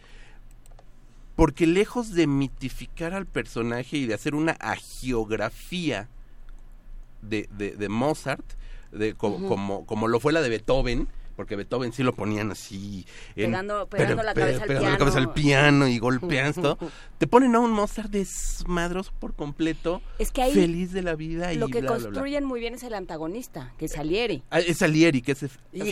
porque 1.37 1.67
lejos 1.67 2.13
de 2.15 2.25
mitificar 2.25 3.13
al 3.13 3.27
personaje 3.27 3.95
y 3.95 4.07
de 4.07 4.15
hacer 4.15 4.33
una 4.33 4.53
agiografía 4.53 6.09
de, 7.21 7.47
de, 7.55 7.75
de 7.77 7.89
Mozart, 7.89 8.43
de, 8.91 9.13
como, 9.13 9.85
como 9.85 10.07
lo 10.07 10.19
fue 10.19 10.33
la 10.33 10.41
de 10.41 10.49
Beethoven, 10.49 11.07
porque 11.37 11.55
Beethoven 11.55 11.93
sí 11.93 12.03
lo 12.03 12.13
ponían 12.13 12.51
así, 12.51 13.05
en- 13.37 13.51
Pegando- 13.51 13.87
pegando 13.87 14.23
la 14.23 14.33
pe- 14.33 14.41
cabeza 14.41 14.61
al 14.63 14.67
pegando 14.67 14.73
la 14.89 14.97
piano. 14.97 14.97
cabeza 14.97 15.17
al 15.19 15.33
piano 15.33 15.87
y 15.87 15.99
golpeando 15.99 16.61
todo. 16.61 16.77
Te 17.17 17.27
ponen 17.27 17.55
a 17.55 17.59
un 17.59 17.71
Mozart 17.71 18.09
desmadroso 18.11 19.11
por 19.19 19.33
completo, 19.33 20.01
Es 20.19 20.31
que 20.31 20.41
ahí 20.41 20.53
feliz 20.53 20.91
de 20.91 21.01
la 21.01 21.15
vida 21.15 21.53
y 21.53 21.57
Lo 21.57 21.67
que 21.67 21.79
bla, 21.81 21.91
bla, 21.91 21.97
bla. 21.97 22.05
construyen 22.07 22.43
muy 22.43 22.59
bien 22.59 22.73
es 22.73 22.83
el 22.83 22.93
antagonista, 22.93 23.71
que 23.77 23.85
es 23.85 23.93
Salieri. 23.93 24.43
Ah, 24.49 24.59
es 24.59 24.79
Salieri, 24.79 25.21
que 25.21 25.31
es 25.31 25.45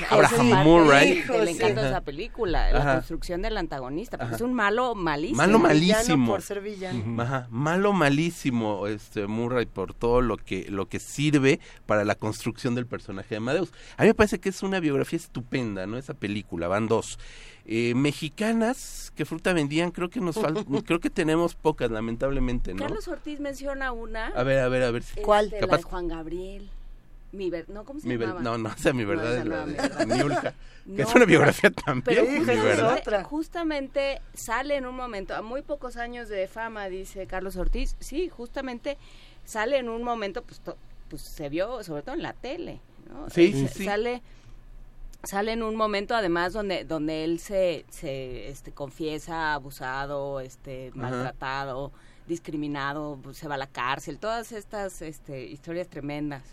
Abraham. 0.10 0.64
Murray. 0.66 1.22
De 1.22 1.72
Ajá. 1.72 1.88
esa 1.88 2.02
película, 2.02 2.72
la 2.72 2.80
Ajá. 2.80 2.94
construcción 2.96 3.42
del 3.42 3.58
antagonista, 3.58 4.18
porque 4.18 4.28
Ajá. 4.28 4.36
es 4.36 4.42
un 4.42 4.54
malo 4.54 4.96
malísimo. 4.96 5.38
Malo 5.38 5.60
malísimo. 5.60 6.32
por 6.34 6.42
ser 6.42 6.62
villano. 6.62 7.22
Ajá, 7.22 7.48
malo 7.50 7.94
malísimo 7.94 8.88
este 8.88 9.28
Murray 9.28 9.66
por 9.66 9.94
todo 9.94 10.22
lo 10.22 10.38
que 10.38 10.66
lo 10.70 10.88
que 10.88 11.00
sirve 11.00 11.60
para 11.86 12.04
la 12.04 12.16
construcción 12.16 12.76
del 12.76 12.88
personaje 12.88 13.30
de 13.30 13.38
Amadeus. 13.38 13.72
A 13.98 14.04
mí 14.04 14.08
me 14.10 14.14
parece 14.16 14.40
que 14.40 14.50
es 14.50 14.64
una 14.64 14.80
biografía 14.80 15.18
estupenda, 15.40 15.86
¿no? 15.86 15.98
Esa 15.98 16.14
película, 16.14 16.68
van 16.68 16.88
dos. 16.88 17.20
Eh, 17.68 17.94
mexicanas, 17.96 19.12
¿qué 19.16 19.26
fruta 19.26 19.52
vendían? 19.54 19.92
Creo 19.92 20.10
que 20.10 20.22
nos 20.22 20.36
falta, 20.36 20.64
creo 20.86 21.00
que 21.00 21.10
tenemos 21.10 21.56
pocas, 21.56 21.92
lamentablemente, 21.92 22.74
¿no? 22.74 22.80
Carlos 22.80 23.08
Ortiz 23.08 23.40
menciona 23.40 23.92
una. 23.92 24.28
A 24.28 24.44
ver, 24.44 24.60
a 24.60 24.70
ver, 24.70 24.84
a 24.84 24.92
ver. 24.92 25.04
¿Cuál? 25.24 25.50
La 25.52 25.60
Capaz- 25.60 25.78
de 25.78 25.84
Juan 25.84 26.08
Gabriel. 26.08 26.70
Mi 27.34 27.50
ver- 27.50 27.68
no, 27.70 27.84
¿cómo 27.84 28.00
se 28.00 28.08
mi 28.08 28.16
ver- 28.16 28.30
llamaba? 28.30 28.44
no, 28.44 28.58
no, 28.58 28.70
esa 28.74 28.94
mi 28.94 29.04
verdad 29.04 29.38
es 29.40 29.44
no 29.46 29.50
la 29.52 29.66
de- 29.66 29.72
mi 29.74 29.78
verdad. 29.78 30.06
de 30.08 30.16
Niurka, 30.16 30.54
que 30.96 31.02
es 31.02 31.16
una 31.16 31.26
biografía 31.26 31.70
también, 31.72 32.04
Pero 32.06 32.24
mi 32.24 33.24
justamente, 33.24 34.22
sale 34.34 34.78
en 34.78 34.86
un 34.86 34.96
momento, 34.96 35.36
a 35.36 35.42
muy 35.42 35.62
pocos 35.62 35.98
años 35.98 36.30
de 36.30 36.48
fama, 36.48 36.88
dice 36.88 37.26
Carlos 37.28 37.58
Ortiz, 37.58 37.98
sí, 38.00 38.30
justamente 38.30 38.98
sale 39.44 39.78
en 39.80 39.90
un 39.90 40.02
momento, 40.02 40.44
pues, 40.44 40.62
to- 40.62 40.78
pues 41.10 41.24
se 41.24 41.50
vio, 41.50 41.84
sobre 41.84 42.04
todo 42.04 42.16
en 42.16 42.22
la 42.22 42.32
tele, 42.34 42.80
¿no? 43.10 43.30
Sí, 43.30 43.48
Eh, 43.48 43.52
sí, 43.54 43.68
sí. 43.80 43.84
Sale 43.86 44.22
sale 45.26 45.54
en 45.54 45.64
un 45.64 45.76
momento 45.76 46.16
además 46.16 46.54
donde 46.54 46.84
donde 46.86 47.24
él 47.24 47.40
se, 47.40 47.86
se 47.90 48.50
este 48.50 48.72
confiesa 48.72 49.54
abusado 49.54 50.40
este 50.40 50.92
maltratado 50.94 51.92
discriminado 52.28 53.20
pues, 53.22 53.38
se 53.38 53.48
va 53.48 53.56
a 53.56 53.58
la 53.58 53.68
cárcel 53.68 54.18
todas 54.20 54.52
estas 54.52 55.02
este 55.02 55.46
historias 55.46 55.88
tremendas. 55.88 56.44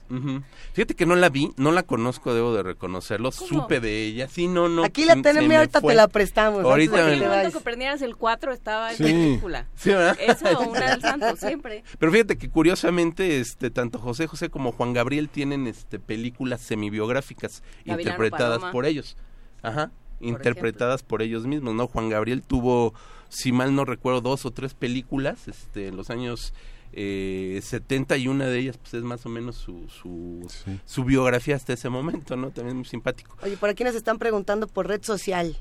Fíjate 0.74 0.94
que 0.94 1.06
no 1.06 1.16
la 1.16 1.28
vi, 1.28 1.50
no 1.56 1.72
la 1.72 1.82
conozco, 1.82 2.34
debo 2.34 2.54
de 2.54 2.62
reconocerlo. 2.62 3.30
¿Cómo? 3.32 3.48
Supe 3.62 3.80
de 3.80 4.04
ella. 4.04 4.28
Sí, 4.28 4.48
no, 4.48 4.68
no. 4.68 4.84
Aquí 4.84 5.04
la 5.04 5.14
tenemos 5.20 5.50
ahorita 5.56 5.80
fue. 5.80 5.92
te 5.92 5.96
la 5.96 6.08
prestamos. 6.08 6.64
Ahorita 6.64 6.92
me- 6.96 7.02
que 7.02 7.08
te 7.08 7.14
el 7.24 7.28
momento 7.30 7.58
que 7.58 7.64
prendieras 7.64 8.02
el 8.02 8.16
4 8.16 8.52
estaba 8.52 8.90
en 8.90 8.96
Sí. 8.98 9.04
película 9.04 9.66
Sí, 9.74 9.90
¿verdad? 9.90 10.16
eso 10.20 10.60
una 10.70 10.90
del 10.90 11.00
santo 11.00 11.36
siempre 11.36 11.84
Pero 11.98 12.12
fíjate 12.12 12.36
que 12.38 12.50
curiosamente, 12.50 13.40
este, 13.40 13.70
tanto 13.70 13.98
José 13.98 14.26
José 14.26 14.50
como 14.50 14.72
Juan 14.72 14.92
Gabriel 14.92 15.28
tienen 15.28 15.66
este 15.66 15.98
películas 15.98 16.60
semibiográficas 16.60 17.62
Gavilano 17.84 18.00
interpretadas 18.02 18.56
Paloma. 18.58 18.72
por 18.72 18.86
ellos. 18.86 19.16
Ajá. 19.62 19.90
interpretadas 20.20 21.02
por 21.02 21.20
ellos 21.22 21.46
mismos, 21.46 21.74
¿no? 21.74 21.86
Juan 21.88 22.08
Gabriel 22.08 22.42
tuvo, 22.42 22.94
si 23.32 23.50
mal 23.50 23.74
no 23.74 23.84
recuerdo, 23.84 24.20
dos 24.20 24.44
o 24.44 24.50
tres 24.50 24.74
películas, 24.74 25.48
este, 25.48 25.88
en 25.88 25.96
los 25.96 26.10
años 26.10 26.52
eh, 26.92 27.58
70 27.62 28.18
y 28.18 28.28
una 28.28 28.46
de 28.46 28.58
ellas, 28.58 28.76
pues 28.76 28.92
es 28.94 29.02
más 29.02 29.24
o 29.24 29.30
menos 29.30 29.56
su, 29.56 29.88
su, 29.88 30.46
su 30.84 31.04
biografía 31.04 31.56
hasta 31.56 31.72
ese 31.72 31.88
momento, 31.88 32.36
¿no? 32.36 32.50
También 32.50 32.76
muy 32.76 32.84
simpático. 32.84 33.36
Oye, 33.42 33.56
por 33.56 33.70
aquí 33.70 33.84
nos 33.84 33.94
están 33.94 34.18
preguntando 34.18 34.66
por 34.66 34.86
Red 34.86 35.02
Social. 35.02 35.56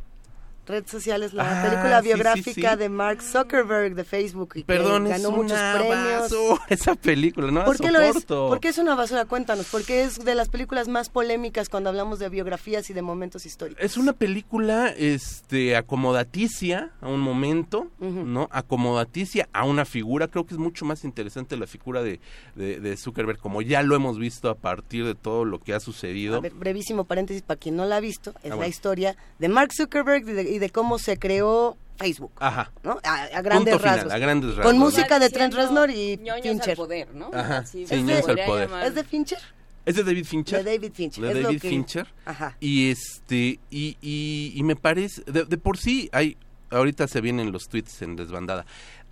Red 0.68 0.86
Social 0.88 1.24
es 1.24 1.34
la 1.34 1.44
Ah, 1.44 1.68
película 1.68 2.02
biográfica 2.02 2.70
sí, 2.72 2.76
sí. 2.76 2.80
de 2.80 2.90
Mark 2.90 3.22
Zuckerberg 3.22 3.96
de 3.96 4.04
Facebook 4.04 4.52
y 4.56 4.60
que 4.62 4.66
Perdón, 4.66 5.08
es 5.08 5.14
ganó 5.22 5.32
muchos 5.32 5.54
una 5.58 5.74
premios. 5.76 6.22
basura 6.22 6.62
esa 6.70 6.96
película, 6.96 7.48
no 7.52 7.60
la 7.60 7.66
¿Por 7.66 7.78
qué 7.80 7.92
lo 7.92 8.00
es? 8.00 8.26
¿Por 8.26 8.60
qué 8.60 8.70
es 8.70 8.78
una 8.78 8.96
basura? 8.96 9.26
Cuéntanos, 9.26 9.68
porque 9.72 10.04
es 10.04 10.24
de 10.24 10.36
las 10.36 10.50
películas 10.50 10.88
más 10.88 11.10
polémicas 11.10 11.68
cuando 11.68 11.90
hablamos 11.90 12.20
de 12.20 12.30
biografías 12.30 12.90
y 12.90 12.94
de 12.94 13.02
momentos 13.02 13.46
históricos. 13.46 13.84
Es 13.84 13.98
una 13.98 14.14
película 14.14 14.90
este 14.90 15.76
acomodaticia 15.76 16.92
a 17.02 17.08
un 17.10 17.20
momento, 17.20 17.88
¿no? 18.00 18.48
Acomodaticia 18.52 19.50
a 19.54 19.66
una 19.66 19.86
figura. 19.86 20.28
Creo 20.28 20.46
que 20.46 20.54
es 20.54 20.60
mucho 20.60 20.86
más 20.86 21.04
interesante 21.04 21.58
la 21.58 21.68
figura 21.68 22.04
de, 22.04 22.20
de, 22.56 22.80
de 22.80 22.98
Zuckerberg, 22.98 23.40
como 23.40 23.62
ya 23.62 23.82
lo 23.84 23.96
hemos 23.96 24.18
visto 24.20 24.50
a 24.50 24.56
partir 24.56 25.06
de 25.06 25.16
todo 25.16 25.46
lo 25.46 25.60
que 25.60 25.74
ha 25.74 25.80
sucedido. 25.80 26.38
A 26.38 26.42
ver, 26.42 26.54
brevísimo 26.54 27.06
paréntesis 27.06 27.42
para 27.42 27.60
quien 27.60 27.76
no 27.76 27.86
la 27.86 27.98
ha 27.98 28.00
visto, 28.00 28.34
es 28.44 28.52
Ah, 28.52 28.56
la 28.56 28.68
historia 28.68 29.16
de 29.40 29.50
Mark 29.50 29.74
Zuckerberg 29.74 30.28
y 30.30 30.34
de, 30.34 30.51
y 30.52 30.60
de 30.60 30.70
cómo 30.70 31.00
se 31.00 31.18
creó 31.18 31.78
Facebook, 31.98 32.32
Ajá. 32.40 32.72
¿no? 32.84 33.00
A, 33.04 33.24
a 33.24 33.42
grandes 33.42 33.74
Punto 33.74 33.80
final, 33.80 33.96
rasgos. 33.98 34.14
a 34.14 34.18
grandes 34.18 34.50
rasgos. 34.56 34.66
Con 34.66 34.80
música 34.80 35.20
de 35.20 35.30
Trent 35.30 35.54
Reznor 35.54 35.90
y 35.92 36.18
ñoños 36.18 36.44
Fincher. 36.44 36.70
al 36.72 36.76
poder, 36.76 37.16
¿no? 37.16 37.30
Ajá, 37.34 37.66
sí, 37.66 37.86
se 37.86 38.02
ñoños 38.02 38.28
al 38.28 38.38
poder. 38.46 38.70
llamar. 38.70 38.88
¿Es 38.88 38.96
de 38.96 39.04
Fincher? 39.04 39.40
¿Es 39.86 39.96
de 39.96 40.04
David 40.04 40.26
Fincher? 40.26 40.64
De 40.64 40.72
David 40.78 40.92
Fincher. 40.94 41.24
De 41.24 41.30
es 41.32 41.36
lo 41.38 41.44
David 41.44 41.62
que- 41.62 41.70
Fincher. 41.70 42.08
Ajá. 42.26 42.56
Y 42.60 42.90
este, 42.92 43.60
y, 43.72 43.98
y, 44.02 44.54
y 44.56 44.64
me 44.64 44.76
parece, 44.76 45.24
de, 45.26 45.46
de 45.46 45.58
por 45.58 45.78
sí 45.78 46.08
hay, 46.12 46.38
ahorita 46.70 47.08
se 47.08 47.20
vienen 47.22 47.52
los 47.52 47.68
tweets 47.68 48.02
en 48.04 48.16
desbandada. 48.16 48.66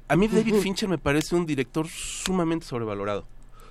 A 0.07 0.15
mí 0.15 0.27
David. 0.27 0.55
Fincher 0.55 0.89
me 0.89 0.97
parece 0.97 1.35
un 1.35 1.45
director 1.45 1.87
sumamente 1.87 2.65
sobrevalorado. 2.65 3.25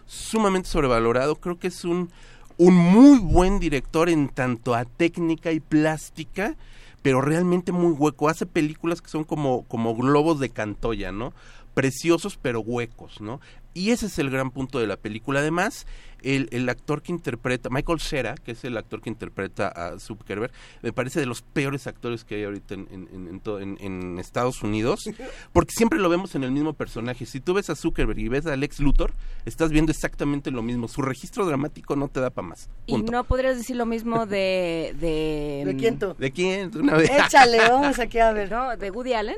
Sumamente 0.07 0.69
sobrevalorado. 0.69 1.37
Creo 1.37 1.59
que 1.59 1.69
es 1.69 1.85
un, 1.85 2.11
un 2.57 2.75
muy 2.75 3.19
buen 3.19 3.59
director 3.59 4.09
en 4.09 4.29
tanto 4.29 4.75
a 4.75 4.85
técnica 4.85 5.53
y 5.53 5.61
plástica, 5.61 6.57
pero 7.03 7.21
realmente 7.21 7.73
muy 7.73 7.93
hueco. 7.93 8.29
Hace 8.29 8.47
películas 8.47 9.01
que 9.03 9.09
son 9.09 9.25
como, 9.25 9.65
como 9.65 9.95
globos 9.95 10.41
de 10.41 10.51
Cantoya, 10.51 11.13
¿no? 11.13 11.33
Preciosos 11.75 12.39
pero 12.41 12.61
huecos, 12.61 13.21
¿no? 13.21 13.41
Y 13.75 13.91
ese 13.91 14.07
es 14.07 14.19
el 14.19 14.31
gran 14.31 14.51
punto 14.51 14.79
de 14.79 14.87
la 14.87 14.97
película. 14.97 15.41
Además, 15.41 15.87
el, 16.23 16.49
el 16.53 16.69
actor 16.69 17.03
que 17.03 17.13
interpreta, 17.13 17.69
Michael 17.71 18.01
Cera, 18.01 18.35
que 18.35 18.53
es 18.53 18.65
el 18.65 18.77
actor 18.77 19.01
que 19.01 19.09
interpreta 19.11 19.69
a 19.69 19.99
Zuckerberg, 19.99 20.53
me 20.83 20.93
parece 20.93 21.21
de 21.21 21.27
los 21.27 21.43
peores 21.43 21.87
actores 21.87 22.25
que 22.25 22.37
hay 22.37 22.45
ahorita 22.45 22.75
en, 22.75 22.89
en, 22.91 23.09
en- 23.13 23.29
en 23.29 23.41
to- 23.41 23.61
en- 23.61 23.79
en 23.81 24.19
Estados 24.19 24.63
Unidos, 24.63 25.09
porque 25.53 25.73
siempre 25.73 25.99
lo 25.99 26.09
vemos 26.09 26.35
en 26.35 26.45
el 26.45 26.51
mismo 26.51 26.73
personaje. 26.73 27.27
Si 27.27 27.41
tú 27.41 27.55
ves 27.55 27.71
a 27.71 27.77
Zuckerberg 27.77 28.19
y 28.19 28.29
ves 28.29 28.47
a 28.47 28.57
Lex 28.57 28.81
Luthor, 28.81 29.13
estás 29.45 29.71
viendo 29.71 29.93
exactamente 29.93 30.51
lo 30.51 30.63
mismo. 30.63 30.89
Su 30.89 31.03
registro 31.03 31.47
dramático 31.47 31.97
no 31.97 32.09
te 32.09 32.21
da 32.21 32.31
para 32.31 32.49
más. 32.49 32.69
y 32.87 32.97
no 32.99 33.25
podrías 33.25 33.57
decir 33.57 33.77
lo 33.77 33.87
mismo 33.87 34.27
de 34.27 34.95
de 35.01 35.63
¿De 35.67 35.77
quién 35.77 35.99
tú? 35.99 36.15
¿De 36.19 36.31
quién? 36.31 36.71
De 36.71 36.81
Una 36.81 36.95
vez. 36.95 37.11
Échale, 37.11 37.59
vamos 37.71 37.99
aquí 37.99 38.19
a 38.19 38.33
ver. 38.33 38.51
no 38.51 38.77
de 38.77 38.91
Woody 38.91 39.13
Allen 39.15 39.37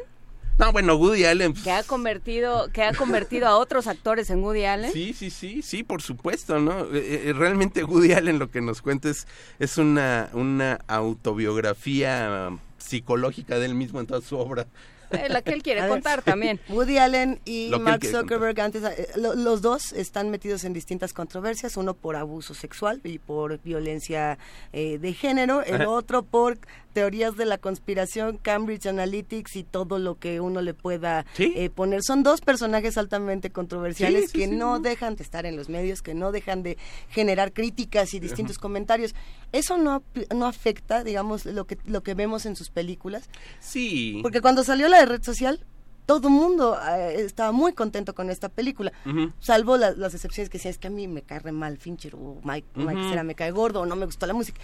No, 0.60 0.72
bueno, 0.72 0.94
Woody 0.96 1.24
Allen. 1.24 1.54
que 1.54 1.70
ha 1.72 1.82
convertido 1.82 2.68
que 2.72 2.82
ha 2.82 2.92
convertido 2.92 3.48
a 3.48 3.56
otros 3.56 3.86
actores 3.86 4.28
en 4.30 4.44
Woody 4.44 4.64
Allen 4.66 4.92
Sí, 4.92 5.14
sí, 5.14 5.30
sí, 5.30 5.62
sí, 5.62 5.82
por 5.82 6.02
supuesto, 6.02 6.60
¿no? 6.60 6.80
Eh, 6.94 7.28
eh, 7.28 7.32
realmente 7.32 7.82
Woody 7.82 8.12
Allen 8.12 8.38
lo 8.38 8.50
que 8.50 8.60
nos 8.60 8.82
cuenta 8.82 9.08
es, 9.08 9.26
es 9.58 9.78
una, 9.78 10.28
una 10.34 10.78
autobiografía 10.86 12.48
um, 12.50 12.58
psicológica 12.78 13.58
de 13.58 13.66
él 13.66 13.74
mismo 13.74 14.00
en 14.00 14.06
toda 14.06 14.20
su 14.20 14.36
obra. 14.38 14.66
Eh, 15.12 15.26
la 15.28 15.42
que 15.42 15.50
él 15.52 15.62
quiere 15.64 15.80
A 15.80 15.84
ver. 15.84 15.90
contar 15.92 16.22
también 16.22 16.60
Woody 16.68 16.98
Allen 16.98 17.40
y 17.44 17.72
Mark 17.80 18.04
Zuckerberg, 18.06 18.60
antes, 18.60 18.84
eh, 18.84 19.08
lo- 19.16 19.34
los 19.34 19.60
dos 19.60 19.92
están 19.92 20.30
metidos 20.30 20.62
en 20.62 20.72
distintas 20.72 21.12
controversias, 21.12 21.76
uno 21.76 21.94
por 21.94 22.14
abuso 22.14 22.54
sexual 22.54 23.00
y 23.02 23.18
por 23.18 23.60
violencia 23.62 24.38
eh, 24.72 24.98
de 24.98 25.12
género, 25.12 25.62
el 25.64 25.74
Ajá. 25.82 25.88
otro 25.88 26.22
por 26.22 26.58
teorías 26.92 27.36
de 27.36 27.46
la 27.46 27.58
conspiración, 27.58 28.36
Cambridge 28.38 28.86
Analytics 28.86 29.56
y 29.56 29.64
todo 29.64 29.98
lo 29.98 30.18
que 30.18 30.40
uno 30.40 30.60
le 30.60 30.74
pueda 30.74 31.24
Sí. 31.34 31.52
eh, 31.56 31.70
poner. 31.70 32.02
Son 32.02 32.22
dos 32.22 32.40
personajes 32.40 32.98
altamente 32.98 33.50
controversiales 33.50 34.30
Sí, 34.30 34.38
que 34.40 34.44
sí, 34.46 34.50
no 34.54 34.80
dejan 34.80 35.16
de 35.16 35.22
estar 35.22 35.46
en 35.46 35.56
los 35.56 35.68
medios, 35.68 36.02
que 36.02 36.14
no 36.14 36.32
dejan 36.32 36.62
de 36.62 36.76
generar 37.08 37.52
críticas 37.52 38.12
y 38.14 38.20
distintos 38.20 38.58
comentarios. 38.58 39.14
¿Eso 39.52 39.78
no, 39.78 40.02
no 40.34 40.46
afecta, 40.46 41.04
digamos, 41.04 41.44
lo 41.46 41.66
que, 41.66 41.78
lo 41.86 42.02
que 42.02 42.14
vemos 42.14 42.46
en 42.46 42.56
sus 42.56 42.70
películas? 42.70 43.28
Sí. 43.60 44.18
Porque 44.22 44.40
cuando 44.40 44.64
salió 44.64 44.88
la 44.88 44.98
de 44.98 45.06
red 45.06 45.22
social, 45.22 45.64
todo 46.06 46.26
el 46.28 46.34
mundo 46.34 46.76
eh, 46.90 47.20
estaba 47.20 47.52
muy 47.52 47.72
contento 47.72 48.14
con 48.16 48.30
esta 48.30 48.48
película, 48.48 48.92
salvo 49.38 49.76
la- 49.76 49.92
las 49.92 50.12
excepciones 50.12 50.50
que 50.50 50.58
decían, 50.58 50.72
es 50.72 50.78
que 50.78 50.88
a 50.88 50.90
mí 50.90 51.06
me 51.06 51.22
cae 51.22 51.52
mal 51.52 51.78
Fincher 51.78 52.16
o 52.16 52.40
Mike, 52.42 52.66
Mike 52.74 52.98
Ujú. 53.00 53.08
Cera 53.10 53.22
me 53.22 53.36
cae 53.36 53.52
gordo 53.52 53.82
o 53.82 53.86
no 53.86 53.94
me 53.94 54.06
gustó 54.06 54.26
la 54.26 54.32
música. 54.34 54.60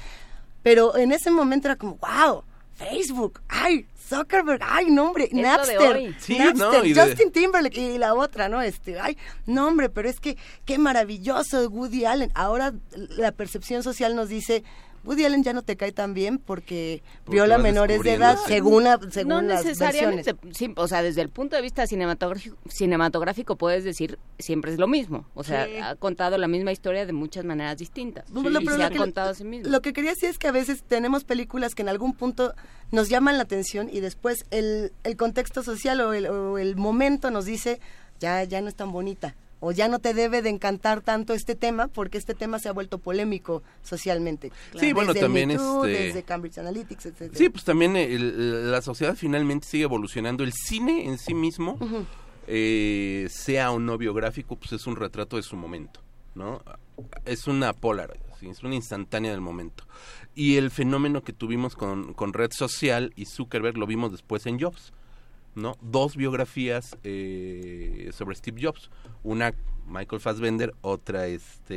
Pero 0.67 0.97
en 0.97 1.13
ese 1.13 1.31
momento 1.31 1.69
era 1.69 1.77
como, 1.77 1.97
wow, 1.99 2.43
Facebook, 2.75 3.41
ay, 3.49 3.87
Zuckerberg, 4.09 4.61
ay, 4.65 4.87
no 4.91 5.05
hombre, 5.05 5.27
Es 5.27 5.31
lo 5.33 5.37
de 5.39 5.43
Napster. 5.45 6.15
Sí, 6.19 6.39
Napster, 6.39 6.57
no, 6.81 6.85
y 6.85 6.93
de- 6.93 7.01
Justin 7.01 7.31
Timberlake 7.31 7.77
y 7.95 7.99
la 7.99 8.15
otra, 8.15 8.49
¿no? 8.49 8.61
Este, 8.61 8.99
ay, 8.99 9.17
no 9.47 9.69
hombre, 9.69 9.91
pero 9.91 10.09
es 10.09 10.19
que 10.19 10.37
qué 10.65 10.77
maravilloso 10.77 11.69
Woody 11.69 12.05
Allen. 12.05 12.33
Ahora 12.35 12.73
la 13.17 13.31
percepción 13.31 13.85
social 13.85 14.17
nos 14.17 14.29
dice, 14.29 14.65
Woody 15.07 15.25
Allen 15.25 15.43
ya 15.45 15.53
no 15.53 15.63
te 15.63 15.77
cae 15.77 15.93
tan 15.93 16.13
bien 16.15 16.39
porque, 16.39 17.03
Porque 17.25 17.37
viola 17.37 17.59
menores 17.59 18.03
de 18.03 18.15
edad 18.15 18.37
sí. 18.45 18.55
según, 18.55 18.85
la- 18.85 18.99
según 19.11 19.29
no 19.29 19.43
las 19.43 19.65
necesariamente, 19.65 20.33
versiones. 20.33 20.57
sí, 20.59 20.73
o 20.77 20.89
sea, 20.89 21.03
desde 21.03 21.23
el 21.23 21.29
punto 21.31 21.57
de 21.57 21.63
vista 21.63 21.87
cinematográfico, 21.87 22.57
cinematográfico 22.69 23.57
puedes 23.57 23.85
decir 23.85 24.19
siempre 24.39 24.73
es 24.73 24.79
lo 24.79 24.89
mismo, 24.89 25.27
o 25.35 25.45
sea, 25.45 25.67
Sí. 25.67 25.77
ha 25.79 25.95
contado 25.97 26.37
la 26.39 26.49
misma 26.49 26.73
historia 26.73 27.07
de 27.07 27.13
muchas 27.13 27.45
maneras 27.45 27.79
distintas 27.79 28.29
Lo- 28.31 28.41
y 28.41 28.45
pero 28.65 28.73
se 28.73 28.79
lo 28.79 28.85
ha 28.85 28.91
que- 28.91 28.99
contado 28.99 29.31
a 29.31 29.35
sí 29.35 29.45
mismo. 29.45 29.71
Lo 29.71 29.81
que 29.83 29.93
quería 29.93 30.11
decir 30.11 30.29
es 30.29 30.39
que 30.39 30.49
a 30.49 30.53
veces 30.53 30.83
tenemos 30.87 31.25
películas 31.25 31.75
que 31.75 31.83
en 31.83 31.89
algún 31.89 32.13
punto 32.15 32.55
nos 32.93 33.09
llaman 33.09 33.37
la 33.37 33.45
atención 33.45 33.89
y 33.93 34.01
después 34.01 34.45
el, 34.51 34.93
el 35.05 35.17
contexto 35.17 35.63
social 35.63 36.01
o 36.01 36.13
el, 36.13 36.27
o 36.27 36.59
el 36.59 36.77
momento 36.77 37.31
nos 37.31 37.45
dice 37.45 37.81
ya, 38.21 38.43
ya 38.45 38.61
no 38.61 38.69
es 38.69 38.75
tan 38.75 38.93
bonita 38.93 39.35
o 39.61 39.73
ya 39.73 39.89
no 39.89 39.99
te 39.99 40.13
debe 40.15 40.43
de 40.43 40.51
encantar 40.51 41.01
tanto 41.01 41.33
este 41.35 41.55
tema 41.55 41.89
porque 41.89 42.19
este 42.19 42.35
tema 42.35 42.59
se 42.59 42.69
ha 42.69 42.73
vuelto 42.73 42.99
polémico 42.99 43.63
socialmente. 43.83 44.53
Sí, 44.79 44.93
bueno, 44.93 45.13
Desde 45.15 45.27
el 45.27 45.33
también, 45.33 45.51
este- 45.51 45.87
desde 45.89 46.23
Cambridge 46.23 46.59
Analytics, 46.59 47.07
etc. 47.07 47.33
Sí, 47.35 47.49
pues 47.49 47.65
también 47.65 47.97
el- 47.97 48.71
la 48.71 48.83
sociedad 48.83 49.15
finalmente 49.17 49.67
sigue 49.67 49.85
evolucionando. 49.85 50.45
El 50.45 50.53
cine 50.53 51.07
en 51.07 51.19
sí 51.19 51.35
mismo, 51.35 51.79
eh, 52.47 53.27
sea 53.31 53.71
o 53.73 53.79
no 53.79 53.99
biográfico, 53.99 54.57
pues 54.57 54.73
es 54.73 54.87
un 54.87 54.97
retrato 54.97 55.37
de 55.37 55.43
su 55.43 55.57
momento, 55.57 56.01
¿no? 56.35 56.63
Es 57.25 57.47
una 57.47 57.73
Polaroid, 57.73 58.21
¿sí? 58.39 58.49
es 58.49 58.63
una 58.63 58.75
instantánea 58.75 59.31
del 59.33 59.41
momento. 59.41 59.85
Y 60.35 60.57
el 60.57 60.71
fenómeno 60.71 61.23
que 61.23 61.33
tuvimos 61.33 61.75
con, 61.77 62.13
con 62.15 62.33
Red 62.33 62.51
Social 62.53 63.13
y 63.17 63.25
Zuckerberg 63.27 63.79
lo 63.79 63.87
vimos 63.87 64.13
después 64.13 64.47
en 64.47 64.61
Jobs, 64.61 64.93
¿no? 65.57 65.77
Dos 65.81 66.17
biografías 66.17 66.97
eh, 67.03 68.11
sobre 68.13 68.37
Steve 68.37 68.61
Jobs. 68.63 68.91
Una 69.25 69.53
Michael 69.89 70.21
Fassbender, 70.21 70.75
otra 70.81 71.27
este... 71.27 71.75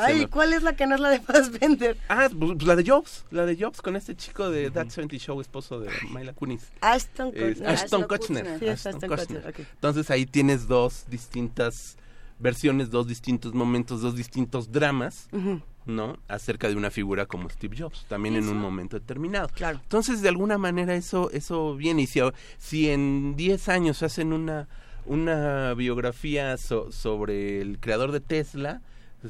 Ay, 0.00 0.26
¿cuál 0.26 0.52
es 0.52 0.62
la 0.62 0.76
que 0.76 0.86
no 0.86 0.94
es 0.94 1.00
la 1.00 1.10
de 1.10 1.20
Fassbender? 1.20 1.96
Ah, 2.08 2.28
pues, 2.30 2.52
pues 2.52 2.66
la 2.66 2.76
de 2.76 2.84
Jobs, 2.88 3.24
la 3.30 3.44
de 3.46 3.56
Jobs 3.56 3.82
con 3.82 3.96
este 3.96 4.14
chico 4.16 4.48
de 4.50 4.70
That 4.70 4.88
70 4.90 5.16
Show, 5.16 5.40
esposo 5.40 5.80
de 5.80 5.90
Mila 6.14 6.32
Kunis. 6.34 6.70
Ashton 6.80 7.32
Es 7.34 7.58
Kutcher. 7.58 7.68
Ashton 7.68 8.02
Kutcher. 8.04 8.58
Sí, 8.60 8.68
Ashton 8.68 8.94
Ashton 8.94 9.08
Kutcher. 9.10 9.54
Entonces 9.74 10.10
ahí 10.10 10.24
tienes 10.26 10.68
dos 10.68 11.06
distintas 11.08 11.96
versiones, 12.38 12.90
dos 12.90 13.06
distintos 13.06 13.52
momentos, 13.54 14.02
dos 14.02 14.14
distintos 14.16 14.70
dramas, 14.70 15.28
Ujú. 15.32 15.60
¿No? 15.86 16.18
Acerca 16.28 16.68
de 16.68 16.76
una 16.76 16.90
figura 16.90 17.26
como 17.26 17.48
Steve 17.48 17.76
Jobs, 17.78 18.04
también 18.08 18.36
en 18.36 18.48
un 18.48 18.58
momento 18.58 18.98
determinado. 18.98 19.48
Claro. 19.54 19.80
Entonces, 19.82 20.22
de 20.22 20.28
alguna 20.28 20.58
manera 20.58 20.94
eso 20.94 21.30
eso 21.32 21.74
viene 21.74 22.02
y 22.02 22.06
si, 22.06 22.88
en 22.88 23.34
10 23.36 23.68
años 23.68 24.02
hacen 24.02 24.32
una 24.32 24.68
una 25.04 25.74
biografía 25.74 26.56
so- 26.56 26.92
sobre 26.92 27.60
el 27.60 27.80
creador 27.80 28.12
de 28.12 28.20
Tesla, 28.20 28.80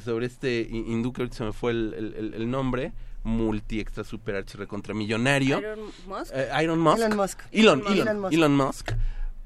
sobre 0.03 0.27
este 0.27 0.67
hi- 0.69 0.85
hindú 0.87 1.13
que 1.13 1.27
se 1.31 1.43
me 1.43 1.51
fue 1.51 1.71
el, 1.71 2.33
el- 2.35 2.49
nombre, 2.51 2.93
multi 3.23 3.79
extra 3.79 4.03
super 4.03 4.35
archi 4.35 4.55
recontra 4.57 4.93
millonario. 4.93 5.57
Elon 5.57 5.79
Musk. 6.07 6.31
Eh, 6.33 6.49
Elon 6.59 6.79
Musk. 6.79 6.97
Elon 6.99 7.17
Musk. 7.17 7.39
Elon, 7.51 7.79
Elon 7.87 7.97
Elon, 7.97 8.19
Musk. 8.21 8.33
Elon 8.33 8.55
Musk. 8.55 8.91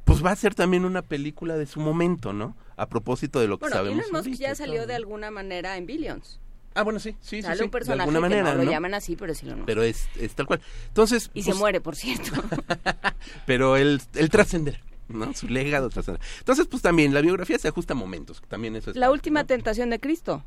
Pues 0.03 0.23
va 0.25 0.31
a 0.31 0.35
ser 0.35 0.53
también 0.55 0.83
una 0.83 1.01
película 1.01 1.55
de 1.57 1.65
su 1.65 1.79
momento, 1.79 2.33
¿no? 2.33 2.55
A 2.75 2.87
propósito 2.89 3.39
de 3.39 3.47
lo 3.47 3.57
que 3.57 3.61
Bueno, 3.65 3.75
sabemos. 3.77 3.99
Elon 3.99 4.11
Musk 4.11 4.25
ahorita 4.27 4.43
ya 4.49 4.55
salió 4.55 4.85
de 4.85 4.95
alguna 4.95 5.31
manera 5.31 5.77
en 5.77 5.85
Billions. 5.85 6.39
Ah, 6.77 6.83
bueno, 6.83 6.99
sí, 6.99 7.15
sí, 7.21 7.37
sí, 7.37 7.41
Sale 7.41 7.57
sí, 7.57 7.63
un 7.63 7.71
personaje 7.71 7.97
de 7.97 8.03
alguna 8.03 8.17
que 8.29 8.35
manera, 8.35 8.51
no 8.51 8.59
lo 8.59 8.65
¿no? 8.65 8.71
llaman 8.71 8.93
así, 8.93 9.15
pero 9.15 9.33
sí 9.33 9.47
lo 9.47 9.65
Pero 9.65 9.81
es, 9.81 10.07
es 10.19 10.35
tal 10.35 10.45
cual. 10.45 10.61
Entonces, 10.89 11.31
Y 11.33 11.41
pues, 11.41 11.45
se 11.45 11.53
muere, 11.59 11.81
por 11.81 11.95
cierto. 11.95 12.31
pero 13.47 13.77
el, 13.77 13.99
el 14.13 14.29
trascender, 14.29 14.79
¿no? 15.07 15.33
Su 15.33 15.47
legado 15.47 15.89
trascender. 15.89 16.21
Entonces, 16.37 16.67
pues 16.67 16.83
también 16.83 17.15
la 17.15 17.21
biografía 17.21 17.57
se 17.57 17.67
ajusta 17.67 17.93
a 17.93 17.95
momentos, 17.95 18.43
también 18.47 18.75
eso 18.75 18.91
es. 18.91 18.95
La 18.95 19.07
parte, 19.07 19.13
última 19.13 19.43
tentación 19.45 19.89
de 19.89 19.99
Cristo. 19.99 20.43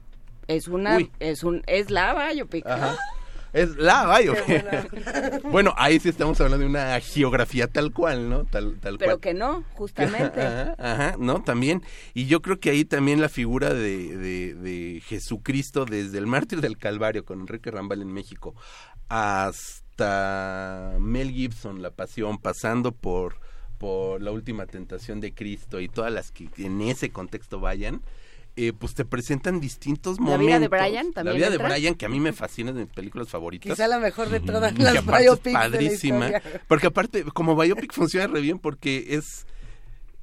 Es 0.47 0.69
una, 0.69 0.97
Uy. 0.99 1.11
es 1.19 1.43
un, 1.43 1.63
es 1.67 1.91
la 1.91 2.31
biopic. 2.33 2.65
Ajá. 2.67 2.97
Es 3.53 3.77
la 3.77 4.19
biopic. 4.19 5.43
bueno, 5.51 5.75
ahí 5.77 5.99
sí 5.99 6.09
estamos 6.09 6.41
hablando 6.41 6.65
de 6.65 6.71
una 6.71 7.01
geografía 7.01 7.67
tal 7.67 7.93
cual, 7.93 8.29
¿no? 8.31 8.45
Tal, 8.45 8.79
tal 8.81 8.99
Pero 8.99 9.13
cual. 9.13 9.21
que 9.21 9.35
no, 9.35 9.65
justamente. 9.75 10.41
Ajá, 10.41 10.75
ajá, 10.79 11.17
no, 11.19 11.43
también. 11.43 11.83
Y 12.15 12.27
yo 12.27 12.43
creo 12.43 12.61
que 12.61 12.71
ahí 12.71 12.85
también 12.85 13.21
la 13.21 13.29
figura 13.29 13.75
de, 13.75 14.17
de, 14.17 14.55
de 14.55 15.01
Jesucristo 15.07 15.85
desde 15.85 16.19
el 16.19 16.27
mártir 16.27 16.61
del 16.61 16.79
Calvario 16.79 17.25
con 17.25 17.41
Enrique 17.41 17.71
Rambal 17.71 18.03
en 18.03 18.13
México 18.13 18.55
hasta 19.09 20.97
Mel 21.01 21.31
Gibson, 21.33 21.83
La 21.83 21.91
Pasión, 21.91 22.39
pasando 22.39 22.93
por, 22.93 23.35
por 23.77 24.23
La 24.23 24.31
Última 24.31 24.67
Tentación 24.67 25.21
de 25.21 25.35
Cristo 25.35 25.81
y 25.81 25.89
todas 25.89 26.13
las 26.13 26.31
que 26.31 26.49
en 26.59 26.81
ese 26.81 27.11
contexto 27.11 27.61
vayan. 27.61 28.01
Eh, 28.57 28.73
pues 28.73 28.95
te 28.95 29.05
presentan 29.05 29.61
distintos 29.61 30.19
¿La 30.19 30.25
momentos. 30.25 30.47
vida 30.47 30.59
de 30.61 30.69
Brian 30.69 31.07
La 31.09 31.13
también 31.13 31.37
vida 31.37 31.51
de? 31.51 31.59
Brian, 31.59 31.95
que 31.95 32.07
a 32.07 32.09
mí 32.09 32.21
me 32.21 32.33
fascina, 32.33 32.71
es 32.71 32.77
de 32.77 32.83
mis 32.85 32.93
películas 32.93 33.29
favoritas. 33.29 33.73
Quizá 33.73 33.87
la 33.89 33.99
mejor 33.99 34.29
de 34.29 34.41
todas 34.41 34.73
Que 34.75 34.83
las 34.83 34.97
aparte 34.97 35.23
biopics 35.25 35.47
es 35.47 35.53
de 35.53 35.53
la 35.53 35.61
padrísima. 35.71 36.31
Porque 36.69 36.87
aparte, 36.89 37.25
como 37.25 37.57
biopic 37.57 37.93
funciona 37.93 38.27
re 38.27 38.41
bien 38.41 38.59
porque 38.59 39.15
es 39.17 39.47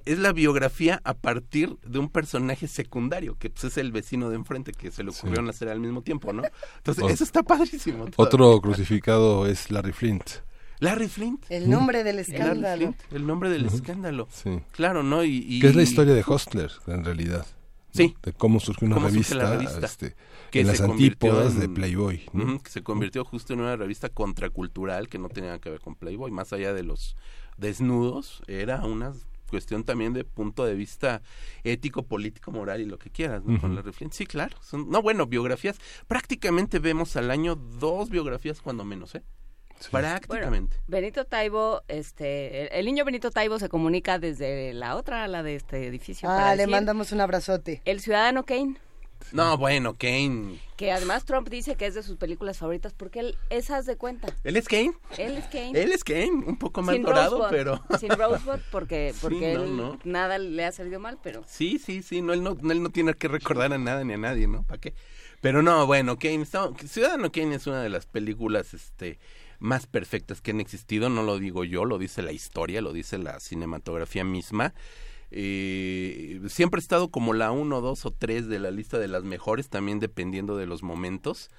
es 0.06 0.20
la 0.20 0.32
biografía 0.32 1.02
a 1.04 1.16
partir 1.16 1.76
de 1.86 2.00
un 2.00 2.08
personaje 2.08 2.70
secundario, 2.70 3.36
que 3.38 3.50
pues, 3.50 3.66
es 3.66 3.78
el 3.78 3.92
vecino 3.92 4.30
de 4.30 4.38
enfrente 4.38 4.72
que 4.72 4.90
se 4.90 5.04
le 5.04 5.10
ocurrió 5.10 5.42
nacer 5.42 5.68
al 5.68 5.82
mismo 5.82 6.02
tiempo, 6.02 6.32
¿no? 6.32 6.44
Entonces, 6.78 7.04
O- 7.04 7.10
eso 7.10 7.26
está 7.26 7.44
padrísimo. 7.44 8.06
Otro 8.16 8.62
crucificado 8.62 9.48
es 9.48 9.70
Larry 9.70 9.92
Flint. 9.92 10.24
Larry 10.80 11.10
Flint. 11.10 11.44
El 11.50 11.70
nombre 11.70 12.06
del 12.06 12.16
Larry 12.18 12.32
escándalo. 12.32 12.78
Flint, 12.78 12.98
el 13.12 13.28
nombre 13.28 13.50
del 13.50 13.66
escándalo. 13.66 14.30
Sí. 14.32 14.62
Claro, 14.72 15.04
¿no? 15.04 15.26
Y, 15.26 15.44
y- 15.46 15.60
Que 15.60 15.68
es 15.68 15.76
la 15.76 15.84
historia 15.84 16.14
de 16.14 16.24
Hostler, 16.26 16.72
en 16.88 17.04
realidad. 17.04 17.46
Sí. 17.98 18.16
De 18.24 18.34
cómo 18.34 18.60
surgió 18.60 18.86
una 18.86 18.96
cómo 18.96 19.08
revista, 19.08 19.36
la 19.36 19.52
revista, 19.52 19.86
este, 19.86 20.16
que 20.52 20.62
en 20.62 20.68
las 20.68 20.82
antípodas 20.82 21.60
de 21.60 21.68
Playboy. 21.68 22.24
¿no? 22.34 22.62
Que 22.62 22.70
se 22.70 22.84
convirtió 22.84 23.26
justo 23.26 23.54
en 23.54 23.62
una 23.62 23.76
revista 23.76 24.10
contracultural 24.10 25.10
que 25.10 25.18
no 25.18 25.30
tenía 25.30 25.50
nada 25.50 25.60
que 25.60 25.70
ver 25.70 25.82
con 25.82 25.96
Playboy, 25.96 26.32
más 26.32 26.54
allá 26.54 26.74
de 26.74 26.84
los 26.84 27.16
desnudos, 27.58 28.42
era 28.48 28.86
una 28.86 29.14
cuestión 29.50 29.84
también 29.84 30.14
de 30.14 30.24
punto 30.24 30.66
de 30.66 30.76
vista 30.76 31.22
ético, 31.64 32.04
político, 32.04 32.52
moral 32.52 32.82
y 32.82 32.86
lo 32.86 33.00
que 33.00 33.10
quieras, 33.10 33.44
¿no? 33.46 33.60
Con 33.60 33.76
la. 33.76 33.84
Sí, 34.12 34.26
claro. 34.26 34.58
Son, 34.62 34.90
no, 34.90 35.02
bueno, 35.02 35.26
biografías. 35.26 35.78
Prácticamente 36.08 36.80
vemos 36.80 37.16
al 37.16 37.32
año 37.32 37.56
dos 37.56 38.10
biografías 38.10 38.62
cuando 38.62 38.84
menos, 38.84 39.16
¿eh? 39.16 39.24
Prácticamente. 39.92 40.76
Bueno, 40.78 40.88
Benito 40.88 41.26
Taibo, 41.26 41.82
este, 41.88 42.64
el, 42.64 42.70
el 42.80 42.86
niño 42.86 43.06
Benito 43.06 43.32
Taibo 43.32 43.60
se 43.60 43.70
comunica 43.70 44.20
desde 44.20 44.74
la 44.74 44.96
otra, 44.96 45.28
la 45.28 45.44
de 45.44 45.56
este 45.56 45.86
edificio. 45.88 46.28
para 46.28 46.50
Ah, 46.50 46.56
le 46.56 46.64
decir, 46.64 46.72
mandamos 46.72 47.12
un 47.12 47.22
abrazote. 47.22 47.82
El 47.86 48.00
ciudadano 48.00 48.44
Kane, 48.46 48.76
No, 49.32 49.58
bueno, 49.58 49.96
Kane. 49.98 50.60
que 50.78 50.92
además 50.92 51.26
Trump 51.26 51.50
dice 51.50 51.76
que 51.76 51.86
es 51.86 51.96
de 51.96 52.04
sus 52.04 52.18
películas 52.18 52.58
favoritas 52.60 52.94
porque 52.94 53.20
él, 53.20 53.36
esas 53.50 53.86
de 53.86 53.98
cuenta. 53.98 54.28
¿Él 54.44 54.58
es 54.58 54.68
Kane? 54.68 54.94
Él 55.18 55.38
es 55.38 55.46
Kane. 55.46 55.72
Él 55.82 55.92
es 55.92 56.04
Kane, 56.04 56.44
un 56.46 56.58
poco 56.58 56.82
más 56.82 56.96
Sin 56.96 57.04
dorado, 57.04 57.38
Rosebud, 57.40 57.50
pero... 57.50 57.82
Sin 58.00 58.10
Rosebud 58.10 58.60
porque, 58.72 59.12
Sí, 59.14 59.20
porque 59.22 59.54
no, 59.54 59.64
él 59.64 59.78
no. 59.78 60.00
nada 60.04 60.38
le 60.38 60.66
ha 60.66 60.72
salido 60.72 61.00
mal, 61.00 61.18
pero... 61.22 61.44
Sí, 61.48 61.78
sí, 61.80 62.02
sí, 62.04 62.22
no, 62.22 62.34
él 62.34 62.42
no, 62.44 62.52
él 62.72 62.82
no 62.84 62.90
tiene 62.90 63.14
que 63.14 63.28
recordar 63.28 63.74
a 63.74 63.78
nada 63.78 64.04
ni 64.04 64.14
a 64.14 64.18
nadie, 64.18 64.48
¿no? 64.48 64.64
¿Para 64.64 64.80
qué? 64.82 64.94
Pero 65.42 65.62
no, 65.62 65.86
bueno, 65.86 66.18
Kane, 66.18 66.42
está- 66.42 66.72
Ciudadano 66.88 67.32
Kane 67.32 67.56
es 67.56 67.68
una 67.68 67.82
de 67.84 67.90
las 67.90 68.06
películas, 68.08 68.74
este, 68.74 69.20
más 69.60 69.88
perfectas 69.88 70.42
que 70.42 70.52
han 70.52 70.60
existido, 70.60 71.10
no 71.10 71.24
lo 71.24 71.40
digo 71.40 71.64
yo, 71.64 71.86
lo 71.86 71.98
dice 71.98 72.22
la 72.22 72.32
historia, 72.32 72.82
lo 72.82 72.94
dice 72.94 73.18
la 73.18 73.40
cinematografía 73.40 74.24
misma. 74.24 74.74
Eh, 75.32 76.40
siempre 76.48 76.80
ha 76.80 76.82
estado 76.82 77.10
como 77.10 77.34
la 77.34 77.52
uno, 77.52 77.82
dos 77.82 78.06
o 78.06 78.12
tres 78.12 78.48
de 78.48 78.60
la 78.60 78.72
lista 78.72 78.98
de 78.98 79.08
las 79.08 79.24
mejores, 79.24 79.70
también 79.70 80.00
dependiendo 80.00 80.56
de 80.58 80.68
los 80.68 80.84
momentos, 80.84 81.50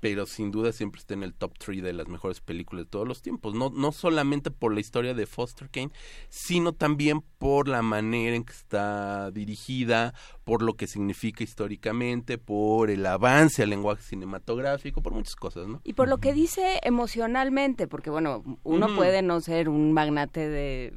pero 0.00 0.26
sin 0.26 0.50
duda 0.50 0.72
siempre 0.72 1.00
está 1.00 1.14
en 1.14 1.22
el 1.22 1.34
top 1.34 1.52
3 1.58 1.82
de 1.82 1.92
las 1.92 2.08
mejores 2.08 2.40
películas 2.40 2.84
de 2.84 2.90
todos 2.90 3.06
los 3.06 3.22
tiempos. 3.22 3.54
No, 3.54 3.70
no 3.70 3.92
solamente 3.92 4.50
por 4.50 4.72
la 4.72 4.80
historia 4.80 5.14
de 5.14 5.26
Foster 5.26 5.68
Kane, 5.70 5.90
sino 6.28 6.72
también 6.72 7.22
por 7.38 7.68
la 7.68 7.82
manera 7.82 8.36
en 8.36 8.44
que 8.44 8.52
está 8.52 9.30
dirigida, 9.30 10.14
por 10.44 10.62
lo 10.62 10.74
que 10.74 10.86
significa 10.86 11.44
históricamente, 11.44 12.38
por 12.38 12.90
el 12.90 13.04
avance 13.06 13.62
al 13.62 13.70
lenguaje 13.70 14.02
cinematográfico, 14.02 15.02
por 15.02 15.12
muchas 15.12 15.36
cosas, 15.36 15.66
¿no? 15.68 15.80
Y 15.84 15.94
por 15.94 16.08
lo 16.08 16.18
que 16.18 16.32
dice 16.32 16.80
emocionalmente, 16.82 17.86
porque 17.86 18.10
bueno, 18.10 18.42
uno 18.62 18.94
puede 18.94 19.22
no 19.22 19.40
ser 19.40 19.68
un 19.68 19.92
magnate 19.92 20.48
de 20.48 20.92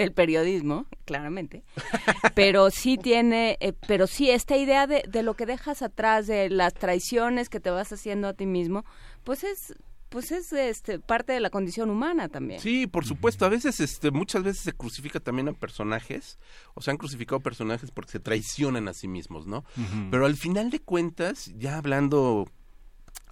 del 0.00 0.12
periodismo, 0.12 0.86
claramente, 1.04 1.62
pero 2.34 2.70
sí 2.70 2.96
tiene, 2.96 3.56
eh, 3.60 3.72
pero 3.86 4.06
sí 4.06 4.30
esta 4.30 4.56
idea 4.56 4.86
de, 4.86 5.02
de 5.08 5.22
lo 5.22 5.34
que 5.34 5.46
dejas 5.46 5.82
atrás, 5.82 6.26
de 6.26 6.50
las 6.50 6.74
traiciones 6.74 7.48
que 7.48 7.60
te 7.60 7.70
vas 7.70 7.92
haciendo 7.92 8.28
a 8.28 8.34
ti 8.34 8.46
mismo, 8.46 8.84
pues 9.24 9.44
es 9.44 9.74
pues 10.10 10.32
es 10.32 10.52
este 10.52 10.98
parte 10.98 11.32
de 11.32 11.40
la 11.40 11.50
condición 11.50 11.88
humana 11.88 12.28
también. 12.28 12.60
Sí, 12.60 12.86
por 12.86 13.06
supuesto. 13.06 13.46
A 13.46 13.48
veces, 13.48 13.80
este, 13.80 14.10
muchas 14.10 14.42
veces 14.42 14.62
se 14.62 14.72
crucifica 14.72 15.20
también 15.20 15.48
a 15.48 15.52
personajes, 15.52 16.38
o 16.74 16.82
se 16.82 16.90
han 16.90 16.96
crucificado 16.96 17.40
personajes 17.40 17.92
porque 17.92 18.10
se 18.10 18.20
traicionan 18.20 18.88
a 18.88 18.92
sí 18.92 19.08
mismos, 19.08 19.46
¿no? 19.46 19.64
Pero 20.10 20.26
al 20.26 20.36
final 20.36 20.70
de 20.70 20.80
cuentas, 20.80 21.52
ya 21.56 21.78
hablando 21.78 22.50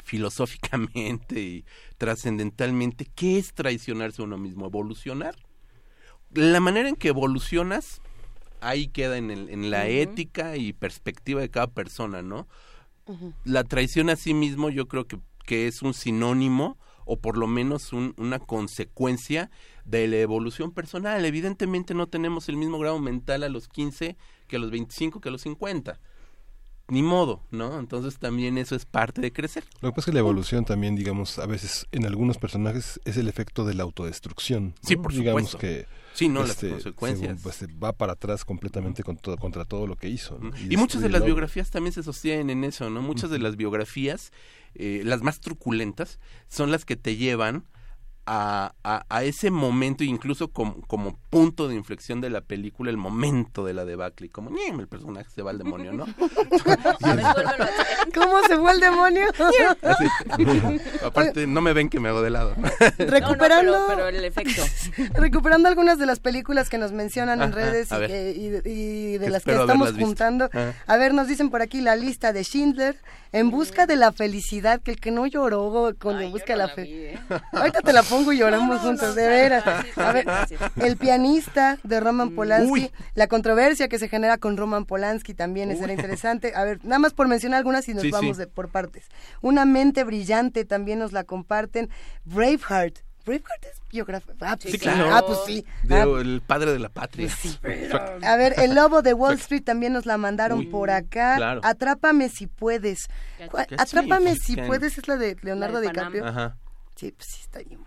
filosóficamente 0.05 1.41
y 1.41 1.65
trascendentalmente, 1.99 3.07
¿qué 3.07 3.39
es 3.39 3.53
traicionarse 3.53 4.23
a 4.23 4.25
uno 4.25 4.39
mismo? 4.39 4.67
¿Evolucionar? 4.67 5.35
La 6.33 6.61
manera 6.61 6.89
en 6.89 6.97
que 6.97 7.09
evolucionas, 7.09 8.01
ahí 8.61 8.89
queda 8.89 9.17
en, 9.19 9.31
el- 9.31 9.49
en 9.51 9.71
la 9.71 9.87
ética 9.89 10.57
y 10.57 10.73
perspectiva 10.73 11.41
de 11.41 11.51
cada 11.51 11.69
persona, 11.69 12.23
¿no? 12.23 12.47
la 13.45 13.65
traición 13.65 14.11
a 14.11 14.17
sí 14.17 14.35
mismo 14.35 14.69
yo 14.69 14.87
creo 14.87 15.07
que, 15.07 15.19
que 15.47 15.67
es 15.67 15.81
un 15.81 15.95
sinónimo 15.95 16.77
o 17.07 17.17
por 17.17 17.39
lo 17.39 17.47
menos 17.47 17.95
un- 17.95 18.13
una 18.19 18.39
consecuencia 18.39 19.51
de 19.87 20.07
la 20.09 20.17
evolución 20.19 20.73
personal. 20.73 21.25
Evidentemente 21.25 21.95
no 21.95 22.07
tenemos 22.09 22.51
el 22.51 22.57
mismo 22.59 22.79
grado 22.79 22.99
mental 22.99 23.45
a 23.45 23.49
los 23.49 23.67
15 23.69 24.19
que 24.47 24.57
a 24.57 24.59
los 24.59 24.71
25 24.71 25.23
que 25.23 25.31
a 25.31 25.33
los 25.33 25.41
50. 25.41 25.99
Ni 26.89 27.03
modo, 27.03 27.43
¿no? 27.51 27.79
Entonces 27.79 28.19
también 28.19 28.59
eso 28.59 28.75
es 28.77 28.85
parte 28.85 29.23
de 29.23 29.33
crecer. 29.33 29.65
Lo 29.81 29.89
que 29.91 29.97
pasa 29.97 30.01
es 30.01 30.05
que 30.07 30.13
la 30.13 30.21
evolución 30.21 30.67
también, 30.67 30.95
digamos, 30.95 31.39
a 31.39 31.47
veces 31.47 31.87
en 31.93 32.05
algunos 32.05 32.37
personajes 32.37 33.01
es 33.07 33.17
el 33.17 33.29
efecto 33.29 33.65
de 33.65 33.73
la 33.73 33.85
autodestrucción. 33.85 34.69
¿no? 34.83 34.89
Sí, 34.89 34.97
por 34.97 35.13
digamos 35.15 35.51
supuesto. 35.51 35.59
que 35.59 35.87
Sí, 36.19 36.29
no, 36.29 36.41
las 36.41 36.51
este, 36.51 36.71
consecuencias. 36.71 37.29
según, 37.29 37.43
pues, 37.43 37.55
se 37.55 37.67
va 37.69 37.93
para 37.93 38.15
atrás 38.15 38.45
completamente 38.45 39.05
con 39.05 39.17
todo- 39.17 39.37
contra 39.37 39.65
todo 39.65 39.87
lo 39.87 39.95
que 39.95 40.09
hizo. 40.09 40.37
¿no? 40.41 40.51
Y, 40.69 40.77
muchas 40.77 41.01
de 41.01 41.09
las 41.09 41.25
biografías 41.25 41.71
también 41.71 41.93
se 41.93 42.03
sostienen 42.03 42.51
en 42.51 42.65
eso, 42.65 42.91
¿no? 42.91 43.03
Muchas 43.03 43.31
de 43.31 43.39
las 43.39 43.57
biografías, 43.57 44.33
eh, 44.75 45.03
las 45.05 45.23
más 45.23 45.39
truculentas, 45.39 46.19
son 46.49 46.73
las 46.73 46.85
que 46.85 46.97
te 46.97 47.17
llevan 47.17 47.65
a, 48.31 48.75
a, 48.85 49.07
a 49.09 49.25
ese 49.25 49.51
momento, 49.51 50.05
incluso 50.05 50.49
como, 50.49 50.83
como 50.83 51.17
punto 51.31 51.67
de 51.67 51.75
inflexión 51.77 52.21
de 52.21 52.29
la 52.29 52.43
película, 52.43 52.91
el 52.91 52.99
momento 52.99 53.65
de 53.65 53.73
la 53.73 53.87
debacle, 53.87 54.27
y 54.27 54.31
como 54.31 54.51
el 54.51 54.87
personaje 54.87 55.31
se 55.35 55.41
va 55.41 55.51
al 55.51 55.57
demonio, 55.59 55.95
¿no? 55.95 56.05
¿Cómo 58.15 58.43
se 58.47 58.57
fue 58.59 58.73
el 58.73 58.81
demonio? 58.81 59.27
Así. 59.83 60.05
Aparte, 61.05 61.47
no 61.47 61.61
me 61.61 61.73
ven 61.73 61.89
que 61.89 62.01
me 62.01 62.09
hago 62.09 62.23
de 62.23 62.31
lado. 62.31 62.55
Recuperando, 62.99 63.73
No, 63.73 63.79
no, 63.81 63.87
pero- 63.89 64.05
pero 64.07 64.19
el 64.19 64.25
efecto. 64.25 64.63
recuperando 65.15 65.69
algunas 65.69 65.99
de 65.99 66.07
las 66.07 66.21
películas 66.21 66.69
que 66.69 66.79
nos 66.79 66.93
mencionan 66.93 67.43
en 67.43 67.53
redes 67.53 67.93
ah, 67.93 68.05
y, 68.05 68.07
que- 68.07 68.33
y 68.37 68.49
de- 68.49 68.71
y 68.71 69.19
de 69.19 69.25
Que 69.27 69.31
las 69.31 69.45
que 69.45 69.53
estamos 69.53 69.93
juntando. 69.93 70.49
Ah. 70.53 70.73
A 70.87 70.97
ver, 70.97 71.15
nos 71.15 71.29
dicen 71.29 71.51
por 71.51 71.63
aquí 71.63 71.81
la 71.81 71.97
lista 71.97 72.33
de 72.33 72.43
Schindler, 72.45 72.97
En 73.33 73.51
busca 73.51 73.87
de 73.87 73.97
la 73.97 74.13
felicidad, 74.13 74.81
que 74.81 74.93
el 74.93 75.01
que 75.01 75.11
no 75.11 75.27
lloró 75.27 75.95
con 75.99 76.21
En 76.21 76.31
busca 76.33 76.55
de 76.55 76.59
la 76.59 76.69
felicidad. 76.69 77.21
Ahorita 77.53 77.81
te 77.83 77.93
la 77.93 78.03
pongo 78.03 78.18
y 78.33 78.39
lloramos 78.39 78.81
juntos, 78.81 79.15
de 79.15 79.27
veras. 79.29 79.65
A 79.97 80.13
ver, 80.13 80.27
El 80.77 80.97
pianista 80.97 81.79
de 81.83 82.01
Roman 82.01 82.31
Polanski, 82.31 82.71
Uy. 82.71 82.91
la 83.15 83.27
controversia 83.27 83.89
que 83.89 83.99
se 83.99 84.09
genera 84.09 84.39
con 84.39 84.57
Roman 84.57 84.85
Polanski 84.85 85.35
también 85.35 85.71
es 85.71 85.81
interesante. 85.81 86.53
A 86.55 86.65
ver, 86.65 86.85
nada 86.85 86.99
más 86.99 87.13
por 87.15 87.29
mencionar 87.29 87.59
algunas 87.59 87.89
y 87.89 87.95
nos 87.95 88.03
Sí, 88.03 88.11
vamos 88.11 88.37
sí. 88.37 88.41
de- 88.43 88.47
por 88.47 88.69
partes. 88.71 89.07
Una 89.41 89.65
mente 89.65 90.05
brillante 90.05 90.65
también 90.65 90.99
nos 90.99 91.13
la 91.13 91.25
comparten. 91.25 91.89
Braveheart. 92.25 92.99
Braveheart 93.27 93.65
es 93.65 93.81
biografía. 93.91 94.35
Ah, 94.41 94.57
pues 94.57 94.63
Sí, 94.63 94.71
sí. 94.73 94.79
claro. 94.79 95.15
Ah, 95.15 95.23
pues 95.27 95.39
sí. 95.47 95.67
De- 95.83 95.97
Ah, 95.97 96.05
el 96.21 96.41
padre 96.47 96.73
de 96.73 96.79
la 96.79 96.89
patria. 96.89 97.29
a 98.23 98.37
ver, 98.37 98.55
el 98.59 98.75
lobo 98.75 99.03
de 99.03 99.13
Wall 99.13 99.35
Street 99.35 99.63
también 99.65 99.93
nos 99.93 100.07
la 100.07 100.17
mandaron 100.17 100.61
Uy, 100.61 100.67
por 100.67 100.91
acá. 100.91 101.37
claro. 101.37 101.61
Atrápame 101.63 102.29
si 102.31 102.47
puedes. 102.47 103.07
¿Cuál- 103.51 103.67
Catch 103.67 103.79
me 103.79 103.83
Atrápame 103.83 104.35
si 104.37 104.57
can. 104.57 104.67
puedes 104.67 104.97
es 104.97 105.07
la 105.09 105.17
de 105.17 105.37
Leonardo 105.43 105.75
La 105.75 105.81
de 105.81 105.87
Panam. 105.89 106.13
DiCaprio. 106.13 106.27
Ajá. 106.27 106.57
Sí, 106.97 107.13
pues 107.13 107.29
sí, 107.31 107.41
está 107.43 107.59
bien 107.61 107.81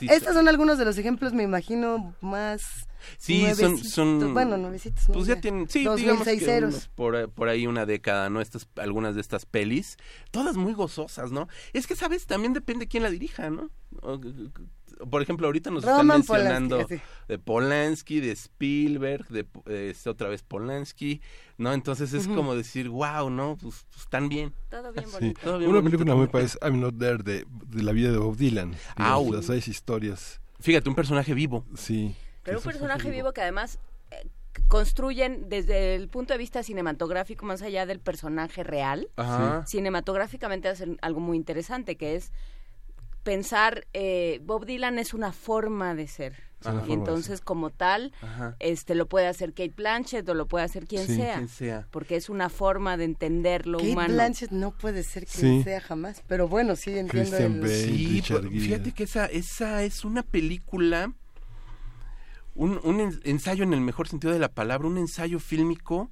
Sí, 0.00 0.06
Estos 0.10 0.34
son 0.34 0.48
algunos 0.48 0.78
de 0.78 0.84
los 0.84 0.98
ejemplos, 0.98 1.32
me 1.32 1.44
imagino, 1.44 2.14
más 2.20 2.88
Sí, 3.18 3.40
son, 3.54 3.72
nuevecitos. 3.72 3.92
son... 3.92 4.34
Bueno, 4.34 4.56
nuevecitos, 4.56 5.08
¿no? 5.08 5.14
Pues 5.14 5.26
ya 5.26 5.40
tienen, 5.40 5.68
sí, 5.68 5.80
digamos 5.96 6.26
que 6.26 6.58
unos 6.64 6.88
por, 6.88 7.30
por 7.30 7.48
ahí 7.48 7.66
una 7.66 7.86
década, 7.86 8.28
¿no? 8.30 8.40
Estas, 8.40 8.68
algunas 8.76 9.14
de 9.14 9.20
estas 9.20 9.46
pelis, 9.46 9.96
todas 10.32 10.56
muy 10.56 10.72
gozosas, 10.72 11.30
¿no? 11.30 11.48
Es 11.72 11.86
que, 11.86 11.94
¿sabes? 11.94 12.26
También 12.26 12.52
depende 12.52 12.88
quién 12.88 13.02
la 13.04 13.10
dirija, 13.10 13.48
¿no? 13.50 13.70
O- 14.02 14.18
Por 15.10 15.20
ejemplo, 15.22 15.46
ahorita 15.46 15.70
nos 15.70 15.84
Roman 15.84 16.20
están 16.22 16.36
mencionando 16.38 16.76
Polanski, 16.78 16.96
sí. 16.96 17.02
de 17.28 17.38
Polanski, 17.38 18.20
de 18.20 18.30
Spielberg, 18.32 19.28
de 19.28 19.46
eh, 19.66 19.94
otra 20.06 20.28
vez 20.28 20.42
Polanski, 20.42 21.20
¿no? 21.58 21.72
Entonces 21.72 22.12
es 22.12 22.26
como 22.28 22.54
decir, 22.54 22.88
wow, 22.88 23.28
¿no? 23.30 23.56
Pues, 23.60 23.84
pues, 23.90 24.02
están 24.02 24.28
bien. 24.28 24.52
Todo 24.70 24.92
bien 24.92 25.06
Sí. 25.06 25.12
bonito. 25.12 25.40
Todo 25.42 25.58
bien 25.58 25.70
Una 25.70 25.80
bonito, 25.80 25.98
película 25.98 26.14
muy 26.16 26.26
parecida, 26.28 26.66
I'm 26.66 26.80
Not 26.80 26.98
There, 26.98 27.18
de, 27.22 27.44
de 27.48 27.82
la 27.82 27.92
vida 27.92 28.10
de 28.10 28.18
Bob 28.18 28.36
Dylan. 28.36 28.74
digamos. 28.96 29.34
Las 29.34 29.46
seis 29.46 29.68
historias. 29.68 30.40
Fíjate, 30.60 30.88
un 30.88 30.94
personaje 30.94 31.34
vivo. 31.34 31.64
Sí. 31.76 32.14
Pero 32.42 32.58
un 32.58 32.64
personaje 32.64 33.10
vivo 33.10 33.32
que 33.32 33.42
además 33.42 33.78
eh, 34.10 34.26
construyen 34.68 35.48
desde 35.48 35.94
el 35.94 36.08
punto 36.08 36.32
de 36.32 36.38
vista 36.38 36.62
cinematográfico, 36.62 37.44
más 37.44 37.60
allá 37.62 37.86
del 37.86 38.00
personaje 38.00 38.62
real, 38.64 39.08
Ajá. 39.16 39.64
cinematográficamente 39.66 40.68
hacen 40.68 40.98
algo 41.02 41.20
muy 41.20 41.36
interesante, 41.36 41.96
que 41.96 42.16
es 42.16 42.32
pensar, 43.26 43.86
eh, 43.92 44.40
Bob 44.44 44.64
Dylan 44.64 44.98
es 44.98 45.12
una 45.12 45.32
forma 45.32 45.94
de 45.94 46.06
ser. 46.08 46.46
Y 46.88 46.92
entonces, 46.94 47.40
como 47.42 47.70
tal, 47.70 48.12
Ajá. 48.22 48.56
este 48.58 48.94
lo 48.96 49.06
puede 49.06 49.28
hacer 49.28 49.50
Kate 49.52 49.74
Blanchett 49.76 50.28
o 50.28 50.34
lo 50.34 50.46
puede 50.46 50.64
hacer 50.64 50.86
quien, 50.86 51.06
Sí, 51.06 51.14
sea, 51.16 51.34
quien 51.34 51.48
sea. 51.48 51.86
Porque 51.92 52.16
es 52.16 52.28
una 52.28 52.48
forma 52.48 52.96
de 52.96 53.04
entender 53.04 53.68
lo 53.68 53.78
Kate 53.78 53.92
humano. 53.92 54.14
Blanchett 54.14 54.50
no 54.50 54.72
puede 54.72 55.04
ser 55.04 55.26
quien 55.26 55.58
Sí. 55.58 55.62
sea 55.62 55.80
jamás, 55.80 56.24
pero 56.26 56.48
bueno, 56.48 56.74
sí 56.74 56.90
entiendo. 56.90 57.12
Christian 57.12 57.52
el- 57.56 57.60
Bale. 57.60 57.84
Sí, 57.84 58.22
fíjate 58.60 58.90
que 58.92 59.04
esa, 59.04 59.26
esa 59.26 59.84
es 59.84 60.04
una 60.04 60.22
película, 60.24 61.12
un, 62.54 62.80
un 62.82 63.00
en- 63.00 63.20
ensayo 63.24 63.62
en 63.62 63.72
el 63.72 63.80
mejor 63.80 64.08
sentido 64.08 64.32
de 64.32 64.40
la 64.40 64.48
palabra, 64.48 64.88
un 64.88 64.98
ensayo 64.98 65.38
fílmico 65.38 66.10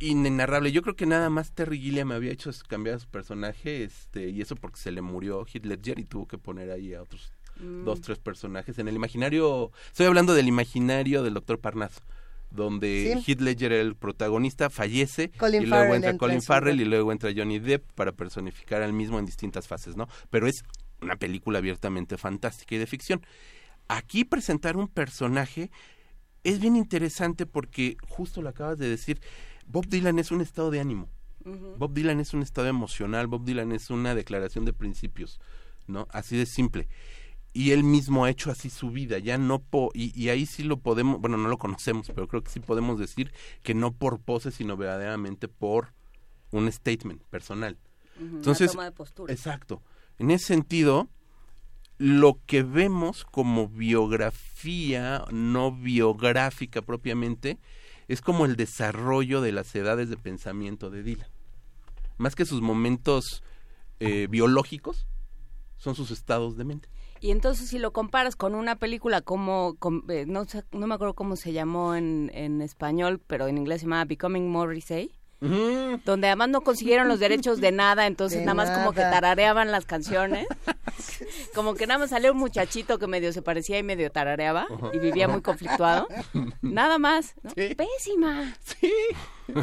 inenarrable. 0.00 0.72
Yo 0.72 0.82
creo 0.82 0.96
que 0.96 1.06
nada 1.06 1.30
más 1.30 1.52
Terry 1.52 1.78
Gilliam 1.80 2.08
me 2.08 2.14
había 2.14 2.32
hecho 2.32 2.50
cambiar 2.68 3.00
su 3.00 3.08
personaje, 3.08 3.84
este, 3.84 4.28
y 4.28 4.40
eso 4.40 4.54
porque 4.56 4.78
se 4.78 4.90
le 4.92 5.02
murió 5.02 5.44
Heath 5.44 5.66
Ledger 5.66 5.98
y 5.98 6.04
tuvo 6.04 6.26
que 6.26 6.38
poner 6.38 6.70
ahí 6.70 6.94
a 6.94 7.02
otros 7.02 7.32
Mm. 7.60 7.84
dos, 7.84 8.00
tres 8.00 8.18
personajes. 8.18 8.78
En 8.78 8.86
el 8.86 8.94
imaginario, 8.94 9.72
estoy 9.88 10.06
hablando 10.06 10.32
del 10.34 10.46
imaginario 10.46 11.24
del 11.24 11.34
doctor 11.34 11.58
Parnaso, 11.58 12.00
donde 12.50 13.18
Sí. 13.24 13.32
Heath 13.32 13.40
Ledger, 13.40 13.72
el 13.72 13.96
protagonista, 13.96 14.70
fallece 14.70 15.30
Colin 15.32 15.62
y 15.62 15.66
luego 15.66 15.82
Farrell 15.84 15.96
entra 15.96 16.16
Colin 16.18 16.42
Farrell 16.42 16.80
y 16.80 16.84
luego 16.84 17.10
entra 17.10 17.32
Johnny 17.36 17.58
Depp 17.58 17.90
para 17.94 18.12
personificar 18.12 18.82
al 18.82 18.92
mismo 18.92 19.18
en 19.18 19.26
distintas 19.26 19.66
fases, 19.66 19.96
¿no? 19.96 20.06
Pero 20.30 20.46
es 20.46 20.62
una 21.02 21.16
película 21.16 21.58
abiertamente 21.58 22.16
fantástica 22.16 22.76
y 22.76 22.78
de 22.78 22.86
ficción. 22.86 23.26
Aquí 23.88 24.24
presentar 24.24 24.76
un 24.76 24.86
personaje 24.86 25.70
es 26.44 26.60
bien 26.60 26.76
interesante 26.76 27.44
porque 27.44 27.96
justo 28.06 28.40
lo 28.40 28.50
acabas 28.50 28.78
de 28.78 28.88
decir, 28.88 29.20
Bob 29.68 29.86
Dylan 29.86 30.18
es 30.18 30.30
un 30.30 30.40
estado 30.40 30.70
de 30.70 30.80
ánimo. 30.80 31.08
Bob 31.78 31.94
Dylan 31.94 32.20
es 32.20 32.34
un 32.34 32.42
estado 32.42 32.68
emocional, 32.68 33.26
Bob 33.26 33.44
Dylan 33.44 33.72
es 33.72 33.90
una 33.90 34.14
declaración 34.14 34.64
de 34.64 34.72
principios, 34.72 35.40
¿no? 35.86 36.06
Así 36.10 36.36
de 36.36 36.44
simple. 36.44 36.88
Y 37.54 37.70
él 37.70 37.84
mismo 37.84 38.24
ha 38.24 38.30
hecho 38.30 38.50
así 38.50 38.68
su 38.68 38.90
vida, 38.90 39.18
ya 39.18 39.38
no 39.38 39.58
po 39.60 39.90
y, 39.94 40.18
y 40.20 40.28
ahí 40.28 40.44
sí 40.44 40.62
lo 40.62 40.78
podemos, 40.78 41.20
bueno, 41.20 41.38
no 41.38 41.48
lo 41.48 41.56
conocemos, 41.56 42.10
pero 42.14 42.28
creo 42.28 42.42
que 42.42 42.50
sí 42.50 42.60
podemos 42.60 42.98
decir 42.98 43.32
que 43.62 43.74
no 43.74 43.92
por 43.92 44.20
pose, 44.20 44.50
sino 44.50 44.76
verdaderamente 44.76 45.48
por 45.48 45.94
un 46.50 46.70
statement 46.70 47.22
personal. 47.24 47.78
Ujú, 48.16 48.24
una 48.26 48.36
Entonces, 48.36 48.72
toma 48.72 48.84
de 48.84 48.92
postura. 48.92 49.32
exacto. 49.32 49.82
En 50.18 50.30
ese 50.30 50.46
sentido, 50.46 51.08
lo 51.96 52.38
que 52.46 52.62
vemos 52.62 53.24
como 53.24 53.68
biografía 53.68 55.24
no 55.30 55.72
biográfica 55.72 56.82
propiamente 56.82 57.58
es 58.08 58.20
como 58.20 58.44
el 58.44 58.56
desarrollo 58.56 59.40
de 59.40 59.52
las 59.52 59.74
edades 59.74 60.08
de 60.08 60.16
pensamiento 60.16 60.90
de 60.90 61.02
Dylan. 61.02 61.28
Más 62.16 62.34
que 62.34 62.44
sus 62.44 62.60
momentos 62.60 63.42
eh, 64.00 64.26
biológicos, 64.28 65.06
son 65.76 65.94
sus 65.94 66.10
estados 66.10 66.56
de 66.56 66.64
mente. 66.64 66.88
Y 67.20 67.30
entonces 67.30 67.68
si 67.68 67.78
lo 67.78 67.92
comparas 67.92 68.36
con 68.36 68.54
una 68.54 68.76
película 68.76 69.20
como, 69.20 69.76
com- 69.78 70.02
eh, 70.08 70.24
no 70.26 70.46
me 70.86 70.94
acuerdo 70.94 71.14
cómo 71.14 71.36
se 71.36 71.52
llamó 71.52 71.94
en, 71.94 72.30
en 72.34 72.62
español, 72.62 73.20
pero 73.26 73.46
en 73.48 73.58
inglés 73.58 73.80
se 73.80 73.86
llamaba 73.86 74.04
Becoming 74.04 74.48
Morrissey, 74.48 75.12
donde 75.40 76.26
además 76.26 76.48
no 76.48 76.62
consiguieron 76.62 77.06
los 77.08 77.20
derechos 77.20 77.60
de 77.60 77.70
nada, 77.70 78.06
entonces 78.06 78.40
De 78.40 78.44
nada 78.44 78.54
más 78.54 78.70
como 78.70 78.92
que 78.92 79.00
tarareaban 79.00 79.70
las 79.70 79.84
canciones. 79.84 80.46
como 81.54 81.74
que 81.74 81.86
nada 81.86 81.98
más 81.98 82.10
salió 82.10 82.32
un 82.32 82.38
muchachito 82.38 82.98
que 82.98 83.06
medio 83.06 83.32
se 83.32 83.42
parecía 83.42 83.78
y 83.78 83.82
medio 83.82 84.10
tarareaba 84.10 84.66
y 84.92 84.98
vivía 84.98 85.28
muy 85.28 85.42
conflictuado. 85.42 86.08
Nada 86.62 86.98
más. 86.98 87.34
¿no? 87.42 87.50
Sí. 87.50 87.74
Pésima. 87.74 88.54
Sí. 88.64 88.92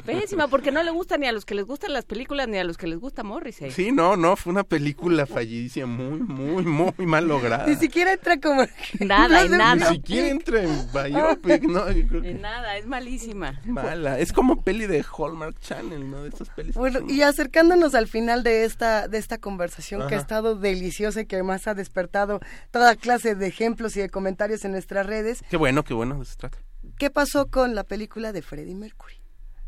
Pésima, 0.06 0.48
porque 0.48 0.72
no 0.72 0.82
le 0.84 0.92
gusta 0.92 1.18
ni 1.18 1.28
a 1.28 1.32
los 1.32 1.46
que 1.46 1.56
les 1.56 1.66
gustan 1.66 1.94
las 1.94 2.06
películas 2.06 2.48
ni 2.48 2.58
a 2.58 2.64
los 2.64 2.78
que 2.78 2.88
les 2.88 3.00
gusta 3.00 3.24
Morrissey. 3.24 3.72
Sí, 3.72 3.92
no, 3.92 4.18
no, 4.18 4.36
fue 4.36 4.52
una 4.52 4.64
película 4.64 5.26
fallidísima, 5.26 5.86
muy, 5.86 6.20
muy, 6.20 6.64
muy 6.66 7.06
mal 7.06 7.28
lograda. 7.28 7.66
Ni 7.68 7.76
siquiera 7.76 8.14
entra 8.14 8.40
como... 8.40 8.64
Nada, 9.00 9.44
en 9.44 9.52
nada. 9.52 9.90
Ni 9.92 9.96
siquiera 9.98 10.28
entra 10.30 10.64
en 10.64 10.88
biopic, 10.92 11.64
no, 11.64 11.92
yo 11.92 12.08
creo 12.08 12.22
que 12.22 12.32
En 12.32 12.42
nada, 12.42 12.78
es 12.78 12.88
malísima. 12.88 13.60
mala. 13.66 14.20
Es 14.20 14.34
como 14.34 14.62
peli 14.64 14.88
de 14.88 15.04
Hallmark 15.18 15.60
Channel, 15.60 16.10
¿no? 16.10 16.24
De 16.24 16.30
esas 16.30 16.50
pelis. 16.50 16.76
Bueno, 16.76 17.00
son- 17.00 17.10
y 17.10 17.22
acercándonos 17.22 17.96
al 17.96 18.08
final 18.08 18.44
de 18.44 18.66
esta, 18.66 19.08
de 19.08 19.18
esta 19.18 19.38
conversación 19.38 20.08
que 20.08 20.16
ha 20.16 20.20
estado 20.20 20.56
deliciosa 20.56 21.22
y 21.22 21.26
que 21.26 21.36
además 21.36 21.68
ha 21.68 21.74
despertado 21.76 22.40
toda 22.72 22.96
clase 22.96 23.36
de 23.36 23.48
ejemplos 23.48 23.96
y 23.98 24.02
de 24.02 24.10
comentarios 24.10 24.66
en 24.66 24.72
nuestras 24.72 25.06
redes, 25.06 25.44
Qué 25.50 25.58
bueno, 25.58 25.84
qué 25.84 25.94
bueno, 25.94 26.16
de 26.16 26.24
eso 26.24 26.32
se 26.32 26.38
trata. 26.38 26.58
¿qué 26.98 27.10
pasó 27.10 27.48
con 27.50 27.76
la 27.76 27.84
película 27.84 28.32
de 28.32 28.42
Freddie 28.42 28.76
Mercury? 28.76 29.16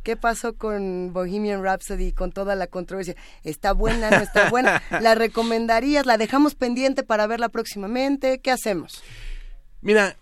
¿Qué 0.07 0.15
pasó 0.15 0.55
con 0.55 1.11
Bohemian 1.11 1.61
Rhapsody, 1.61 2.13
con 2.13 2.31
toda 2.31 2.55
la 2.55 2.67
controversia? 2.67 3.17
¿Está 3.43 3.73
buena, 3.73 4.09
no 4.09 4.23
está 4.23 4.49
buena? 4.49 4.81
¿La 5.01 5.15
recomendarías? 5.15 6.05
¿La 6.05 6.17
dejamos 6.17 6.55
pendiente 6.55 7.03
para 7.03 7.27
verla 7.27 7.49
próximamente? 7.49 8.39
¿Qué 8.39 8.49
hacemos? 8.49 9.03
Mira, 9.81 10.15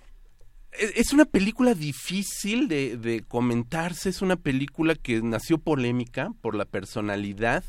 e- 0.71 0.93
es 0.95 1.13
una 1.13 1.25
película 1.25 1.75
difícil 1.75 2.67
de, 2.67 2.97
de 2.97 3.21
comentarse, 3.21 4.09
es 4.09 4.23
una 4.23 4.37
película 4.37 4.95
que 4.95 5.21
nació 5.21 5.59
polémica 5.59 6.31
por 6.41 6.55
la 6.55 6.65
personalidad. 6.65 7.63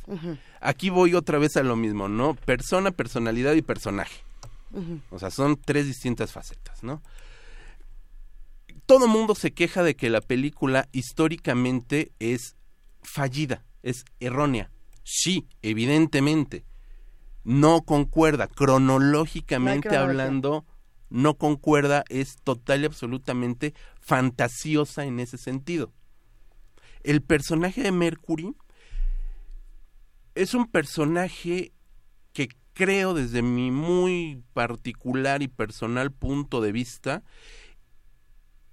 Aquí 0.63 0.89
voy 0.89 1.13
otra 1.13 1.37
vez 1.37 1.59
a 1.59 1.63
lo 1.63 1.77
mismo, 1.77 2.09
¿no? 2.09 2.33
Persona, 2.33 2.93
personalidad 2.93 3.53
y 3.53 3.61
personaje. 3.61 4.23
O 5.11 5.19
sea, 5.19 5.31
son 5.31 5.61
tres 5.63 5.85
distintas 5.85 6.33
facetas, 6.33 6.83
¿no? 6.83 7.03
Todo 8.87 9.09
mundo 9.09 9.35
se 9.35 9.53
queja 9.53 9.83
de 9.83 9.97
que 9.97 10.11
la 10.11 10.21
película 10.21 10.89
históricamente 10.93 12.13
es 12.21 12.57
fallida, 13.03 13.65
es 13.83 14.05
errónea. 14.21 14.71
Sí, 15.03 15.49
evidentemente. 15.63 16.65
No 17.43 17.83
concuerda, 17.83 18.49
cronológicamente 18.49 19.91
No 19.91 19.99
hablando, 19.99 20.67
no 21.11 21.35
concuerda, 21.35 22.05
es 22.09 22.37
total 22.43 22.83
y 22.83 22.87
absolutamente 22.87 23.75
fantasiosa 24.01 25.05
en 25.05 25.21
ese 25.21 25.39
sentido. 25.39 25.93
El 27.03 27.23
personaje 27.23 27.83
de 27.83 27.93
Mercury 27.93 28.55
es 30.35 30.55
un 30.55 30.67
personaje 30.67 31.73
que 32.33 32.49
creo 32.73 33.15
desde 33.15 33.43
mi 33.43 33.71
muy 33.71 34.43
particular 34.53 35.43
y 35.43 35.49
personal 35.49 36.13
punto 36.13 36.61
de 36.61 36.73
vista, 36.73 37.23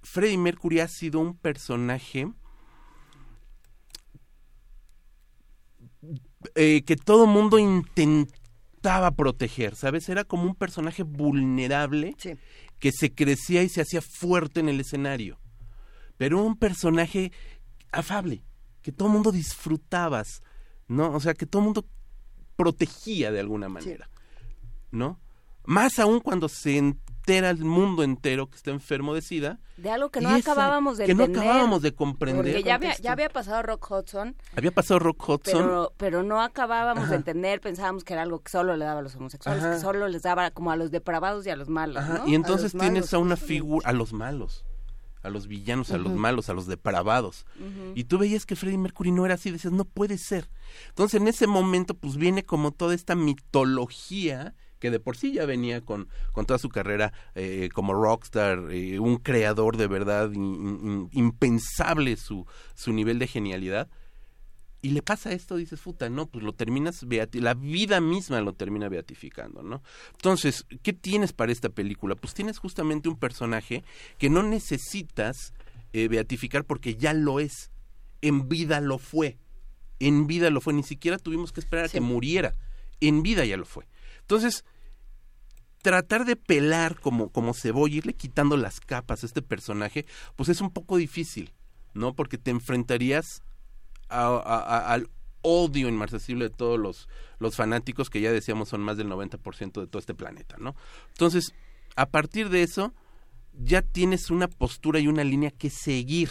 Freddie 0.04 0.38
Mercury 0.38 0.80
ha 0.80 0.88
sido 0.88 1.18
un 1.18 1.34
personaje 1.34 2.30
eh, 6.54 6.82
que 6.84 6.96
todo 6.96 7.26
mundo 7.26 7.58
intentaba 7.58 9.10
proteger, 9.12 9.74
¿sabes? 9.74 10.08
Era 10.10 10.24
como 10.24 10.44
un 10.44 10.54
personaje 10.54 11.02
vulnerable 11.02 12.14
que 12.78 12.92
se 12.92 13.14
crecía 13.14 13.62
y 13.62 13.70
se 13.70 13.80
hacía 13.80 14.02
fuerte 14.02 14.60
en 14.60 14.68
el 14.68 14.78
escenario, 14.78 15.40
pero 16.18 16.42
un 16.42 16.56
personaje 16.56 17.32
afable, 17.90 18.44
que 18.82 18.92
todo 18.92 19.08
mundo 19.08 19.32
disfrutabas, 19.32 20.42
¿no? 20.86 21.12
O 21.12 21.20
sea, 21.20 21.32
que 21.32 21.46
todo 21.46 21.62
mundo 21.62 21.86
protegía 22.56 23.32
de 23.32 23.40
alguna 23.40 23.70
manera, 23.70 24.10
¿no? 24.90 25.18
Más 25.64 25.98
aún 25.98 26.20
cuando 26.20 26.50
se 26.50 26.76
entera 27.26 27.48
el 27.50 27.64
mundo 27.64 28.02
entero 28.02 28.48
que 28.50 28.56
está 28.56 28.70
enfermo 28.70 29.14
de 29.14 29.22
SIDA. 29.22 29.58
De 29.78 29.90
algo 29.90 30.10
que 30.10 30.20
no 30.20 30.36
esa- 30.36 30.52
acabábamos 30.52 30.98
de 30.98 31.06
que 31.06 31.14
no 31.14 31.24
entender. 31.24 31.48
acabábamos 31.48 31.80
de 31.82 31.94
comprender. 31.94 32.44
Porque 32.44 32.62
ya 32.62 32.74
había, 32.74 32.96
ya 32.98 33.12
había 33.12 33.30
pasado 33.30 33.62
Rock 33.62 33.90
Hudson, 33.90 34.36
Había 34.56 34.70
pasado 34.72 35.00
Rock 35.00 35.26
Hudson. 35.28 35.62
pero, 35.64 35.92
pero 35.96 36.22
no 36.22 36.42
acabábamos 36.42 37.08
de 37.08 37.16
entender, 37.16 37.60
pensábamos 37.62 38.04
que 38.04 38.12
era 38.12 38.22
algo 38.22 38.40
que 38.40 38.50
solo 38.52 38.76
le 38.76 38.84
daba 38.84 39.00
a 39.00 39.02
los 39.02 39.16
homosexuales, 39.16 39.62
Ajá. 39.64 39.74
que 39.74 39.80
solo 39.80 40.06
les 40.08 40.22
daba 40.22 40.50
como 40.50 40.70
a 40.70 40.76
los 40.76 40.90
depravados 40.90 41.46
y 41.46 41.50
a 41.50 41.56
los 41.56 41.68
malos, 41.70 41.96
Ajá, 42.02 42.18
¿no? 42.18 42.28
Y 42.28 42.34
entonces 42.34 42.72
tienes 42.72 42.92
malos. 43.04 43.14
a 43.14 43.18
una 43.18 43.36
figura, 43.36 43.88
a 43.88 43.92
los 43.94 44.12
malos, 44.12 44.64
a 45.22 45.30
los 45.30 45.46
villanos, 45.48 45.90
a 45.92 45.96
los 45.98 46.12
malos, 46.12 46.50
a 46.50 46.52
los 46.54 46.66
depravados. 46.66 47.46
Y 47.94 48.04
tú 48.04 48.18
veías 48.18 48.44
que 48.44 48.54
Freddie 48.54 48.76
Mercury 48.78 49.10
no 49.12 49.24
era 49.24 49.34
así, 49.36 49.50
decías, 49.50 49.72
no 49.72 49.86
puede 49.86 50.18
ser. 50.18 50.50
Entonces 50.90 51.20
en 51.22 51.26
ese 51.28 51.46
momento 51.46 51.94
pues 51.94 52.16
viene 52.16 52.44
como 52.44 52.70
toda 52.72 52.94
esta 52.94 53.14
mitología 53.14 54.54
que 54.78 54.90
de 54.90 55.00
por 55.00 55.16
sí 55.16 55.32
ya 55.32 55.46
venía 55.46 55.80
con, 55.80 56.08
con 56.32 56.46
toda 56.46 56.58
su 56.58 56.68
carrera 56.68 57.12
eh, 57.34 57.68
como 57.72 57.94
rockstar, 57.94 58.70
eh, 58.70 58.98
un 58.98 59.16
creador 59.16 59.76
de 59.76 59.86
verdad 59.86 60.32
in- 60.32 60.78
in- 60.82 61.08
impensable 61.12 62.16
su, 62.16 62.46
su 62.74 62.92
nivel 62.92 63.18
de 63.18 63.26
genialidad. 63.26 63.88
Y 64.82 64.90
le 64.90 65.00
pasa 65.00 65.32
esto, 65.32 65.56
dices, 65.56 65.80
puta, 65.80 66.10
no, 66.10 66.26
pues 66.26 66.44
lo 66.44 66.52
terminas, 66.52 67.06
la 67.32 67.54
vida 67.54 68.02
misma 68.02 68.42
lo 68.42 68.52
termina 68.52 68.90
beatificando, 68.90 69.62
¿no? 69.62 69.82
Entonces, 70.12 70.66
¿qué 70.82 70.92
tienes 70.92 71.32
para 71.32 71.52
esta 71.52 71.70
película? 71.70 72.14
Pues 72.16 72.34
tienes 72.34 72.58
justamente 72.58 73.08
un 73.08 73.16
personaje 73.18 73.82
que 74.18 74.28
no 74.28 74.42
necesitas 74.42 75.54
eh, 75.94 76.08
beatificar 76.08 76.66
porque 76.66 76.96
ya 76.96 77.14
lo 77.14 77.40
es. 77.40 77.70
En 78.20 78.46
vida 78.50 78.82
lo 78.82 78.98
fue. 78.98 79.38
En 80.00 80.26
vida 80.26 80.50
lo 80.50 80.60
fue. 80.60 80.74
Ni 80.74 80.82
siquiera 80.82 81.16
tuvimos 81.16 81.50
que 81.52 81.60
esperar 81.60 81.86
a 81.86 81.88
que 81.88 82.02
muriera. 82.02 82.54
En 83.00 83.22
vida 83.22 83.46
ya 83.46 83.56
lo 83.56 83.64
fue. 83.64 83.86
Entonces, 84.24 84.64
tratar 85.82 86.24
de 86.24 86.36
pelar 86.36 86.98
como, 86.98 87.28
como 87.28 87.52
cebolla, 87.52 87.96
irle 87.96 88.14
quitando 88.14 88.56
las 88.56 88.80
capas 88.80 89.22
a 89.22 89.26
este 89.26 89.42
personaje, 89.42 90.06
pues 90.34 90.48
es 90.48 90.62
un 90.62 90.70
poco 90.70 90.96
difícil, 90.96 91.52
¿no? 91.92 92.14
Porque 92.14 92.38
te 92.38 92.50
enfrentarías 92.50 93.42
al 94.08 95.10
odio 95.42 95.88
inmarcesible 95.88 96.48
de 96.48 96.54
todos 96.54 96.80
los, 96.80 97.08
los 97.38 97.54
fanáticos 97.56 98.08
que 98.08 98.22
ya 98.22 98.32
decíamos 98.32 98.70
son 98.70 98.80
más 98.80 98.96
del 98.96 99.08
90% 99.08 99.80
de 99.80 99.86
todo 99.86 99.98
este 99.98 100.14
planeta, 100.14 100.56
¿no? 100.58 100.74
Entonces, 101.10 101.52
a 101.96 102.06
partir 102.06 102.48
de 102.48 102.62
eso, 102.62 102.94
ya 103.52 103.82
tienes 103.82 104.30
una 104.30 104.48
postura 104.48 105.00
y 105.00 105.06
una 105.06 105.22
línea 105.22 105.50
que 105.50 105.68
seguir 105.68 106.30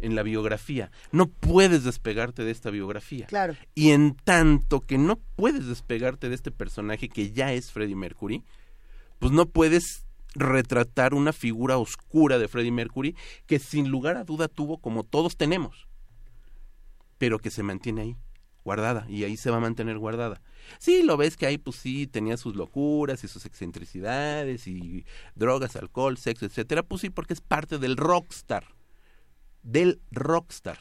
en 0.00 0.14
la 0.14 0.22
biografía. 0.22 0.90
No 1.12 1.26
puedes 1.26 1.84
despegarte 1.84 2.44
de 2.44 2.50
esta 2.50 2.70
biografía. 2.70 3.26
Claro. 3.26 3.56
Y 3.74 3.90
en 3.90 4.14
tanto 4.14 4.80
que 4.80 4.98
no 4.98 5.20
puedes 5.36 5.66
despegarte 5.66 6.28
de 6.28 6.34
este 6.34 6.50
personaje 6.50 7.08
que 7.08 7.32
ya 7.32 7.52
es 7.52 7.70
Freddie 7.70 7.96
Mercury, 7.96 8.44
pues 9.18 9.32
no 9.32 9.46
puedes 9.46 10.06
retratar 10.34 11.14
una 11.14 11.32
figura 11.32 11.78
oscura 11.78 12.38
de 12.38 12.48
Freddie 12.48 12.72
Mercury 12.72 13.16
que 13.46 13.58
sin 13.58 13.88
lugar 13.88 14.16
a 14.16 14.24
duda 14.24 14.48
tuvo 14.48 14.78
como 14.78 15.04
todos 15.04 15.36
tenemos, 15.36 15.88
pero 17.18 17.38
que 17.38 17.50
se 17.50 17.62
mantiene 17.62 18.02
ahí, 18.02 18.16
guardada, 18.64 19.06
y 19.08 19.24
ahí 19.24 19.36
se 19.36 19.50
va 19.50 19.56
a 19.56 19.60
mantener 19.60 19.98
guardada. 19.98 20.40
Sí, 20.78 21.02
lo 21.02 21.16
ves 21.16 21.36
que 21.36 21.46
ahí 21.46 21.58
pues 21.58 21.76
sí 21.76 22.06
tenía 22.06 22.36
sus 22.36 22.54
locuras 22.54 23.24
y 23.24 23.28
sus 23.28 23.44
excentricidades 23.44 24.66
y 24.66 25.04
drogas, 25.34 25.76
alcohol, 25.76 26.16
sexo, 26.16 26.46
etcétera, 26.46 26.82
pues 26.82 27.00
sí, 27.00 27.10
porque 27.10 27.34
es 27.34 27.40
parte 27.40 27.78
del 27.78 27.96
rockstar, 27.96 28.66
del 29.62 30.00
rockstar, 30.10 30.78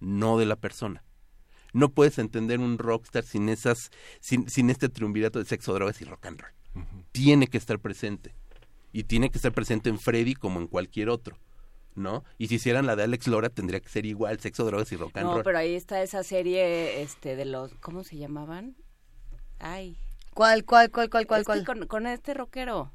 no 0.00 0.38
de 0.38 0.46
la 0.46 0.56
persona. 0.56 1.02
No 1.72 1.90
puedes 1.90 2.18
entender 2.18 2.60
un 2.60 2.78
rockstar 2.78 3.24
sin 3.24 3.48
esas, 3.48 3.90
sin, 4.20 4.48
sin 4.48 4.70
este 4.70 4.88
triunvirato 4.88 5.38
de 5.38 5.44
sexo, 5.44 5.74
drogas 5.74 6.00
y 6.00 6.04
rock 6.04 6.26
and 6.26 6.40
roll. 6.40 6.52
Tiene 7.12 7.48
que 7.48 7.58
estar 7.58 7.78
presente. 7.78 8.34
Y 8.92 9.04
tiene 9.04 9.30
que 9.30 9.36
estar 9.38 9.52
presente 9.52 9.90
en 9.90 9.98
Freddy 9.98 10.34
como 10.34 10.58
en 10.60 10.68
cualquier 10.68 11.10
otro. 11.10 11.38
¿No? 11.94 12.24
Y 12.36 12.48
si 12.48 12.56
hicieran 12.56 12.84
la 12.86 12.94
de 12.94 13.04
Alex 13.04 13.26
Lora, 13.26 13.48
tendría 13.48 13.80
que 13.80 13.88
ser 13.88 14.04
igual, 14.04 14.38
sexo, 14.38 14.66
drogas 14.66 14.92
y 14.92 14.96
rock 14.96 15.16
and 15.16 15.26
No, 15.26 15.34
roll. 15.34 15.44
pero 15.44 15.58
ahí 15.58 15.74
está 15.74 16.02
esa 16.02 16.22
serie 16.22 17.00
este 17.00 17.36
de 17.36 17.46
los 17.46 17.74
¿cómo 17.76 18.04
se 18.04 18.18
llamaban? 18.18 18.76
Ay. 19.58 19.96
¿Cuál, 20.34 20.64
cuál, 20.66 20.90
cuál, 20.90 21.08
cuál, 21.08 21.26
cuál, 21.26 21.44
cuál? 21.44 21.64
Con, 21.64 21.86
con 21.86 22.06
este 22.06 22.34
rockero. 22.34 22.92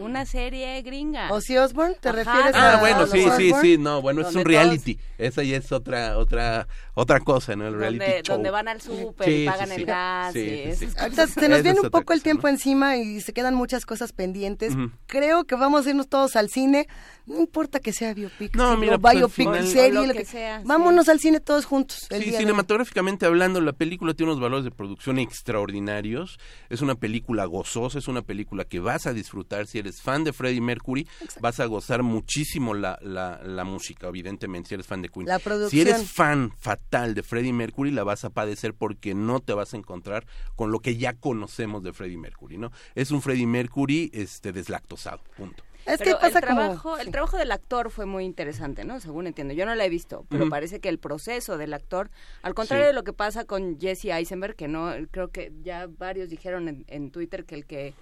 Una 0.00 0.24
serie 0.24 0.80
gringa. 0.82 1.30
¿Ozzy 1.30 1.56
Osbourne? 1.58 1.94
¿Te 2.00 2.08
Ajá, 2.08 2.16
refieres 2.18 2.54
Ah, 2.54 2.74
a 2.76 2.80
bueno, 2.80 3.00
los 3.00 3.10
sí, 3.10 3.24
sí, 3.36 3.52
sí, 3.60 3.78
no, 3.78 4.00
bueno, 4.00 4.22
es 4.22 4.34
un 4.34 4.44
reality. 4.44 4.98
Esa 5.18 5.42
ya 5.42 5.56
es 5.58 5.70
otra, 5.72 6.16
otra, 6.18 6.66
otra 6.94 7.20
cosa, 7.20 7.54
¿no? 7.54 7.66
El 7.68 7.74
reality 7.74 7.98
donde, 8.04 8.22
show. 8.22 8.34
donde 8.36 8.50
van 8.50 8.68
al 8.68 8.80
súper 8.80 9.26
Sí, 9.28 9.42
y 9.42 9.46
pagan 9.46 9.68
sí. 9.68 9.74
el 9.74 9.84
gas 9.86 10.32
Sí, 10.32 10.38
y 10.40 10.44
sí, 10.48 10.54
esas 10.62 10.78
sí. 10.78 10.86
cosas. 10.86 11.02
Ahorita 11.02 11.26
se 11.28 11.48
nos 11.48 11.62
viene 11.62 11.78
es 11.78 11.84
un 11.84 11.90
poco 11.90 12.12
el 12.12 12.18
cosa, 12.18 12.22
tiempo 12.24 12.48
encima 12.48 12.96
y 12.96 13.20
se 13.20 13.32
quedan 13.32 13.54
muchas 13.54 13.84
cosas 13.86 14.12
pendientes. 14.12 14.74
Creo 15.06 15.44
que 15.44 15.54
vamos 15.54 15.86
a 15.86 15.90
irnos 15.90 16.08
todos 16.08 16.34
al 16.36 16.48
cine. 16.50 16.86
No 17.26 17.40
importa 17.40 17.78
que 17.80 17.92
sea 17.92 18.12
biopic, 18.14 18.54
No, 18.56 18.76
mira, 18.76 18.96
o 18.96 18.98
pues, 18.98 19.16
biopic, 19.16 19.34
final- 19.34 19.66
serie, 19.66 19.98
O 19.98 20.02
lo 20.02 20.06
lo 20.08 20.12
que 20.12 20.18
que 20.20 20.24
sea, 20.26 20.58
sí. 20.60 20.64
Vámonos 20.66 21.08
al 21.08 21.20
cine 21.20 21.40
todos 21.40 21.64
juntos. 21.64 22.06
El 22.10 22.18
Sí, 22.18 22.24
día 22.30 22.32
de- 22.38 22.38
cinematográficamente 22.44 23.24
hablando, 23.26 23.60
la 23.60 23.72
película 23.72 24.12
tiene 24.14 24.32
unos 24.32 24.42
valores 24.42 24.64
de 24.64 24.70
producción 24.70 25.18
extraordinarios. 25.18 26.38
Es 26.68 26.82
una 26.82 26.94
película 26.96 27.44
gozosa, 27.46 27.98
es 27.98 28.08
una 28.08 28.22
película 28.22 28.64
que 28.64 28.80
vas 28.80 29.06
a 29.06 29.12
disfrutar. 29.12 29.53
Si 29.66 29.78
eres 29.78 30.00
fan 30.02 30.24
de 30.24 30.32
Freddie 30.32 30.60
Mercury, 30.60 31.06
vas 31.40 31.60
a 31.60 31.66
gozar 31.66 32.02
muchísimo 32.02 32.74
la, 32.74 32.98
la, 33.02 33.40
la 33.42 33.64
música, 33.64 34.08
evidentemente, 34.08 34.68
si 34.68 34.74
eres 34.74 34.86
fan 34.86 35.02
de 35.02 35.08
Queen. 35.08 35.26
La 35.26 35.38
Si 35.68 35.80
eres 35.80 36.10
fan 36.10 36.52
fatal 36.58 37.14
de 37.14 37.22
Freddie 37.22 37.52
Mercury, 37.52 37.90
la 37.90 38.04
vas 38.04 38.24
a 38.24 38.30
padecer 38.30 38.74
porque 38.74 39.14
no 39.14 39.40
te 39.40 39.52
vas 39.52 39.74
a 39.74 39.76
encontrar 39.76 40.26
con 40.56 40.70
lo 40.72 40.80
que 40.80 40.96
ya 40.96 41.12
conocemos 41.14 41.82
de 41.82 41.92
Freddie 41.92 42.18
Mercury, 42.18 42.58
¿no? 42.58 42.70
Es 42.94 43.10
un 43.10 43.22
Freddie 43.22 43.46
Mercury 43.46 44.10
este, 44.12 44.52
deslactosado, 44.52 45.20
punto. 45.36 45.62
Es 45.86 46.00
que 46.00 46.14
pasa 46.14 46.38
el 46.38 46.46
como- 46.46 46.60
trabajo, 46.60 46.96
el 46.96 47.10
trabajo 47.10 47.36
del 47.36 47.52
actor 47.52 47.90
fue 47.90 48.06
muy 48.06 48.24
interesante, 48.24 48.84
¿no? 48.86 49.00
Según 49.00 49.26
entiendo. 49.26 49.52
Yo 49.52 49.66
no 49.66 49.74
la 49.74 49.84
he 49.84 49.90
visto, 49.90 50.24
pero 50.30 50.48
parece 50.48 50.80
que 50.80 50.88
el 50.88 50.98
proceso 50.98 51.58
del 51.58 51.74
actor, 51.74 52.10
al 52.40 52.54
contrario 52.54 52.84
Sí. 52.84 52.86
de 52.86 52.92
lo 52.94 53.04
que 53.04 53.12
pasa 53.12 53.44
con 53.44 53.78
Jesse 53.78 54.06
Eisenberg, 54.06 54.56
que 54.56 54.66
no, 54.66 54.90
creo 55.10 55.28
que 55.28 55.52
ya 55.62 55.86
varios 55.86 56.30
dijeron 56.30 56.68
en, 56.68 56.84
en 56.88 57.10
Twitter 57.10 57.44
que 57.44 57.54
el 57.54 57.66
que 57.66 57.92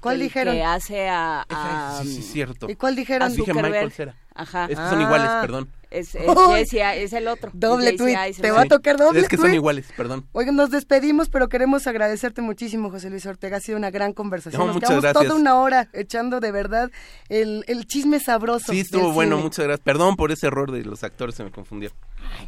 ¿Cuál 0.00 0.16
el 0.16 0.22
dijeron? 0.22 0.54
que 0.54 0.62
hace 0.64 1.08
a, 1.08 1.44
a- 1.48 2.00
Sí, 2.02 2.14
sí, 2.16 2.22
cierto. 2.22 2.70
¿Y 2.70 2.76
cuál 2.76 2.94
dijeron? 2.96 3.22
a 3.26 3.28
Dije 3.30 3.40
Zuckerberg. 3.40 3.66
Michael 3.72 3.92
Cera. 3.92 4.14
Ajá. 4.38 4.64
Es 4.64 4.78
que 4.78 4.88
son 4.88 5.02
iguales, 5.02 5.28
Ah. 5.28 5.38
perdón. 5.42 5.68
Es, 5.90 6.14
es 6.14 6.74
es 6.74 7.12
el 7.14 7.28
otro. 7.28 7.50
Doble 7.54 7.94
tuit. 7.94 8.14
Te 8.42 8.50
va 8.50 8.60
a 8.60 8.66
tocar 8.66 8.98
doble 8.98 9.20
Es 9.20 9.28
que 9.28 9.38
son 9.38 9.54
iguales, 9.54 9.86
perdón. 9.96 10.26
Oigan, 10.32 10.54
nos 10.54 10.70
despedimos, 10.70 11.30
pero 11.30 11.48
queremos 11.48 11.86
agradecerte 11.86 12.42
muchísimo, 12.42 12.90
José 12.90 13.08
Luis 13.08 13.24
Ortega. 13.24 13.56
Ha 13.56 13.60
sido 13.60 13.78
una 13.78 13.90
gran 13.90 14.12
conversación. 14.12 14.60
No, 14.60 14.66
Nos 14.66 14.74
muchas 14.76 14.90
quedamos 14.90 15.02
gracias. 15.04 15.24
toda 15.28 15.40
una 15.40 15.58
hora 15.58 15.88
echando 15.94 16.40
de 16.40 16.52
verdad 16.52 16.90
el, 17.30 17.64
el 17.68 17.86
chisme 17.86 18.20
sabroso. 18.20 18.70
Sí, 18.70 18.80
estuvo 18.80 19.12
bueno, 19.12 19.36
cine. 19.36 19.44
muchas 19.44 19.64
gracias. 19.64 19.82
Perdón 19.84 20.16
por 20.16 20.30
ese 20.30 20.48
error 20.48 20.72
de 20.72 20.84
los 20.84 21.02
actores, 21.04 21.34
se 21.34 21.44
me 21.44 21.50
confundieron. 21.50 21.96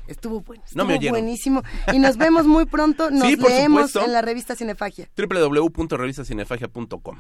Estuvo 0.06 0.42
bueno. 0.42 0.62
No 0.74 0.84
me 0.84 0.94
estuvo 0.94 0.98
oyeron. 0.98 1.12
buenísimo. 1.22 1.62
Y 1.94 1.98
nos 1.98 2.18
vemos 2.18 2.46
muy 2.46 2.66
pronto. 2.66 3.10
Nos 3.20 3.26
Sí, 3.26 3.36
leemos 3.36 3.96
en 3.96 4.12
la 4.12 4.20
revista 4.20 4.54
Cinefagia. 4.54 5.08
www.revistacinefagia.com 5.16 7.16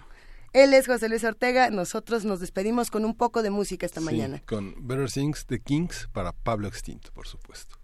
Él 0.52 0.74
es 0.74 0.86
José 0.86 1.08
Luis 1.08 1.22
Ortega. 1.24 1.70
Nosotros 1.70 2.24
nos 2.24 2.40
despedimos 2.40 2.90
con 2.90 3.04
un 3.04 3.14
poco 3.16 3.42
de 3.42 3.50
música 3.50 3.86
esta 3.86 4.00
Sí, 4.00 4.06
mañana. 4.06 4.42
con 4.46 4.74
Better 4.86 5.10
Things 5.10 5.46
The 5.46 5.60
Kings 5.60 6.08
para 6.12 6.32
Pablo 6.32 6.66
Extinto, 6.68 7.12
por 7.12 7.26
supuesto. 7.26 7.76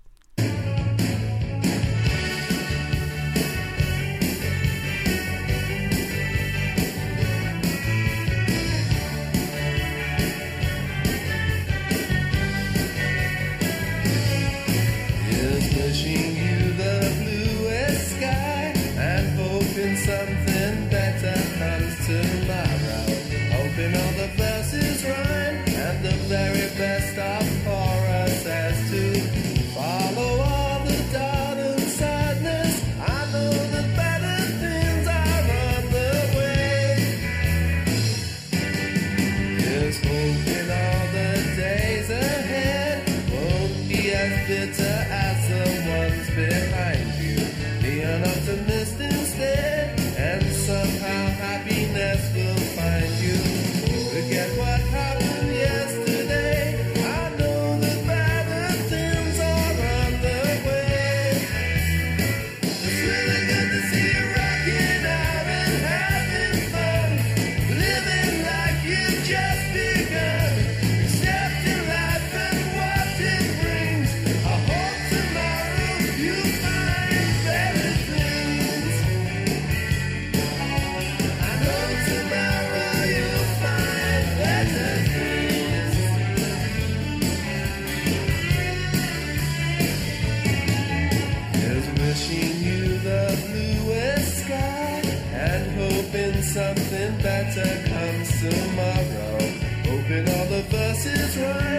Better 97.55 97.89
comes 97.89 98.41
tomorrow. 98.41 99.39
Hoping 99.87 100.29
all 100.29 100.47
the 100.47 100.63
verses 100.71 101.37
rhyme 101.39 101.76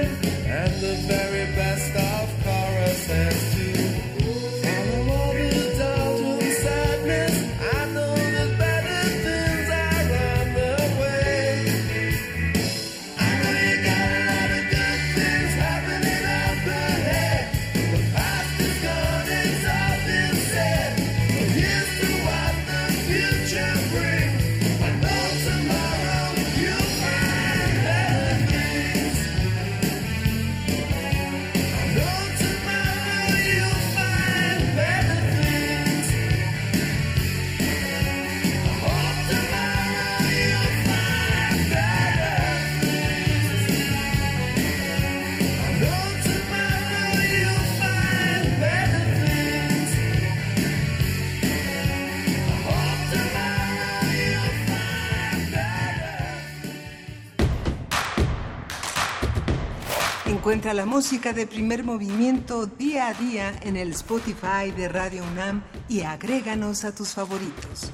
Encuentra 60.58 60.74
la 60.74 60.88
música 60.88 61.34
de 61.34 61.46
primer 61.46 61.84
movimiento 61.84 62.66
día 62.66 63.10
a 63.10 63.14
día 63.14 63.54
en 63.62 63.78
el 63.78 63.92
Spotify 63.92 64.72
de 64.76 64.90
Radio 64.90 65.22
UNAM 65.32 65.62
y 65.88 66.02
agréganos 66.02 66.84
a 66.84 66.96
tus 66.96 67.14
favoritos. 67.14 67.92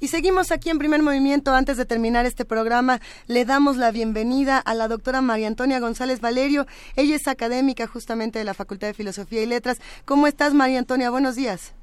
Y 0.00 0.08
seguimos 0.08 0.50
aquí 0.50 0.70
en 0.70 0.78
primer 0.78 1.02
movimiento. 1.02 1.54
Antes 1.54 1.76
de 1.76 1.84
terminar 1.84 2.26
este 2.26 2.44
programa, 2.44 2.98
le 3.28 3.44
damos 3.44 3.76
la 3.76 3.92
bienvenida 3.92 4.58
a 4.58 4.74
la 4.74 4.88
doctora 4.88 5.20
María 5.20 5.46
Antonia 5.46 5.78
González 5.78 6.20
Valerio. 6.20 6.66
Ella 6.96 7.14
es 7.14 7.28
académica 7.28 7.86
justamente 7.86 8.40
de 8.40 8.44
la 8.44 8.54
Facultad 8.54 8.88
de 8.88 8.94
Filosofía 8.94 9.40
y 9.40 9.46
Letras. 9.46 9.80
¿Cómo 10.04 10.26
estás, 10.26 10.52
María 10.52 10.80
Antonia? 10.80 11.10
Buenos 11.10 11.36
días. 11.36 11.74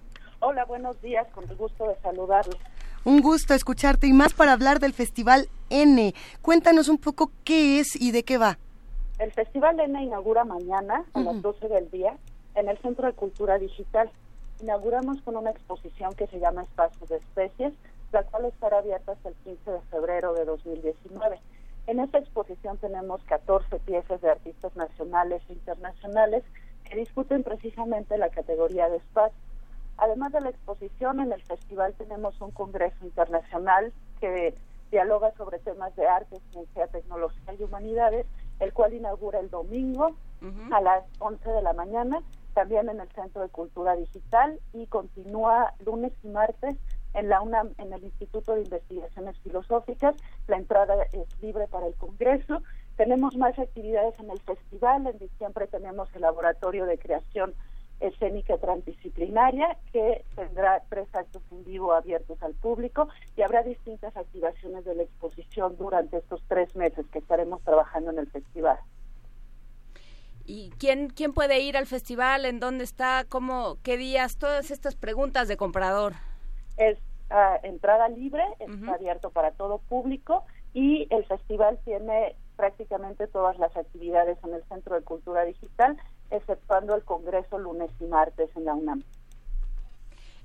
Hola, 0.41 0.65
buenos 0.65 1.01
días, 1.01 1.25
con 1.33 1.49
el 1.49 1.55
gusto 1.55 1.87
de 1.87 1.95
saludarlos. 2.01 2.57
Un 3.05 3.19
gusto 3.19 3.53
escucharte 3.53 4.07
y 4.07 4.13
más 4.13 4.33
para 4.33 4.53
hablar 4.53 4.79
del 4.79 4.93
Festival 4.93 5.49
N. 5.69 6.13
Cuéntanos 6.41 6.87
un 6.87 6.97
poco 6.97 7.31
qué 7.43 7.81
es 7.81 7.99
y 7.99 8.11
de 8.11 8.23
qué 8.23 8.37
va. 8.37 8.57
El 9.19 9.33
Festival 9.33 9.77
N 9.77 10.01
inaugura 10.01 10.45
mañana 10.45 11.03
a 11.13 11.19
las 11.19 11.41
12 11.41 11.67
del 11.67 11.91
día 11.91 12.15
en 12.55 12.69
el 12.69 12.77
Centro 12.77 13.05
de 13.05 13.13
Cultura 13.13 13.59
Digital. 13.59 14.09
Inauguramos 14.61 15.21
con 15.23 15.35
una 15.35 15.49
exposición 15.49 16.13
que 16.13 16.27
se 16.27 16.39
llama 16.39 16.63
Espacios 16.63 17.09
de 17.09 17.17
Especies, 17.17 17.73
la 18.13 18.23
cual 18.23 18.45
estará 18.45 18.77
abierta 18.77 19.11
hasta 19.11 19.29
el 19.29 19.35
15 19.35 19.69
de 19.69 19.81
febrero 19.91 20.33
de 20.33 20.45
2019. 20.45 21.39
En 21.87 21.99
esta 21.99 22.19
exposición 22.19 22.77
tenemos 22.77 23.21
14 23.25 23.79
piezas 23.79 24.21
de 24.21 24.29
artistas 24.29 24.73
nacionales 24.77 25.41
e 25.49 25.53
internacionales 25.53 26.43
que 26.85 26.95
discuten 26.95 27.43
precisamente 27.43 28.17
la 28.17 28.29
categoría 28.29 28.87
de 28.87 28.97
espacio. 28.97 29.37
Además 29.97 30.31
de 30.31 30.41
la 30.41 30.49
exposición, 30.49 31.19
en 31.19 31.31
el 31.31 31.41
festival 31.43 31.93
tenemos 31.93 32.39
un 32.41 32.51
congreso 32.51 33.05
internacional 33.05 33.93
que 34.19 34.55
dialoga 34.91 35.31
sobre 35.33 35.59
temas 35.59 35.95
de 35.95 36.07
arte, 36.07 36.39
ciencia, 36.51 36.87
tecnología 36.87 37.53
y 37.57 37.63
humanidades, 37.63 38.25
el 38.59 38.73
cual 38.73 38.93
inaugura 38.93 39.39
el 39.39 39.49
domingo 39.49 40.15
a 40.71 40.81
las 40.81 41.03
11 41.19 41.49
de 41.49 41.61
la 41.61 41.73
mañana, 41.73 42.21
también 42.53 42.89
en 42.89 42.99
el 42.99 43.09
Centro 43.09 43.41
de 43.41 43.49
Cultura 43.49 43.95
Digital 43.95 44.59
y 44.73 44.87
continúa 44.87 45.73
lunes 45.85 46.11
y 46.21 46.27
martes 46.27 46.75
en 47.13 47.29
la 47.29 47.41
UNAM, 47.41 47.69
en 47.77 47.93
el 47.93 48.03
Instituto 48.03 48.53
de 48.53 48.63
Investigaciones 48.63 49.39
Filosóficas. 49.39 50.15
La 50.47 50.57
entrada 50.57 50.95
es 51.13 51.41
libre 51.41 51.67
para 51.67 51.87
el 51.87 51.95
Congreso. 51.95 52.61
Tenemos 52.97 53.35
más 53.37 53.57
actividades 53.57 54.19
en 54.19 54.29
el 54.29 54.39
festival. 54.41 55.07
En 55.07 55.17
diciembre 55.17 55.67
tenemos 55.67 56.13
el 56.15 56.21
Laboratorio 56.21 56.85
de 56.85 56.97
Creación 56.97 57.53
escénica 58.07 58.57
transdisciplinaria 58.57 59.77
que 59.91 60.25
tendrá 60.35 60.83
tres 60.89 61.07
actos 61.13 61.41
en 61.51 61.63
vivo 61.63 61.93
abiertos 61.93 62.41
al 62.43 62.53
público 62.53 63.07
y 63.35 63.41
habrá 63.41 63.63
distintas 63.63 64.15
activaciones 64.15 64.83
de 64.85 64.95
la 64.95 65.03
exposición 65.03 65.77
durante 65.77 66.17
estos 66.17 66.43
tres 66.47 66.75
meses 66.75 67.05
que 67.11 67.19
estaremos 67.19 67.61
trabajando 67.63 68.11
en 68.11 68.19
el 68.19 68.29
festival. 68.29 68.77
¿Y 70.45 70.71
quién, 70.77 71.09
quién 71.09 71.33
puede 71.33 71.61
ir 71.61 71.77
al 71.77 71.85
festival? 71.85 72.45
¿En 72.45 72.59
dónde 72.59 72.83
está? 72.83 73.25
¿Cómo? 73.29 73.77
¿Qué 73.81 73.95
días? 73.95 74.37
Todas 74.37 74.71
estas 74.71 74.95
preguntas 74.95 75.47
de 75.47 75.55
comprador. 75.55 76.13
Es 76.75 76.97
ah, 77.29 77.59
entrada 77.63 78.09
libre, 78.09 78.43
está 78.59 78.95
abierto 78.95 79.29
para 79.29 79.51
todo 79.51 79.77
público 79.77 80.43
y 80.73 81.07
el 81.11 81.23
festival 81.25 81.79
tiene 81.85 82.35
prácticamente 82.55 83.27
todas 83.27 83.57
las 83.57 83.75
actividades 83.75 84.37
en 84.43 84.53
el 84.53 84.63
Centro 84.65 84.95
de 84.95 85.03
Cultura 85.03 85.43
Digital, 85.45 85.97
exceptuando 86.33 86.95
el 86.95 87.03
Congreso 87.03 87.57
lunes 87.57 87.91
y 87.99 88.05
martes 88.05 88.49
en 88.55 88.65
la 88.65 88.73
UNAM. 88.73 89.03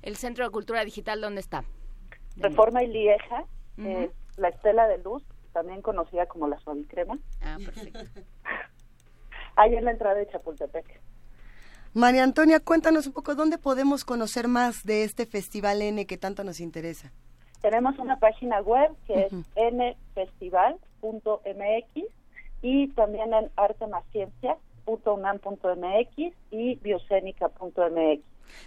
¿El 0.01 0.15
Centro 0.15 0.45
de 0.45 0.51
Cultura 0.51 0.85
Digital 0.85 1.19
dónde 1.21 1.41
está? 1.41 1.63
Reforma 2.37 2.83
y 2.83 2.87
Lieja, 2.87 3.43
eh, 3.77 4.09
la 4.37 4.49
Estela 4.49 4.87
de 4.87 4.97
Luz, 4.99 5.23
también 5.51 5.81
conocida 5.81 6.25
como 6.27 6.47
la 6.47 6.59
Suavicrema, 6.59 7.17
Ah, 7.41 7.57
perfecto. 7.63 7.99
ahí 9.55 9.75
en 9.75 9.85
la 9.85 9.91
entrada 9.91 10.15
de 10.15 10.27
Chapultepec. 10.27 11.01
María 11.93 12.23
Antonia, 12.23 12.59
cuéntanos 12.59 13.07
un 13.07 13.13
poco 13.13 13.35
dónde 13.35 13.57
podemos 13.57 14.05
conocer 14.05 14.47
más 14.47 14.83
de 14.83 15.03
este 15.03 15.25
Festival 15.25 15.81
N 15.81 16.05
que 16.05 16.17
tanto 16.17 16.43
nos 16.43 16.59
interesa. 16.59 17.11
Tenemos 17.61 17.97
una 17.97 18.19
página 18.19 18.61
web 18.61 18.91
que 19.05 19.25
es 19.25 19.33
nfestival.mx 19.33 22.03
y 22.61 22.87
también 22.89 23.33
en 23.33 23.49
artemasciencia.unam.mx 24.85 26.33
y 26.51 26.75
biocénica.mx. 26.75 28.23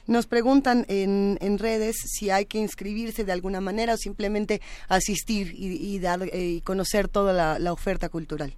Nos 0.07 0.27
preguntan 0.27 0.85
en, 0.89 1.39
en 1.41 1.59
redes 1.59 1.97
si 1.97 2.31
hay 2.31 2.47
que 2.47 2.59
inscribirse 2.59 3.25
de 3.25 3.33
alguna 3.33 3.61
manera 3.61 3.95
o 3.95 3.97
simplemente 3.97 4.61
asistir 4.89 5.53
y, 5.55 5.95
y 5.95 5.99
dar, 5.99 6.23
eh, 6.23 6.29
y 6.33 6.61
conocer 6.61 7.09
toda 7.09 7.33
la, 7.33 7.59
la 7.59 7.73
oferta 7.73 8.09
cultural. 8.09 8.55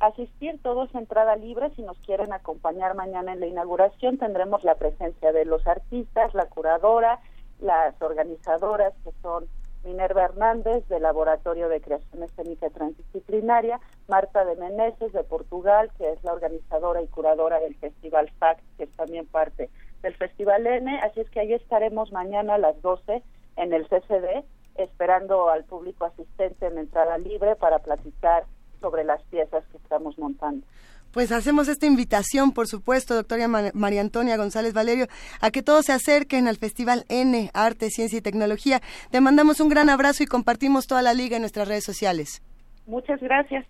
Asistir 0.00 0.58
todos 0.62 0.94
a 0.94 0.98
entrada 0.98 1.36
libre. 1.36 1.70
Si 1.76 1.82
nos 1.82 1.98
quieren 1.98 2.32
acompañar 2.32 2.94
mañana 2.94 3.34
en 3.34 3.40
la 3.40 3.46
inauguración, 3.46 4.18
tendremos 4.18 4.64
la 4.64 4.74
presencia 4.74 5.30
de 5.32 5.44
los 5.44 5.64
artistas, 5.66 6.34
la 6.34 6.46
curadora, 6.46 7.20
las 7.60 8.00
organizadoras 8.02 8.94
que 9.04 9.10
son 9.22 9.46
Minerva 9.84 10.24
Hernández 10.24 10.86
del 10.88 11.02
Laboratorio 11.02 11.68
de 11.68 11.80
Creación 11.80 12.22
Escénica 12.22 12.70
Transdisciplinaria, 12.70 13.80
Marta 14.08 14.44
de 14.44 14.56
Meneses 14.56 15.12
de 15.12 15.24
Portugal, 15.24 15.90
que 15.98 16.10
es 16.12 16.22
la 16.22 16.32
organizadora 16.32 17.02
y 17.02 17.08
curadora 17.08 17.58
del 17.60 17.74
Festival 17.76 18.30
FACT, 18.38 18.62
que 18.76 18.84
es 18.84 18.92
también 18.92 19.26
parte 19.26 19.70
del 20.02 20.14
Festival 20.14 20.66
N. 20.66 21.00
Así 21.00 21.20
es 21.20 21.30
que 21.30 21.40
ahí 21.40 21.52
estaremos 21.52 22.12
mañana 22.12 22.54
a 22.54 22.58
las 22.58 22.80
12 22.82 23.22
en 23.56 23.72
el 23.72 23.88
CCD, 23.88 24.44
esperando 24.76 25.48
al 25.48 25.64
público 25.64 26.04
asistente 26.04 26.66
en 26.66 26.78
entrada 26.78 27.18
libre 27.18 27.56
para 27.56 27.80
platicar 27.80 28.44
sobre 28.80 29.04
las 29.04 29.22
piezas 29.24 29.64
que 29.68 29.76
estamos 29.78 30.18
montando. 30.18 30.66
Pues 31.12 31.30
hacemos 31.32 31.68
esta 31.68 31.86
invitación, 31.86 32.52
por 32.52 32.66
supuesto, 32.68 33.14
doctora 33.14 33.46
Ma- 33.48 33.70
María 33.74 34.00
Antonia 34.00 34.36
González 34.36 34.72
Valerio, 34.72 35.06
a 35.40 35.50
que 35.50 35.62
todos 35.62 35.84
se 35.86 35.92
acerquen 35.92 36.48
al 36.48 36.56
Festival 36.56 37.04
N, 37.08 37.50
Arte, 37.54 37.90
Ciencia 37.90 38.18
y 38.18 38.22
Tecnología. 38.22 38.80
Te 39.10 39.20
mandamos 39.20 39.60
un 39.60 39.68
gran 39.68 39.90
abrazo 39.90 40.22
y 40.22 40.26
compartimos 40.26 40.86
toda 40.86 41.02
la 41.02 41.14
liga 41.14 41.36
en 41.36 41.42
nuestras 41.42 41.68
redes 41.68 41.84
sociales. 41.84 42.42
Muchas 42.86 43.20
gracias. 43.20 43.66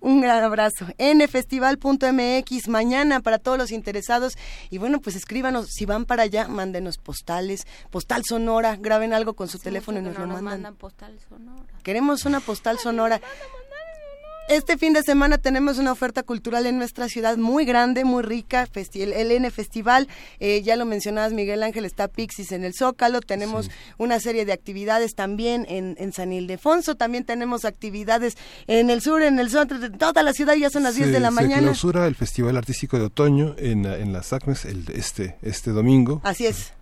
Un 0.00 0.20
gran 0.20 0.42
abrazo. 0.42 0.86
nfestival.mx 0.98 2.66
mañana 2.68 3.20
para 3.20 3.38
todos 3.38 3.56
los 3.56 3.70
interesados. 3.70 4.36
Y 4.68 4.78
bueno, 4.78 5.00
pues 5.00 5.14
escríbanos, 5.14 5.68
si 5.70 5.86
van 5.86 6.06
para 6.06 6.24
allá, 6.24 6.48
mándenos 6.48 6.98
postales, 6.98 7.66
postal 7.90 8.24
sonora, 8.24 8.76
graben 8.80 9.12
algo 9.12 9.34
con 9.34 9.46
su 9.48 9.60
teléfono 9.60 10.00
y 10.00 10.02
nos 10.02 10.14
lo 10.14 10.20
no 10.20 10.26
nos 10.26 10.34
mandan. 10.42 10.54
mandan 10.62 10.74
postal 10.76 11.16
sonora. 11.28 11.62
Queremos 11.84 12.24
una 12.24 12.40
postal 12.40 12.78
sonora. 12.78 13.20
Este 14.52 14.76
fin 14.76 14.92
de 14.92 15.02
semana 15.02 15.38
tenemos 15.38 15.78
una 15.78 15.92
oferta 15.92 16.22
cultural 16.22 16.66
en 16.66 16.76
nuestra 16.76 17.08
ciudad 17.08 17.38
muy 17.38 17.64
grande, 17.64 18.04
muy 18.04 18.22
rica, 18.22 18.66
festi- 18.70 19.00
el, 19.00 19.14
el 19.14 19.30
N 19.30 19.50
Festival, 19.50 20.08
eh, 20.40 20.60
ya 20.60 20.76
lo 20.76 20.84
mencionabas 20.84 21.32
Miguel 21.32 21.62
Ángel, 21.62 21.86
está 21.86 22.06
Pixis 22.06 22.52
en 22.52 22.62
el 22.62 22.74
Zócalo, 22.74 23.22
tenemos 23.22 23.70
una 23.96 24.20
serie 24.20 24.44
de 24.44 24.52
actividades 24.52 25.14
también 25.14 25.64
en, 25.70 25.96
en 25.98 26.12
San 26.12 26.34
Ildefonso, 26.34 26.96
también 26.96 27.24
tenemos 27.24 27.64
actividades 27.64 28.36
en 28.66 28.90
el 28.90 29.00
sur, 29.00 29.22
en 29.22 29.38
el 29.38 29.48
centro, 29.48 29.78
de 29.78 29.88
toda 29.88 30.22
la 30.22 30.34
ciudad 30.34 30.54
ya 30.54 30.68
son 30.68 30.82
las 30.82 30.96
10 30.96 31.08
de 31.08 31.14
Se- 31.14 31.20
la 31.20 31.28
Se 31.30 31.34
mañana. 31.34 31.62
clausura 31.62 32.06
el 32.06 32.14
Festival 32.14 32.58
Artístico 32.58 32.98
de 32.98 33.04
Otoño 33.06 33.54
en, 33.56 33.84
la- 33.84 33.96
en 33.96 34.12
las 34.12 34.34
ACMES 34.34 34.66
el, 34.66 34.84
este, 34.94 35.36
este 35.40 35.70
domingo. 35.70 36.20
Así 36.24 36.44
es. 36.46 36.72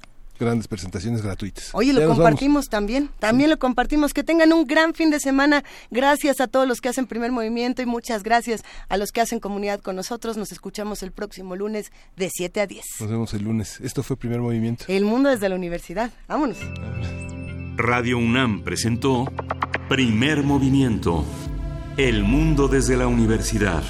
Grandes 0.41 0.69
presentaciones 0.69 1.21
gratuitas. 1.21 1.69
Oye, 1.75 1.93
lo 1.93 2.07
compartimos 2.07 2.71
también, 2.71 3.11
también 3.19 3.51
lo 3.51 3.59
compartimos. 3.59 4.15
Que 4.15 4.25
tengan 4.25 4.55
un 4.55 4.65
gran 4.65 4.95
fin 4.95 5.11
de 5.11 5.21
semana. 5.21 5.63
Gracias 5.91 6.41
a 6.41 6.47
todos 6.47 6.67
los 6.67 6.81
que 6.81 6.89
hacen 6.89 7.07
primer 7.07 7.31
movimiento 7.31 7.83
y 7.83 7.87
muchas 7.87 8.23
gracias 8.23 8.63
a 8.89 8.97
los 8.97 9.13
que 9.13 9.21
hacen 9.21 9.39
comunidad 9.39 9.81
con 9.81 9.97
nosotros. 9.97 10.39
Nos 10.39 10.51
escuchamos 10.51 11.03
el 11.03 11.13
próximo 11.13 11.57
lunes 11.57 11.93
de 12.17 12.31
7 12.33 12.63
a 12.63 12.67
10. 12.67 12.85
Nos 13.01 13.11
vemos 13.11 13.35
el 13.35 13.43
lunes. 13.43 13.81
Esto 13.81 14.03
fue 14.03 14.17
Primer 14.17 14.41
Movimiento. 14.41 14.87
El 14.89 15.05
mundo 15.05 15.29
desde 15.29 15.49
la 15.51 15.57
universidad. 15.57 16.11
Vámonos. 16.27 16.57
Radio 17.77 18.17
UNAM 18.17 18.63
presentó 18.63 19.31
Primer 19.91 20.43
Movimiento. 20.43 21.25
El 21.99 22.25
mundo 22.25 22.67
desde 22.67 22.97
la 22.97 23.09
universidad. 23.09 23.83